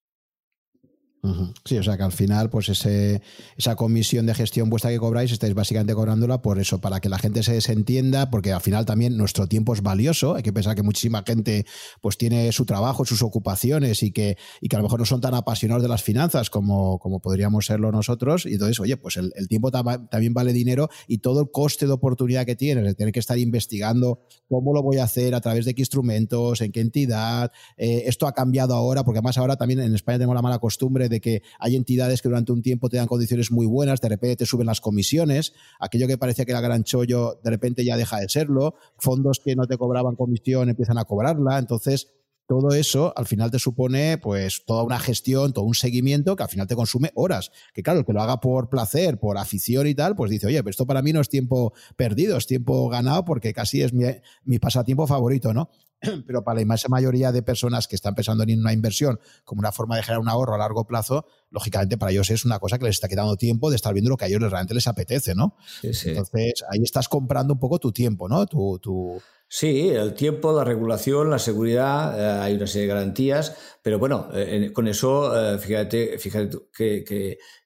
Sí, 1.65 1.79
o 1.79 1.85
sea 1.85 1.97
que 1.97 2.03
al 2.03 2.11
final, 2.11 2.51
pues 2.51 2.69
ese, 2.69 3.23
esa 3.57 3.77
comisión 3.77 4.27
de 4.27 4.35
gestión 4.35 4.69
vuestra 4.69 4.91
que 4.91 4.99
cobráis, 4.99 5.31
estáis 5.31 5.55
básicamente 5.55 5.95
cobrándola 5.95 6.43
por 6.43 6.59
eso, 6.59 6.81
para 6.81 6.99
que 6.99 7.09
la 7.09 7.19
gente 7.19 7.45
se 7.45 7.53
desentienda, 7.53 8.29
porque 8.29 8.53
al 8.53 8.61
final 8.61 8.85
también 8.87 9.17
nuestro 9.17 9.47
tiempo 9.47 9.73
es 9.73 9.83
valioso. 9.83 10.35
Hay 10.35 10.43
que 10.43 10.53
pensar 10.53 10.75
que 10.75 10.83
muchísima 10.83 11.23
gente 11.25 11.65
pues 12.01 12.19
tiene 12.19 12.51
su 12.51 12.67
trabajo, 12.67 13.05
sus 13.05 13.23
ocupaciones 13.23 14.03
y 14.03 14.11
que, 14.11 14.37
y 14.61 14.67
que 14.67 14.75
a 14.75 14.81
lo 14.81 14.83
mejor 14.83 14.99
no 14.99 15.07
son 15.07 15.21
tan 15.21 15.35
apasionados 15.35 15.85
de 15.85 15.89
las 15.89 16.03
finanzas 16.03 16.51
como, 16.51 16.99
como 16.99 17.21
podríamos 17.21 17.67
serlo 17.67 17.93
nosotros. 17.93 18.45
Y 18.45 18.55
entonces, 18.55 18.81
oye, 18.81 18.97
pues 18.97 19.17
el, 19.17 19.31
tiempo 19.47 19.71
también 19.71 20.35
vale 20.35 20.53
dinero 20.53 20.89
y 21.07 21.19
todo 21.19 21.43
el 21.43 21.51
coste 21.53 21.87
de 21.87 21.93
oportunidad 21.93 22.45
que 22.47 22.57
tienes, 22.57 22.85
de 22.85 22.95
tener 22.95 23.13
que 23.13 23.21
estar 23.21 23.39
investigando 23.39 24.23
cómo 24.49 24.75
lo 24.75 24.83
voy 24.83 24.99
a 24.99 25.05
hacer, 25.05 25.37
a 25.37 25.41
través 25.41 25.67
de 25.67 25.75
qué 25.75 25.83
instrumentos, 25.83 26.63
en 26.63 26.73
qué 26.73 26.81
entidad. 26.81 27.53
Eh, 27.77 28.03
esto 28.07 28.27
ha 28.27 28.33
cambiado 28.33 28.75
ahora, 28.75 29.05
porque 29.05 29.19
además 29.19 29.39
ahora 29.39 29.55
también 29.55 29.79
en 29.79 29.95
España 29.95 30.19
tenemos 30.19 30.35
la 30.35 30.43
mala 30.43 30.59
costumbre 30.59 31.12
de 31.13 31.21
que 31.21 31.43
hay 31.61 31.77
entidades 31.77 32.23
que 32.23 32.29
durante 32.29 32.51
un 32.51 32.63
tiempo 32.63 32.89
te 32.89 32.97
dan 32.97 33.07
condiciones 33.07 33.53
muy 33.53 33.67
buenas, 33.67 34.01
de 34.01 34.09
repente 34.09 34.37
te 34.37 34.47
suben 34.47 34.67
las 34.67 34.81
comisiones, 34.81 35.53
aquello 35.79 36.09
que 36.09 36.19
parecía 36.19 36.45
que 36.45 36.51
era 36.51 36.61
gran 36.61 36.83
chollo, 36.83 37.39
de 37.45 37.51
repente 37.51 37.85
ya 37.85 37.97
deja 37.97 38.19
de 38.19 38.29
serlo, 38.29 38.75
fondos 38.99 39.39
que 39.39 39.55
no 39.55 39.67
te 39.67 39.77
cobraban 39.77 40.17
comisión 40.17 40.71
empiezan 40.71 40.99
a 40.99 41.05
cobrarla, 41.05 41.59
entonces 41.59 42.09
todo 42.47 42.75
eso 42.75 43.13
al 43.17 43.27
final 43.27 43.51
te 43.51 43.59
supone 43.59 44.19
pues 44.19 44.65
toda 44.67 44.83
una 44.83 44.99
gestión, 44.99 45.53
todo 45.53 45.65
un 45.65 45.75
seguimiento 45.75 46.37
que 46.37 46.43
al 46.43 46.49
final 46.49 46.67
te 46.67 46.75
consume 46.75 47.11
horas. 47.15 47.51
Que 47.73 47.83
claro, 47.83 48.01
el 48.01 48.05
que 48.05 48.13
lo 48.13 48.21
haga 48.21 48.41
por 48.41 48.69
placer, 48.69 49.19
por 49.19 49.39
afición 49.39 49.87
y 49.87 49.95
tal, 49.95 50.17
pues 50.17 50.31
dice, 50.31 50.49
oye, 50.49 50.63
pues 50.63 50.75
esto 50.75 50.87
para 50.87 51.03
mí 51.03 51.13
no 51.13 51.21
es 51.21 51.29
tiempo 51.29 51.73
perdido, 51.97 52.37
es 52.37 52.47
tiempo 52.47 52.89
ganado 52.89 53.25
porque 53.25 53.55
casi 53.55 53.83
es 53.83 53.93
mi, 53.93 54.05
mi 54.45 54.59
pasatiempo 54.59 55.07
favorito, 55.07 55.55
¿no? 55.55 55.71
Pero 56.27 56.43
para 56.43 56.57
la 56.57 56.63
inmensa 56.63 56.89
mayoría 56.89 57.33
de 57.33 57.43
personas 57.43 57.89
que 57.89 57.97
están 57.97 58.15
pensando 58.15 58.45
en 58.45 58.59
una 58.61 58.73
inversión 58.73 59.19
como 59.45 59.61
una 59.61 59.73
forma 59.73 59.97
de 59.97 60.03
generar 60.03 60.21
un 60.21 60.29
ahorro 60.29 60.55
a 60.55 60.59
largo 60.59 60.87
plazo, 60.87 61.27
lógicamente 61.51 61.97
para 61.97 62.13
ellos 62.13 62.31
es 62.31 62.45
una 62.45 62.59
cosa 62.59 62.79
que 62.79 62.85
les 62.85 62.97
está 62.97 63.09
quedando 63.09 63.37
tiempo 63.37 63.71
de 63.71 63.77
estar 63.77 63.93
viendo 63.93 64.11
lo 64.11 64.17
que 64.17 64.25
a 64.25 64.29
ellos 64.29 64.41
realmente 64.41 64.75
les 64.75 64.87
apetece, 64.87 65.35
¿no? 65.35 65.57
Entonces 65.83 66.65
ahí 66.71 66.83
estás 66.83 67.09
comprando 67.09 67.55
un 67.55 67.61
poco 67.61 67.79
tu 67.79 67.93
tiempo, 67.93 68.29
¿no? 68.29 68.47
Tu, 68.47 68.79
tu, 68.81 69.21
Sí, 69.55 69.91
el 69.91 70.15
tiempo, 70.15 70.51
la 70.51 70.65
regulación, 70.65 71.29
la 71.29 71.39
seguridad, 71.39 72.19
eh, 72.19 72.43
hay 72.43 72.55
una 72.55 72.67
serie 72.67 72.89
de 72.89 72.95
garantías, 72.95 73.55
pero 73.83 73.99
bueno, 73.99 74.31
eh, 74.33 74.73
con 74.73 74.89
eso, 74.89 75.31
eh, 75.37 75.59
fíjate, 75.59 76.19
fíjate 76.19 76.57
que, 76.75 77.05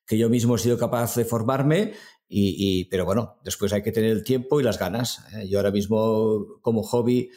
que, 0.05 0.19
yo 0.19 0.29
mismo 0.29 0.57
he 0.57 0.59
sido 0.59 0.77
capaz 0.79 1.15
de 1.15 1.25
formarme, 1.25 1.93
y, 2.29 2.87
pero 2.87 3.05
bueno, 3.05 3.39
después 3.45 3.73
hay 3.73 3.85
que 3.85 3.93
tener 3.93 4.11
el 4.11 4.25
tiempo 4.25 4.59
y 4.59 4.65
las 4.65 4.81
ganas. 4.81 5.25
Yo 5.49 5.61
ahora 5.61 5.71
mismo, 5.71 6.59
como 6.61 6.83
hobby, 6.83 7.31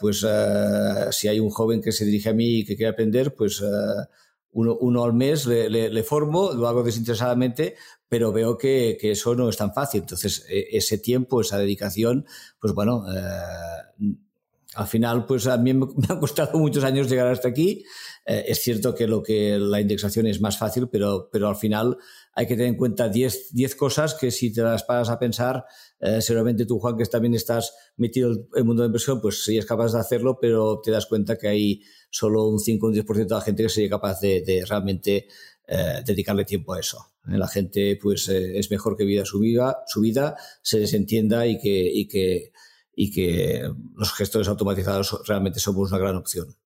pues 0.00 0.26
si 1.10 1.28
hay 1.28 1.40
un 1.40 1.50
joven 1.50 1.80
que 1.80 1.92
se 1.92 2.04
dirige 2.04 2.30
a 2.30 2.34
mí 2.34 2.58
y 2.58 2.64
que 2.64 2.76
quiere 2.76 2.90
aprender, 2.90 3.34
pues 3.34 3.62
uno, 4.52 4.76
uno, 4.80 5.04
al 5.04 5.12
mes 5.12 5.46
le, 5.46 5.68
le, 5.68 6.02
formo, 6.02 6.52
lo 6.52 6.66
hago 6.66 6.82
desinteresadamente, 6.82 7.76
pero 8.08 8.32
veo 8.32 8.58
que, 8.58 8.98
que, 9.00 9.12
eso 9.12 9.34
no 9.34 9.48
es 9.48 9.56
tan 9.56 9.72
fácil. 9.72 10.00
Entonces, 10.00 10.44
e, 10.48 10.76
ese 10.76 10.98
tiempo, 10.98 11.40
esa 11.40 11.58
dedicación, 11.58 12.26
pues 12.58 12.74
bueno, 12.74 13.04
eh, 13.14 14.16
al 14.74 14.86
final, 14.86 15.26
pues 15.26 15.46
a 15.46 15.56
mí 15.56 15.74
me 15.74 15.86
ha 16.08 16.18
costado 16.18 16.58
muchos 16.58 16.84
años 16.84 17.08
llegar 17.08 17.28
hasta 17.28 17.48
aquí. 17.48 17.84
Eh, 18.26 18.44
es 18.48 18.60
cierto 18.60 18.94
que 18.94 19.06
lo 19.06 19.22
que 19.22 19.58
la 19.58 19.80
indexación 19.80 20.26
es 20.26 20.40
más 20.40 20.58
fácil, 20.58 20.88
pero, 20.88 21.28
pero 21.32 21.48
al 21.48 21.56
final 21.56 21.96
hay 22.32 22.46
que 22.46 22.54
tener 22.54 22.68
en 22.68 22.76
cuenta 22.76 23.08
10 23.08 23.74
cosas 23.76 24.14
que 24.14 24.30
si 24.30 24.52
te 24.52 24.62
las 24.62 24.84
paras 24.84 25.08
a 25.10 25.18
pensar, 25.18 25.64
eh, 25.98 26.22
seguramente 26.22 26.64
tú, 26.64 26.78
Juan, 26.78 26.96
que 26.96 27.04
también 27.06 27.34
estás 27.34 27.74
metido 27.96 28.32
en 28.32 28.48
el 28.54 28.64
mundo 28.64 28.82
de 28.82 28.86
inversión, 28.86 29.20
pues 29.20 29.44
sí 29.44 29.58
es 29.58 29.66
capaz 29.66 29.92
de 29.92 30.00
hacerlo, 30.00 30.38
pero 30.40 30.80
te 30.82 30.90
das 30.90 31.06
cuenta 31.06 31.36
que 31.36 31.48
hay 31.48 31.82
solo 32.10 32.46
un 32.46 32.58
5 32.58 32.86
o 32.86 32.90
un 32.90 32.94
10% 32.94 33.26
de 33.26 33.34
la 33.34 33.40
gente 33.40 33.62
que 33.64 33.68
sería 33.68 33.90
capaz 33.90 34.20
de, 34.20 34.64
realmente 34.68 35.26
eh, 35.66 36.02
dedicarle 36.04 36.44
tiempo 36.44 36.72
a 36.72 36.80
eso. 36.80 37.14
Eh, 37.28 37.36
la 37.36 37.48
gente 37.48 37.98
pues 38.00 38.28
es 38.28 38.70
mejor 38.70 38.96
que 38.96 39.04
vida 39.04 39.24
su, 39.24 39.40
vida 39.40 39.78
su 39.86 40.00
vida, 40.00 40.36
se 40.62 40.78
desentienda 40.78 41.46
y 41.46 41.58
que, 41.58 41.90
y 41.92 42.06
que, 42.06 42.52
y 42.94 43.10
que 43.10 43.70
los 43.96 44.12
gestores 44.12 44.48
automatizados 44.48 45.20
realmente 45.26 45.58
somos 45.58 45.90
una 45.90 45.98
gran 45.98 46.16
opción. 46.16 46.56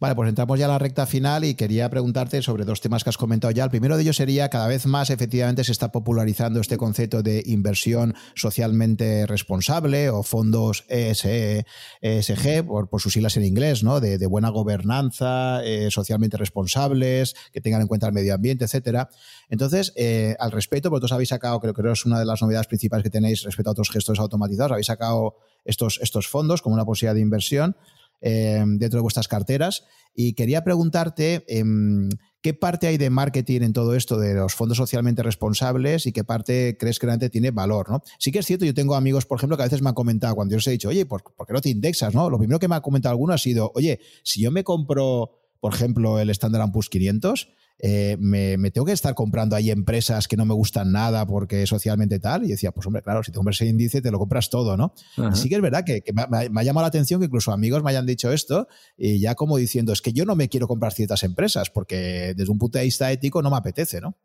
Vale, 0.00 0.14
pues 0.14 0.30
entramos 0.30 0.58
ya 0.58 0.64
a 0.64 0.68
la 0.68 0.78
recta 0.78 1.04
final 1.04 1.44
y 1.44 1.54
quería 1.54 1.90
preguntarte 1.90 2.40
sobre 2.40 2.64
dos 2.64 2.80
temas 2.80 3.04
que 3.04 3.10
has 3.10 3.18
comentado 3.18 3.50
ya. 3.50 3.64
El 3.64 3.70
primero 3.70 3.96
de 3.98 4.02
ellos 4.02 4.16
sería, 4.16 4.48
cada 4.48 4.66
vez 4.66 4.86
más 4.86 5.10
efectivamente 5.10 5.62
se 5.62 5.72
está 5.72 5.92
popularizando 5.92 6.58
este 6.58 6.78
concepto 6.78 7.22
de 7.22 7.42
inversión 7.44 8.14
socialmente 8.34 9.26
responsable 9.26 10.08
o 10.08 10.22
fondos 10.22 10.86
ESG, 10.88 11.66
e 12.00 12.62
por, 12.62 12.88
sus 12.98 13.12
siglas 13.12 13.36
en 13.36 13.44
inglés, 13.44 13.82
¿no? 13.82 14.00
De, 14.00 14.26
buena 14.26 14.48
gobernanza, 14.48 15.62
eh, 15.64 15.90
socialmente 15.90 16.38
responsables, 16.38 17.34
que 17.52 17.60
tengan 17.60 17.82
en 17.82 17.86
cuenta 17.86 18.06
el 18.06 18.14
medio 18.14 18.34
ambiente, 18.34 18.64
etcétera. 18.64 19.10
Entonces, 19.50 19.92
eh, 19.96 20.34
al 20.38 20.50
respecto, 20.50 20.88
vosotros 20.88 21.12
habéis 21.12 21.28
sacado, 21.28 21.60
creo 21.60 21.74
que 21.74 21.92
es 21.92 22.06
una 22.06 22.18
de 22.18 22.24
las 22.24 22.40
novedades 22.40 22.68
principales 22.68 23.04
que 23.04 23.10
tenéis 23.10 23.42
respecto 23.42 23.68
a 23.68 23.72
otros 23.72 23.90
gestos 23.90 24.18
automatizados, 24.18 24.72
habéis 24.72 24.86
sacado 24.86 25.36
estos, 25.66 26.00
estos 26.00 26.26
fondos 26.26 26.62
como 26.62 26.74
una 26.74 26.86
posibilidad 26.86 27.14
de 27.14 27.20
inversión. 27.20 27.76
Eh, 28.22 28.62
dentro 28.66 28.98
de 28.98 29.02
vuestras 29.02 29.28
carteras. 29.28 29.84
Y 30.14 30.34
quería 30.34 30.62
preguntarte 30.62 31.44
em, 31.48 32.10
qué 32.42 32.52
parte 32.52 32.86
hay 32.86 32.98
de 32.98 33.08
marketing 33.08 33.62
en 33.62 33.72
todo 33.72 33.94
esto 33.94 34.18
de 34.18 34.34
los 34.34 34.54
fondos 34.54 34.76
socialmente 34.76 35.22
responsables 35.22 36.04
y 36.04 36.12
qué 36.12 36.22
parte 36.22 36.76
crees 36.78 36.98
que 36.98 37.06
realmente 37.06 37.30
tiene 37.30 37.50
valor. 37.50 37.88
¿no? 37.88 38.02
Sí 38.18 38.30
que 38.30 38.40
es 38.40 38.46
cierto, 38.46 38.66
yo 38.66 38.74
tengo 38.74 38.94
amigos, 38.94 39.24
por 39.24 39.38
ejemplo, 39.38 39.56
que 39.56 39.62
a 39.62 39.66
veces 39.66 39.80
me 39.80 39.88
han 39.88 39.94
comentado, 39.94 40.34
cuando 40.34 40.52
yo 40.52 40.56
les 40.58 40.66
he 40.66 40.72
dicho, 40.72 40.90
oye, 40.90 41.06
¿por, 41.06 41.22
¿por 41.22 41.46
qué 41.46 41.54
no 41.54 41.62
te 41.62 41.70
indexas? 41.70 42.14
¿no? 42.14 42.28
Lo 42.28 42.38
primero 42.38 42.58
que 42.58 42.68
me 42.68 42.74
ha 42.74 42.82
comentado 42.82 43.12
alguno 43.12 43.32
ha 43.32 43.38
sido, 43.38 43.72
oye, 43.74 44.00
si 44.22 44.42
yo 44.42 44.50
me 44.50 44.64
compro, 44.64 45.30
por 45.58 45.72
ejemplo, 45.72 46.18
el 46.18 46.28
Standard 46.28 46.72
Poor's 46.72 46.90
500, 46.90 47.48
eh, 47.82 48.16
me, 48.20 48.70
tengo 48.70 48.84
que 48.84 48.92
estar 48.92 49.14
comprando 49.14 49.56
ahí 49.56 49.70
empresas 49.70 50.28
que 50.28 50.36
no 50.36 50.44
me 50.44 50.54
gustan 50.54 50.92
nada 50.92 51.26
porque 51.26 51.66
socialmente 51.66 52.18
tal. 52.18 52.44
Y 52.44 52.48
decía, 52.48 52.72
pues 52.72 52.86
hombre, 52.86 53.02
claro, 53.02 53.22
si 53.22 53.32
te 53.32 53.36
compras 53.36 53.56
ese 53.56 53.66
índice, 53.66 54.02
te 54.02 54.10
lo 54.10 54.18
compras 54.18 54.50
todo, 54.50 54.76
¿no? 54.76 54.92
Sí 55.34 55.48
que 55.48 55.54
es 55.54 55.62
verdad 55.62 55.84
que, 55.84 56.02
me, 56.12 56.60
ha 56.60 56.62
llamado 56.62 56.82
la 56.82 56.88
atención 56.88 57.20
que 57.20 57.26
incluso 57.26 57.52
amigos 57.52 57.82
me 57.82 57.90
hayan 57.90 58.06
dicho 58.06 58.32
esto 58.32 58.68
y 58.96 59.20
ya 59.20 59.34
como 59.34 59.56
diciendo, 59.56 59.92
es 59.92 60.02
que 60.02 60.12
yo 60.12 60.24
no 60.24 60.36
me 60.36 60.48
quiero 60.48 60.68
comprar 60.68 60.92
ciertas 60.92 61.22
empresas 61.22 61.70
porque 61.70 62.34
desde 62.36 62.50
un 62.50 62.58
punto 62.58 62.78
de 62.78 62.84
vista 62.84 63.10
ético 63.10 63.42
no 63.42 63.50
me 63.50 63.56
apetece, 63.56 64.00
¿no? 64.00 64.16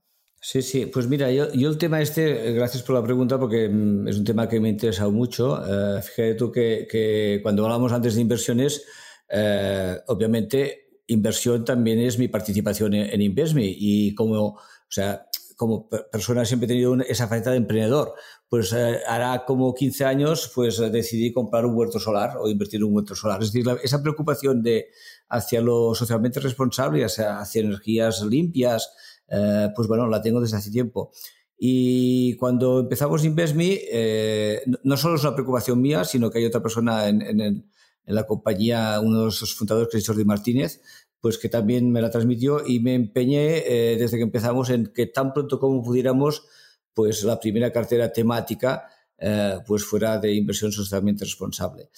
Sí, 0.41 0.61
sí, 0.61 0.86
pues 0.86 1.07
mira, 1.07 1.32
yo, 1.32 1.45
el 1.48 1.77
tema 1.80 2.02
este, 2.02 2.53
gracias 2.53 2.84
por 2.84 2.95
la 2.95 3.03
pregunta 3.03 3.40
porque 3.40 3.68
mm, 3.68 4.07
es 4.07 4.18
un 4.18 4.26
tema 4.26 4.48
que 4.48 4.60
me 4.60 4.68
ha 4.68 4.72
interesado 4.72 5.11
mucho. 5.11 5.57
Eh, 5.57 6.02
fíjate 6.03 6.36
tú 6.36 6.52
que, 6.52 7.40
cuando 7.41 7.64
hablamos 7.64 7.91
antes 7.91 8.14
de 8.14 8.22
inversiones, 8.22 8.86
eh, 9.27 9.98
obviamente 10.06 10.85
inversión 11.07 11.65
también 11.65 11.99
es 11.99 12.18
mi 12.18 12.27
participación 12.27 12.94
en, 12.94 13.22
Investme 13.22 13.65
y 13.65 14.14
como, 14.15 14.48
o 14.48 14.60
sea, 14.90 15.27
como 15.56 15.88
persona 15.90 16.45
siempre 16.45 16.65
he 16.65 16.69
tenido 16.69 16.95
esa 17.07 17.27
faceta 17.27 17.52
de 17.52 17.57
emprendedor. 17.57 18.14
Pues 18.49 18.73
eh, 18.73 18.99
hará 19.07 19.45
como 19.45 19.73
15 19.73 20.06
años, 20.06 20.52
pues 20.53 20.77
decidí 20.91 21.32
comprar 21.32 21.65
un 21.65 21.76
huerto 21.76 21.99
solar 21.99 22.38
o 22.40 22.49
invertir 22.49 22.80
en 22.80 22.88
un 22.88 22.95
huerto 22.95 23.15
solar. 23.15 23.41
Es 23.41 23.52
decir, 23.52 23.65
esa 23.84 24.02
preocupación 24.02 24.61
de 24.61 24.88
hacia 25.30 25.61
lo 25.61 25.95
socialmente 25.95 26.40
responsable, 26.40 27.03
hacia, 27.03 27.40
hacia 27.40 27.61
energías 27.61 28.22
limpias, 28.23 28.91
eh, 29.30 29.69
pues 29.76 29.88
bueno, 29.88 30.07
la 30.07 30.22
tengo 30.22 30.41
desde 30.41 30.57
hace 30.57 30.72
tiempo. 30.72 31.11
Y 31.57 32.36
cuando 32.36 32.82
empezamos 32.82 33.23
Investme, 33.23 33.80
eh, 33.90 34.61
no 34.84 34.98
solo 34.98 35.15
es 35.15 35.22
una 35.22 35.36
preocupación 35.36 35.82
mía, 35.82 36.03
sino 36.03 36.29
que 36.29 36.39
hay 36.39 36.46
otra 36.46 36.62
persona 36.62 37.07
en, 37.07 37.21
en 37.21 37.65
en 38.05 38.15
la 38.15 38.26
compañía, 38.26 38.99
uno 39.02 39.26
de 39.26 39.31
sus 39.31 39.55
fundadores, 39.55 39.89
que 39.91 39.97
es 39.97 40.07
Jordi 40.07 40.26
Martínez, 40.26 40.81
pues 41.26 41.39
que 41.39 41.49
también 41.49 41.91
me 41.91 42.04
la 42.04 42.12
transmitió 42.12 42.62
y 42.63 42.81
me 42.81 42.94
empeñé 42.94 43.63
eh, 43.65 43.97
desde 43.97 44.18
que 44.18 44.21
empezamos 44.21 44.70
en 44.70 44.94
que 44.94 45.07
tan 45.07 45.34
pronto 45.34 45.60
como 45.60 45.81
pudiéramos, 45.81 46.45
pues 46.94 47.23
la 47.23 47.39
primera 47.39 47.71
cartera 47.71 48.13
temática 48.13 48.87
eh, 49.18 49.57
pues 49.65 49.84
fuera 49.84 50.20
de 50.20 50.36
inversión 50.36 50.71
socialmente 50.71 51.26
responsable. 51.26 51.89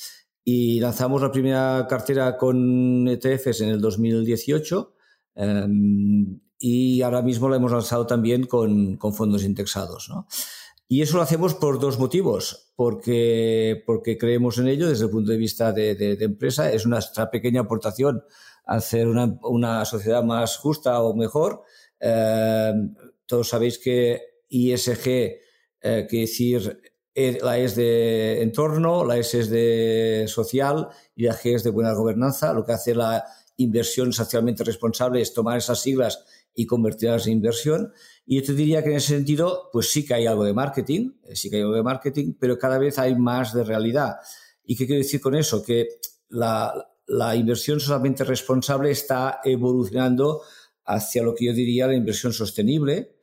Y 0.45 0.79
lanzamos 0.79 1.21
la 1.21 1.29
primera 1.29 1.85
cartera 1.89 2.37
con 2.37 3.05
ETFs 3.05 3.59
en 3.59 3.67
el 3.67 3.81
2018 3.81 4.95
em, 5.35 6.39
y 6.57 7.01
ahora 7.01 7.21
mismo 7.21 7.49
la 7.49 7.57
hemos 7.57 7.73
lanzado 7.73 8.07
también 8.07 8.45
con, 8.45 8.95
con 8.95 9.13
fondos 9.13 9.43
indexados. 9.43 10.07
¿no? 10.07 10.25
Y 10.87 11.01
eso 11.01 11.17
lo 11.17 11.23
hacemos 11.23 11.53
por 11.53 11.81
dos 11.81 11.99
motivos, 11.99 12.71
porque, 12.77 13.83
porque 13.85 14.17
creemos 14.17 14.57
en 14.57 14.69
ello 14.69 14.87
desde 14.87 15.03
el 15.03 15.11
punto 15.11 15.31
de 15.31 15.37
vista 15.37 15.73
de, 15.73 15.95
de, 15.95 16.23
empresa, 16.23 16.71
es 16.71 16.87
nuestra 16.87 17.29
pequeña 17.29 17.59
aportación 17.59 18.23
hacer 18.67 19.07
una, 19.07 19.39
una 19.43 19.85
sociedad 19.85 20.23
más 20.23 20.57
justa 20.57 21.01
o 21.01 21.15
mejor. 21.15 21.63
Eh, 21.99 22.73
todos 23.25 23.49
sabéis 23.49 23.79
que 23.79 24.21
ISG 24.49 25.07
eh, 25.07 26.07
quiere 26.09 26.25
decir 26.25 26.81
e, 27.15 27.39
la 27.41 27.57
E 27.57 27.63
es 27.63 27.75
de 27.75 28.43
entorno, 28.43 29.03
la 29.03 29.17
S 29.17 29.39
es 29.39 29.49
de 29.49 30.25
social 30.27 30.89
y 31.15 31.23
la 31.23 31.33
G 31.33 31.55
es 31.55 31.63
de 31.63 31.71
buena 31.71 31.93
gobernanza. 31.93 32.53
Lo 32.53 32.65
que 32.65 32.73
hace 32.73 32.93
la 32.93 33.25
inversión 33.55 34.13
socialmente 34.13 34.63
responsable 34.63 35.21
es 35.21 35.33
tomar 35.33 35.57
esas 35.57 35.81
siglas 35.81 36.23
y 36.53 36.65
convertirlas 36.65 37.25
en 37.27 37.33
inversión. 37.33 37.93
Y 38.25 38.39
yo 38.39 38.45
te 38.45 38.53
diría 38.53 38.83
que 38.83 38.91
en 38.91 38.97
ese 38.97 39.15
sentido, 39.15 39.69
pues 39.71 39.91
sí 39.91 40.05
que 40.05 40.13
hay 40.13 40.27
algo 40.27 40.43
de 40.43 40.53
marketing, 40.53 41.13
eh, 41.23 41.35
sí 41.35 41.49
que 41.49 41.55
hay 41.55 41.61
algo 41.63 41.75
de 41.75 41.83
marketing, 41.83 42.33
pero 42.39 42.59
cada 42.59 42.77
vez 42.77 42.99
hay 42.99 43.15
más 43.15 43.53
de 43.53 43.63
realidad. 43.63 44.17
¿Y 44.63 44.75
qué 44.75 44.85
quiero 44.85 45.01
decir 45.01 45.21
con 45.21 45.33
eso? 45.35 45.63
Que 45.63 45.87
la, 46.29 46.73
la 47.07 47.35
inversión 47.35 47.79
solamente 47.79 48.23
responsable 48.23 48.91
está 48.91 49.39
evolucionando 49.43 50.41
hacia 50.85 51.23
lo 51.23 51.35
que 51.35 51.45
yo 51.45 51.53
diría 51.53 51.87
la 51.87 51.95
inversión 51.95 52.33
sostenible, 52.33 53.15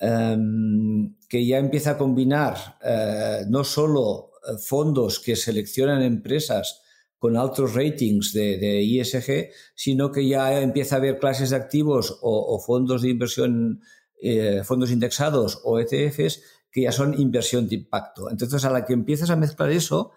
em, 0.00 1.16
que 1.28 1.46
ya 1.46 1.58
empieza 1.58 1.92
a 1.92 1.98
combinar 1.98 2.78
eh, 2.82 3.44
no 3.48 3.64
solo 3.64 4.30
eh, 4.46 4.58
fondos 4.58 5.20
que 5.20 5.36
seleccionan 5.36 6.02
empresas 6.02 6.82
con 7.18 7.36
altos 7.38 7.74
ratings 7.74 8.34
de, 8.34 8.58
de, 8.58 8.82
ISG, 8.82 9.50
sino 9.74 10.12
que 10.12 10.28
ya 10.28 10.60
empieza 10.60 10.96
a 10.96 10.98
haber 10.98 11.18
clases 11.18 11.50
de 11.50 11.56
activos 11.56 12.18
o, 12.20 12.60
fondos 12.60 13.00
de 13.00 13.08
inversión, 13.08 13.80
eh, 14.20 14.60
fondos 14.62 14.90
indexados 14.90 15.58
o 15.64 15.78
ETFs 15.78 16.42
que 16.70 16.82
ya 16.82 16.92
son 16.92 17.18
inversión 17.18 17.66
de 17.66 17.76
impacto. 17.76 18.30
Entonces, 18.30 18.64
a 18.64 18.70
la 18.70 18.84
que 18.84 18.92
empiezas 18.92 19.30
a 19.30 19.36
mezclar 19.36 19.70
eso, 19.70 20.12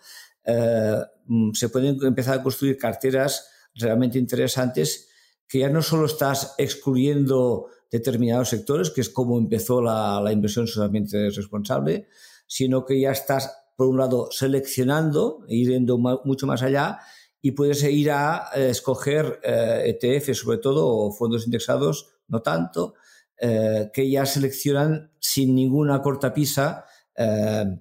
eh, 0.48 1.01
mm, 1.26 1.51
se 1.53 1.69
pueden 1.69 1.98
empezar 2.01 2.40
a 2.40 2.43
construir 2.43 2.77
carteras 2.77 3.50
realmente 3.76 4.17
interesantes 4.17 5.09
que 5.48 5.59
ya 5.59 5.69
no 5.69 5.82
solo 5.82 6.06
estás 6.06 6.56
excluyendo 6.58 7.67
determinados 7.92 8.50
sectores, 8.50 8.90
que 8.90 9.01
es 9.01 9.09
como 9.09 9.38
empezó 9.38 9.82
la, 9.82 10.30
inversión 10.32 10.67
socialmente 10.67 11.30
responsable, 11.30 12.08
sino 12.48 12.85
que 12.85 13.00
ya 13.00 13.11
estás, 13.11 13.51
por 13.76 13.88
un 13.88 13.98
lado, 13.98 14.30
seleccionando, 14.32 15.45
e 15.48 15.64
yendo 15.64 15.98
mucho 15.98 16.48
más 16.48 16.64
allá, 16.64 17.00
y 17.42 17.51
puedes 17.51 17.84
ir 17.84 18.11
a 18.11 18.50
eh, 18.56 18.69
escoger 18.69 19.40
ETF, 19.43 20.30
eh, 20.30 20.32
e 20.32 20.35
sobre 20.35 20.58
todo, 20.58 20.88
o 20.88 21.11
fondos 21.11 21.45
indexados, 21.45 22.08
no 22.27 22.42
tanto, 22.42 22.95
que 23.40 24.09
ya 24.09 24.26
seleccionan 24.26 25.11
sin 25.19 25.53
ninguna 25.53 26.01
cortapisa 26.01 26.85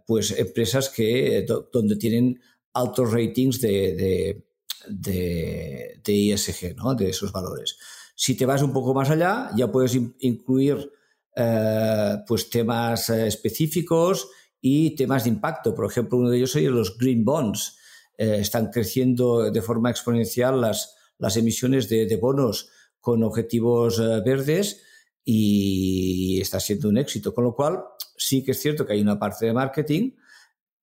pues 0.06 0.38
empresas 0.38 0.90
que, 0.90 1.46
donde 1.72 1.96
tienen 1.96 2.38
altos 2.76 3.10
ratings 3.10 3.60
de, 3.60 4.44
de, 4.86 6.00
de, 6.04 6.12
ISG, 6.12 6.76
¿no? 6.76 6.94
de 6.94 7.08
esos 7.08 7.32
valores. 7.32 7.78
Si 8.14 8.36
te 8.36 8.46
vas 8.46 8.62
un 8.62 8.72
poco 8.72 8.94
más 8.94 9.10
allá, 9.10 9.50
ya 9.56 9.70
puedes 9.70 9.98
incluir 10.20 10.92
eh, 11.34 12.16
pues 12.26 12.50
temas 12.50 13.10
eh, 13.10 13.26
específicos 13.26 14.28
y 14.60 14.94
temas 14.94 15.24
de 15.24 15.30
impacto. 15.30 15.74
Por 15.74 15.86
ejemplo, 15.86 16.18
uno 16.18 16.30
de 16.30 16.38
ellos 16.38 16.52
son 16.52 16.74
los 16.74 16.96
green 16.98 17.24
bonds. 17.24 17.78
Eh, 18.16 18.38
están 18.40 18.70
creciendo 18.70 19.50
de 19.50 19.62
forma 19.62 19.90
exponencial 19.90 20.60
las, 20.60 20.94
las 21.18 21.36
emisiones 21.36 21.88
de, 21.88 22.06
de 22.06 22.16
bonos 22.16 22.70
con 23.00 23.22
objetivos 23.22 23.98
verdes 24.24 24.82
y 25.24 26.40
está 26.40 26.60
siendo 26.60 26.88
un 26.88 26.98
éxito. 26.98 27.34
Con 27.34 27.44
lo 27.44 27.54
cual, 27.54 27.84
sí 28.16 28.42
que 28.42 28.52
es 28.52 28.60
cierto 28.60 28.86
que 28.86 28.94
hay 28.94 29.00
una 29.00 29.18
parte 29.18 29.46
de 29.46 29.52
marketing, 29.52 30.12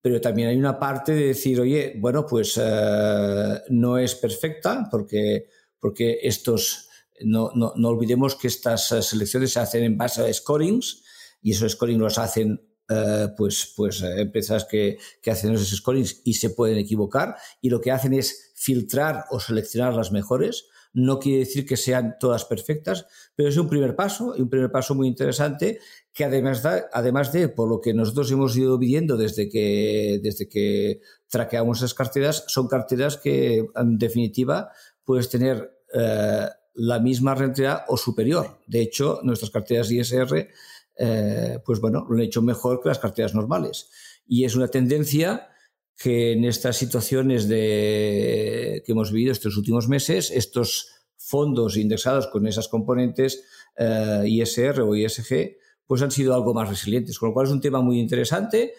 pero 0.03 0.19
también 0.19 0.49
hay 0.49 0.57
una 0.57 0.77
parte 0.77 1.13
de 1.13 1.27
decir, 1.27 1.61
oye, 1.61 1.93
bueno, 1.97 2.25
pues 2.25 2.59
eh, 2.61 3.61
no 3.69 3.97
es 3.97 4.15
perfecta 4.15 4.89
porque, 4.91 5.47
porque 5.79 6.19
estos, 6.23 6.89
no, 7.21 7.51
no, 7.55 7.71
no, 7.77 7.87
olvidemos 7.87 8.35
que 8.35 8.49
estas 8.49 8.91
eh, 8.91 9.01
selecciones 9.01 9.53
se 9.53 9.61
hacen 9.61 9.85
en 9.85 9.97
base 9.97 10.21
a 10.21 10.33
scorings 10.33 11.03
y 11.41 11.51
esos 11.51 11.71
scorings 11.71 12.01
los 12.01 12.17
hacen 12.17 12.61
eh, 12.89 13.29
pues, 13.37 13.73
pues 13.77 14.01
empresas 14.01 14.65
que, 14.65 14.97
que, 15.21 15.31
hacen 15.31 15.53
esos 15.53 15.69
scorings 15.69 16.19
y 16.25 16.33
se 16.33 16.49
pueden 16.49 16.79
equivocar 16.79 17.37
y 17.61 17.69
lo 17.69 17.79
que 17.79 17.91
hacen 17.91 18.11
es 18.11 18.51
filtrar 18.55 19.23
o 19.31 19.39
seleccionar 19.39 19.93
las 19.93 20.11
mejores. 20.11 20.65
No 20.93 21.19
quiere 21.19 21.39
decir 21.39 21.65
que 21.65 21.75
sean 21.75 22.17
todas 22.19 22.45
perfectas, 22.45 23.07
pero 23.35 23.49
es 23.49 23.57
un 23.57 23.67
primer 23.67 23.95
paso 23.95 24.35
y 24.37 24.41
un 24.41 24.49
primer 24.49 24.71
paso 24.71 24.93
muy 24.93 25.07
interesante 25.07 25.79
que 26.13 26.23
además, 26.23 26.63
además 26.93 27.33
de, 27.33 27.49
por 27.49 27.67
lo 27.67 27.81
que 27.81 27.93
nosotros 27.93 28.31
hemos 28.31 28.55
ido 28.55 28.77
viendo 28.77 29.17
desde 29.17 29.49
que, 29.49 30.19
desde 30.21 30.47
que 30.47 31.01
traqueamos 31.27 31.79
esas 31.79 31.95
carteras, 31.95 32.45
son 32.47 32.67
carteras 32.67 33.17
que 33.17 33.65
en 33.75 33.97
definitiva 33.97 34.69
puedes 35.03 35.29
tener 35.29 35.79
eh, 35.93 36.47
la 36.75 36.99
misma 36.99 37.35
rentabilidad 37.35 37.85
o 37.87 37.97
superior. 37.97 38.59
De 38.67 38.81
hecho, 38.81 39.19
nuestras 39.23 39.51
carteras 39.51 39.91
ISR, 39.91 40.49
eh, 40.97 41.59
pues 41.65 41.79
bueno, 41.79 42.05
lo 42.07 42.15
han 42.15 42.21
hecho 42.21 42.41
mejor 42.41 42.81
que 42.81 42.89
las 42.89 42.99
carteras 42.99 43.33
normales. 43.33 43.89
Y 44.27 44.45
es 44.45 44.55
una 44.55 44.67
tendencia 44.67 45.49
que 45.97 46.33
en 46.33 46.45
estas 46.45 46.77
situaciones 46.77 47.47
de, 47.47 48.83
que 48.85 48.91
hemos 48.91 49.11
vivido 49.11 49.31
estos 49.31 49.57
últimos 49.57 49.87
meses, 49.87 50.31
estos 50.31 50.87
fondos 51.17 51.77
indexados 51.77 52.27
con 52.27 52.47
esas 52.47 52.67
componentes 52.67 53.43
eh, 53.77 54.23
ISR 54.25 54.81
o 54.81 54.95
ISG, 54.95 55.57
pues 55.85 56.01
han 56.01 56.11
sido 56.11 56.33
algo 56.33 56.53
más 56.53 56.69
resilientes. 56.69 57.17
Con 57.19 57.29
lo 57.29 57.33
cual 57.33 57.47
es 57.47 57.53
un 57.53 57.61
tema 57.61 57.81
muy 57.81 57.99
interesante. 57.99 58.73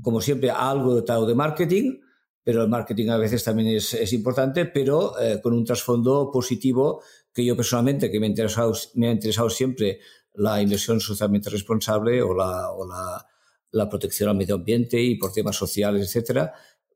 Como 0.00 0.20
siempre, 0.20 0.50
algo 0.50 0.94
dotado 0.94 1.26
de 1.26 1.34
marketing, 1.34 2.00
pero 2.42 2.62
el 2.62 2.68
marketing 2.68 3.08
a 3.08 3.16
veces 3.16 3.44
también 3.44 3.68
es, 3.68 4.12
importante, 4.12 4.66
pero 4.66 5.18
eh, 5.20 5.40
con 5.42 5.54
un 5.54 5.64
trasfondo 5.64 6.30
positivo 6.32 7.02
que 7.32 7.44
yo 7.44 7.56
personalmente, 7.56 8.10
que 8.10 8.20
me 8.20 8.26
ha 8.26 8.28
interesado, 8.28 8.72
me 8.94 9.08
ha 9.08 9.12
interesado 9.12 9.48
siempre 9.48 10.00
la 10.34 10.60
inversión 10.60 11.00
socialmente 11.00 11.48
responsable 11.48 12.20
o 12.22 12.34
la, 12.34 12.70
o 12.72 12.86
la, 12.86 13.26
la 13.74 13.88
protección 13.88 14.30
al 14.30 14.36
medio 14.36 14.56
ambiente 14.56 15.00
y 15.00 15.16
por 15.16 15.32
temas 15.32 15.56
sociales, 15.56 16.06
etcétera, 16.06 16.52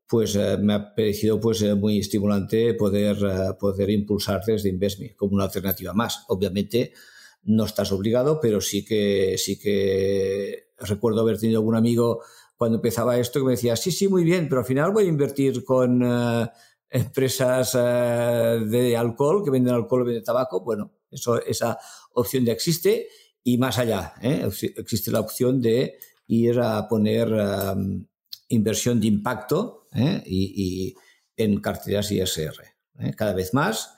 pues 0.07 0.35
eh, 0.35 0.57
me 0.59 0.73
ha 0.73 0.95
parecido 0.95 1.39
pues 1.39 1.61
eh, 1.61 1.75
muy 1.75 1.99
estimulante 1.99 2.73
poder, 2.73 3.17
poder 3.59 3.89
impulsar 3.91 4.41
desde 4.45 4.69
Investme 4.69 5.15
como 5.15 5.35
una 5.35 5.45
alternativa 5.45 5.93
más. 5.93 6.25
Obviamente, 6.27 6.93
no 7.43 7.65
estás 7.65 7.91
obligado, 7.91 8.39
pero 8.41 8.61
sí 8.61 8.83
que, 8.83 9.35
sí 9.37 9.59
que 9.59 10.69
recuerdo 10.79 11.21
haber 11.21 11.39
tenido 11.39 11.59
algún 11.59 11.75
amigo 11.75 12.21
cuando 12.59 12.77
empezaba 12.77 13.17
esto 13.17 13.39
que 13.39 13.45
me 13.45 13.51
decía, 13.51 13.77
sí, 13.77 13.89
sí, 13.89 14.09
muy 14.09 14.25
bien, 14.25 14.49
pero 14.49 14.59
al 14.59 14.67
final 14.67 14.91
voy 14.91 15.05
a 15.05 15.07
invertir 15.07 15.63
con 15.63 16.01
eh, 16.03 16.45
empresas 16.89 17.73
eh, 17.79 18.59
de 18.65 18.97
alcohol 18.97 19.43
que 19.45 19.49
venden 19.49 19.73
alcohol 19.73 20.01
y 20.01 20.05
venden 20.07 20.25
tabaco. 20.25 20.61
Bueno, 20.61 20.91
eso, 21.09 21.41
esa 21.41 21.79
opción 22.11 22.43
ya 22.43 22.51
existe 22.51 23.07
y 23.43 23.57
más 23.57 23.79
allá, 23.79 24.13
¿eh? 24.21 24.45
existe 24.75 25.09
la 25.09 25.21
opción 25.21 25.61
de 25.61 25.99
ir 26.29 26.59
a 26.59 26.87
poner 26.87 27.27
inversión 28.49 29.01
de 29.01 29.07
impacto 29.07 29.87
y, 30.25 30.53
y, 30.55 30.95
en 31.35 31.59
carteras 31.59 32.11
ISR. 32.11 32.55
Cada 33.15 33.33
vez 33.33 33.53
más 33.53 33.95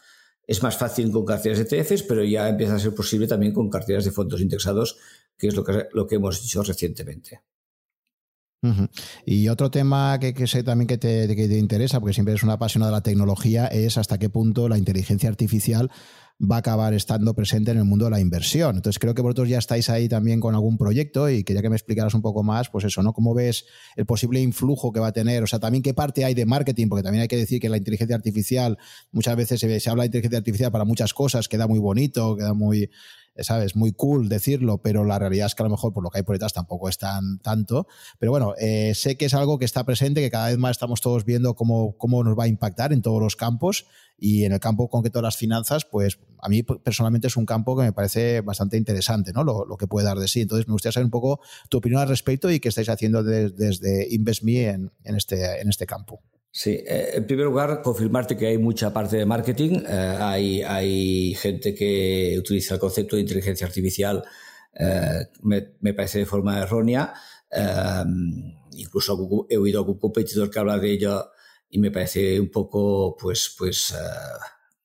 es 0.48 0.64
más 0.64 0.77
fácil 0.77 1.11
con 1.11 1.26
carteras 1.26 1.60
de 1.60 1.77
ETFs, 1.77 2.03
pero 2.03 2.24
ya 2.24 2.48
empieza 2.48 2.76
a 2.76 2.80
ser 2.80 2.95
posible 2.95 3.27
también 3.27 3.53
con 3.53 3.69
carteras 3.69 4.06
de 4.06 4.11
fondos 4.11 4.42
indexados, 4.42 4.98
que 5.38 5.48
es 5.48 5.56
lo 5.56 5.64
que, 5.64 5.88
lo 5.93 6.08
que 6.08 6.16
hemos 6.16 6.42
dicho 6.42 6.64
recientemente. 6.64 7.42
Y 9.26 9.48
otro 9.48 9.72
tema 9.72 10.19
que, 10.19 10.45
sé 10.45 10.64
también 10.64 10.88
que 10.88 11.00
te, 11.00 11.27
que 11.35 11.48
te, 11.48 11.58
interesa, 11.58 12.00
porque 12.00 12.14
siempre 12.14 12.34
eres 12.34 12.43
una 12.43 12.53
apasionada 12.53 12.92
de 12.92 12.98
la 12.98 13.01
tecnología, 13.01 13.66
es 13.68 13.98
hasta 13.98 14.19
qué 14.19 14.30
punto 14.30 14.69
la 14.69 14.77
inteligencia 14.77 15.30
artificial 15.30 15.90
va 16.42 16.56
a 16.56 16.60
acabar 16.60 16.94
estando 16.94 17.34
presente 17.34 17.72
en 17.72 17.78
el 17.78 17.86
mundo 17.86 18.06
de 18.06 18.11
la 18.11 18.20
inversión. 18.20 18.76
Entonces 18.76 19.00
creo 19.00 19.14
que 19.14 19.22
vosotros 19.22 19.50
ya 19.50 19.60
estáis 19.60 19.90
ahí 19.90 20.10
también 20.10 20.40
con 20.40 20.56
algún 20.56 20.78
proyecto 20.78 21.30
y 21.30 21.44
quería 21.44 21.61
que 21.61 21.70
me 21.70 21.76
explicaras 21.76 22.14
un 22.14 22.22
poco 22.22 22.42
más, 22.44 22.70
pues 22.70 22.86
eso, 22.86 23.03
¿no? 23.03 23.14
¿Cómo 23.14 23.34
ves 23.34 23.66
el 23.95 24.06
posible 24.06 24.42
influjo 24.42 24.92
que 24.92 25.00
va 25.00 25.08
a 25.08 25.11
tener? 25.11 25.44
O 25.44 25.48
sea, 25.48 25.60
también 25.60 25.84
qué 25.84 25.94
parte 25.94 26.26
hay 26.26 26.34
de 26.34 26.45
marketing, 26.45 26.88
porque 26.90 27.03
también 27.03 27.22
hay 27.22 27.28
que 27.28 27.38
decir 27.38 27.60
que 27.60 27.70
la 27.70 27.78
inteligencia 27.78 28.16
artificial, 28.16 28.78
muchas 29.11 29.36
veces 29.36 29.60
se, 29.60 29.90
habla 29.90 30.03
de 30.03 30.08
inteligencia 30.08 30.40
artificial 30.40 30.72
para 30.72 30.86
muchas 30.86 31.14
cosas, 31.14 31.48
queda 31.48 31.68
muy 31.68 31.80
bonito, 31.80 32.36
queda 32.36 32.53
muy 32.53 32.90
¿sabes? 33.44 33.76
Muy 33.76 33.92
cool 33.92 34.30
decirlo, 34.30 34.80
pero 34.80 35.03
la 35.03 35.20
realidad 35.20 35.48
es 35.48 35.56
que 35.56 35.64
a 35.64 35.66
lo 35.66 35.72
mejor 35.72 35.94
por 35.94 36.03
lo 36.03 36.10
que 36.10 36.20
hay 36.20 36.24
por 36.24 36.36
detrás 36.36 36.53
tampoco 36.53 36.90
es 36.90 36.98
tan 36.98 37.40
tanto. 37.40 37.88
Pero 38.20 38.32
bueno, 38.32 38.53
eh, 38.58 38.94
sé 38.95 39.18
que 39.18 39.26
es 39.26 39.34
algo 39.34 39.60
que 39.60 39.66
está 39.66 39.84
presente, 39.84 40.22
que 40.22 40.32
cada 40.32 40.48
vez 40.48 40.58
más 40.58 40.72
estamos 40.72 41.02
todos 41.02 41.26
viendo 41.26 41.56
cómo, 41.56 41.98
cómo 41.98 42.24
nos 42.24 42.38
va 42.38 42.45
a 42.45 42.48
impactar 42.48 42.94
en 42.94 43.02
todos 43.02 43.22
los 43.22 43.36
campos 43.36 43.86
y 44.18 44.45
en 44.45 44.52
el 44.52 44.60
campo 44.60 44.90
concreto 44.90 45.20
de 45.20 45.24
las 45.24 45.36
finanzas, 45.36 45.84
pues 45.86 46.20
a 46.40 46.48
mí 46.48 46.61
personalmente 46.64 47.28
es 47.28 47.38
un 47.38 47.45
campo 47.45 47.76
que 47.76 47.84
me 47.84 47.92
parece 47.92 48.42
bastante 48.42 48.78
interesante, 48.78 49.34
¿no? 49.34 49.44
Lo, 49.44 49.78
que 49.78 49.88
puede 49.88 50.06
dar 50.06 50.20
de 50.20 50.28
sí. 50.28 50.42
Entonces 50.42 50.68
me 50.68 50.74
gustaría 50.74 50.94
saber 50.94 51.06
un 51.06 51.11
poco 51.11 51.40
tu 51.70 51.78
opinión 51.78 52.02
al 52.02 52.08
respecto 52.08 52.52
y 52.52 52.60
qué 52.60 52.70
estáis 52.70 52.90
haciendo 52.90 53.24
desde 53.24 54.08
InvestMe 54.11 54.70
en, 54.70 54.92
en, 55.03 55.16
este, 55.16 55.61
en 55.61 55.70
este 55.70 55.88
campo. 55.88 56.22
Sí, 56.54 56.72
eh, 56.86 57.12
en 57.14 57.26
primer 57.26 57.46
lugar, 57.46 57.82
confirmarte 57.82 58.36
que 58.36 58.48
hay 58.48 58.58
mucha 58.58 58.94
parte 58.94 59.16
de 59.16 59.26
marketing. 59.26 59.84
Eh, 59.88 60.18
hay, 60.20 60.62
hay 60.62 61.34
gente 61.36 61.74
que 61.74 62.36
utiliza 62.38 62.74
el 62.74 62.80
concepto 62.80 63.16
de 63.16 63.22
inteligencia 63.22 63.66
artificial, 63.66 64.24
eh, 64.74 65.28
me, 65.44 65.76
me, 65.80 65.94
parece 65.94 66.20
de 66.20 66.26
forma 66.26 66.60
errónea. 66.60 67.14
incluso 68.74 69.46
he 69.50 69.58
oído 69.58 69.80
a 69.80 69.82
algún 69.82 70.00
competidor 70.00 70.50
que 70.50 70.60
habla 70.60 70.78
de 70.78 70.92
ello 70.92 71.32
y 71.70 71.80
me 71.80 71.92
parece 71.92 72.40
un 72.40 72.50
poco, 72.50 73.16
pues, 73.18 73.56
pues 73.58 73.94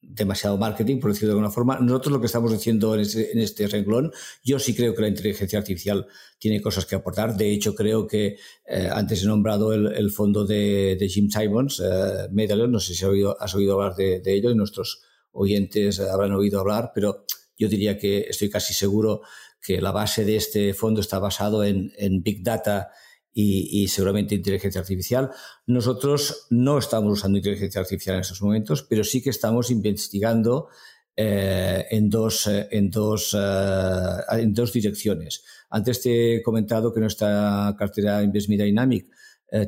demasiado 0.09 0.57
marketing, 0.57 1.01
por 1.01 1.11
decirlo 1.11 1.29
de 1.29 1.33
alguna 1.33 1.51
forma. 1.51 1.79
Nosotros 1.81 2.13
lo 2.13 2.21
que 2.21 2.27
estamos 2.27 2.53
haciendo 2.53 2.95
en 2.95 3.01
este, 3.01 3.33
en 3.33 3.39
este, 3.41 3.67
renglón, 3.67 4.13
yo 4.45 4.59
sí 4.59 4.75
creo 4.75 4.95
que 4.95 5.03
la 5.03 5.09
inteligencia 5.09 5.59
artificial 5.59 6.07
tiene 6.39 6.61
cosas 6.61 6.87
que 6.87 6.95
aportar. 6.95 7.37
De 7.37 7.51
hecho, 7.51 7.75
creo 7.75 8.07
que 8.07 8.37
eh, 8.67 8.89
antes 8.93 9.23
he 9.23 9.27
nombrado 9.27 9.73
el, 9.73 10.11
fondo 10.11 10.45
de, 10.47 10.97
Jim 11.11 11.29
Simons, 11.29 11.81
eh, 11.81 12.29
Medallion, 12.31 12.71
no 12.71 12.81
sé 12.81 12.95
si 12.95 13.05
has 13.05 13.11
oído, 13.11 13.37
has 13.41 13.55
oído 13.55 13.75
hablar 13.75 13.97
de, 13.97 14.23
ello 14.25 14.51
y 14.51 14.55
nuestros 14.55 15.03
oyentes 15.33 16.01
habrán 16.01 16.33
oído 16.33 16.61
hablar, 16.61 16.93
pero 16.95 17.25
yo 17.59 17.69
diría 17.69 17.99
que 17.99 18.27
estoy 18.29 18.49
casi 18.49 18.75
seguro 18.75 19.23
que 19.61 19.81
la 19.81 19.93
base 19.93 20.25
de 20.25 20.37
este 20.37 20.73
fondo 20.75 21.01
está 21.01 21.19
basado 21.19 21.65
en 21.65 22.23
Big 22.23 22.43
Data 22.43 22.91
y, 23.39 23.87
seguramente 23.89 24.35
inteligencia 24.35 24.81
artificial. 24.81 25.31
Nosotros 25.67 26.47
no 26.49 26.79
estamos 26.79 27.13
usando 27.13 27.37
inteligencia 27.37 27.83
artificial 27.83 28.17
en 28.17 28.23
estos 28.23 28.41
momentos, 28.41 28.83
pero 28.83 29.05
sí 29.05 29.23
que 29.23 29.29
estamos 29.29 29.71
investigando 29.71 30.69
eh, 31.15 31.85
en, 31.91 32.09
dos, 32.09 32.47
eh, 32.47 32.67
en, 32.71 32.91
dos, 32.91 33.37
eh, 33.39 34.41
en 34.41 34.55
dos 34.55 34.73
direcciones. 34.73 35.45
Antes 35.69 36.01
te 36.01 36.37
he 36.37 36.43
comentado 36.43 36.95
que 36.95 37.01
nuestra 37.01 37.75
cartera 37.79 38.23
InvestMe 38.23 38.57
Dynamic 38.57 39.07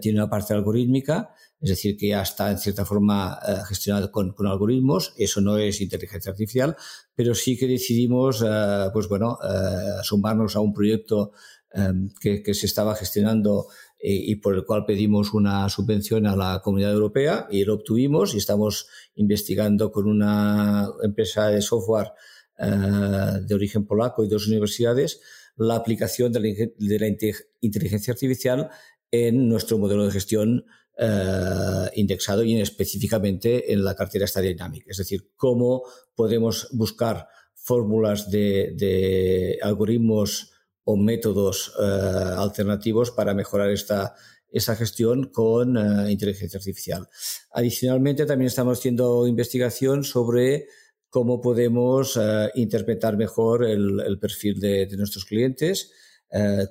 tiene 0.01 0.19
una 0.19 0.29
parte 0.29 0.55
algorítmica, 0.55 1.31
es 1.61 1.71
decir, 1.71 1.97
que 1.97 2.09
ya 2.09 2.23
está 2.23 2.51
en 2.51 2.59
cierta 2.59 2.85
forma 2.85 3.39
gestionada 3.69 4.11
con, 4.11 4.33
con, 4.33 4.49
algoritmos. 4.49 5.15
Eso 5.17 5.41
no 5.41 5.57
es 5.57 5.81
inteligencia 5.81 6.33
artificial, 6.33 6.77
pero 7.15 7.33
sí 7.33 7.57
que 7.57 7.69
decidimos, 7.69 8.45
pues 8.93 9.09
bueno, 9.09 9.39
sumarnos 10.03 10.57
a 10.57 10.61
un 10.61 10.75
proyecto 10.75 11.31
que, 12.21 12.43
que, 12.43 12.55
se 12.55 12.67
estaba 12.67 12.95
gestionando 12.95 13.67
y, 14.01 14.37
por 14.37 14.55
el 14.55 14.65
cual 14.65 14.85
pedimos 14.87 15.35
una 15.35 15.69
subvención 15.69 16.27
a 16.27 16.37
la 16.37 16.61
Comunidad 16.63 16.93
Europea 16.93 17.49
y 17.51 17.65
lo 17.65 17.75
obtuvimos 17.75 18.35
y 18.35 18.39
estamos 18.39 18.87
investigando 19.17 19.91
con 19.91 20.07
una 20.07 20.89
empresa 21.03 21.49
de 21.49 21.61
software 21.61 22.13
eh, 22.59 23.41
de 23.45 23.55
origen 23.55 23.87
polaco 23.87 24.25
y 24.25 24.29
dos 24.29 24.47
universidades 24.47 25.21
la 25.57 25.75
aplicación 25.75 26.33
de 26.33 26.41
la, 26.41 27.07
inteligencia 27.61 28.13
artificial 28.13 28.71
en 29.11 29.49
nuestro 29.49 29.79
modelo 29.79 30.07
de 30.07 30.13
gestión 30.13 30.65
eh, 30.97 31.91
indexado 31.95 32.45
y 32.45 32.61
específicamente 32.61 33.73
en 33.73 33.83
la 33.83 33.97
cartera 33.97 34.27
Dynamic. 34.41 34.85
Es 34.87 34.99
decir, 34.99 35.33
cómo 35.35 35.83
podemos 36.15 36.69
buscar 36.71 37.27
fórmulas 37.55 38.31
de, 38.31 38.75
de 38.77 39.59
algoritmos 39.61 40.53
o 40.91 40.97
métodos 40.97 41.71
eh, 41.79 41.85
alternativos 42.39 43.11
para 43.11 43.35
mejorar 43.35 43.69
esta, 43.71 44.15
esa 44.51 44.75
gestión 44.75 45.29
con 45.31 45.77
eh, 45.77 46.11
inteligencia 46.11 46.57
artificial. 46.57 47.07
Adicionalmente, 47.53 48.25
también 48.25 48.47
estamos 48.47 48.79
haciendo 48.79 49.27
investigación 49.27 50.03
sobre 50.03 50.65
cómo 51.11 51.43
podemos 51.43 52.17
eh, 52.17 52.51
interpretar 52.55 53.19
mejor 53.19 53.67
el, 53.67 54.19
perfil 54.19 54.61
de, 54.61 54.89
nuestros 54.97 55.27
clientes, 55.27 55.93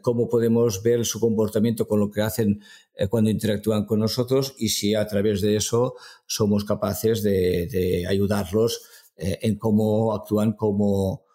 cómo 0.04 0.30
podemos 0.30 0.84
ver 0.84 1.04
su 1.04 1.20
comportamiento 1.20 1.88
con 1.88 2.00
lo 2.00 2.12
que 2.12 2.22
hacen 2.22 2.62
cuando 3.10 3.32
interactúan 3.32 3.86
con 3.86 4.00
nosotros 4.00 4.54
y 4.60 4.70
si 4.70 4.94
a 4.94 5.08
través 5.08 5.42
de 5.42 5.56
eso 5.56 5.96
somos 6.28 6.64
capaces 6.64 7.24
de, 7.24 8.06
ayudarlos 8.08 8.84
en 9.16 9.58
cómo 9.58 10.14
actúan 10.14 10.54
como, 10.54 11.27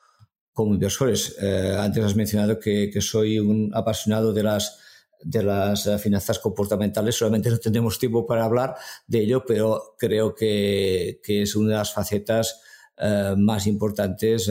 como 0.52 0.74
inversores. 0.74 1.36
Eh, 1.40 1.76
antes 1.78 2.04
has 2.04 2.16
mencionado 2.16 2.58
que, 2.58 2.92
soy 3.00 3.38
un 3.38 3.70
apasionado 3.74 4.32
de 4.32 4.42
las 4.42 4.78
de 5.24 5.44
las 5.44 5.86
eh, 5.86 5.98
finanzas 5.98 6.40
comportamentales. 6.40 7.14
Solamente 7.14 7.48
no 7.48 7.58
tenemos 7.58 7.98
tiempo 7.98 8.26
para 8.26 8.44
hablar 8.44 8.74
de 9.06 9.20
ello, 9.20 9.44
pero 9.46 9.94
creo 9.96 10.34
que, 10.34 11.20
es 11.24 11.54
una 11.54 11.70
de 11.70 11.76
las 11.76 11.92
facetas 11.92 12.60
eh, 12.98 13.34
más 13.36 13.66
importantes 13.68 14.50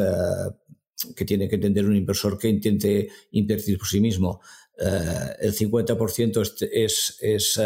que 1.15 1.25
tiene 1.25 1.49
que 1.49 1.55
entender 1.55 1.85
un 1.85 1.95
inversor 1.95 2.37
que 2.37 2.47
intente 2.47 3.09
invertir 3.31 3.77
por 3.77 3.87
sí 3.87 3.99
mismo. 3.99 4.39
el 4.77 5.53
50% 5.53 6.41
es, 6.41 6.67
es, 6.71 7.17
es 7.19 7.59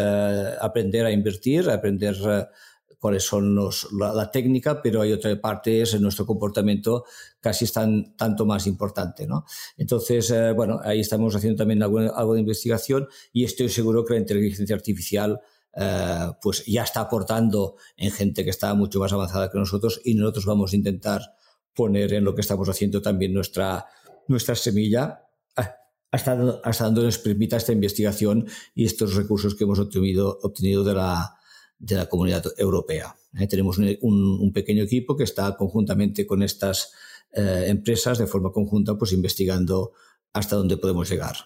aprender 0.60 1.06
a 1.06 1.12
invertir, 1.12 1.70
aprender 1.70 2.16
cuáles 2.98 3.24
son 3.24 3.54
los, 3.54 3.88
la, 3.92 4.30
técnica, 4.30 4.82
pero 4.82 5.00
hay 5.00 5.12
otra 5.12 5.40
parte, 5.40 5.82
es 5.82 6.00
nuestro 6.00 6.26
comportamiento 6.26 7.04
casi 7.46 7.64
es 7.64 7.72
tan, 7.72 8.16
tanto 8.16 8.44
más 8.44 8.66
importante. 8.66 9.24
¿no? 9.24 9.44
Entonces, 9.76 10.32
eh, 10.32 10.50
bueno, 10.50 10.80
ahí 10.82 10.98
estamos 10.98 11.32
haciendo 11.36 11.58
también 11.58 11.80
algo, 11.80 12.34
de 12.34 12.40
investigación 12.40 13.06
y 13.32 13.44
estoy 13.44 13.68
seguro 13.68 14.04
que 14.04 14.14
la 14.14 14.18
inteligencia 14.18 14.74
artificial 14.74 15.40
eh, 15.76 16.26
pues 16.42 16.66
ya 16.66 16.82
está 16.82 17.02
aportando 17.02 17.76
en 17.96 18.10
gente 18.10 18.42
que 18.42 18.50
está 18.50 18.74
mucho 18.74 18.98
más 18.98 19.12
avanzada 19.12 19.48
que 19.48 19.58
nosotros 19.58 20.00
y 20.04 20.14
nosotros 20.14 20.44
vamos 20.44 20.72
a 20.72 20.76
intentar 20.76 21.36
poner 21.72 22.14
en 22.14 22.24
lo 22.24 22.34
que 22.34 22.40
estamos 22.40 22.68
haciendo 22.68 23.00
también 23.00 23.32
nuestra, 23.32 23.86
nuestra 24.26 24.56
semilla 24.56 25.22
eh, 25.56 25.62
hasta, 26.10 26.60
hasta 26.64 26.84
donde 26.86 27.04
nos 27.04 27.18
permita 27.18 27.58
esta 27.58 27.70
investigación 27.70 28.48
y 28.74 28.86
estos 28.86 29.14
recursos 29.14 29.54
que 29.54 29.62
hemos 29.62 29.78
obtenido, 29.78 30.36
obtenido 30.42 30.82
de 30.82 30.94
la, 30.94 31.36
de 31.78 31.94
la 31.94 32.06
comunidad 32.06 32.44
europea. 32.56 33.14
¿eh? 33.38 33.46
tenemos 33.46 33.78
un, 33.78 34.52
pequeño 34.52 34.82
equipo 34.82 35.16
que 35.16 35.24
está 35.24 35.56
conjuntamente 35.56 36.26
con 36.26 36.42
estas 36.42 36.92
eh, 37.36 37.66
empresas 37.68 38.18
de 38.18 38.26
forma 38.26 38.50
conjunta, 38.50 38.96
pues 38.96 39.12
investigando 39.12 39.92
hasta 40.32 40.56
dónde 40.56 40.76
podemos 40.76 41.08
llegar. 41.08 41.36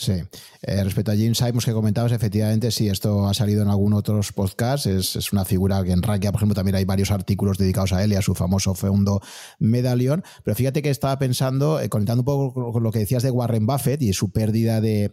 Sí. 0.00 0.14
Eh, 0.62 0.82
respecto 0.82 1.12
a 1.12 1.14
Jim 1.14 1.34
Simons 1.34 1.66
que 1.66 1.72
comentabas, 1.72 2.12
efectivamente, 2.12 2.70
sí, 2.70 2.88
esto 2.88 3.28
ha 3.28 3.34
salido 3.34 3.62
en 3.62 3.68
algunos 3.68 3.98
otros 3.98 4.32
podcasts. 4.32 4.86
Es, 4.86 5.30
una 5.30 5.44
figura 5.44 5.84
que 5.84 5.92
en 5.92 6.00
Rankia, 6.00 6.32
por 6.32 6.38
ejemplo, 6.38 6.54
también 6.54 6.76
hay 6.76 6.86
varios 6.86 7.10
artículos 7.10 7.58
dedicados 7.58 7.92
a 7.92 8.02
él 8.02 8.12
y 8.12 8.14
a 8.14 8.22
su 8.22 8.34
famoso 8.34 8.74
fondo 8.74 9.20
Medallion. 9.58 10.24
Pero 10.42 10.54
fíjate 10.54 10.80
que 10.80 10.88
estaba 10.88 11.18
pensando, 11.18 11.80
eh, 11.80 11.90
conectando 11.90 12.22
un 12.22 12.24
poco 12.24 12.72
con 12.72 12.82
lo 12.82 12.90
que 12.92 13.00
decías 13.00 13.22
de 13.22 13.30
Warren 13.30 13.66
Buffett 13.66 14.00
y 14.00 14.14
su 14.14 14.32
pérdida 14.32 14.80
de, 14.80 15.12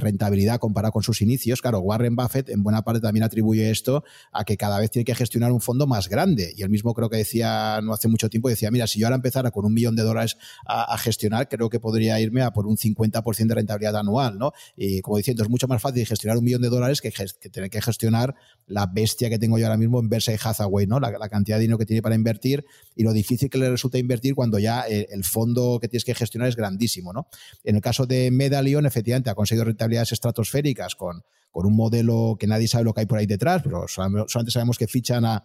rentabilidad 0.00 0.60
comparada 0.60 0.92
con 0.92 1.02
sus 1.02 1.22
inicios. 1.22 1.60
Claro, 1.60 1.80
Warren 1.80 2.14
Buffett 2.14 2.50
en 2.50 2.62
buena 2.62 2.82
parte 2.82 3.00
también 3.00 3.24
atribuye 3.24 3.70
esto 3.70 4.04
a 4.32 4.44
que 4.44 4.56
cada 4.56 4.78
vez 4.78 4.90
tiene 4.90 5.04
que 5.04 5.14
gestionar 5.16 5.50
un 5.50 5.60
fondo 5.60 5.88
más 5.88 6.08
grande. 6.08 6.52
Y 6.56 6.62
él 6.62 6.70
mismo 6.70 6.94
creo 6.94 7.08
que 7.08 7.16
decía 7.16 7.80
no 7.82 7.92
hace 7.92 8.06
mucho 8.06 8.28
tiempo, 8.28 8.48
decía, 8.48 8.70
mira, 8.70 8.86
si 8.86 9.00
yo 9.00 9.06
ahora 9.06 9.16
empezara 9.16 9.50
con 9.50 9.64
un 9.64 9.74
millón 9.74 9.96
de 9.96 10.02
dólares 10.04 10.36
a, 10.66 10.94
a 10.94 10.98
gestionar, 10.98 11.48
creo 11.48 11.68
que 11.68 11.80
podría 11.80 12.20
irme 12.20 12.42
a 12.42 12.52
por 12.52 12.66
un 12.66 12.76
50% 12.76 13.46
de 13.46 13.54
rentabilidad 13.54 13.96
anual 13.96 14.19
¿no? 14.28 14.52
Y 14.76 15.00
como 15.00 15.16
diciendo, 15.16 15.42
es 15.42 15.48
mucho 15.48 15.66
más 15.68 15.80
fácil 15.80 16.06
gestionar 16.06 16.36
un 16.36 16.44
millón 16.44 16.60
de 16.60 16.68
dólares 16.68 17.00
que, 17.00 17.10
tener 17.50 17.70
que 17.70 17.80
gestionar 17.80 18.34
la 18.66 18.86
bestia 18.86 19.30
que 19.30 19.38
tengo 19.38 19.58
yo 19.58 19.66
ahora 19.66 19.78
mismo 19.78 20.00
en 20.00 20.08
Versailles 20.08 20.44
Hathaway, 20.44 20.86
¿no? 20.86 21.00
La, 21.00 21.28
cantidad 21.30 21.56
de 21.56 21.62
dinero 21.62 21.78
que 21.78 21.86
tiene 21.86 22.02
para 22.02 22.14
invertir 22.14 22.64
y 22.96 23.04
lo 23.04 23.12
difícil 23.12 23.48
que 23.48 23.58
le 23.58 23.70
resulta 23.70 23.98
invertir 23.98 24.34
cuando 24.34 24.58
ya 24.58 24.84
eh, 24.88 25.06
el, 25.10 25.24
fondo 25.24 25.78
que 25.80 25.88
tienes 25.88 26.04
que 26.04 26.14
gestionar 26.14 26.48
es 26.48 26.56
grandísimo, 26.56 27.12
¿no? 27.12 27.28
En 27.64 27.76
el 27.76 27.82
caso 27.82 28.04
de 28.04 28.30
Medallion, 28.30 28.84
efectivamente, 28.84 29.30
ha 29.30 29.34
conseguido 29.34 29.64
rentabilidades 29.64 30.12
estratosféricas 30.12 30.96
con 30.96 31.22
con 31.50 31.66
un 31.66 31.74
modelo 31.74 32.36
que 32.38 32.46
nadie 32.46 32.68
sabe 32.68 32.84
lo 32.84 32.94
que 32.94 33.00
hay 33.00 33.06
por 33.06 33.18
ahí 33.18 33.26
detrás, 33.26 33.62
pero 33.62 33.86
solamente 33.88 34.50
sabemos 34.50 34.78
que 34.78 34.86
fichan 34.86 35.24
a, 35.24 35.44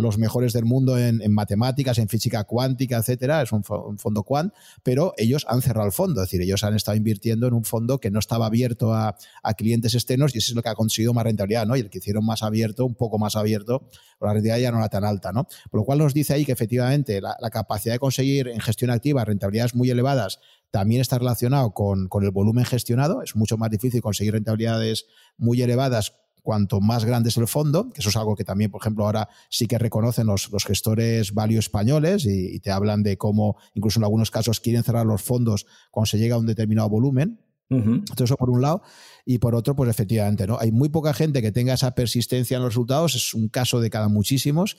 los 0.00 0.16
mejores 0.16 0.54
del 0.54 0.64
mundo 0.64 0.98
en, 0.98 1.20
matemáticas, 1.32 1.98
en 1.98 2.08
física 2.08 2.44
cuántica, 2.44 2.96
etcétera, 2.96 3.42
es 3.42 3.52
un, 3.52 3.62
fondo 3.62 4.22
quant, 4.22 4.52
pero 4.82 5.12
ellos 5.18 5.44
han 5.48 5.60
cerrado 5.60 5.86
el 5.86 5.92
fondo, 5.92 6.22
es 6.22 6.28
decir, 6.28 6.40
ellos 6.40 6.64
han 6.64 6.74
estado 6.74 6.96
invirtiendo 6.96 7.46
en 7.46 7.52
un 7.52 7.64
fondo 7.64 8.00
que 8.00 8.10
no 8.10 8.18
estaba 8.18 8.46
abierto 8.46 8.94
a, 8.94 9.16
clientes 9.56 9.94
externos 9.94 10.34
y 10.34 10.38
eso 10.38 10.52
es 10.52 10.56
lo 10.56 10.62
que 10.62 10.70
ha 10.70 10.74
conseguido 10.74 11.12
más 11.14 11.24
rentabilidad, 11.24 11.66
¿no? 11.66 11.76
Y 11.76 11.80
el 11.80 11.90
que 11.90 11.98
hicieron 11.98 12.24
más 12.24 12.42
abierto, 12.42 12.84
un 12.86 12.94
poco 12.94 13.18
más 13.18 13.36
abierto, 13.36 13.88
la 14.20 14.32
rentabilidad 14.32 14.58
ya 14.58 14.72
no 14.72 14.78
era 14.78 14.88
tan 14.88 15.04
alta, 15.04 15.30
¿no? 15.30 15.44
Por 15.70 15.80
lo 15.80 15.84
cual 15.84 15.98
nos 15.98 16.14
dice 16.14 16.34
ahí 16.34 16.44
que 16.44 16.52
efectivamente 16.52 17.20
la 17.20 17.50
capacidad 17.50 17.94
de 17.94 17.98
conseguir 17.98 18.48
en 18.48 18.60
gestión 18.60 18.90
activa 18.90 19.24
rentabilidades 19.24 19.74
muy 19.74 19.90
elevadas 19.90 20.40
también 20.74 21.00
está 21.00 21.20
relacionado 21.20 21.70
con, 21.70 22.08
el 22.20 22.30
volumen 22.32 22.64
gestionado. 22.64 23.22
Es 23.22 23.36
mucho 23.36 23.56
más 23.56 23.70
difícil 23.70 24.02
conseguir 24.02 24.32
rentabilidades 24.32 25.06
muy 25.36 25.62
elevadas 25.62 26.16
cuanto 26.42 26.80
más 26.80 27.04
grande 27.04 27.28
es 27.28 27.36
el 27.36 27.46
fondo, 27.46 27.90
que 27.92 28.00
eso 28.00 28.08
es 28.08 28.16
algo 28.16 28.34
que 28.34 28.42
también, 28.42 28.72
por 28.72 28.82
ejemplo, 28.82 29.04
ahora 29.04 29.28
sí 29.48 29.68
que 29.68 29.78
reconocen 29.78 30.26
los, 30.26 30.50
gestores 30.66 31.32
value 31.32 31.60
españoles 31.60 32.26
y, 32.26 32.58
te 32.58 32.72
hablan 32.72 33.04
de 33.04 33.16
cómo, 33.16 33.56
incluso 33.74 34.00
en 34.00 34.04
algunos 34.04 34.32
casos, 34.32 34.58
quieren 34.58 34.82
cerrar 34.82 35.06
los 35.06 35.22
fondos 35.22 35.64
cuando 35.92 36.06
se 36.06 36.18
llega 36.18 36.34
a 36.34 36.38
un 36.38 36.46
determinado 36.46 36.88
volumen. 36.88 37.38
Entonces, 37.70 38.24
eso 38.24 38.36
por 38.36 38.50
un 38.50 38.60
lado. 38.60 38.82
Y 39.24 39.38
por 39.38 39.54
otro, 39.54 39.76
pues 39.76 39.88
efectivamente, 39.88 40.44
¿no? 40.48 40.58
Hay 40.58 40.72
muy 40.72 40.88
poca 40.88 41.14
gente 41.14 41.40
que 41.40 41.52
tenga 41.52 41.74
esa 41.74 41.94
persistencia 41.94 42.56
en 42.56 42.64
los 42.64 42.72
resultados, 42.72 43.14
es 43.14 43.32
un 43.32 43.48
caso 43.48 43.80
de 43.80 43.90
cada 43.90 44.08
muchísimos. 44.08 44.76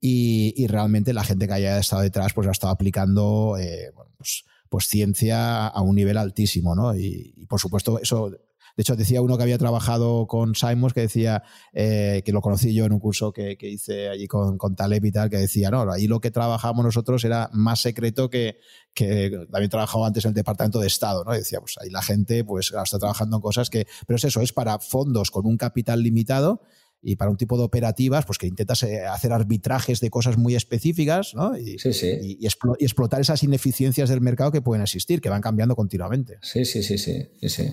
Y, 0.00 0.66
realmente 0.66 1.12
la 1.12 1.22
gente 1.22 1.46
que 1.46 1.54
haya 1.54 1.78
estado 1.78 2.02
detrás, 2.02 2.32
pues 2.32 2.48
ha 2.48 2.50
estado 2.50 2.72
aplicando 2.72 3.56
eh, 3.58 3.92
bueno, 3.94 4.10
pues, 4.18 4.44
pues 4.68 4.86
ciencia 4.86 5.66
a 5.66 5.80
un 5.82 5.96
nivel 5.96 6.16
altísimo, 6.16 6.74
¿no? 6.74 6.96
Y, 6.96 7.46
por 7.48 7.60
supuesto, 7.60 7.98
eso 8.00 8.30
de 8.76 8.82
hecho, 8.82 8.94
decía 8.94 9.22
uno 9.22 9.38
que 9.38 9.42
había 9.42 9.56
trabajado 9.56 10.26
con 10.26 10.54
Simons 10.54 10.92
que 10.92 11.00
decía, 11.00 11.42
eh, 11.72 12.20
que 12.26 12.32
lo 12.32 12.42
conocí 12.42 12.74
yo 12.74 12.84
en 12.84 12.92
un 12.92 13.00
curso 13.00 13.32
que, 13.32 13.56
hice 13.58 14.10
allí 14.10 14.26
con, 14.26 14.58
con, 14.58 14.76
Taleb 14.76 15.02
y 15.06 15.12
tal, 15.12 15.30
que 15.30 15.38
decía, 15.38 15.70
no, 15.70 15.90
ahí 15.90 16.06
lo 16.06 16.20
que 16.20 16.30
trabajamos 16.30 16.84
nosotros 16.84 17.24
era 17.24 17.48
más 17.54 17.80
secreto 17.80 18.28
que, 18.28 18.58
que 18.92 19.30
también 19.50 19.70
trabajaba 19.70 20.06
antes 20.06 20.26
en 20.26 20.30
el 20.30 20.34
Departamento 20.34 20.78
de 20.78 20.88
Estado, 20.88 21.24
¿no? 21.24 21.34
Y 21.34 21.38
decía, 21.38 21.58
pues 21.58 21.78
ahí 21.80 21.88
la 21.88 22.02
gente 22.02 22.44
pues 22.44 22.70
está 22.70 22.98
trabajando 22.98 23.36
en 23.36 23.42
cosas 23.42 23.70
que, 23.70 23.86
pero 24.06 24.16
es 24.16 24.24
eso, 24.24 24.42
es 24.42 24.52
para 24.52 24.78
fondos 24.78 25.30
con 25.30 25.46
un 25.46 25.56
capital 25.56 26.02
limitado 26.02 26.60
y 27.06 27.14
para 27.14 27.30
un 27.30 27.36
tipo 27.36 27.56
de 27.56 27.62
operativas, 27.62 28.26
pues 28.26 28.36
que 28.36 28.48
intentas 28.48 28.82
eh, 28.82 29.06
hacer 29.06 29.32
arbitrajes 29.32 30.00
de 30.00 30.10
cosas 30.10 30.36
muy 30.36 30.56
específicas 30.56 31.34
¿no? 31.36 31.56
y, 31.56 31.76
y, 31.76 32.46
explotar 32.80 33.20
esas 33.20 33.44
ineficiencias 33.44 34.08
del 34.08 34.20
mercado 34.20 34.50
que 34.50 34.60
pueden 34.60 34.82
existir, 34.82 35.20
que 35.20 35.28
van 35.28 35.40
cambiando 35.40 35.76
continuamente. 35.76 36.38
Sí, 36.42 36.64
sí, 36.64 36.82
sí, 36.82 36.98
sí. 36.98 37.28
sí, 37.40 37.48
sí. 37.48 37.68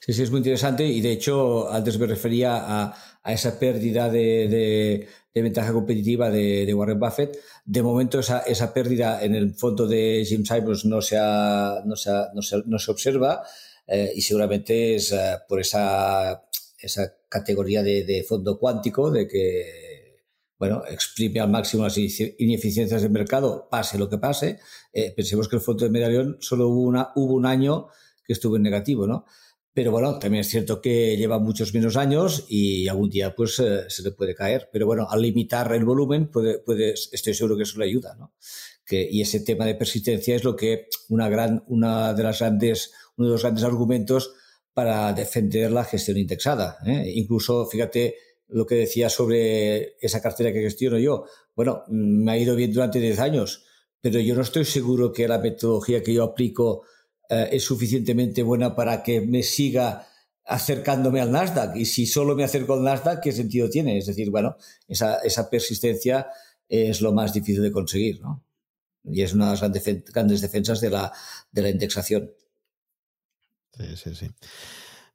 Sí, 0.00 0.22
es 0.22 0.30
muy 0.30 0.38
interesante 0.38 0.86
y 0.86 1.02
de 1.02 1.12
hecho 1.12 1.70
antes 1.70 1.98
me 1.98 2.06
refería 2.06 2.56
a, 2.56 2.94
a 3.22 3.32
esa 3.32 3.58
pérdida 3.58 4.08
de, 4.08 5.06
de, 5.34 5.42
ventaja 5.42 5.72
competitiva 5.72 6.30
de, 6.30 6.64
de, 6.64 6.74
Warren 6.74 6.98
Buffett. 6.98 7.38
De 7.66 7.82
momento 7.82 8.20
esa, 8.20 8.38
esa, 8.40 8.72
pérdida 8.72 9.22
en 9.22 9.34
el 9.34 9.54
fondo 9.54 9.86
de 9.86 10.24
Jim 10.26 10.46
Simons 10.46 10.86
no 10.86 11.02
se, 11.02 11.18
no 11.18 11.94
se, 11.94 12.10
no 12.32 12.40
se, 12.40 12.62
no 12.64 12.78
se 12.78 12.90
observa. 12.90 13.42
y 14.14 14.22
seguramente 14.22 14.94
es 14.94 15.14
por 15.46 15.60
esa, 15.60 16.42
esa 16.78 17.12
categoría 17.38 17.82
de, 17.82 18.04
de 18.04 18.22
fondo 18.22 18.58
cuántico 18.58 19.10
de 19.10 19.26
que 19.28 19.86
bueno, 20.58 20.82
exprime 20.88 21.40
al 21.40 21.50
máximo 21.50 21.84
las 21.84 21.98
ineficiencias 21.98 23.02
del 23.02 23.10
mercado, 23.10 23.68
pase 23.70 23.98
lo 23.98 24.08
que 24.08 24.18
pase. 24.18 24.58
Eh, 24.92 25.12
pensemos 25.14 25.48
que 25.48 25.56
el 25.56 25.62
fondo 25.62 25.84
de 25.84 25.90
medallón 25.90 26.38
solo 26.40 26.68
hubo, 26.68 26.82
una, 26.82 27.10
hubo 27.14 27.34
un 27.34 27.46
año 27.46 27.88
que 28.24 28.32
estuvo 28.32 28.56
en 28.56 28.62
negativo, 28.62 29.06
¿no? 29.06 29.26
Pero 29.74 29.90
bueno, 29.90 30.18
también 30.18 30.40
es 30.40 30.48
cierto 30.48 30.80
que 30.80 31.18
lleva 31.18 31.38
muchos 31.38 31.74
menos 31.74 31.98
años 31.98 32.46
y 32.48 32.88
algún 32.88 33.10
día 33.10 33.34
pues 33.34 33.58
eh, 33.58 33.82
se 33.88 34.02
le 34.02 34.12
puede 34.12 34.34
caer. 34.34 34.70
Pero 34.72 34.86
bueno, 34.86 35.06
al 35.10 35.20
limitar 35.20 35.70
el 35.74 35.84
volumen, 35.84 36.30
puede, 36.30 36.60
puede, 36.60 36.94
estoy 36.94 37.34
seguro 37.34 37.58
que 37.58 37.64
eso 37.64 37.78
le 37.78 37.84
ayuda, 37.84 38.14
¿no? 38.18 38.32
Que, 38.86 39.06
y 39.10 39.20
ese 39.20 39.40
tema 39.40 39.66
de 39.66 39.74
persistencia 39.74 40.34
es 40.34 40.44
lo 40.44 40.56
que 40.56 40.88
una 41.10 41.28
gran, 41.28 41.62
una 41.66 42.14
de 42.14 42.22
las 42.22 42.38
grandes, 42.38 42.92
uno 43.18 43.28
de 43.28 43.32
los 43.32 43.42
grandes 43.42 43.64
argumentos 43.64 44.32
para 44.76 45.10
defender 45.14 45.72
la 45.72 45.84
gestión 45.84 46.18
indexada. 46.18 46.76
¿eh? 46.84 47.10
Incluso, 47.14 47.64
fíjate, 47.64 48.16
lo 48.48 48.66
que 48.66 48.74
decía 48.74 49.08
sobre 49.08 49.96
esa 50.02 50.20
cartera 50.20 50.52
que 50.52 50.60
gestiono 50.60 50.98
yo. 50.98 51.24
Bueno, 51.54 51.84
me 51.88 52.30
ha 52.30 52.36
ido 52.36 52.54
bien 52.54 52.74
durante 52.74 53.00
10 53.00 53.18
años, 53.20 53.64
pero 54.02 54.20
yo 54.20 54.34
no 54.34 54.42
estoy 54.42 54.66
seguro 54.66 55.14
que 55.14 55.26
la 55.26 55.38
metodología 55.38 56.02
que 56.02 56.12
yo 56.12 56.24
aplico 56.24 56.82
eh, 57.30 57.48
es 57.52 57.64
suficientemente 57.64 58.42
buena 58.42 58.76
para 58.76 59.02
que 59.02 59.22
me 59.22 59.42
siga 59.42 60.06
acercándome 60.44 61.22
al 61.22 61.32
Nasdaq. 61.32 61.74
Y 61.76 61.86
si 61.86 62.04
solo 62.04 62.36
me 62.36 62.44
acerco 62.44 62.74
al 62.74 62.82
Nasdaq, 62.82 63.22
¿qué 63.22 63.32
sentido 63.32 63.70
tiene? 63.70 63.96
Es 63.96 64.04
decir, 64.04 64.30
bueno, 64.30 64.58
esa, 64.86 65.20
esa 65.20 65.48
persistencia 65.48 66.26
es 66.68 67.00
lo 67.00 67.14
más 67.14 67.32
difícil 67.32 67.62
de 67.62 67.72
conseguir, 67.72 68.20
¿no? 68.20 68.44
Y 69.04 69.22
es 69.22 69.32
una 69.32 69.46
de 69.46 69.50
las 69.52 70.04
grandes 70.12 70.42
defensas 70.42 70.82
de 70.82 70.90
la, 70.90 71.14
de 71.50 71.62
la 71.62 71.70
indexación. 71.70 72.30
Sí, 73.78 73.96
sí, 73.96 74.14
sí. 74.14 74.30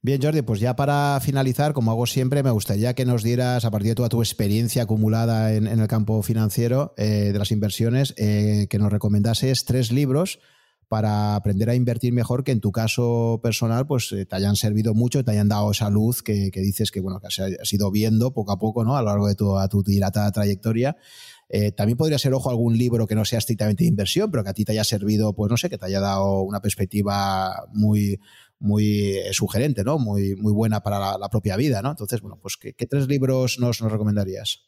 Bien, 0.04 0.20
Jordi, 0.20 0.42
pues 0.42 0.60
ya 0.60 0.76
para 0.76 1.20
finalizar, 1.22 1.74
como 1.74 1.92
hago 1.92 2.08
siempre, 2.08 2.42
me 2.42 2.50
gustaría 2.50 2.96
que 2.96 3.06
nos 3.06 3.22
dieras, 3.22 3.66
a 3.66 3.70
partir 3.70 3.90
de 3.90 3.96
toda 3.96 4.10
tu 4.10 4.20
experiencia 4.24 4.82
acumulada 4.82 5.54
en, 5.54 5.68
el 5.68 5.88
campo 5.88 6.24
financiero 6.24 6.96
eh, 6.98 7.30
de 7.32 7.38
las 7.38 7.52
inversiones, 7.52 8.16
eh, 8.18 8.66
que 8.68 8.80
nos 8.80 8.92
recomendases 8.92 9.64
tres 9.64 9.92
libros 9.92 10.40
para 10.88 11.36
aprender 11.36 11.70
a 11.70 11.76
invertir 11.76 12.14
mejor, 12.14 12.44
que 12.44 12.52
en 12.52 12.62
tu 12.62 12.72
caso 12.72 13.40
personal, 13.44 13.86
pues 13.86 14.12
eh, 14.12 14.26
te 14.26 14.36
hayan 14.36 14.56
servido 14.56 14.96
mucho, 14.96 15.24
te 15.24 15.32
hayan 15.32 15.50
dado 15.50 15.70
esa 15.70 15.92
luz 15.92 16.24
que, 16.24 16.50
dices 16.52 16.90
que 16.90 17.00
bueno, 17.00 17.20
que 17.20 17.28
has, 17.28 17.72
ido 17.72 17.92
viendo 17.92 18.34
poco 18.34 18.54
a 18.54 18.58
poco, 18.58 18.84
¿no? 18.84 18.98
A 18.98 19.04
lo 19.04 19.10
largo 19.10 19.28
de 19.28 19.36
toda 19.36 19.68
tu 19.68 19.84
dilatada 19.84 20.32
trayectoria. 20.32 20.98
también 21.78 21.98
podría 21.98 22.18
ser, 22.18 22.34
ojo, 22.34 22.50
algún 22.50 22.76
libro 22.76 23.06
que 23.06 23.14
no 23.14 23.24
sea 23.24 23.38
estrictamente 23.38 23.84
de 23.84 23.90
inversión, 23.90 24.32
pero 24.32 24.44
que 24.44 24.50
a 24.50 24.54
ti 24.54 24.66
te 24.66 24.72
haya 24.72 24.84
servido, 24.84 25.36
pues 25.36 25.52
no 25.52 25.58
sé, 25.58 25.70
que 25.70 25.78
te 25.78 25.86
haya 25.86 26.00
dado 26.00 26.42
una 26.42 26.60
perspectiva 26.60 27.68
muy, 27.72 28.20
muy 28.62 29.18
eh, 29.18 29.34
sugerente, 29.34 29.84
¿no? 29.84 29.98
Muy, 29.98 30.36
muy 30.36 30.54
buena 30.54 30.82
para 30.82 31.18
la, 31.18 31.30
propia 31.30 31.58
vida, 31.58 31.82
¿no? 31.82 31.90
Entonces, 31.90 32.22
bueno, 32.22 32.40
pues 32.40 32.58
¿qué, 32.58 32.86
tres 32.86 33.08
libros 33.08 33.58
nos, 33.60 33.82
nos, 33.82 33.92
recomendarías? 33.92 34.64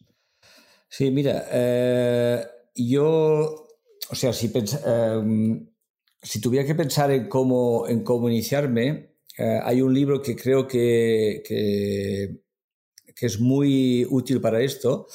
Sí, 0.89 1.11
mira, 1.11 1.45
eh, 1.51 2.43
yo, 2.75 3.67
o 4.09 4.15
sea, 4.15 4.33
si, 4.33 4.51
em, 4.85 5.69
si 6.21 6.41
tuviera 6.41 6.65
que 6.65 6.73
pensar 6.73 7.11
en 7.11 7.29
cómo, 7.29 7.87
en 7.87 8.03
cómo 8.03 8.29
iniciarme, 8.29 9.15
eh, 9.37 9.59
hay 9.63 9.81
un 9.81 9.93
libro 9.93 10.21
que 10.21 10.35
creo 10.35 10.67
que, 10.67 11.43
que, 11.45 12.41
es 13.25 13.39
muy 13.39 14.05
útil 14.09 14.41
para 14.41 14.61
esto, 14.61 15.07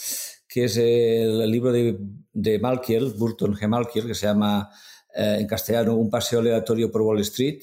que 0.48 0.64
es 0.64 0.76
el 0.78 1.50
libro 1.50 1.72
de, 1.72 1.98
de 2.32 2.58
Malkiel, 2.58 3.10
Burton 3.10 3.54
G. 3.54 3.68
Malkiel, 3.68 4.06
que 4.06 4.14
se 4.14 4.26
llama 4.26 4.70
en 5.14 5.46
castellano 5.46 5.96
Un 5.96 6.08
paseo 6.08 6.40
aleatorio 6.40 6.90
por 6.90 7.02
Wall 7.02 7.20
Street, 7.20 7.60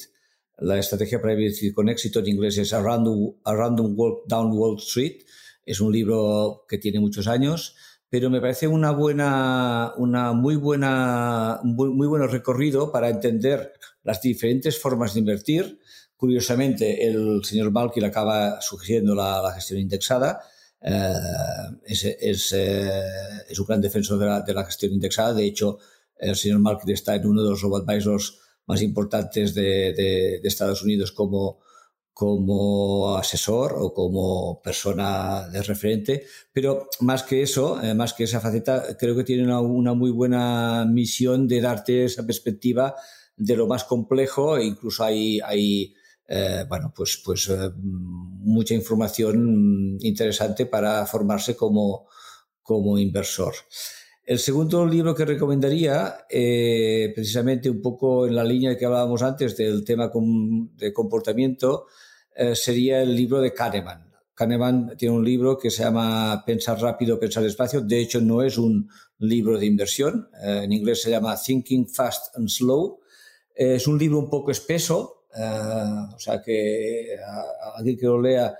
la 0.58 0.78
estrategia 0.80 1.22
para 1.22 1.36
vivir 1.36 1.74
con 1.74 1.90
éxito 1.90 2.20
en 2.20 2.28
inglés 2.28 2.58
es 2.58 2.74
A 2.74 2.82
Random, 2.82 3.94
Walk 3.96 4.24
Down 4.28 4.52
Wall 4.54 4.78
Street. 4.78 5.24
Es 5.66 5.82
un 5.82 5.92
libro 5.92 6.66
que 6.68 6.78
tiene 6.78 7.00
muchos 7.00 7.28
años, 7.28 7.76
pero 8.10 8.30
me 8.30 8.40
parece 8.40 8.68
una 8.68 8.92
buena, 8.92 9.94
una 9.98 10.34
muy 10.34 10.56
buena, 10.56 11.60
muy, 11.64 12.08
buen 12.08 12.30
recorrido 12.30 12.92
para 12.92 13.10
entender 13.10 13.74
las 14.04 14.22
diferentes 14.22 14.80
formas 14.80 15.14
de 15.14 15.20
invertir. 15.22 15.80
Curiosamente, 16.16 17.06
el 17.06 17.44
señor 17.44 17.72
Malkiel 17.72 18.06
acaba 18.06 18.62
sugiriendo 18.62 19.16
la, 19.16 19.52
gestión 19.56 19.80
indexada. 19.80 20.40
Eh, 20.82 21.14
es, 21.86 22.06
es, 22.06 22.54
eh, 22.54 22.90
es, 23.50 23.60
un 23.60 23.66
gran 23.66 23.82
defensor 23.82 24.20
de 24.20 24.26
la, 24.26 24.42
de 24.42 24.54
la, 24.54 24.64
gestión 24.64 24.94
indexada. 24.94 25.34
De 25.34 25.46
hecho, 25.46 25.80
el 26.18 26.36
señor 26.36 26.60
Malkiel 26.60 26.94
está 26.94 27.16
en 27.16 27.26
uno 27.26 27.44
de 27.44 27.50
los 27.50 27.62
robo-advisors 27.62 28.40
más 28.66 28.82
importantes 28.82 29.54
de, 29.54 29.94
de, 29.94 30.42
Estados 30.44 30.84
Unidos 30.84 31.12
como, 31.12 31.60
como 32.14 33.18
asesor 33.18 33.76
o 33.78 33.94
como 33.94 34.62
persona 34.62 35.48
de 35.50 35.62
referente, 35.64 36.26
pero 36.52 36.88
más 37.02 37.24
que 37.24 37.42
eso, 37.42 37.82
eh, 37.82 37.94
más 37.94 38.14
que 38.14 38.24
esa 38.24 38.40
faceta, 38.40 38.98
creo 38.98 39.16
que 39.16 39.24
tiene 39.24 39.44
una, 39.44 39.60
una, 39.60 39.94
muy 39.94 40.12
buena 40.12 40.86
misión 40.86 41.48
de 41.48 41.62
darte 41.62 42.06
esa 42.06 42.26
perspectiva 42.26 42.96
de 43.38 43.56
lo 43.56 43.68
más 43.68 43.84
complejo 43.84 44.58
e 44.58 44.66
incluso 44.66 45.04
hay, 45.04 45.40
hay 45.42 45.94
eh, 46.28 46.66
bueno, 46.68 46.92
pues, 46.96 47.22
pues 47.24 47.48
eh, 47.50 47.72
mucha 47.78 48.74
información 48.74 49.98
interesante 50.02 50.66
para 50.66 51.06
formarse 51.06 51.56
como, 51.56 52.08
como 52.62 52.98
inversor. 52.98 53.54
El 54.26 54.40
segundo 54.40 54.88
libro 54.88 55.14
que 55.14 55.24
recomendaría, 55.24 56.26
eh, 56.28 57.12
precisamente 57.14 57.70
un 57.70 57.80
poco 57.80 58.26
en 58.26 58.34
la 58.34 58.44
línea 58.44 58.76
que 58.76 58.86
hablábamos 58.86 59.22
antes 59.22 59.56
del 59.56 59.86
tema 59.86 60.12
de 60.78 60.92
comportamiento, 60.92 61.86
eh, 62.36 62.56
sería 62.56 63.04
el 63.04 63.16
libro 63.16 63.40
de 63.40 63.54
Kahneman. 63.54 64.12
Kahneman 64.34 64.98
tiene 64.98 65.16
un 65.16 65.24
libro 65.24 65.60
que 65.60 65.70
se 65.70 65.84
llama 65.84 66.42
Pensar 66.44 66.82
rápido, 66.82 67.20
pensar 67.20 67.44
despacio. 67.44 67.82
De 67.82 68.00
hecho, 68.00 68.20
no 68.20 68.42
es 68.42 68.58
un 68.58 68.90
libro 69.20 69.60
de 69.60 69.68
inversión. 69.68 70.28
Eh, 70.44 70.62
en 70.64 70.72
inglés 70.72 71.04
se 71.04 71.12
llama 71.12 71.40
Thinking 71.40 71.88
Fast 71.88 72.36
and 72.36 72.50
Slow. 72.50 73.02
es 73.54 73.86
un 73.86 74.00
libro 74.00 74.18
un 74.18 74.30
poco 74.30 74.50
espeso, 74.50 75.28
o 75.30 76.20
sea 76.20 76.42
que 76.42 77.16
a, 77.24 77.78
alguien 77.78 77.96
que 77.98 78.06
lo 78.08 78.20
lea, 78.20 78.58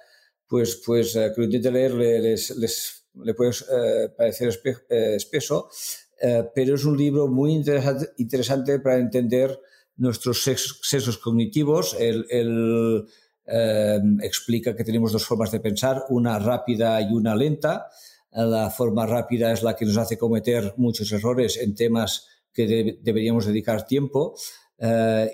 pues, 0.48 0.82
pues 0.86 1.14
que 1.14 1.34
lo 1.36 1.46
intente 1.46 1.72
leer, 1.72 1.94
les, 1.96 2.56
les 2.56 3.05
le 3.24 3.34
puede 3.34 3.52
eh, 3.52 4.10
parecer 4.16 4.50
eh, 4.90 5.16
espeso, 5.16 5.70
eh, 6.22 6.44
pero 6.54 6.76
es 6.76 6.86
un 6.86 6.98
libro 6.98 7.28
muy 7.28 7.54
interesante, 7.54 8.10
interesante 8.18 8.80
para 8.80 8.98
entender 8.98 9.60
nuestros 9.98 10.44
sesgos 10.44 11.18
cognitivos. 11.18 11.96
Él, 12.00 13.06
explica 14.24 14.76
que 14.76 14.84
tenemos 14.84 15.12
dos 15.12 15.24
formas 15.24 15.52
de 15.52 15.60
pensar, 15.60 16.06
una 16.10 16.40
rápida 16.40 17.00
y 17.00 17.14
una 17.14 17.36
lenta. 17.36 17.88
La 18.32 18.72
forma 18.72 19.06
rápida 19.06 19.54
es 19.54 19.62
la 19.62 19.76
que 19.76 19.86
nos 19.86 19.98
hace 19.98 20.18
cometer 20.18 20.74
muchos 20.78 21.12
errores 21.12 21.58
en 21.58 21.76
temas 21.76 22.28
que 22.52 22.98
deberíamos 23.04 23.46
dedicar 23.46 23.86
tiempo. 23.86 24.36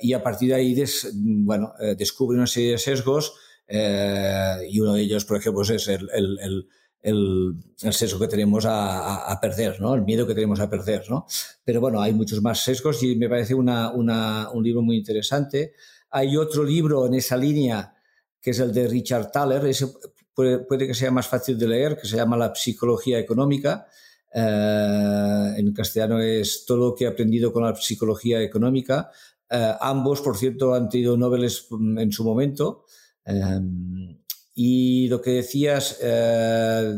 y 0.01 0.11
a 0.11 0.22
partir 0.22 0.50
de 0.50 0.56
ahí 0.56 0.84
bueno, 1.14 1.74
descubre 1.98 2.38
una 2.38 2.48
serie 2.48 2.72
de 2.72 2.77
sesgos 2.80 3.34
y 3.69 4.80
uno 4.82 4.93
de 4.93 5.01
ellos, 5.01 5.24
por 5.24 5.38
ejemplo, 5.38 5.61
es 5.61 5.88
el, 5.88 6.10
el 6.14 6.38
el, 6.42 6.68
sesgo 7.02 8.20
que 8.20 8.28
tenemos 8.28 8.66
a, 8.68 9.38
perder, 9.42 9.82
¿no? 9.82 9.96
El 9.96 10.04
miedo 10.04 10.28
que 10.28 10.36
tenemos 10.36 10.60
a 10.60 10.70
perder, 10.70 11.10
¿no? 11.10 11.26
Pero 11.64 11.82
bueno, 11.82 12.02
hay 12.02 12.14
muchos 12.14 12.42
más 12.42 12.64
sesgos 12.64 13.02
y 13.04 13.16
me 13.16 13.30
parece 13.30 13.56
una, 13.56 13.92
un 13.92 14.64
libro 14.64 14.82
muy 14.82 14.98
interesante. 14.98 15.74
Hay 16.12 16.38
otro 16.38 16.64
libro 16.64 17.08
en 17.08 17.16
esa 17.16 17.38
línea 17.38 17.94
que 18.40 18.52
es 18.52 18.60
el 18.60 18.74
de 18.74 18.88
Richard 18.88 19.32
Thaler, 19.32 19.66
ese 19.68 19.88
puede, 20.34 20.88
que 20.88 20.94
sea 20.94 21.12
más 21.12 21.28
fácil 21.28 21.58
de 21.58 21.68
leer, 21.68 21.98
que 21.98 22.08
se 22.08 22.18
llama 22.18 22.38
La 22.38 22.54
psicología 22.56 23.20
económica. 23.20 23.88
Eh, 24.34 25.54
en 25.58 25.74
castellano 25.74 26.20
es 26.20 26.66
todo 26.66 26.78
lo 26.78 26.96
que 26.96 27.04
he 27.04 27.08
aprendido 27.08 27.52
con 27.52 27.64
la 27.64 27.76
psicología 27.76 28.42
económica. 28.42 29.12
Eh, 29.50 29.74
ambos, 29.80 30.22
por 30.22 30.38
cierto, 30.38 30.74
han 30.74 30.90
tenido 30.90 31.18
Nobeles 31.18 31.68
en 31.98 32.12
su 32.12 32.24
momento. 32.24 32.86
Eh, 33.26 33.60
y 34.54 35.08
lo 35.08 35.22
que 35.22 35.32
decías, 35.32 36.00
eh, 36.02 36.96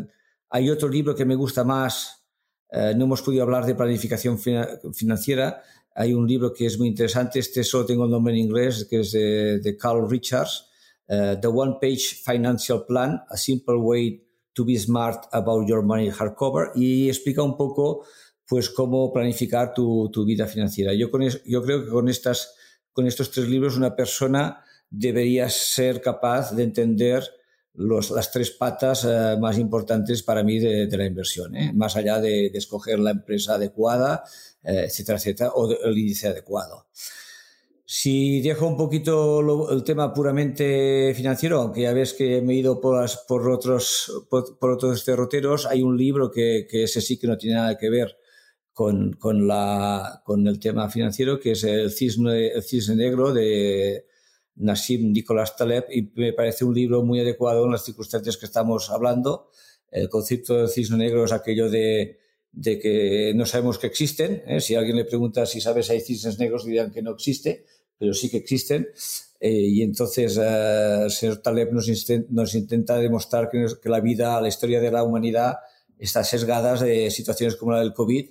hay 0.49 0.69
otro 0.69 0.89
libro 0.89 1.15
que 1.15 1.25
me 1.25 1.35
gusta 1.35 1.63
más, 1.63 2.25
eh, 2.71 2.93
no 2.95 3.05
hemos 3.05 3.21
podido 3.21 3.43
hablar 3.43 3.65
de 3.65 3.75
planificación 3.75 4.39
financiera, 4.39 5.61
hay 5.95 6.13
un 6.13 6.27
libro 6.27 6.51
que 6.51 6.65
es 6.65 6.79
muy 6.79 6.87
interesante, 6.87 7.39
este 7.39 7.63
solo 7.63 7.85
tengo 7.85 8.05
el 8.05 8.11
nombre 8.11 8.33
en 8.33 8.39
inglés, 8.39 8.87
que 8.89 9.01
es 9.01 9.11
de, 9.11 9.77
Carl 9.79 10.09
Richards, 10.09 10.69
eh, 11.07 11.37
The 11.39 11.47
One 11.47 11.77
Page 11.79 12.15
Financial 12.23 12.83
Plan, 12.85 13.21
A 13.29 13.37
Simple 13.37 13.75
Way 13.75 14.27
to 14.53 14.65
Be 14.65 14.77
Smart 14.77 15.25
About 15.31 15.67
Your 15.67 15.83
Money 15.83 16.09
Hardcover, 16.09 16.71
y 16.75 17.09
explica 17.09 17.43
un 17.43 17.55
poco 17.55 18.05
pues 18.47 18.69
cómo 18.69 19.11
planificar 19.13 19.73
tu, 19.73 20.09
tu 20.11 20.25
vida 20.25 20.47
financiera. 20.47 20.93
Yo, 20.93 21.09
con 21.09 21.21
yo 21.21 21.63
creo 21.63 21.85
que 21.85 21.91
con, 21.91 22.09
estas, 22.09 22.55
con 22.91 23.07
estos 23.07 23.31
tres 23.31 23.47
libros 23.47 23.77
una 23.77 23.95
persona 23.95 24.63
debería 24.89 25.49
ser 25.49 26.01
capaz 26.01 26.51
de 26.55 26.63
entender 26.63 27.23
las 27.75 28.31
tres 28.31 28.51
patas 28.51 29.05
eh, 29.05 29.35
más 29.39 29.57
importantes 29.57 30.21
para 30.23 30.43
mí 30.43 30.59
de, 30.59 30.87
la 30.95 31.05
inversión, 31.05 31.55
¿eh? 31.55 31.71
más 31.73 31.95
allá 31.95 32.19
de, 32.19 32.47
escoger 32.47 32.99
la 32.99 33.11
empresa 33.11 33.55
adecuada, 33.55 34.23
eh, 34.63 34.85
etcétera, 34.85 35.17
etcétera, 35.17 35.51
o 35.55 35.71
el 35.71 35.97
índice 35.97 36.27
adecuado. 36.27 36.85
Si 37.85 38.41
dejo 38.41 38.67
un 38.67 38.77
poquito 38.77 39.71
el 39.71 39.83
tema 39.83 40.13
puramente 40.13 41.13
financiero, 41.15 41.61
aunque 41.61 41.81
ya 41.81 41.93
ves 41.93 42.13
que 42.13 42.41
me 42.41 42.53
he 42.53 42.57
ido 42.57 42.79
por, 42.79 43.07
por 43.27 43.49
otros, 43.49 44.25
por, 44.29 44.71
otros 44.71 45.05
derroteros, 45.05 45.65
hay 45.65 45.81
un 45.83 45.97
libro 45.97 46.31
que, 46.31 46.65
que, 46.69 46.83
ese 46.83 47.01
sí 47.01 47.19
que 47.19 47.27
no 47.27 47.37
tiene 47.37 47.57
nada 47.57 47.77
que 47.77 47.89
ver 47.89 48.17
con, 48.71 49.13
con, 49.13 49.47
la, 49.47 50.21
con 50.25 50.47
el 50.47 50.59
tema 50.59 50.89
financiero, 50.89 51.39
que 51.39 51.51
es 51.51 51.63
el 51.63 51.91
cisne, 51.91 52.47
el 52.47 52.63
cisne 52.63 52.95
negro 52.95 53.33
de 53.33 54.05
Nassim 54.55 55.11
Nicolás 55.11 55.55
Taleb, 55.55 55.85
y 55.91 56.11
me 56.15 56.33
parece 56.33 56.65
un 56.65 56.73
libro 56.73 57.03
muy 57.03 57.19
adecuado 57.19 57.65
en 57.65 57.71
las 57.71 57.83
circunstancias 57.83 58.37
que 58.37 58.45
estamos 58.45 58.89
hablando. 58.89 59.49
El 59.91 60.09
concepto 60.09 60.57
del 60.57 60.69
cisne 60.69 60.97
negro 60.97 61.25
es 61.25 61.31
aquello 61.31 61.69
de, 61.69 62.19
que 62.63 63.33
no 63.35 63.45
sabemos 63.45 63.77
que 63.77 63.87
existen. 63.87 64.43
¿eh? 64.47 64.61
Si 64.61 64.75
alguien 64.75 64.95
le 64.95 65.05
pregunta 65.05 65.45
si 65.45 65.61
sabes 65.61 65.89
hay 65.89 66.01
cisnes 66.01 66.39
negros, 66.39 66.65
dirían 66.65 66.91
que 66.91 67.01
no 67.01 67.11
existe, 67.11 67.65
pero 67.97 68.13
sí 68.13 68.29
que 68.29 68.37
existen. 68.37 68.89
Eh, 69.39 69.51
y 69.51 69.81
entonces 69.81 70.37
eh, 70.37 71.03
el 71.03 71.11
señor 71.11 71.37
Taleb 71.37 71.73
nos, 71.73 71.87
nos 72.29 72.55
intenta 72.55 72.97
demostrar 72.97 73.49
que, 73.49 73.65
que, 73.81 73.89
la 73.89 73.99
vida, 73.99 74.39
la 74.39 74.47
historia 74.47 74.79
de 74.79 74.91
la 74.91 75.03
humanidad 75.03 75.57
está 75.99 76.23
sesgada 76.23 76.75
de 76.81 77.11
situaciones 77.11 77.55
como 77.55 77.73
la 77.73 77.79
del 77.79 77.93
COVID 77.93 78.29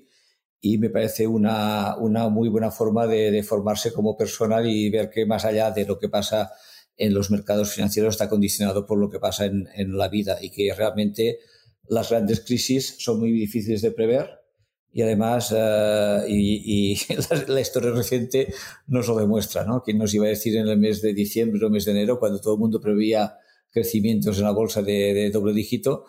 y 0.65 0.79
me 0.79 0.89
parece 0.89 1.27
una, 1.27 1.97
una 1.99 2.29
muy 2.29 2.49
buena 2.49 2.71
forma 2.71 3.07
de, 3.07 3.33
de, 3.33 3.43
formarse 3.43 3.93
como 3.93 4.17
persona 4.17 4.63
y 4.65 4.89
ver 4.89 5.11
que 5.11 5.27
más 5.27 5.45
allá 5.45 5.73
de 5.73 5.85
lo 5.85 5.99
que 5.99 6.09
pasa 6.09 6.53
en 6.97 7.13
los 7.13 7.33
mercados 7.33 7.73
financieros 7.73 8.15
está 8.15 8.29
condicionado 8.29 8.87
por 8.87 8.99
lo 8.99 9.11
que 9.11 9.19
pasa 9.19 9.45
en, 9.45 9.69
en 9.75 9.99
la 9.99 10.09
vida 10.09 10.39
y 10.41 10.51
que 10.51 10.73
realmente 10.73 11.41
las 11.89 12.11
grandes 12.11 12.41
crisis 12.41 12.95
son 12.99 13.19
muy 13.19 13.33
difíciles 13.33 13.83
de 13.83 13.91
prever 13.91 14.43
y 14.93 15.03
además, 15.03 15.51
uh, 15.53 16.27
y, 16.29 16.93
y 16.93 16.99
la, 17.49 17.61
historia 17.61 17.91
reciente 17.91 18.53
nos 18.87 19.09
lo 19.09 19.17
demuestra, 19.17 19.65
¿no? 19.65 19.83
¿Quién 19.83 19.99
nos 19.99 20.13
iba 20.13 20.27
a 20.27 20.29
decir 20.29 20.57
en 20.57 20.69
el 20.69 20.79
mes 20.79 21.01
de 21.01 21.15
diciembre 21.15 21.65
o 21.65 21.71
mes 21.71 21.87
de 21.87 21.93
enero, 21.93 22.19
cuando 22.19 22.41
todo 22.41 22.55
el 22.55 22.61
mundo 22.61 22.81
preveía 22.81 23.39
crecimientos 23.71 24.37
en 24.39 24.45
la 24.45 24.51
bolsa 24.51 24.83
de, 24.83 25.15
de 25.15 25.31
doble 25.31 25.55
dígito, 25.55 26.05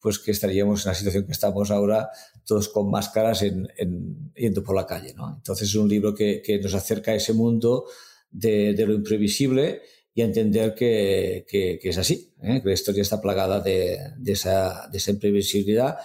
pues 0.00 0.18
que 0.18 0.30
estaríamos 0.30 0.84
en 0.84 0.90
la 0.90 0.94
situación 0.94 1.26
que 1.26 1.32
estamos 1.32 1.70
ahora, 1.70 2.10
todos 2.44 2.68
con 2.68 2.90
máscaras 2.90 3.42
en, 3.42 3.68
en, 3.76 4.32
yendo 4.34 4.62
por 4.62 4.76
la 4.76 4.86
calle, 4.86 5.14
¿no? 5.14 5.34
Entonces 5.36 5.68
es 5.68 5.74
un 5.74 5.88
libro 5.88 6.14
que, 6.14 6.42
que 6.42 6.58
nos 6.58 6.74
acerca 6.74 7.12
a 7.12 7.14
ese 7.14 7.32
mundo 7.32 7.86
de, 8.30 8.74
de 8.74 8.86
lo 8.86 8.94
imprevisible 8.94 9.82
y 10.14 10.22
entender 10.22 10.74
que, 10.74 11.44
que, 11.48 11.78
que 11.80 11.88
es 11.90 11.98
así, 11.98 12.32
¿eh? 12.42 12.60
que 12.62 12.68
la 12.68 12.74
historia 12.74 13.02
está 13.02 13.20
plagada 13.20 13.60
de, 13.60 13.98
de, 14.16 14.32
esa, 14.32 14.88
de 14.90 14.98
esa 14.98 15.10
imprevisibilidad 15.10 15.98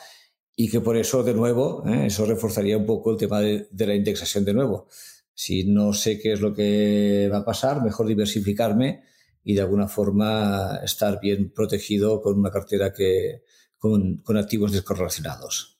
y 0.54 0.70
que 0.70 0.82
por 0.82 0.98
eso, 0.98 1.24
de 1.24 1.34
nuevo, 1.34 1.84
¿eh? 1.88 2.08
eso 2.08 2.26
reforzaría 2.26 2.78
un 2.78 2.86
poco 2.86 3.12
el 3.12 3.18
tema 3.18 3.40
de, 3.40 3.68
de, 3.72 3.88
la 3.88 3.96
indexación 3.96 4.44
de 4.44 4.54
nuevo. 4.54 4.88
Si 5.34 5.64
no 5.64 5.94
sé 5.94 6.20
qué 6.20 6.34
es 6.34 6.42
lo 6.42 6.54
que 6.54 7.30
va 7.32 7.38
a 7.38 7.46
pasar, 7.46 7.82
mejor 7.82 8.06
diversificarme 8.06 9.04
y 9.46 9.56
de 9.56 9.62
alguna 9.62 9.88
forma 9.88 10.82
estar 10.84 11.20
bien 11.22 11.52
protegido 11.54 12.22
con 12.22 12.38
una 12.38 12.52
cartera 12.52 12.92
que, 12.92 13.44
con, 13.82 14.18
con 14.18 14.38
activos 14.38 14.72
descorrelacionados. 14.72 15.80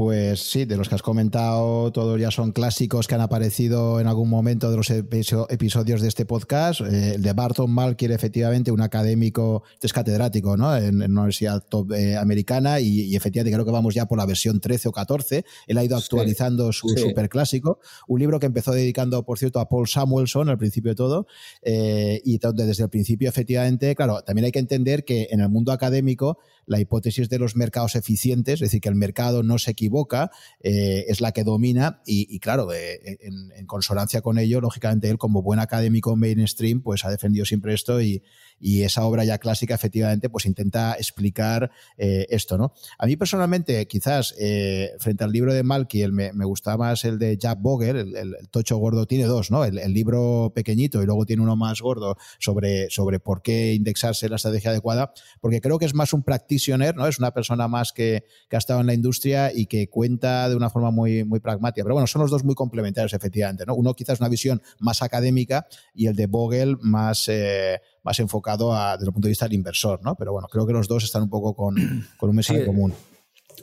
Pues 0.00 0.40
sí, 0.40 0.64
de 0.64 0.78
los 0.78 0.88
que 0.88 0.94
has 0.94 1.02
comentado, 1.02 1.92
todos 1.92 2.18
ya 2.18 2.30
son 2.30 2.52
clásicos 2.52 3.06
que 3.06 3.16
han 3.16 3.20
aparecido 3.20 4.00
en 4.00 4.06
algún 4.06 4.30
momento 4.30 4.70
de 4.70 4.78
los 4.78 4.88
episodios 4.88 6.00
de 6.00 6.08
este 6.08 6.24
podcast. 6.24 6.80
Eh, 6.80 7.16
el 7.16 7.22
de 7.22 7.34
Barton 7.34 7.70
Malkiel, 7.70 8.10
efectivamente, 8.12 8.72
un 8.72 8.80
académico, 8.80 9.62
es 9.78 9.92
catedrático 9.92 10.56
¿no? 10.56 10.74
en, 10.74 11.02
en 11.02 11.12
una 11.12 11.20
universidad 11.20 11.62
top 11.68 11.92
eh, 11.92 12.16
americana 12.16 12.80
y, 12.80 13.02
y, 13.02 13.14
efectivamente 13.14 13.52
creo 13.52 13.66
que 13.66 13.72
vamos 13.72 13.94
ya 13.94 14.06
por 14.06 14.16
la 14.16 14.24
versión 14.24 14.58
13 14.58 14.88
o 14.88 14.92
14. 14.92 15.44
Él 15.66 15.76
ha 15.76 15.84
ido 15.84 15.98
actualizando 15.98 16.72
sí, 16.72 16.78
su 16.78 16.88
sí. 16.88 17.02
superclásico. 17.02 17.78
Un 18.08 18.20
libro 18.20 18.40
que 18.40 18.46
empezó 18.46 18.72
dedicando, 18.72 19.22
por 19.26 19.38
cierto, 19.38 19.60
a 19.60 19.68
Paul 19.68 19.86
Samuelson 19.86 20.48
al 20.48 20.56
principio 20.56 20.92
de 20.92 20.96
todo. 20.96 21.26
Eh, 21.60 22.22
y 22.24 22.38
donde 22.38 22.64
desde 22.64 22.84
el 22.84 22.88
principio, 22.88 23.28
efectivamente, 23.28 23.94
claro, 23.94 24.22
también 24.22 24.46
hay 24.46 24.52
que 24.52 24.60
entender 24.60 25.04
que 25.04 25.28
en 25.30 25.40
el 25.40 25.50
mundo 25.50 25.72
académico 25.72 26.38
la 26.70 26.78
hipótesis 26.78 27.28
de 27.28 27.38
los 27.40 27.56
mercados 27.56 27.96
eficientes, 27.96 28.54
es 28.54 28.60
decir, 28.60 28.80
que 28.80 28.88
el 28.88 28.94
mercado 28.94 29.42
no 29.42 29.58
se 29.58 29.72
equivoca, 29.72 29.89
eh, 30.60 31.04
es 31.08 31.20
la 31.20 31.32
que 31.32 31.44
domina 31.44 32.02
y, 32.06 32.38
claro, 32.40 32.72
eh, 32.72 33.18
en, 33.20 33.66
consonancia 33.66 34.20
con 34.20 34.38
ello, 34.38 34.60
lógicamente 34.60 35.08
él 35.08 35.18
como 35.18 35.42
buen 35.42 35.60
académico 35.60 36.16
mainstream, 36.16 36.82
pues 36.82 37.04
ha 37.04 37.10
defendido 37.10 37.44
siempre 37.44 37.74
esto 37.74 38.00
y, 38.00 38.22
y 38.60 38.82
esa 38.82 39.04
obra 39.04 39.24
ya 39.24 39.38
clásica 39.38 39.74
efectivamente 39.74 40.28
pues 40.28 40.44
intenta 40.44 40.94
explicar 40.94 41.70
eh, 41.96 42.26
esto, 42.28 42.58
¿no? 42.58 42.74
A 42.98 43.06
mí 43.06 43.16
personalmente 43.16 43.86
quizás 43.86 44.34
eh, 44.38 44.92
frente 44.98 45.24
al 45.24 45.32
libro 45.32 45.54
de 45.54 45.62
Malkiel 45.62 46.12
me, 46.12 46.32
me 46.34 46.44
gustaba 46.44 46.76
más 46.76 47.04
el 47.04 47.18
de 47.18 47.38
Jack 47.38 47.60
Boger, 47.60 47.96
el 47.96 48.36
tocho 48.50 48.76
gordo 48.76 49.06
tiene 49.06 49.24
dos, 49.24 49.50
¿no? 49.50 49.64
El, 49.64 49.78
el, 49.78 49.94
libro 49.94 50.52
pequeñito 50.54 51.02
y 51.02 51.06
luego 51.06 51.24
tiene 51.24 51.42
uno 51.42 51.56
más 51.56 51.80
gordo 51.80 52.16
sobre, 52.38 52.90
sobre 52.90 53.18
por 53.18 53.42
qué 53.42 53.72
indexarse 53.72 54.28
la 54.28 54.36
estrategia 54.36 54.70
adecuada, 54.70 55.12
porque 55.40 55.60
creo 55.60 55.78
que 55.78 55.86
es 55.86 55.94
más 55.94 56.12
un 56.12 56.22
practitioner, 56.22 56.94
¿no? 56.94 57.06
Es 57.06 57.18
una 57.18 57.32
persona 57.32 57.66
más 57.66 57.92
que, 57.92 58.24
que 58.48 58.56
ha 58.56 58.58
estado 58.58 58.80
en 58.80 58.86
la 58.86 58.94
industria 58.94 59.52
y 59.54 59.66
que 59.70 59.88
cuenta 59.88 60.48
de 60.48 60.56
una 60.56 60.68
forma 60.68 60.90
muy, 60.90 61.24
muy 61.24 61.38
pragmática. 61.38 61.84
Pero 61.84 61.94
bueno, 61.94 62.08
son 62.08 62.20
los 62.22 62.30
dos 62.30 62.44
muy 62.44 62.56
complementarios, 62.56 63.14
efectivamente, 63.14 63.64
¿no? 63.64 63.74
Uno 63.76 63.94
quizás 63.94 64.18
una 64.20 64.28
visión 64.28 64.60
más 64.80 65.00
académica 65.00 65.66
y 65.94 66.08
el 66.08 66.16
de 66.16 66.26
Vogel 66.26 66.76
más, 66.82 67.28
eh, 67.28 67.80
más 68.02 68.18
enfocado 68.18 68.74
a, 68.74 68.96
desde 68.96 69.06
el 69.06 69.12
punto 69.12 69.26
de 69.26 69.30
vista 69.30 69.46
del 69.46 69.54
inversor, 69.54 70.00
¿no? 70.02 70.16
Pero 70.16 70.32
bueno, 70.32 70.48
creo 70.48 70.66
que 70.66 70.72
los 70.72 70.88
dos 70.88 71.04
están 71.04 71.22
un 71.22 71.30
poco 71.30 71.54
con, 71.54 71.74
con 72.18 72.28
un 72.30 72.36
mensaje 72.36 72.60
sí, 72.60 72.66
común. 72.66 72.92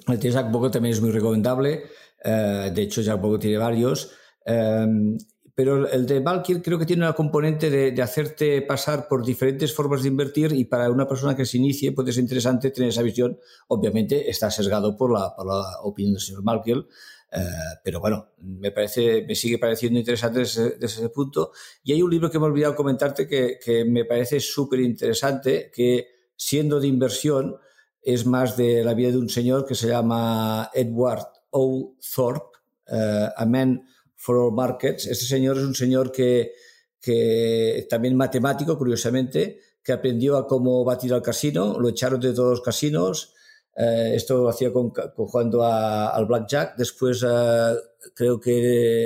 El 0.08 0.20
de 0.20 0.32
Jack 0.32 0.50
Bogle 0.50 0.72
también 0.72 0.94
es 0.94 1.02
muy 1.02 1.12
recomendable. 1.12 1.84
Uh, 2.24 2.74
de 2.74 2.82
hecho, 2.82 3.02
Jack 3.02 3.20
Bogle 3.20 3.40
tiene 3.40 3.58
varios. 3.58 4.12
Um, 4.46 5.18
pero 5.58 5.90
el 5.90 6.06
de 6.06 6.20
Valkyr 6.20 6.62
creo 6.62 6.78
que 6.78 6.86
tiene 6.86 7.02
una 7.02 7.16
componente 7.16 7.72
de, 7.72 7.92
de, 7.92 8.02
hacerte 8.04 8.62
pasar 8.62 9.08
por 9.08 9.26
diferentes 9.26 9.74
formas 9.74 10.04
de 10.04 10.10
invertir 10.10 10.54
y 10.54 10.66
para 10.66 10.92
una 10.92 11.08
persona 11.08 11.36
que 11.36 11.48
se 11.48 11.58
inicie 11.58 11.94
puede 11.94 12.14
ser 12.14 12.22
interesante 12.22 12.70
tener 12.70 12.92
esa 12.92 13.02
visión. 13.02 13.40
Obviamente 13.68 14.30
está 14.30 14.52
sesgado 14.52 14.96
por 14.96 15.12
la, 15.12 15.36
por 15.36 15.48
la 15.48 15.64
opinión 15.82 16.14
del 16.14 16.22
señor 16.22 16.44
Valkyr, 16.44 16.86
Uh, 17.30 17.76
pero 17.84 18.00
bueno, 18.00 18.30
me 18.38 18.72
parece, 18.72 19.26
me 19.28 19.36
sigue 19.36 19.58
pareciendo 19.58 20.00
interesante 20.00 20.40
desde, 20.40 20.78
desde, 20.78 21.02
ese 21.02 21.10
punto. 21.10 21.52
Y 21.84 21.92
hay 21.92 22.02
un 22.02 22.10
libro 22.10 22.32
que 22.32 22.40
me 22.40 22.46
he 22.46 22.50
olvidado 22.50 22.74
comentarte 22.74 23.28
que, 23.28 23.60
que 23.62 23.84
me 23.84 24.06
parece 24.06 24.40
súper 24.40 24.80
interesante, 24.80 25.70
que 25.76 26.08
siendo 26.38 26.80
de 26.80 26.88
inversión, 26.88 27.58
es 28.02 28.26
más 28.26 28.56
de 28.56 28.82
la 28.82 28.94
vida 28.94 29.12
de 29.12 29.18
un 29.18 29.28
señor 29.28 29.66
que 29.66 29.76
se 29.76 29.90
llama 29.90 30.72
Edward 30.74 31.28
O. 31.50 31.98
Thorpe, 32.16 32.60
uh, 32.88 33.34
A 33.36 33.46
Man 33.46 33.84
for 34.28 34.38
All 34.38 34.52
Markets. 34.54 35.08
Este 35.08 35.26
señor 35.26 35.58
es 35.58 35.64
un 35.64 35.76
señor 35.84 36.12
que, 36.12 36.52
que 37.00 37.88
también 37.90 38.16
matemático, 38.16 38.78
curiosamente, 38.78 39.60
que 39.82 39.94
aprendió 39.94 40.36
a 40.36 40.46
cómo 40.46 40.84
batir 40.84 41.14
al 41.14 41.22
casino, 41.22 41.80
lo 41.80 41.88
echaron 41.90 42.20
de 42.20 42.34
todos 42.34 42.52
los 42.56 42.62
casinos, 42.62 43.34
Eh, 43.80 44.16
esto 44.16 44.38
lo 44.42 44.50
hacía 44.50 44.74
con, 44.74 44.90
con 44.90 45.28
jugando 45.28 45.62
a, 45.62 46.10
al 46.10 46.26
blackjack. 46.26 46.76
Después 46.78 47.24
eh, 47.24 47.76
creo 48.16 48.40
que 48.40 48.56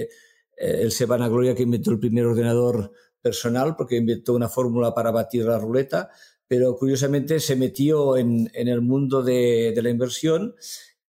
eh, 0.04 0.08
él 0.56 0.92
se 0.92 1.06
van 1.06 1.22
a 1.22 1.28
gloria 1.28 1.54
que 1.54 1.64
inventó 1.64 1.92
el 1.92 2.00
primer 2.00 2.26
ordenador 2.26 2.92
personal 3.22 3.76
porque 3.76 3.98
inventó 3.98 4.34
una 4.34 4.48
fórmula 4.48 4.94
para 4.94 5.12
batir 5.12 5.44
la 5.46 5.60
ruleta, 5.60 6.10
pero 6.48 6.76
curiosamente 6.78 7.40
se 7.40 7.56
metió 7.56 8.16
en, 8.16 8.50
en 8.54 8.68
el 8.70 8.80
mundo 8.82 9.22
de, 9.22 9.74
de, 9.76 9.82
la 9.82 9.90
inversión, 9.90 10.56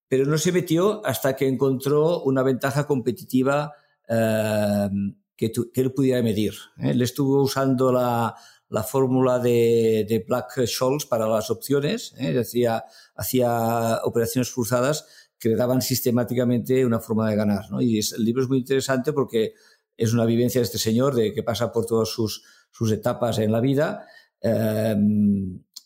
pero 0.08 0.24
no 0.26 0.39
se 0.39 0.50
metió 0.50 1.00
hasta 1.07 1.36
que 1.36 1.47
encontró 1.47 2.23
una 2.24 2.42
ventaja 2.42 2.84
competitiva 2.86 3.73
que, 4.08 5.48
tu, 5.48 5.70
que, 5.72 5.81
él 5.81 5.92
pudiera 5.92 6.22
medir. 6.22 6.55
Él 6.78 7.02
estuvo 7.02 7.42
usando 7.42 7.92
la, 7.92 8.34
la 8.72 8.82
fórmula 8.82 9.39
de, 9.39 10.06
de 10.08 10.24
Black-Scholes 10.26 11.05
para 11.05 11.28
las 11.28 11.50
opciones, 11.50 12.14
¿eh? 12.18 12.32
decía, 12.32 12.84
hacía 13.14 14.00
operaciones 14.05 14.50
cruzadas 14.50 15.06
que 15.39 15.50
le 15.50 15.56
daban 15.56 15.82
sistemáticamente 15.82 16.86
una 16.86 16.98
forma 16.98 17.28
de 17.28 17.36
ganar. 17.36 17.70
¿no? 17.70 17.82
Y 17.82 17.98
es, 17.98 18.12
el 18.12 18.24
libro 18.24 18.42
es 18.42 18.48
muy 18.48 18.58
interesante 18.58 19.12
porque 19.12 19.52
es 19.97 20.14
una 20.14 20.24
vivencia 20.24 20.60
de 20.60 20.64
este 20.64 20.78
señor 20.78 21.14
de 21.14 21.34
que 21.34 21.42
pasa 21.42 21.70
por 21.70 21.84
todas 21.84 22.08
sus, 22.08 22.44
sus 22.70 22.90
etapas 22.92 23.39
en 23.39 23.52
la 23.52 23.60
vida 23.60 24.06
eh, 24.40 24.97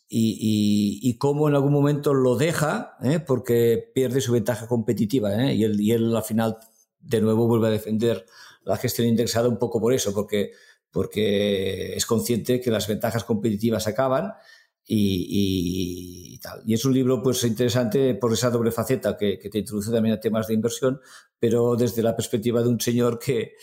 y, 0.07 1.01
y, 1.01 1.09
y, 1.09 1.17
cómo 1.17 1.49
en 1.49 1.55
algún 1.55 1.73
momento 1.73 2.13
lo 2.13 2.37
deja 2.37 2.95
¿eh? 3.03 3.19
porque 3.19 3.91
pierde 3.93 4.21
su 4.21 4.31
ventaja 4.31 4.65
competitiva 4.65 5.43
¿eh? 5.43 5.55
y, 5.55 5.65
él, 5.65 5.81
y 5.81 5.91
él 5.91 6.15
al 6.15 6.23
final 6.23 6.57
de 7.07 7.21
nuevo 7.21 7.47
vuelve 7.47 7.67
a 7.67 7.71
defender 7.71 8.25
la 8.63 8.77
gestión 8.77 9.07
indexada 9.07 9.47
un 9.47 9.57
poco 9.57 9.79
por 9.79 9.93
eso, 9.93 10.13
porque 10.13 10.51
porque 10.91 11.95
es 11.95 12.05
consciente 12.05 12.59
que 12.61 12.71
las 12.71 12.87
ventajas 12.87 13.23
competitivas 13.23 13.87
acaban 13.87 14.33
y, 14.83 16.39
tal. 16.39 16.61
Y 16.65 16.73
es 16.73 16.85
un 16.85 16.93
libro 16.93 17.21
pues 17.21 17.43
interesante 17.43 18.15
por 18.15 18.33
esa 18.33 18.49
doble 18.49 18.71
faceta 18.71 19.17
que, 19.17 19.37
que, 19.37 19.49
te 19.49 19.59
introduce 19.59 19.91
también 19.91 20.15
a 20.15 20.19
temas 20.19 20.47
de 20.47 20.53
inversión, 20.53 21.01
pero 21.39 21.75
desde 21.75 22.01
la 22.01 22.15
perspectiva 22.15 22.61
de 22.61 22.69
un 22.69 22.79
señor 22.79 23.19
que, 23.19 23.53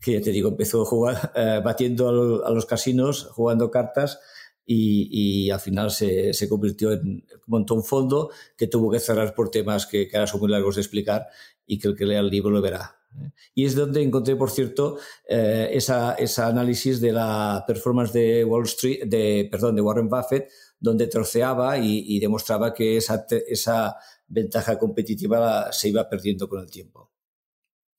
que 0.00 0.14
ya 0.14 0.20
te 0.20 0.32
digo, 0.32 0.48
empezó 0.48 0.82
a 0.82 0.86
jugar, 0.86 1.32
eh, 1.36 1.60
batiendo 1.62 2.08
a, 2.08 2.48
a, 2.48 2.50
los 2.50 2.66
casinos, 2.66 3.28
jugando 3.30 3.70
cartas 3.70 4.18
y, 4.64 5.08
y 5.46 5.50
al 5.50 5.60
final 5.60 5.90
se, 5.90 6.32
se, 6.32 6.48
convirtió 6.48 6.92
en, 6.92 7.24
montó 7.46 7.74
un 7.74 7.84
fondo 7.84 8.30
que 8.56 8.68
tuvo 8.68 8.90
que 8.90 9.00
cerrar 9.00 9.34
por 9.34 9.50
temas 9.50 9.86
que, 9.86 10.08
que 10.08 10.16
ahora 10.16 10.26
son 10.26 10.40
muy 10.40 10.50
largos 10.50 10.76
de 10.76 10.82
explicar 10.82 11.26
y 11.66 11.78
que 11.78 11.88
el 11.88 11.96
que 11.96 12.06
lea 12.06 12.20
el 12.20 12.28
libro 12.28 12.50
lo 12.50 12.60
verá. 12.60 12.96
Y 13.54 13.64
es 13.64 13.74
donde 13.74 14.02
encontré, 14.02 14.36
por 14.36 14.50
cierto, 14.50 14.98
eh, 15.28 15.68
esa, 15.72 16.16
análisis 16.46 17.00
de 17.00 17.12
la 17.12 17.64
performance 17.66 18.12
de 18.12 18.44
Wall 18.44 18.64
Street, 18.64 19.04
de, 19.06 19.48
perdón, 19.50 19.74
de 19.74 19.82
Warren 19.82 20.08
Buffett, 20.08 20.48
donde 20.78 21.08
troceaba 21.08 21.76
y, 21.78 22.04
y 22.06 22.20
demostraba 22.20 22.72
que 22.72 22.96
esa, 22.96 23.26
esa 23.48 23.96
ventaja 24.28 24.78
competitiva 24.78 25.72
se 25.72 25.88
iba 25.88 26.08
perdiendo 26.08 26.48
con 26.48 26.60
el 26.60 26.70
tiempo. 26.70 27.09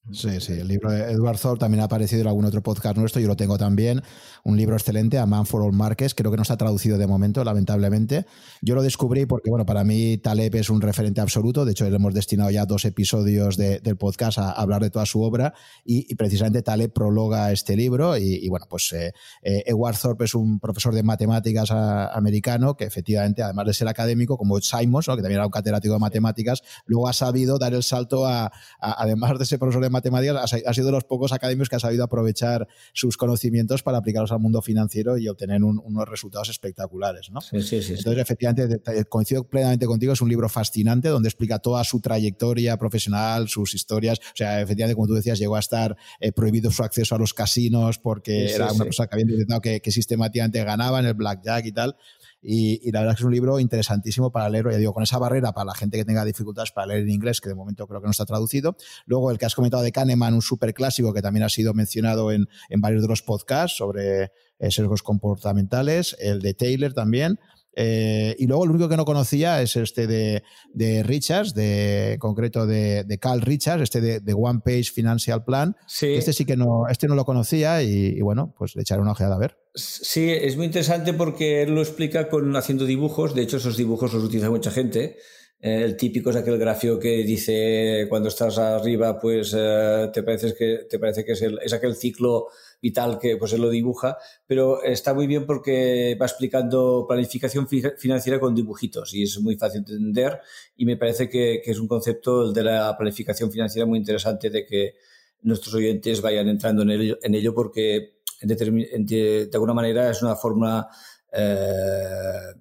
Sí, 0.09 0.41
sí, 0.41 0.53
el 0.53 0.67
libro 0.67 0.91
de 0.91 1.11
Edward 1.11 1.37
Thorpe 1.37 1.59
también 1.59 1.81
ha 1.81 1.83
aparecido 1.85 2.23
en 2.23 2.27
algún 2.27 2.43
otro 2.43 2.63
podcast 2.63 2.97
nuestro, 2.97 3.21
yo 3.21 3.27
lo 3.27 3.35
tengo 3.35 3.59
también, 3.59 4.01
un 4.43 4.57
libro 4.57 4.75
excelente, 4.75 5.19
A 5.19 5.27
Man 5.27 5.45
for 5.45 5.61
All 5.61 5.73
Markets, 5.73 6.15
creo 6.15 6.31
que 6.31 6.37
no 6.37 6.41
está 6.41 6.57
traducido 6.57 6.97
de 6.97 7.05
momento, 7.05 7.43
lamentablemente. 7.43 8.25
Yo 8.63 8.73
lo 8.73 8.81
descubrí 8.81 9.27
porque, 9.27 9.51
bueno, 9.51 9.63
para 9.63 9.83
mí 9.83 10.17
Taleb 10.17 10.55
es 10.55 10.71
un 10.71 10.81
referente 10.81 11.21
absoluto, 11.21 11.65
de 11.65 11.73
hecho 11.73 11.87
le 11.87 11.95
hemos 11.95 12.15
destinado 12.15 12.49
ya 12.49 12.65
dos 12.65 12.83
episodios 12.85 13.57
del 13.57 13.95
podcast 13.95 14.39
a, 14.39 14.51
hablar 14.51 14.81
de 14.81 14.89
toda 14.89 15.05
su 15.05 15.21
obra 15.21 15.53
y, 15.85 16.13
precisamente 16.15 16.63
Taleb 16.63 16.91
prologa 16.91 17.51
este 17.51 17.75
libro 17.75 18.17
y, 18.17 18.49
bueno, 18.49 18.65
pues 18.67 18.91
eh, 18.93 19.13
eh, 19.43 19.63
Edward 19.67 19.97
Thorpe 19.97 20.25
es 20.25 20.33
un 20.33 20.59
profesor 20.59 20.95
de 20.95 21.03
matemáticas 21.03 21.69
americano 21.69 22.75
que 22.75 22.85
efectivamente, 22.85 23.43
además 23.43 23.67
de 23.67 23.73
ser 23.75 23.87
académico, 23.87 24.35
como 24.35 24.59
Simons, 24.61 25.05
que 25.05 25.17
también 25.17 25.33
era 25.33 25.45
un 25.45 25.51
catedrático 25.51 25.93
de 25.93 25.99
matemáticas, 25.99 26.63
luego 26.85 27.07
ha 27.07 27.13
sabido 27.13 27.59
dar 27.59 27.75
el 27.75 27.83
salto 27.83 28.25
a, 28.25 28.51
además 28.79 29.37
de 29.37 29.45
ser 29.45 29.59
profesor 29.59 29.83
de 29.83 29.90
matemáticas, 29.91 30.53
ha, 30.53 30.73
sido 30.73 30.87
de 30.87 30.91
los 30.91 31.03
pocos 31.03 31.31
académicos 31.31 31.69
que 31.69 31.75
ha 31.75 31.79
sabido 31.79 32.03
aprovechar 32.03 32.67
sus 32.93 33.17
conocimientos 33.17 33.83
para 33.83 33.97
aplicarlos 33.97 34.31
al 34.31 34.39
mundo 34.39 34.61
financiero 34.61 35.17
y 35.17 35.27
obtener 35.27 35.63
unos 35.63 36.07
resultados 36.07 36.49
espectaculares. 36.49 37.29
¿no? 37.31 37.41
Sí, 37.41 37.61
sí, 37.61 37.81
sí, 37.81 37.93
Entonces, 37.97 38.21
efectivamente, 38.21 38.81
coincido 39.09 39.47
plenamente 39.47 39.85
contigo, 39.85 40.13
es 40.13 40.21
un 40.21 40.29
libro 40.29 40.49
fascinante 40.49 41.09
donde 41.09 41.29
explica 41.29 41.59
toda 41.59 41.83
su 41.83 41.99
trayectoria 42.01 42.77
profesional, 42.77 43.47
sus 43.47 43.73
historias. 43.73 44.19
O 44.19 44.35
sea, 44.35 44.61
efectivamente, 44.61 44.95
como 44.95 45.07
tú 45.07 45.13
decías, 45.13 45.39
llegó 45.39 45.55
a 45.55 45.59
estar 45.59 45.95
eh, 46.19 46.31
prohibido 46.31 46.71
su 46.71 46.83
acceso 46.83 47.15
a 47.15 47.17
los 47.19 47.33
casinos 47.33 47.99
porque 47.99 48.53
era 48.53 48.71
una 48.71 48.85
persona 48.85 49.07
que 49.07 49.15
había 49.15 49.31
intentado 49.31 49.61
que, 49.61 49.81
que 49.81 49.91
sistemáticamente 49.91 50.63
ganaba 50.63 50.99
en 50.99 51.05
el 51.05 51.13
blackjack 51.13 51.65
y 51.65 51.71
tal. 51.71 51.95
Y, 52.41 52.91
la 52.91 53.01
verdad 53.01 53.13
es 53.13 53.17
que 53.17 53.21
es 53.21 53.25
un 53.25 53.33
libro 53.33 53.59
interesantísimo 53.59 54.31
para 54.31 54.49
leer, 54.49 54.65
ya 54.71 54.77
digo, 54.77 54.93
con 54.93 55.03
esa 55.03 55.19
barrera 55.19 55.51
para 55.53 55.65
la 55.65 55.75
gente 55.75 55.97
que 55.97 56.05
tenga 56.05 56.25
dificultades 56.25 56.71
para 56.71 56.87
leer 56.87 57.01
en 57.01 57.09
inglés, 57.09 57.39
que 57.39 57.49
de 57.49 57.55
momento 57.55 57.87
creo 57.87 58.01
que 58.01 58.07
no 58.07 58.11
está 58.11 58.25
traducido. 58.25 58.75
Luego 59.05 59.29
el 59.31 59.37
que 59.37 59.45
has 59.45 59.55
comentado 59.55 59.83
de 59.83 59.91
Kahneman, 59.91 60.33
un 60.33 60.41
súper 60.41 60.73
clásico 60.73 61.13
que 61.13 61.21
también 61.21 61.43
ha 61.43 61.49
sido 61.49 61.73
mencionado 61.73 62.31
en, 62.31 62.47
en 62.69 62.81
varios 62.81 63.03
de 63.03 63.07
los 63.07 63.21
podcasts 63.21 63.77
sobre 63.77 64.31
eh, 64.59 64.71
sesgos 64.71 65.03
comportamentales, 65.03 66.15
el 66.19 66.41
de 66.41 66.53
Taylor 66.53 66.93
también. 66.93 67.39
Eh, 67.75 68.35
y 68.37 68.47
luego 68.47 68.65
el 68.65 68.71
único 68.71 68.89
que 68.89 68.97
no 68.97 69.05
conocía 69.05 69.61
es 69.61 69.75
este 69.75 70.07
de, 70.07 70.43
de 70.73 71.03
Richards, 71.03 71.53
de 71.53 72.17
concreto 72.19 72.65
de, 72.65 73.03
de 73.03 73.17
Carl 73.17 73.41
Richards, 73.41 73.83
este 73.83 74.01
de, 74.01 74.33
One 74.33 74.59
Page 74.63 74.91
Financial 74.93 75.43
Plan. 75.43 75.75
Este 76.01 76.33
sí 76.33 76.45
que 76.45 76.57
no, 76.57 76.87
este 76.89 77.07
no 77.07 77.15
lo 77.15 77.25
conocía 77.25 77.81
y, 77.83 78.19
bueno, 78.21 78.53
pues 78.57 78.75
le 78.75 78.81
echaré 78.81 79.01
una 79.01 79.11
ojeada 79.11 79.35
a 79.35 79.39
ver. 79.39 79.57
Sí, 79.73 80.29
es 80.29 80.57
muy 80.57 80.65
interesante 80.65 81.13
porque 81.13 81.63
él 81.63 81.73
lo 81.73 81.81
explica 81.81 82.27
con 82.29 82.55
haciendo 82.55 82.85
dibujos. 82.85 83.33
De 83.35 83.43
hecho, 83.43 83.57
esos 83.57 83.77
dibujos 83.77 84.13
los 84.13 84.23
utiliza 84.23 84.49
mucha 84.49 84.71
gente. 84.71 85.17
Eh, 85.61 85.83
el 85.83 85.95
típico 85.95 86.31
es 86.31 86.35
aquel 86.35 86.57
gráfico 86.57 86.97
que 86.97 87.23
dice 87.23 88.07
cuando 88.09 88.29
estás 88.29 88.57
arriba, 88.57 89.19
pues 89.19 89.55
eh, 89.55 90.09
te, 90.11 90.23
parece 90.23 90.55
que, 90.55 90.87
te 90.89 90.97
parece 90.97 91.23
que 91.23 91.33
es, 91.33 91.41
el, 91.43 91.59
es 91.63 91.71
aquel 91.71 91.95
ciclo 91.95 92.47
vital 92.81 93.19
que 93.19 93.37
pues 93.37 93.53
lo 93.53 93.69
dibuja, 93.69 94.17
pero 94.47 94.81
está 94.83 95.13
muy 95.13 95.27
bien 95.27 95.45
porque 95.45 96.17
va 96.19 96.25
explicando 96.25 97.05
planificación 97.07 97.67
financiera 97.67 98.39
con 98.39 98.55
dibujitos 98.55 99.13
y 99.13 99.23
es 99.23 99.39
muy 99.39 99.55
fácil 99.55 99.83
de 99.83 99.93
entender 99.93 100.39
y 100.75 100.85
me 100.85 100.97
parece 100.97 101.29
que, 101.29 101.61
que 101.63 101.71
es 101.71 101.79
un 101.79 101.87
concepto 101.87 102.47
el 102.47 102.53
de 102.53 102.63
la 102.63 102.97
planificación 102.97 103.51
financiera 103.51 103.85
muy 103.85 103.99
interesante 103.99 104.49
de 104.49 104.65
que 104.65 104.95
nuestros 105.41 105.73
oyentes 105.75 106.21
vayan 106.21 106.47
entrando 106.49 106.81
en 106.83 106.91
ello, 106.91 107.19
en 107.21 107.35
ello 107.35 107.53
porque 107.53 108.21
de, 108.41 109.49
alguna 109.53 109.73
manera 109.73 110.09
es 110.09 110.21
una 110.23 110.35
forma 110.35 110.87
eh, 111.31 112.53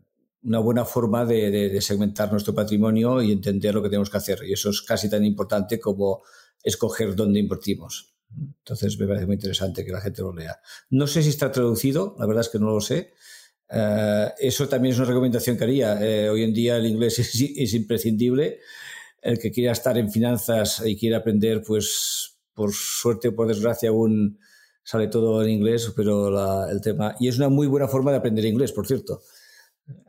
una 0.43 0.59
buena 0.59 0.85
forma 0.85 1.25
de, 1.25 1.81
segmentar 1.81 2.31
nuestro 2.31 2.55
patrimonio 2.55 3.21
y 3.21 3.33
entender 3.33 3.75
lo 3.75 3.83
que 3.83 3.89
tenemos 3.89 4.11
que 4.11 4.17
hacer. 4.17 4.41
Y 4.47 4.53
eso 4.53 4.71
es 4.71 4.83
casi 4.83 5.11
tan 5.11 5.25
importante 5.25 5.79
como 5.79 6.23
escoger 6.63 7.15
dónde 7.15 7.41
invertimos. 7.41 8.15
Entonces 8.37 8.99
me 8.99 9.07
parece 9.07 9.27
muy 9.27 9.35
interesante 9.35 9.85
que 9.85 9.93
la 9.93 10.01
gente 10.01 10.23
lo 10.23 10.35
lea. 10.35 10.61
No 10.91 11.07
sé 11.07 11.23
si 11.23 11.31
está 11.31 11.51
traducido, 11.51 12.15
la 12.19 12.27
verdad 12.27 12.43
es 12.43 12.49
que 12.49 12.59
no 12.59 12.71
lo 12.71 12.81
sé. 12.81 13.13
Eh, 13.69 14.29
eso 14.39 14.69
también 14.69 14.93
es 14.93 14.99
una 14.99 15.09
recomendación 15.09 15.57
que 15.57 15.65
haría. 15.65 15.99
Eh, 16.01 16.29
hoy 16.29 16.43
en 16.43 16.53
día 16.53 16.77
el 16.77 16.87
inglés 16.87 17.19
es, 17.19 17.75
imprescindible. 17.75 18.61
El 19.23 19.39
que 19.39 19.51
quiera 19.51 19.73
estar 19.73 19.99
en 19.99 20.11
finanzas 20.11 20.83
y 20.85 20.97
quiera 20.97 21.19
aprender, 21.19 21.63
pues 21.67 22.39
por 22.55 22.73
suerte 22.73 23.29
o 23.29 23.35
por 23.35 23.49
desgracia 23.49 23.91
aún 23.91 24.39
sale 24.83 25.09
todo 25.09 25.43
en 25.43 25.51
inglés, 25.51 25.93
pero 25.95 26.69
el 26.69 26.81
tema... 26.81 27.15
Y 27.21 27.29
es 27.29 27.37
una 27.37 27.49
muy 27.49 27.67
buena 27.67 27.87
forma 27.87 28.11
de 28.11 28.17
aprender 28.17 28.45
inglés, 28.45 28.73
por 28.73 28.87
cierto. 28.87 29.23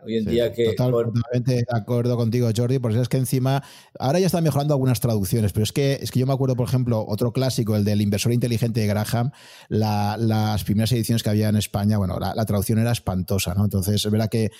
Hoy 0.03 0.17
en 0.17 0.25
día 0.25 0.51
que... 0.51 0.73
Totalmente 0.73 1.55
de 1.55 1.65
acuerdo 1.69 2.17
contigo, 2.17 2.49
Jordi, 2.55 2.79
porque 2.79 2.99
es 2.99 3.09
que 3.09 3.17
encima, 3.17 3.63
ahora 3.99 4.19
ya 4.19 4.25
están 4.25 4.43
mejorando 4.43 4.73
algunas 4.73 4.99
traducciones, 4.99 5.53
pero 5.53 5.63
es 5.63 5.71
que, 5.71 5.99
es 6.01 6.11
que 6.11 6.19
yo 6.19 6.27
me 6.27 6.33
acuerdo, 6.33 6.55
por 6.55 6.67
ejemplo, 6.67 7.05
otro 7.07 7.31
clásico, 7.31 7.75
el 7.75 7.83
del 7.83 8.01
inversor 8.01 8.33
inteligente 8.33 8.81
de 8.81 8.87
Graham, 8.87 9.31
las 9.69 10.63
primeras 10.63 10.91
ediciones 10.91 11.23
que 11.23 11.29
había 11.29 11.49
en 11.49 11.55
España, 11.55 11.97
bueno, 11.97 12.17
la, 12.19 12.33
la 12.35 12.45
traducción 12.45 12.79
era 12.79 12.91
espantosa, 12.91 13.53
¿no? 13.53 13.63
Entonces, 13.63 14.05
es 14.05 14.11
verdad 14.11 14.29
que 14.29 14.51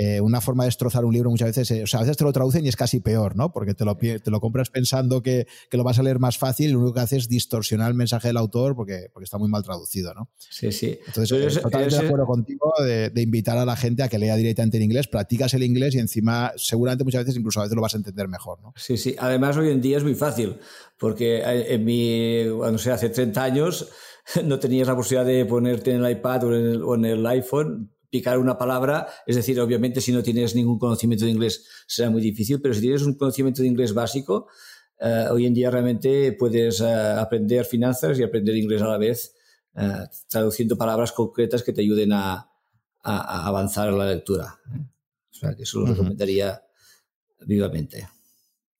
eh, 0.00 0.20
una 0.20 0.40
forma 0.40 0.62
de 0.62 0.68
destrozar 0.68 1.04
un 1.04 1.12
libro 1.12 1.28
muchas 1.28 1.48
veces, 1.48 1.68
eh, 1.72 1.82
o 1.82 1.86
sea, 1.88 1.98
a 1.98 2.02
veces 2.04 2.16
te 2.16 2.22
lo 2.22 2.32
traducen 2.32 2.64
y 2.64 2.68
es 2.68 2.76
casi 2.76 3.00
peor, 3.00 3.34
¿no? 3.34 3.50
Porque 3.50 3.74
te 3.74 3.84
lo, 3.84 3.96
te 3.96 4.30
lo 4.30 4.40
compras 4.40 4.70
pensando 4.70 5.24
que, 5.24 5.48
que, 5.68 5.76
lo 5.76 5.82
vas 5.82 5.98
a 5.98 6.04
leer 6.04 6.20
más 6.20 6.38
fácil 6.38 6.70
y 6.70 6.72
lo 6.72 6.78
único 6.78 6.94
que 6.94 7.00
hace 7.00 7.16
es 7.16 7.28
distorsionar 7.28 7.88
el 7.88 7.96
mensaje 7.96 8.28
del 8.28 8.36
autor 8.36 8.76
porque, 8.76 9.08
porque 9.12 9.24
está 9.24 9.38
muy 9.38 9.48
mal 9.48 9.64
traducido, 9.64 10.14
¿no? 10.14 10.30
Sí, 10.38 10.70
sí. 10.70 10.96
Entonces, 11.04 11.56
eh, 11.56 11.60
totalmente 11.60 11.96
de 11.96 12.06
acuerdo 12.06 12.26
contigo 12.26 12.72
de, 12.78 13.10
de, 13.10 13.22
invitar 13.22 13.58
a 13.58 13.64
la 13.64 13.74
gente 13.74 14.04
a 14.04 14.08
que 14.08 14.20
lea 14.20 14.36
directamente 14.36 14.76
en 14.76 14.84
inglés, 14.84 15.08
practicas 15.08 15.52
el 15.54 15.64
inglés 15.64 15.96
y 15.96 15.98
encima 15.98 16.52
seguramente 16.54 17.02
muchas 17.02 17.24
veces 17.24 17.36
incluso 17.36 17.58
a 17.58 17.64
veces 17.64 17.74
lo 17.74 17.82
vas 17.82 17.94
a 17.94 17.96
entender 17.96 18.28
mejor, 18.28 18.62
¿no? 18.62 18.74
Sí, 18.76 18.96
sí. 18.96 19.16
Además 19.18 19.56
hoy 19.56 19.70
en 19.70 19.80
día 19.80 19.96
es 19.96 20.04
muy 20.04 20.14
fácil 20.14 20.58
porque 20.96 21.42
en 21.42 21.84
mi, 21.84 22.44
no 22.44 22.78
sé, 22.78 22.92
hace 22.92 23.08
30 23.08 23.42
años 23.42 23.88
no 24.44 24.60
tenías 24.60 24.86
la 24.86 24.94
posibilidad 24.94 25.26
de 25.26 25.44
ponerte 25.44 25.92
en 25.92 26.04
el 26.04 26.12
iPad 26.12 26.44
o 26.44 26.54
en 26.54 26.66
el, 26.66 26.82
o 26.84 26.94
en 26.94 27.04
el 27.04 27.26
iPhone 27.26 27.90
picar 28.10 28.38
una 28.38 28.56
palabra, 28.56 29.06
es 29.26 29.36
decir, 29.36 29.60
obviamente 29.60 30.00
si 30.00 30.12
no 30.12 30.22
tienes 30.22 30.54
ningún 30.54 30.78
conocimiento 30.78 31.24
de 31.24 31.30
inglés 31.30 31.66
será 31.86 32.10
muy 32.10 32.22
difícil, 32.22 32.60
pero 32.60 32.74
si 32.74 32.80
tienes 32.80 33.02
un 33.02 33.14
conocimiento 33.14 33.62
de 33.62 33.68
inglés 33.68 33.92
básico, 33.92 34.48
eh, 35.00 35.26
hoy 35.30 35.46
en 35.46 35.54
día 35.54 35.70
realmente 35.70 36.32
puedes 36.32 36.80
eh, 36.80 36.90
aprender 36.90 37.64
finanzas 37.64 38.18
y 38.18 38.22
aprender 38.22 38.56
inglés 38.56 38.82
a 38.82 38.88
la 38.88 38.98
vez, 38.98 39.34
eh, 39.76 40.06
traduciendo 40.28 40.76
palabras 40.76 41.12
concretas 41.12 41.62
que 41.62 41.72
te 41.72 41.82
ayuden 41.82 42.12
a, 42.12 42.44
avanzar 43.00 43.88
en 43.88 43.98
la 43.98 44.06
lectura. 44.06 44.58
O 45.30 45.34
sea, 45.34 45.54
que 45.54 45.62
eso 45.62 45.80
lo 45.80 45.86
recomendaría 45.86 46.62
vivamente. 47.46 48.06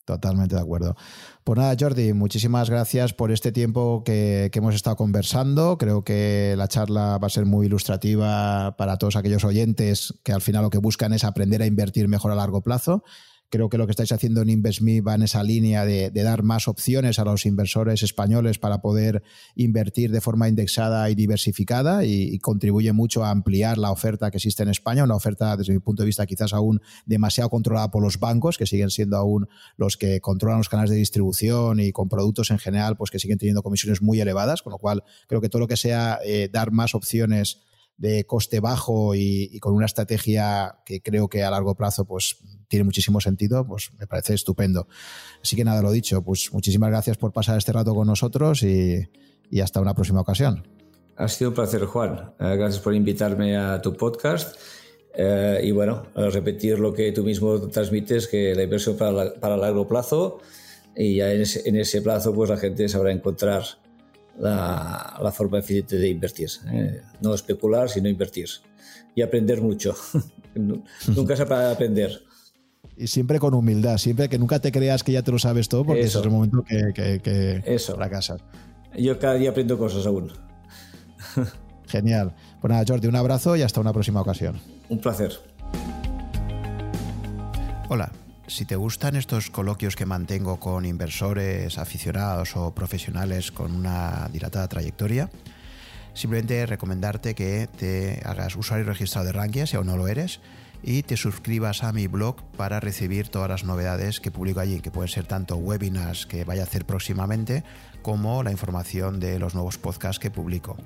Totalmente 0.08 0.54
de 0.54 0.62
acuerdo. 0.62 0.96
Pues 1.44 1.58
nada, 1.58 1.76
Jordi, 1.78 2.14
muchísimas 2.14 2.70
gracias 2.70 3.12
por 3.12 3.30
este 3.30 3.52
tiempo 3.52 4.02
que, 4.06 4.50
hemos 4.54 4.74
estado 4.74 4.96
conversando. 4.96 5.76
Creo 5.76 6.02
que 6.02 6.54
la 6.56 6.66
charla 6.66 7.18
va 7.18 7.26
a 7.26 7.30
ser 7.30 7.44
muy 7.44 7.66
ilustrativa 7.66 8.74
para 8.78 8.96
todos 8.96 9.16
aquellos 9.16 9.44
oyentes 9.44 10.14
que 10.22 10.32
al 10.32 10.40
final 10.40 10.62
lo 10.62 10.70
que 10.70 10.78
buscan 10.78 11.12
es 11.12 11.24
aprender 11.24 11.60
a 11.60 11.66
invertir 11.66 12.08
mejor 12.08 12.32
a 12.32 12.36
largo 12.36 12.62
plazo. 12.62 13.04
Creo 13.50 13.70
que 13.70 13.78
lo 13.78 13.86
que 13.86 13.92
estáis 13.92 14.12
haciendo 14.12 14.42
en 14.42 14.50
InvestMe 14.50 15.00
va 15.00 15.14
en 15.14 15.22
esa 15.22 15.42
línea 15.42 15.86
de, 15.86 16.10
dar 16.10 16.42
más 16.42 16.68
opciones 16.68 17.18
a 17.18 17.24
los 17.24 17.46
inversores 17.46 18.02
españoles 18.02 18.58
para 18.58 18.82
poder 18.82 19.22
invertir 19.54 20.10
de 20.10 20.20
forma 20.20 20.48
indexada 20.48 21.08
y 21.08 21.14
diversificada 21.14 22.04
y, 22.04 22.38
contribuye 22.40 22.92
mucho 22.92 23.24
a 23.24 23.30
ampliar 23.30 23.78
la 23.78 23.90
oferta 23.90 24.30
que 24.30 24.36
existe 24.36 24.62
en 24.62 24.68
España, 24.68 25.04
una 25.04 25.16
oferta 25.16 25.56
desde 25.56 25.72
mi 25.72 25.78
punto 25.78 26.02
de 26.02 26.06
vista 26.06 26.26
quizás 26.26 26.52
aún 26.52 26.80
demasiado 27.06 27.48
controlada 27.48 27.90
por 27.90 28.02
los 28.02 28.18
bancos, 28.18 28.58
que 28.58 28.66
siguen 28.66 28.90
siendo 28.90 29.16
aún 29.16 29.48
los 29.76 29.96
que 29.96 30.20
controlan 30.20 30.58
los 30.58 30.68
canales 30.68 30.90
de 30.90 30.96
distribución 30.96 31.80
y 31.80 31.90
con 31.90 32.08
productos 32.08 32.50
en 32.50 32.58
general, 32.58 32.96
pues 32.96 33.10
que 33.10 33.18
siguen 33.18 33.38
teniendo 33.38 33.62
comisiones 33.62 34.02
muy 34.02 34.20
elevadas, 34.20 34.60
con 34.60 34.72
lo 34.72 34.78
cual 34.78 35.04
creo 35.26 35.40
que 35.40 35.48
todo 35.48 35.60
lo 35.60 35.68
que 35.68 35.76
sea 35.76 36.18
eh, 36.24 36.50
dar 36.52 36.70
más 36.70 36.94
opciones 36.94 37.62
de 37.98 38.24
coste 38.24 38.60
bajo 38.60 39.14
y, 39.14 39.58
con 39.60 39.74
una 39.74 39.86
estrategia 39.86 40.78
que 40.86 41.02
creo 41.02 41.28
que 41.28 41.42
a 41.42 41.50
largo 41.50 41.74
plazo 41.74 42.04
pues 42.04 42.36
tiene 42.68 42.84
muchísimo 42.84 43.20
sentido, 43.20 43.66
pues 43.66 43.90
me 43.98 44.06
parece 44.06 44.34
estupendo. 44.34 44.88
Así 45.42 45.56
que 45.56 45.64
nada, 45.64 45.82
lo 45.82 45.90
dicho, 45.90 46.22
pues 46.22 46.52
muchísimas 46.52 46.90
gracias 46.90 47.18
por 47.18 47.32
pasar 47.32 47.58
este 47.58 47.72
rato 47.72 47.94
con 47.94 48.06
nosotros 48.06 48.62
y, 48.62 49.06
hasta 49.60 49.80
una 49.80 49.94
próxima 49.94 50.20
ocasión. 50.20 50.66
Ha 51.16 51.26
sido 51.26 51.50
un 51.50 51.54
placer, 51.54 51.84
Juan. 51.84 52.32
Eh, 52.38 52.56
gracias 52.56 52.78
por 52.78 52.94
invitarme 52.94 53.56
a 53.56 53.82
tu 53.82 53.94
podcast. 53.94 54.56
Eh, 55.14 55.62
y 55.64 55.72
bueno, 55.72 56.06
repetir 56.14 56.78
lo 56.78 56.92
que 56.92 57.10
tú 57.10 57.24
mismo 57.24 57.58
transmites, 57.68 58.28
que 58.28 58.54
la 58.54 58.62
inversión 58.62 58.96
para, 58.96 59.34
para 59.34 59.56
largo 59.56 59.88
plazo 59.88 60.38
y 60.94 61.16
ya 61.16 61.32
en 61.32 61.42
ese, 61.42 61.68
en 61.68 61.76
ese 61.76 62.02
plazo 62.02 62.34
pues 62.34 62.50
la 62.50 62.56
gente 62.56 62.88
sabrá 62.88 63.12
encontrar 63.12 63.62
la, 64.39 65.18
la 65.23 65.33
forma 65.33 65.58
eficiente 65.58 65.97
de 65.97 66.08
invertir. 66.08 66.49
¿eh? 66.73 67.02
No 67.20 67.34
especular, 67.34 67.89
sino 67.89 68.08
invertir. 68.08 68.49
Y 69.15 69.23
aprender 69.23 69.60
mucho. 69.60 69.94
Nunca 70.55 71.36
se 71.36 71.44
para 71.47 71.70
aprender. 71.73 72.20
y 72.97 73.07
siempre 73.07 73.39
con 73.39 73.55
humildad, 73.55 73.97
siempre 73.99 74.28
que 74.28 74.39
nunca 74.39 74.58
te 74.60 74.73
creas 74.73 75.02
que 75.05 75.12
ya 75.12 75.23
te 75.23 75.31
lo 75.31 75.39
sabes 75.39 75.68
todo, 75.68 75.84
porque 75.84 76.00
ese 76.02 76.18
es 76.18 76.25
el 76.25 76.31
momento 76.31 76.65
que, 76.65 77.20
que, 77.23 77.62
Eso. 77.65 77.94
fracasas. 77.94 78.41
Yo 78.97 79.18
cada 79.18 79.34
día 79.34 79.50
aprendo 79.50 79.78
cosas 79.78 80.07
aún. 80.07 80.33
Genial. 81.86 82.34
Pues 82.60 82.70
nada, 82.70 82.84
Jordi, 82.86 83.07
un 83.07 83.17
abrazo 83.17 83.57
y 83.57 83.62
hasta 83.62 83.81
una 83.81 83.92
próxima 83.92 84.20
ocasión. 84.20 84.57
Un 84.89 84.99
placer. 85.00 85.33
Hola, 87.89 88.10
si 88.48 88.64
te 88.64 88.76
gustan 88.76 89.16
estos 89.16 89.50
coloquios 89.50 89.94
que 89.94 90.06
mantengo 90.06 90.58
con 90.58 90.84
inversores, 90.84 91.78
aficionados 91.78 92.56
o 92.56 92.74
profesionales 92.74 93.52
con 93.52 93.74
una 93.74 94.28
dilatada 94.32 94.68
trayectoria, 94.68 95.30
simplemente 96.14 96.64
recomendarte 96.66 97.34
que 97.34 97.68
te 97.68 98.22
hagas 98.24 98.56
usuario 98.56 98.86
registrado 98.86 99.26
de 99.26 99.32
Rankia 99.32 99.66
si 99.66 99.76
aún 99.76 99.86
no 99.86 99.96
lo 99.96 100.08
eres 100.08 100.40
y 100.82 101.02
te 101.02 101.16
suscribas 101.16 101.82
a 101.82 101.92
mi 101.92 102.06
blog 102.06 102.42
para 102.56 102.80
recibir 102.80 103.28
todas 103.28 103.50
las 103.50 103.64
novedades 103.64 104.20
que 104.20 104.30
publico 104.30 104.60
allí, 104.60 104.80
que 104.80 104.90
pueden 104.90 105.08
ser 105.08 105.26
tanto 105.26 105.56
webinars 105.56 106.26
que 106.26 106.44
vaya 106.44 106.62
a 106.62 106.64
hacer 106.64 106.86
próximamente 106.86 107.64
como 108.02 108.42
la 108.42 108.52
información 108.52 109.20
de 109.20 109.38
los 109.38 109.54
nuevos 109.54 109.76
podcasts 109.76 110.18
que 110.18 110.30
publico. 110.30 110.76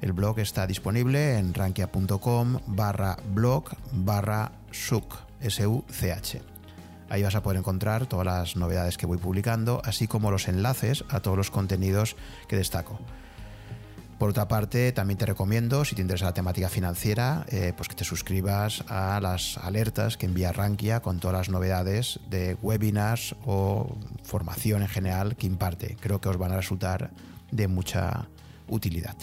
El 0.00 0.12
blog 0.12 0.38
está 0.38 0.66
disponible 0.66 1.38
en 1.38 1.54
rankia.com 1.54 2.58
barra 2.66 3.16
blog 3.34 3.70
barra 3.92 4.52
such. 4.70 5.12
Ahí 7.12 7.22
vas 7.22 7.34
a 7.34 7.42
poder 7.42 7.58
encontrar 7.58 8.06
todas 8.06 8.24
las 8.24 8.56
novedades 8.56 8.96
que 8.96 9.04
voy 9.04 9.18
publicando, 9.18 9.82
así 9.84 10.08
como 10.08 10.30
los 10.30 10.48
enlaces 10.48 11.04
a 11.10 11.20
todos 11.20 11.36
los 11.36 11.50
contenidos 11.50 12.16
que 12.48 12.56
destaco. 12.56 12.98
Por 14.18 14.30
otra 14.30 14.48
parte, 14.48 14.92
también 14.92 15.18
te 15.18 15.26
recomiendo, 15.26 15.84
si 15.84 15.94
te 15.94 16.00
interesa 16.00 16.24
la 16.24 16.32
temática 16.32 16.70
financiera, 16.70 17.44
eh, 17.48 17.74
pues 17.76 17.90
que 17.90 17.96
te 17.96 18.04
suscribas 18.04 18.82
a 18.88 19.20
las 19.20 19.58
alertas 19.58 20.16
que 20.16 20.24
envía 20.24 20.52
Rankia 20.52 21.00
con 21.00 21.20
todas 21.20 21.36
las 21.36 21.48
novedades 21.50 22.18
de 22.30 22.56
webinars 22.62 23.36
o 23.44 23.94
formación 24.22 24.80
en 24.80 24.88
general 24.88 25.36
que 25.36 25.46
imparte. 25.46 25.98
Creo 26.00 26.18
que 26.18 26.30
os 26.30 26.38
van 26.38 26.52
a 26.52 26.56
resultar 26.56 27.10
de 27.50 27.68
mucha 27.68 28.26
utilidad. 28.68 29.18